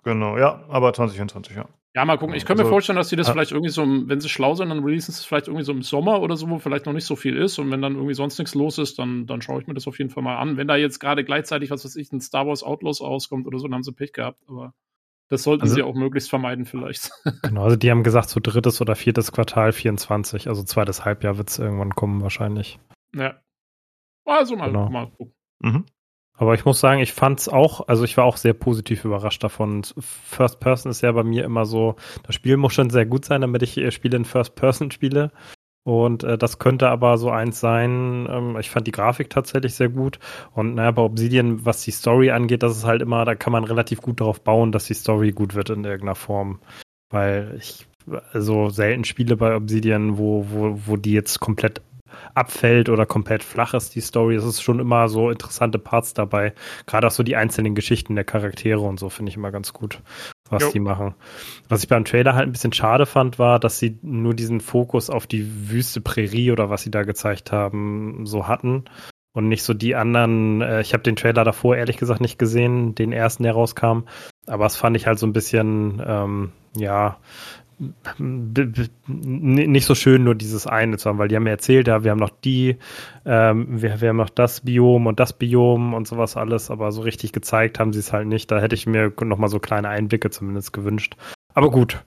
Genau, 0.03 0.39
ja, 0.39 0.65
aber 0.69 0.93
2024, 0.93 1.57
ja. 1.57 1.67
Ja, 1.95 2.05
mal 2.05 2.19
gucken. 2.19 2.37
Ich 2.37 2.47
könnte 2.47 2.63
also, 2.63 2.71
mir 2.71 2.75
vorstellen, 2.75 2.97
dass 2.97 3.09
die 3.09 3.17
das 3.17 3.29
ah, 3.29 3.33
vielleicht 3.33 3.51
irgendwie 3.51 3.71
so, 3.71 3.83
wenn 3.83 4.21
sie 4.21 4.29
schlau 4.29 4.55
sind, 4.55 4.69
dann 4.69 4.85
releasen 4.85 5.13
sie 5.13 5.19
es 5.19 5.25
vielleicht 5.25 5.49
irgendwie 5.49 5.65
so 5.65 5.73
im 5.73 5.83
Sommer 5.83 6.21
oder 6.21 6.37
so, 6.37 6.49
wo 6.49 6.61
vielleicht 6.61 6.87
noch 6.87 6.93
nicht 6.93 7.05
so 7.05 7.17
viel 7.17 7.37
ist. 7.37 7.59
Und 7.59 7.71
wenn 7.73 7.83
dann 7.83 7.97
irgendwie 7.97 8.15
sonst 8.15 8.39
nichts 8.39 8.55
los 8.55 8.79
ist, 8.79 8.99
dann, 9.01 9.27
dann 9.27 9.43
schaue 9.43 9.61
ich 9.61 9.67
mir 9.67 9.75
das 9.75 9.89
auf 9.89 9.99
jeden 9.99 10.11
Fall 10.11 10.23
mal 10.23 10.39
an. 10.39 10.57
Wenn 10.57 10.69
da 10.69 10.77
jetzt 10.77 11.01
gerade 11.01 11.25
gleichzeitig, 11.25 11.71
was 11.71 11.85
weiß 11.85 11.97
ich, 11.97 12.13
ein 12.13 12.21
Star 12.21 12.47
Wars 12.47 12.63
Outlaws 12.63 13.01
auskommt 13.01 13.49
oder 13.49 13.59
so, 13.59 13.67
dann 13.67 13.75
haben 13.75 13.83
sie 13.83 13.93
Pech 13.93 14.13
gehabt. 14.13 14.41
Aber 14.47 14.73
das 15.31 15.43
sollten 15.43 15.63
also, 15.63 15.75
sie 15.75 15.83
auch 15.83 15.95
möglichst 15.95 16.31
vermeiden, 16.31 16.65
vielleicht. 16.65 17.11
Genau, 17.43 17.65
also 17.65 17.77
die 17.77 17.91
haben 17.91 18.05
gesagt, 18.05 18.29
so 18.29 18.39
drittes 18.41 18.81
oder 18.81 18.95
viertes 18.95 19.33
Quartal 19.33 19.73
24, 19.73 20.47
also 20.47 20.63
zweites 20.63 21.05
Halbjahr 21.05 21.39
wird 21.39 21.51
es 21.51 21.59
irgendwann 21.59 21.95
kommen, 21.97 22.23
wahrscheinlich. 22.23 22.79
Ja. 23.17 23.41
Also 24.25 24.57
mal, 24.57 24.67
genau. 24.67 24.89
mal 24.91 25.11
gucken. 25.11 25.35
Mhm. 25.59 25.87
Aber 26.41 26.55
ich 26.55 26.65
muss 26.65 26.81
sagen, 26.81 27.03
ich 27.03 27.13
fand's 27.13 27.51
auch, 27.51 27.87
also 27.87 28.03
ich 28.03 28.17
war 28.17 28.25
auch 28.25 28.39
sehr 28.39 28.55
positiv 28.55 29.05
überrascht 29.05 29.45
davon. 29.45 29.83
First 29.99 30.59
Person 30.59 30.91
ist 30.91 31.03
ja 31.03 31.13
bei 31.13 31.23
mir 31.23 31.45
immer 31.45 31.67
so, 31.67 31.97
das 32.23 32.35
Spiel 32.35 32.57
muss 32.57 32.73
schon 32.73 32.89
sehr 32.89 33.05
gut 33.05 33.27
sein, 33.27 33.43
damit 33.43 33.63
ich 33.63 33.77
äh, 33.77 33.91
Spiele 33.91 34.17
in 34.17 34.25
First 34.25 34.55
Person 34.55 34.91
spiele. 34.91 35.33
Und 35.85 36.25
äh, 36.25 36.39
das 36.39 36.59
könnte 36.59 36.89
aber 36.89 37.19
so 37.19 37.29
eins 37.31 37.61
sein. 37.61 38.27
Ähm, 38.31 38.57
ich 38.59 38.71
fand 38.71 38.87
die 38.87 38.91
Grafik 38.91 39.29
tatsächlich 39.29 39.75
sehr 39.75 39.91
gut. 39.91 40.19
Und 40.55 40.77
naja, 40.77 40.93
bei 40.93 41.03
Obsidian, 41.03 41.67
was 41.67 41.83
die 41.83 41.91
Story 41.91 42.31
angeht, 42.31 42.63
das 42.63 42.75
ist 42.75 42.87
halt 42.87 43.03
immer, 43.03 43.27
da 43.27 43.35
kann 43.35 43.53
man 43.53 43.65
relativ 43.65 44.01
gut 44.01 44.23
darauf 44.23 44.41
bauen, 44.41 44.73
dass 44.73 44.87
die 44.87 44.95
Story 44.95 45.33
gut 45.33 45.55
wird 45.55 45.69
in 45.69 45.85
irgendeiner 45.85 46.15
Form. 46.15 46.61
Weil 47.11 47.55
ich 47.59 47.87
also 48.33 48.71
selten 48.71 49.05
Spiele 49.05 49.37
bei 49.37 49.55
Obsidian, 49.55 50.17
wo, 50.17 50.47
wo, 50.49 50.81
wo 50.87 50.97
die 50.97 51.13
jetzt 51.13 51.39
komplett 51.39 51.83
abfällt 52.35 52.89
oder 52.89 53.07
komplett 53.07 53.43
flach 53.43 53.75
ist, 53.75 53.95
die 53.95 54.01
Story. 54.01 54.37
Es 54.37 54.45
ist 54.45 54.63
schon 54.63 54.81
immer 54.81 55.09
so 55.09 55.31
interessante 55.31 55.79
Parts 55.79 56.15
dabei. 56.15 56.55
Gerade 56.87 57.07
auch 57.07 57.13
so 57.13 57.23
die 57.23 57.37
einzelnen 57.37 57.75
Geschichten 57.75 58.15
der 58.15 58.25
Charaktere 58.25 58.81
und 58.81 58.99
so 58.99 59.09
finde 59.09 59.31
ich 59.31 59.37
immer 59.37 59.51
ganz 59.51 59.73
gut, 59.73 60.01
was 60.49 60.63
jo. 60.63 60.71
die 60.73 60.81
machen. 60.81 61.15
Was 61.69 61.83
ich 61.83 61.89
beim 61.89 62.05
Trailer 62.05 62.35
halt 62.35 62.49
ein 62.49 62.53
bisschen 62.53 62.73
schade 62.73 63.07
fand, 63.07 63.39
war, 63.39 63.59
dass 63.59 63.79
sie 63.79 63.99
nur 64.03 64.35
diesen 64.35 64.61
Fokus 64.61 65.11
auf 65.11 65.27
die 65.27 65.71
Wüste 65.71 66.01
Prärie 66.01 66.53
oder 66.53 66.71
was 66.71 66.83
sie 66.83 66.91
da 66.91 67.03
gezeigt 67.03 67.53
haben, 67.53 68.27
so 68.27 68.47
hatten. 68.49 68.85
Und 69.33 69.49
nicht 69.49 69.63
so 69.63 69.75
die 69.75 69.95
anderen, 69.95 70.61
äh, 70.61 70.81
ich 70.81 70.93
habe 70.93 71.05
den 71.05 71.15
Trailer 71.15 71.45
davor 71.45 71.77
ehrlich 71.77 71.99
gesagt 71.99 72.21
nicht 72.21 72.39
gesehen, 72.39 72.97
den 72.97 73.13
ersten, 73.13 73.45
der 73.45 73.53
rauskam. 73.53 74.01
Aber 74.47 74.67
es 74.67 74.77
fand 74.77 74.97
ich 74.97 75.07
halt 75.07 75.21
so 75.21 75.27
ein 75.27 75.33
bisschen, 75.33 76.03
ähm, 76.05 76.53
ja, 76.75 77.19
nicht 78.19 79.87
so 79.87 79.95
schön, 79.95 80.23
nur 80.25 80.35
dieses 80.35 80.67
eine 80.67 80.99
zu 80.99 81.09
haben, 81.09 81.19
weil 81.19 81.29
die 81.29 81.37
haben 81.37 81.45
mir 81.45 81.51
erzählt, 81.51 81.89
ja, 81.89 82.05
wir 82.05 82.11
haben 82.11 82.19
noch 82.19 82.31
die, 82.31 82.77
ähm, 83.25 83.83
wir, 83.83 84.01
wir 84.01 84.11
haben 84.11 84.17
noch 84.17 84.29
das 84.29 84.61
Biom 84.61 85.07
und 85.07 85.19
das 85.19 85.33
Biom 85.33 85.95
und 85.95 86.07
sowas 86.07 86.37
alles, 86.37 86.71
aber 86.71 86.93
so 86.93 87.01
richtig 87.01 87.33
gezeigt 87.33 87.79
haben 87.79 87.93
sie 87.93 88.01
es 88.01 88.13
halt 88.13 88.27
nicht. 88.27 88.51
Da 88.51 88.61
hätte 88.61 88.75
ich 88.75 88.87
mir 88.87 89.13
noch 89.23 89.39
mal 89.39 89.49
so 89.49 89.59
kleine 89.59 89.89
Einblicke 89.89 90.31
zumindest 90.31 90.73
gewünscht. 90.73 91.17
Aber 91.55 91.71
gut. 91.71 92.05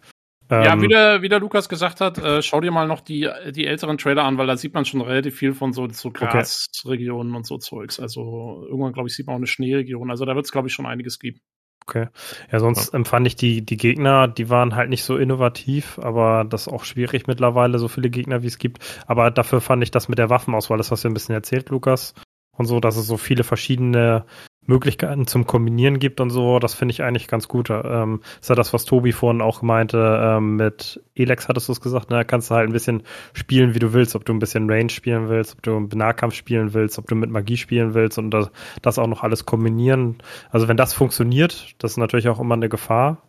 ja, 0.52 0.74
ähm, 0.74 0.82
wie 0.82 0.88
der, 0.88 1.24
wie 1.24 1.30
der 1.30 1.40
Lukas 1.40 1.68
gesagt 1.70 2.02
hat, 2.02 2.20
äh, 2.20 2.44
schau 2.44 2.62
dir 2.62 2.72
mal 2.72 2.88
noch 2.88 3.02
die, 3.02 3.28
die 3.52 3.66
älteren 3.66 3.98
Trailer 3.98 4.26
an, 4.26 4.38
weil 4.38 4.48
da 4.48 4.58
sieht 4.58 4.76
man 4.76 4.86
schon 4.86 5.02
relativ 5.02 5.36
viel 5.36 5.54
von 5.54 5.74
so, 5.74 5.90
so 5.90 6.12
Grasregionen 6.12 7.32
okay. 7.32 7.38
und 7.38 7.48
so 7.48 7.58
Zeugs. 7.58 8.00
Also 8.00 8.66
irgendwann, 8.70 8.94
glaube 8.94 9.10
ich, 9.10 9.16
sieht 9.16 9.26
man 9.26 9.34
auch 9.34 9.40
eine 9.40 9.48
Schneeregion. 9.48 10.12
Also 10.12 10.26
da 10.26 10.36
wird 10.36 10.46
es, 10.46 10.52
glaube 10.52 10.68
ich, 10.68 10.74
schon 10.74 10.86
einiges 10.86 11.18
geben. 11.18 11.42
Okay. 11.86 12.08
Ja, 12.50 12.60
sonst 12.60 12.94
ja. 12.94 12.98
empfand 12.98 13.28
ich 13.28 13.36
die, 13.36 13.62
die 13.62 13.76
Gegner, 13.76 14.30
die 14.30 14.50
waren 14.50 14.76
halt 14.76 14.90
nicht 14.90 15.04
so 15.04 15.18
innovativ, 15.18 16.00
aber 16.00 16.46
das 16.46 16.68
ist 16.68 16.74
auch 16.74 16.86
schwierig 16.86 17.28
mittlerweile, 17.28 17.78
so 17.78 17.90
viele 17.90 18.10
Gegner 18.10 18.42
wie 18.42 18.48
es 18.48 18.58
gibt. 18.58 18.80
Aber 19.06 19.32
dafür 19.32 19.60
fand 19.60 19.84
ich 19.84 19.92
das 19.92 20.08
mit 20.08 20.18
der 20.18 20.30
Waffenauswahl, 20.30 20.78
das 20.78 20.92
hast 20.92 21.04
du 21.04 21.10
ein 21.10 21.14
bisschen 21.14 21.36
erzählt, 21.36 21.70
Lukas, 21.70 22.14
und 22.58 22.68
so, 22.68 22.80
dass 22.80 22.96
es 22.96 23.06
so 23.06 23.18
viele 23.18 23.44
verschiedene 23.44 24.26
Möglichkeiten 24.66 25.28
zum 25.28 25.46
Kombinieren 25.46 26.00
gibt 26.00 26.22
und 26.22 26.30
so, 26.30 26.60
das 26.60 26.74
finde 26.74 26.94
ich 26.94 27.04
eigentlich 27.04 27.28
ganz 27.28 27.48
gut. 27.48 27.70
Ähm, 27.70 28.22
ist 28.40 28.50
ja 28.50 28.56
das, 28.56 28.74
was 28.74 28.86
Tobi 28.86 29.12
vorhin 29.12 29.42
auch 29.42 29.62
meinte, 29.62 30.20
ähm, 30.22 30.56
mit 30.56 31.02
Elex 31.16 31.48
hattest 31.48 31.68
du 31.68 31.74
es 31.74 31.82
gesagt, 31.82 32.10
ne? 32.10 32.24
kannst 32.26 32.50
du 32.50 32.56
halt 32.56 32.70
ein 32.70 32.74
bisschen 32.74 33.04
spielen, 33.34 33.76
wie 33.76 33.80
du 33.80 33.94
willst, 33.94 34.16
ob 34.16 34.26
du 34.26 34.34
ein 34.34 34.40
bisschen 34.40 34.70
Range 34.70 34.90
spielen 34.90 35.30
willst, 35.30 35.56
ob 35.56 35.64
du 35.64 35.80
Nahkampf 35.98 36.34
spielen 36.34 36.74
willst, 36.74 36.98
ob 36.98 37.08
du 37.08 37.16
mit 37.16 37.30
Magie 37.30 37.58
spielen 37.58 37.94
willst 37.94 38.18
und 38.18 38.32
das, 38.32 38.52
das 38.82 39.00
auch 39.00 39.08
noch 39.08 39.24
alles 39.24 39.46
kombinieren. 39.46 40.18
Also 40.50 40.68
wenn 40.68 40.78
das 40.78 40.94
funktioniert, 40.94 41.76
das 41.80 41.92
ist 41.92 41.98
natürlich 41.98 42.30
auch 42.30 42.40
immer 42.40 42.56
eine 42.56 42.70
Gefahr, 42.70 43.22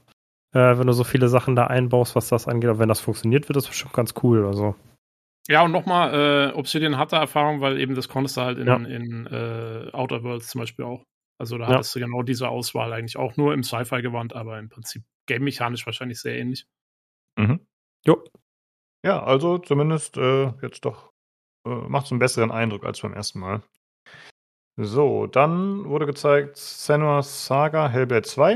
äh, 0.53 0.79
wenn 0.79 0.87
du 0.87 0.93
so 0.93 1.05
viele 1.05 1.29
Sachen 1.29 1.57
da 1.57 1.67
einbaust, 1.67 2.15
was 2.15 2.29
das 2.29 2.47
angeht. 2.47 2.71
Aber 2.71 2.79
wenn 2.79 2.89
das 2.89 3.01
funktioniert, 3.01 3.49
wird 3.49 3.57
das 3.57 3.67
bestimmt 3.67 3.93
ganz 3.93 4.15
cool. 4.23 4.47
Also. 4.47 4.77
Ja, 5.49 5.63
und 5.63 5.73
nochmal, 5.73 6.53
äh, 6.53 6.55
Obsidian 6.55 6.97
hatte 6.97 7.17
Erfahrung, 7.17 7.61
weil 7.61 7.79
eben 7.79 7.95
das 7.95 8.09
konntest 8.09 8.37
du 8.37 8.41
halt 8.41 8.59
in, 8.59 8.67
ja. 8.67 8.77
in 8.77 9.27
äh, 9.27 9.91
Outer 9.93 10.23
Worlds 10.23 10.49
zum 10.49 10.61
Beispiel 10.61 10.85
auch. 10.85 11.05
Also 11.39 11.59
da 11.59 11.69
ja. 11.69 11.75
hattest 11.75 11.95
du 11.95 12.01
genau 12.01 12.23
diese 12.23 12.49
Auswahl 12.49 12.93
eigentlich 12.93 13.17
auch 13.17 13.37
nur 13.37 13.55
im 13.55 13.63
Sci-Fi 13.63 14.03
gewandt, 14.03 14.35
aber 14.35 14.59
im 14.59 14.69
Prinzip 14.69 15.03
game-mechanisch 15.27 15.87
wahrscheinlich 15.87 16.21
sehr 16.21 16.39
ähnlich. 16.39 16.67
Mhm. 17.37 17.67
Jo. 18.07 18.23
Ja, 19.05 19.23
also 19.23 19.59
zumindest 19.59 20.17
äh, 20.17 20.53
jetzt 20.63 20.85
doch 20.85 21.13
äh, 21.67 21.71
macht 21.71 22.07
es 22.07 22.13
einen 22.13 22.21
besseren 22.21 22.51
Eindruck 22.51 22.85
als 22.85 23.01
beim 23.01 23.13
ersten 23.13 23.41
Mal. 23.41 23.63
So, 24.77 25.27
dann 25.27 25.85
wurde 25.85 26.07
gezeigt 26.07 26.57
Senua 26.57 27.23
Saga 27.23 27.89
Hellblade 27.89 28.23
2. 28.23 28.53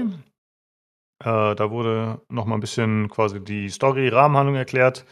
Äh, 1.20 1.54
da 1.54 1.70
wurde 1.70 2.20
nochmal 2.28 2.58
ein 2.58 2.60
bisschen 2.60 3.08
quasi 3.08 3.42
die 3.42 3.68
Story-Rahmenhandlung 3.68 4.56
erklärt. 4.56 5.04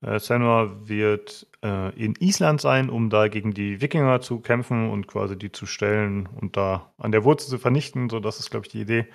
Äh, 0.00 0.20
Senua 0.20 0.70
wird 0.84 1.46
äh, 1.64 1.94
in 1.96 2.14
Island 2.20 2.60
sein, 2.60 2.90
um 2.90 3.10
da 3.10 3.28
gegen 3.28 3.52
die 3.52 3.80
Wikinger 3.80 4.20
zu 4.20 4.40
kämpfen 4.40 4.90
und 4.90 5.08
quasi 5.08 5.36
die 5.36 5.52
zu 5.52 5.66
stellen 5.66 6.28
und 6.40 6.56
da 6.56 6.92
an 6.98 7.12
der 7.12 7.24
Wurzel 7.24 7.48
zu 7.48 7.58
vernichten. 7.58 8.08
So, 8.08 8.20
das 8.20 8.38
ist, 8.38 8.50
glaube 8.50 8.66
ich, 8.66 8.72
die 8.72 8.82
Idee. 8.82 9.06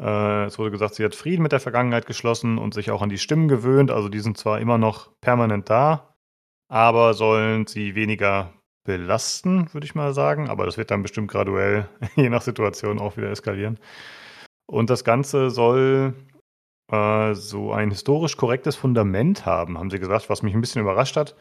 Äh, 0.00 0.44
es 0.44 0.58
wurde 0.58 0.70
gesagt, 0.70 0.94
sie 0.94 1.04
hat 1.04 1.14
Frieden 1.14 1.42
mit 1.42 1.52
der 1.52 1.60
Vergangenheit 1.60 2.06
geschlossen 2.06 2.58
und 2.58 2.74
sich 2.74 2.90
auch 2.90 3.02
an 3.02 3.08
die 3.08 3.18
Stimmen 3.18 3.48
gewöhnt. 3.48 3.90
Also 3.90 4.08
die 4.08 4.20
sind 4.20 4.36
zwar 4.36 4.60
immer 4.60 4.78
noch 4.78 5.10
permanent 5.20 5.70
da, 5.70 6.14
aber 6.68 7.14
sollen 7.14 7.66
sie 7.66 7.94
weniger 7.94 8.52
belasten, 8.84 9.72
würde 9.72 9.86
ich 9.86 9.94
mal 9.94 10.12
sagen. 10.12 10.50
Aber 10.50 10.66
das 10.66 10.76
wird 10.76 10.90
dann 10.90 11.02
bestimmt 11.02 11.30
graduell, 11.30 11.88
je 12.16 12.28
nach 12.28 12.42
Situation, 12.42 13.00
auch 13.00 13.16
wieder 13.16 13.30
eskalieren. 13.30 13.78
Und 14.66 14.90
das 14.90 15.04
Ganze 15.04 15.50
soll 15.50 16.14
äh, 16.92 17.34
so 17.34 17.72
ein 17.72 17.90
historisch 17.90 18.36
korrektes 18.36 18.76
Fundament 18.76 19.46
haben, 19.46 19.78
haben 19.78 19.90
sie 19.90 19.98
gesagt, 19.98 20.28
was 20.30 20.42
mich 20.42 20.54
ein 20.54 20.60
bisschen 20.60 20.82
überrascht 20.82 21.16
hat. 21.16 21.34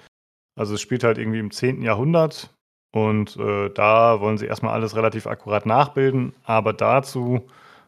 Also 0.55 0.75
es 0.75 0.81
spielt 0.81 1.03
halt 1.03 1.17
irgendwie 1.17 1.39
im 1.39 1.51
10. 1.51 1.81
Jahrhundert 1.81 2.55
und 2.91 3.37
äh, 3.37 3.69
da 3.69 4.19
wollen 4.21 4.37
sie 4.37 4.47
erstmal 4.47 4.73
alles 4.73 4.95
relativ 4.95 5.27
akkurat 5.27 5.65
nachbilden, 5.65 6.33
aber 6.43 6.73
dazu 6.73 7.47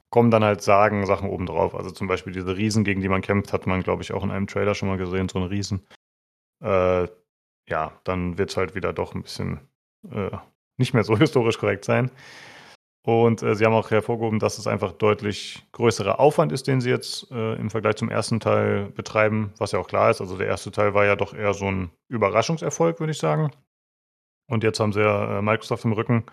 kommen 0.09 0.29
dann 0.29 0.43
halt 0.43 0.61
Sagen 0.61 1.05
Sachen 1.05 1.29
obendrauf. 1.29 1.73
Also 1.73 1.89
zum 1.89 2.07
Beispiel 2.07 2.33
diese 2.33 2.55
Riesen, 2.55 2.83
gegen 2.83 3.01
die 3.01 3.09
man 3.09 3.21
kämpft, 3.21 3.51
hat 3.51 3.65
man, 3.65 3.81
glaube 3.81 4.03
ich, 4.03 4.13
auch 4.13 4.23
in 4.23 4.31
einem 4.31 4.47
Trailer 4.47 4.75
schon 4.75 4.89
mal 4.89 4.97
gesehen, 4.97 5.27
so 5.27 5.39
ein 5.39 5.45
Riesen. 5.45 5.87
Äh, 6.63 7.07
ja, 7.67 7.93
dann 8.03 8.37
wird 8.37 8.51
es 8.51 8.57
halt 8.57 8.75
wieder 8.75 8.93
doch 8.93 9.15
ein 9.15 9.23
bisschen 9.23 9.61
äh, 10.11 10.29
nicht 10.77 10.93
mehr 10.93 11.03
so 11.03 11.17
historisch 11.19 11.57
korrekt 11.57 11.85
sein. 11.85 12.11
Und 13.05 13.43
äh, 13.43 13.55
sie 13.55 13.65
haben 13.65 13.73
auch 13.73 13.91
hervorgehoben, 13.91 14.39
dass 14.39 14.57
es 14.57 14.65
einfach 14.65 14.93
deutlich 14.93 15.65
größerer 15.73 16.19
Aufwand 16.19 16.53
ist, 16.53 16.67
den 16.67 16.79
sie 16.79 16.89
jetzt 16.89 17.29
äh, 17.31 17.55
im 17.55 17.69
Vergleich 17.69 17.97
zum 17.97 18.09
ersten 18.09 18.39
Teil 18.39 18.85
betreiben, 18.91 19.53
was 19.57 19.73
ja 19.73 19.79
auch 19.79 19.89
klar 19.89 20.09
ist. 20.09 20.21
Also 20.21 20.37
der 20.37 20.47
erste 20.47 20.71
Teil 20.71 20.93
war 20.93 21.03
ja 21.05 21.17
doch 21.17 21.33
eher 21.33 21.53
so 21.53 21.69
ein 21.69 21.91
Überraschungserfolg, 22.07 23.01
würde 23.01 23.11
ich 23.11 23.17
sagen. 23.17 23.51
Und 24.49 24.63
jetzt 24.63 24.79
haben 24.79 24.93
sie 24.93 25.01
ja 25.01 25.39
äh, 25.39 25.41
Microsoft 25.41 25.83
im 25.83 25.91
Rücken. 25.91 26.23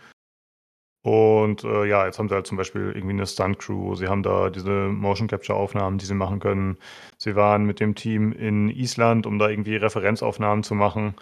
Und 1.02 1.64
äh, 1.64 1.86
ja, 1.86 2.06
jetzt 2.06 2.18
haben 2.18 2.28
sie 2.28 2.34
halt 2.34 2.46
zum 2.46 2.58
Beispiel 2.58 2.92
irgendwie 2.94 3.14
eine 3.14 3.26
Stunt-Crew. 3.26 3.96
Sie 3.96 4.06
haben 4.06 4.22
da 4.22 4.50
diese 4.50 4.70
Motion 4.70 5.28
Capture-Aufnahmen, 5.28 5.98
die 5.98 6.04
sie 6.04 6.14
machen 6.14 6.40
können. 6.40 6.76
Sie 7.16 7.34
waren 7.34 7.64
mit 7.64 7.80
dem 7.80 7.94
Team 7.94 8.32
in 8.32 8.68
Island, 8.68 9.26
um 9.26 9.38
da 9.38 9.48
irgendwie 9.48 9.76
Referenzaufnahmen 9.76 10.62
zu 10.62 10.74
machen. 10.74 11.14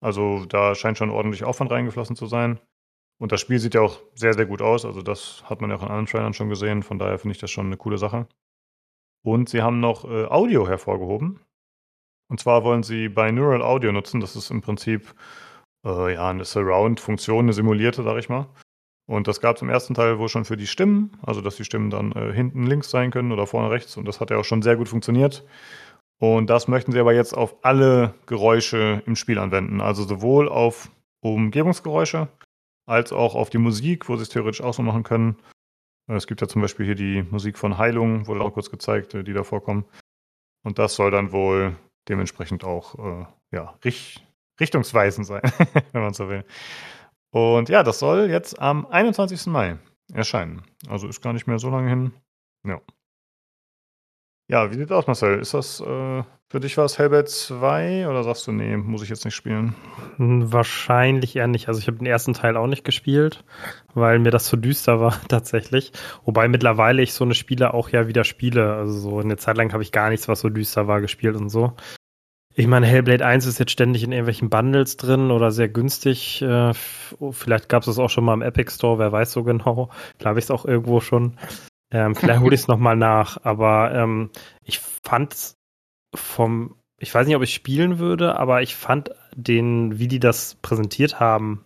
Also 0.00 0.44
da 0.46 0.74
scheint 0.74 0.98
schon 0.98 1.10
ordentlich 1.10 1.44
Aufwand 1.44 1.70
reingeflossen 1.70 2.16
zu 2.16 2.26
sein. 2.26 2.58
Und 3.18 3.32
das 3.32 3.40
Spiel 3.40 3.58
sieht 3.58 3.74
ja 3.74 3.80
auch 3.80 4.00
sehr, 4.14 4.34
sehr 4.34 4.46
gut 4.46 4.62
aus. 4.62 4.84
Also 4.84 5.02
das 5.02 5.42
hat 5.44 5.60
man 5.60 5.70
ja 5.70 5.76
auch 5.76 5.82
in 5.82 5.88
anderen 5.88 6.06
Trailern 6.06 6.34
schon 6.34 6.48
gesehen. 6.48 6.82
Von 6.82 6.98
daher 6.98 7.18
finde 7.18 7.32
ich 7.32 7.40
das 7.40 7.50
schon 7.50 7.66
eine 7.66 7.76
coole 7.76 7.98
Sache. 7.98 8.26
Und 9.24 9.48
sie 9.48 9.62
haben 9.62 9.80
noch 9.80 10.04
äh, 10.04 10.26
Audio 10.26 10.68
hervorgehoben. 10.68 11.40
Und 12.30 12.40
zwar 12.40 12.62
wollen 12.62 12.82
sie 12.82 13.08
bei 13.08 13.30
Neural 13.32 13.62
Audio 13.62 13.90
nutzen. 13.90 14.20
Das 14.20 14.36
ist 14.36 14.50
im 14.50 14.60
Prinzip 14.60 15.14
äh, 15.84 16.14
ja 16.14 16.28
eine 16.28 16.44
Surround-Funktion, 16.44 17.46
eine 17.46 17.52
simulierte, 17.52 18.02
sag 18.02 18.18
ich 18.18 18.28
mal. 18.28 18.46
Und 19.08 19.26
das 19.26 19.40
gab 19.40 19.56
es 19.56 19.62
im 19.62 19.70
ersten 19.70 19.94
Teil 19.94 20.18
wohl 20.18 20.28
schon 20.28 20.44
für 20.44 20.58
die 20.58 20.66
Stimmen, 20.66 21.16
also 21.22 21.40
dass 21.40 21.56
die 21.56 21.64
Stimmen 21.64 21.90
dann 21.90 22.12
äh, 22.12 22.32
hinten 22.32 22.66
links 22.66 22.90
sein 22.90 23.10
können 23.10 23.32
oder 23.32 23.46
vorne 23.46 23.70
rechts. 23.70 23.96
Und 23.96 24.06
das 24.06 24.20
hat 24.20 24.30
ja 24.30 24.36
auch 24.36 24.44
schon 24.44 24.62
sehr 24.62 24.76
gut 24.76 24.88
funktioniert. 24.88 25.44
Und 26.20 26.50
das 26.50 26.68
möchten 26.68 26.92
sie 26.92 27.00
aber 27.00 27.14
jetzt 27.14 27.32
auf 27.36 27.56
alle 27.62 28.14
Geräusche 28.26 29.02
im 29.06 29.16
Spiel 29.16 29.38
anwenden. 29.38 29.80
Also 29.80 30.02
sowohl 30.02 30.48
auf 30.48 30.90
Umgebungsgeräusche 31.20 32.28
als 32.88 33.12
auch 33.12 33.34
auf 33.34 33.50
die 33.50 33.58
Musik, 33.58 34.08
wo 34.08 34.16
sie 34.16 34.22
es 34.22 34.28
theoretisch 34.30 34.62
auch 34.62 34.74
so 34.74 34.82
machen 34.82 35.02
können. 35.02 35.36
Es 36.06 36.26
gibt 36.26 36.40
ja 36.40 36.48
zum 36.48 36.62
Beispiel 36.62 36.86
hier 36.86 36.94
die 36.94 37.22
Musik 37.30 37.58
von 37.58 37.76
Heilung, 37.76 38.26
wurde 38.26 38.40
auch 38.40 38.54
kurz 38.54 38.70
gezeigt, 38.70 39.14
äh, 39.14 39.22
die 39.22 39.34
da 39.34 39.44
vorkommen. 39.44 39.84
Und 40.64 40.78
das 40.78 40.94
soll 40.94 41.10
dann 41.10 41.32
wohl 41.32 41.76
dementsprechend 42.08 42.64
auch 42.64 42.94
äh, 42.98 43.26
ja, 43.52 43.74
richt 43.84 44.24
richtungsweisend 44.58 45.26
sein, 45.26 45.42
wenn 45.92 46.02
man 46.02 46.14
so 46.14 46.28
will. 46.28 46.44
Und 47.30 47.68
ja, 47.68 47.82
das 47.82 47.98
soll 47.98 48.30
jetzt 48.30 48.58
am 48.58 48.86
21. 48.86 49.46
Mai 49.46 49.78
erscheinen. 50.12 50.62
Also 50.88 51.06
ist 51.06 51.20
gar 51.20 51.32
nicht 51.32 51.46
mehr 51.46 51.58
so 51.58 51.70
lange 51.70 51.90
hin. 51.90 52.12
Ja. 52.66 52.80
Ja, 54.50 54.70
wie 54.70 54.76
sieht's 54.78 54.92
aus, 54.92 55.06
Marcel? 55.06 55.40
Ist 55.40 55.52
das 55.52 55.78
äh, 55.82 56.22
für 56.48 56.60
dich 56.60 56.78
was 56.78 56.98
Hellblade 56.98 57.26
2 57.26 58.08
oder 58.08 58.24
sagst 58.24 58.46
du, 58.46 58.52
nee, 58.52 58.78
muss 58.78 59.02
ich 59.02 59.10
jetzt 59.10 59.26
nicht 59.26 59.34
spielen? 59.34 59.74
Hm, 60.16 60.50
wahrscheinlich 60.50 61.36
eher 61.36 61.46
nicht. 61.48 61.68
Also 61.68 61.80
ich 61.80 61.86
habe 61.86 61.98
den 61.98 62.06
ersten 62.06 62.32
Teil 62.32 62.56
auch 62.56 62.66
nicht 62.66 62.82
gespielt, 62.82 63.44
weil 63.92 64.18
mir 64.18 64.30
das 64.30 64.46
zu 64.46 64.56
düster 64.56 65.00
war 65.00 65.20
tatsächlich. 65.28 65.92
Wobei 66.24 66.48
mittlerweile 66.48 67.02
ich 67.02 67.12
so 67.12 67.24
eine 67.24 67.34
Spiele 67.34 67.74
auch 67.74 67.90
ja 67.90 68.08
wieder 68.08 68.24
spiele. 68.24 68.72
Also 68.72 68.94
so 68.94 69.18
eine 69.18 69.36
Zeit 69.36 69.58
lang 69.58 69.74
habe 69.74 69.82
ich 69.82 69.92
gar 69.92 70.08
nichts, 70.08 70.28
was 70.28 70.40
so 70.40 70.48
düster 70.48 70.88
war, 70.88 71.02
gespielt 71.02 71.36
und 71.36 71.50
so. 71.50 71.74
Ich 72.54 72.66
meine, 72.66 72.86
Hellblade 72.86 73.26
1 73.26 73.44
ist 73.44 73.58
jetzt 73.58 73.70
ständig 73.70 74.02
in 74.02 74.12
irgendwelchen 74.12 74.48
Bundles 74.48 74.96
drin 74.96 75.30
oder 75.30 75.50
sehr 75.50 75.68
günstig. 75.68 76.40
Äh, 76.40 76.72
vielleicht 77.32 77.68
gab 77.68 77.82
es 77.82 77.86
das 77.86 77.98
auch 77.98 78.08
schon 78.08 78.24
mal 78.24 78.32
im 78.32 78.42
Epic 78.42 78.72
Store, 78.72 78.98
wer 78.98 79.12
weiß 79.12 79.30
so 79.30 79.44
genau. 79.44 79.90
Glaube 80.18 80.38
ich 80.38 80.46
es 80.46 80.50
auch 80.50 80.64
irgendwo 80.64 81.00
schon. 81.00 81.36
Ähm, 81.90 82.14
vielleicht 82.14 82.40
hole 82.40 82.54
ich 82.54 82.62
es 82.62 82.68
nochmal 82.68 82.96
nach, 82.96 83.38
aber 83.44 83.94
ähm, 83.94 84.30
ich 84.62 84.78
fand 84.78 85.54
vom, 86.14 86.76
ich 86.98 87.14
weiß 87.14 87.26
nicht, 87.26 87.36
ob 87.36 87.42
ich 87.42 87.54
spielen 87.54 87.98
würde, 87.98 88.38
aber 88.38 88.62
ich 88.62 88.76
fand 88.76 89.10
den, 89.34 89.98
wie 89.98 90.08
die 90.08 90.20
das 90.20 90.56
präsentiert 90.56 91.20
haben, 91.20 91.64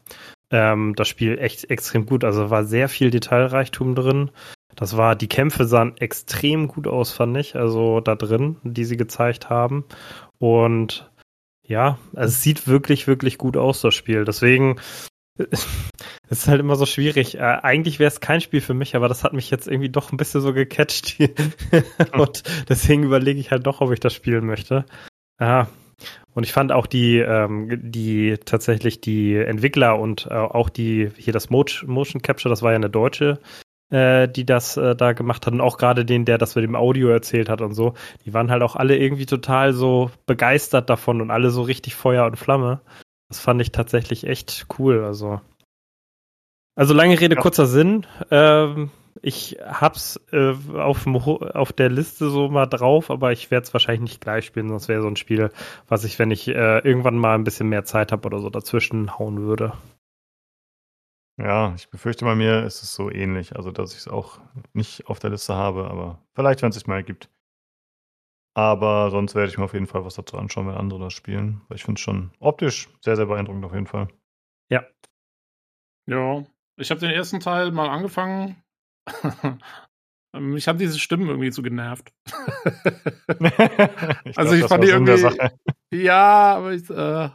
ähm, 0.50 0.94
das 0.94 1.08
Spiel 1.08 1.38
echt 1.38 1.70
extrem 1.70 2.06
gut. 2.06 2.24
Also 2.24 2.50
war 2.50 2.64
sehr 2.64 2.88
viel 2.88 3.10
Detailreichtum 3.10 3.94
drin. 3.94 4.30
Das 4.76 4.96
war, 4.96 5.16
die 5.16 5.28
Kämpfe 5.28 5.66
sahen 5.66 5.96
extrem 5.98 6.68
gut 6.68 6.86
aus, 6.86 7.12
fand 7.12 7.36
ich, 7.36 7.56
also 7.56 8.00
da 8.00 8.14
drin, 8.14 8.56
die 8.62 8.84
sie 8.84 8.96
gezeigt 8.96 9.50
haben. 9.50 9.84
Und 10.38 11.10
ja, 11.62 11.98
es 12.14 12.42
sieht 12.42 12.66
wirklich, 12.66 13.06
wirklich 13.06 13.38
gut 13.38 13.56
aus, 13.56 13.80
das 13.80 13.94
Spiel. 13.94 14.24
Deswegen 14.24 14.76
es 15.50 15.66
ist 16.28 16.48
halt 16.48 16.60
immer 16.60 16.76
so 16.76 16.86
schwierig. 16.86 17.36
Äh, 17.36 17.40
eigentlich 17.40 17.98
wäre 17.98 18.08
es 18.08 18.20
kein 18.20 18.40
Spiel 18.40 18.60
für 18.60 18.74
mich, 18.74 18.96
aber 18.96 19.08
das 19.08 19.24
hat 19.24 19.32
mich 19.32 19.50
jetzt 19.50 19.66
irgendwie 19.66 19.88
doch 19.88 20.12
ein 20.12 20.16
bisschen 20.16 20.40
so 20.40 20.52
gecatcht. 20.52 21.18
und 22.12 22.42
deswegen 22.68 23.04
überlege 23.04 23.40
ich 23.40 23.50
halt 23.50 23.66
doch, 23.66 23.80
ob 23.80 23.92
ich 23.92 24.00
das 24.00 24.14
spielen 24.14 24.46
möchte. 24.46 24.84
Ja. 25.40 25.68
Und 26.34 26.44
ich 26.44 26.52
fand 26.52 26.72
auch 26.72 26.86
die, 26.86 27.18
ähm, 27.18 27.78
die 27.82 28.38
tatsächlich 28.44 29.00
die 29.00 29.36
Entwickler 29.36 29.98
und 29.98 30.26
äh, 30.30 30.34
auch 30.34 30.68
die, 30.68 31.10
hier 31.16 31.32
das 31.32 31.50
Motion 31.50 32.22
Capture, 32.22 32.50
das 32.50 32.62
war 32.62 32.72
ja 32.72 32.76
eine 32.76 32.90
deutsche, 32.90 33.38
äh, 33.90 34.26
die 34.28 34.46
das 34.46 34.76
äh, 34.76 34.96
da 34.96 35.12
gemacht 35.12 35.46
hat 35.46 35.52
und 35.52 35.60
auch 35.60 35.76
gerade 35.76 36.04
den, 36.04 36.24
der 36.24 36.38
das 36.38 36.54
mit 36.54 36.64
dem 36.64 36.74
Audio 36.74 37.08
erzählt 37.08 37.48
hat 37.48 37.60
und 37.60 37.74
so, 37.74 37.94
die 38.24 38.32
waren 38.32 38.50
halt 38.50 38.62
auch 38.62 38.74
alle 38.76 38.96
irgendwie 38.96 39.26
total 39.26 39.74
so 39.74 40.10
begeistert 40.26 40.90
davon 40.90 41.20
und 41.20 41.30
alle 41.30 41.50
so 41.50 41.62
richtig 41.62 41.94
Feuer 41.94 42.24
und 42.24 42.36
Flamme. 42.36 42.80
Das 43.32 43.40
fand 43.40 43.62
ich 43.62 43.72
tatsächlich 43.72 44.26
echt 44.26 44.66
cool. 44.78 45.04
Also, 45.04 45.40
also 46.74 46.92
lange 46.92 47.18
Rede, 47.18 47.34
ja. 47.36 47.40
kurzer 47.40 47.64
Sinn. 47.64 48.06
Ähm, 48.30 48.90
ich 49.22 49.56
hab's 49.64 50.20
äh, 50.32 50.52
auf, 50.74 51.06
auf 51.06 51.72
der 51.72 51.88
Liste 51.88 52.28
so 52.28 52.50
mal 52.50 52.66
drauf, 52.66 53.10
aber 53.10 53.32
ich 53.32 53.50
werde 53.50 53.64
es 53.64 53.72
wahrscheinlich 53.72 54.02
nicht 54.02 54.20
gleich 54.20 54.44
spielen, 54.44 54.68
sonst 54.68 54.88
wäre 54.88 55.00
so 55.00 55.08
ein 55.08 55.16
Spiel, 55.16 55.48
was 55.88 56.04
ich, 56.04 56.18
wenn 56.18 56.30
ich 56.30 56.46
äh, 56.46 56.80
irgendwann 56.80 57.16
mal 57.16 57.34
ein 57.34 57.44
bisschen 57.44 57.70
mehr 57.70 57.86
Zeit 57.86 58.12
habe 58.12 58.26
oder 58.26 58.38
so, 58.38 58.50
dazwischen 58.50 59.18
hauen 59.18 59.40
würde. 59.40 59.72
Ja, 61.38 61.72
ich 61.74 61.88
befürchte 61.88 62.26
bei 62.26 62.34
mir 62.34 62.64
ist 62.64 62.82
es 62.82 62.94
so 62.94 63.10
ähnlich, 63.10 63.56
also 63.56 63.70
dass 63.70 63.92
ich 63.92 64.00
es 64.00 64.08
auch 64.08 64.40
nicht 64.74 65.06
auf 65.06 65.20
der 65.20 65.30
Liste 65.30 65.54
habe, 65.54 65.88
aber 65.90 66.18
vielleicht, 66.34 66.60
wenn 66.60 66.68
es 66.68 66.74
sich 66.74 66.86
mal 66.86 66.96
ergibt. 66.96 67.30
Aber 68.54 69.10
sonst 69.10 69.34
werde 69.34 69.48
ich 69.50 69.56
mir 69.58 69.64
auf 69.64 69.72
jeden 69.72 69.86
Fall 69.86 70.04
was 70.04 70.14
dazu 70.14 70.36
anschauen, 70.36 70.66
wenn 70.66 70.74
andere 70.74 71.00
das 71.00 71.14
spielen. 71.14 71.62
Weil 71.68 71.76
ich 71.76 71.84
finde 71.84 71.98
es 71.98 72.02
schon 72.02 72.32
optisch 72.38 72.88
sehr, 73.00 73.16
sehr 73.16 73.26
beeindruckend 73.26 73.64
auf 73.64 73.72
jeden 73.72 73.86
Fall. 73.86 74.08
Ja. 74.70 74.84
Ja. 76.06 76.44
Ich 76.76 76.90
habe 76.90 77.00
den 77.00 77.10
ersten 77.10 77.40
Teil 77.40 77.70
mal 77.72 77.88
angefangen. 77.88 78.62
Mich 80.34 80.66
haben 80.66 80.78
diese 80.78 80.98
Stimmen 80.98 81.28
irgendwie 81.28 81.50
so 81.50 81.62
genervt. 81.62 82.12
ich 84.24 84.38
also 84.38 84.54
glaub, 84.56 84.62
ich 84.62 84.66
fand 84.66 84.82
das 84.82 84.88
die 84.88 84.88
irgendwie. 84.88 85.16
Sache. 85.18 85.58
Ja, 85.92 86.56
aber 86.56 86.72
ich, 86.72 86.88
äh, 86.88 87.28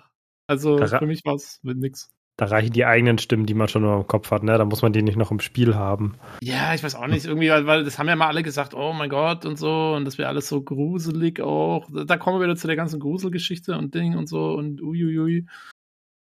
also 0.48 0.77
ra- 0.77 0.99
für 0.99 1.06
mich 1.06 1.23
war 1.23 1.35
es 1.35 1.60
nix. 1.64 2.10
Da 2.38 2.45
reichen 2.45 2.72
die 2.72 2.85
eigenen 2.85 3.18
Stimmen, 3.18 3.47
die 3.47 3.55
man 3.55 3.68
schon 3.68 3.81
nur 3.81 3.95
im 3.95 4.05
Kopf 4.05 4.30
hat, 4.30 4.43
ne? 4.43 4.55
Da 4.59 4.65
muss 4.65 4.84
man 4.84 4.93
die 4.93 5.01
nicht 5.01 5.18
noch 5.18 5.31
im 5.31 5.39
Spiel 5.39 5.73
haben. 5.73 6.19
Ja, 6.39 6.76
ich 6.76 6.84
weiß 6.84 6.93
auch 6.93 7.07
nicht, 7.07 7.26
irgendwie, 7.26 7.49
weil, 7.49 7.65
weil 7.65 7.84
das 7.84 7.97
haben 7.97 8.07
ja 8.07 8.15
mal 8.15 8.27
alle 8.27 8.43
gesagt, 8.43 8.76
oh 8.76 8.93
mein 8.93 9.09
Gott 9.09 9.43
und 9.45 9.57
so, 9.57 9.95
und 9.95 10.05
das 10.05 10.19
wäre 10.19 10.30
alles 10.30 10.47
so 10.47 10.61
gruselig 10.61 11.41
auch. 11.41 11.89
Da 11.91 12.18
kommen 12.18 12.39
wir 12.39 12.45
wieder 12.45 12.55
zu 12.55 12.68
der 12.68 12.76
ganzen 12.76 12.99
Gruselgeschichte 12.99 13.76
und 13.76 13.95
Ding 13.95 14.15
und 14.15 14.30
so 14.30 14.53
und 14.53 14.84
uiuiui. 14.84 15.47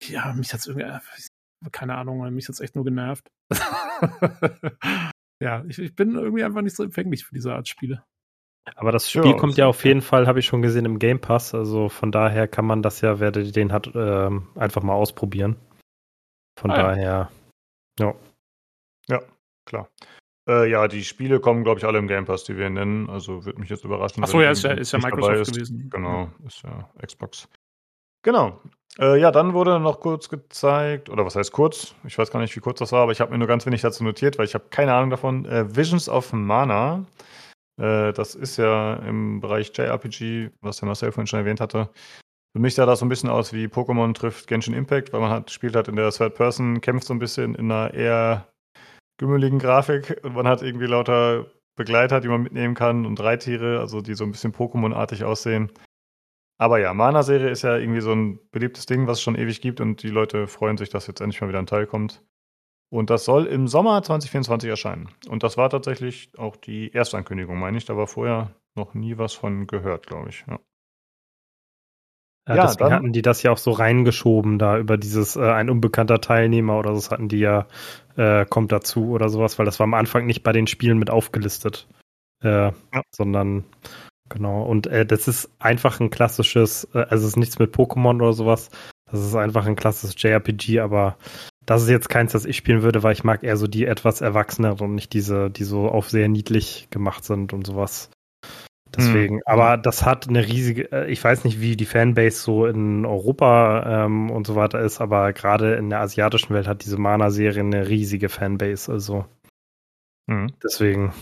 Ja, 0.03 0.31
mich 0.33 0.53
hat's 0.53 0.67
irgendwie, 0.67 0.85
äh, 0.85 0.99
keine 1.71 1.95
Ahnung, 1.95 2.31
mich 2.35 2.47
hat's 2.47 2.59
echt 2.59 2.75
nur 2.75 2.85
genervt. 2.85 3.27
ja, 5.41 5.63
ich, 5.67 5.79
ich 5.79 5.95
bin 5.95 6.13
irgendwie 6.13 6.43
einfach 6.43 6.61
nicht 6.61 6.75
so 6.75 6.83
empfänglich 6.83 7.25
für 7.25 7.33
diese 7.33 7.51
Art 7.55 7.67
Spiele. 7.67 8.03
Aber 8.75 8.91
das 8.91 9.09
Spiel 9.09 9.25
Ja, 9.25 9.33
kommt 9.33 9.57
ja 9.57 9.65
auf 9.65 9.83
jeden 9.85 10.01
Fall, 10.01 10.27
habe 10.27 10.39
ich 10.39 10.45
schon 10.45 10.61
gesehen, 10.61 10.85
im 10.85 10.99
Game 10.99 11.19
Pass. 11.19 11.55
Also 11.55 11.89
von 11.89 12.11
daher 12.11 12.47
kann 12.47 12.65
man 12.65 12.83
das 12.83 13.01
ja, 13.01 13.19
wer 13.19 13.31
den 13.31 13.71
hat, 13.71 13.91
ähm, 13.95 14.47
einfach 14.55 14.83
mal 14.83 14.93
ausprobieren. 14.93 15.55
Von 16.59 16.71
Ah, 16.71 16.77
ja. 16.77 17.29
daher, 17.99 18.15
Ja, 19.07 19.21
klar. 19.65 19.89
Äh, 20.47 20.69
ja, 20.69 20.87
die 20.87 21.03
Spiele 21.03 21.39
kommen, 21.39 21.63
glaube 21.63 21.79
ich, 21.79 21.85
alle 21.85 21.97
im 21.97 22.07
Game 22.07 22.25
Pass, 22.25 22.43
die 22.43 22.55
wir 22.57 22.69
nennen. 22.69 23.09
Also 23.09 23.45
würde 23.45 23.59
mich 23.59 23.69
jetzt 23.69 23.83
überraschen. 23.83 24.23
Achso, 24.23 24.41
ja, 24.41 24.51
ist 24.51 24.63
ja, 24.63 24.71
ist 24.71 24.91
ja 24.91 24.99
Microsoft 24.99 25.39
ist. 25.41 25.53
gewesen. 25.53 25.89
Genau, 25.89 26.29
ist 26.45 26.61
ja 26.63 26.89
Xbox. 27.03 27.47
Genau. 28.23 28.61
Äh, 28.99 29.19
ja, 29.19 29.31
dann 29.31 29.53
wurde 29.53 29.79
noch 29.79 29.99
kurz 29.99 30.29
gezeigt, 30.29 31.09
oder 31.09 31.25
was 31.25 31.35
heißt 31.35 31.51
kurz? 31.51 31.95
Ich 32.05 32.17
weiß 32.17 32.31
gar 32.31 32.39
nicht, 32.39 32.55
wie 32.55 32.59
kurz 32.59 32.79
das 32.79 32.91
war, 32.91 33.01
aber 33.03 33.11
ich 33.11 33.21
habe 33.21 33.31
mir 33.31 33.37
nur 33.39 33.47
ganz 33.47 33.65
wenig 33.65 33.81
dazu 33.81 34.03
notiert, 34.03 34.37
weil 34.37 34.45
ich 34.45 34.53
habe 34.53 34.65
keine 34.69 34.93
Ahnung 34.93 35.09
davon. 35.09 35.45
Äh, 35.45 35.75
Visions 35.75 36.07
of 36.07 36.31
Mana. 36.31 37.05
Äh, 37.81 38.13
das 38.13 38.35
ist 38.35 38.57
ja 38.57 38.95
im 38.97 39.41
Bereich 39.41 39.71
JRPG, 39.75 40.51
was 40.61 40.77
der 40.77 40.87
Marcel 40.87 41.11
vorhin 41.11 41.27
schon 41.27 41.39
erwähnt 41.39 41.59
hatte. 41.59 41.89
Für 42.55 42.61
mich 42.61 42.73
sah 42.73 42.85
das 42.85 42.99
so 42.99 43.05
ein 43.05 43.09
bisschen 43.09 43.29
aus 43.29 43.51
wie 43.51 43.65
Pokémon 43.65 44.13
trifft 44.13 44.47
Genshin 44.47 44.73
Impact, 44.73 45.11
weil 45.11 45.19
man 45.19 45.29
hat, 45.29 45.51
spielt 45.51 45.75
halt 45.75 45.89
in 45.89 45.97
der 45.97 46.09
Third 46.11 46.35
Person, 46.35 46.79
kämpft 46.79 47.05
so 47.05 47.13
ein 47.13 47.19
bisschen 47.19 47.53
in 47.53 47.69
einer 47.69 47.93
eher 47.93 48.47
gümmeligen 49.17 49.59
Grafik 49.59 50.21
und 50.23 50.35
man 50.35 50.47
hat 50.47 50.61
irgendwie 50.61 50.85
lauter 50.85 51.47
Begleiter, 51.75 52.21
die 52.21 52.29
man 52.29 52.43
mitnehmen 52.43 52.73
kann 52.73 53.05
und 53.05 53.19
Reittiere, 53.19 53.81
also 53.81 53.99
die 53.99 54.13
so 54.13 54.23
ein 54.23 54.31
bisschen 54.31 54.53
Pokémon-artig 54.53 55.25
aussehen. 55.25 55.69
Aber 56.57 56.79
ja, 56.79 56.93
Mana-Serie 56.93 57.49
ist 57.49 57.63
ja 57.63 57.75
irgendwie 57.75 57.99
so 57.99 58.13
ein 58.13 58.39
beliebtes 58.51 58.85
Ding, 58.85 59.05
was 59.05 59.17
es 59.17 59.21
schon 59.21 59.35
ewig 59.35 59.59
gibt 59.59 59.81
und 59.81 60.01
die 60.01 60.07
Leute 60.07 60.47
freuen 60.47 60.77
sich, 60.77 60.87
dass 60.87 61.07
jetzt 61.07 61.19
endlich 61.19 61.41
mal 61.41 61.49
wieder 61.49 61.59
ein 61.59 61.67
Teil 61.67 61.85
kommt. 61.85 62.23
Und 62.89 63.09
das 63.09 63.25
soll 63.25 63.47
im 63.47 63.67
Sommer 63.67 64.01
2024 64.01 64.69
erscheinen. 64.69 65.09
Und 65.27 65.43
das 65.43 65.57
war 65.57 65.69
tatsächlich 65.69 66.31
auch 66.37 66.55
die 66.55 66.93
Erstankündigung, 66.93 67.59
meine 67.59 67.77
ich. 67.77 67.83
Da 67.83 67.97
war 67.97 68.07
vorher 68.07 68.55
noch 68.75 68.93
nie 68.93 69.17
was 69.17 69.33
von 69.33 69.67
gehört, 69.67 70.07
glaube 70.07 70.29
ich. 70.29 70.45
Ja. 70.47 70.57
Äh, 72.47 72.55
Ja, 72.55 72.63
deswegen 72.63 72.89
dann- 72.89 72.93
hatten 72.93 73.13
die 73.13 73.21
das 73.21 73.43
ja 73.43 73.51
auch 73.51 73.57
so 73.57 73.71
reingeschoben, 73.71 74.59
da 74.59 74.77
über 74.77 74.97
dieses 74.97 75.35
äh, 75.35 75.41
ein 75.41 75.69
unbekannter 75.69 76.21
Teilnehmer 76.21 76.77
oder 76.79 76.89
so, 76.91 76.95
das 76.97 77.11
hatten 77.11 77.27
die 77.29 77.39
ja, 77.39 77.67
äh, 78.17 78.45
kommt 78.45 78.71
dazu 78.71 79.09
oder 79.11 79.29
sowas, 79.29 79.57
weil 79.59 79.65
das 79.65 79.79
war 79.79 79.85
am 79.85 79.93
Anfang 79.93 80.25
nicht 80.25 80.43
bei 80.43 80.51
den 80.51 80.67
Spielen 80.67 80.97
mit 80.97 81.09
aufgelistet. 81.09 81.87
Äh, 82.43 82.71
sondern 83.15 83.63
genau. 84.29 84.63
Und 84.63 84.87
äh, 84.87 85.05
das 85.05 85.27
ist 85.27 85.49
einfach 85.59 85.99
ein 85.99 86.09
klassisches, 86.11 86.87
äh, 86.93 86.99
also 87.09 87.23
es 87.23 87.29
ist 87.31 87.37
nichts 87.37 87.59
mit 87.59 87.73
Pokémon 87.73 88.15
oder 88.17 88.33
sowas. 88.33 88.69
Das 89.09 89.19
ist 89.21 89.35
einfach 89.35 89.65
ein 89.65 89.75
klassisches 89.75 90.21
JRPG, 90.21 90.79
aber 90.81 91.17
das 91.65 91.83
ist 91.83 91.89
jetzt 91.89 92.09
keins, 92.09 92.33
das 92.33 92.45
ich 92.45 92.57
spielen 92.57 92.81
würde, 92.83 93.03
weil 93.03 93.13
ich 93.13 93.23
mag 93.23 93.43
eher 93.43 93.55
so 93.57 93.67
die 93.67 93.85
etwas 93.85 94.21
erwachseneren 94.21 94.79
und 94.89 94.95
nicht 94.95 95.13
diese, 95.13 95.49
die 95.49 95.63
so 95.63 95.87
auf 95.87 96.09
sehr 96.09 96.27
niedlich 96.27 96.87
gemacht 96.91 97.23
sind 97.23 97.53
und 97.53 97.65
sowas. 97.65 98.09
Deswegen, 98.95 99.37
Hm. 99.37 99.43
aber 99.45 99.77
das 99.77 100.05
hat 100.05 100.27
eine 100.29 100.45
riesige, 100.45 100.91
äh, 100.91 101.11
ich 101.11 101.23
weiß 101.23 101.43
nicht, 101.43 101.59
wie 101.59 101.75
die 101.75 101.85
Fanbase 101.85 102.37
so 102.41 102.65
in 102.65 103.05
Europa 103.05 104.05
ähm, 104.05 104.29
und 104.31 104.47
so 104.47 104.55
weiter 104.55 104.79
ist, 104.79 105.01
aber 105.01 105.33
gerade 105.33 105.75
in 105.75 105.89
der 105.89 105.99
asiatischen 106.01 106.53
Welt 106.53 106.67
hat 106.67 106.83
diese 106.85 106.97
Mana-Serie 106.97 107.61
eine 107.61 107.87
riesige 107.89 108.29
Fanbase, 108.29 108.91
also 108.91 109.25
Mhm. 110.27 110.53
deswegen. 110.63 111.13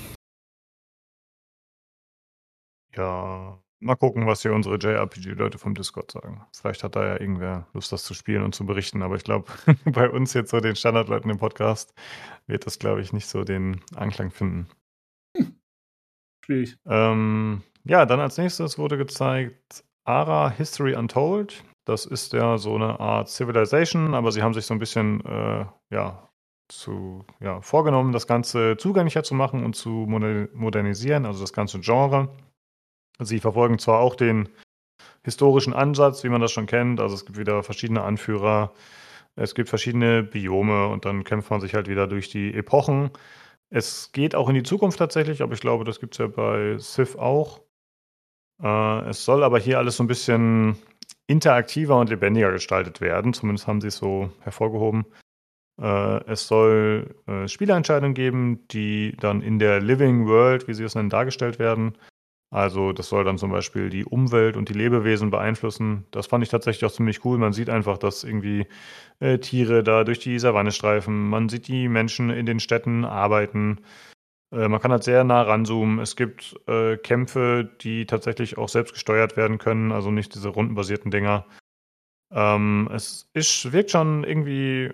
Ja, 2.96 3.60
mal 3.80 3.96
gucken, 3.96 4.28
was 4.28 4.42
hier 4.44 4.54
unsere 4.54 4.78
JRPG-Leute 4.78 5.58
vom 5.58 5.74
Discord 5.74 6.12
sagen. 6.12 6.46
Vielleicht 6.56 6.84
hat 6.84 6.96
da 6.96 7.06
ja 7.06 7.20
irgendwer 7.20 7.68
Lust, 7.74 7.92
das 7.92 8.04
zu 8.04 8.14
spielen 8.14 8.44
und 8.44 8.54
zu 8.56 8.66
berichten, 8.66 9.02
aber 9.02 9.16
ich 9.16 9.24
glaube, 9.24 9.52
bei 9.86 10.10
uns 10.10 10.34
jetzt 10.34 10.52
so 10.52 10.60
den 10.60 10.76
Standardleuten 10.76 11.30
im 11.32 11.38
Podcast 11.40 11.94
wird 12.48 12.66
das, 12.66 12.80
glaube 12.80 13.02
ich, 13.02 13.14
nicht 13.14 13.28
so 13.28 13.44
den 13.44 13.82
Anklang 13.96 14.32
finden. 14.32 14.70
Schwierig. 16.46 16.78
Ähm, 16.86 17.62
ja, 17.86 18.06
dann 18.06 18.20
als 18.20 18.38
nächstes 18.38 18.78
wurde 18.78 18.98
gezeigt 18.98 19.84
Ara 20.06 20.50
History 20.50 20.96
Untold. 20.96 21.64
Das 21.86 22.06
ist 22.06 22.34
ja 22.34 22.58
so 22.58 22.76
eine 22.76 23.00
Art 23.00 23.30
Civilization, 23.30 24.14
aber 24.14 24.32
sie 24.32 24.42
haben 24.42 24.54
sich 24.54 24.66
so 24.66 24.74
ein 24.74 24.80
bisschen 24.80 25.24
äh, 25.26 25.66
ja, 25.90 26.30
zu, 26.70 27.26
ja, 27.40 27.62
vorgenommen, 27.62 28.14
das 28.14 28.28
Ganze 28.28 28.78
zugänglicher 28.78 29.24
zu 29.24 29.36
machen 29.36 29.64
und 29.64 29.76
zu 29.76 29.90
moder- 29.90 30.48
modernisieren, 30.54 31.26
also 31.26 31.42
das 31.42 31.54
ganze 31.54 31.80
Genre. 31.80 32.30
Sie 33.20 33.40
verfolgen 33.40 33.80
zwar 33.80 34.00
auch 34.00 34.16
den 34.16 34.50
historischen 35.24 35.74
Ansatz, 35.74 36.24
wie 36.24 36.30
man 36.30 36.42
das 36.42 36.52
schon 36.52 36.66
kennt, 36.66 37.00
also 37.00 37.16
es 37.16 37.26
gibt 37.26 37.38
wieder 37.38 37.64
verschiedene 37.64 38.02
Anführer, 38.02 38.74
es 39.36 39.56
gibt 39.56 39.70
verschiedene 39.70 40.24
Biome 40.24 40.88
und 40.88 41.06
dann 41.06 41.24
kämpft 41.24 41.50
man 41.52 41.62
sich 41.62 41.74
halt 41.74 41.88
wieder 41.88 42.08
durch 42.08 42.30
die 42.30 42.54
Epochen. 42.54 43.12
Es 43.76 44.12
geht 44.12 44.36
auch 44.36 44.50
in 44.50 44.54
die 44.54 44.62
Zukunft 44.62 45.00
tatsächlich, 45.00 45.42
aber 45.42 45.54
ich 45.54 45.60
glaube, 45.60 45.84
das 45.84 46.00
gibt 46.00 46.14
es 46.14 46.20
ja 46.20 46.28
bei 46.28 46.78
Civ 46.78 47.16
auch. 47.16 47.62
Äh, 48.62 49.10
es 49.10 49.26
soll 49.26 49.44
aber 49.44 49.58
hier 49.58 49.80
alles 49.80 49.98
so 49.98 50.04
ein 50.04 50.08
bisschen 50.08 50.78
interaktiver 51.26 52.00
und 52.00 52.08
lebendiger 52.12 52.52
gestaltet 52.52 53.02
werden. 53.02 53.34
Zumindest 53.34 53.66
haben 53.66 53.82
sie 53.82 53.88
es 53.88 53.98
so 53.98 54.30
hervorgehoben. 54.42 55.08
Äh, 55.82 56.24
es 56.30 56.48
soll 56.48 57.16
äh, 57.26 57.48
Spielentscheidungen 57.48 58.14
geben, 58.14 58.68
die 58.68 59.18
dann 59.20 59.42
in 59.42 59.58
der 59.58 59.82
Living 59.82 60.28
World, 60.28 60.68
wie 60.68 60.76
sie 60.76 60.84
es 60.84 60.94
nennen, 60.94 61.10
dargestellt 61.10 61.58
werden. 61.58 61.98
Also 62.54 62.92
das 62.94 63.10
soll 63.10 63.24
dann 63.24 63.40
zum 63.40 63.50
Beispiel 63.50 63.90
die 63.90 64.06
Umwelt 64.06 64.58
und 64.58 64.70
die 64.70 64.74
Lebewesen 64.74 65.32
beeinflussen. 65.32 66.06
Das 66.12 66.28
fand 66.28 66.44
ich 66.44 66.52
tatsächlich 66.52 66.86
auch 66.86 66.94
ziemlich 66.94 67.26
cool. 67.26 67.40
Man 67.40 67.52
sieht 67.52 67.68
einfach, 67.68 67.98
dass 67.98 68.24
irgendwie 68.24 68.68
äh, 69.20 69.40
Tiere 69.40 69.82
da 69.82 70.04
durch 70.04 70.20
die 70.20 70.38
Savanne 70.38 70.72
streifen. 70.72 71.30
Man 71.30 71.50
sieht 71.50 71.68
die 71.68 71.88
Menschen 71.88 72.30
in 72.30 72.46
den 72.46 72.60
Städten 72.60 73.06
arbeiten. 73.06 73.80
Äh, 74.52 74.68
man 74.68 74.80
kann 74.80 74.92
halt 74.92 75.04
sehr 75.04 75.24
nah 75.24 75.42
ranzoomen. 75.42 75.98
Es 75.98 76.16
gibt 76.16 76.56
äh, 76.68 76.96
Kämpfe, 76.98 77.72
die 77.82 78.06
tatsächlich 78.06 78.60
auch 78.60 78.70
selbst 78.70 78.94
gesteuert 78.94 79.36
werden 79.36 79.58
können, 79.58 79.92
also 79.92 80.12
nicht 80.12 80.36
diese 80.36 80.50
rundenbasierten 80.50 81.10
Dinger. 81.10 81.48
Ähm, 82.32 82.88
es 82.94 83.32
ist, 83.34 83.74
wirkt 83.74 83.90
schon 83.90 84.24
irgendwie 84.24 84.92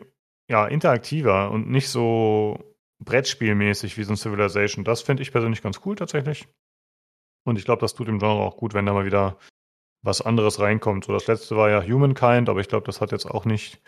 ja, 0.50 0.66
interaktiver 0.66 1.52
und 1.52 1.70
nicht 1.70 1.90
so 1.90 2.78
Brettspielmäßig 3.04 3.98
wie 3.98 4.04
so 4.04 4.14
ein 4.14 4.18
Civilization. 4.18 4.86
Das 4.86 5.02
finde 5.02 5.24
ich 5.24 5.34
persönlich 5.34 5.62
ganz 5.62 5.82
cool 5.86 5.98
tatsächlich. 5.98 6.48
Und 7.46 7.58
ich 7.58 7.66
glaube, 7.66 7.82
das 7.82 7.94
tut 7.94 8.08
dem 8.08 8.20
Genre 8.20 8.44
auch 8.44 8.58
gut, 8.58 8.74
wenn 8.74 8.86
da 8.86 8.94
mal 8.94 9.06
wieder 9.06 9.38
was 10.02 10.22
anderes 10.22 10.60
reinkommt. 10.60 11.06
So, 11.06 11.14
das 11.14 11.28
letzte 11.28 11.56
war 11.58 11.70
ja 11.70 11.84
Humankind, 11.84 12.50
aber 12.50 12.60
ich 12.60 12.68
glaube, 12.68 12.86
das 12.86 13.02
hat 13.02 13.12
jetzt 13.12 13.26
auch 13.26 13.46
nicht 13.46 13.82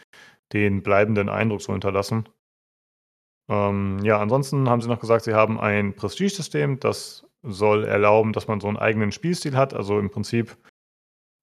den 0.53 0.83
bleibenden 0.83 1.29
Eindruck 1.29 1.61
so 1.61 1.71
hinterlassen. 1.71 2.27
Ähm, 3.49 3.99
ja, 4.03 4.19
ansonsten 4.19 4.69
haben 4.69 4.81
sie 4.81 4.89
noch 4.89 4.99
gesagt, 4.99 5.25
sie 5.25 5.33
haben 5.33 5.59
ein 5.59 5.95
Prestige-System, 5.95 6.79
das 6.79 7.25
soll 7.43 7.85
erlauben, 7.85 8.33
dass 8.33 8.47
man 8.47 8.59
so 8.59 8.67
einen 8.67 8.77
eigenen 8.77 9.11
Spielstil 9.11 9.55
hat. 9.55 9.73
Also 9.73 9.99
im 9.99 10.09
Prinzip, 10.09 10.57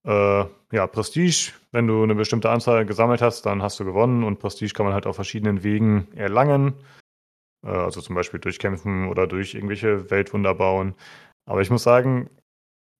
äh, 0.06 0.44
ja, 0.72 0.86
Prestige, 0.86 1.52
wenn 1.72 1.86
du 1.86 2.02
eine 2.02 2.14
bestimmte 2.14 2.50
Anzahl 2.50 2.86
gesammelt 2.86 3.20
hast, 3.20 3.46
dann 3.46 3.62
hast 3.62 3.80
du 3.80 3.84
gewonnen 3.84 4.22
und 4.24 4.38
Prestige 4.38 4.72
kann 4.72 4.86
man 4.86 4.94
halt 4.94 5.06
auf 5.06 5.16
verschiedenen 5.16 5.62
Wegen 5.64 6.08
erlangen. 6.14 6.74
Äh, 7.64 7.70
also 7.70 8.00
zum 8.00 8.14
Beispiel 8.14 8.40
durch 8.40 8.58
Kämpfen 8.58 9.08
oder 9.08 9.26
durch 9.26 9.54
irgendwelche 9.54 10.10
Weltwunder 10.10 10.54
bauen. 10.54 10.94
Aber 11.48 11.62
ich 11.62 11.70
muss 11.70 11.82
sagen, 11.82 12.28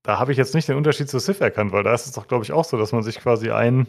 da 0.03 0.19
habe 0.19 0.33
ich 0.33 0.39
jetzt 0.39 0.55
nicht 0.55 0.69
den 0.69 0.77
Unterschied 0.77 1.11
zu 1.11 1.21
Civ 1.21 1.41
erkannt, 1.41 1.73
weil 1.73 1.83
da 1.83 1.93
ist 1.93 2.07
es 2.07 2.13
doch, 2.13 2.27
glaube 2.27 2.45
ich, 2.45 2.53
auch 2.53 2.65
so, 2.65 2.79
dass 2.79 2.93
man 2.93 3.03
sich 3.03 3.19
quasi 3.19 3.51
ein 3.51 3.87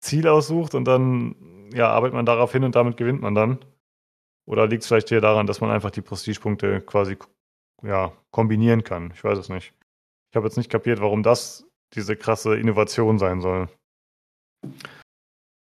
Ziel 0.00 0.26
aussucht 0.26 0.74
und 0.74 0.84
dann 0.84 1.70
ja, 1.72 1.90
arbeitet 1.90 2.14
man 2.14 2.26
darauf 2.26 2.50
hin 2.50 2.64
und 2.64 2.74
damit 2.74 2.96
gewinnt 2.96 3.22
man 3.22 3.36
dann. 3.36 3.64
Oder 4.46 4.66
liegt 4.66 4.82
es 4.82 4.88
vielleicht 4.88 5.10
hier 5.10 5.20
daran, 5.20 5.46
dass 5.46 5.60
man 5.60 5.70
einfach 5.70 5.92
die 5.92 6.02
Prestigepunkte 6.02 6.80
quasi 6.80 7.16
ja, 7.84 8.12
kombinieren 8.32 8.82
kann? 8.82 9.12
Ich 9.14 9.22
weiß 9.22 9.38
es 9.38 9.48
nicht. 9.48 9.72
Ich 10.30 10.36
habe 10.36 10.46
jetzt 10.46 10.56
nicht 10.56 10.70
kapiert, 10.70 11.00
warum 11.00 11.22
das 11.22 11.64
diese 11.94 12.16
krasse 12.16 12.56
Innovation 12.56 13.20
sein 13.20 13.40
soll. 13.40 13.68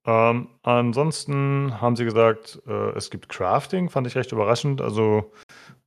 Ähm, 0.07 0.47
ansonsten 0.63 1.81
haben 1.81 1.97
sie 1.97 2.05
gesagt, 2.05 2.61
äh, 2.65 2.91
es 2.95 3.09
gibt 3.09 3.27
Crafting, 3.27 3.89
fand 3.89 4.07
ich 4.07 4.15
recht 4.15 4.31
überraschend. 4.31 4.81
Also 4.81 5.33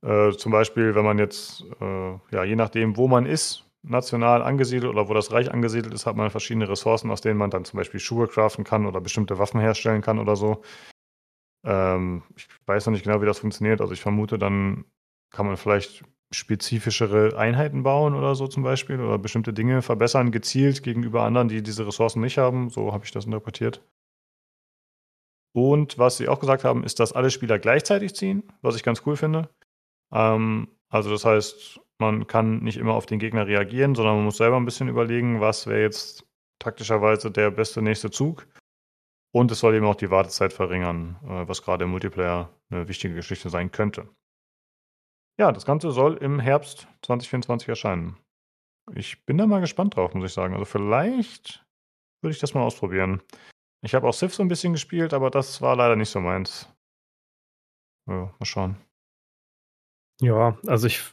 äh, 0.03 0.31
zum 0.33 0.51
Beispiel, 0.51 0.93
wenn 0.95 1.05
man 1.05 1.17
jetzt, 1.17 1.65
äh, 1.81 2.11
ja, 2.31 2.43
je 2.43 2.55
nachdem, 2.55 2.97
wo 2.97 3.07
man 3.07 3.25
ist, 3.25 3.65
national 3.83 4.43
angesiedelt 4.43 4.91
oder 4.91 5.09
wo 5.09 5.15
das 5.15 5.31
Reich 5.31 5.51
angesiedelt 5.51 5.93
ist, 5.95 6.05
hat 6.05 6.15
man 6.15 6.29
verschiedene 6.29 6.69
Ressourcen, 6.69 7.09
aus 7.09 7.21
denen 7.21 7.39
man 7.39 7.49
dann 7.49 7.65
zum 7.65 7.77
Beispiel 7.77 7.99
Schuhe 7.99 8.27
craften 8.27 8.63
kann 8.63 8.85
oder 8.85 9.01
bestimmte 9.01 9.39
Waffen 9.39 9.59
herstellen 9.59 10.01
kann 10.01 10.19
oder 10.19 10.35
so. 10.35 10.61
Ähm, 11.65 12.23
ich 12.35 12.47
weiß 12.67 12.85
noch 12.85 12.93
nicht 12.93 13.03
genau, 13.03 13.21
wie 13.21 13.25
das 13.25 13.39
funktioniert. 13.39 13.81
Also 13.81 13.93
ich 13.93 14.01
vermute, 14.01 14.37
dann 14.37 14.85
kann 15.31 15.47
man 15.47 15.57
vielleicht 15.57 16.03
spezifischere 16.31 17.37
Einheiten 17.37 17.83
bauen 17.83 18.13
oder 18.13 18.35
so 18.35 18.47
zum 18.47 18.63
Beispiel 18.63 18.99
oder 19.01 19.17
bestimmte 19.17 19.51
Dinge 19.53 19.81
verbessern, 19.81 20.31
gezielt 20.31 20.83
gegenüber 20.83 21.23
anderen, 21.23 21.47
die 21.47 21.63
diese 21.63 21.87
Ressourcen 21.87 22.21
nicht 22.21 22.37
haben. 22.37 22.69
So 22.69 22.93
habe 22.93 23.05
ich 23.05 23.11
das 23.11 23.25
interpretiert. 23.25 23.83
Und 25.53 25.97
was 25.97 26.17
sie 26.17 26.29
auch 26.29 26.39
gesagt 26.39 26.63
haben, 26.63 26.83
ist, 26.83 26.99
dass 26.99 27.13
alle 27.13 27.29
Spieler 27.29 27.59
gleichzeitig 27.59 28.15
ziehen, 28.15 28.43
was 28.61 28.75
ich 28.75 28.83
ganz 28.83 29.03
cool 29.05 29.17
finde. 29.17 29.49
Ähm, 30.11 30.69
also 30.89 31.09
das 31.09 31.25
heißt, 31.25 31.79
man 31.99 32.27
kann 32.27 32.59
nicht 32.59 32.77
immer 32.77 32.93
auf 32.93 33.05
den 33.05 33.19
Gegner 33.19 33.47
reagieren, 33.47 33.95
sondern 33.95 34.15
man 34.15 34.25
muss 34.25 34.37
selber 34.37 34.57
ein 34.57 34.65
bisschen 34.65 34.87
überlegen, 34.87 35.41
was 35.41 35.67
wäre 35.67 35.81
jetzt 35.81 36.25
taktischerweise 36.59 37.31
der 37.31 37.51
beste 37.51 37.81
nächste 37.81 38.11
Zug. 38.11 38.47
Und 39.33 39.51
es 39.51 39.59
soll 39.59 39.75
eben 39.75 39.85
auch 39.85 39.95
die 39.95 40.11
Wartezeit 40.11 40.51
verringern, 40.53 41.17
äh, 41.23 41.47
was 41.47 41.61
gerade 41.61 41.85
im 41.85 41.91
Multiplayer 41.91 42.49
eine 42.69 42.87
wichtige 42.87 43.15
Geschichte 43.15 43.49
sein 43.49 43.71
könnte. 43.71 44.09
Ja, 45.39 45.51
das 45.51 45.65
Ganze 45.65 45.91
soll 45.91 46.17
im 46.17 46.39
Herbst 46.39 46.87
2024 47.03 47.69
erscheinen. 47.69 48.17
Ich 48.93 49.25
bin 49.25 49.37
da 49.37 49.47
mal 49.47 49.61
gespannt 49.61 49.95
drauf, 49.95 50.13
muss 50.13 50.25
ich 50.25 50.33
sagen. 50.33 50.53
Also 50.53 50.65
vielleicht 50.65 51.65
würde 52.21 52.33
ich 52.33 52.39
das 52.39 52.53
mal 52.53 52.63
ausprobieren. 52.63 53.21
Ich 53.83 53.95
habe 53.95 54.07
auch 54.07 54.13
Civ 54.13 54.33
so 54.33 54.43
ein 54.43 54.47
bisschen 54.47 54.73
gespielt, 54.73 55.13
aber 55.13 55.31
das 55.31 55.61
war 55.61 55.75
leider 55.75 55.95
nicht 55.95 56.09
so 56.09 56.19
meins. 56.19 56.69
Ja, 58.07 58.33
mal 58.39 58.45
schauen. 58.45 58.77
Ja, 60.21 60.57
also 60.67 60.85
ich, 60.87 61.03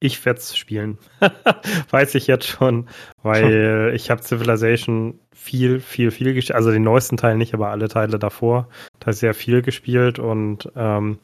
ich 0.00 0.24
werde 0.24 0.40
es 0.40 0.56
spielen. 0.56 0.98
Weiß 1.90 2.14
ich 2.14 2.26
jetzt 2.26 2.46
schon, 2.46 2.88
weil 3.22 3.92
ich 3.94 4.10
habe 4.10 4.22
Civilization 4.22 5.20
viel, 5.32 5.80
viel, 5.80 6.10
viel 6.10 6.34
gespielt. 6.34 6.56
Also 6.56 6.70
den 6.70 6.82
neuesten 6.82 7.16
Teil 7.16 7.36
nicht, 7.36 7.54
aber 7.54 7.68
alle 7.68 7.88
Teile 7.88 8.18
davor. 8.18 8.68
Da 8.98 9.12
sehr 9.12 9.34
viel 9.34 9.62
gespielt 9.62 10.18
und 10.18 10.70
ähm, 10.74 11.18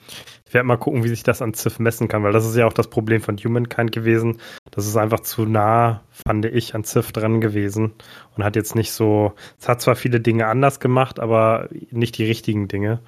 ich 0.47 0.55
werde 0.55 0.67
mal 0.67 0.77
gucken, 0.77 1.05
wie 1.05 1.09
sich 1.09 1.23
das 1.23 1.43
an 1.43 1.55
Civ 1.55 1.79
messen 1.79 2.09
kann, 2.09 2.23
weil 2.23 2.33
das 2.33 2.47
ist 2.47 2.57
ja 2.57 2.67
auch 2.67 2.73
das 2.73 2.89
Problem 2.89 3.21
von 3.21 3.37
Humankind 3.37 3.93
gewesen. 3.93 4.39
Das 4.71 4.87
ist 4.87 4.97
einfach 4.97 5.21
zu 5.21 5.45
nah, 5.45 6.03
fand 6.11 6.45
ich, 6.45 6.75
an 6.75 6.85
Civ 6.85 7.13
dran 7.13 7.41
gewesen 7.41 7.93
und 8.37 8.45
hat 8.45 8.57
jetzt 8.57 8.75
nicht 8.75 8.93
so, 8.93 9.33
es 9.59 9.69
hat 9.69 9.81
zwar 9.81 9.97
viele 9.97 10.21
Dinge 10.21 10.47
anders 10.47 10.81
gemacht, 10.81 11.19
aber 11.19 11.69
nicht 11.91 12.17
die 12.19 12.25
richtigen 12.25 12.69
Dinge. 12.69 13.01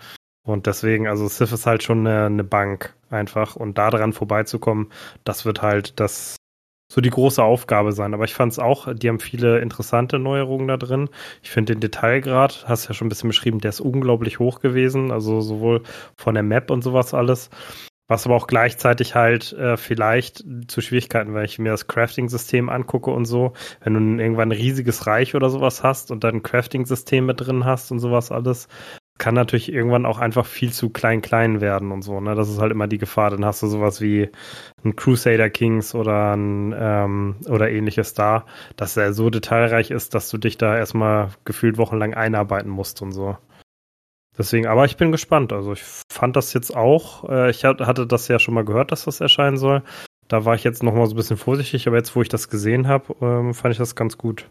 Und 0.48 0.66
deswegen, 0.66 1.06
also 1.06 1.28
Civ 1.28 1.52
ist 1.52 1.66
halt 1.66 1.82
schon 1.82 2.06
eine, 2.06 2.24
eine 2.24 2.44
Bank 2.44 2.94
einfach. 3.10 3.54
Und 3.54 3.76
da 3.76 3.90
dran 3.90 4.14
vorbeizukommen, 4.14 4.90
das 5.24 5.44
wird 5.44 5.60
halt 5.60 6.00
das 6.00 6.36
so 6.90 7.02
die 7.02 7.10
große 7.10 7.42
Aufgabe 7.42 7.92
sein. 7.92 8.14
Aber 8.14 8.24
ich 8.24 8.32
fand 8.32 8.52
es 8.52 8.58
auch, 8.58 8.92
die 8.94 9.10
haben 9.10 9.20
viele 9.20 9.58
interessante 9.58 10.18
Neuerungen 10.18 10.66
da 10.66 10.78
drin. 10.78 11.10
Ich 11.42 11.50
finde 11.50 11.74
den 11.74 11.80
Detailgrad, 11.80 12.64
hast 12.66 12.88
ja 12.88 12.94
schon 12.94 13.06
ein 13.06 13.08
bisschen 13.10 13.28
beschrieben, 13.28 13.60
der 13.60 13.68
ist 13.68 13.80
unglaublich 13.80 14.38
hoch 14.38 14.60
gewesen. 14.60 15.12
Also 15.12 15.42
sowohl 15.42 15.82
von 16.16 16.32
der 16.32 16.42
Map 16.42 16.70
und 16.70 16.82
sowas 16.82 17.12
alles. 17.12 17.50
Was 18.10 18.24
aber 18.24 18.36
auch 18.36 18.46
gleichzeitig 18.46 19.14
halt 19.14 19.52
äh, 19.52 19.76
vielleicht 19.76 20.42
zu 20.68 20.80
Schwierigkeiten, 20.80 21.34
wenn 21.34 21.44
ich 21.44 21.58
mir 21.58 21.72
das 21.72 21.88
Crafting-System 21.88 22.70
angucke 22.70 23.10
und 23.10 23.26
so, 23.26 23.52
wenn 23.82 23.92
du 23.92 24.22
irgendwann 24.22 24.48
ein 24.48 24.58
riesiges 24.58 25.06
Reich 25.06 25.34
oder 25.34 25.50
sowas 25.50 25.82
hast 25.82 26.10
und 26.10 26.24
dann 26.24 26.36
ein 26.36 26.42
Crafting-System 26.42 27.26
mit 27.26 27.38
drin 27.38 27.66
hast 27.66 27.92
und 27.92 27.98
sowas 27.98 28.32
alles, 28.32 28.66
kann 29.18 29.34
natürlich 29.34 29.72
irgendwann 29.72 30.06
auch 30.06 30.18
einfach 30.18 30.46
viel 30.46 30.72
zu 30.72 30.90
klein-klein 30.90 31.60
werden 31.60 31.90
und 31.92 32.02
so, 32.02 32.20
ne? 32.20 32.34
Das 32.34 32.48
ist 32.48 32.60
halt 32.60 32.72
immer 32.72 32.86
die 32.86 32.98
Gefahr. 32.98 33.30
Dann 33.30 33.44
hast 33.44 33.62
du 33.62 33.66
sowas 33.66 34.00
wie 34.00 34.30
ein 34.84 34.96
Crusader 34.96 35.50
Kings 35.50 35.94
oder 35.94 36.34
ein 36.36 36.74
ähm, 36.78 37.36
oder 37.48 37.70
ähnliches 37.70 38.14
da, 38.14 38.46
dass 38.76 38.96
er 38.96 39.12
so 39.12 39.28
detailreich 39.30 39.90
ist, 39.90 40.14
dass 40.14 40.30
du 40.30 40.38
dich 40.38 40.56
da 40.56 40.76
erstmal 40.76 41.30
gefühlt 41.44 41.78
wochenlang 41.78 42.14
einarbeiten 42.14 42.70
musst 42.70 43.02
und 43.02 43.12
so. 43.12 43.36
Deswegen, 44.38 44.68
aber 44.68 44.84
ich 44.84 44.96
bin 44.96 45.10
gespannt. 45.10 45.52
Also 45.52 45.72
ich 45.72 45.82
fand 45.82 46.36
das 46.36 46.52
jetzt 46.52 46.74
auch, 46.74 47.28
äh, 47.28 47.50
ich 47.50 47.64
hatte 47.64 48.06
das 48.06 48.28
ja 48.28 48.38
schon 48.38 48.54
mal 48.54 48.64
gehört, 48.64 48.92
dass 48.92 49.04
das 49.04 49.20
erscheinen 49.20 49.56
soll. 49.56 49.82
Da 50.28 50.44
war 50.44 50.54
ich 50.54 50.62
jetzt 50.62 50.82
noch 50.82 50.94
mal 50.94 51.06
so 51.06 51.14
ein 51.14 51.16
bisschen 51.16 51.38
vorsichtig, 51.38 51.88
aber 51.88 51.96
jetzt, 51.96 52.14
wo 52.14 52.22
ich 52.22 52.28
das 52.28 52.48
gesehen 52.48 52.86
habe, 52.86 53.14
ähm, 53.20 53.54
fand 53.54 53.72
ich 53.72 53.78
das 53.78 53.96
ganz 53.96 54.16
gut. 54.16 54.48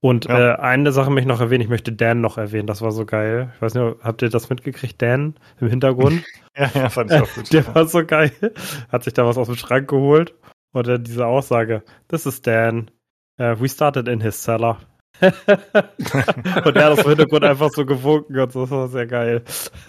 Und 0.00 0.26
ja. 0.26 0.54
äh, 0.54 0.56
eine 0.58 0.92
Sache 0.92 1.10
möchte 1.10 1.22
ich 1.22 1.34
noch 1.34 1.40
erwähnen, 1.40 1.62
ich 1.62 1.68
möchte 1.68 1.92
Dan 1.92 2.20
noch 2.20 2.38
erwähnen, 2.38 2.66
das 2.66 2.82
war 2.82 2.92
so 2.92 3.06
geil. 3.06 3.52
Ich 3.54 3.62
weiß 3.62 3.74
nicht, 3.74 3.96
habt 4.02 4.22
ihr 4.22 4.28
das 4.28 4.50
mitgekriegt, 4.50 5.00
Dan 5.00 5.34
im 5.60 5.68
Hintergrund? 5.68 6.22
ja, 6.56 6.70
ja, 6.74 6.88
fand 6.90 7.10
ich 7.10 7.20
auch 7.20 7.34
gut. 7.34 7.52
Der 7.52 7.74
war 7.74 7.86
so 7.86 8.04
geil. 8.04 8.30
Hat 8.92 9.04
sich 9.04 9.14
da 9.14 9.26
was 9.26 9.38
aus 9.38 9.46
dem 9.46 9.56
Schrank 9.56 9.88
geholt. 9.88 10.34
Und 10.72 10.86
dann 10.86 11.04
diese 11.04 11.26
Aussage, 11.26 11.82
this 12.08 12.26
is 12.26 12.42
Dan. 12.42 12.90
Uh, 13.38 13.54
we 13.58 13.68
started 13.68 14.08
in 14.08 14.20
his 14.20 14.42
cellar. 14.42 14.78
und 15.20 15.32
er 15.48 16.64
hat 16.64 16.76
das 16.76 16.98
im 17.04 17.08
Hintergrund 17.08 17.44
einfach 17.44 17.70
so 17.70 17.86
gewunken 17.86 18.38
und 18.38 18.52
so, 18.52 18.62
das 18.62 18.70
war 18.70 18.88
sehr 18.88 19.06
geil. 19.06 19.42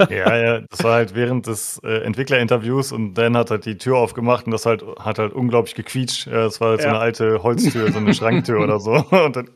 ja, 0.09 0.37
ja, 0.37 0.61
das 0.69 0.83
war 0.83 0.93
halt 0.93 1.15
während 1.15 1.47
des 1.47 1.81
äh, 1.83 2.03
Entwicklerinterviews 2.03 2.93
und 2.93 3.13
Dan 3.15 3.35
hat 3.35 3.51
halt 3.51 3.65
die 3.65 3.77
Tür 3.77 3.97
aufgemacht 3.97 4.45
und 4.45 4.51
das 4.51 4.65
halt 4.65 4.85
hat 4.99 5.19
halt 5.19 5.33
unglaublich 5.33 5.75
gequietscht. 5.75 6.27
Das 6.27 6.61
war 6.61 6.69
halt 6.69 6.79
ja. 6.79 6.83
so 6.83 6.89
eine 6.89 6.99
alte 6.99 7.43
Holztür, 7.43 7.91
so 7.91 7.99
eine 7.99 8.13
Schranktür 8.13 8.61
oder 8.61 8.79
so. 8.79 8.91
Und 8.91 9.35
dann 9.35 9.49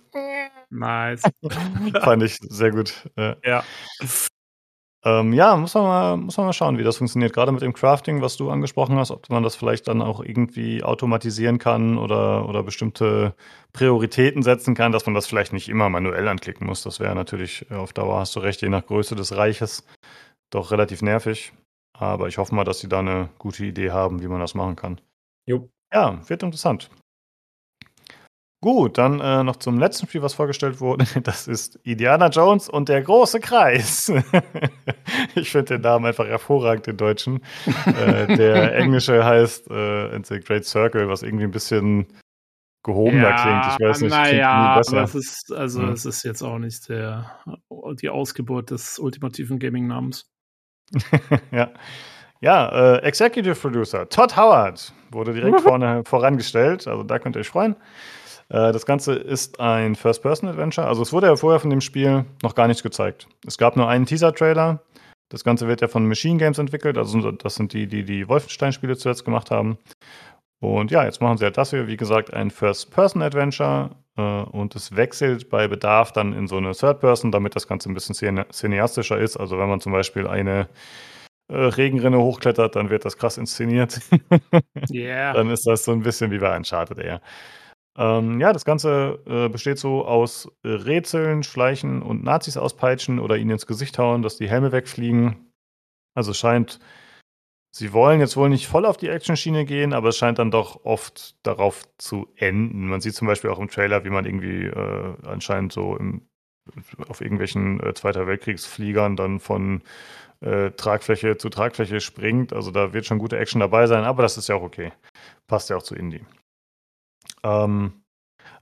Nice. 0.72 1.22
Fand 2.02 2.24
ich 2.24 2.38
sehr 2.42 2.72
gut. 2.72 3.10
Ja. 3.18 3.36
ja. 3.44 3.64
Ähm, 5.04 5.34
ja, 5.34 5.56
muss 5.56 5.74
man, 5.74 5.84
mal, 5.84 6.18
muss 6.18 6.38
man 6.38 6.46
mal 6.46 6.54
schauen, 6.54 6.78
wie 6.78 6.84
das 6.84 6.98
funktioniert. 6.98 7.34
Gerade 7.34 7.52
mit 7.52 7.64
dem 7.64 7.74
Crafting, 7.74 8.22
was 8.22 8.38
du 8.38 8.52
angesprochen 8.52 8.98
hast, 8.98 9.10
ob 9.10 9.28
man 9.30 9.42
das 9.42 9.56
vielleicht 9.56 9.88
dann 9.88 10.02
auch 10.02 10.24
irgendwie 10.24 10.84
automatisieren 10.84 11.58
kann 11.58 11.98
oder, 11.98 12.48
oder 12.48 12.62
bestimmte 12.62 13.34
Prioritäten 13.74 14.44
setzen 14.44 14.76
kann, 14.76 14.92
dass 14.92 15.08
man 15.08 15.16
das 15.16 15.26
vielleicht 15.26 15.54
nicht 15.54 15.70
immer 15.70 15.90
manuell 15.90 16.28
anklicken 16.28 16.68
muss. 16.68 16.84
Das 16.84 17.00
wäre 17.00 17.16
natürlich 17.16 17.66
äh, 17.72 17.76
auf 17.76 17.94
Dauer, 17.94 18.20
hast 18.20 18.36
du 18.36 18.42
recht, 18.42 18.62
je 18.62 18.70
nach 18.70 18.86
Größe 18.86 19.16
des 19.16 19.36
Reiches 19.36 19.86
doch 20.52 20.72
relativ 20.72 21.02
nervig. 21.02 21.52
Aber 21.98 22.28
ich 22.28 22.38
hoffe 22.38 22.54
mal, 22.54 22.64
dass 22.64 22.80
sie 22.80 22.90
da 22.90 23.00
eine 23.00 23.30
gute 23.40 23.66
Idee 23.66 23.92
haben, 23.92 24.22
wie 24.22 24.28
man 24.28 24.40
das 24.40 24.54
machen 24.54 24.76
kann. 24.76 25.02
Jo. 25.48 25.70
Ja, 25.92 26.22
wird 26.30 26.44
interessant. 26.44 26.90
Gut, 28.64 29.00
dann 29.00 29.20
äh, 29.20 29.44
noch 29.44 29.56
zum 29.56 29.80
letzten 29.80 30.06
Spiel, 30.06 30.22
was 30.22 30.36
vorgestellt 30.36 30.80
wurde. 30.80 31.06
Das 31.24 31.48
ist 31.48 31.78
Indiana 31.84 32.28
Jones 32.28 32.70
und 32.70 32.90
der 32.90 33.02
große 33.02 33.40
Kreis. 33.40 34.12
ich 35.36 35.50
finde 35.50 35.76
den 35.76 35.82
Namen 35.82 36.06
einfach 36.06 36.28
hervorragend, 36.28 36.86
den 36.86 36.98
deutschen. 36.98 37.42
äh, 37.88 38.38
der 38.38 38.76
englische 38.76 39.26
heißt 39.26 39.70
äh, 39.72 40.24
The 40.24 40.40
Great 40.42 40.66
Circle, 40.66 41.10
was 41.10 41.24
irgendwie 41.24 41.46
ein 41.46 41.52
bisschen 41.52 42.06
gehobener 42.84 43.30
ja, 43.30 43.42
klingt. 43.42 43.66
Ich 43.80 43.88
weiß 43.88 44.02
nicht, 44.02 44.14
klingt 44.14 44.38
ja, 44.38 44.78
besser. 44.78 44.98
Aber 44.98 45.04
es 45.06 45.16
ist, 45.16 45.52
also 45.52 45.82
hm. 45.82 45.94
es 45.94 46.06
ist 46.06 46.24
jetzt 46.24 46.44
auch 46.44 46.60
nicht 46.60 46.88
der, 46.88 47.32
die 48.00 48.10
Ausgeburt 48.10 48.70
des 48.70 49.00
ultimativen 49.00 49.58
Gaming-Namens. 49.58 50.30
ja. 51.52 51.72
Ja, 52.42 52.96
äh, 52.96 53.04
Executive 53.04 53.54
Producer 53.54 54.10
Todd 54.10 54.36
Howard 54.36 54.92
wurde 55.12 55.32
direkt 55.34 55.62
vorne 55.62 56.04
vorangestellt. 56.06 56.88
Also 56.88 57.04
da 57.04 57.20
könnt 57.20 57.36
ihr 57.36 57.42
euch 57.42 57.50
freuen. 57.50 57.76
Äh, 58.52 58.74
das 58.74 58.86
Ganze 58.86 59.14
ist 59.14 59.60
ein 59.60 59.96
First-Person-Adventure. 59.96 60.88
Also 60.88 61.02
es 61.02 61.14
wurde 61.14 61.28
ja 61.28 61.36
vorher 61.36 61.60
von 61.60 61.70
dem 61.70 61.82
Spiel 61.82 62.26
noch 62.44 62.56
gar 62.56 62.68
nichts 62.68 62.84
gezeigt. 62.84 63.28
Es 63.48 63.58
gab 63.58 63.78
nur 63.78 63.88
einen 63.88 64.06
Teaser-Trailer. 64.06 64.82
Das 65.30 65.46
Ganze 65.46 65.68
wird 65.68 65.80
ja 65.80 65.88
von 65.88 66.06
Machine 66.08 66.38
Games 66.38 66.58
entwickelt. 66.58 66.98
Also 66.98 67.32
das 67.32 67.56
sind 67.56 67.72
die, 67.72 67.88
die 67.88 68.04
die 68.04 68.28
Wolfenstein-Spiele 68.28 68.98
zuletzt 68.98 69.24
gemacht 69.24 69.50
haben. 69.50 69.78
Und 70.60 70.92
ja, 70.92 71.06
jetzt 71.06 71.22
machen 71.22 71.38
sie 71.38 71.46
halt 71.46 71.58
das 71.58 71.72
hier, 71.72 71.88
wie 71.88 71.98
gesagt, 71.98 72.34
ein 72.34 72.52
First-Person-Adventure. 72.52 73.92
Äh, 74.18 74.22
und 74.22 74.76
es 74.76 74.96
wechselt 74.96 75.50
bei 75.50 75.70
Bedarf 75.70 76.12
dann 76.12 76.34
in 76.34 76.48
so 76.48 76.58
eine 76.58 76.74
Third-Person, 76.74 77.32
damit 77.32 77.56
das 77.56 77.68
Ganze 77.68 77.90
ein 77.90 77.94
bisschen 77.94 78.16
cineastischer 78.52 79.18
ist. 79.18 79.38
Also 79.38 79.58
wenn 79.58 79.70
man 79.70 79.80
zum 79.80 79.94
Beispiel 79.94 80.28
eine 80.28 80.68
äh, 81.48 81.56
Regenrinne 81.56 82.20
hochklettert, 82.20 82.76
dann 82.76 82.90
wird 82.90 83.06
das 83.06 83.18
krass 83.18 83.38
inszeniert. 83.38 84.02
Yeah. 84.92 85.34
dann 85.34 85.50
ist 85.50 85.66
das 85.66 85.86
so 85.86 85.92
ein 85.92 86.02
bisschen 86.02 86.32
wie 86.32 86.40
bei 86.40 86.56
Uncharted 86.56 86.98
eher. 86.98 87.22
Ähm, 87.98 88.40
ja, 88.40 88.54
das 88.54 88.66
Ganze 88.66 89.20
äh, 89.26 89.50
besteht 89.50 89.78
so 89.78 90.06
aus 90.06 90.50
äh, 90.64 90.70
Rätseln, 90.70 91.44
Schleichen 91.44 92.02
und 92.02 92.24
Nazis 92.24 92.58
auspeitschen 92.58 93.20
oder 93.20 93.38
ihnen 93.38 93.52
ins 93.52 93.68
Gesicht 93.68 93.98
hauen, 94.00 94.22
dass 94.22 94.38
die 94.38 94.50
Helme 94.50 94.72
wegfliegen. 94.72 95.52
Also 96.16 96.34
scheint, 96.34 96.80
sie 97.76 97.92
wollen 97.94 98.22
jetzt 98.22 98.38
wohl 98.38 98.50
nicht 98.50 98.68
voll 98.68 98.86
auf 98.86 98.98
die 98.98 99.10
Action-Schiene 99.10 99.66
gehen, 99.66 99.94
aber 99.94 100.10
es 100.10 100.18
scheint 100.18 100.40
dann 100.40 100.52
doch 100.52 100.86
oft 100.86 101.36
darauf 101.46 101.84
zu 101.98 102.28
enden. 102.38 102.88
Man 102.88 103.02
sieht 103.02 103.16
zum 103.16 103.28
Beispiel 103.28 103.50
auch 103.50 103.60
im 103.60 103.70
Trailer, 103.70 104.06
wie 104.06 104.10
man 104.10 104.26
irgendwie 104.26 104.66
äh, 104.66 105.16
anscheinend 105.26 105.74
so 105.74 105.98
im, 105.98 106.28
auf 107.10 107.22
irgendwelchen 107.22 107.82
äh, 107.82 107.94
Zweiter 107.94 108.26
Weltkriegsfliegern 108.26 109.18
dann 109.18 109.40
von 109.42 109.84
äh, 110.42 110.72
Tragfläche 110.72 111.38
zu 111.38 111.50
Tragfläche 111.50 112.00
springt. 112.00 112.54
Also 112.54 112.72
da 112.72 112.94
wird 112.94 113.06
schon 113.06 113.20
gute 113.20 113.38
Action 113.38 113.60
dabei 113.60 113.88
sein, 113.88 114.06
aber 114.06 114.24
das 114.24 114.38
ist 114.38 114.48
ja 114.48 114.56
auch 114.56 114.64
okay. 114.64 114.94
Passt 115.48 115.70
ja 115.70 115.76
auch 115.76 115.84
zu 115.84 115.96
Indie. 115.96 116.26
Ähm, 117.44 118.04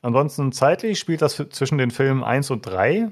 ansonsten 0.01 0.51
zeitlich 0.51 0.99
spielt 0.99 1.21
das 1.21 1.35
zwischen 1.35 1.77
den 1.77 1.91
Filmen 1.91 2.23
1 2.23 2.51
und 2.51 2.61
3. 2.61 3.11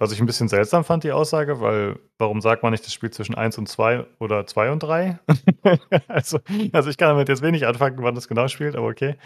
Was 0.00 0.12
ich 0.12 0.20
ein 0.20 0.26
bisschen 0.26 0.46
seltsam 0.46 0.84
fand, 0.84 1.02
die 1.02 1.10
Aussage, 1.10 1.60
weil 1.60 1.98
warum 2.18 2.40
sagt 2.40 2.62
man 2.62 2.70
nicht, 2.70 2.86
das 2.86 2.92
spielt 2.92 3.14
zwischen 3.14 3.34
1 3.34 3.58
und 3.58 3.68
2 3.68 4.06
oder 4.20 4.46
2 4.46 4.70
und 4.70 4.82
3? 4.84 5.18
also, 6.06 6.38
also 6.70 6.88
ich 6.88 6.96
kann 6.96 7.08
damit 7.08 7.28
jetzt 7.28 7.42
wenig 7.42 7.66
anfangen, 7.66 7.96
wann 8.00 8.14
das 8.14 8.28
genau 8.28 8.46
spielt, 8.46 8.76
aber 8.76 8.86
okay. 8.86 9.16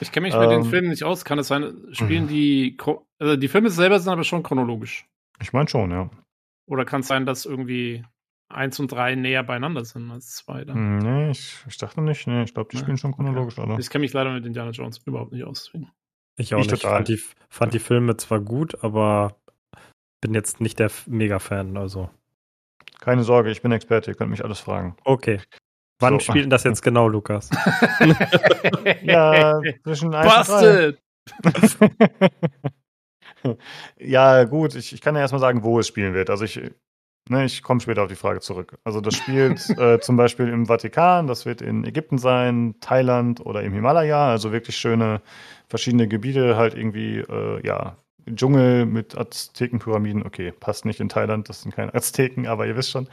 Ich 0.00 0.12
kenne 0.12 0.26
mich 0.26 0.34
ähm, 0.34 0.40
mit 0.40 0.50
den 0.50 0.64
ähm, 0.64 0.68
Filmen 0.70 0.90
nicht 0.90 1.02
aus. 1.02 1.24
Kann 1.24 1.38
es 1.38 1.48
sein, 1.48 1.72
spielen 1.92 2.28
die, 2.28 2.76
also 3.18 3.36
die 3.36 3.48
Filme 3.48 3.70
selber 3.70 3.98
sind 3.98 4.12
aber 4.12 4.24
schon 4.24 4.42
chronologisch. 4.42 5.06
Ich 5.40 5.54
meine 5.54 5.68
schon, 5.68 5.90
ja. 5.90 6.10
Oder 6.66 6.84
kann 6.84 7.00
es 7.00 7.08
sein, 7.08 7.24
dass 7.24 7.46
irgendwie 7.46 8.04
eins 8.48 8.78
und 8.80 8.90
drei 8.92 9.14
näher 9.14 9.42
beieinander 9.42 9.84
sind 9.84 10.10
als 10.10 10.36
zwei? 10.36 10.64
Dann? 10.64 10.76
Hm, 10.76 10.98
nee, 10.98 11.30
ich, 11.30 11.56
ich 11.68 11.76
dachte 11.78 12.00
nicht. 12.00 12.26
Nee, 12.26 12.42
ich 12.44 12.54
glaube, 12.54 12.70
die 12.70 12.76
Nee, 12.76 12.82
spielen 12.82 12.96
schon 12.98 13.12
chronologisch, 13.12 13.58
alle. 13.58 13.78
Ich 13.78 13.90
kenne 13.90 14.02
mich 14.02 14.12
leider 14.12 14.32
mit 14.32 14.44
Indiana 14.46 14.70
Jones 14.70 14.98
überhaupt 15.04 15.32
nicht 15.32 15.44
aus. 15.44 15.70
Ich 16.36 16.54
auch 16.54 16.60
Ich 16.60 16.70
nicht. 16.70 16.80
total. 16.82 16.96
Fand 16.96 17.08
die, 17.08 17.20
fand 17.48 17.74
die 17.74 17.78
Filme 17.78 18.16
zwar 18.16 18.40
gut, 18.40 18.82
aber 18.82 19.36
bin 20.20 20.34
jetzt 20.34 20.60
nicht 20.60 20.78
der 20.78 20.90
Mega-Fan. 21.06 21.76
Also, 21.76 22.10
Keine 23.00 23.22
Sorge, 23.22 23.50
ich 23.50 23.62
bin 23.62 23.70
Experte, 23.72 24.10
ihr 24.10 24.16
könnt 24.16 24.30
mich 24.30 24.44
alles 24.44 24.60
fragen. 24.60 24.96
okay. 25.04 25.40
Wann 26.00 26.14
So. 26.14 26.20
spielt 26.30 26.44
denn 26.44 26.50
das 26.50 26.62
jetzt 26.62 26.82
genau, 26.82 27.08
Lukas? 27.08 27.50
Ja, 29.02 29.60
zwischen 29.82 30.14
1 30.14 30.48
und 30.48 30.60
3. 30.60 30.92
Busted! 30.92 31.02
ja, 33.98 34.44
gut, 34.44 34.74
ich, 34.74 34.92
ich 34.92 35.00
kann 35.00 35.14
ja 35.14 35.20
erstmal 35.22 35.40
sagen, 35.40 35.62
wo 35.62 35.78
es 35.78 35.88
spielen 35.88 36.14
wird. 36.14 36.30
Also 36.30 36.44
ich, 36.44 36.60
ne, 37.30 37.44
ich 37.44 37.62
komme 37.62 37.80
später 37.80 38.02
auf 38.02 38.08
die 38.08 38.14
Frage 38.14 38.40
zurück. 38.40 38.78
Also 38.84 39.00
das 39.00 39.14
spielt 39.14 39.68
äh, 39.78 40.00
zum 40.00 40.16
Beispiel 40.16 40.48
im 40.48 40.66
Vatikan, 40.66 41.26
das 41.26 41.46
wird 41.46 41.62
in 41.62 41.84
Ägypten 41.84 42.18
sein, 42.18 42.74
Thailand 42.80 43.44
oder 43.44 43.62
im 43.62 43.72
Himalaya, 43.72 44.30
also 44.30 44.52
wirklich 44.52 44.76
schöne 44.76 45.20
verschiedene 45.68 46.08
Gebiete, 46.08 46.56
halt 46.56 46.74
irgendwie, 46.74 47.18
äh, 47.18 47.66
ja, 47.66 47.96
Dschungel 48.34 48.86
mit 48.86 49.16
Aztekenpyramiden, 49.16 50.24
okay, 50.26 50.52
passt 50.52 50.84
nicht 50.84 51.00
in 51.00 51.08
Thailand, 51.08 51.48
das 51.48 51.62
sind 51.62 51.74
keine 51.74 51.94
Azteken, 51.94 52.46
aber 52.46 52.66
ihr 52.66 52.76
wisst 52.76 52.90
schon. 52.90 53.08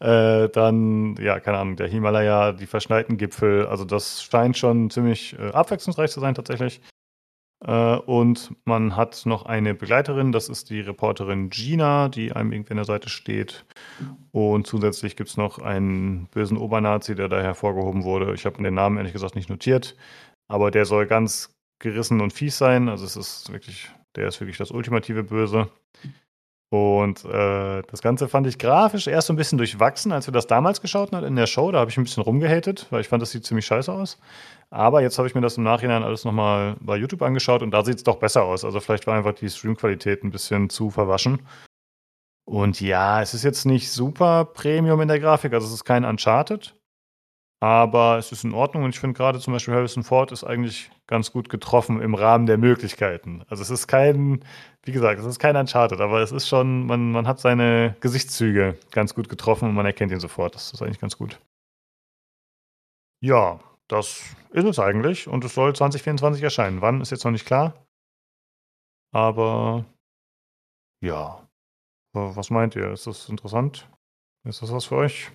Äh, 0.00 0.48
dann, 0.50 1.16
ja, 1.16 1.40
keine 1.40 1.58
Ahnung, 1.58 1.76
der 1.76 1.88
Himalaya, 1.88 2.52
die 2.52 2.66
verschneiten 2.66 3.16
Gipfel, 3.16 3.66
also 3.66 3.84
das 3.84 4.22
scheint 4.22 4.56
schon 4.56 4.90
ziemlich 4.90 5.38
äh, 5.38 5.50
abwechslungsreich 5.50 6.10
zu 6.10 6.20
sein 6.20 6.34
tatsächlich. 6.34 6.80
Äh, 7.66 7.96
und 7.96 8.52
man 8.64 8.96
hat 8.96 9.24
noch 9.26 9.46
eine 9.46 9.74
Begleiterin, 9.74 10.32
das 10.32 10.48
ist 10.48 10.70
die 10.70 10.80
Reporterin 10.80 11.50
Gina, 11.50 12.08
die 12.08 12.32
einem 12.32 12.52
irgendwie 12.52 12.72
an 12.72 12.76
der 12.76 12.84
Seite 12.84 13.08
steht. 13.08 13.64
Und 14.32 14.66
zusätzlich 14.66 15.16
gibt 15.16 15.30
es 15.30 15.36
noch 15.36 15.58
einen 15.58 16.26
bösen 16.26 16.58
Obernazi, 16.58 17.14
der 17.14 17.28
da 17.28 17.40
hervorgehoben 17.40 18.04
wurde. 18.04 18.34
Ich 18.34 18.44
habe 18.46 18.62
den 18.62 18.74
Namen 18.74 18.98
ehrlich 18.98 19.12
gesagt 19.12 19.34
nicht 19.34 19.48
notiert, 19.48 19.96
aber 20.48 20.70
der 20.70 20.84
soll 20.84 21.06
ganz 21.06 21.54
gerissen 21.78 22.20
und 22.20 22.32
fies 22.32 22.58
sein. 22.58 22.88
Also 22.88 23.04
es 23.04 23.16
ist 23.16 23.52
wirklich, 23.52 23.90
der 24.16 24.28
ist 24.28 24.40
wirklich 24.40 24.58
das 24.58 24.70
ultimative 24.70 25.24
Böse. 25.24 25.68
Und 26.74 27.24
äh, 27.24 27.82
das 27.88 28.02
Ganze 28.02 28.26
fand 28.26 28.48
ich 28.48 28.58
grafisch 28.58 29.06
erst 29.06 29.28
so 29.28 29.32
ein 29.32 29.36
bisschen 29.36 29.58
durchwachsen, 29.58 30.10
als 30.10 30.26
wir 30.26 30.32
das 30.32 30.48
damals 30.48 30.80
geschaut 30.80 31.12
haben 31.12 31.24
in 31.24 31.36
der 31.36 31.46
Show. 31.46 31.70
Da 31.70 31.78
habe 31.78 31.88
ich 31.88 31.96
ein 31.96 32.02
bisschen 32.02 32.24
rumgehatet, 32.24 32.88
weil 32.90 33.00
ich 33.00 33.06
fand, 33.06 33.22
das 33.22 33.30
sieht 33.30 33.46
ziemlich 33.46 33.64
scheiße 33.64 33.92
aus. 33.92 34.18
Aber 34.70 35.00
jetzt 35.00 35.16
habe 35.16 35.28
ich 35.28 35.36
mir 35.36 35.40
das 35.40 35.56
im 35.56 35.62
Nachhinein 35.62 36.02
alles 36.02 36.24
nochmal 36.24 36.74
bei 36.80 36.96
YouTube 36.96 37.22
angeschaut 37.22 37.62
und 37.62 37.70
da 37.70 37.84
sieht 37.84 37.98
es 37.98 38.02
doch 38.02 38.16
besser 38.16 38.42
aus. 38.42 38.64
Also 38.64 38.80
vielleicht 38.80 39.06
war 39.06 39.16
einfach 39.16 39.34
die 39.34 39.48
Streamqualität 39.48 40.24
ein 40.24 40.32
bisschen 40.32 40.68
zu 40.68 40.90
verwaschen. 40.90 41.46
Und 42.44 42.80
ja, 42.80 43.22
es 43.22 43.34
ist 43.34 43.44
jetzt 43.44 43.66
nicht 43.66 43.92
super 43.92 44.44
Premium 44.44 45.00
in 45.00 45.06
der 45.06 45.20
Grafik, 45.20 45.52
also 45.52 45.68
es 45.68 45.74
ist 45.74 45.84
kein 45.84 46.04
Uncharted. 46.04 46.74
Aber 47.60 48.18
es 48.18 48.32
ist 48.32 48.42
in 48.42 48.52
Ordnung 48.52 48.82
und 48.82 48.90
ich 48.90 48.98
finde 48.98 49.16
gerade 49.16 49.38
zum 49.38 49.52
Beispiel 49.52 49.74
Harrison 49.74 50.02
Ford 50.02 50.32
ist 50.32 50.42
eigentlich 50.42 50.90
ganz 51.06 51.30
gut 51.30 51.48
getroffen 51.48 52.02
im 52.02 52.16
Rahmen 52.16 52.46
der 52.46 52.58
Möglichkeiten. 52.58 53.44
Also 53.48 53.62
es 53.62 53.70
ist 53.70 53.86
kein, 53.86 54.44
wie 54.84 54.92
gesagt, 54.92 55.18
es 55.18 55.26
ist 55.26 55.38
kein 55.38 55.56
Uncharted, 55.56 56.00
aber 56.00 56.20
es 56.20 56.30
ist 56.30 56.46
schon, 56.46 56.86
man, 56.86 57.10
man 57.12 57.26
hat 57.26 57.40
seine 57.40 57.96
Gesichtszüge 58.00 58.78
ganz 58.90 59.14
gut 59.14 59.28
getroffen 59.28 59.68
und 59.68 59.74
man 59.74 59.86
erkennt 59.86 60.12
ihn 60.12 60.20
sofort. 60.20 60.54
Das 60.54 60.72
ist 60.72 60.82
eigentlich 60.82 61.00
ganz 61.00 61.16
gut. 61.16 61.40
Ja, 63.22 63.60
das 63.88 64.36
ist 64.50 64.64
es 64.64 64.78
eigentlich 64.78 65.26
und 65.26 65.44
es 65.44 65.54
soll 65.54 65.74
2024 65.74 66.42
erscheinen. 66.42 66.82
Wann 66.82 67.00
ist 67.00 67.10
jetzt 67.10 67.24
noch 67.24 67.32
nicht 67.32 67.46
klar. 67.46 67.86
Aber 69.12 69.86
ja, 71.02 71.48
was 72.12 72.50
meint 72.50 72.76
ihr? 72.76 72.92
Ist 72.92 73.06
das 73.06 73.28
interessant? 73.28 73.88
Ist 74.46 74.60
das 74.60 74.72
was 74.72 74.86
für 74.86 74.96
euch? 74.96 75.32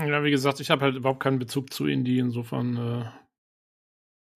Ja, 0.00 0.24
wie 0.24 0.30
gesagt, 0.30 0.60
ich 0.60 0.70
habe 0.70 0.82
halt 0.82 0.96
überhaupt 0.96 1.20
keinen 1.20 1.38
Bezug 1.38 1.72
zu 1.72 1.86
Indie, 1.86 2.18
insofern 2.18 2.76
äh, 2.76 3.10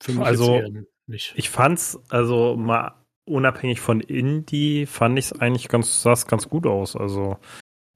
für 0.02 0.12
mich 0.12 0.26
Also, 0.26 0.54
jetzt 0.56 0.74
eher 0.74 0.84
nicht. 1.06 1.34
Ich 1.36 1.48
fand's, 1.48 1.98
also 2.10 2.56
mal 2.56 3.05
unabhängig 3.26 3.80
von 3.80 4.00
Indie, 4.00 4.86
fand 4.86 5.18
ich 5.18 5.26
es 5.26 5.40
eigentlich 5.40 5.68
ganz, 5.68 6.02
sah 6.02 6.12
es 6.12 6.26
ganz 6.26 6.48
gut 6.48 6.66
aus. 6.66 6.96
Also, 6.96 7.38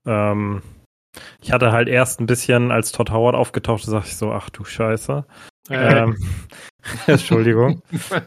ähm, 0.05 0.61
ich 1.41 1.51
hatte 1.51 1.71
halt 1.71 1.89
erst 1.89 2.19
ein 2.21 2.25
bisschen, 2.27 2.71
als 2.71 2.91
Todd 2.91 3.11
Howard 3.11 3.35
aufgetaucht 3.35 3.83
ist, 3.83 3.91
dachte 3.91 4.07
ich 4.07 4.17
so, 4.17 4.31
ach 4.31 4.49
du 4.49 4.63
Scheiße. 4.63 5.25
Äh, 5.69 6.03
Ähm, 6.03 6.17
Entschuldigung. 7.07 7.83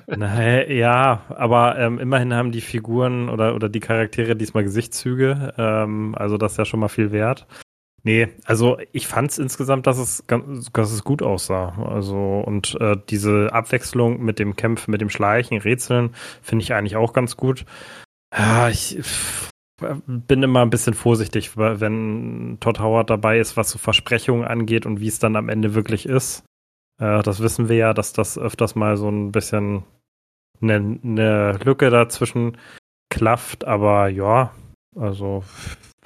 Naja, 0.06 0.70
ja, 0.70 1.22
aber 1.30 1.78
ähm, 1.78 1.98
immerhin 1.98 2.34
haben 2.34 2.52
die 2.52 2.60
Figuren 2.60 3.28
oder, 3.28 3.54
oder 3.54 3.68
die 3.68 3.80
Charaktere 3.80 4.36
diesmal 4.36 4.64
Gesichtszüge. 4.64 5.54
Ähm, 5.58 6.14
also 6.16 6.36
das 6.38 6.52
ist 6.52 6.58
ja 6.58 6.64
schon 6.64 6.80
mal 6.80 6.88
viel 6.88 7.10
wert. 7.12 7.46
Nee, 8.06 8.28
also 8.44 8.76
ich 8.92 9.06
fand 9.06 9.30
es 9.30 9.38
insgesamt, 9.38 9.86
dass 9.86 9.96
es, 9.96 10.24
dass 10.26 10.92
es 10.92 11.04
gut 11.04 11.22
aussah. 11.22 11.70
Also 11.88 12.42
und 12.46 12.76
äh, 12.78 12.96
diese 13.08 13.50
Abwechslung 13.52 14.22
mit 14.22 14.38
dem 14.38 14.56
Kämpfen, 14.56 14.90
mit 14.90 15.00
dem 15.00 15.08
Schleichen, 15.08 15.56
Rätseln, 15.56 16.14
finde 16.42 16.62
ich 16.62 16.74
eigentlich 16.74 16.96
auch 16.96 17.14
ganz 17.14 17.38
gut. 17.38 17.64
Ja, 18.36 18.68
ich 18.68 19.00
bin 20.06 20.42
immer 20.42 20.60
ein 20.60 20.70
bisschen 20.70 20.94
vorsichtig, 20.94 21.56
wenn 21.56 22.58
Todd 22.60 22.78
Howard 22.78 23.08
dabei 23.08 23.38
ist, 23.38 23.56
was 23.56 23.70
so 23.70 23.78
Versprechungen 23.78 24.44
angeht 24.44 24.84
und 24.84 25.00
wie 25.00 25.08
es 25.08 25.18
dann 25.18 25.34
am 25.34 25.48
Ende 25.48 25.74
wirklich 25.74 26.06
ist. 26.06 26.44
Äh, 27.00 27.22
das 27.22 27.40
wissen 27.40 27.70
wir 27.70 27.76
ja, 27.76 27.94
dass 27.94 28.12
das 28.12 28.36
öfters 28.36 28.74
mal 28.74 28.98
so 28.98 29.08
ein 29.08 29.32
bisschen 29.32 29.82
eine, 30.60 30.98
eine 31.02 31.52
Lücke 31.64 31.88
dazwischen 31.88 32.58
klafft, 33.10 33.64
aber 33.64 34.08
ja, 34.08 34.52
also 34.94 35.42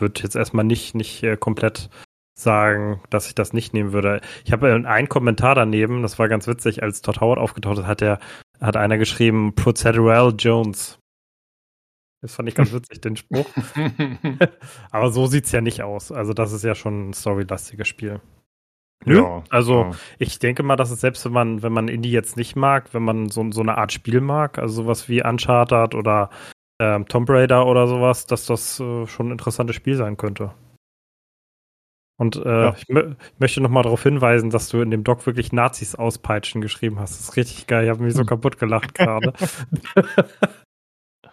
würde 0.01 0.23
jetzt 0.23 0.37
erstmal 0.37 0.65
nicht, 0.65 0.95
nicht 0.95 1.23
äh, 1.23 1.37
komplett 1.37 1.91
sagen, 2.35 3.01
dass 3.11 3.27
ich 3.27 3.35
das 3.35 3.53
nicht 3.53 3.75
nehmen 3.75 3.93
würde. 3.93 4.21
Ich 4.45 4.53
habe 4.53 4.71
äh, 4.71 4.87
einen 4.87 5.09
Kommentar 5.09 5.55
daneben, 5.55 6.03
das 6.03 6.19
war 6.19 6.29
ganz 6.29 6.47
witzig, 6.47 6.83
als 6.83 7.03
Todd 7.03 7.21
Howard 7.21 7.39
aufgetaucht 7.39 7.79
ist, 7.79 7.87
hat 7.87 8.01
der, 8.01 8.21
hat 8.61 8.77
einer 8.77 8.99
geschrieben, 8.99 9.55
Procedural 9.55 10.35
Jones. 10.39 10.99
Das 12.21 12.35
fand 12.35 12.49
ich 12.49 12.55
ganz 12.55 12.73
witzig, 12.73 13.01
den 13.01 13.17
Spruch. 13.17 13.47
Aber 14.91 15.11
so 15.11 15.27
sieht's 15.27 15.53
ja 15.53 15.61
nicht 15.61 15.83
aus. 15.83 16.11
Also 16.11 16.33
das 16.33 16.53
ist 16.53 16.65
ja 16.65 16.75
schon 16.75 17.11
ein 17.11 17.13
storylastiges 17.13 17.87
Spiel. 17.87 18.21
Nö, 19.05 19.19
Ja, 19.19 19.45
also 19.51 19.83
ja. 19.83 19.91
ich 20.19 20.41
denke 20.41 20.65
mal, 20.65 20.75
dass 20.75 20.91
es 20.91 21.01
selbst 21.01 21.25
wenn 21.25 21.33
man, 21.33 21.63
wenn 21.63 21.73
man 21.73 21.87
Indie 21.87 22.11
jetzt 22.11 22.37
nicht 22.37 22.57
mag, 22.57 22.93
wenn 22.93 23.05
man 23.05 23.31
so, 23.31 23.49
so 23.53 23.61
eine 23.61 23.79
Art 23.79 23.93
Spiel 23.93 24.21
mag, 24.21 24.59
also 24.59 24.83
sowas 24.83 25.09
wie 25.09 25.23
Uncharted 25.23 25.95
oder 25.95 26.31
ähm, 26.81 27.07
Tomb 27.09 27.29
Raider 27.31 27.67
oder 27.67 27.87
sowas, 27.89 28.27
dass 28.27 28.47
das 28.47 28.79
äh, 28.81 29.07
schon 29.07 29.29
ein 29.29 29.33
interessantes 29.33 29.77
Spiel 29.77 29.97
sein 29.97 30.17
könnte. 30.17 30.53
Und 32.21 32.35
äh, 32.37 32.49
Ja. 32.49 32.75
ich, 32.77 32.89
ich 32.89 33.15
möchte 33.39 33.61
nochmal 33.61 33.85
darauf 33.85 34.03
hinweisen, 34.03 34.51
dass 34.51 34.69
du 34.69 34.81
in 34.81 34.91
dem 34.91 35.05
Doc 35.05 35.25
wirklich 35.27 35.53
Nazis 35.53 35.95
auspeitschen 35.95 36.61
geschrieben 36.61 36.99
hast. 36.99 37.13
Das 37.13 37.21
ist 37.21 37.37
richtig 37.37 37.67
geil. 37.69 37.85
Ich 37.85 37.91
habe 37.91 38.03
mich 38.03 38.15
so 38.15 38.25
kaputt 38.25 38.59
gelacht 38.59 38.95
gerade. 38.95 39.33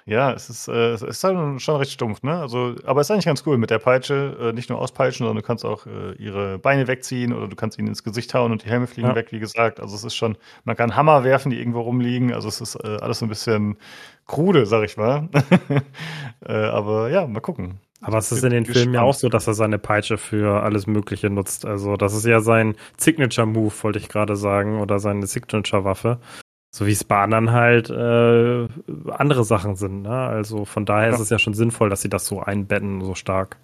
Ja, 0.08 0.34
es 0.34 0.52
ist, 0.52 0.68
äh, 0.68 0.92
es 0.92 1.02
ist 1.02 1.24
halt 1.24 1.60
schon 1.62 1.78
recht 1.78 1.92
stumpf, 1.92 2.22
ne? 2.22 2.40
Also, 2.40 2.76
aber 2.86 3.02
es 3.02 3.08
ist 3.08 3.12
eigentlich 3.12 3.26
ganz 3.26 3.42
cool 3.48 3.58
mit 3.58 3.72
der 3.72 3.80
Peitsche. 3.80 4.38
Äh, 4.40 4.54
nicht 4.54 4.70
nur 4.70 4.78
auspeitschen, 4.80 5.26
sondern 5.26 5.42
du 5.42 5.48
kannst 5.48 5.66
auch 5.66 5.88
äh, 5.88 6.14
ihre 6.20 6.60
Beine 6.60 6.88
wegziehen 6.88 7.34
oder 7.34 7.48
du 7.48 7.56
kannst 7.56 7.80
ihnen 7.80 7.88
ins 7.88 8.04
Gesicht 8.04 8.32
hauen 8.36 8.52
und 8.52 8.64
die 8.64 8.70
Helme 8.70 8.86
fliegen 8.86 9.08
Ja. 9.08 9.16
weg, 9.16 9.32
wie 9.32 9.40
gesagt. 9.40 9.80
Also 9.80 9.96
es 9.96 10.04
ist 10.04 10.14
schon, 10.16 10.38
man 10.64 10.76
kann 10.76 10.96
Hammer 10.96 11.24
werfen, 11.24 11.50
die 11.50 11.58
irgendwo 11.60 11.82
rumliegen. 11.82 12.32
Also 12.34 12.48
es 12.50 12.62
ist 12.62 12.76
äh, 12.76 12.98
alles 13.02 13.18
so 13.18 13.26
ein 13.26 13.30
bisschen 13.30 13.78
krude, 14.28 14.68
sag 14.68 14.84
ich 14.86 14.96
mal. 14.96 15.28
äh, 16.46 16.54
aber 16.54 17.10
ja, 17.10 17.26
mal 17.26 17.40
gucken. 17.40 17.80
Aber 18.02 18.20
es 18.20 18.32
ist 18.32 18.44
in 18.44 18.52
den 18.52 18.66
Filmen 18.66 18.94
ja 18.94 19.02
auch 19.02 19.16
so, 19.16 19.30
dass 19.30 19.48
er 19.48 19.56
seine 19.56 19.80
Peitsche 19.80 20.20
für 20.20 20.62
alles 20.62 20.86
Mögliche 20.86 21.32
nutzt. 21.32 21.66
Also 21.66 21.98
das 21.98 22.14
ist 22.14 22.26
ja 22.26 22.42
sein 22.42 22.76
Signature-Move, 22.98 23.74
wollte 23.82 23.98
ich 23.98 24.10
gerade 24.10 24.36
sagen, 24.36 24.80
oder 24.80 25.00
seine 25.00 25.26
Signature-Waffe. 25.26 26.20
So 26.76 26.86
wie 26.86 26.92
es 26.92 27.06
bei 27.06 27.22
anderen 27.22 27.54
halt 27.54 27.90
äh, 27.90 28.68
andere 29.14 29.46
Sachen 29.46 29.78
sind. 29.78 30.02
Ne? 30.02 30.10
Also 30.10 30.66
von 30.66 30.86
daher 30.86 31.12
ist 31.12 31.20
Ja. 31.20 31.22
es 31.24 31.30
ja 31.30 31.40
schon 31.40 31.54
sinnvoll, 31.54 31.90
dass 31.90 32.02
sie 32.02 32.10
das 32.10 32.26
so 32.28 32.42
einbetten, 32.42 33.00
so 33.00 33.16
stark. 33.16 33.58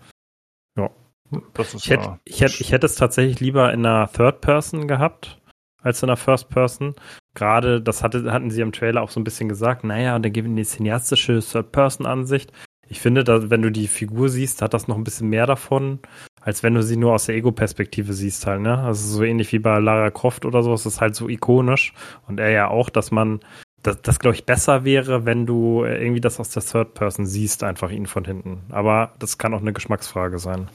Das 1.53 1.73
ist 1.73 1.83
Ich 1.85 1.89
hätte, 1.89 2.03
ja- 2.05 2.19
ich, 2.25 2.41
hätte, 2.41 2.55
ich 2.61 2.71
hätte 2.71 2.85
es 2.85 2.95
tatsächlich 2.95 3.39
lieber 3.41 3.71
in 3.73 3.85
einer 3.85 4.09
Third 4.11 4.39
Person 4.41 4.87
gehabt, 4.87 5.39
als 5.81 6.01
in 6.03 6.09
einer 6.09 6.15
First 6.17 6.49
Person. 6.49 6.93
Gerade, 7.35 7.81
das 7.81 8.01
hatte, 8.03 8.31
hatten 8.31 8.49
sie 8.51 8.61
im 8.61 8.71
Trailer 8.73 9.01
auch 9.01 9.09
so 9.09 9.19
ein 9.19 9.23
bisschen 9.25 9.47
gesagt, 9.49 9.83
naja, 9.85 10.17
dann 10.19 10.31
geben 10.33 10.55
die 10.55 10.63
cineastische 10.65 11.39
Third 11.41 11.71
Person 11.73 12.05
Ansicht. 12.05 12.51
Ich 12.87 12.99
finde, 13.01 13.23
dass, 13.25 13.49
wenn 13.49 13.61
du 13.61 13.71
die 13.71 13.87
Figur 13.87 14.27
siehst, 14.29 14.61
hat 14.61 14.73
das 14.73 14.87
noch 14.89 14.97
ein 14.97 15.03
bisschen 15.05 15.29
mehr 15.29 15.47
davon, 15.47 15.99
als 16.41 16.63
wenn 16.63 16.73
du 16.73 16.83
sie 16.83 16.97
nur 16.97 17.13
aus 17.13 17.25
der 17.25 17.35
Ego-Perspektive 17.35 18.13
siehst 18.13 18.47
halt, 18.47 18.61
ne? 18.61 18.79
Also 18.79 19.17
so 19.17 19.23
ähnlich 19.23 19.51
wie 19.53 19.59
bei 19.59 19.79
Lara 19.79 20.09
Croft 20.09 20.43
oder 20.45 20.63
so, 20.63 20.73
es 20.73 20.85
ist 20.85 20.99
halt 20.99 21.15
so 21.15 21.29
ikonisch. 21.29 21.93
Und 22.27 22.39
er 22.39 22.49
ja 22.49 22.67
auch, 22.67 22.89
dass 22.89 23.11
man, 23.11 23.39
das, 23.83 24.01
das 24.01 24.19
glaube 24.19 24.35
ich 24.35 24.45
besser 24.45 24.83
wäre, 24.83 25.25
wenn 25.25 25.45
du 25.45 25.83
äh, 25.83 26.01
irgendwie 26.01 26.21
das 26.21 26.39
aus 26.39 26.49
der 26.49 26.63
Third 26.63 26.95
Person 26.95 27.27
siehst, 27.27 27.63
einfach 27.63 27.91
ihn 27.91 28.07
von 28.07 28.25
hinten. 28.25 28.63
Aber 28.69 29.13
das 29.19 29.37
kann 29.37 29.53
auch 29.53 29.61
eine 29.61 29.73
Geschmacksfrage 29.73 30.39
sein. 30.39 30.69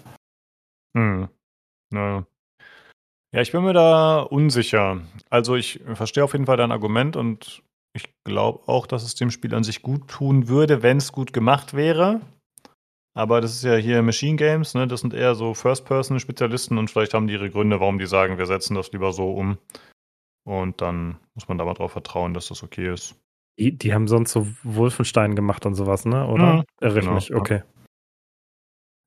Hm. 0.97 1.28
Ja. 1.93 2.27
ja, 3.33 3.41
ich 3.41 3.53
bin 3.53 3.62
mir 3.62 3.73
da 3.73 4.20
unsicher. 4.20 5.03
Also 5.31 5.57
ich 5.57 5.81
verstehe 5.95 6.25
auf 6.25 6.33
jeden 6.33 6.47
Fall 6.47 6.57
dein 6.57 6.73
Argument 6.73 7.17
und 7.17 7.62
ich 7.93 8.15
glaube 8.25 8.69
auch, 8.69 8.86
dass 8.86 9.03
es 9.03 9.15
dem 9.15 9.31
Spiel 9.31 9.55
an 9.55 9.65
sich 9.65 9.83
gut 9.83 10.09
tun 10.09 10.49
würde, 10.49 10.83
wenn 10.83 10.99
es 10.99 11.12
gut 11.12 11.33
gemacht 11.33 11.75
wäre. 11.75 12.20
Aber 13.17 13.41
das 13.41 13.53
ist 13.53 13.65
ja 13.65 13.77
hier 13.77 14.03
Machine 14.03 14.36
Games, 14.36 14.75
ne? 14.75 14.86
Das 14.86 15.01
sind 15.01 15.15
eher 15.15 15.35
so 15.35 15.55
First-Person-Spezialisten 15.55 16.77
und 16.77 16.91
vielleicht 16.91 17.15
haben 17.15 17.27
die 17.27 17.33
ihre 17.35 17.51
Gründe, 17.51 17.81
warum 17.81 17.99
die 17.99 18.07
sagen, 18.07 18.36
wir 18.36 18.45
setzen 18.47 18.75
das 18.75 18.93
lieber 18.93 19.12
so 19.12 19.33
um. 19.33 19.57
Und 20.47 20.81
dann 20.83 21.17
muss 21.35 21.49
man 21.49 21.57
da 21.59 21.65
mal 21.65 21.75
drauf 21.75 21.93
vertrauen, 21.93 22.35
dass 22.35 22.49
das 22.49 22.62
okay 22.62 22.93
ist. 22.93 23.17
Die, 23.59 23.73
die 23.77 23.95
haben 23.95 24.07
sonst 24.07 24.33
so 24.33 24.47
Wolfenstein 24.65 25.35
gemacht 25.35 25.65
und 25.65 25.75
sowas, 25.75 26.05
ne? 26.05 26.27
Oder? 26.27 26.57
Mhm, 26.57 26.65
Irre 26.83 26.99
ich 26.99 27.05
genau, 27.05 27.15
mich, 27.15 27.28
ja. 27.31 27.36
okay. 27.36 27.62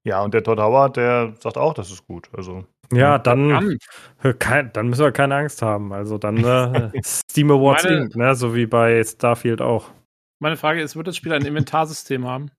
Ja, 0.07 0.23
und 0.23 0.33
der 0.33 0.43
Todd 0.43 0.59
Howard, 0.59 0.97
der 0.97 1.35
sagt 1.39 1.57
auch, 1.57 1.73
das 1.75 1.91
ist 1.91 2.07
gut. 2.07 2.29
Also, 2.33 2.65
Ja, 2.91 3.19
dann, 3.19 3.77
Dann, 4.23 4.39
kein, 4.39 4.73
dann 4.73 4.87
müssen 4.87 5.03
wir 5.03 5.11
keine 5.11 5.35
Angst 5.35 5.61
haben. 5.61 5.93
Also 5.93 6.17
dann 6.17 6.37
äh, 6.43 6.89
Steam 7.05 7.51
Awards 7.51 7.83
Meine- 7.83 7.97
Inc., 8.05 8.15
ne? 8.15 8.33
So 8.33 8.55
wie 8.55 8.65
bei 8.65 9.03
Starfield 9.03 9.61
auch. 9.61 9.91
meine 10.41 10.57
Frage 10.57 10.81
ist, 10.81 10.95
wird 10.95 11.07
das 11.07 11.15
Spiel 11.15 11.31
ein 11.33 11.45
Inventarsystem 11.45 12.25
haben? 12.25 12.49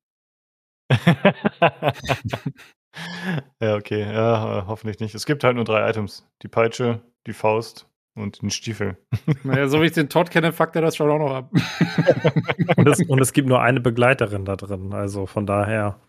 ja, 3.60 3.76
okay. 3.76 4.02
Ja, 4.02 4.58
äh, 4.58 4.62
hoffentlich 4.66 5.00
nicht. 5.00 5.14
Es 5.14 5.26
gibt 5.26 5.44
halt 5.44 5.56
nur 5.56 5.64
drei 5.64 5.88
Items. 5.88 6.26
Die 6.42 6.48
Peitsche, 6.48 7.02
die 7.26 7.32
Faust 7.32 7.88
und 8.14 8.42
den 8.42 8.50
Stiefel. 8.50 8.96
Naja, 9.44 9.68
so 9.68 9.80
wie 9.80 9.86
ich 9.86 9.92
den 9.92 10.08
Todd 10.08 10.30
kenne, 10.30 10.52
fuckt 10.52 10.76
er 10.76 10.82
das 10.82 10.96
schon 10.96 11.10
auch 11.10 11.18
noch 11.18 11.34
ab. 11.34 11.50
Und 12.76 12.88
es, 12.88 13.00
und 13.08 13.20
es 13.20 13.32
gibt 13.32 13.48
nur 13.48 13.62
eine 13.62 13.80
Begleiterin 13.80 14.44
da 14.44 14.56
drin. 14.56 14.92
Also 14.92 15.26
von 15.26 15.46
daher. 15.46 16.00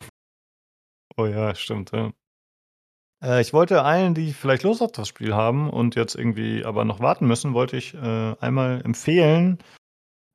Oh 1.17 1.25
ja, 1.25 1.55
stimmt. 1.55 1.91
Ja. 1.91 2.11
Äh, 3.23 3.41
ich 3.41 3.53
wollte 3.53 3.83
allen, 3.83 4.13
die 4.13 4.33
vielleicht 4.33 4.63
Lust 4.63 4.81
auf 4.81 4.91
das 4.91 5.07
Spiel 5.07 5.33
haben 5.33 5.69
und 5.69 5.95
jetzt 5.95 6.15
irgendwie 6.15 6.65
aber 6.65 6.85
noch 6.85 6.99
warten 6.99 7.27
müssen, 7.27 7.53
wollte 7.53 7.77
ich 7.77 7.93
äh, 7.93 8.35
einmal 8.39 8.81
empfehlen, 8.83 9.59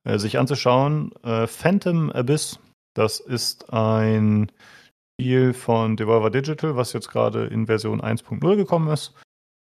äh, 0.03 0.17
sich 0.17 0.39
anzuschauen. 0.39 1.11
Äh, 1.23 1.47
Phantom 1.47 2.11
Abyss. 2.11 2.59
Das 2.97 3.19
ist 3.19 3.71
ein 3.71 4.51
Spiel 5.21 5.53
von 5.53 5.97
Devolver 5.97 6.31
Digital, 6.31 6.75
was 6.77 6.93
jetzt 6.93 7.09
gerade 7.09 7.45
in 7.45 7.67
Version 7.67 8.01
1.0 8.01 8.55
gekommen 8.55 8.87
ist. 8.91 9.13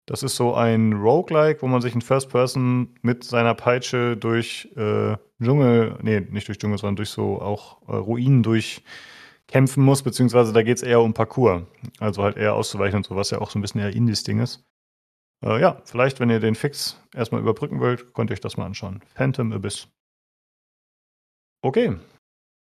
Das 0.06 0.22
ist 0.22 0.36
so 0.36 0.54
ein 0.54 0.94
Roguelike, 0.94 1.60
wo 1.60 1.66
man 1.66 1.82
sich 1.82 1.94
in 1.94 2.00
First 2.00 2.30
Person 2.30 2.98
mit 3.02 3.24
seiner 3.24 3.54
Peitsche 3.54 4.16
durch 4.16 4.70
äh, 4.76 5.18
Dschungel, 5.42 5.98
nee, 6.00 6.20
nicht 6.20 6.48
durch 6.48 6.58
Dschungel, 6.58 6.78
sondern 6.78 6.96
durch 6.96 7.10
so 7.10 7.42
auch 7.42 7.86
äh, 7.86 7.96
Ruinen 7.96 8.42
durchkämpfen 8.42 9.84
muss, 9.84 10.02
beziehungsweise 10.02 10.54
da 10.54 10.62
geht 10.62 10.78
es 10.78 10.82
eher 10.82 11.02
um 11.02 11.12
Parcours. 11.12 11.64
Also 11.98 12.22
halt 12.22 12.38
eher 12.38 12.54
auszuweichen 12.54 12.96
und 12.96 13.06
so, 13.06 13.14
was 13.14 13.28
ja 13.28 13.42
auch 13.42 13.50
so 13.50 13.58
ein 13.58 13.62
bisschen 13.62 13.82
eher 13.82 13.94
Indies-Ding 13.94 14.40
ist. 14.40 14.64
Äh, 15.44 15.60
ja, 15.60 15.82
vielleicht, 15.84 16.18
wenn 16.18 16.30
ihr 16.30 16.40
den 16.40 16.54
Fix 16.54 16.98
erstmal 17.14 17.42
überbrücken 17.42 17.78
wollt, 17.78 18.14
könnt 18.14 18.30
ihr 18.30 18.34
euch 18.34 18.40
das 18.40 18.56
mal 18.56 18.64
anschauen. 18.64 19.02
Phantom 19.14 19.52
Abyss. 19.52 19.86
Okay. 21.60 21.98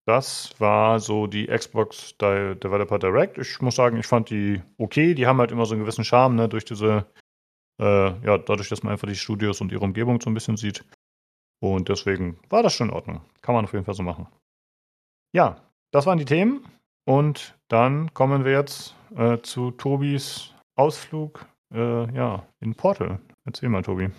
Das 0.04 0.58
war 0.58 0.98
so 0.98 1.26
die 1.26 1.46
Xbox 1.46 2.16
Developer 2.18 2.98
Direct. 2.98 3.38
Ich 3.38 3.60
muss 3.60 3.76
sagen, 3.76 3.96
ich 3.98 4.06
fand 4.06 4.30
die 4.30 4.60
okay. 4.78 5.14
Die 5.14 5.26
haben 5.26 5.38
halt 5.38 5.52
immer 5.52 5.64
so 5.64 5.74
einen 5.74 5.82
gewissen 5.82 6.04
Charme, 6.04 6.34
ne, 6.36 6.48
durch 6.48 6.64
diese, 6.64 7.06
äh, 7.80 8.26
ja, 8.26 8.38
dadurch, 8.38 8.68
dass 8.68 8.82
man 8.82 8.92
einfach 8.92 9.08
die 9.08 9.14
Studios 9.14 9.60
und 9.60 9.70
ihre 9.70 9.84
Umgebung 9.84 10.20
so 10.20 10.28
ein 10.28 10.34
bisschen 10.34 10.56
sieht. 10.56 10.84
Und 11.60 11.88
deswegen 11.88 12.38
war 12.48 12.64
das 12.64 12.74
schon 12.74 12.88
in 12.88 12.94
Ordnung. 12.94 13.20
Kann 13.42 13.54
man 13.54 13.64
auf 13.64 13.72
jeden 13.72 13.84
Fall 13.84 13.94
so 13.94 14.02
machen. 14.02 14.26
Ja, 15.32 15.60
das 15.92 16.06
waren 16.06 16.18
die 16.18 16.24
Themen. 16.24 16.66
Und 17.04 17.56
dann 17.68 18.12
kommen 18.14 18.44
wir 18.44 18.52
jetzt 18.52 18.96
äh, 19.16 19.38
zu 19.42 19.70
Tobis 19.70 20.54
Ausflug 20.74 21.46
äh, 21.72 22.12
ja, 22.14 22.46
in 22.60 22.74
Portal. 22.74 23.20
Erzähl 23.44 23.68
mal, 23.68 23.82
Tobi. 23.82 24.10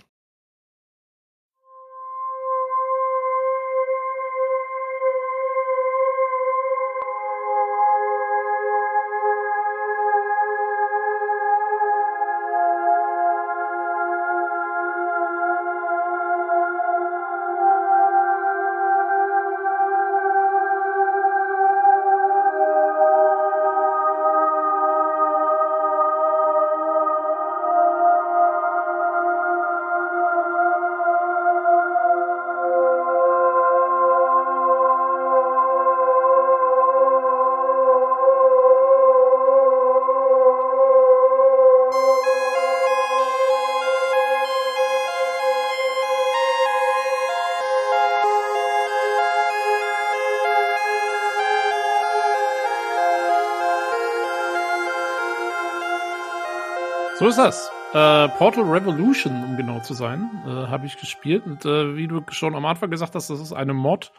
So 57.23 57.29
ist 57.29 57.37
das. 57.37 57.71
Äh, 57.93 58.27
Portal 58.37 58.65
Revolution, 58.65 59.45
um 59.45 59.55
genau 59.55 59.79
zu 59.79 59.93
sein, 59.93 60.29
äh, 60.45 60.49
habe 60.49 60.85
ich 60.87 60.97
gespielt. 60.97 61.45
Und 61.45 61.63
äh, 61.63 61.95
wie 61.95 62.09
du 62.09 62.21
schon 62.31 62.53
am 62.53 62.65
Anfang 62.65 62.91
gesagt 62.91 63.15
hast, 63.15 63.29
das 63.29 63.39
ist 63.39 63.53
eine 63.53 63.73
Mod 63.73 64.11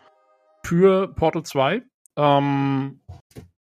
für 0.65 1.09
Portal 1.09 1.43
2. 1.43 1.83
Ähm, 2.17 3.03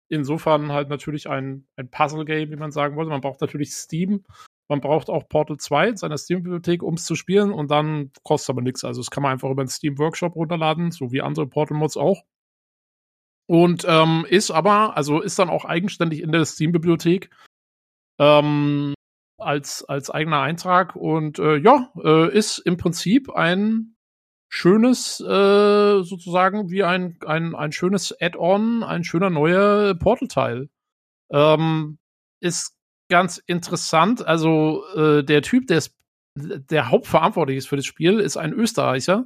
insofern 0.08 0.72
halt 0.72 0.88
natürlich 0.88 1.30
ein, 1.30 1.68
ein 1.76 1.88
Puzzle-Game, 1.88 2.50
wie 2.50 2.56
man 2.56 2.72
sagen 2.72 2.96
wollte. 2.96 3.12
Man 3.12 3.20
braucht 3.20 3.40
natürlich 3.40 3.70
Steam. 3.76 4.24
Man 4.68 4.80
braucht 4.80 5.08
auch 5.08 5.28
Portal 5.28 5.56
2 5.56 5.90
in 5.90 5.96
seiner 5.96 6.18
Steam-Bibliothek, 6.18 6.82
um 6.82 6.94
es 6.94 7.04
zu 7.04 7.14
spielen. 7.14 7.52
Und 7.52 7.70
dann 7.70 8.10
kostet 8.24 8.54
aber 8.54 8.62
nichts. 8.62 8.82
Also, 8.82 9.02
das 9.02 9.10
kann 9.12 9.22
man 9.22 9.30
einfach 9.30 9.50
über 9.50 9.62
den 9.62 9.70
Steam 9.70 9.98
Workshop 9.98 10.34
runterladen, 10.34 10.90
so 10.90 11.12
wie 11.12 11.22
andere 11.22 11.46
Portal-Mods 11.46 11.96
auch. 11.96 12.24
Und 13.46 13.86
ähm, 13.88 14.26
ist 14.28 14.50
aber, 14.50 14.96
also 14.96 15.20
ist 15.20 15.38
dann 15.38 15.48
auch 15.48 15.64
eigenständig 15.64 16.22
in 16.22 16.32
der 16.32 16.44
Steam-Bibliothek. 16.44 17.30
Ähm, 18.18 18.94
als, 19.48 19.82
als 19.82 20.10
eigener 20.10 20.42
Eintrag 20.42 20.94
und 20.94 21.38
äh, 21.38 21.56
ja, 21.56 21.90
äh, 22.04 22.30
ist 22.30 22.58
im 22.58 22.76
Prinzip 22.76 23.30
ein 23.30 23.96
schönes, 24.50 25.20
äh, 25.20 26.02
sozusagen 26.02 26.70
wie 26.70 26.84
ein, 26.84 27.18
ein, 27.26 27.54
ein 27.54 27.72
schönes 27.72 28.14
Add-on, 28.20 28.82
ein 28.82 29.04
schöner 29.04 29.30
neuer 29.30 29.94
Portal-Teil. 29.94 30.68
Ähm, 31.30 31.98
ist 32.40 32.76
ganz 33.08 33.38
interessant. 33.38 34.26
Also 34.26 34.84
äh, 34.94 35.24
der 35.24 35.40
Typ, 35.40 35.66
der, 35.66 35.78
ist, 35.78 35.96
der 36.34 36.90
hauptverantwortlich 36.90 37.56
ist 37.56 37.68
für 37.68 37.76
das 37.76 37.86
Spiel, 37.86 38.20
ist 38.20 38.36
ein 38.36 38.52
Österreicher 38.52 39.24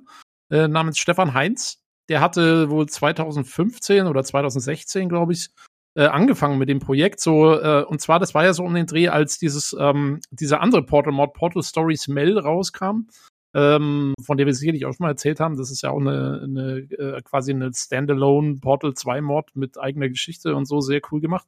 äh, 0.50 0.68
namens 0.68 0.98
Stefan 0.98 1.34
Heinz. 1.34 1.82
Der 2.08 2.20
hatte 2.20 2.70
wohl 2.70 2.88
2015 2.88 4.06
oder 4.06 4.22
2016, 4.22 5.08
glaube 5.08 5.32
ich, 5.32 5.50
äh, 5.94 6.06
angefangen 6.06 6.58
mit 6.58 6.68
dem 6.68 6.78
Projekt. 6.78 7.20
So, 7.20 7.58
äh, 7.58 7.84
und 7.84 8.00
zwar, 8.00 8.18
das 8.18 8.34
war 8.34 8.44
ja 8.44 8.52
so 8.52 8.64
um 8.64 8.74
den 8.74 8.86
Dreh, 8.86 9.08
als 9.08 9.38
dieses, 9.38 9.76
ähm, 9.78 10.20
dieser 10.30 10.60
andere 10.60 10.82
Portal-Mod, 10.82 11.34
Portal 11.34 11.62
Stories 11.62 12.08
Mel, 12.08 12.38
rauskam. 12.38 13.08
Ähm, 13.54 14.14
von 14.24 14.38
der 14.38 14.46
wir 14.46 14.54
sicherlich 14.54 14.86
auch 14.86 14.94
schon 14.94 15.04
mal 15.04 15.10
erzählt 15.10 15.38
haben. 15.38 15.58
Das 15.58 15.70
ist 15.70 15.82
ja 15.82 15.90
auch 15.90 16.00
eine, 16.00 16.40
eine 16.42 16.78
äh, 16.78 17.20
quasi 17.20 17.52
eine 17.52 17.70
Standalone 17.74 18.56
Portal 18.60 18.94
2 18.94 19.20
Mod 19.20 19.50
mit 19.54 19.78
eigener 19.78 20.08
Geschichte 20.08 20.56
und 20.56 20.64
so 20.64 20.80
sehr 20.80 21.02
cool 21.10 21.20
gemacht. 21.20 21.46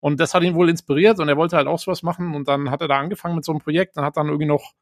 Und 0.00 0.20
das 0.20 0.32
hat 0.32 0.44
ihn 0.44 0.54
wohl 0.54 0.70
inspiriert 0.70 1.18
und 1.18 1.28
er 1.28 1.36
wollte 1.36 1.56
halt 1.56 1.66
auch 1.66 1.80
sowas 1.80 2.04
machen 2.04 2.34
und 2.36 2.46
dann 2.46 2.70
hat 2.70 2.80
er 2.82 2.88
da 2.88 2.98
angefangen 2.98 3.34
mit 3.34 3.44
so 3.44 3.52
einem 3.52 3.60
Projekt 3.60 3.96
und 3.96 4.04
hat 4.04 4.16
dann 4.16 4.28
irgendwie 4.28 4.46
noch 4.46 4.72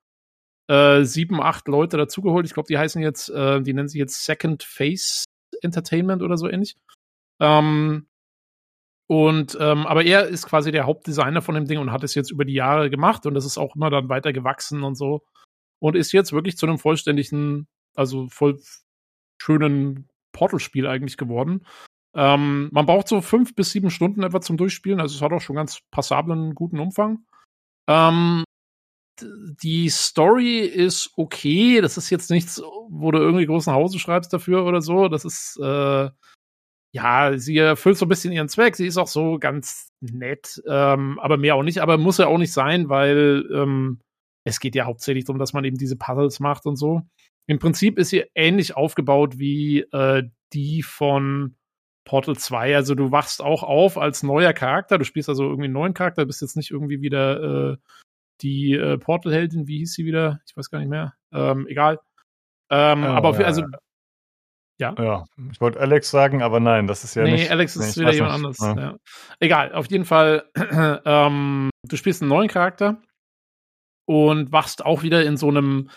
äh, 0.68 1.04
sieben, 1.04 1.40
acht 1.40 1.66
Leute 1.68 1.96
dazugeholt. 1.96 2.46
Ich 2.46 2.52
glaube, 2.52 2.68
die 2.68 2.78
heißen 2.78 3.00
jetzt, 3.00 3.30
äh, 3.30 3.62
die 3.62 3.72
nennen 3.72 3.88
sich 3.88 3.98
jetzt 3.98 4.24
Second 4.24 4.62
Face 4.62 5.24
Entertainment 5.62 6.22
oder 6.22 6.36
so 6.36 6.48
ähnlich. 6.48 6.76
Ähm, 7.40 8.07
und 9.08 9.56
ähm, 9.58 9.86
aber 9.86 10.04
er 10.04 10.28
ist 10.28 10.46
quasi 10.46 10.70
der 10.70 10.84
Hauptdesigner 10.84 11.40
von 11.40 11.54
dem 11.54 11.64
Ding 11.64 11.78
und 11.78 11.90
hat 11.90 12.04
es 12.04 12.14
jetzt 12.14 12.30
über 12.30 12.44
die 12.44 12.52
Jahre 12.52 12.90
gemacht 12.90 13.24
und 13.24 13.32
das 13.34 13.46
ist 13.46 13.56
auch 13.56 13.74
immer 13.74 13.88
dann 13.88 14.10
weiter 14.10 14.34
gewachsen 14.34 14.84
und 14.84 14.96
so. 14.96 15.22
Und 15.80 15.96
ist 15.96 16.12
jetzt 16.12 16.32
wirklich 16.32 16.58
zu 16.58 16.66
einem 16.66 16.78
vollständigen, 16.78 17.68
also 17.94 18.28
voll 18.28 18.60
schönen 19.40 20.08
Portal-Spiel 20.32 20.86
eigentlich 20.86 21.16
geworden. 21.16 21.66
Ähm, 22.14 22.68
man 22.72 22.84
braucht 22.84 23.08
so 23.08 23.22
fünf 23.22 23.54
bis 23.54 23.70
sieben 23.70 23.90
Stunden 23.90 24.22
etwa 24.24 24.42
zum 24.42 24.58
Durchspielen, 24.58 25.00
also 25.00 25.14
es 25.14 25.22
hat 25.22 25.32
auch 25.32 25.40
schon 25.40 25.56
ganz 25.56 25.80
passablen, 25.90 26.54
guten 26.54 26.78
Umfang. 26.78 27.24
Ähm, 27.88 28.44
die 29.20 29.88
Story 29.88 30.60
ist 30.60 31.12
okay. 31.16 31.80
Das 31.80 31.96
ist 31.96 32.10
jetzt 32.10 32.30
nichts, 32.30 32.62
wo 32.90 33.10
du 33.10 33.18
irgendwie 33.18 33.46
großen 33.46 33.72
Hause 33.72 33.98
schreibst 33.98 34.32
dafür 34.32 34.64
oder 34.64 34.80
so. 34.80 35.08
Das 35.08 35.24
ist, 35.24 35.58
äh, 35.62 36.10
ja, 36.92 37.36
sie 37.36 37.58
erfüllt 37.58 37.98
so 37.98 38.06
ein 38.06 38.08
bisschen 38.08 38.32
ihren 38.32 38.48
Zweck. 38.48 38.76
Sie 38.76 38.86
ist 38.86 38.96
auch 38.96 39.08
so 39.08 39.38
ganz 39.38 39.90
nett, 40.00 40.62
ähm, 40.66 41.18
aber 41.18 41.36
mehr 41.36 41.54
auch 41.54 41.62
nicht. 41.62 41.80
Aber 41.80 41.98
muss 41.98 42.18
ja 42.18 42.26
auch 42.26 42.38
nicht 42.38 42.52
sein, 42.52 42.88
weil 42.88 43.44
ähm, 43.52 44.00
es 44.44 44.60
geht 44.60 44.74
ja 44.74 44.86
hauptsächlich 44.86 45.24
darum, 45.24 45.38
dass 45.38 45.52
man 45.52 45.64
eben 45.64 45.76
diese 45.76 45.96
Puzzles 45.96 46.40
macht 46.40 46.66
und 46.66 46.76
so. 46.76 47.02
Im 47.46 47.58
Prinzip 47.58 47.98
ist 47.98 48.10
sie 48.10 48.24
ähnlich 48.34 48.76
aufgebaut 48.76 49.38
wie 49.38 49.80
äh, 49.92 50.24
die 50.52 50.82
von 50.82 51.56
Portal 52.04 52.36
2. 52.36 52.74
Also 52.74 52.94
du 52.94 53.10
wachst 53.10 53.42
auch 53.42 53.62
auf 53.62 53.98
als 53.98 54.22
neuer 54.22 54.54
Charakter. 54.54 54.98
Du 54.98 55.04
spielst 55.04 55.28
also 55.28 55.44
irgendwie 55.44 55.64
einen 55.64 55.74
neuen 55.74 55.94
Charakter, 55.94 56.24
bist 56.24 56.40
jetzt 56.40 56.56
nicht 56.56 56.70
irgendwie 56.70 57.02
wieder 57.02 57.72
äh, 57.72 57.76
die 58.40 58.72
äh, 58.72 58.98
Portal-Heldin, 58.98 59.66
wie 59.66 59.78
hieß 59.78 59.92
sie 59.92 60.04
wieder? 60.04 60.40
Ich 60.46 60.56
weiß 60.56 60.70
gar 60.70 60.78
nicht 60.78 60.88
mehr. 60.88 61.14
Ähm, 61.32 61.66
egal. 61.66 62.00
Ähm, 62.70 63.02
Ja, 63.02 63.14
aber 63.14 63.30
auf, 63.30 63.38
ja, 63.38 63.46
also 63.46 63.62
Ja, 64.78 65.24
ich 65.50 65.60
wollte 65.60 65.80
Alex 65.80 66.08
sagen, 66.10 66.40
aber 66.40 66.60
nein, 66.60 66.86
das 66.86 67.02
ist 67.02 67.16
ja 67.16 67.24
nee, 67.24 67.32
nicht. 67.32 67.50
Alex 67.50 67.74
ist 67.74 67.96
nee, 67.96 68.02
wieder 68.02 68.14
jemand 68.14 68.42
nicht. 68.44 68.60
anderes. 68.60 68.76
Ja. 68.80 68.90
Ja. 68.90 68.98
Egal, 69.40 69.74
auf 69.74 69.90
jeden 69.90 70.04
Fall, 70.04 70.48
ähm, 71.04 71.70
du 71.84 71.96
spielst 71.96 72.22
einen 72.22 72.28
neuen 72.28 72.48
Charakter 72.48 73.02
und 74.06 74.52
wachst 74.52 74.84
auch 74.84 75.02
wieder 75.02 75.24
in 75.24 75.36
so 75.36 75.48
einem, 75.48 75.90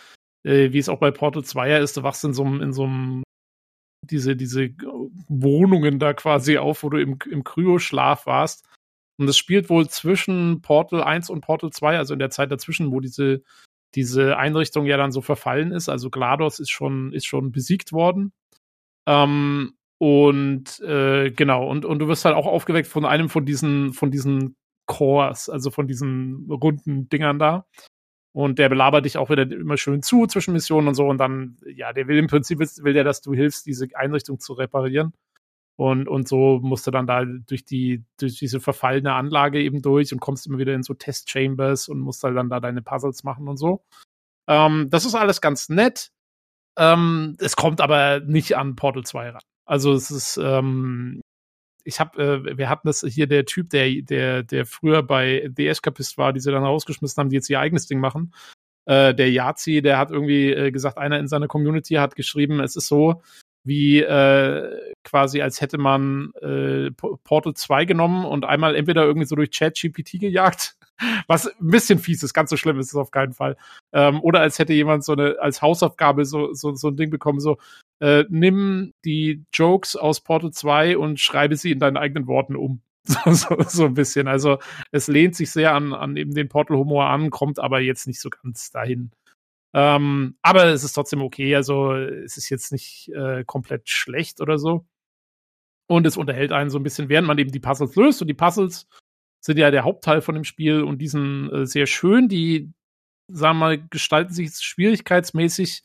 äh, 0.43 0.73
wie 0.73 0.79
es 0.79 0.89
auch 0.89 0.99
bei 0.99 1.11
Portal 1.11 1.43
2 1.43 1.69
ja 1.69 1.77
ist, 1.77 1.95
du 1.95 2.03
wachst 2.03 2.23
in 2.23 2.33
so 2.33 2.43
einem, 2.43 2.61
in 2.61 2.73
so 2.73 2.85
einem, 2.85 3.23
diese, 4.09 4.35
diese 4.35 4.69
Wohnungen 5.27 5.99
da 5.99 6.13
quasi 6.13 6.57
auf, 6.57 6.81
wo 6.81 6.89
du 6.89 6.97
im, 6.99 7.19
im 7.29 7.43
Kryoschlaf 7.43 8.25
warst. 8.25 8.67
Und 9.19 9.27
es 9.27 9.37
spielt 9.37 9.69
wohl 9.69 9.87
zwischen 9.89 10.63
Portal 10.63 11.03
1 11.03 11.29
und 11.29 11.41
Portal 11.41 11.69
2, 11.69 11.99
also 11.99 12.13
in 12.13 12.19
der 12.19 12.31
Zeit 12.31 12.51
dazwischen, 12.51 12.91
wo 12.91 12.99
diese, 12.99 13.43
diese 13.93 14.37
Einrichtung 14.37 14.87
ja 14.87 14.97
dann 14.97 15.11
so 15.11 15.21
verfallen 15.21 15.71
ist. 15.71 15.87
Also 15.87 16.09
GLaDOS 16.09 16.59
ist 16.59 16.71
schon, 16.71 17.13
ist 17.13 17.27
schon 17.27 17.51
besiegt 17.51 17.93
worden. 17.93 18.33
Ähm, 19.07 19.73
und 19.97 20.79
äh, 20.79 21.31
genau, 21.31 21.69
und, 21.69 21.85
und 21.85 21.99
du 21.99 22.07
wirst 22.07 22.25
halt 22.25 22.35
auch 22.35 22.47
aufgeweckt 22.47 22.87
von 22.87 23.05
einem 23.05 23.29
von 23.29 23.45
diesen, 23.45 23.93
von 23.93 24.09
diesen 24.11 24.55
Cores, 24.87 25.49
also 25.49 25.71
von 25.71 25.87
diesen 25.87 26.49
runden 26.49 27.07
Dingern 27.09 27.39
da. 27.39 27.65
Und 28.33 28.59
der 28.59 28.69
belabert 28.69 29.05
dich 29.05 29.17
auch 29.17 29.29
wieder 29.29 29.43
immer 29.43 29.77
schön 29.77 30.01
zu 30.01 30.25
zwischen 30.25 30.53
Missionen 30.53 30.87
und 30.87 30.95
so. 30.95 31.05
Und 31.07 31.17
dann, 31.17 31.57
ja, 31.65 31.93
der 31.93 32.07
will 32.07 32.17
im 32.17 32.27
Prinzip, 32.27 32.59
will 32.59 32.93
der, 32.93 33.03
dass 33.03 33.21
du 33.21 33.33
hilfst, 33.33 33.65
diese 33.65 33.87
Einrichtung 33.93 34.39
zu 34.39 34.53
reparieren. 34.53 35.13
Und, 35.77 36.07
und 36.07 36.27
so 36.27 36.59
musst 36.61 36.85
du 36.87 36.91
dann 36.91 37.07
da 37.07 37.25
durch 37.25 37.65
die, 37.65 38.03
durch 38.19 38.37
diese 38.37 38.59
verfallene 38.59 39.13
Anlage 39.13 39.61
eben 39.61 39.81
durch 39.81 40.13
und 40.13 40.19
kommst 40.19 40.47
immer 40.47 40.59
wieder 40.59 40.73
in 40.73 40.83
so 40.83 40.93
Test-Chambers 40.93 41.89
und 41.89 41.99
musst 41.99 42.23
halt 42.23 42.37
dann 42.37 42.49
da 42.49 42.59
deine 42.59 42.81
Puzzles 42.81 43.23
machen 43.23 43.47
und 43.47 43.57
so. 43.57 43.83
Ähm, 44.47 44.89
das 44.89 45.05
ist 45.05 45.15
alles 45.15 45.41
ganz 45.41 45.69
nett. 45.69 46.11
Ähm, 46.77 47.35
es 47.39 47.55
kommt 47.55 47.81
aber 47.81 48.21
nicht 48.21 48.57
an 48.57 48.75
Portal 48.75 49.03
2 49.03 49.29
ran. 49.31 49.41
Also 49.65 49.93
es 49.93 50.11
ist, 50.11 50.37
ähm, 50.37 51.21
ich 51.83 51.99
habe, 51.99 52.43
äh, 52.45 52.57
wir 52.57 52.69
hatten 52.69 52.87
das 52.87 53.01
hier, 53.07 53.27
der 53.27 53.45
Typ, 53.45 53.69
der, 53.69 54.01
der, 54.01 54.43
der 54.43 54.65
früher 54.65 55.03
bei 55.03 55.49
The 55.55 55.67
Escapist 55.67 56.17
war, 56.17 56.33
die 56.33 56.39
sie 56.39 56.51
dann 56.51 56.63
rausgeschmissen 56.63 57.19
haben, 57.19 57.29
die 57.29 57.35
jetzt 57.35 57.49
ihr 57.49 57.59
eigenes 57.59 57.87
Ding 57.87 57.99
machen. 57.99 58.33
Äh, 58.85 59.13
der 59.13 59.31
Yazi, 59.31 59.81
der 59.81 59.97
hat 59.97 60.11
irgendwie 60.11 60.51
äh, 60.51 60.71
gesagt, 60.71 60.97
einer 60.97 61.19
in 61.19 61.27
seiner 61.27 61.47
Community 61.47 61.95
hat 61.95 62.15
geschrieben, 62.15 62.59
es 62.59 62.75
ist 62.75 62.87
so, 62.87 63.21
wie 63.63 63.99
äh, 63.99 64.93
quasi 65.03 65.41
als 65.41 65.61
hätte 65.61 65.77
man 65.77 66.31
äh, 66.41 66.91
Portal 66.91 67.53
2 67.53 67.85
genommen 67.85 68.25
und 68.25 68.45
einmal 68.45 68.75
entweder 68.75 69.05
irgendwie 69.05 69.27
so 69.27 69.35
durch 69.35 69.51
ChatGPT 69.51 70.19
gejagt, 70.19 70.75
was 71.27 71.47
ein 71.47 71.67
bisschen 71.67 71.99
fies 71.99 72.23
ist, 72.23 72.33
ganz 72.33 72.49
so 72.49 72.57
schlimm 72.57 72.79
ist 72.79 72.87
es 72.87 72.95
auf 72.95 73.11
keinen 73.11 73.33
Fall. 73.33 73.57
Ähm, 73.93 74.21
oder 74.21 74.39
als 74.41 74.59
hätte 74.59 74.73
jemand 74.73 75.03
so 75.03 75.13
eine 75.13 75.37
als 75.39 75.61
Hausaufgabe 75.61 76.25
so, 76.25 76.53
so, 76.53 76.73
so 76.75 76.89
ein 76.89 76.97
Ding 76.97 77.09
bekommen, 77.09 77.39
so 77.39 77.57
äh, 77.99 78.25
nimm 78.29 78.93
die 79.05 79.45
Jokes 79.53 79.95
aus 79.95 80.21
Portal 80.21 80.51
2 80.51 80.97
und 80.97 81.19
schreibe 81.19 81.55
sie 81.55 81.71
in 81.71 81.79
deinen 81.79 81.97
eigenen 81.97 82.27
Worten 82.27 82.55
um. 82.55 82.81
So, 83.03 83.33
so, 83.33 83.55
so 83.67 83.85
ein 83.85 83.95
bisschen. 83.95 84.27
Also 84.27 84.59
es 84.91 85.07
lehnt 85.07 85.35
sich 85.35 85.49
sehr 85.49 85.73
an, 85.73 85.91
an 85.91 86.15
eben 86.17 86.35
den 86.35 86.49
Portal-Humor 86.49 87.07
an, 87.07 87.31
kommt 87.31 87.57
aber 87.57 87.79
jetzt 87.79 88.05
nicht 88.05 88.21
so 88.21 88.29
ganz 88.29 88.69
dahin. 88.69 89.11
Ähm, 89.73 90.35
aber 90.43 90.65
es 90.65 90.83
ist 90.83 90.93
trotzdem 90.93 91.21
okay. 91.23 91.55
Also 91.55 91.93
es 91.95 92.37
ist 92.37 92.49
jetzt 92.49 92.71
nicht 92.71 93.09
äh, 93.15 93.43
komplett 93.43 93.89
schlecht 93.89 94.39
oder 94.39 94.59
so. 94.59 94.85
Und 95.87 96.05
es 96.05 96.15
unterhält 96.15 96.51
einen 96.51 96.69
so 96.69 96.79
ein 96.79 96.83
bisschen, 96.83 97.09
während 97.09 97.27
man 97.27 97.37
eben 97.39 97.51
die 97.51 97.59
Puzzles 97.59 97.95
löst. 97.95 98.21
Und 98.21 98.27
die 98.27 98.33
Puzzles 98.33 98.87
sind 99.41 99.57
ja 99.57 99.71
der 99.71 99.83
Hauptteil 99.83 100.21
von 100.21 100.35
dem 100.35 100.43
Spiel 100.43 100.83
und 100.83 100.99
die 100.99 101.07
sind 101.07 101.51
äh, 101.51 101.65
sehr 101.65 101.87
schön. 101.87 102.29
Die, 102.29 102.71
sagen 103.27 103.57
wir 103.57 103.65
mal, 103.65 103.87
gestalten 103.89 104.33
sich 104.33 104.51
schwierigkeitsmäßig 104.53 105.83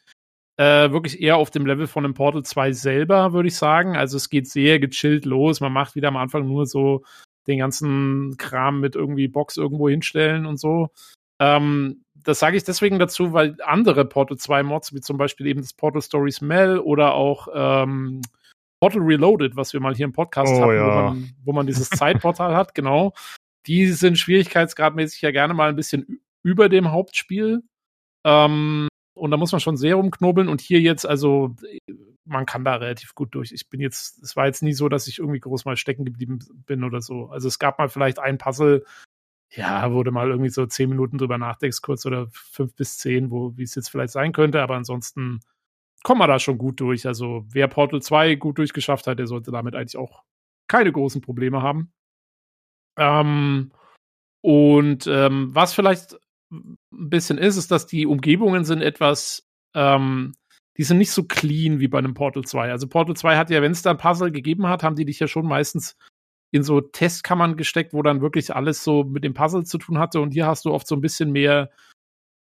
äh, 0.59 0.91
wirklich 0.91 1.20
eher 1.20 1.36
auf 1.36 1.51
dem 1.51 1.67
Level 1.67 1.86
von 1.86 2.02
dem 2.02 2.15
Portal 2.15 2.43
2 2.43 2.73
selber, 2.73 3.33
würde 3.33 3.49
ich 3.49 3.57
sagen. 3.57 3.97
Also 3.97 4.17
es 4.17 4.31
geht 4.31 4.49
sehr 4.49 4.78
gechillt 4.78 5.25
los. 5.25 5.60
Man 5.60 5.73
macht 5.73 5.94
wieder 5.94 6.09
am 6.09 6.17
Anfang 6.17 6.47
nur 6.47 6.67
so 6.67 7.05
den 7.47 7.59
ganzen 7.59 8.36
Kram 8.39 8.81
mit 8.81 8.97
irgendwie 8.97 9.28
Box 9.28 9.57
irgendwo 9.57 9.89
hinstellen 9.89 10.47
und 10.47 10.59
so. 10.59 10.91
Ähm, 11.39 12.02
das 12.15 12.39
sage 12.39 12.57
ich 12.57 12.65
deswegen 12.65 12.99
dazu, 12.99 13.33
weil 13.33 13.57
andere 13.65 14.05
Portal 14.05 14.36
2 14.36 14.62
Mods, 14.62 14.94
wie 14.94 15.01
zum 15.01 15.17
Beispiel 15.18 15.47
eben 15.47 15.60
das 15.60 15.75
Portal 15.75 16.02
Stories 16.02 16.41
Mel 16.41 16.78
oder 16.78 17.15
auch 17.15 17.49
ähm, 17.55 18.23
Portal 18.81 19.02
Reloaded, 19.02 19.57
was 19.57 19.73
wir 19.73 19.81
mal 19.81 19.94
hier 19.94 20.07
im 20.07 20.12
Podcast 20.12 20.52
Oh, 20.52 20.60
hatten, 20.62 20.75
ja. 20.75 20.86
wo, 20.86 21.02
man, 21.02 21.31
wo 21.44 21.52
man 21.52 21.67
dieses 21.67 21.89
Zeitportal 21.91 22.55
hat, 22.57 22.75
genau. 22.75 23.12
Die 23.67 23.86
sind 23.89 24.19
schwierigkeitsgradmäßig 24.19 25.23
ja 25.23 25.31
gerne 25.31 25.55
mal 25.55 25.69
ein 25.70 25.77
bisschen 25.77 26.20
über 26.43 26.69
dem 26.69 26.93
Hauptspiel. 26.93 27.62
Ähm, 28.25 28.89
und 29.15 29.31
da 29.31 29.36
muss 29.36 29.53
man 29.53 29.61
schon 29.61 29.77
sehr 29.77 29.97
rumknobeln. 29.97 30.49
Und 30.49 30.61
hier 30.61 30.81
jetzt, 30.81 31.07
also, 31.07 31.57
man 32.27 32.47
kann 32.47 32.65
da 32.65 32.77
relativ 32.77 33.15
gut 33.15 33.35
durch. 33.35 33.53
Ich 33.53 33.69
bin 33.69 33.81
jetzt, 33.81 34.23
es 34.23 34.36
war 34.36 34.47
jetzt 34.47 34.62
nie 34.62 34.73
so, 34.73 34.89
dass 34.89 35.07
ich 35.07 35.19
irgendwie 35.19 35.41
groß 35.41 35.65
mal 35.65 35.77
stecken 35.77 36.05
geblieben 36.05 36.41
bin 36.67 36.85
oder 36.85 37.01
so. 37.01 37.27
Also 37.31 37.49
es 37.49 37.59
gab 37.59 37.78
mal 37.78 37.89
vielleicht 37.89 38.19
ein 38.19 38.39
Puzzle, 38.39 38.85
ja, 39.51 39.89
du 39.89 40.11
mal 40.11 40.28
irgendwie 40.28 40.51
so 40.51 40.67
zehn 40.67 40.91
Minuten 40.91 41.19
drüber 41.19 41.39
nachdenkst, 41.39 41.81
kurz 41.83 42.05
oder 42.05 42.27
fünf 42.31 42.75
bis 42.75 42.99
zehn, 42.99 43.31
wo, 43.31 43.57
wie 43.57 43.62
es 43.62 43.75
jetzt 43.75 43.89
vielleicht 43.89 44.12
sein 44.12 44.33
könnte, 44.33 44.61
aber 44.61 44.75
ansonsten 44.75 45.41
kommt 46.03 46.19
man 46.19 46.28
da 46.28 46.39
schon 46.39 46.59
gut 46.59 46.81
durch. 46.81 47.07
Also 47.07 47.47
wer 47.51 47.69
Portal 47.69 48.03
2 48.03 48.35
gut 48.36 48.59
durchgeschafft 48.59 49.07
hat, 49.07 49.19
der 49.19 49.27
sollte 49.27 49.53
damit 49.53 49.75
eigentlich 49.75 49.97
auch 49.97 50.25
keine 50.69 50.93
großen 50.93 51.20
Probleme 51.20 51.62
haben. 51.62 51.93
Ähm, 52.97 53.73
und 54.42 55.07
ähm, 55.07 55.55
was 55.55 55.75
vielleicht 55.75 56.16
ein 56.52 56.78
bisschen 56.91 57.39
ist, 57.39 57.57
ist, 57.57 57.70
dass 57.70 57.86
die 57.86 58.07
Umgebungen 58.07 58.65
sind 58.65 58.83
etwas, 58.83 59.44
ähm, 59.75 60.34
die 60.76 60.84
sind 60.84 60.99
nicht 60.99 61.10
so 61.10 61.25
clean 61.25 61.81
wie 61.81 61.89
bei 61.89 61.99
einem 61.99 62.15
Portal 62.15 62.44
2. 62.44 62.70
Also 62.70 62.86
Portal 62.86 63.16
2 63.16 63.36
hat 63.36 63.50
ja, 63.50 63.62
wenn 63.62 63.73
es 63.73 63.83
da 63.83 63.91
ein 63.91 63.99
Puzzle 63.99 64.31
gegeben 64.31 64.66
hat, 64.68 64.83
haben 64.83 64.97
die 64.97 65.05
dich 65.05 65.18
ja 65.18 65.26
schon 65.26 65.47
meistens 65.47 65.97
in 66.52 66.62
so 66.62 66.81
Testkammern 66.81 67.57
gesteckt, 67.57 67.92
wo 67.92 68.02
dann 68.02 68.20
wirklich 68.20 68.55
alles 68.55 68.84
so 68.84 69.05
mit 69.05 69.25
dem 69.25 69.34
Puzzle 69.34 69.65
zu 69.65 69.78
tun 69.78 69.99
hatte. 69.99 70.20
Und 70.20 70.33
hier 70.33 70.47
hast 70.47 70.65
du 70.65 70.73
oft 70.73 70.86
so 70.86 70.94
ein 70.94 71.00
bisschen 71.00 71.33
mehr, 71.33 71.70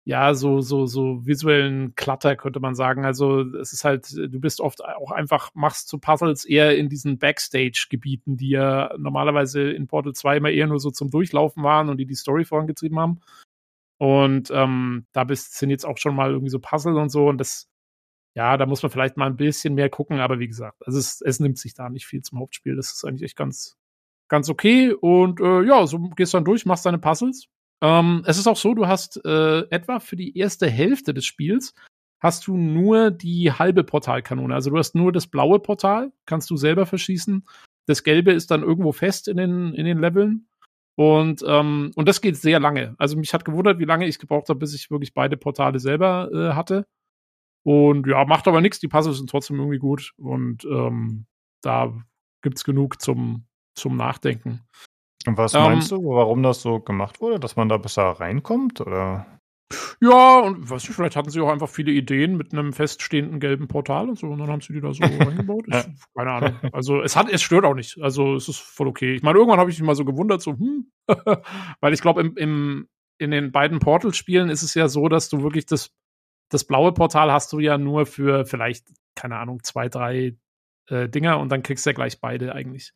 ja, 0.10 0.34
so, 0.34 0.60
so, 0.60 0.88
so 0.88 1.24
visuellen 1.24 1.94
Klatter, 1.94 2.36
könnte 2.36 2.60
man 2.60 2.74
sagen. 2.74 3.06
Also 3.06 3.42
es 3.42 3.74
ist 3.74 3.86
halt, 3.86 4.12
du 4.12 4.40
bist 4.40 4.60
oft 4.60 4.84
auch 4.84 5.12
einfach, 5.12 5.52
machst 5.54 5.88
so 5.88 6.00
Puzzles 6.00 6.46
eher 6.46 6.76
in 6.76 6.90
diesen 6.90 7.20
Backstage-Gebieten, 7.20 8.36
die 8.36 8.50
ja 8.50 8.92
normalerweise 8.98 9.70
in 9.70 9.86
Portal 9.86 10.14
2 10.14 10.38
immer 10.38 10.50
eher 10.50 10.66
nur 10.66 10.80
so 10.80 10.90
zum 10.90 11.12
Durchlaufen 11.12 11.62
waren 11.62 11.90
und 11.90 11.98
die 11.98 12.08
die 12.08 12.16
Story 12.16 12.44
vorangetrieben 12.44 12.98
haben. 12.98 13.22
Und 14.00 14.50
ähm, 14.50 15.06
da 15.12 15.26
bist, 15.26 15.56
sind 15.56 15.70
jetzt 15.70 15.86
auch 15.86 16.00
schon 16.00 16.16
mal 16.16 16.32
irgendwie 16.32 16.50
so 16.50 16.58
Puzzle 16.58 16.98
und 16.98 17.10
so. 17.10 17.28
Und 17.28 17.38
das, 17.38 17.70
ja, 18.34 18.58
da 18.58 18.66
muss 18.66 18.82
man 18.82 18.90
vielleicht 18.90 19.16
mal 19.16 19.28
ein 19.28 19.38
bisschen 19.38 19.76
mehr 19.76 19.92
gucken. 19.92 20.22
Aber 20.22 20.40
wie 20.40 20.48
gesagt, 20.48 20.88
also 20.88 20.98
es, 20.98 21.22
es 21.22 21.40
nimmt 21.40 21.60
sich 21.60 21.76
da 21.76 21.88
nicht 21.88 22.08
viel 22.08 22.24
zum 22.24 22.40
Hauptspiel. 22.40 22.76
Das 22.76 22.92
ist 22.92 23.06
eigentlich 23.06 23.22
echt 23.22 23.38
ganz, 23.38 23.78
ganz 24.28 24.50
okay. 24.50 24.92
Und 24.92 25.40
äh, 25.40 25.62
ja, 25.68 25.86
so 25.86 26.00
gehst 26.00 26.34
dann 26.34 26.46
durch, 26.46 26.66
machst 26.66 26.88
deine 26.88 26.98
Puzzles. 26.98 27.48
Ähm, 27.82 28.24
es 28.26 28.38
ist 28.38 28.48
auch 28.48 28.58
so, 28.58 28.74
du 28.74 28.88
hast 28.88 29.24
äh, 29.26 29.62
etwa 29.70 30.00
für 30.00 30.16
die 30.16 30.38
erste 30.38 30.70
Hälfte 30.70 31.14
des 31.14 31.26
Spiels 31.26 31.74
hast 32.20 32.48
du 32.48 32.58
nur 32.58 33.12
die 33.12 33.52
halbe 33.52 33.84
Portalkanone. 33.84 34.54
Also 34.54 34.70
du 34.70 34.78
hast 34.78 34.94
nur 34.94 35.12
das 35.12 35.28
blaue 35.28 35.60
Portal, 35.60 36.12
kannst 36.26 36.50
du 36.50 36.58
selber 36.58 36.86
verschießen. 36.86 37.46
Das 37.86 38.04
gelbe 38.04 38.32
ist 38.32 38.52
dann 38.52 38.62
irgendwo 38.62 38.92
fest 38.92 39.28
in 39.28 39.38
den, 39.38 39.74
in 39.74 39.86
den 39.86 40.00
Leveln. 40.00 40.48
Und, 40.96 41.44
ähm, 41.48 41.92
und 41.96 42.10
das 42.10 42.20
geht 42.20 42.36
sehr 42.36 42.60
lange. 42.60 42.94
Also 42.98 43.18
mich 43.18 43.34
hat 43.34 43.46
gewundert, 43.46 43.80
wie 43.80 43.86
lange 43.86 44.06
ich 44.06 44.20
gebraucht 44.20 44.50
habe, 44.50 44.60
bis 44.60 44.74
ich 44.74 44.92
wirklich 44.92 45.14
beide 45.14 45.38
Portale 45.38 45.80
selber 45.80 46.30
äh, 46.34 46.54
hatte. 46.56 46.86
Und 47.64 48.06
ja, 48.06 48.26
macht 48.26 48.48
aber 48.50 48.60
nichts. 48.60 48.80
Die 48.80 48.90
Puzzles 48.90 49.18
sind 49.18 49.30
trotzdem 49.30 49.58
irgendwie 49.58 49.80
gut. 49.80 50.14
Und 50.18 50.66
ähm, 50.66 51.26
da 51.62 51.94
gibt's 52.42 52.66
genug 52.66 53.02
zum, 53.02 53.46
zum 53.76 53.96
Nachdenken. 53.96 54.62
Und 55.30 55.38
was 55.38 55.54
Ähm, 55.54 55.62
meinst 55.62 55.92
du, 55.92 56.04
warum 56.04 56.42
das 56.42 56.64
so 56.64 56.80
gemacht 56.80 57.22
wurde, 57.22 57.40
dass 57.40 57.56
man 57.56 57.70
da 57.70 57.78
besser 57.78 58.04
reinkommt? 58.04 58.82
Oder? 58.82 59.28
Ja, 60.02 60.40
und 60.40 60.68
weiß 60.68 60.90
ich, 60.90 60.96
vielleicht 60.96 61.16
hatten 61.16 61.30
sie 61.30 61.40
auch 61.40 61.52
einfach 61.52 61.70
viele 61.70 61.92
Ideen 61.92 62.36
mit 62.36 62.52
einem 62.52 62.74
feststehenden 62.74 63.40
gelben 63.40 63.68
Portal 63.68 64.10
und 64.10 64.18
so, 64.18 64.26
und 64.26 64.40
dann 64.40 64.50
haben 64.50 64.62
sie 64.62 64.74
die 64.74 64.82
da 64.82 64.92
so 64.92 65.04
reingebaut. 65.04 65.66
Ich, 65.68 65.86
keine 66.18 66.32
Ahnung. 66.32 66.56
Also 66.72 67.04
es 67.04 67.16
hat, 67.16 67.30
es 67.30 67.44
stört 67.44 67.64
auch 67.64 67.76
nicht. 67.76 68.02
Also 68.02 68.34
es 68.34 68.50
ist 68.50 68.60
voll 68.60 68.88
okay. 68.88 69.14
Ich 69.14 69.22
meine, 69.22 69.38
irgendwann 69.38 69.60
habe 69.60 69.70
ich 69.70 69.78
mich 69.78 69.86
mal 69.86 69.94
so 69.94 70.04
gewundert, 70.04 70.42
so, 70.42 70.54
hm, 70.54 70.92
weil 71.80 71.94
ich 71.94 72.02
glaube, 72.02 72.22
im, 72.22 72.36
im, 72.36 72.88
in 73.20 73.30
den 73.30 73.52
beiden 73.52 73.78
Portal-Spielen 73.78 74.50
ist 74.50 74.64
es 74.64 74.74
ja 74.74 74.88
so, 74.88 75.10
dass 75.10 75.30
du 75.30 75.44
wirklich 75.44 75.68
das, 75.68 75.92
das 76.50 76.64
blaue 76.64 76.92
Portal 76.92 77.32
hast 77.32 77.54
du 77.54 77.60
ja 77.60 77.78
nur 77.78 78.08
für 78.08 78.46
vielleicht, 78.46 78.88
keine 79.14 79.38
Ahnung, 79.38 79.62
zwei, 79.62 79.90
drei 79.90 80.38
äh, 80.88 81.08
Dinger 81.08 81.38
und 81.38 81.52
dann 81.52 81.62
kriegst 81.62 81.86
du 81.86 81.92
ja 81.92 81.94
gleich 81.94 82.20
beide 82.20 82.56
eigentlich. 82.56 82.94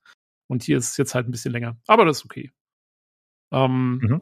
Und 0.47 0.63
hier 0.63 0.77
ist 0.77 0.91
es 0.91 0.97
jetzt 0.97 1.15
halt 1.15 1.27
ein 1.27 1.31
bisschen 1.31 1.51
länger. 1.51 1.77
Aber 1.87 2.05
das 2.05 2.19
ist 2.19 2.25
okay. 2.25 2.51
Ähm, 3.51 3.99
Mhm. 4.01 4.21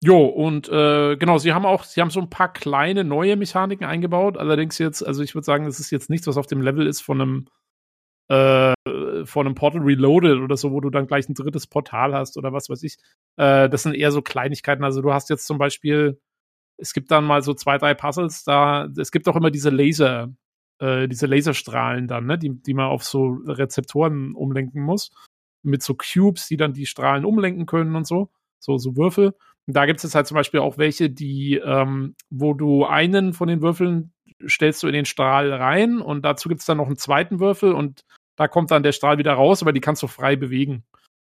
Jo, 0.00 0.26
und 0.26 0.68
äh, 0.68 1.16
genau, 1.16 1.38
sie 1.38 1.52
haben 1.52 1.66
auch, 1.66 1.82
sie 1.82 2.00
haben 2.00 2.10
so 2.10 2.20
ein 2.20 2.30
paar 2.30 2.52
kleine 2.52 3.02
neue 3.02 3.34
Mechaniken 3.36 3.84
eingebaut. 3.84 4.36
Allerdings 4.36 4.78
jetzt, 4.78 5.04
also 5.04 5.24
ich 5.24 5.34
würde 5.34 5.44
sagen, 5.44 5.64
das 5.64 5.80
ist 5.80 5.90
jetzt 5.90 6.08
nichts, 6.08 6.28
was 6.28 6.36
auf 6.36 6.46
dem 6.46 6.62
Level 6.62 6.86
ist 6.86 7.00
von 7.00 7.20
einem 7.20 7.48
äh, 8.28 8.74
vor 9.24 9.44
einem 9.44 9.54
Portal 9.54 9.80
Reloaded 9.82 10.38
oder 10.38 10.56
so, 10.56 10.70
wo 10.72 10.80
du 10.80 10.90
dann 10.90 11.06
gleich 11.06 11.28
ein 11.28 11.34
drittes 11.34 11.66
Portal 11.66 12.14
hast 12.14 12.36
oder 12.36 12.52
was 12.52 12.68
weiß 12.68 12.82
ich. 12.84 12.96
Äh, 13.36 13.68
das 13.68 13.82
sind 13.84 13.94
eher 13.94 14.12
so 14.12 14.22
Kleinigkeiten. 14.22 14.84
Also 14.84 15.02
du 15.02 15.12
hast 15.12 15.30
jetzt 15.30 15.46
zum 15.46 15.58
Beispiel, 15.58 16.20
es 16.76 16.92
gibt 16.92 17.10
dann 17.10 17.24
mal 17.24 17.42
so 17.42 17.54
zwei, 17.54 17.78
drei 17.78 17.94
Puzzles 17.94 18.44
da, 18.44 18.88
es 18.98 19.10
gibt 19.10 19.28
auch 19.28 19.36
immer 19.36 19.50
diese 19.50 19.70
Laser, 19.70 20.28
äh, 20.80 21.08
diese 21.08 21.26
Laserstrahlen 21.26 22.06
dann, 22.06 22.26
ne, 22.26 22.38
die, 22.38 22.50
die 22.62 22.74
man 22.74 22.86
auf 22.86 23.02
so 23.04 23.38
Rezeptoren 23.46 24.34
umlenken 24.34 24.82
muss. 24.82 25.10
Mit 25.62 25.82
so 25.82 25.94
Cubes, 25.94 26.48
die 26.48 26.56
dann 26.56 26.72
die 26.72 26.86
Strahlen 26.86 27.24
umlenken 27.24 27.66
können 27.66 27.96
und 27.96 28.06
so. 28.06 28.30
So, 28.58 28.78
so 28.78 28.96
Würfel. 28.96 29.34
Und 29.66 29.76
da 29.76 29.86
gibt 29.86 30.02
es 30.02 30.14
halt 30.14 30.26
zum 30.26 30.34
Beispiel 30.34 30.60
auch 30.60 30.78
welche, 30.78 31.10
die, 31.10 31.56
ähm, 31.56 32.14
wo 32.30 32.54
du 32.54 32.86
einen 32.86 33.34
von 33.34 33.48
den 33.48 33.60
Würfeln 33.60 34.12
stellst 34.46 34.82
du 34.82 34.86
in 34.86 34.94
den 34.94 35.04
Strahl 35.04 35.52
rein 35.52 36.00
und 36.00 36.24
dazu 36.24 36.48
gibt 36.48 36.60
es 36.60 36.66
dann 36.66 36.78
noch 36.78 36.86
einen 36.86 36.96
zweiten 36.96 37.40
Würfel 37.40 37.72
und 37.72 38.04
da 38.36 38.46
kommt 38.48 38.70
dann 38.70 38.82
der 38.82 38.92
Strahl 38.92 39.18
wieder 39.18 39.32
raus, 39.32 39.62
aber 39.62 39.72
die 39.72 39.80
kannst 39.80 40.02
du 40.02 40.06
frei 40.06 40.36
bewegen. 40.36 40.84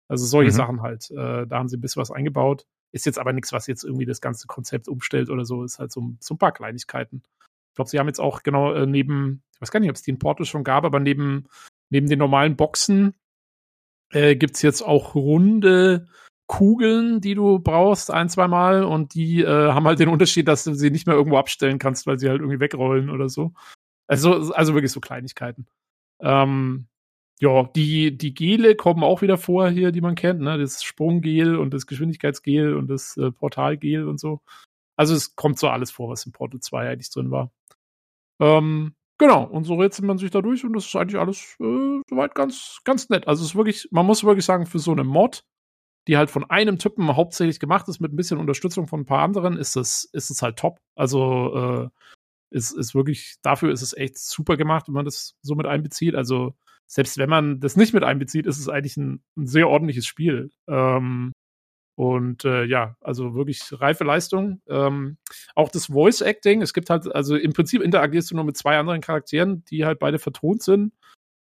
Also 0.09 0.25
solche 0.27 0.51
mhm. 0.51 0.57
Sachen 0.57 0.83
halt. 0.83 1.11
Äh, 1.11 1.47
da 1.47 1.59
haben 1.59 1.69
sie 1.69 1.77
ein 1.77 1.81
bisschen 1.81 2.01
was 2.01 2.11
eingebaut. 2.11 2.67
Ist 2.93 3.07
jetzt 3.07 3.19
aber 3.19 3.33
nichts, 3.33 3.53
was 3.53 3.67
jetzt 3.67 3.85
irgendwie 3.85 4.07
das 4.07 4.21
ganze 4.21 4.47
Konzept 4.47 4.89
umstellt 4.89 5.31
oder 5.31 5.45
so. 5.45 5.65
Ist 5.65 5.79
halt 5.79 5.93
so, 5.93 6.13
so 6.21 6.35
ein 6.35 6.39
paar 6.39 6.53
Kleinigkeiten. 6.53 7.23
Ich 7.71 7.77
glaube, 7.77 7.91
sie 7.91 7.99
haben 7.99 8.07
jetzt 8.07 8.21
auch 8.21 8.43
genau 8.43 8.73
äh, 8.73 8.87
neben, 8.87 9.43
ich 9.55 9.61
weiß 9.61 9.71
gar 9.71 9.81
nicht, 9.81 9.91
ob 9.91 9.97
es 9.97 10.03
die 10.03 10.11
in 10.11 10.19
Porto 10.19 10.45
schon 10.45 10.65
gab, 10.65 10.85
aber 10.85 11.01
neben, 11.01 11.47
neben 11.91 12.09
den 12.09 12.19
normalen 12.19 12.57
Boxen 12.57 13.15
äh, 14.15 14.37
gibt 14.37 14.63
jetzt 14.63 14.83
auch 14.83 15.15
runde 15.15 16.07
Kugeln, 16.47 17.21
die 17.21 17.35
du 17.35 17.59
brauchst, 17.59 18.11
ein, 18.11 18.29
zwei 18.29 18.49
Mal. 18.49 18.85
Und 18.85 19.15
die 19.15 19.43
äh, 19.43 19.73
haben 19.73 19.87
halt 19.87 19.99
den 19.99 20.09
Unterschied, 20.09 20.49
dass 20.49 20.65
du 20.65 20.75
sie 20.75 20.91
nicht 20.91 21.07
mehr 21.07 21.17
irgendwo 21.17 21.39
abstellen 21.39 21.79
kannst, 21.79 22.07
weil 22.07 22.19
sie 22.19 22.29
halt 22.29 22.41
irgendwie 22.41 22.61
wegrollen 22.61 23.11
oder 23.11 23.29
so. 23.29 23.53
Also, 24.07 24.53
also 24.53 24.75
wirklich 24.75 24.93
so 24.93 25.01
Kleinigkeiten. 25.01 25.67
Ähm, 26.21 26.87
ja, 27.41 27.65
die, 27.75 28.17
die 28.17 28.35
Gele 28.35 28.77
kommen 28.77 29.03
auch 29.03 29.23
wieder 29.23 29.39
vor 29.39 29.69
hier, 29.69 29.93
die 29.93 30.01
man 30.01 30.15
kennt, 30.15 30.41
ne? 30.41 30.59
Das 30.59 30.85
Sprunggel 30.85 31.57
und 31.57 31.75
das 31.75 31.87
Geschwindigkeitsgel 31.87 32.77
und 32.77 32.89
das 32.89 33.17
äh, 33.17 33.33
Portalgel 33.33 34.07
und 34.07 34.21
so. 34.21 34.41
Also 34.97 35.15
es 35.15 35.35
kommt 35.35 35.59
so 35.59 35.69
alles 35.69 35.91
vor, 35.91 36.11
was 36.11 36.25
in 36.27 36.33
Portal 36.33 36.61
2 36.61 36.89
eigentlich 36.91 37.11
drin 37.11 37.31
war. 37.31 37.51
Ähm, 38.41 38.95
genau, 39.19 39.45
und 39.45 39.65
so 39.65 39.75
rätselt 39.75 40.07
man 40.07 40.19
sich 40.19 40.31
da 40.31 40.43
durch 40.43 40.65
und 40.65 40.75
das 40.75 40.87
ist 40.87 40.97
eigentlich 40.97 41.21
alles 41.21 41.57
äh, 41.61 42.01
soweit 42.09 42.35
ganz, 42.35 42.81
ganz 42.85 43.09
nett. 43.09 43.27
Also 43.29 43.43
es 43.43 43.51
ist 43.51 43.57
wirklich, 43.57 43.89
man 43.91 44.07
muss 44.07 44.25
wirklich 44.25 44.45
sagen, 44.45 44.67
für 44.67 44.79
so 44.79 44.93
eine 44.93 45.05
Mod, 45.05 45.45
die 46.07 46.17
halt 46.17 46.31
von 46.31 46.49
einem 46.51 46.79
Typen 46.79 47.17
hauptsächlich 47.17 47.61
gemacht 47.61 47.89
ist, 47.89 48.01
mit 48.01 48.13
ein 48.13 48.17
bisschen 48.17 48.39
Unterstützung 48.39 48.87
von 48.87 49.01
ein 49.01 49.07
paar 49.07 49.23
anderen, 49.23 49.57
ist 49.57 49.77
es, 49.77 50.09
ist 50.13 50.31
es 50.31 50.43
halt 50.43 50.59
top. 50.59 50.79
Also 50.97 51.55
äh, 51.55 51.89
ist, 52.51 52.73
ist 52.73 52.95
wirklich, 52.95 53.37
dafür 53.43 53.73
ist 53.73 53.83
es 53.83 53.97
echt 53.97 54.19
super 54.19 54.57
gemacht, 54.57 54.87
wenn 54.87 54.95
man 54.95 55.05
das 55.05 55.35
so 55.43 55.55
mit 55.55 55.67
einbezieht. 55.67 56.15
Also 56.15 56.55
selbst 56.87 57.19
wenn 57.19 57.31
man 57.31 57.61
das 57.61 57.77
nicht 57.77 57.95
mit 57.95 58.05
einbezieht, 58.05 58.47
ist 58.47 58.59
es 58.59 58.69
eigentlich 58.69 58.97
ein, 58.97 59.23
ein 59.37 59.47
sehr 59.47 59.69
ordentliches 59.69 60.07
Spiel. 60.07 60.51
Ähm, 60.69 61.33
und 61.97 62.45
äh, 62.45 62.65
ja, 62.65 62.97
also 63.01 63.35
wirklich 63.35 63.61
reife 63.73 64.05
Leistung. 64.05 64.61
Ähm, 64.69 65.17
auch 65.55 65.69
das 65.69 65.87
Voice 65.87 66.23
Acting, 66.23 66.61
es 66.61 66.75
gibt 66.75 66.91
halt, 66.91 67.15
also 67.15 67.37
im 67.37 67.53
Prinzip 67.53 67.83
interagierst 67.83 68.31
du 68.31 68.35
nur 68.35 68.45
mit 68.45 68.57
zwei 68.57 68.79
anderen 68.79 69.01
Charakteren, 69.01 69.65
die 69.67 69.85
halt 69.85 70.01
beide 70.01 70.19
vertont 70.19 70.63
sind. 70.63 70.93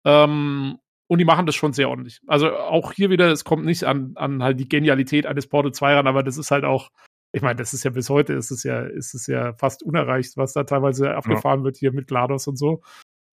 Ähm, 0.05 0.79
und 1.09 1.19
die 1.19 1.25
machen 1.25 1.47
das 1.47 1.55
schon 1.55 1.73
sehr 1.73 1.89
ordentlich. 1.89 2.21
Also 2.27 2.55
auch 2.55 2.93
hier 2.93 3.11
wieder, 3.11 3.31
es 3.31 3.45
kommt 3.45 3.65
nicht 3.65 3.85
an, 3.85 4.13
an 4.17 4.43
halt 4.43 4.59
die 4.61 4.69
Genialität 4.69 5.27
eines 5.27 5.47
Portal 5.47 5.73
2 5.73 5.95
ran, 5.95 6.07
aber 6.07 6.23
das 6.23 6.37
ist 6.37 6.51
halt 6.51 6.65
auch, 6.65 6.91
ich 7.33 7.43
meine, 7.43 7.57
das 7.57 7.75
ist 7.75 7.85
ja 7.85 7.91
bis 7.91 8.09
heute, 8.09 8.33
ist 8.33 8.51
es 8.51 8.63
ja, 8.63 8.83
ist 8.83 9.15
es 9.15 9.27
ja 9.27 9.53
fast 9.55 9.83
unerreicht, 9.83 10.37
was 10.37 10.53
da 10.53 10.65
teilweise 10.65 11.15
abgefahren 11.15 11.61
ja. 11.61 11.65
wird 11.65 11.77
hier 11.77 11.93
mit 11.93 12.09
GLaDOS 12.09 12.49
und 12.49 12.57
so. 12.57 12.83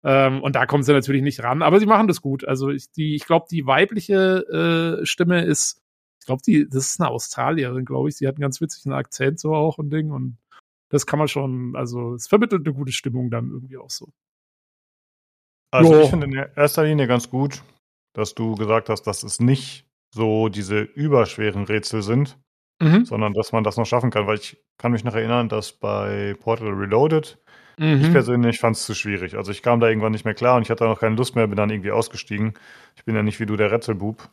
Ähm, 0.03 0.42
und 0.42 0.56
da 0.56 0.66
kommen 0.66 0.83
sie 0.83 0.93
natürlich 0.93 1.22
nicht 1.22 1.43
ran, 1.43 1.61
aber 1.61 1.80
sie 1.80 1.85
machen 1.85 2.08
das 2.08 2.22
gut. 2.22 2.45
Also 2.45 2.69
ich, 2.69 2.92
die, 2.92 3.16
ich 3.16 3.25
glaube, 3.25 3.45
die 3.50 3.66
weibliche 3.66 5.00
äh, 5.01 5.06
Stimme 5.06 5.43
ist, 5.45 5.83
ich 6.24 6.27
glaube, 6.27 6.42
die, 6.42 6.69
das 6.69 6.92
ist 6.92 7.02
eine 7.02 7.10
Australierin, 7.10 7.84
glaube 7.84 8.08
ich. 8.08 8.16
Sie 8.16 8.26
hat 8.26 8.35
einen 8.35 8.43
ganz 8.43 8.61
witzigen 8.61 8.93
Akzent 8.93 9.42
so 9.42 9.53
auch 9.53 9.77
und 9.77 9.90
Ding 9.90 10.10
und 10.10 10.38
das 10.88 11.06
kann 11.06 11.19
man 11.19 11.27
schon, 11.27 11.76
also 11.76 12.14
es 12.14 12.27
vermittelt 12.27 12.66
eine 12.66 12.74
gute 12.74 12.93
Stimmung 12.93 13.30
dann 13.30 13.50
irgendwie 13.50 13.76
auch 13.76 13.90
so. 13.90 14.08
Also 15.69 15.93
jo. 15.93 16.02
ich 16.03 16.10
finde 16.10 16.27
in 16.27 16.45
erster 16.56 16.85
Linie 16.85 17.08
ganz 17.08 17.30
gut, 17.30 17.61
dass 18.14 18.35
du 18.35 18.56
gesagt 18.56 18.88
hast, 18.88 19.03
dass 19.03 19.24
es 19.24 19.42
nicht 19.42 19.85
so 20.16 20.48
diese 20.48 20.80
überschweren 20.80 21.66
Rätsel 21.66 22.03
sind, 22.03 22.40
mhm. 22.82 23.03
sondern 23.03 23.34
dass 23.34 23.52
man 23.52 23.66
das 23.66 23.76
noch 23.76 23.85
schaffen 23.85 24.10
kann, 24.10 24.26
weil 24.26 24.38
ich 24.38 24.64
kann 24.77 24.93
mich 24.93 25.03
noch 25.03 25.16
erinnern, 25.16 25.50
dass 25.50 25.74
bei 25.74 26.38
Portal 26.40 26.69
Reloaded 26.69 27.38
mhm. 27.77 28.00
ich 28.02 28.11
persönlich 28.14 28.60
fand 28.60 28.77
es 28.77 28.85
zu 28.85 28.95
schwierig. 28.95 29.35
Also 29.35 29.52
ich 29.52 29.61
kam 29.61 29.82
da 29.82 29.90
irgendwann 29.90 30.14
nicht 30.14 30.24
mehr 30.24 30.35
klar 30.35 30.56
und 30.56 30.61
ich 30.61 30.69
hatte 30.69 30.88
auch 30.88 31.02
keine 31.02 31.18
Lust 31.18 31.35
mehr, 31.35 31.48
bin 31.48 31.58
dann 31.58 31.69
irgendwie 31.69 31.92
ausgestiegen. 31.92 32.53
Ich 32.95 33.03
bin 33.03 33.14
ja 33.14 33.24
nicht 33.24 33.42
wie 33.42 33.45
du 33.45 33.58
der 33.58 33.74
Rätselbub 33.74 34.30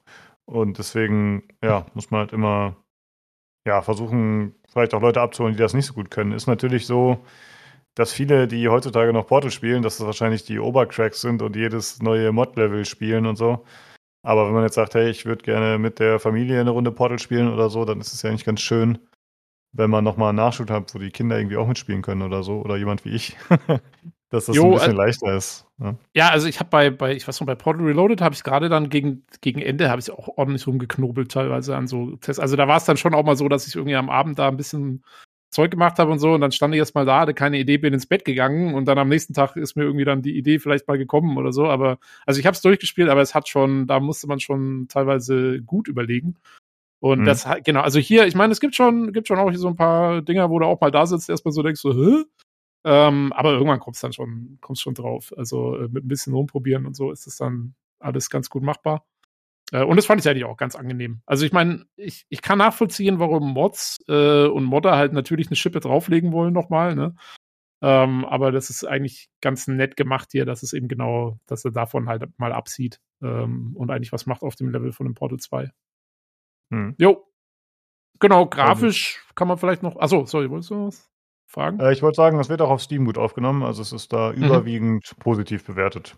und 0.51 0.79
deswegen 0.79 1.45
ja 1.63 1.87
muss 1.95 2.11
man 2.11 2.21
halt 2.21 2.33
immer 2.33 2.77
ja 3.67 3.83
versuchen, 3.83 4.55
vielleicht 4.69 4.95
auch 4.95 5.03
Leute 5.03 5.21
abzuholen, 5.21 5.55
die 5.55 5.63
das 5.63 5.75
nicht 5.75 5.87
so 5.87 5.95
gut 5.95 6.11
können. 6.11 6.33
Ist 6.33 6.47
natürlich 6.47 6.87
so, 6.87 7.19
dass 7.95 8.13
viele, 8.13 8.49
die 8.49 8.69
heutzutage 8.69 9.13
noch 9.13 9.27
Portal 9.27 9.51
spielen, 9.51 9.83
dass 9.83 9.99
das 9.99 10.07
wahrscheinlich 10.07 10.45
die 10.45 10.59
Obercracks 10.61 11.21
sind 11.21 11.43
und 11.43 11.57
jedes 11.57 12.03
neue 12.03 12.33
Mod-Level 12.33 12.85
spielen 12.85 13.27
und 13.27 13.37
so. 13.37 13.65
Aber 14.23 14.47
wenn 14.47 14.55
man 14.55 14.65
jetzt 14.65 14.75
sagt, 14.75 14.95
hey, 14.95 15.11
ich 15.11 15.27
würde 15.27 15.43
gerne 15.45 15.79
mit 15.79 15.99
der 15.99 16.21
Familie 16.21 16.61
eine 16.61 16.71
Runde 16.71 16.93
Portal 16.93 17.19
spielen 17.19 17.53
oder 17.53 17.71
so, 17.71 17.85
dann 17.85 18.01
ist 18.01 18.13
es 18.13 18.23
ja 18.23 18.31
eigentlich 18.31 18.45
ganz 18.45 18.61
schön, 18.61 18.99
wenn 19.73 19.91
man 19.91 20.05
nochmal 20.05 20.31
einen 20.31 20.37
Nachschub 20.37 20.71
hat, 20.71 20.95
wo 20.95 20.99
die 20.99 21.11
Kinder 21.11 21.39
irgendwie 21.39 21.57
auch 21.57 21.69
mitspielen 21.69 22.03
können 22.03 22.23
oder 22.23 22.43
so, 22.43 22.61
oder 22.63 22.77
jemand 22.77 23.05
wie 23.05 23.11
ich. 23.11 23.37
dass 24.31 24.47
das 24.47 24.57
jo, 24.57 24.65
ein 24.65 24.71
bisschen 24.73 24.93
äh, 24.93 24.97
leichter 24.97 25.37
ist. 25.37 25.67
Ja, 25.79 25.97
ja 26.15 26.29
also 26.31 26.47
ich 26.49 26.61
habe 26.61 26.71
bei, 26.71 26.91
bei, 26.91 27.15
ich 27.15 27.27
weiß 27.27 27.41
noch, 27.41 27.47
bei 27.47 27.57
Portal 27.57 27.85
Reloaded 27.85 28.21
habe 28.21 28.35
ich 28.35 28.45
gerade 28.45 28.69
dann 28.69 28.89
gegen, 28.89 29.25
gegen 29.41 29.61
Ende 29.61 29.91
habe 29.91 30.01
ich 30.01 30.11
auch 30.11 30.29
ordentlich 30.37 30.67
rumgeknobelt 30.67 31.31
teilweise 31.31 31.77
an 31.77 31.89
so 31.89 32.17
Tests. 32.17 32.41
Also 32.41 32.57
da 32.57 32.69
war 32.69 32.77
es 32.77 32.85
dann 32.85 32.97
schon 32.97 33.15
auch 33.15 33.25
mal 33.25 33.37
so, 33.37 33.49
dass 33.49 33.67
ich 33.67 33.75
irgendwie 33.75 33.97
am 33.97 34.09
Abend 34.09 34.39
da 34.39 34.49
ein 34.49 34.57
bisschen 34.57 35.03
Zeug 35.51 35.73
gemacht 35.73 35.99
habe 35.99 36.13
und 36.13 36.21
so 36.21 36.33
und 36.33 36.41
dann 36.41 36.53
stand 36.53 36.75
ich 36.75 36.79
erst 36.79 36.95
mal 36.95 37.05
da, 37.05 37.21
hatte 37.21 37.35
keine 37.35 37.59
Idee, 37.59 37.77
bin 37.77 37.93
ins 37.93 38.07
Bett 38.07 38.25
gegangen 38.25 38.73
und 38.75 38.85
dann 38.85 38.99
am 38.99 39.09
nächsten 39.09 39.35
Tag 39.35 39.57
ist 39.57 39.77
mir 39.77 39.83
irgendwie 39.83 40.05
dann 40.05 40.23
die 40.23 40.37
Idee 40.37 40.61
vielleicht 40.61 40.87
mal 40.87 40.97
gekommen 40.97 41.37
oder 41.37 41.53
so, 41.53 41.67
aber 41.67 41.99
also 42.25 42.39
ich 42.39 42.47
habe 42.47 42.55
es 42.55 42.63
durchgespielt, 42.63 43.09
aber 43.09 43.21
es 43.21 43.35
hat 43.35 43.49
schon, 43.49 43.89
da 43.89 43.99
musste 43.99 44.29
man 44.29 44.39
schon 44.39 44.87
teilweise 44.89 45.61
gut 45.61 45.89
überlegen. 45.89 46.37
Und 47.01 47.21
mhm. 47.21 47.25
das 47.25 47.49
genau, 47.65 47.81
also 47.81 47.99
hier, 47.99 48.27
ich 48.27 48.37
meine, 48.37 48.53
es 48.53 48.61
gibt 48.61 48.77
schon 48.77 49.13
gibt 49.13 49.27
schon 49.27 49.39
auch 49.39 49.51
hier 49.51 49.59
so 49.59 49.69
ein 49.69 49.77
paar 49.77 50.23
Dinger, 50.23 50.51
wo 50.51 50.59
du 50.61 50.67
auch 50.67 50.81
mal 50.81 50.93
da 50.93 51.07
sitzt, 51.07 51.29
erstmal 51.29 51.53
so 51.53 51.63
denkst 51.63 51.81
so, 51.81 51.95
hä? 51.95 52.25
Ähm, 52.85 53.33
aber 53.33 53.53
irgendwann 53.53 53.81
kommst 53.81 54.03
dann 54.03 54.13
schon 54.13 54.59
kommst 54.61 54.83
schon 54.83 54.95
drauf. 54.95 55.33
Also 55.37 55.77
äh, 55.77 55.89
mit 55.89 56.05
ein 56.05 56.09
bisschen 56.09 56.33
rumprobieren 56.35 56.87
und 56.87 56.95
so 56.95 57.13
ist 57.13 57.27
es 57.27 57.37
dann 57.37 57.75
alles 57.99 58.31
ganz 58.31 58.49
gut 58.49 58.63
machbar. 58.63 59.05
Äh, 59.73 59.85
und 59.85 59.97
das 59.97 60.07
fand 60.07 60.21
ich 60.21 60.29
eigentlich 60.29 60.45
auch 60.45 60.57
ganz 60.57 60.75
angenehm. 60.75 61.21
Also 61.27 61.45
ich 61.45 61.53
meine, 61.53 61.87
ich, 61.97 62.27
ich 62.29 62.43
kann 62.43 62.59
nachvollziehen, 62.59 63.19
warum 63.19 63.53
Mods 63.53 63.99
äh, 64.09 64.47
und 64.47 64.65
Modder 64.65 64.97
halt 64.97 65.13
natürlich 65.13 65.49
eine 65.49 65.57
Schippe 65.57 65.81
drauflegen 65.81 66.33
wollen 66.33 66.55
nochmal, 66.55 66.95
ne? 66.95 67.15
Ähm, 67.83 68.27
aber 68.27 68.53
das 68.53 68.69
ist 68.69 68.85
eigentlich 68.85 69.31
ganz 69.41 69.67
nett 69.67 69.97
gemacht 69.97 70.29
hier, 70.33 70.45
dass 70.45 70.63
es 70.63 70.75
eben 70.75 70.87
genau, 70.87 71.39
dass 71.47 71.65
er 71.65 71.71
davon 71.71 72.11
halt 72.11 72.29
mal 72.39 72.53
absieht 72.53 73.01
ähm, 73.23 73.75
und 73.75 73.91
eigentlich 73.91 74.13
was 74.13 74.27
macht 74.27 74.43
auf 74.43 74.55
dem 74.55 74.69
Level 74.69 74.93
von 74.93 75.07
dem 75.07 75.15
Portal 75.15 75.39
2. 75.39 75.71
Hm. 76.71 76.95
Jo. 76.99 77.27
Genau, 78.19 78.47
grafisch 78.47 79.17
also. 79.17 79.35
kann 79.35 79.49
man 79.49 79.57
vielleicht 79.57 79.83
noch. 79.83 79.97
Achso, 79.97 80.27
sorry, 80.27 80.51
wolltest 80.51 80.71
du 80.71 80.87
was 80.89 81.11
fragen? 81.51 81.81
Äh, 81.81 81.93
ich 81.93 82.03
wollte 82.03 82.17
sagen, 82.17 82.39
es 82.39 82.49
wird 82.49 82.63
auch 82.63 82.71
auf 82.71 82.83
Steam 82.83 83.05
gut 83.05 83.19
aufgenommen, 83.19 83.63
also 83.63 83.83
es 83.83 83.93
ist 83.93 84.13
da 84.13 84.33
mhm. 84.33 84.45
überwiegend 84.45 85.15
positiv 85.19 85.65
bewertet. 85.65 86.17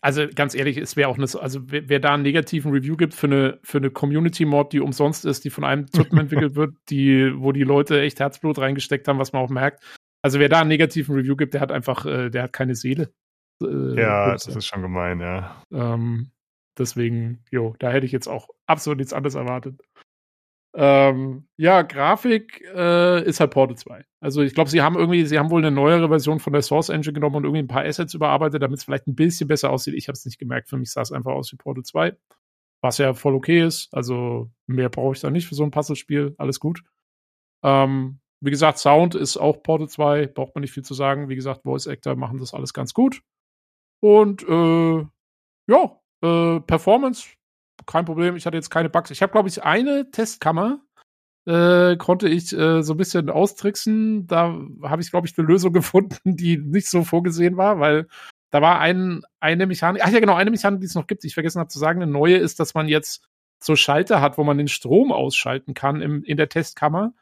Also 0.00 0.26
ganz 0.34 0.54
ehrlich, 0.54 0.78
es 0.78 0.96
wäre 0.96 1.08
auch 1.08 1.16
eine, 1.16 1.26
also 1.40 1.60
wer, 1.66 1.88
wer, 1.88 2.00
da 2.00 2.14
einen 2.14 2.22
negativen 2.22 2.72
Review 2.72 2.96
gibt 2.96 3.14
für 3.14 3.26
eine, 3.26 3.58
für 3.62 3.78
eine 3.78 3.90
Community-Mod, 3.90 4.72
die 4.72 4.80
umsonst 4.80 5.24
ist, 5.24 5.44
die 5.44 5.50
von 5.50 5.64
einem 5.64 5.86
Typen 5.86 6.18
entwickelt 6.18 6.54
wird, 6.56 6.74
die, 6.88 7.32
wo 7.36 7.52
die 7.52 7.62
Leute 7.62 8.00
echt 8.00 8.18
Herzblut 8.18 8.58
reingesteckt 8.58 9.06
haben, 9.06 9.18
was 9.18 9.32
man 9.32 9.42
auch 9.42 9.50
merkt. 9.50 9.82
Also 10.22 10.38
wer 10.38 10.48
da 10.48 10.60
einen 10.60 10.68
negativen 10.68 11.14
Review 11.14 11.36
gibt, 11.36 11.54
der 11.54 11.60
hat 11.60 11.70
einfach, 11.70 12.04
äh, 12.04 12.30
der 12.30 12.44
hat 12.44 12.52
keine 12.52 12.74
Seele. 12.74 13.12
Äh, 13.62 14.00
ja, 14.00 14.32
das 14.32 14.46
ist 14.46 14.66
schon 14.66 14.82
gemein, 14.82 15.20
ja. 15.20 15.62
Ähm, 15.72 16.30
deswegen, 16.76 17.44
jo, 17.50 17.74
da 17.78 17.90
hätte 17.90 18.06
ich 18.06 18.12
jetzt 18.12 18.26
auch 18.26 18.48
absolut 18.66 18.98
nichts 18.98 19.12
anderes 19.12 19.34
erwartet. 19.34 19.80
Ähm, 20.72 21.48
ja, 21.56 21.82
Grafik 21.82 22.62
äh, 22.74 23.24
ist 23.24 23.40
halt 23.40 23.50
Portal 23.50 23.76
2. 23.76 24.04
Also 24.20 24.42
ich 24.42 24.54
glaube, 24.54 24.70
sie 24.70 24.82
haben 24.82 24.96
irgendwie, 24.96 25.26
sie 25.26 25.38
haben 25.38 25.50
wohl 25.50 25.60
eine 25.60 25.74
neuere 25.74 26.08
Version 26.08 26.38
von 26.38 26.52
der 26.52 26.62
Source 26.62 26.90
Engine 26.90 27.12
genommen 27.12 27.36
und 27.36 27.44
irgendwie 27.44 27.62
ein 27.62 27.68
paar 27.68 27.84
Assets 27.84 28.14
überarbeitet, 28.14 28.62
damit 28.62 28.78
es 28.78 28.84
vielleicht 28.84 29.08
ein 29.08 29.16
bisschen 29.16 29.48
besser 29.48 29.70
aussieht. 29.70 29.94
Ich 29.94 30.06
habe 30.08 30.14
es 30.14 30.24
nicht 30.24 30.38
gemerkt. 30.38 30.68
Für 30.68 30.76
mich 30.76 30.92
sah 30.92 31.00
es 31.00 31.12
einfach 31.12 31.32
aus 31.32 31.50
wie 31.52 31.56
Portal 31.56 31.82
2. 31.84 32.16
Was 32.82 32.98
ja 32.98 33.14
voll 33.14 33.34
okay 33.34 33.62
ist. 33.66 33.88
Also 33.92 34.50
mehr 34.66 34.88
brauche 34.88 35.14
ich 35.14 35.20
da 35.20 35.30
nicht 35.30 35.48
für 35.48 35.54
so 35.54 35.64
ein 35.64 35.72
Puzzlespiel. 35.72 36.34
Alles 36.38 36.60
gut. 36.60 36.82
Ähm, 37.64 38.20
wie 38.40 38.50
gesagt, 38.50 38.78
Sound 38.78 39.14
ist 39.14 39.36
auch 39.36 39.62
Portal 39.62 39.88
2, 39.88 40.28
braucht 40.28 40.54
man 40.54 40.62
nicht 40.62 40.72
viel 40.72 40.84
zu 40.84 40.94
sagen. 40.94 41.28
Wie 41.28 41.36
gesagt, 41.36 41.62
Voice 41.64 41.88
Actor 41.88 42.16
machen 42.16 42.38
das 42.38 42.54
alles 42.54 42.72
ganz 42.72 42.94
gut. 42.94 43.22
Und 44.00 44.42
äh, 44.48 45.06
ja, 45.68 46.00
äh, 46.22 46.60
Performance 46.60 47.28
kein 47.86 48.04
Problem. 48.04 48.36
Ich 48.36 48.46
hatte 48.46 48.56
jetzt 48.56 48.70
keine 48.70 48.90
Bugs. 48.90 49.10
Ich 49.10 49.22
habe, 49.22 49.32
glaube 49.32 49.48
ich, 49.48 49.62
eine 49.62 50.10
Testkammer. 50.10 50.80
Äh, 51.46 51.96
konnte 51.96 52.28
ich 52.28 52.52
äh, 52.52 52.82
so 52.82 52.94
ein 52.94 52.96
bisschen 52.96 53.30
austricksen. 53.30 54.26
Da 54.26 54.58
habe 54.82 55.02
ich, 55.02 55.10
glaube 55.10 55.26
ich, 55.26 55.38
eine 55.38 55.46
Lösung 55.46 55.72
gefunden, 55.74 56.36
die 56.36 56.58
nicht 56.58 56.88
so 56.88 57.04
vorgesehen 57.04 57.56
war, 57.56 57.80
weil 57.80 58.06
da 58.50 58.60
war 58.60 58.80
ein, 58.80 59.22
eine 59.38 59.66
Mechanik, 59.66 60.02
ach 60.04 60.10
ja 60.10 60.20
genau, 60.20 60.34
eine 60.34 60.50
Mechanik, 60.50 60.80
die 60.80 60.86
es 60.86 60.94
noch 60.94 61.06
gibt, 61.06 61.22
die 61.22 61.28
ich 61.28 61.34
vergessen 61.34 61.60
habe 61.60 61.68
zu 61.68 61.78
sagen, 61.78 62.02
eine 62.02 62.10
neue 62.10 62.36
ist, 62.36 62.60
dass 62.60 62.74
man 62.74 62.88
jetzt 62.88 63.24
so 63.62 63.76
Schalter 63.76 64.20
hat, 64.20 64.38
wo 64.38 64.44
man 64.44 64.58
den 64.58 64.68
Strom 64.68 65.12
ausschalten 65.12 65.74
kann 65.74 66.00
im, 66.00 66.24
in 66.24 66.36
der 66.36 66.48
Testkammer. 66.48 67.12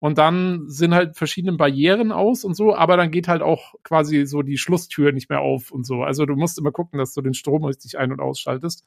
Und 0.00 0.18
dann 0.18 0.68
sind 0.68 0.94
halt 0.94 1.16
verschiedene 1.16 1.56
Barrieren 1.56 2.10
aus 2.10 2.44
und 2.44 2.54
so, 2.54 2.74
aber 2.74 2.96
dann 2.96 3.12
geht 3.12 3.28
halt 3.28 3.40
auch 3.40 3.74
quasi 3.84 4.26
so 4.26 4.42
die 4.42 4.58
Schlusstür 4.58 5.12
nicht 5.12 5.30
mehr 5.30 5.40
auf 5.40 5.70
und 5.70 5.86
so. 5.86 6.02
Also 6.02 6.26
du 6.26 6.34
musst 6.34 6.58
immer 6.58 6.72
gucken, 6.72 6.98
dass 6.98 7.14
du 7.14 7.20
den 7.20 7.34
Strom 7.34 7.64
richtig 7.64 7.98
ein- 7.98 8.10
und 8.10 8.20
ausschaltest. 8.20 8.84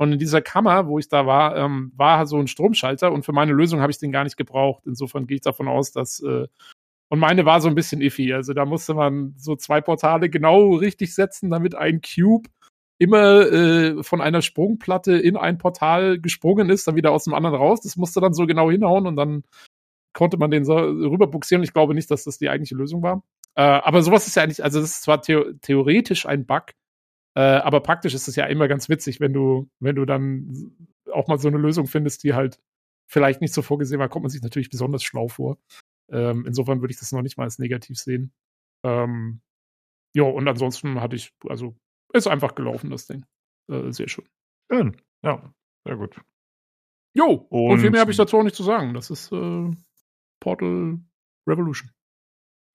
Und 0.00 0.12
in 0.12 0.18
dieser 0.18 0.40
Kammer, 0.40 0.86
wo 0.86 0.98
ich 0.98 1.08
da 1.08 1.26
war, 1.26 1.54
ähm, 1.56 1.92
war 1.94 2.24
so 2.26 2.38
ein 2.38 2.46
Stromschalter 2.46 3.12
und 3.12 3.22
für 3.26 3.32
meine 3.32 3.52
Lösung 3.52 3.80
habe 3.80 3.92
ich 3.92 3.98
den 3.98 4.12
gar 4.12 4.24
nicht 4.24 4.38
gebraucht. 4.38 4.84
Insofern 4.86 5.26
gehe 5.26 5.34
ich 5.34 5.42
davon 5.42 5.68
aus, 5.68 5.92
dass 5.92 6.20
äh, 6.20 6.46
und 7.10 7.18
meine 7.18 7.44
war 7.44 7.60
so 7.60 7.68
ein 7.68 7.74
bisschen 7.74 8.00
iffy. 8.00 8.32
Also 8.32 8.54
da 8.54 8.64
musste 8.64 8.94
man 8.94 9.34
so 9.36 9.56
zwei 9.56 9.82
Portale 9.82 10.30
genau 10.30 10.76
richtig 10.76 11.14
setzen, 11.14 11.50
damit 11.50 11.74
ein 11.74 12.00
Cube 12.00 12.48
immer 12.98 13.40
äh, 13.52 14.02
von 14.02 14.22
einer 14.22 14.40
Sprungplatte 14.40 15.18
in 15.18 15.36
ein 15.36 15.58
Portal 15.58 16.18
gesprungen 16.18 16.70
ist, 16.70 16.86
dann 16.86 16.96
wieder 16.96 17.12
aus 17.12 17.24
dem 17.24 17.34
anderen 17.34 17.56
raus. 17.56 17.82
Das 17.82 17.96
musste 17.96 18.20
dann 18.20 18.32
so 18.32 18.46
genau 18.46 18.70
hinhauen 18.70 19.06
und 19.06 19.16
dann 19.16 19.42
konnte 20.14 20.38
man 20.38 20.50
den 20.50 20.64
so 20.64 20.76
rüberbuxieren. 20.76 21.62
Ich 21.62 21.74
glaube 21.74 21.94
nicht, 21.94 22.10
dass 22.10 22.24
das 22.24 22.38
die 22.38 22.48
eigentliche 22.48 22.74
Lösung 22.74 23.02
war. 23.02 23.22
Äh, 23.54 23.62
aber 23.62 24.02
sowas 24.02 24.26
ist 24.26 24.36
ja 24.36 24.44
eigentlich, 24.44 24.64
also 24.64 24.80
das 24.80 24.92
ist 24.92 25.02
zwar 25.02 25.20
theo 25.20 25.52
theoretisch 25.60 26.24
ein 26.24 26.46
Bug, 26.46 26.72
äh, 27.34 27.40
aber 27.40 27.80
praktisch 27.80 28.14
ist 28.14 28.28
es 28.28 28.36
ja 28.36 28.46
immer 28.46 28.68
ganz 28.68 28.88
witzig, 28.88 29.20
wenn 29.20 29.32
du, 29.32 29.70
wenn 29.78 29.96
du 29.96 30.04
dann 30.04 30.72
auch 31.12 31.28
mal 31.28 31.38
so 31.38 31.48
eine 31.48 31.58
Lösung 31.58 31.86
findest, 31.86 32.24
die 32.24 32.34
halt 32.34 32.60
vielleicht 33.06 33.40
nicht 33.40 33.54
so 33.54 33.62
vorgesehen 33.62 34.00
war, 34.00 34.08
kommt 34.08 34.24
man 34.24 34.30
sich 34.30 34.42
natürlich 34.42 34.70
besonders 34.70 35.02
schlau 35.02 35.28
vor. 35.28 35.58
Ähm, 36.10 36.44
insofern 36.46 36.80
würde 36.80 36.92
ich 36.92 36.98
das 36.98 37.12
noch 37.12 37.22
nicht 37.22 37.36
mal 37.36 37.44
als 37.44 37.58
negativ 37.58 37.98
sehen. 37.98 38.32
Ähm, 38.84 39.40
ja, 40.14 40.24
und 40.24 40.48
ansonsten 40.48 41.00
hatte 41.00 41.16
ich, 41.16 41.32
also 41.48 41.76
ist 42.12 42.26
einfach 42.26 42.54
gelaufen, 42.54 42.90
das 42.90 43.06
Ding. 43.06 43.24
Äh, 43.70 43.92
sehr 43.92 44.08
schön. 44.08 44.28
Schön. 44.70 44.96
Ja, 45.22 45.54
sehr 45.84 45.96
gut. 45.96 46.20
Jo, 47.14 47.46
und, 47.50 47.72
und 47.72 47.80
viel 47.80 47.90
mehr 47.90 48.00
habe 48.00 48.10
ich 48.10 48.16
dazu 48.16 48.38
auch 48.38 48.42
nicht 48.42 48.56
zu 48.56 48.62
sagen. 48.62 48.94
Das 48.94 49.10
ist 49.10 49.32
äh, 49.32 49.70
Portal 50.40 50.98
Revolution. 51.48 51.90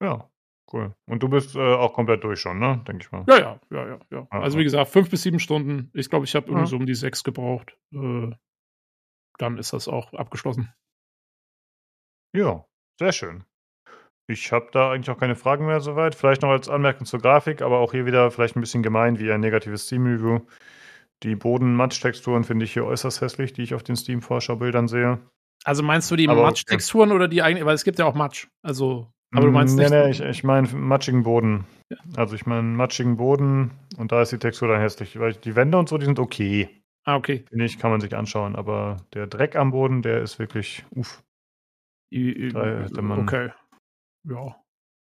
Ja, 0.02 0.30
cool. 0.72 0.94
Und 1.06 1.22
du 1.22 1.28
bist 1.28 1.56
äh, 1.56 1.58
auch 1.58 1.92
komplett 1.92 2.24
durch 2.24 2.40
schon, 2.40 2.58
ne? 2.58 2.82
Denke 2.86 3.04
ich 3.04 3.12
mal. 3.12 3.24
Ja, 3.28 3.38
ja, 3.38 3.60
ja, 3.70 3.88
ja. 3.88 3.98
ja. 4.10 4.26
Ah, 4.30 4.40
also 4.40 4.58
wie 4.58 4.64
gesagt, 4.64 4.90
fünf 4.90 5.10
bis 5.10 5.22
sieben 5.22 5.38
Stunden. 5.38 5.90
Ich 5.94 6.10
glaube, 6.10 6.24
ich 6.24 6.34
habe 6.34 6.46
irgendwie 6.46 6.64
ja. 6.64 6.66
so 6.66 6.76
um 6.76 6.86
die 6.86 6.94
sechs 6.94 7.24
gebraucht. 7.24 7.76
Äh, 7.92 8.30
dann 9.38 9.58
ist 9.58 9.72
das 9.72 9.88
auch 9.88 10.12
abgeschlossen. 10.14 10.72
Ja, 12.34 12.64
sehr 12.98 13.12
schön. 13.12 13.44
Ich 14.28 14.50
habe 14.50 14.68
da 14.72 14.90
eigentlich 14.90 15.10
auch 15.10 15.18
keine 15.18 15.36
Fragen 15.36 15.66
mehr 15.66 15.80
soweit. 15.80 16.14
Vielleicht 16.14 16.42
noch 16.42 16.50
als 16.50 16.68
Anmerkung 16.68 17.06
zur 17.06 17.20
Grafik, 17.20 17.62
aber 17.62 17.78
auch 17.78 17.92
hier 17.92 18.06
wieder 18.06 18.30
vielleicht 18.30 18.56
ein 18.56 18.60
bisschen 18.60 18.82
gemein 18.82 19.18
wie 19.18 19.30
ein 19.30 19.40
negatives 19.40 19.86
Steam-Review. 19.86 20.40
Die 21.22 21.36
Boden-Matsch-Texturen 21.36 22.44
finde 22.44 22.64
ich 22.64 22.72
hier 22.72 22.84
äußerst 22.84 23.20
hässlich, 23.20 23.52
die 23.52 23.62
ich 23.62 23.74
auf 23.74 23.82
den 23.82 23.96
Steam-Vorschau-Bildern 23.96 24.88
sehe. 24.88 25.20
Also 25.64 25.82
meinst 25.82 26.10
du 26.10 26.16
die 26.16 26.26
Matsch-Texturen 26.26 27.10
okay. 27.10 27.16
oder 27.16 27.28
die 27.28 27.42
eigenen? 27.42 27.66
Weil 27.66 27.74
es 27.74 27.84
gibt 27.84 27.98
ja 27.98 28.04
auch 28.04 28.14
Matsch. 28.14 28.48
Also, 28.62 29.12
aber 29.32 29.46
du 29.46 29.52
meinst 29.52 29.76
nee, 29.76 29.82
nicht. 29.82 29.92
Nee, 29.92 30.04
nee, 30.04 30.10
ich, 30.10 30.20
ich 30.20 30.44
meine 30.44 30.68
matschigen 30.68 31.22
Boden. 31.22 31.66
Ja. 31.90 31.98
Also 32.16 32.34
ich 32.34 32.46
meine 32.46 32.62
matschigen 32.62 33.16
Boden 33.16 33.70
und 33.96 34.12
da 34.12 34.22
ist 34.22 34.32
die 34.32 34.38
Textur 34.38 34.68
dann 34.68 34.80
hässlich. 34.80 35.18
Weil 35.18 35.34
die 35.34 35.56
Wände 35.56 35.78
und 35.78 35.88
so, 35.88 35.98
die 35.98 36.06
sind 36.06 36.18
okay. 36.18 36.68
Ah, 37.04 37.16
okay. 37.16 37.44
Finde 37.48 37.64
ich, 37.64 37.78
kann 37.78 37.90
man 37.90 38.00
sich 38.00 38.16
anschauen. 38.16 38.56
Aber 38.56 38.96
der 39.14 39.26
Dreck 39.26 39.56
am 39.56 39.70
Boden, 39.70 40.02
der 40.02 40.22
ist 40.22 40.38
wirklich, 40.38 40.84
uff. 40.90 41.22
okay. 43.20 43.50
Ja. 44.24 44.56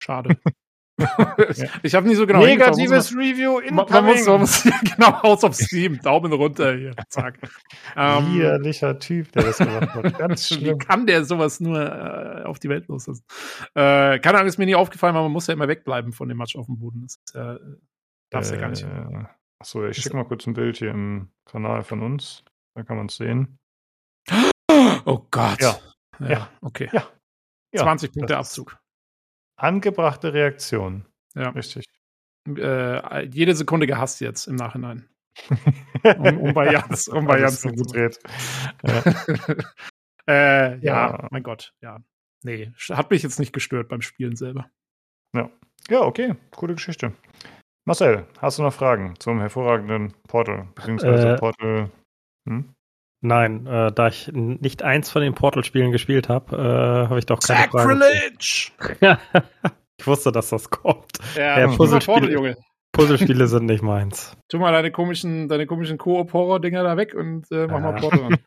Schade. 0.01 0.37
ich 1.83 1.93
habe 1.93 2.07
nicht 2.07 2.17
so 2.17 2.25
genau. 2.25 2.39
Negatives 2.39 3.15
Review 3.15 3.59
in 3.59 3.75
man, 3.75 3.85
man 3.89 4.05
muss, 4.05 4.25
man 4.25 4.39
muss 4.41 4.63
genau 4.95 5.11
aus 5.21 5.43
auf 5.43 5.53
Steam. 5.53 5.99
Daumen 6.01 6.33
runter 6.33 6.75
hier. 6.75 6.95
Zack. 7.09 7.39
Ähm, 7.95 8.33
Widerlicher 8.33 8.97
Typ, 8.97 9.31
der 9.31 9.43
das 9.43 9.57
gemacht 9.59 9.93
hat. 9.93 10.17
Ganz 10.17 10.47
schlimm. 10.47 10.79
Wie 10.79 10.85
kann 10.85 11.05
der 11.05 11.23
sowas 11.23 11.59
nur 11.59 11.79
äh, 11.79 12.43
auf 12.43 12.59
die 12.59 12.69
Welt 12.69 12.87
loslassen? 12.87 13.23
Äh, 13.75 14.19
keine 14.19 14.37
Ahnung, 14.37 14.47
ist 14.47 14.57
mir 14.57 14.65
nie 14.65 14.75
aufgefallen, 14.75 15.15
aber 15.15 15.25
man 15.25 15.33
muss 15.33 15.47
ja 15.47 15.53
immer 15.53 15.67
wegbleiben 15.67 16.13
von 16.13 16.29
dem 16.29 16.37
Matsch 16.37 16.55
auf 16.55 16.65
dem 16.65 16.79
Boden. 16.79 17.05
Das 17.05 17.35
äh, 17.35 17.59
darfst 18.31 18.51
äh, 18.51 18.55
ja 18.55 18.61
gar 18.61 18.69
nicht. 18.69 18.83
Äh, 18.83 19.25
Achso, 19.59 19.85
ich 19.85 19.97
schicke 19.97 20.15
mal 20.15 20.25
kurz 20.25 20.47
ein 20.47 20.53
Bild 20.53 20.77
hier 20.77 20.91
im 20.91 21.29
Kanal 21.45 21.83
von 21.83 22.01
uns. 22.01 22.43
Da 22.75 22.83
kann 22.83 22.97
man 22.97 23.07
es 23.07 23.17
sehen. 23.17 23.59
Oh 25.05 25.25
Gott. 25.31 25.61
Ja. 25.61 25.79
Ja, 26.19 26.29
ja. 26.29 26.49
okay. 26.61 26.89
Ja 26.91 27.07
20 27.75 28.11
Punkte 28.13 28.37
Abzug. 28.37 28.77
Angebrachte 29.57 30.33
Reaktion. 30.33 31.05
Ja. 31.35 31.49
Richtig. 31.49 31.85
Äh, 32.47 33.25
jede 33.25 33.55
Sekunde 33.55 33.87
gehasst 33.87 34.21
jetzt 34.21 34.47
im 34.47 34.55
Nachhinein. 34.55 35.09
um, 36.03 36.37
um 36.39 36.53
bei 36.53 36.71
Jans, 36.71 37.07
um 37.07 37.25
bei 37.25 37.39
Jans 37.39 37.61
so 37.61 37.69
gut 37.69 37.93
dreht. 37.93 38.19
Ja. 38.83 39.03
äh, 40.27 40.77
ja. 40.79 40.79
ja, 40.79 41.27
mein 41.31 41.43
Gott, 41.43 41.73
ja. 41.81 41.99
Nee, 42.43 42.71
hat 42.89 43.11
mich 43.11 43.23
jetzt 43.23 43.39
nicht 43.39 43.53
gestört 43.53 43.89
beim 43.89 44.01
Spielen 44.01 44.35
selber. 44.35 44.69
Ja. 45.35 45.49
Ja, 45.89 46.01
okay, 46.01 46.35
coole 46.51 46.75
Geschichte. 46.75 47.13
Marcel, 47.85 48.27
hast 48.39 48.59
du 48.59 48.63
noch 48.63 48.73
Fragen 48.73 49.15
zum 49.19 49.39
hervorragenden 49.39 50.13
Portal, 50.27 50.67
beziehungsweise 50.75 51.33
äh, 51.33 51.37
Portal? 51.37 51.91
Hm? 52.47 52.73
Nein, 53.21 53.65
äh, 53.65 53.91
da 53.91 54.07
ich 54.07 54.29
nicht 54.33 54.83
eins 54.83 55.09
von 55.09 55.21
den 55.21 55.33
Portal-Spielen 55.33 55.91
gespielt 55.91 56.29
habe, 56.29 56.55
äh, 56.55 57.09
habe 57.09 57.19
ich 57.19 57.25
doch 57.25 57.39
keine 57.39 57.61
Sacrilege! 57.71 58.71
Frage. 58.77 59.19
ich 59.97 60.05
wusste, 60.05 60.31
dass 60.31 60.49
das 60.49 60.69
kommt. 60.69 61.17
Ja, 61.35 61.59
ja 61.59 61.67
Puzzlespiele, 61.67 62.31
Junge. 62.31 62.57
Puzzlespiele 62.91 63.47
sind 63.47 63.65
nicht 63.65 63.83
meins. 63.83 64.35
Tu 64.49 64.59
mal 64.59 64.71
deine 64.71 64.91
komischen, 64.91 65.47
deine 65.47 65.65
komischen 65.65 65.97
Koop-Horror-Dinger 65.97 66.83
da 66.83 66.97
weg 66.97 67.15
und 67.15 67.51
äh, 67.51 67.67
mach 67.67 67.79
ja. 67.79 67.79
mal 67.79 67.95
Portal 67.95 68.23
an. 68.23 68.37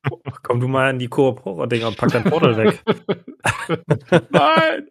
Komm 0.42 0.60
du 0.60 0.68
mal 0.68 0.90
in 0.90 0.98
die 0.98 1.08
Koop-Horror-Dinger 1.08 1.88
und 1.88 1.96
pack 1.96 2.10
dein 2.10 2.24
Portal 2.24 2.56
weg. 2.56 2.82
Nein! 4.30 4.88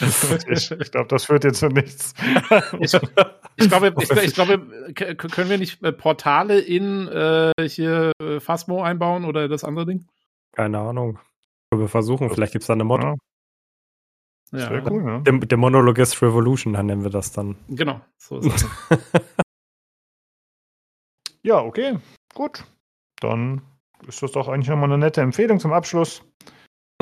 Ich, 0.00 0.70
ich 0.70 0.90
glaube, 0.90 1.08
das 1.08 1.24
führt 1.24 1.44
jetzt 1.44 1.58
zu 1.58 1.68
nichts. 1.68 2.14
Ich, 2.80 2.94
ich 3.56 3.68
glaube, 3.68 3.94
ich, 4.00 4.10
ich, 4.10 4.34
glaube, 4.34 4.58
können 4.94 5.50
wir 5.50 5.58
nicht 5.58 5.82
äh, 5.82 5.92
Portale 5.92 6.60
in 6.60 7.08
äh, 7.08 7.52
hier 7.68 8.12
äh, 8.22 8.40
Phasmo 8.40 8.82
einbauen 8.82 9.24
oder 9.24 9.48
das 9.48 9.64
andere 9.64 9.86
Ding? 9.86 10.06
Keine 10.52 10.78
Ahnung. 10.78 11.18
Wir 11.74 11.88
versuchen, 11.88 12.30
vielleicht 12.30 12.52
gibt 12.52 12.62
es 12.62 12.66
da 12.66 12.72
eine 12.72 12.84
Mod. 12.84 13.02
Ja. 13.02 13.14
Das 14.52 14.70
wäre 14.70 14.90
cool, 14.90 15.04
ja. 15.04 15.18
Der, 15.20 15.38
der 15.38 15.58
Monologist 15.58 16.20
Revolution, 16.22 16.72
dann 16.72 16.86
nennen 16.86 17.04
wir 17.04 17.10
das 17.10 17.32
dann. 17.32 17.56
Genau, 17.68 18.00
so 18.16 18.38
ist 18.38 18.46
es. 18.46 18.66
ja, 21.42 21.60
okay, 21.60 21.98
gut. 22.34 22.64
Dann 23.20 23.62
ist 24.08 24.22
das 24.22 24.32
doch 24.32 24.48
eigentlich 24.48 24.68
nochmal 24.68 24.90
eine 24.90 24.98
nette 24.98 25.20
Empfehlung 25.20 25.60
zum 25.60 25.72
Abschluss. 25.72 26.22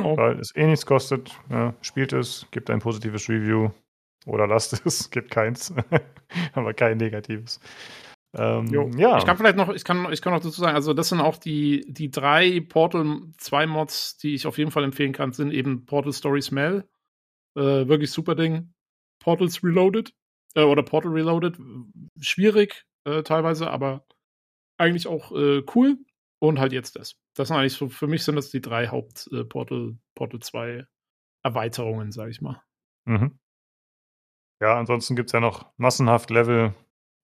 Oh. 0.02 0.16
Weil 0.16 0.38
es 0.38 0.54
eh 0.54 0.66
nichts 0.66 0.86
kostet. 0.86 1.30
Ja, 1.50 1.74
spielt 1.80 2.12
es, 2.12 2.46
gibt 2.50 2.70
ein 2.70 2.78
positives 2.78 3.28
Review 3.28 3.70
oder 4.26 4.46
lasst 4.46 4.80
es, 4.84 5.10
gibt 5.10 5.30
keins. 5.30 5.72
Aber 6.52 6.74
kein 6.74 6.98
negatives. 6.98 7.60
Ähm, 8.36 8.66
ja. 8.98 9.16
Ich 9.18 9.24
kann 9.24 9.38
vielleicht 9.38 9.56
noch, 9.56 9.70
ich 9.70 9.84
kann, 9.84 10.12
ich 10.12 10.20
kann 10.20 10.34
noch 10.34 10.40
dazu 10.40 10.60
sagen, 10.60 10.74
also 10.74 10.92
das 10.92 11.08
sind 11.08 11.20
auch 11.20 11.38
die, 11.38 11.84
die 11.88 12.10
drei 12.10 12.60
Portal 12.60 13.22
2 13.38 13.66
Mods, 13.66 14.18
die 14.18 14.34
ich 14.34 14.46
auf 14.46 14.58
jeden 14.58 14.70
Fall 14.70 14.84
empfehlen 14.84 15.12
kann, 15.12 15.32
sind 15.32 15.52
eben 15.52 15.86
Portal 15.86 16.12
Story 16.12 16.42
Smell. 16.42 16.86
Äh, 17.56 17.88
wirklich 17.88 18.10
super 18.10 18.34
Ding. 18.34 18.74
Portals 19.18 19.64
Reloaded. 19.64 20.12
Äh, 20.54 20.62
oder 20.62 20.82
Portal 20.82 21.12
Reloaded. 21.12 21.56
Schwierig 22.20 22.84
äh, 23.04 23.22
teilweise, 23.22 23.70
aber 23.70 24.04
eigentlich 24.76 25.06
auch 25.06 25.32
äh, 25.32 25.62
cool. 25.74 25.96
Und 26.40 26.60
halt 26.60 26.72
jetzt 26.72 26.96
das. 26.96 27.16
Das 27.38 27.48
sind 27.48 27.56
eigentlich 27.56 27.74
so, 27.74 27.88
für 27.88 28.08
mich 28.08 28.24
sind 28.24 28.34
das 28.34 28.50
die 28.50 28.60
drei 28.60 28.88
Haupt 28.88 29.28
äh, 29.32 29.44
Portal, 29.44 29.96
Portal 30.16 30.40
2 30.40 30.86
Erweiterungen, 31.44 32.10
sag 32.10 32.30
ich 32.30 32.40
mal. 32.40 32.60
Mhm. 33.04 33.38
Ja, 34.60 34.76
ansonsten 34.76 35.14
gibt 35.14 35.28
es 35.28 35.32
ja 35.32 35.38
noch 35.38 35.70
massenhaft 35.76 36.30
Level 36.30 36.74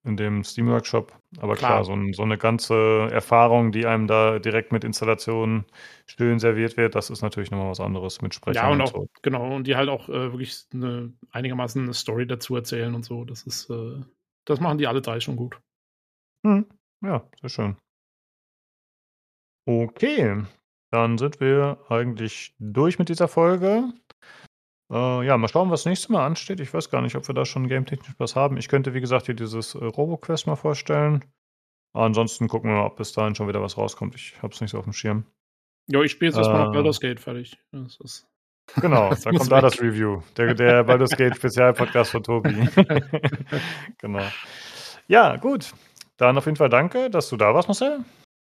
in 0.04 0.16
dem 0.16 0.44
Steam 0.44 0.68
Workshop. 0.68 1.18
Aber 1.38 1.56
klar, 1.56 1.72
klar 1.72 1.84
so, 1.84 1.94
ein, 1.94 2.12
so, 2.12 2.22
eine 2.22 2.38
ganze 2.38 3.08
Erfahrung, 3.10 3.72
die 3.72 3.86
einem 3.86 4.06
da 4.06 4.38
direkt 4.38 4.70
mit 4.70 4.84
Installationen 4.84 5.64
schön 6.06 6.38
serviert 6.38 6.76
wird, 6.76 6.94
das 6.94 7.10
ist 7.10 7.22
natürlich 7.22 7.50
nochmal 7.50 7.70
was 7.70 7.80
anderes 7.80 8.22
mit 8.22 8.34
Sprechern. 8.34 8.64
Ja, 8.64 8.70
und, 8.70 8.80
und 8.82 8.86
auch, 8.86 8.92
so. 8.92 9.08
genau, 9.22 9.56
und 9.56 9.66
die 9.66 9.74
halt 9.74 9.88
auch 9.88 10.08
äh, 10.08 10.30
wirklich 10.30 10.66
eine, 10.72 11.12
einigermaßen 11.32 11.82
eine 11.82 11.94
Story 11.94 12.28
dazu 12.28 12.54
erzählen 12.54 12.94
und 12.94 13.04
so. 13.04 13.24
Das 13.24 13.42
ist, 13.42 13.68
äh, 13.68 14.00
das 14.44 14.60
machen 14.60 14.78
die 14.78 14.86
alle 14.86 15.02
drei 15.02 15.18
schon 15.18 15.34
gut. 15.34 15.58
Hm. 16.46 16.66
Ja, 17.02 17.28
sehr 17.40 17.50
schön. 17.50 17.76
Okay, 19.66 20.42
dann 20.90 21.18
sind 21.18 21.40
wir 21.40 21.78
eigentlich 21.88 22.54
durch 22.58 22.98
mit 22.98 23.08
dieser 23.08 23.28
Folge. 23.28 23.92
Äh, 24.92 25.26
ja, 25.26 25.36
mal 25.38 25.48
schauen, 25.48 25.70
was 25.70 25.86
nächstes 25.86 26.10
Mal 26.10 26.26
ansteht. 26.26 26.60
Ich 26.60 26.72
weiß 26.72 26.90
gar 26.90 27.00
nicht, 27.00 27.16
ob 27.16 27.26
wir 27.26 27.34
da 27.34 27.44
schon 27.44 27.68
game-technisch 27.68 28.14
was 28.18 28.36
haben. 28.36 28.58
Ich 28.58 28.68
könnte, 28.68 28.94
wie 28.94 29.00
gesagt, 29.00 29.26
hier 29.26 29.34
dieses 29.34 29.74
äh, 29.74 29.84
RoboQuest 29.84 30.46
mal 30.46 30.56
vorstellen. 30.56 31.24
ansonsten 31.94 32.48
gucken 32.48 32.70
wir 32.70 32.76
mal, 32.76 32.86
ob 32.86 32.96
bis 32.96 33.12
dahin 33.12 33.34
schon 33.34 33.48
wieder 33.48 33.62
was 33.62 33.78
rauskommt. 33.78 34.14
Ich 34.14 34.40
habe 34.42 34.52
es 34.52 34.60
nicht 34.60 34.70
so 34.70 34.78
auf 34.78 34.84
dem 34.84 34.92
Schirm. 34.92 35.24
Ja, 35.90 36.00
ich 36.02 36.12
spiele 36.12 36.30
jetzt 36.30 36.38
erstmal 36.38 36.62
äh, 36.62 36.64
noch 36.66 36.72
Baldur's 36.72 37.00
Gate 37.00 37.20
fertig. 37.20 37.58
Das 37.72 37.98
ist 38.00 38.26
genau, 38.80 39.14
da 39.24 39.30
kommt 39.30 39.50
da 39.50 39.60
das 39.60 39.80
Review. 39.80 40.22
Der, 40.36 40.54
der 40.54 40.84
Baldur's 40.84 41.10
Gate 41.10 41.36
Spezialpodcast 41.36 42.10
von 42.10 42.22
Tobi. 42.22 42.50
genau. 43.98 44.26
Ja, 45.08 45.36
gut. 45.36 45.72
Dann 46.16 46.38
auf 46.38 46.46
jeden 46.46 46.56
Fall 46.56 46.68
danke, 46.68 47.10
dass 47.10 47.28
du 47.28 47.36
da 47.36 47.54
warst, 47.54 47.68
Marcel. 47.68 48.04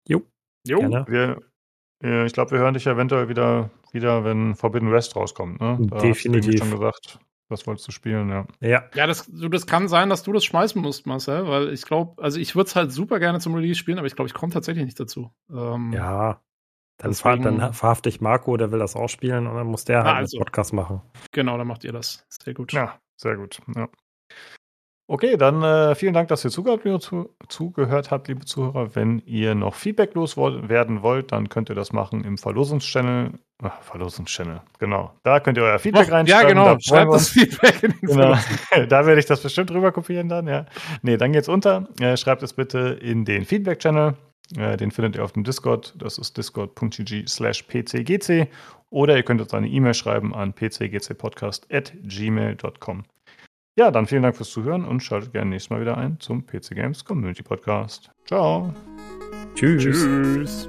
Jo. 0.08 0.22
Jo. 0.66 0.78
Gerne. 0.78 1.04
Wir, 1.08 2.24
ich 2.26 2.32
glaube, 2.32 2.50
wir 2.52 2.58
hören 2.58 2.74
dich 2.74 2.86
eventuell 2.86 3.28
wieder, 3.28 3.70
wieder, 3.92 4.24
wenn 4.24 4.54
Forbidden 4.54 4.92
West 4.92 5.16
rauskommt. 5.16 5.60
Ne? 5.60 5.78
Da 5.80 5.96
hast 5.96 6.02
du 6.04 6.08
Definitiv. 6.08 6.58
schon 6.58 6.70
gesagt, 6.70 7.18
das 7.48 7.66
wolltest 7.66 7.86
du 7.88 7.92
spielen, 7.92 8.28
ja. 8.30 8.46
Ja. 8.60 8.84
Ja, 8.94 9.06
das, 9.06 9.26
du, 9.26 9.48
das 9.48 9.66
kann 9.66 9.88
sein, 9.88 10.10
dass 10.10 10.22
du 10.22 10.32
das 10.32 10.44
schmeißen 10.44 10.80
musst, 10.80 11.06
Marcel, 11.06 11.46
weil 11.46 11.72
ich 11.72 11.82
glaube, 11.82 12.22
also 12.22 12.38
ich 12.40 12.54
würde 12.56 12.68
es 12.68 12.76
halt 12.76 12.92
super 12.92 13.18
gerne 13.20 13.40
zum 13.40 13.54
Release 13.54 13.78
spielen, 13.78 13.98
aber 13.98 14.06
ich 14.06 14.16
glaube, 14.16 14.28
ich 14.28 14.34
komme 14.34 14.52
tatsächlich 14.52 14.84
nicht 14.84 14.98
dazu. 15.00 15.30
Ähm, 15.50 15.92
Ja. 15.92 16.40
Dann, 16.98 17.10
Deswegen- 17.10 17.42
dann 17.42 17.72
verhafte 17.72 18.08
ich 18.08 18.20
Marco, 18.20 18.56
der 18.56 18.70
will 18.70 18.78
das 18.78 18.94
auch 18.94 19.08
spielen 19.08 19.48
und 19.48 19.56
dann 19.56 19.66
muss 19.66 19.84
der 19.84 20.02
Ah, 20.02 20.04
halt 20.04 20.16
also. 20.18 20.36
einen 20.36 20.44
Podcast 20.44 20.72
machen. 20.72 21.02
Genau, 21.32 21.58
dann 21.58 21.66
macht 21.66 21.82
ihr 21.82 21.92
das. 21.92 22.24
Sehr 22.28 22.54
gut. 22.54 22.72
Ja, 22.72 23.00
sehr 23.16 23.36
gut. 23.36 23.60
Ja. 23.74 23.88
Okay, 25.06 25.36
dann 25.36 25.62
äh, 25.62 25.94
vielen 25.94 26.14
Dank, 26.14 26.28
dass 26.28 26.44
ihr 26.44 26.50
zugehört, 26.50 26.84
liebe 26.84 26.98
zu, 26.98 27.28
zugehört 27.48 28.10
habt, 28.10 28.28
liebe 28.28 28.46
Zuhörer. 28.46 28.94
Wenn 28.94 29.18
ihr 29.26 29.54
noch 29.54 29.74
Feedback 29.74 30.14
loswerden 30.14 31.02
wollt, 31.02 31.30
dann 31.30 31.50
könnt 31.50 31.68
ihr 31.68 31.74
das 31.74 31.92
machen 31.92 32.24
im 32.24 32.38
Verlosungs-Channel. 32.38 33.32
Ach, 33.62 33.82
Verlosungs-Channel, 33.82 34.62
genau. 34.78 35.12
Da 35.22 35.40
könnt 35.40 35.58
ihr 35.58 35.64
euer 35.64 35.78
Feedback 35.78 36.10
reinschreiben. 36.10 36.42
ja, 36.42 36.48
genau. 36.48 36.72
Da 36.74 36.80
Schreibt 36.80 37.12
das 37.12 37.28
Feedback 37.28 37.82
in 37.82 37.90
den 37.90 38.00
Genau. 38.00 38.34
Da 38.88 39.04
werde 39.04 39.20
ich 39.20 39.26
das 39.26 39.42
bestimmt 39.42 39.70
rüber 39.72 39.92
kopieren 39.92 40.30
dann, 40.30 40.46
ja. 40.46 40.64
Nee, 41.02 41.18
dann 41.18 41.32
geht's 41.32 41.50
unter. 41.50 41.86
Äh, 42.00 42.16
schreibt 42.16 42.42
es 42.42 42.54
bitte 42.54 42.98
in 43.02 43.26
den 43.26 43.44
Feedback-Channel. 43.44 44.14
Äh, 44.56 44.78
den 44.78 44.90
findet 44.90 45.16
ihr 45.16 45.24
auf 45.24 45.32
dem 45.32 45.44
Discord. 45.44 45.94
Das 45.98 46.16
ist 46.16 46.38
discord.gg 46.38 47.28
slash 47.28 47.62
pcgc. 47.64 48.48
Oder 48.88 49.16
ihr 49.16 49.22
könnt 49.22 49.42
uns 49.42 49.52
eine 49.52 49.68
E-Mail 49.68 49.92
schreiben 49.92 50.34
an 50.34 50.54
pcgcpodcast.gmail.com. 50.54 53.04
Ja, 53.76 53.90
dann 53.90 54.06
vielen 54.06 54.22
Dank 54.22 54.36
fürs 54.36 54.50
Zuhören 54.50 54.84
und 54.84 55.02
schaltet 55.02 55.32
gerne 55.32 55.50
nächstes 55.50 55.70
Mal 55.70 55.80
wieder 55.80 55.98
ein 55.98 56.20
zum 56.20 56.46
PC 56.46 56.76
Games 56.76 57.04
Community 57.04 57.42
Podcast. 57.42 58.12
Ciao. 58.24 58.72
Tschüss. 59.56 59.82
Tschüss. 59.82 60.68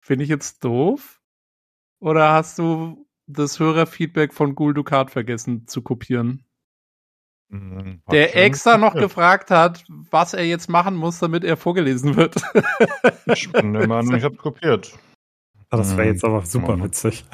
Finde 0.00 0.24
ich 0.24 0.30
jetzt 0.30 0.64
doof? 0.64 1.17
Oder 2.00 2.32
hast 2.32 2.58
du 2.58 3.06
das 3.26 3.58
Hörerfeedback 3.58 4.32
von 4.32 4.54
Gul 4.54 4.74
Dukat 4.74 5.10
vergessen 5.10 5.66
zu 5.66 5.82
kopieren? 5.82 6.44
Mhm, 7.50 8.02
Der 8.10 8.36
extra 8.36 8.76
noch 8.76 8.92
kopiert. 8.92 9.04
gefragt 9.10 9.50
hat, 9.50 9.84
was 9.88 10.34
er 10.34 10.44
jetzt 10.44 10.68
machen 10.68 10.94
muss, 10.96 11.18
damit 11.18 11.44
er 11.44 11.56
vorgelesen 11.56 12.16
wird. 12.16 12.36
Ich 13.26 13.50
bin 13.52 13.72
der 13.74 13.86
Meinung, 13.86 14.14
ich 14.14 14.24
habe 14.24 14.36
kopiert. 14.36 14.98
Ah, 15.70 15.76
das 15.76 15.96
wäre 15.96 16.06
Mhm. 16.08 16.12
jetzt 16.14 16.24
aber 16.24 16.44
super 16.46 16.76
Mhm. 16.76 16.84
witzig. 16.84 17.24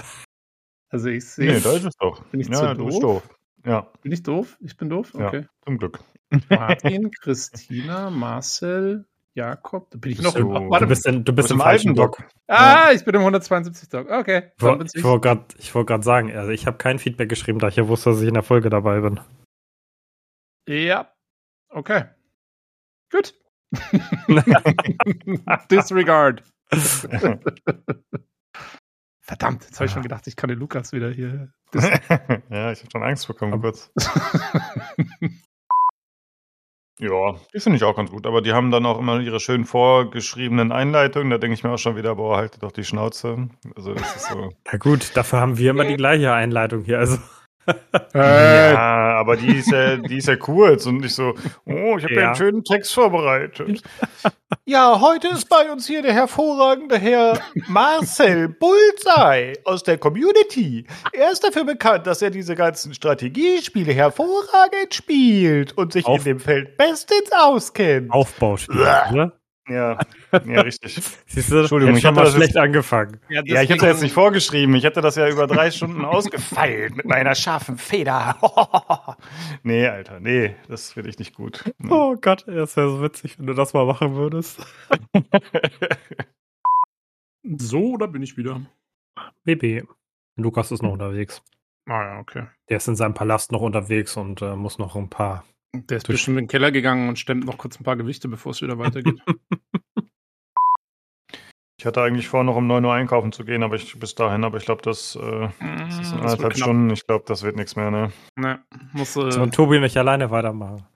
Also 0.88 1.08
ich 1.08 1.24
sehe. 1.28 1.52
Nee, 1.54 1.60
da 1.60 1.72
ist 1.72 1.84
es 1.84 1.96
doch. 1.96 2.24
Bin 2.26 2.40
ich 2.40 2.48
ja, 2.48 2.54
zu 2.54 2.74
du 2.74 2.86
bist 2.86 3.02
doof? 3.02 3.22
doof. 3.24 3.36
Ja, 3.66 3.80
Bin 4.02 4.12
ich 4.12 4.22
doof? 4.22 4.56
Ich 4.60 4.76
bin 4.76 4.88
doof? 4.88 5.12
Ja. 5.14 5.26
Okay. 5.28 5.46
zum 5.64 5.78
Glück. 5.78 6.00
Martin, 6.48 7.10
Christina, 7.10 8.10
Marcel, 8.10 9.06
Jakob. 9.34 9.90
Da 9.90 9.98
bin 9.98 10.12
ich 10.12 10.22
noch 10.22 10.32
Bist 10.34 10.44
im. 10.44 10.48
du- 10.54 10.70
Warte, 10.70 10.84
Du 10.84 10.88
bist, 10.88 11.06
in, 11.06 11.24
du 11.24 11.32
bist 11.32 11.50
im 11.50 11.56
im 11.56 11.60
alten 11.62 11.94
Block. 11.94 12.16
Block. 12.18 12.28
ah, 12.48 12.90
ich 12.92 13.04
bin 13.04 13.14
im 13.14 13.20
172 13.22 13.88
Tag. 13.88 14.08
Okay. 14.10 14.52
Ich 14.56 14.62
woll- 14.62 14.78
bin's 14.78 14.94
Ich 14.94 15.02
wollte 15.04 15.20
gerade 15.20 15.44
ich 15.58 16.04
sagen, 16.04 16.32
also 16.36 16.50
ich 16.52 16.66
habe 16.66 16.76
kein 16.78 16.98
Feedback 16.98 17.28
geschrieben, 17.28 17.58
da 17.58 17.68
ich 17.68 17.76
ja 17.76 17.88
wusste, 17.88 18.10
dass 18.10 18.20
ich 18.22 18.28
in 18.28 18.34
der 18.34 18.42
Folge 18.44 18.70
dabei 18.70 19.00
bin. 19.00 19.18
Ja. 20.68 21.10
Okay. 21.68 22.04
Gut. 23.10 23.34
Disregard. 25.70 26.42
Verdammt, 29.20 29.64
jetzt 29.64 29.76
habe 29.76 29.86
ich 29.86 29.92
schon 29.92 30.02
gedacht, 30.02 30.26
ich 30.26 30.36
kann 30.36 30.48
den 30.48 30.58
Lukas 30.58 30.92
wieder 30.92 31.10
hier. 31.10 31.50
ja, 31.74 32.70
ich 32.72 32.80
habe 32.80 32.90
schon 32.92 33.02
Angst 33.02 33.26
bekommen 33.26 33.60
kurz. 33.60 33.90
Ja, 37.00 37.34
die 37.52 37.58
finde 37.58 37.76
ich 37.76 37.84
auch 37.84 37.96
ganz 37.96 38.10
gut, 38.10 38.24
aber 38.24 38.40
die 38.40 38.52
haben 38.52 38.70
dann 38.70 38.86
auch 38.86 39.00
immer 39.00 39.18
ihre 39.18 39.40
schön 39.40 39.64
vorgeschriebenen 39.64 40.70
Einleitungen. 40.70 41.30
Da 41.30 41.38
denke 41.38 41.54
ich 41.54 41.64
mir 41.64 41.70
auch 41.70 41.78
schon 41.78 41.96
wieder, 41.96 42.14
boah, 42.14 42.36
haltet 42.36 42.62
doch 42.62 42.70
die 42.70 42.84
Schnauze. 42.84 43.48
Also 43.74 43.94
das 43.94 44.14
ist 44.14 44.28
so. 44.28 44.52
Na 44.70 44.78
gut, 44.78 45.16
dafür 45.16 45.40
haben 45.40 45.58
wir 45.58 45.70
immer 45.70 45.84
die 45.84 45.96
gleiche 45.96 46.32
Einleitung 46.32 46.84
hier. 46.84 47.00
Also 47.00 47.18
Äh, 48.14 48.72
Ja, 48.72 49.14
aber 49.18 49.36
die 49.36 49.56
ist 49.56 49.70
ja, 49.70 49.96
die 49.96 50.18
ist 50.18 50.28
ja 50.28 50.36
kurz 50.36 50.86
und 50.86 50.98
nicht 50.98 51.14
so, 51.14 51.34
oh, 51.66 51.96
ich 51.98 52.04
habe 52.04 52.14
ja. 52.14 52.20
Ja. 52.20 52.26
einen 52.28 52.36
schönen 52.36 52.64
Text 52.64 52.92
vorbereitet. 52.94 53.82
Ja, 54.66 54.98
heute 55.00 55.28
ist 55.28 55.48
bei 55.50 55.70
uns 55.70 55.86
hier 55.86 56.00
der 56.00 56.14
hervorragende 56.14 56.96
Herr 56.96 57.38
Marcel 57.68 58.48
Bullseye 58.48 59.52
aus 59.64 59.82
der 59.82 59.98
Community. 59.98 60.86
Er 61.12 61.32
ist 61.32 61.44
dafür 61.44 61.64
bekannt, 61.64 62.06
dass 62.06 62.22
er 62.22 62.30
diese 62.30 62.54
ganzen 62.54 62.94
Strategiespiele 62.94 63.92
hervorragend 63.92 64.94
spielt 64.94 65.76
und 65.76 65.92
sich 65.92 66.06
Auf- 66.06 66.20
in 66.20 66.24
dem 66.24 66.40
Feld 66.40 66.78
bestens 66.78 67.30
auskennt. 67.36 68.10
Aufbauspiel, 68.10 68.80
oder? 68.80 69.32
Ja, 69.66 69.98
ja, 70.44 70.60
richtig. 70.60 70.94
Siehst 71.26 71.50
du, 71.50 71.60
Entschuldigung, 71.60 71.96
ich 71.96 72.04
mal 72.04 72.12
das 72.12 72.34
schlecht 72.34 72.56
angefangen. 72.56 73.18
ja, 73.30 73.42
Ja, 73.44 73.62
ich 73.62 73.70
hätte 73.70 73.86
jetzt 73.86 74.02
nicht 74.02 74.12
vorgeschrieben. 74.12 74.74
Ich 74.74 74.84
hätte 74.84 75.00
das 75.00 75.16
ja 75.16 75.28
über 75.28 75.46
drei 75.46 75.70
Stunden 75.70 76.04
ausgefeilt 76.04 76.96
mit 76.96 77.06
meiner 77.06 77.34
scharfen 77.34 77.78
Feder. 77.78 78.36
nee, 79.62 79.86
Alter, 79.86 80.20
nee, 80.20 80.54
das 80.68 80.92
finde 80.92 81.10
ich 81.10 81.18
nicht 81.18 81.34
gut. 81.34 81.64
Nee. 81.78 81.90
Oh 81.90 82.14
Gott, 82.20 82.44
das 82.46 82.76
wäre 82.76 82.90
so 82.90 83.02
witzig, 83.02 83.38
wenn 83.38 83.46
du 83.46 83.54
das 83.54 83.72
mal 83.72 83.86
machen 83.86 84.14
würdest. 84.14 84.60
So, 87.42 87.96
da 87.96 88.06
bin 88.06 88.22
ich 88.22 88.36
wieder. 88.36 88.60
BB. 89.44 89.84
Lukas 90.36 90.72
ist 90.72 90.82
noch 90.82 90.92
unterwegs. 90.92 91.42
Ah 91.86 92.02
ja, 92.02 92.18
okay. 92.18 92.46
Der 92.68 92.78
ist 92.78 92.88
in 92.88 92.96
seinem 92.96 93.14
Palast 93.14 93.52
noch 93.52 93.60
unterwegs 93.60 94.16
und 94.16 94.40
äh, 94.42 94.56
muss 94.56 94.78
noch 94.78 94.96
ein 94.96 95.10
paar. 95.10 95.44
Der 95.74 95.96
ist 95.96 96.06
bestimmt 96.06 96.38
in 96.38 96.44
den 96.44 96.48
Keller 96.48 96.70
gegangen 96.70 97.08
und 97.08 97.18
stemmt 97.18 97.44
noch 97.44 97.58
kurz 97.58 97.78
ein 97.80 97.84
paar 97.84 97.96
Gewichte, 97.96 98.28
bevor 98.28 98.52
es 98.52 98.62
wieder 98.62 98.78
weitergeht. 98.78 99.20
Ich 101.76 101.86
hatte 101.86 102.00
eigentlich 102.02 102.28
vor, 102.28 102.44
noch 102.44 102.56
um 102.56 102.66
9 102.66 102.82
Uhr 102.84 102.94
einkaufen 102.94 103.30
zu 103.32 103.44
gehen, 103.44 103.62
aber 103.62 103.74
ich 103.76 103.98
bis 103.98 104.14
dahin, 104.14 104.44
aber 104.44 104.56
ich 104.56 104.64
glaube, 104.64 104.80
das, 104.80 105.16
äh, 105.16 105.48
das 105.60 105.98
ist 105.98 106.12
wird 106.12 106.22
anderthalb. 106.22 106.56
Stunden. 106.56 106.88
Ich 106.90 107.06
glaube, 107.06 107.24
das 107.26 107.42
wird 107.42 107.56
nichts 107.56 107.76
mehr, 107.76 107.90
ne? 107.90 108.12
Ne, 108.36 108.64
muss, 108.92 109.12
So, 109.12 109.28
äh, 109.28 109.38
und 109.38 109.54
Tobi 109.54 109.80
nicht 109.80 109.96
alleine 109.98 110.30
weitermachen. 110.30 110.86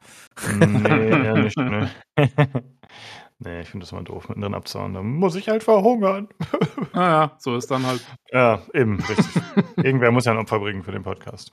Nee, 0.58 1.08
eher 1.10 1.34
nicht, 1.42 1.58
ne. 1.58 1.90
nee, 3.38 3.60
ich 3.60 3.68
finde 3.68 3.84
das 3.84 3.92
mal 3.92 4.02
doof, 4.04 4.28
mittendrin 4.28 4.54
abzuhauen. 4.54 4.94
Da 4.94 5.02
muss 5.02 5.34
ich 5.34 5.48
halt 5.50 5.62
verhungern. 5.62 6.28
naja, 6.94 7.32
so 7.38 7.56
ist 7.56 7.70
dann 7.70 7.84
halt. 7.84 8.06
ja, 8.32 8.62
eben, 8.72 8.98
richtig. 9.00 9.42
Irgendwer 9.76 10.10
muss 10.10 10.24
ja 10.24 10.32
ein 10.32 10.38
Opfer 10.38 10.60
bringen 10.60 10.84
für 10.84 10.92
den 10.92 11.02
Podcast. 11.02 11.52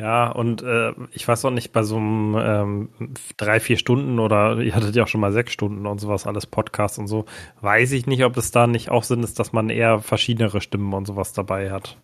Ja, 0.00 0.30
und 0.30 0.62
äh, 0.62 0.94
ich 1.12 1.28
weiß 1.28 1.44
auch 1.44 1.50
nicht, 1.50 1.72
bei 1.72 1.82
so 1.82 1.96
einem 1.96 2.34
ähm, 2.38 3.14
drei, 3.36 3.60
vier 3.60 3.76
Stunden 3.76 4.18
oder 4.18 4.58
ihr 4.58 4.74
hattet 4.74 4.96
ja 4.96 5.02
auch 5.02 5.08
schon 5.08 5.20
mal 5.20 5.32
sechs 5.32 5.52
Stunden 5.52 5.84
und 5.86 5.98
sowas, 5.98 6.26
alles 6.26 6.46
Podcasts 6.46 6.96
und 6.96 7.06
so, 7.06 7.26
weiß 7.60 7.92
ich 7.92 8.06
nicht, 8.06 8.24
ob 8.24 8.34
es 8.38 8.50
da 8.50 8.66
nicht 8.66 8.90
auch 8.90 9.04
Sinn 9.04 9.22
ist, 9.22 9.38
dass 9.38 9.52
man 9.52 9.68
eher 9.68 10.00
verschiedenere 10.00 10.62
Stimmen 10.62 10.94
und 10.94 11.06
sowas 11.06 11.34
dabei 11.34 11.70
hat. 11.70 12.00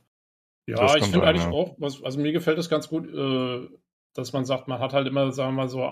Ja, 0.69 0.77
Das 0.77 0.97
ich 0.97 1.05
finde 1.05 1.27
eigentlich 1.27 1.45
ja. 1.45 1.53
auch, 1.53 1.75
was, 1.79 2.03
also 2.03 2.21
mir 2.21 2.33
gefällt 2.33 2.59
das 2.59 2.69
ganz 2.69 2.89
gut, 2.89 3.09
äh, 3.09 3.67
dass 4.15 4.35
man 4.35 4.45
sagt, 4.45 4.69
man 4.69 4.79
hat 4.79 4.93
halt 4.93 5.07
immer, 5.07 5.33
sagen 5.33 5.53
wir 5.55 5.63
mal 5.63 5.69
so, 5.69 5.91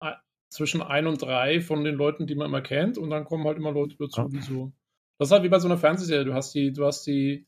äh, 0.00 0.12
zwischen 0.48 0.80
ein 0.80 1.06
und 1.06 1.20
drei 1.20 1.60
von 1.60 1.84
den 1.84 1.96
Leuten, 1.96 2.26
die 2.26 2.34
man 2.34 2.46
immer 2.46 2.62
kennt, 2.62 2.96
und 2.96 3.10
dann 3.10 3.24
kommen 3.24 3.44
halt 3.44 3.58
immer 3.58 3.72
Leute 3.72 3.96
dazu, 3.98 4.22
Ja. 4.22 4.28
die 4.28 4.40
so. 4.40 4.72
Das 5.18 5.28
ist 5.28 5.32
halt 5.32 5.42
wie 5.42 5.48
bei 5.50 5.58
so 5.58 5.68
einer 5.68 5.78
Fernsehserie. 5.78 6.24
Du 6.24 6.34
hast 6.34 6.54
die, 6.54 6.72
du 6.72 6.86
hast 6.86 7.06
die, 7.06 7.46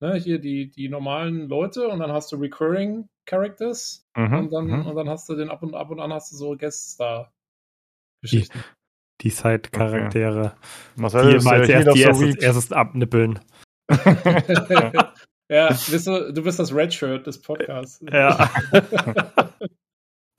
ne, 0.00 0.14
hier 0.14 0.38
die, 0.38 0.70
die 0.70 0.88
normalen 0.88 1.48
Leute 1.48 1.88
und 1.88 2.00
dann 2.00 2.12
hast 2.12 2.32
du 2.32 2.36
Recurring 2.36 3.08
Characters 3.26 4.04
Mhm, 4.16 4.38
und 4.38 4.52
dann, 4.52 4.66
mhm. 4.66 4.86
und 4.86 4.96
dann 4.96 5.08
hast 5.08 5.28
du 5.28 5.36
den 5.36 5.50
ab 5.50 5.62
und 5.62 5.74
ab 5.74 5.90
und 5.90 6.00
an 6.00 6.12
hast 6.12 6.32
du 6.32 6.36
so 6.36 6.56
Guest 6.56 6.92
Star 6.92 7.32
Geschichten. 8.22 8.64
Die 9.20 9.30
Side-Charaktere, 9.30 10.56
Marcel 10.96 11.30
die 11.30 11.36
immer 11.36 11.52
als 11.52 11.68
erst, 11.68 11.96
die 11.96 12.06
of 12.06 12.42
erstes, 12.42 12.72
abnippeln. 12.72 13.38
ja, 15.48 15.68
bist 15.68 16.06
du, 16.06 16.32
du 16.32 16.42
bist 16.42 16.58
das 16.58 16.74
Red 16.74 16.92
Shirt 16.92 17.26
des 17.26 17.40
Podcasts. 17.40 18.04
Ja. 18.10 18.50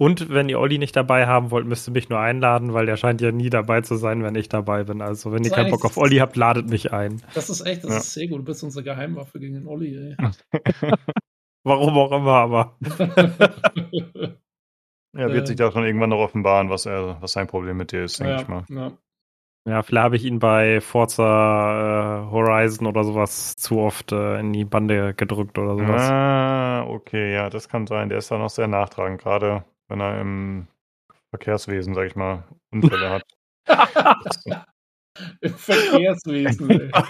Und 0.01 0.29
wenn 0.29 0.49
ihr 0.49 0.59
Olli 0.59 0.79
nicht 0.79 0.95
dabei 0.95 1.27
haben 1.27 1.51
wollt, 1.51 1.67
müsst 1.67 1.87
ihr 1.87 1.91
mich 1.91 2.09
nur 2.09 2.17
einladen, 2.19 2.73
weil 2.73 2.87
der 2.87 2.97
scheint 2.97 3.21
ja 3.21 3.31
nie 3.31 3.51
dabei 3.51 3.81
zu 3.81 3.97
sein, 3.97 4.23
wenn 4.23 4.33
ich 4.33 4.49
dabei 4.49 4.83
bin. 4.83 4.99
Also 4.99 5.31
wenn 5.31 5.43
ihr 5.43 5.49
Das 5.51 5.51
ist 5.51 5.55
keinen 5.63 5.69
Bock 5.69 5.85
auf 5.85 5.97
Olli 5.97 6.15
habt, 6.17 6.35
ladet 6.35 6.67
mich 6.71 6.91
ein. 6.91 7.21
Das 7.35 7.51
ist 7.51 7.61
echt, 7.61 7.83
das 7.83 7.91
Ja. 7.91 7.97
ist 7.97 8.13
sehr 8.13 8.27
gut. 8.27 8.39
Du 8.39 8.43
bist 8.45 8.63
unsere 8.63 8.83
Geheimwaffe 8.83 9.39
gegen 9.39 9.53
den 9.53 9.67
Olli, 9.67 9.95
ey. 10.17 10.17
Warum 11.63 11.95
auch 11.99 12.11
immer, 12.13 12.31
aber. 12.31 12.77
Er 15.13 15.27
wird 15.33 15.43
Äh. 15.43 15.47
sich 15.47 15.55
da 15.57 15.71
schon 15.71 15.83
irgendwann 15.85 16.09
noch 16.09 16.19
offenbaren, 16.19 16.69
was 16.69 16.85
er, 16.85 17.17
was 17.21 17.33
sein 17.33 17.45
Problem 17.47 17.75
mit 17.77 17.91
dir 17.91 18.05
ist, 18.05 18.19
denke 18.19 18.41
ich 18.41 18.47
mal. 18.47 18.63
ja. 18.69 18.91
Ja, 19.69 19.83
vielleicht 19.83 20.03
habe 20.05 20.15
ich 20.15 20.25
ihn 20.25 20.39
bei 20.39 20.81
Forza 20.81 22.23
äh, 22.25 22.31
Horizon 22.31 22.87
oder 22.87 23.03
sowas 23.03 23.55
zu 23.57 23.77
oft 23.79 24.11
äh, 24.11 24.39
in 24.39 24.51
die 24.53 24.65
Bande 24.65 25.13
gedrückt 25.13 25.59
oder 25.59 25.77
sowas. 25.77 26.01
Ah, 26.09 26.83
okay, 26.87 27.31
ja, 27.33 27.51
das 27.51 27.69
kann 27.69 27.85
sein. 27.85 28.09
Der 28.09 28.17
ist 28.17 28.31
da 28.31 28.39
noch 28.39 28.49
sehr 28.49 28.67
nachtragend, 28.67 29.21
gerade 29.21 29.63
wenn 29.91 29.99
er 29.99 30.21
im 30.21 30.67
Verkehrswesen, 31.31 31.93
sag 31.93 32.07
ich 32.07 32.15
mal, 32.15 32.45
Unfälle 32.71 33.09
hat. 33.09 33.23
Im 35.41 35.53
Verkehrswesen. 35.53 36.91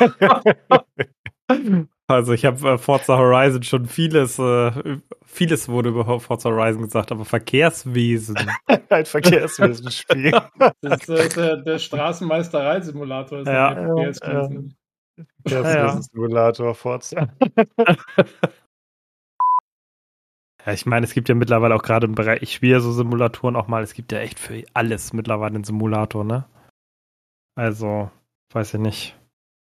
Also 2.08 2.34
ich 2.34 2.44
habe 2.44 2.72
äh, 2.72 2.78
Forza 2.78 3.18
Horizon 3.18 3.64
schon 3.64 3.86
vieles, 3.86 4.38
äh, 4.38 4.72
vieles 5.26 5.70
wurde 5.70 5.90
über 5.90 6.20
Forza 6.20 6.50
Horizon 6.50 6.84
gesagt, 6.84 7.12
aber 7.12 7.24
Verkehrswesen. 7.24 8.36
Ein 8.90 9.06
Verkehrswesenspiel. 9.06 10.32
Das 10.82 11.08
ist 11.08 11.10
äh, 11.10 11.30
der, 11.30 11.58
der 11.58 11.80
Straßenmeisterei-Simulator. 11.80 13.40
Ist 13.40 13.48
Ja. 13.48 13.74
ja, 13.74 13.86
Verkehrswesen. 13.86 14.76
Verkehrswesensimulator 15.48 16.76
Forza. 16.76 17.30
Ja, 20.66 20.74
ich 20.74 20.86
meine, 20.86 21.06
es 21.06 21.14
gibt 21.14 21.28
ja 21.30 21.36
mittlerweile 21.36 21.76
auch 21.76 21.82
gerade 21.84 22.06
im 22.06 22.16
Bereich, 22.16 22.42
ich 22.44 22.54
spiele 22.54 22.80
so 22.82 22.92
Simulatoren 22.92 23.56
auch 23.56 23.68
mal, 23.68 23.82
es 23.84 23.94
gibt 23.94 24.12
ja 24.12 24.20
echt 24.20 24.40
für 24.40 24.64
alles 24.74 25.12
mittlerweile 25.14 25.56
einen 25.56 25.64
Simulator, 25.64 26.24
ne? 26.24 26.46
Also, 27.56 28.12
weiß 28.54 28.76
ich 28.76 28.80
nicht. 28.80 29.18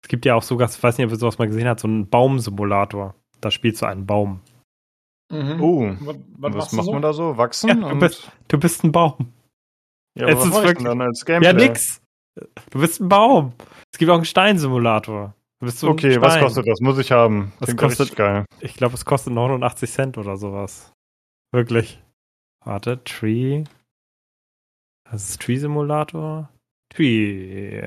Es 0.04 0.10
gibt 0.10 0.26
ja 0.26 0.36
auch 0.36 0.44
sogar, 0.44 0.70
ich 0.70 0.82
weiß 0.82 0.98
nicht, 0.98 1.06
ob 1.06 1.12
ihr 1.12 1.18
sowas 1.18 1.38
mal 1.38 1.48
gesehen 1.48 1.68
habt, 1.68 1.80
so 1.82 1.88
einen 1.88 2.08
Baumsimulator. 2.10 3.16
Da 3.42 3.52
spielst 3.52 3.82
du 3.82 3.86
einen 3.86 4.06
Baum. 4.06 4.40
Mhm. 5.32 5.62
Oh, 5.62 5.96
Was, 6.00 6.54
was 6.56 6.72
macht 6.72 6.86
so? 6.86 6.94
man 6.94 7.02
da 7.02 7.12
so? 7.14 7.38
Wachsen? 7.38 7.68
Ja, 7.68 7.76
du 7.76 7.86
und, 7.88 8.00
bist- 8.00 8.32
Du 8.48 8.58
bist 8.58 8.84
ein 8.84 8.92
Baum. 8.94 9.34
ja, 10.18 10.28
aber 10.28 10.32
es 10.34 10.38
was 10.40 10.46
ist 10.46 10.52
mach 10.52 10.58
ich 10.60 10.62
denn 10.62 10.68
wirklich- 10.70 10.88
dann 10.88 11.02
als 11.02 11.26
Gameplay? 11.26 11.48
Ja, 11.48 11.54
nix. 11.54 12.02
Du 12.70 12.80
bist 12.80 13.02
ein 13.02 13.10
Baum. 13.10 13.52
Es 13.92 13.98
gibt 14.00 14.10
auch 14.10 14.16
einen 14.16 14.26
Steinsimulator. 14.26 15.34
Okay, 15.62 16.22
was 16.22 16.40
kostet 16.40 16.68
das? 16.68 16.80
Muss 16.82 17.00
ich 17.00 17.12
haben. 17.12 17.52
Klingt 17.62 17.82
ja 17.82 17.88
kostet- 17.88 18.16
geil. 18.16 18.46
Ich 18.60 18.76
glaube, 18.76 18.94
es 18.94 19.06
kostet 19.06 19.34
89 19.34 19.90
Cent 19.92 20.18
oder 20.18 20.38
sowas. 20.38 20.92
Wirklich. 21.52 22.00
Warte, 22.64 23.04
Tree. 23.04 23.64
Das 25.10 25.30
ist 25.30 25.42
Tree 25.42 25.58
Simulator. 25.58 26.50
Tree 26.94 27.82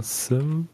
Sim. 0.00 0.68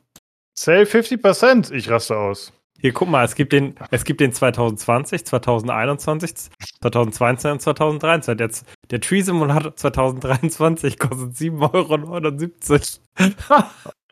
Save 0.59 0.87
50%. 0.87 1.71
Ich 1.73 1.89
raste 1.91 2.17
aus. 2.17 2.53
Hier, 2.79 2.93
guck 2.93 3.09
mal, 3.09 3.25
es 3.25 3.35
gibt 3.35 3.53
den, 3.53 3.75
es 3.91 4.05
gibt 4.05 4.21
den 4.21 4.33
2020, 4.33 5.25
2021, 5.25 6.35
2022 6.83 7.51
und 7.53 7.61
2023. 7.63 8.39
Jetzt, 8.41 8.67
der 8.91 9.01
Tree 9.01 9.23
Simulator 9.23 9.75
2023 9.77 10.99
kostet 10.99 11.33
7,79 11.33 12.99
Euro. 13.19 13.63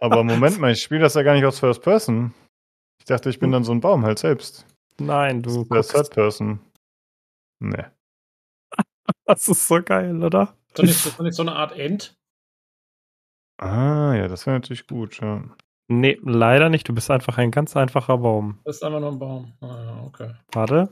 Aber 0.05 0.23
Moment 0.23 0.59
mal, 0.59 0.71
ich 0.71 0.83
spiele 0.83 1.01
das 1.01 1.15
ja 1.15 1.23
gar 1.23 1.33
nicht 1.33 1.47
aus 1.47 1.61
First 1.61 1.81
Person. 1.81 2.35
Ich 2.99 3.07
dachte, 3.07 3.31
ich 3.31 3.39
bin 3.39 3.51
dann 3.51 3.65
so 3.65 3.73
ein 3.73 3.81
Baum 3.81 4.05
halt 4.05 4.19
selbst. 4.19 4.67
Nein, 4.99 5.43
du 5.43 5.65
Das. 5.65 5.89
Third 5.89 6.11
Person. 6.11 6.61
Nee. 7.59 7.87
Das 9.25 9.49
ist 9.49 9.67
so 9.67 9.83
geil, 9.83 10.23
oder? 10.23 10.55
Nicht, 10.77 10.91
ist 10.91 11.07
doch 11.07 11.25
nicht 11.25 11.35
so 11.35 11.43
eine 11.43 11.57
Art 11.57 11.73
End? 11.73 12.15
Ah, 13.57 14.13
ja, 14.15 14.29
das 14.29 14.45
wäre 14.45 14.57
natürlich 14.57 14.87
gut, 14.87 15.21
ja. 15.23 15.43
Nee, 15.89 16.19
leider 16.23 16.69
nicht. 16.69 16.87
Du 16.87 16.95
bist 16.95 17.11
einfach 17.11 17.39
ein 17.39 17.51
ganz 17.51 17.75
einfacher 17.75 18.19
Baum. 18.19 18.61
Das 18.65 18.77
ist 18.77 18.83
einfach 18.83 19.01
nur 19.01 19.13
ein 19.13 19.19
Baum. 19.19 19.55
Ah, 19.63 19.85
ja, 19.85 20.03
okay. 20.05 20.35
Warte. 20.53 20.91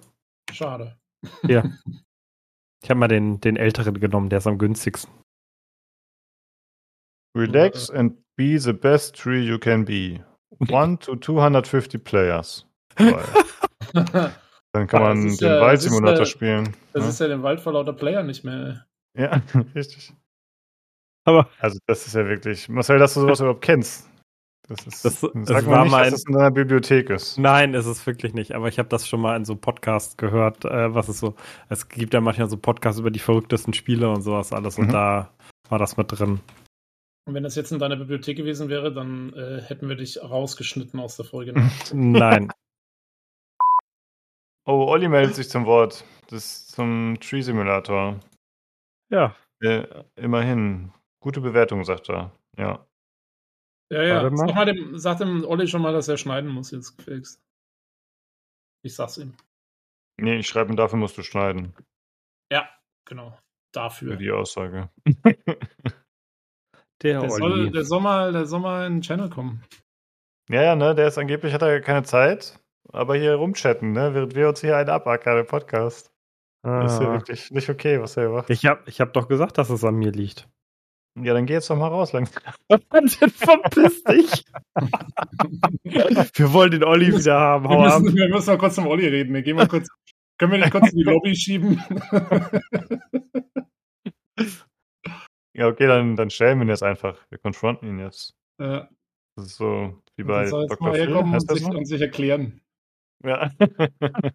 Schade. 0.51 0.99
Hier. 1.43 1.71
Ich 2.85 2.91
habe 2.91 2.99
mal 2.99 3.07
den, 3.07 3.41
den 3.41 3.55
älteren 3.57 4.01
genommen, 4.01 4.29
der 4.29 4.39
ist 4.39 4.49
am 4.49 4.59
günstigsten. 4.59 5.15
Relax 7.37 7.91
and 7.91 8.22
be 8.37 8.59
the 8.59 8.73
best 8.73 9.15
tree 9.17 9.41
you 9.41 9.59
can 9.59 9.85
be. 9.85 10.21
One 10.71 10.99
to 11.01 11.17
250 11.17 11.99
players. 11.99 12.67
Dann 14.75 14.87
kann 14.87 15.03
Ah, 15.03 15.09
man 15.09 15.27
das 15.29 15.37
den 15.39 15.49
ja- 15.49 15.55
das 15.57 15.63
Waldsimulator 15.63 16.19
ja- 16.21 16.25
spielen. 16.27 16.77
Das 16.93 17.05
ne? 17.05 17.09
ist 17.11 17.21
ja 17.21 17.29
den 17.29 17.43
Wald 17.43 17.61
vor 17.61 17.73
lauter 17.75 17.93
Player 17.93 18.23
nicht 18.23 18.45
mehr. 18.45 18.87
Ja, 19.19 19.43
richtig. 19.75 20.13
Aber 21.25 21.49
Also 21.61 21.79
das 21.87 22.07
ist 22.07 22.15
ja 22.15 22.27
wirklich. 22.27 22.69
Marcel, 22.69 22.99
dass 22.99 23.15
du 23.15 23.21
sowas 23.21 23.41
überhaupt 23.41 23.63
kennst. 23.63 24.09
Das 24.69 24.87
ist. 24.87 25.05
Das- 25.05 25.21
sag 25.21 25.33
das 25.35 25.65
mal 25.65 25.67
war 25.67 25.83
nicht, 25.83 25.91
mal 25.93 26.05
dass 26.05 26.21
es 26.21 26.27
in 26.27 26.35
deiner 26.35 26.51
Bibliothek 26.51 27.11
ist. 27.11 27.37
nein, 27.39 27.75
ist 27.75 27.87
es 27.87 28.07
wirklich 28.07 28.33
nicht. 28.33 28.53
Aber 28.55 28.69
ich 28.69 28.79
habe 28.79 28.89
das 28.89 29.07
schon 29.07 29.21
mal 29.21 29.37
in 29.37 29.45
so 29.45 29.57
Podcasts 29.57 30.17
gehört, 30.17 30.65
äh, 30.65 30.95
was 30.95 31.09
es 31.09 31.19
so. 31.19 31.35
Es 31.69 31.89
gibt 31.89 32.15
ja 32.15 32.21
manchmal 32.21 32.49
so 32.49 32.57
Podcasts 32.57 33.01
über 33.01 33.11
die 33.11 33.19
verrücktesten 33.19 33.75
Spiele 33.75 34.09
und 34.11 34.23
sowas 34.23 34.53
alles. 34.53 34.79
Und 34.79 34.87
Mhm. 34.87 34.93
da 34.93 35.31
war 35.69 35.79
das 35.79 35.97
mit 35.97 36.07
drin. 36.11 36.41
Und 37.25 37.35
wenn 37.35 37.43
das 37.45 37.55
jetzt 37.55 37.71
in 37.71 37.79
deiner 37.79 37.97
Bibliothek 37.97 38.37
gewesen 38.37 38.69
wäre, 38.69 38.93
dann 38.93 39.33
äh, 39.35 39.61
hätten 39.63 39.89
wir 39.89 39.97
dich 39.97 40.21
rausgeschnitten 40.23 40.99
aus 40.99 41.17
der 41.17 41.25
Folge. 41.25 41.53
Ne? 41.53 41.71
Nein. 41.93 42.53
Oh, 44.65 44.87
Olli 44.89 45.09
meldet 45.09 45.35
sich 45.35 45.49
zum 45.49 45.67
Wort. 45.67 46.05
Das 46.29 46.45
ist 46.45 46.73
zum 46.73 47.19
Tree 47.21 47.41
Simulator. 47.43 48.21
ja. 49.11 49.35
Äh, 49.61 49.87
immerhin. 50.17 50.93
Gute 51.21 51.41
Bewertung, 51.41 51.85
sagt 51.85 52.09
er. 52.09 52.33
Ja. 52.59 52.85
Ja, 53.93 54.03
ja. 54.03 54.31
Mal. 54.31 54.37
Sag, 54.37 54.55
mal 54.57 54.65
dem, 54.65 54.99
sag 54.99 55.19
dem 55.19 55.45
Olli 55.45 55.69
schon 55.69 55.83
mal, 55.83 55.93
dass 55.93 56.09
er 56.09 56.17
schneiden 56.17 56.51
muss 56.51 56.73
jetzt 56.73 56.97
gefälligst. 56.97 57.41
Ich 58.85 58.97
sag's 58.97 59.19
ihm. 59.19 59.37
Nee, 60.21 60.39
ich 60.39 60.49
schreibe, 60.49 60.75
dafür 60.75 60.99
musst 60.99 61.17
du 61.17 61.23
schneiden. 61.23 61.75
Ja, 62.51 62.69
genau. 63.05 63.31
Für 63.31 63.39
Dafür. 63.73 64.17
die 64.17 64.33
Aussage. 64.33 64.91
Der, 67.03 67.21
Der 67.21 67.31
soll, 67.31 67.71
der, 67.71 67.85
soll 67.85 68.01
mal, 68.01 68.33
der 68.33 68.47
soll 68.47 68.61
mal 68.61 68.87
in 68.87 68.95
den 68.95 69.03
Channel 69.03 69.29
kommen. 69.29 69.63
Ja, 70.49 70.63
ja, 70.63 70.77
ne, 70.77 70.95
der 70.95 71.09
ist 71.09 71.19
angeblich, 71.19 71.53
hat 71.53 71.63
er 71.63 71.81
keine 71.81 72.05
Zeit, 72.05 72.61
aber 72.89 73.17
hier 73.17 73.35
rumchatten, 73.35 73.93
ne, 73.93 74.15
während 74.15 74.35
wir 74.35 74.49
uns 74.49 74.61
hier 74.61 74.77
einen 74.77 74.91
abackern 74.91 75.39
im 75.39 75.47
Podcast. 75.47 76.13
Das 76.63 76.95
ist 76.95 77.01
ja 77.01 77.09
ah. 77.09 77.13
wirklich 77.15 77.51
nicht 77.51 77.69
okay, 77.69 78.01
was 78.01 78.17
er 78.17 78.29
macht. 78.31 78.49
Ich 78.51 78.65
habe 78.67 78.83
ich 78.87 79.01
hab 79.01 79.13
doch 79.13 79.27
gesagt, 79.27 79.59
dass 79.59 79.69
es 79.69 79.83
an 79.83 79.97
mir 79.97 80.13
liegt. 80.13 80.49
Ja, 81.21 81.35
dann 81.35 81.45
geh 81.45 81.55
jetzt 81.55 81.69
doch 81.69 81.77
mal 81.77 81.89
raus 81.89 82.13
langsam. 82.13 82.43
Verpiss 82.71 84.03
dich. 84.05 84.45
Wir 85.85 86.53
wollen 86.53 86.71
den 86.71 86.85
Olli 86.85 87.15
wieder 87.15 87.39
haben. 87.39 87.65
Wir 87.65 87.71
Hau 87.71 87.83
ab. 87.83 88.01
müssen, 88.01 88.17
wir 88.17 88.29
müssen 88.29 88.47
mal 88.47 88.59
kurz 88.59 88.77
zum 88.77 88.87
Olli 88.87 89.09
reden. 89.09 89.35
Wir 89.35 89.43
gehen 89.43 89.57
mal 89.57 89.69
kurz. 89.69 89.89
Können 90.39 90.53
wir 90.53 90.61
dich 90.61 90.71
kurz 90.71 90.91
in 90.91 90.99
die 90.99 91.05
Lobby 91.11 91.37
schieben? 91.37 91.83
Ja, 95.55 95.69
okay, 95.69 95.87
dann, 95.87 96.17
dann 96.17 96.31
stellen 96.31 96.59
wir 96.59 96.65
ihn 96.65 96.71
jetzt 96.71 96.83
einfach. 96.83 97.19
Wir 97.31 97.39
konfronten 97.39 97.89
ihn 97.89 97.99
jetzt. 97.99 98.35
ja, 98.59 98.89
Das 99.37 99.47
ist 99.47 99.57
so 99.57 100.03
wie 100.17 100.25
bei 100.25 100.47
soll 100.47 100.63
jetzt 100.63 100.71
Dr. 100.73 100.89
mal 100.89 100.95
Phil, 100.95 101.07
herkommen 101.09 101.35
und 101.35 101.51
sich, 101.51 101.65
und 101.65 101.85
sich 101.87 102.01
erklären. 102.01 102.61
Ja. 103.25 103.51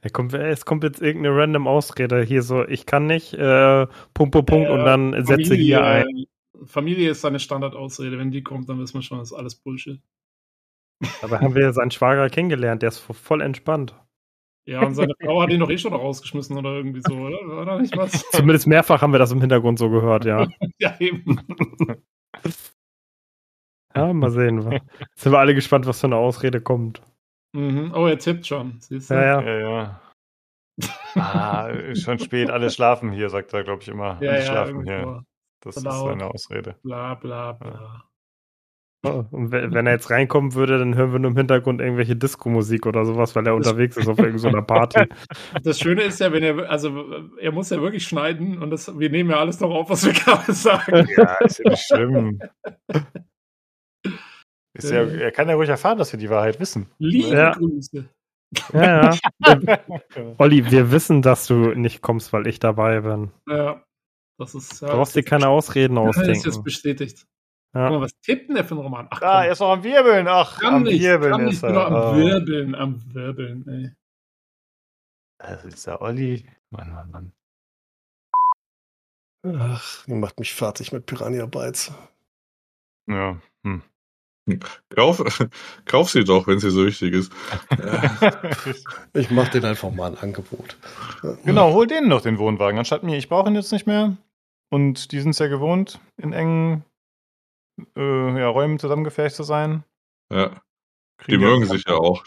Er 0.00 0.10
kommt, 0.10 0.32
es 0.32 0.64
kommt 0.64 0.84
jetzt 0.84 1.02
irgendeine 1.02 1.36
random 1.36 1.66
Ausrede 1.66 2.22
hier 2.22 2.42
so, 2.42 2.66
ich 2.66 2.86
kann 2.86 3.06
nicht, 3.06 3.34
äh, 3.34 3.86
Punkt, 4.14 4.32
Punkt, 4.32 4.46
Punkt 4.46 4.68
Äh, 4.68 4.72
und 4.72 4.84
dann 4.84 5.26
setze 5.26 5.54
hier 5.56 5.84
ein. 5.84 6.24
Familie 6.64 7.10
ist 7.10 7.20
seine 7.20 7.38
Standardausrede. 7.38 8.18
Wenn 8.18 8.30
die 8.30 8.42
kommt, 8.42 8.68
dann 8.68 8.78
wissen 8.78 8.94
wir 8.94 9.02
schon, 9.02 9.18
das 9.18 9.30
ist 9.32 9.36
alles 9.36 9.54
Bullshit. 9.56 10.00
Aber 11.22 11.40
haben 11.40 11.54
wir 11.54 11.72
seinen 11.72 11.90
Schwager 11.90 12.28
kennengelernt, 12.30 12.82
der 12.82 12.88
ist 12.88 12.98
vo- 13.00 13.12
voll 13.12 13.40
entspannt. 13.42 13.94
Ja, 14.68 14.84
und 14.84 14.94
seine 14.94 15.14
Frau 15.18 15.40
hat 15.40 15.48
ihn 15.48 15.60
doch 15.60 15.70
eh 15.70 15.78
schon 15.78 15.94
rausgeschmissen 15.94 16.58
oder 16.58 16.74
irgendwie 16.74 17.00
so, 17.00 17.14
oder? 17.14 17.38
War 17.48 17.64
da 17.64 17.78
nicht 17.78 17.96
was? 17.96 18.12
Zumindest 18.32 18.66
mehrfach 18.66 19.00
haben 19.00 19.12
wir 19.12 19.18
das 19.18 19.32
im 19.32 19.40
Hintergrund 19.40 19.78
so 19.78 19.88
gehört, 19.88 20.26
ja. 20.26 20.46
ja, 20.78 20.94
eben. 21.00 21.40
Ja, 23.96 24.12
mal 24.12 24.30
sehen. 24.30 24.70
wir. 24.70 24.82
Jetzt 25.00 25.22
sind 25.22 25.32
wir 25.32 25.38
alle 25.38 25.54
gespannt, 25.54 25.86
was 25.86 25.98
für 25.98 26.06
eine 26.06 26.16
Ausrede 26.16 26.60
kommt. 26.60 27.02
Mhm. 27.52 27.92
Oh, 27.96 28.06
er 28.06 28.18
tippt 28.18 28.46
schon. 28.46 28.78
Siehst 28.78 29.10
du? 29.10 29.14
Ja, 29.14 29.40
ja. 29.40 29.42
ja, 29.42 29.58
ja. 29.58 30.00
Ah, 31.14 31.68
ist 31.68 32.02
schon 32.02 32.18
spät, 32.20 32.50
alle 32.50 32.70
schlafen 32.70 33.10
hier, 33.10 33.30
sagt 33.30 33.54
er, 33.54 33.64
glaube 33.64 33.82
ich, 33.82 33.88
immer. 33.88 34.22
ja, 34.22 34.30
alle 34.30 34.38
ja 34.38 34.42
schlafen 34.44 34.84
hier. 34.84 35.24
Das 35.60 35.78
ist 35.78 35.84
Laut. 35.84 36.10
seine 36.10 36.26
Ausrede. 36.26 36.76
Bla, 36.82 37.14
bla, 37.14 37.52
bla. 37.52 38.07
Oh, 39.04 39.24
Und 39.30 39.52
we- 39.52 39.72
wenn 39.72 39.86
er 39.86 39.92
jetzt 39.92 40.10
reinkommen 40.10 40.54
würde, 40.54 40.76
dann 40.78 40.96
hören 40.96 41.12
wir 41.12 41.18
nur 41.20 41.30
im 41.30 41.36
Hintergrund 41.36 41.80
irgendwelche 41.80 42.16
Disco-Musik 42.16 42.84
oder 42.84 43.04
sowas, 43.06 43.36
weil 43.36 43.46
er 43.46 43.54
unterwegs 43.54 43.96
ist 43.96 44.08
auf 44.08 44.18
irgendeiner 44.18 44.62
Party. 44.62 45.04
Das 45.62 45.78
Schöne 45.78 46.02
ist 46.02 46.18
ja, 46.18 46.32
wenn 46.32 46.42
er, 46.42 46.68
also 46.68 47.04
er 47.40 47.52
muss 47.52 47.70
ja 47.70 47.80
wirklich 47.80 48.04
schneiden 48.06 48.60
und 48.60 48.70
das, 48.70 48.98
wir 48.98 49.08
nehmen 49.10 49.30
ja 49.30 49.38
alles 49.38 49.58
doch 49.58 49.70
auf, 49.70 49.88
was 49.90 50.04
wir 50.04 50.12
gerade 50.12 50.52
sagen. 50.52 51.06
Ja, 51.16 51.34
ist 51.44 51.60
ja 51.60 51.70
nicht 51.70 51.84
schlimm. 51.86 52.40
Ist 54.74 54.90
ja, 54.90 55.02
er 55.04 55.32
kann 55.32 55.48
ja 55.48 55.54
ruhig 55.56 55.68
erfahren, 55.68 55.98
dass 55.98 56.12
wir 56.12 56.20
die 56.20 56.30
Wahrheit 56.30 56.60
wissen. 56.60 56.86
Liebe 56.98 57.34
Ja. 57.36 57.50
Grüße. 57.52 58.08
Ja, 58.72 59.10
ja. 59.10 59.18
Olli, 60.38 60.70
wir 60.70 60.92
wissen, 60.92 61.20
dass 61.20 61.46
du 61.46 61.74
nicht 61.74 62.00
kommst, 62.00 62.32
weil 62.32 62.46
ich 62.46 62.60
dabei 62.60 63.00
bin. 63.00 63.30
Ja, 63.48 63.82
das 64.38 64.54
ist. 64.54 64.80
Ja, 64.80 64.88
Du 64.88 64.94
brauchst 64.96 65.16
dir 65.16 65.22
keine 65.24 65.48
Ausreden 65.48 65.96
Das 65.96 66.16
ist 66.16 66.26
jetzt 66.26 66.38
ausdenken. 66.46 66.62
bestätigt. 66.64 67.26
Ja. 67.74 67.88
Guck 67.88 67.98
mal, 67.98 68.00
was 68.00 68.12
tippt 68.22 68.48
denn 68.48 68.54
der 68.56 68.64
für 68.64 68.74
ein 68.74 68.78
Roman? 68.78 69.06
Ach, 69.10 69.20
Ah, 69.22 69.36
komm, 69.40 69.44
er 69.46 69.52
ist 69.52 69.60
noch 69.60 69.70
am 69.70 69.84
Wirbeln. 69.84 70.26
Ach, 70.28 70.58
kann 70.60 70.74
am 70.74 70.82
nicht, 70.84 71.00
Wirbeln 71.02 71.30
kann 71.32 71.44
nicht, 71.44 71.54
ist 71.54 71.62
nur 71.62 71.72
er. 71.72 71.86
am 71.86 71.94
Oh. 71.94 72.16
Wirbeln, 72.16 72.74
am 72.74 73.14
Wirbeln, 73.14 73.68
ey. 73.68 73.92
Ist 75.68 75.86
der 75.86 76.00
Olli. 76.02 76.44
Mann, 76.70 76.92
Mann, 76.92 77.10
Mann. 77.10 77.32
Ach, 79.46 80.06
ihr 80.08 80.16
macht 80.16 80.38
mich 80.40 80.54
fertig 80.54 80.92
mit 80.92 81.06
Piranha 81.06 81.46
Bytes. 81.46 81.92
Ja. 83.08 83.38
Hm. 83.64 83.82
Kauf, 84.90 85.22
kauf 85.84 86.10
sie 86.10 86.24
doch, 86.24 86.46
wenn 86.46 86.58
sie 86.58 86.70
so 86.70 86.86
wichtig 86.86 87.12
ist. 87.14 87.32
Ich 89.14 89.30
mache 89.30 89.50
den 89.52 89.64
einfach 89.64 89.90
mal 89.90 90.12
ein 90.12 90.18
Angebot. 90.18 90.76
genau, 91.44 91.72
hol 91.72 91.86
denen 91.86 92.08
noch 92.08 92.20
den 92.22 92.38
Wohnwagen 92.38 92.78
anstatt 92.78 93.02
mir. 93.02 93.16
Ich 93.16 93.28
brauche 93.28 93.48
ihn 93.48 93.54
jetzt 93.54 93.72
nicht 93.72 93.86
mehr. 93.86 94.16
Und 94.70 95.12
die 95.12 95.20
sind 95.20 95.30
es 95.30 95.38
ja 95.38 95.46
gewohnt, 95.48 95.98
in 96.18 96.32
engen 96.32 96.84
äh, 97.96 98.38
ja, 98.40 98.48
Räumen 98.48 98.78
zusammengefärbt 98.78 99.34
zu 99.34 99.42
sein. 99.42 99.84
Ja. 100.32 100.60
Die 101.26 101.38
mögen 101.38 101.66
sich 101.66 101.84
ja 101.86 101.94
auch. 101.96 102.24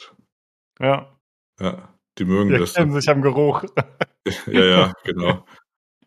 Ja, 0.80 1.18
Ja. 1.60 1.90
Die 2.18 2.26
mögen 2.26 2.50
die 2.50 2.58
das. 2.58 2.76
erkennen 2.76 2.94
sich 2.94 3.10
am 3.10 3.22
Geruch. 3.22 3.64
Ja, 4.48 4.64
ja, 4.64 4.94
genau. 5.04 5.46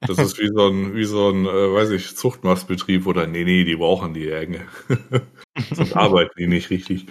Das 0.06 0.18
ist 0.18 0.38
wie 0.38 0.48
so 0.54 0.68
ein, 0.68 0.94
wie 0.94 1.04
so 1.04 1.30
ein, 1.30 1.46
äh, 1.46 1.72
weiß 1.72 1.90
ich, 1.90 2.14
Zuchtmastbetrieb 2.14 3.06
oder 3.06 3.26
nee, 3.26 3.42
nee, 3.44 3.64
die 3.64 3.76
brauchen 3.76 4.12
die 4.12 4.28
Enge. 4.30 4.66
Sonst 5.72 5.96
arbeiten 5.96 6.34
die 6.36 6.46
nicht 6.46 6.68
richtig. 6.70 7.06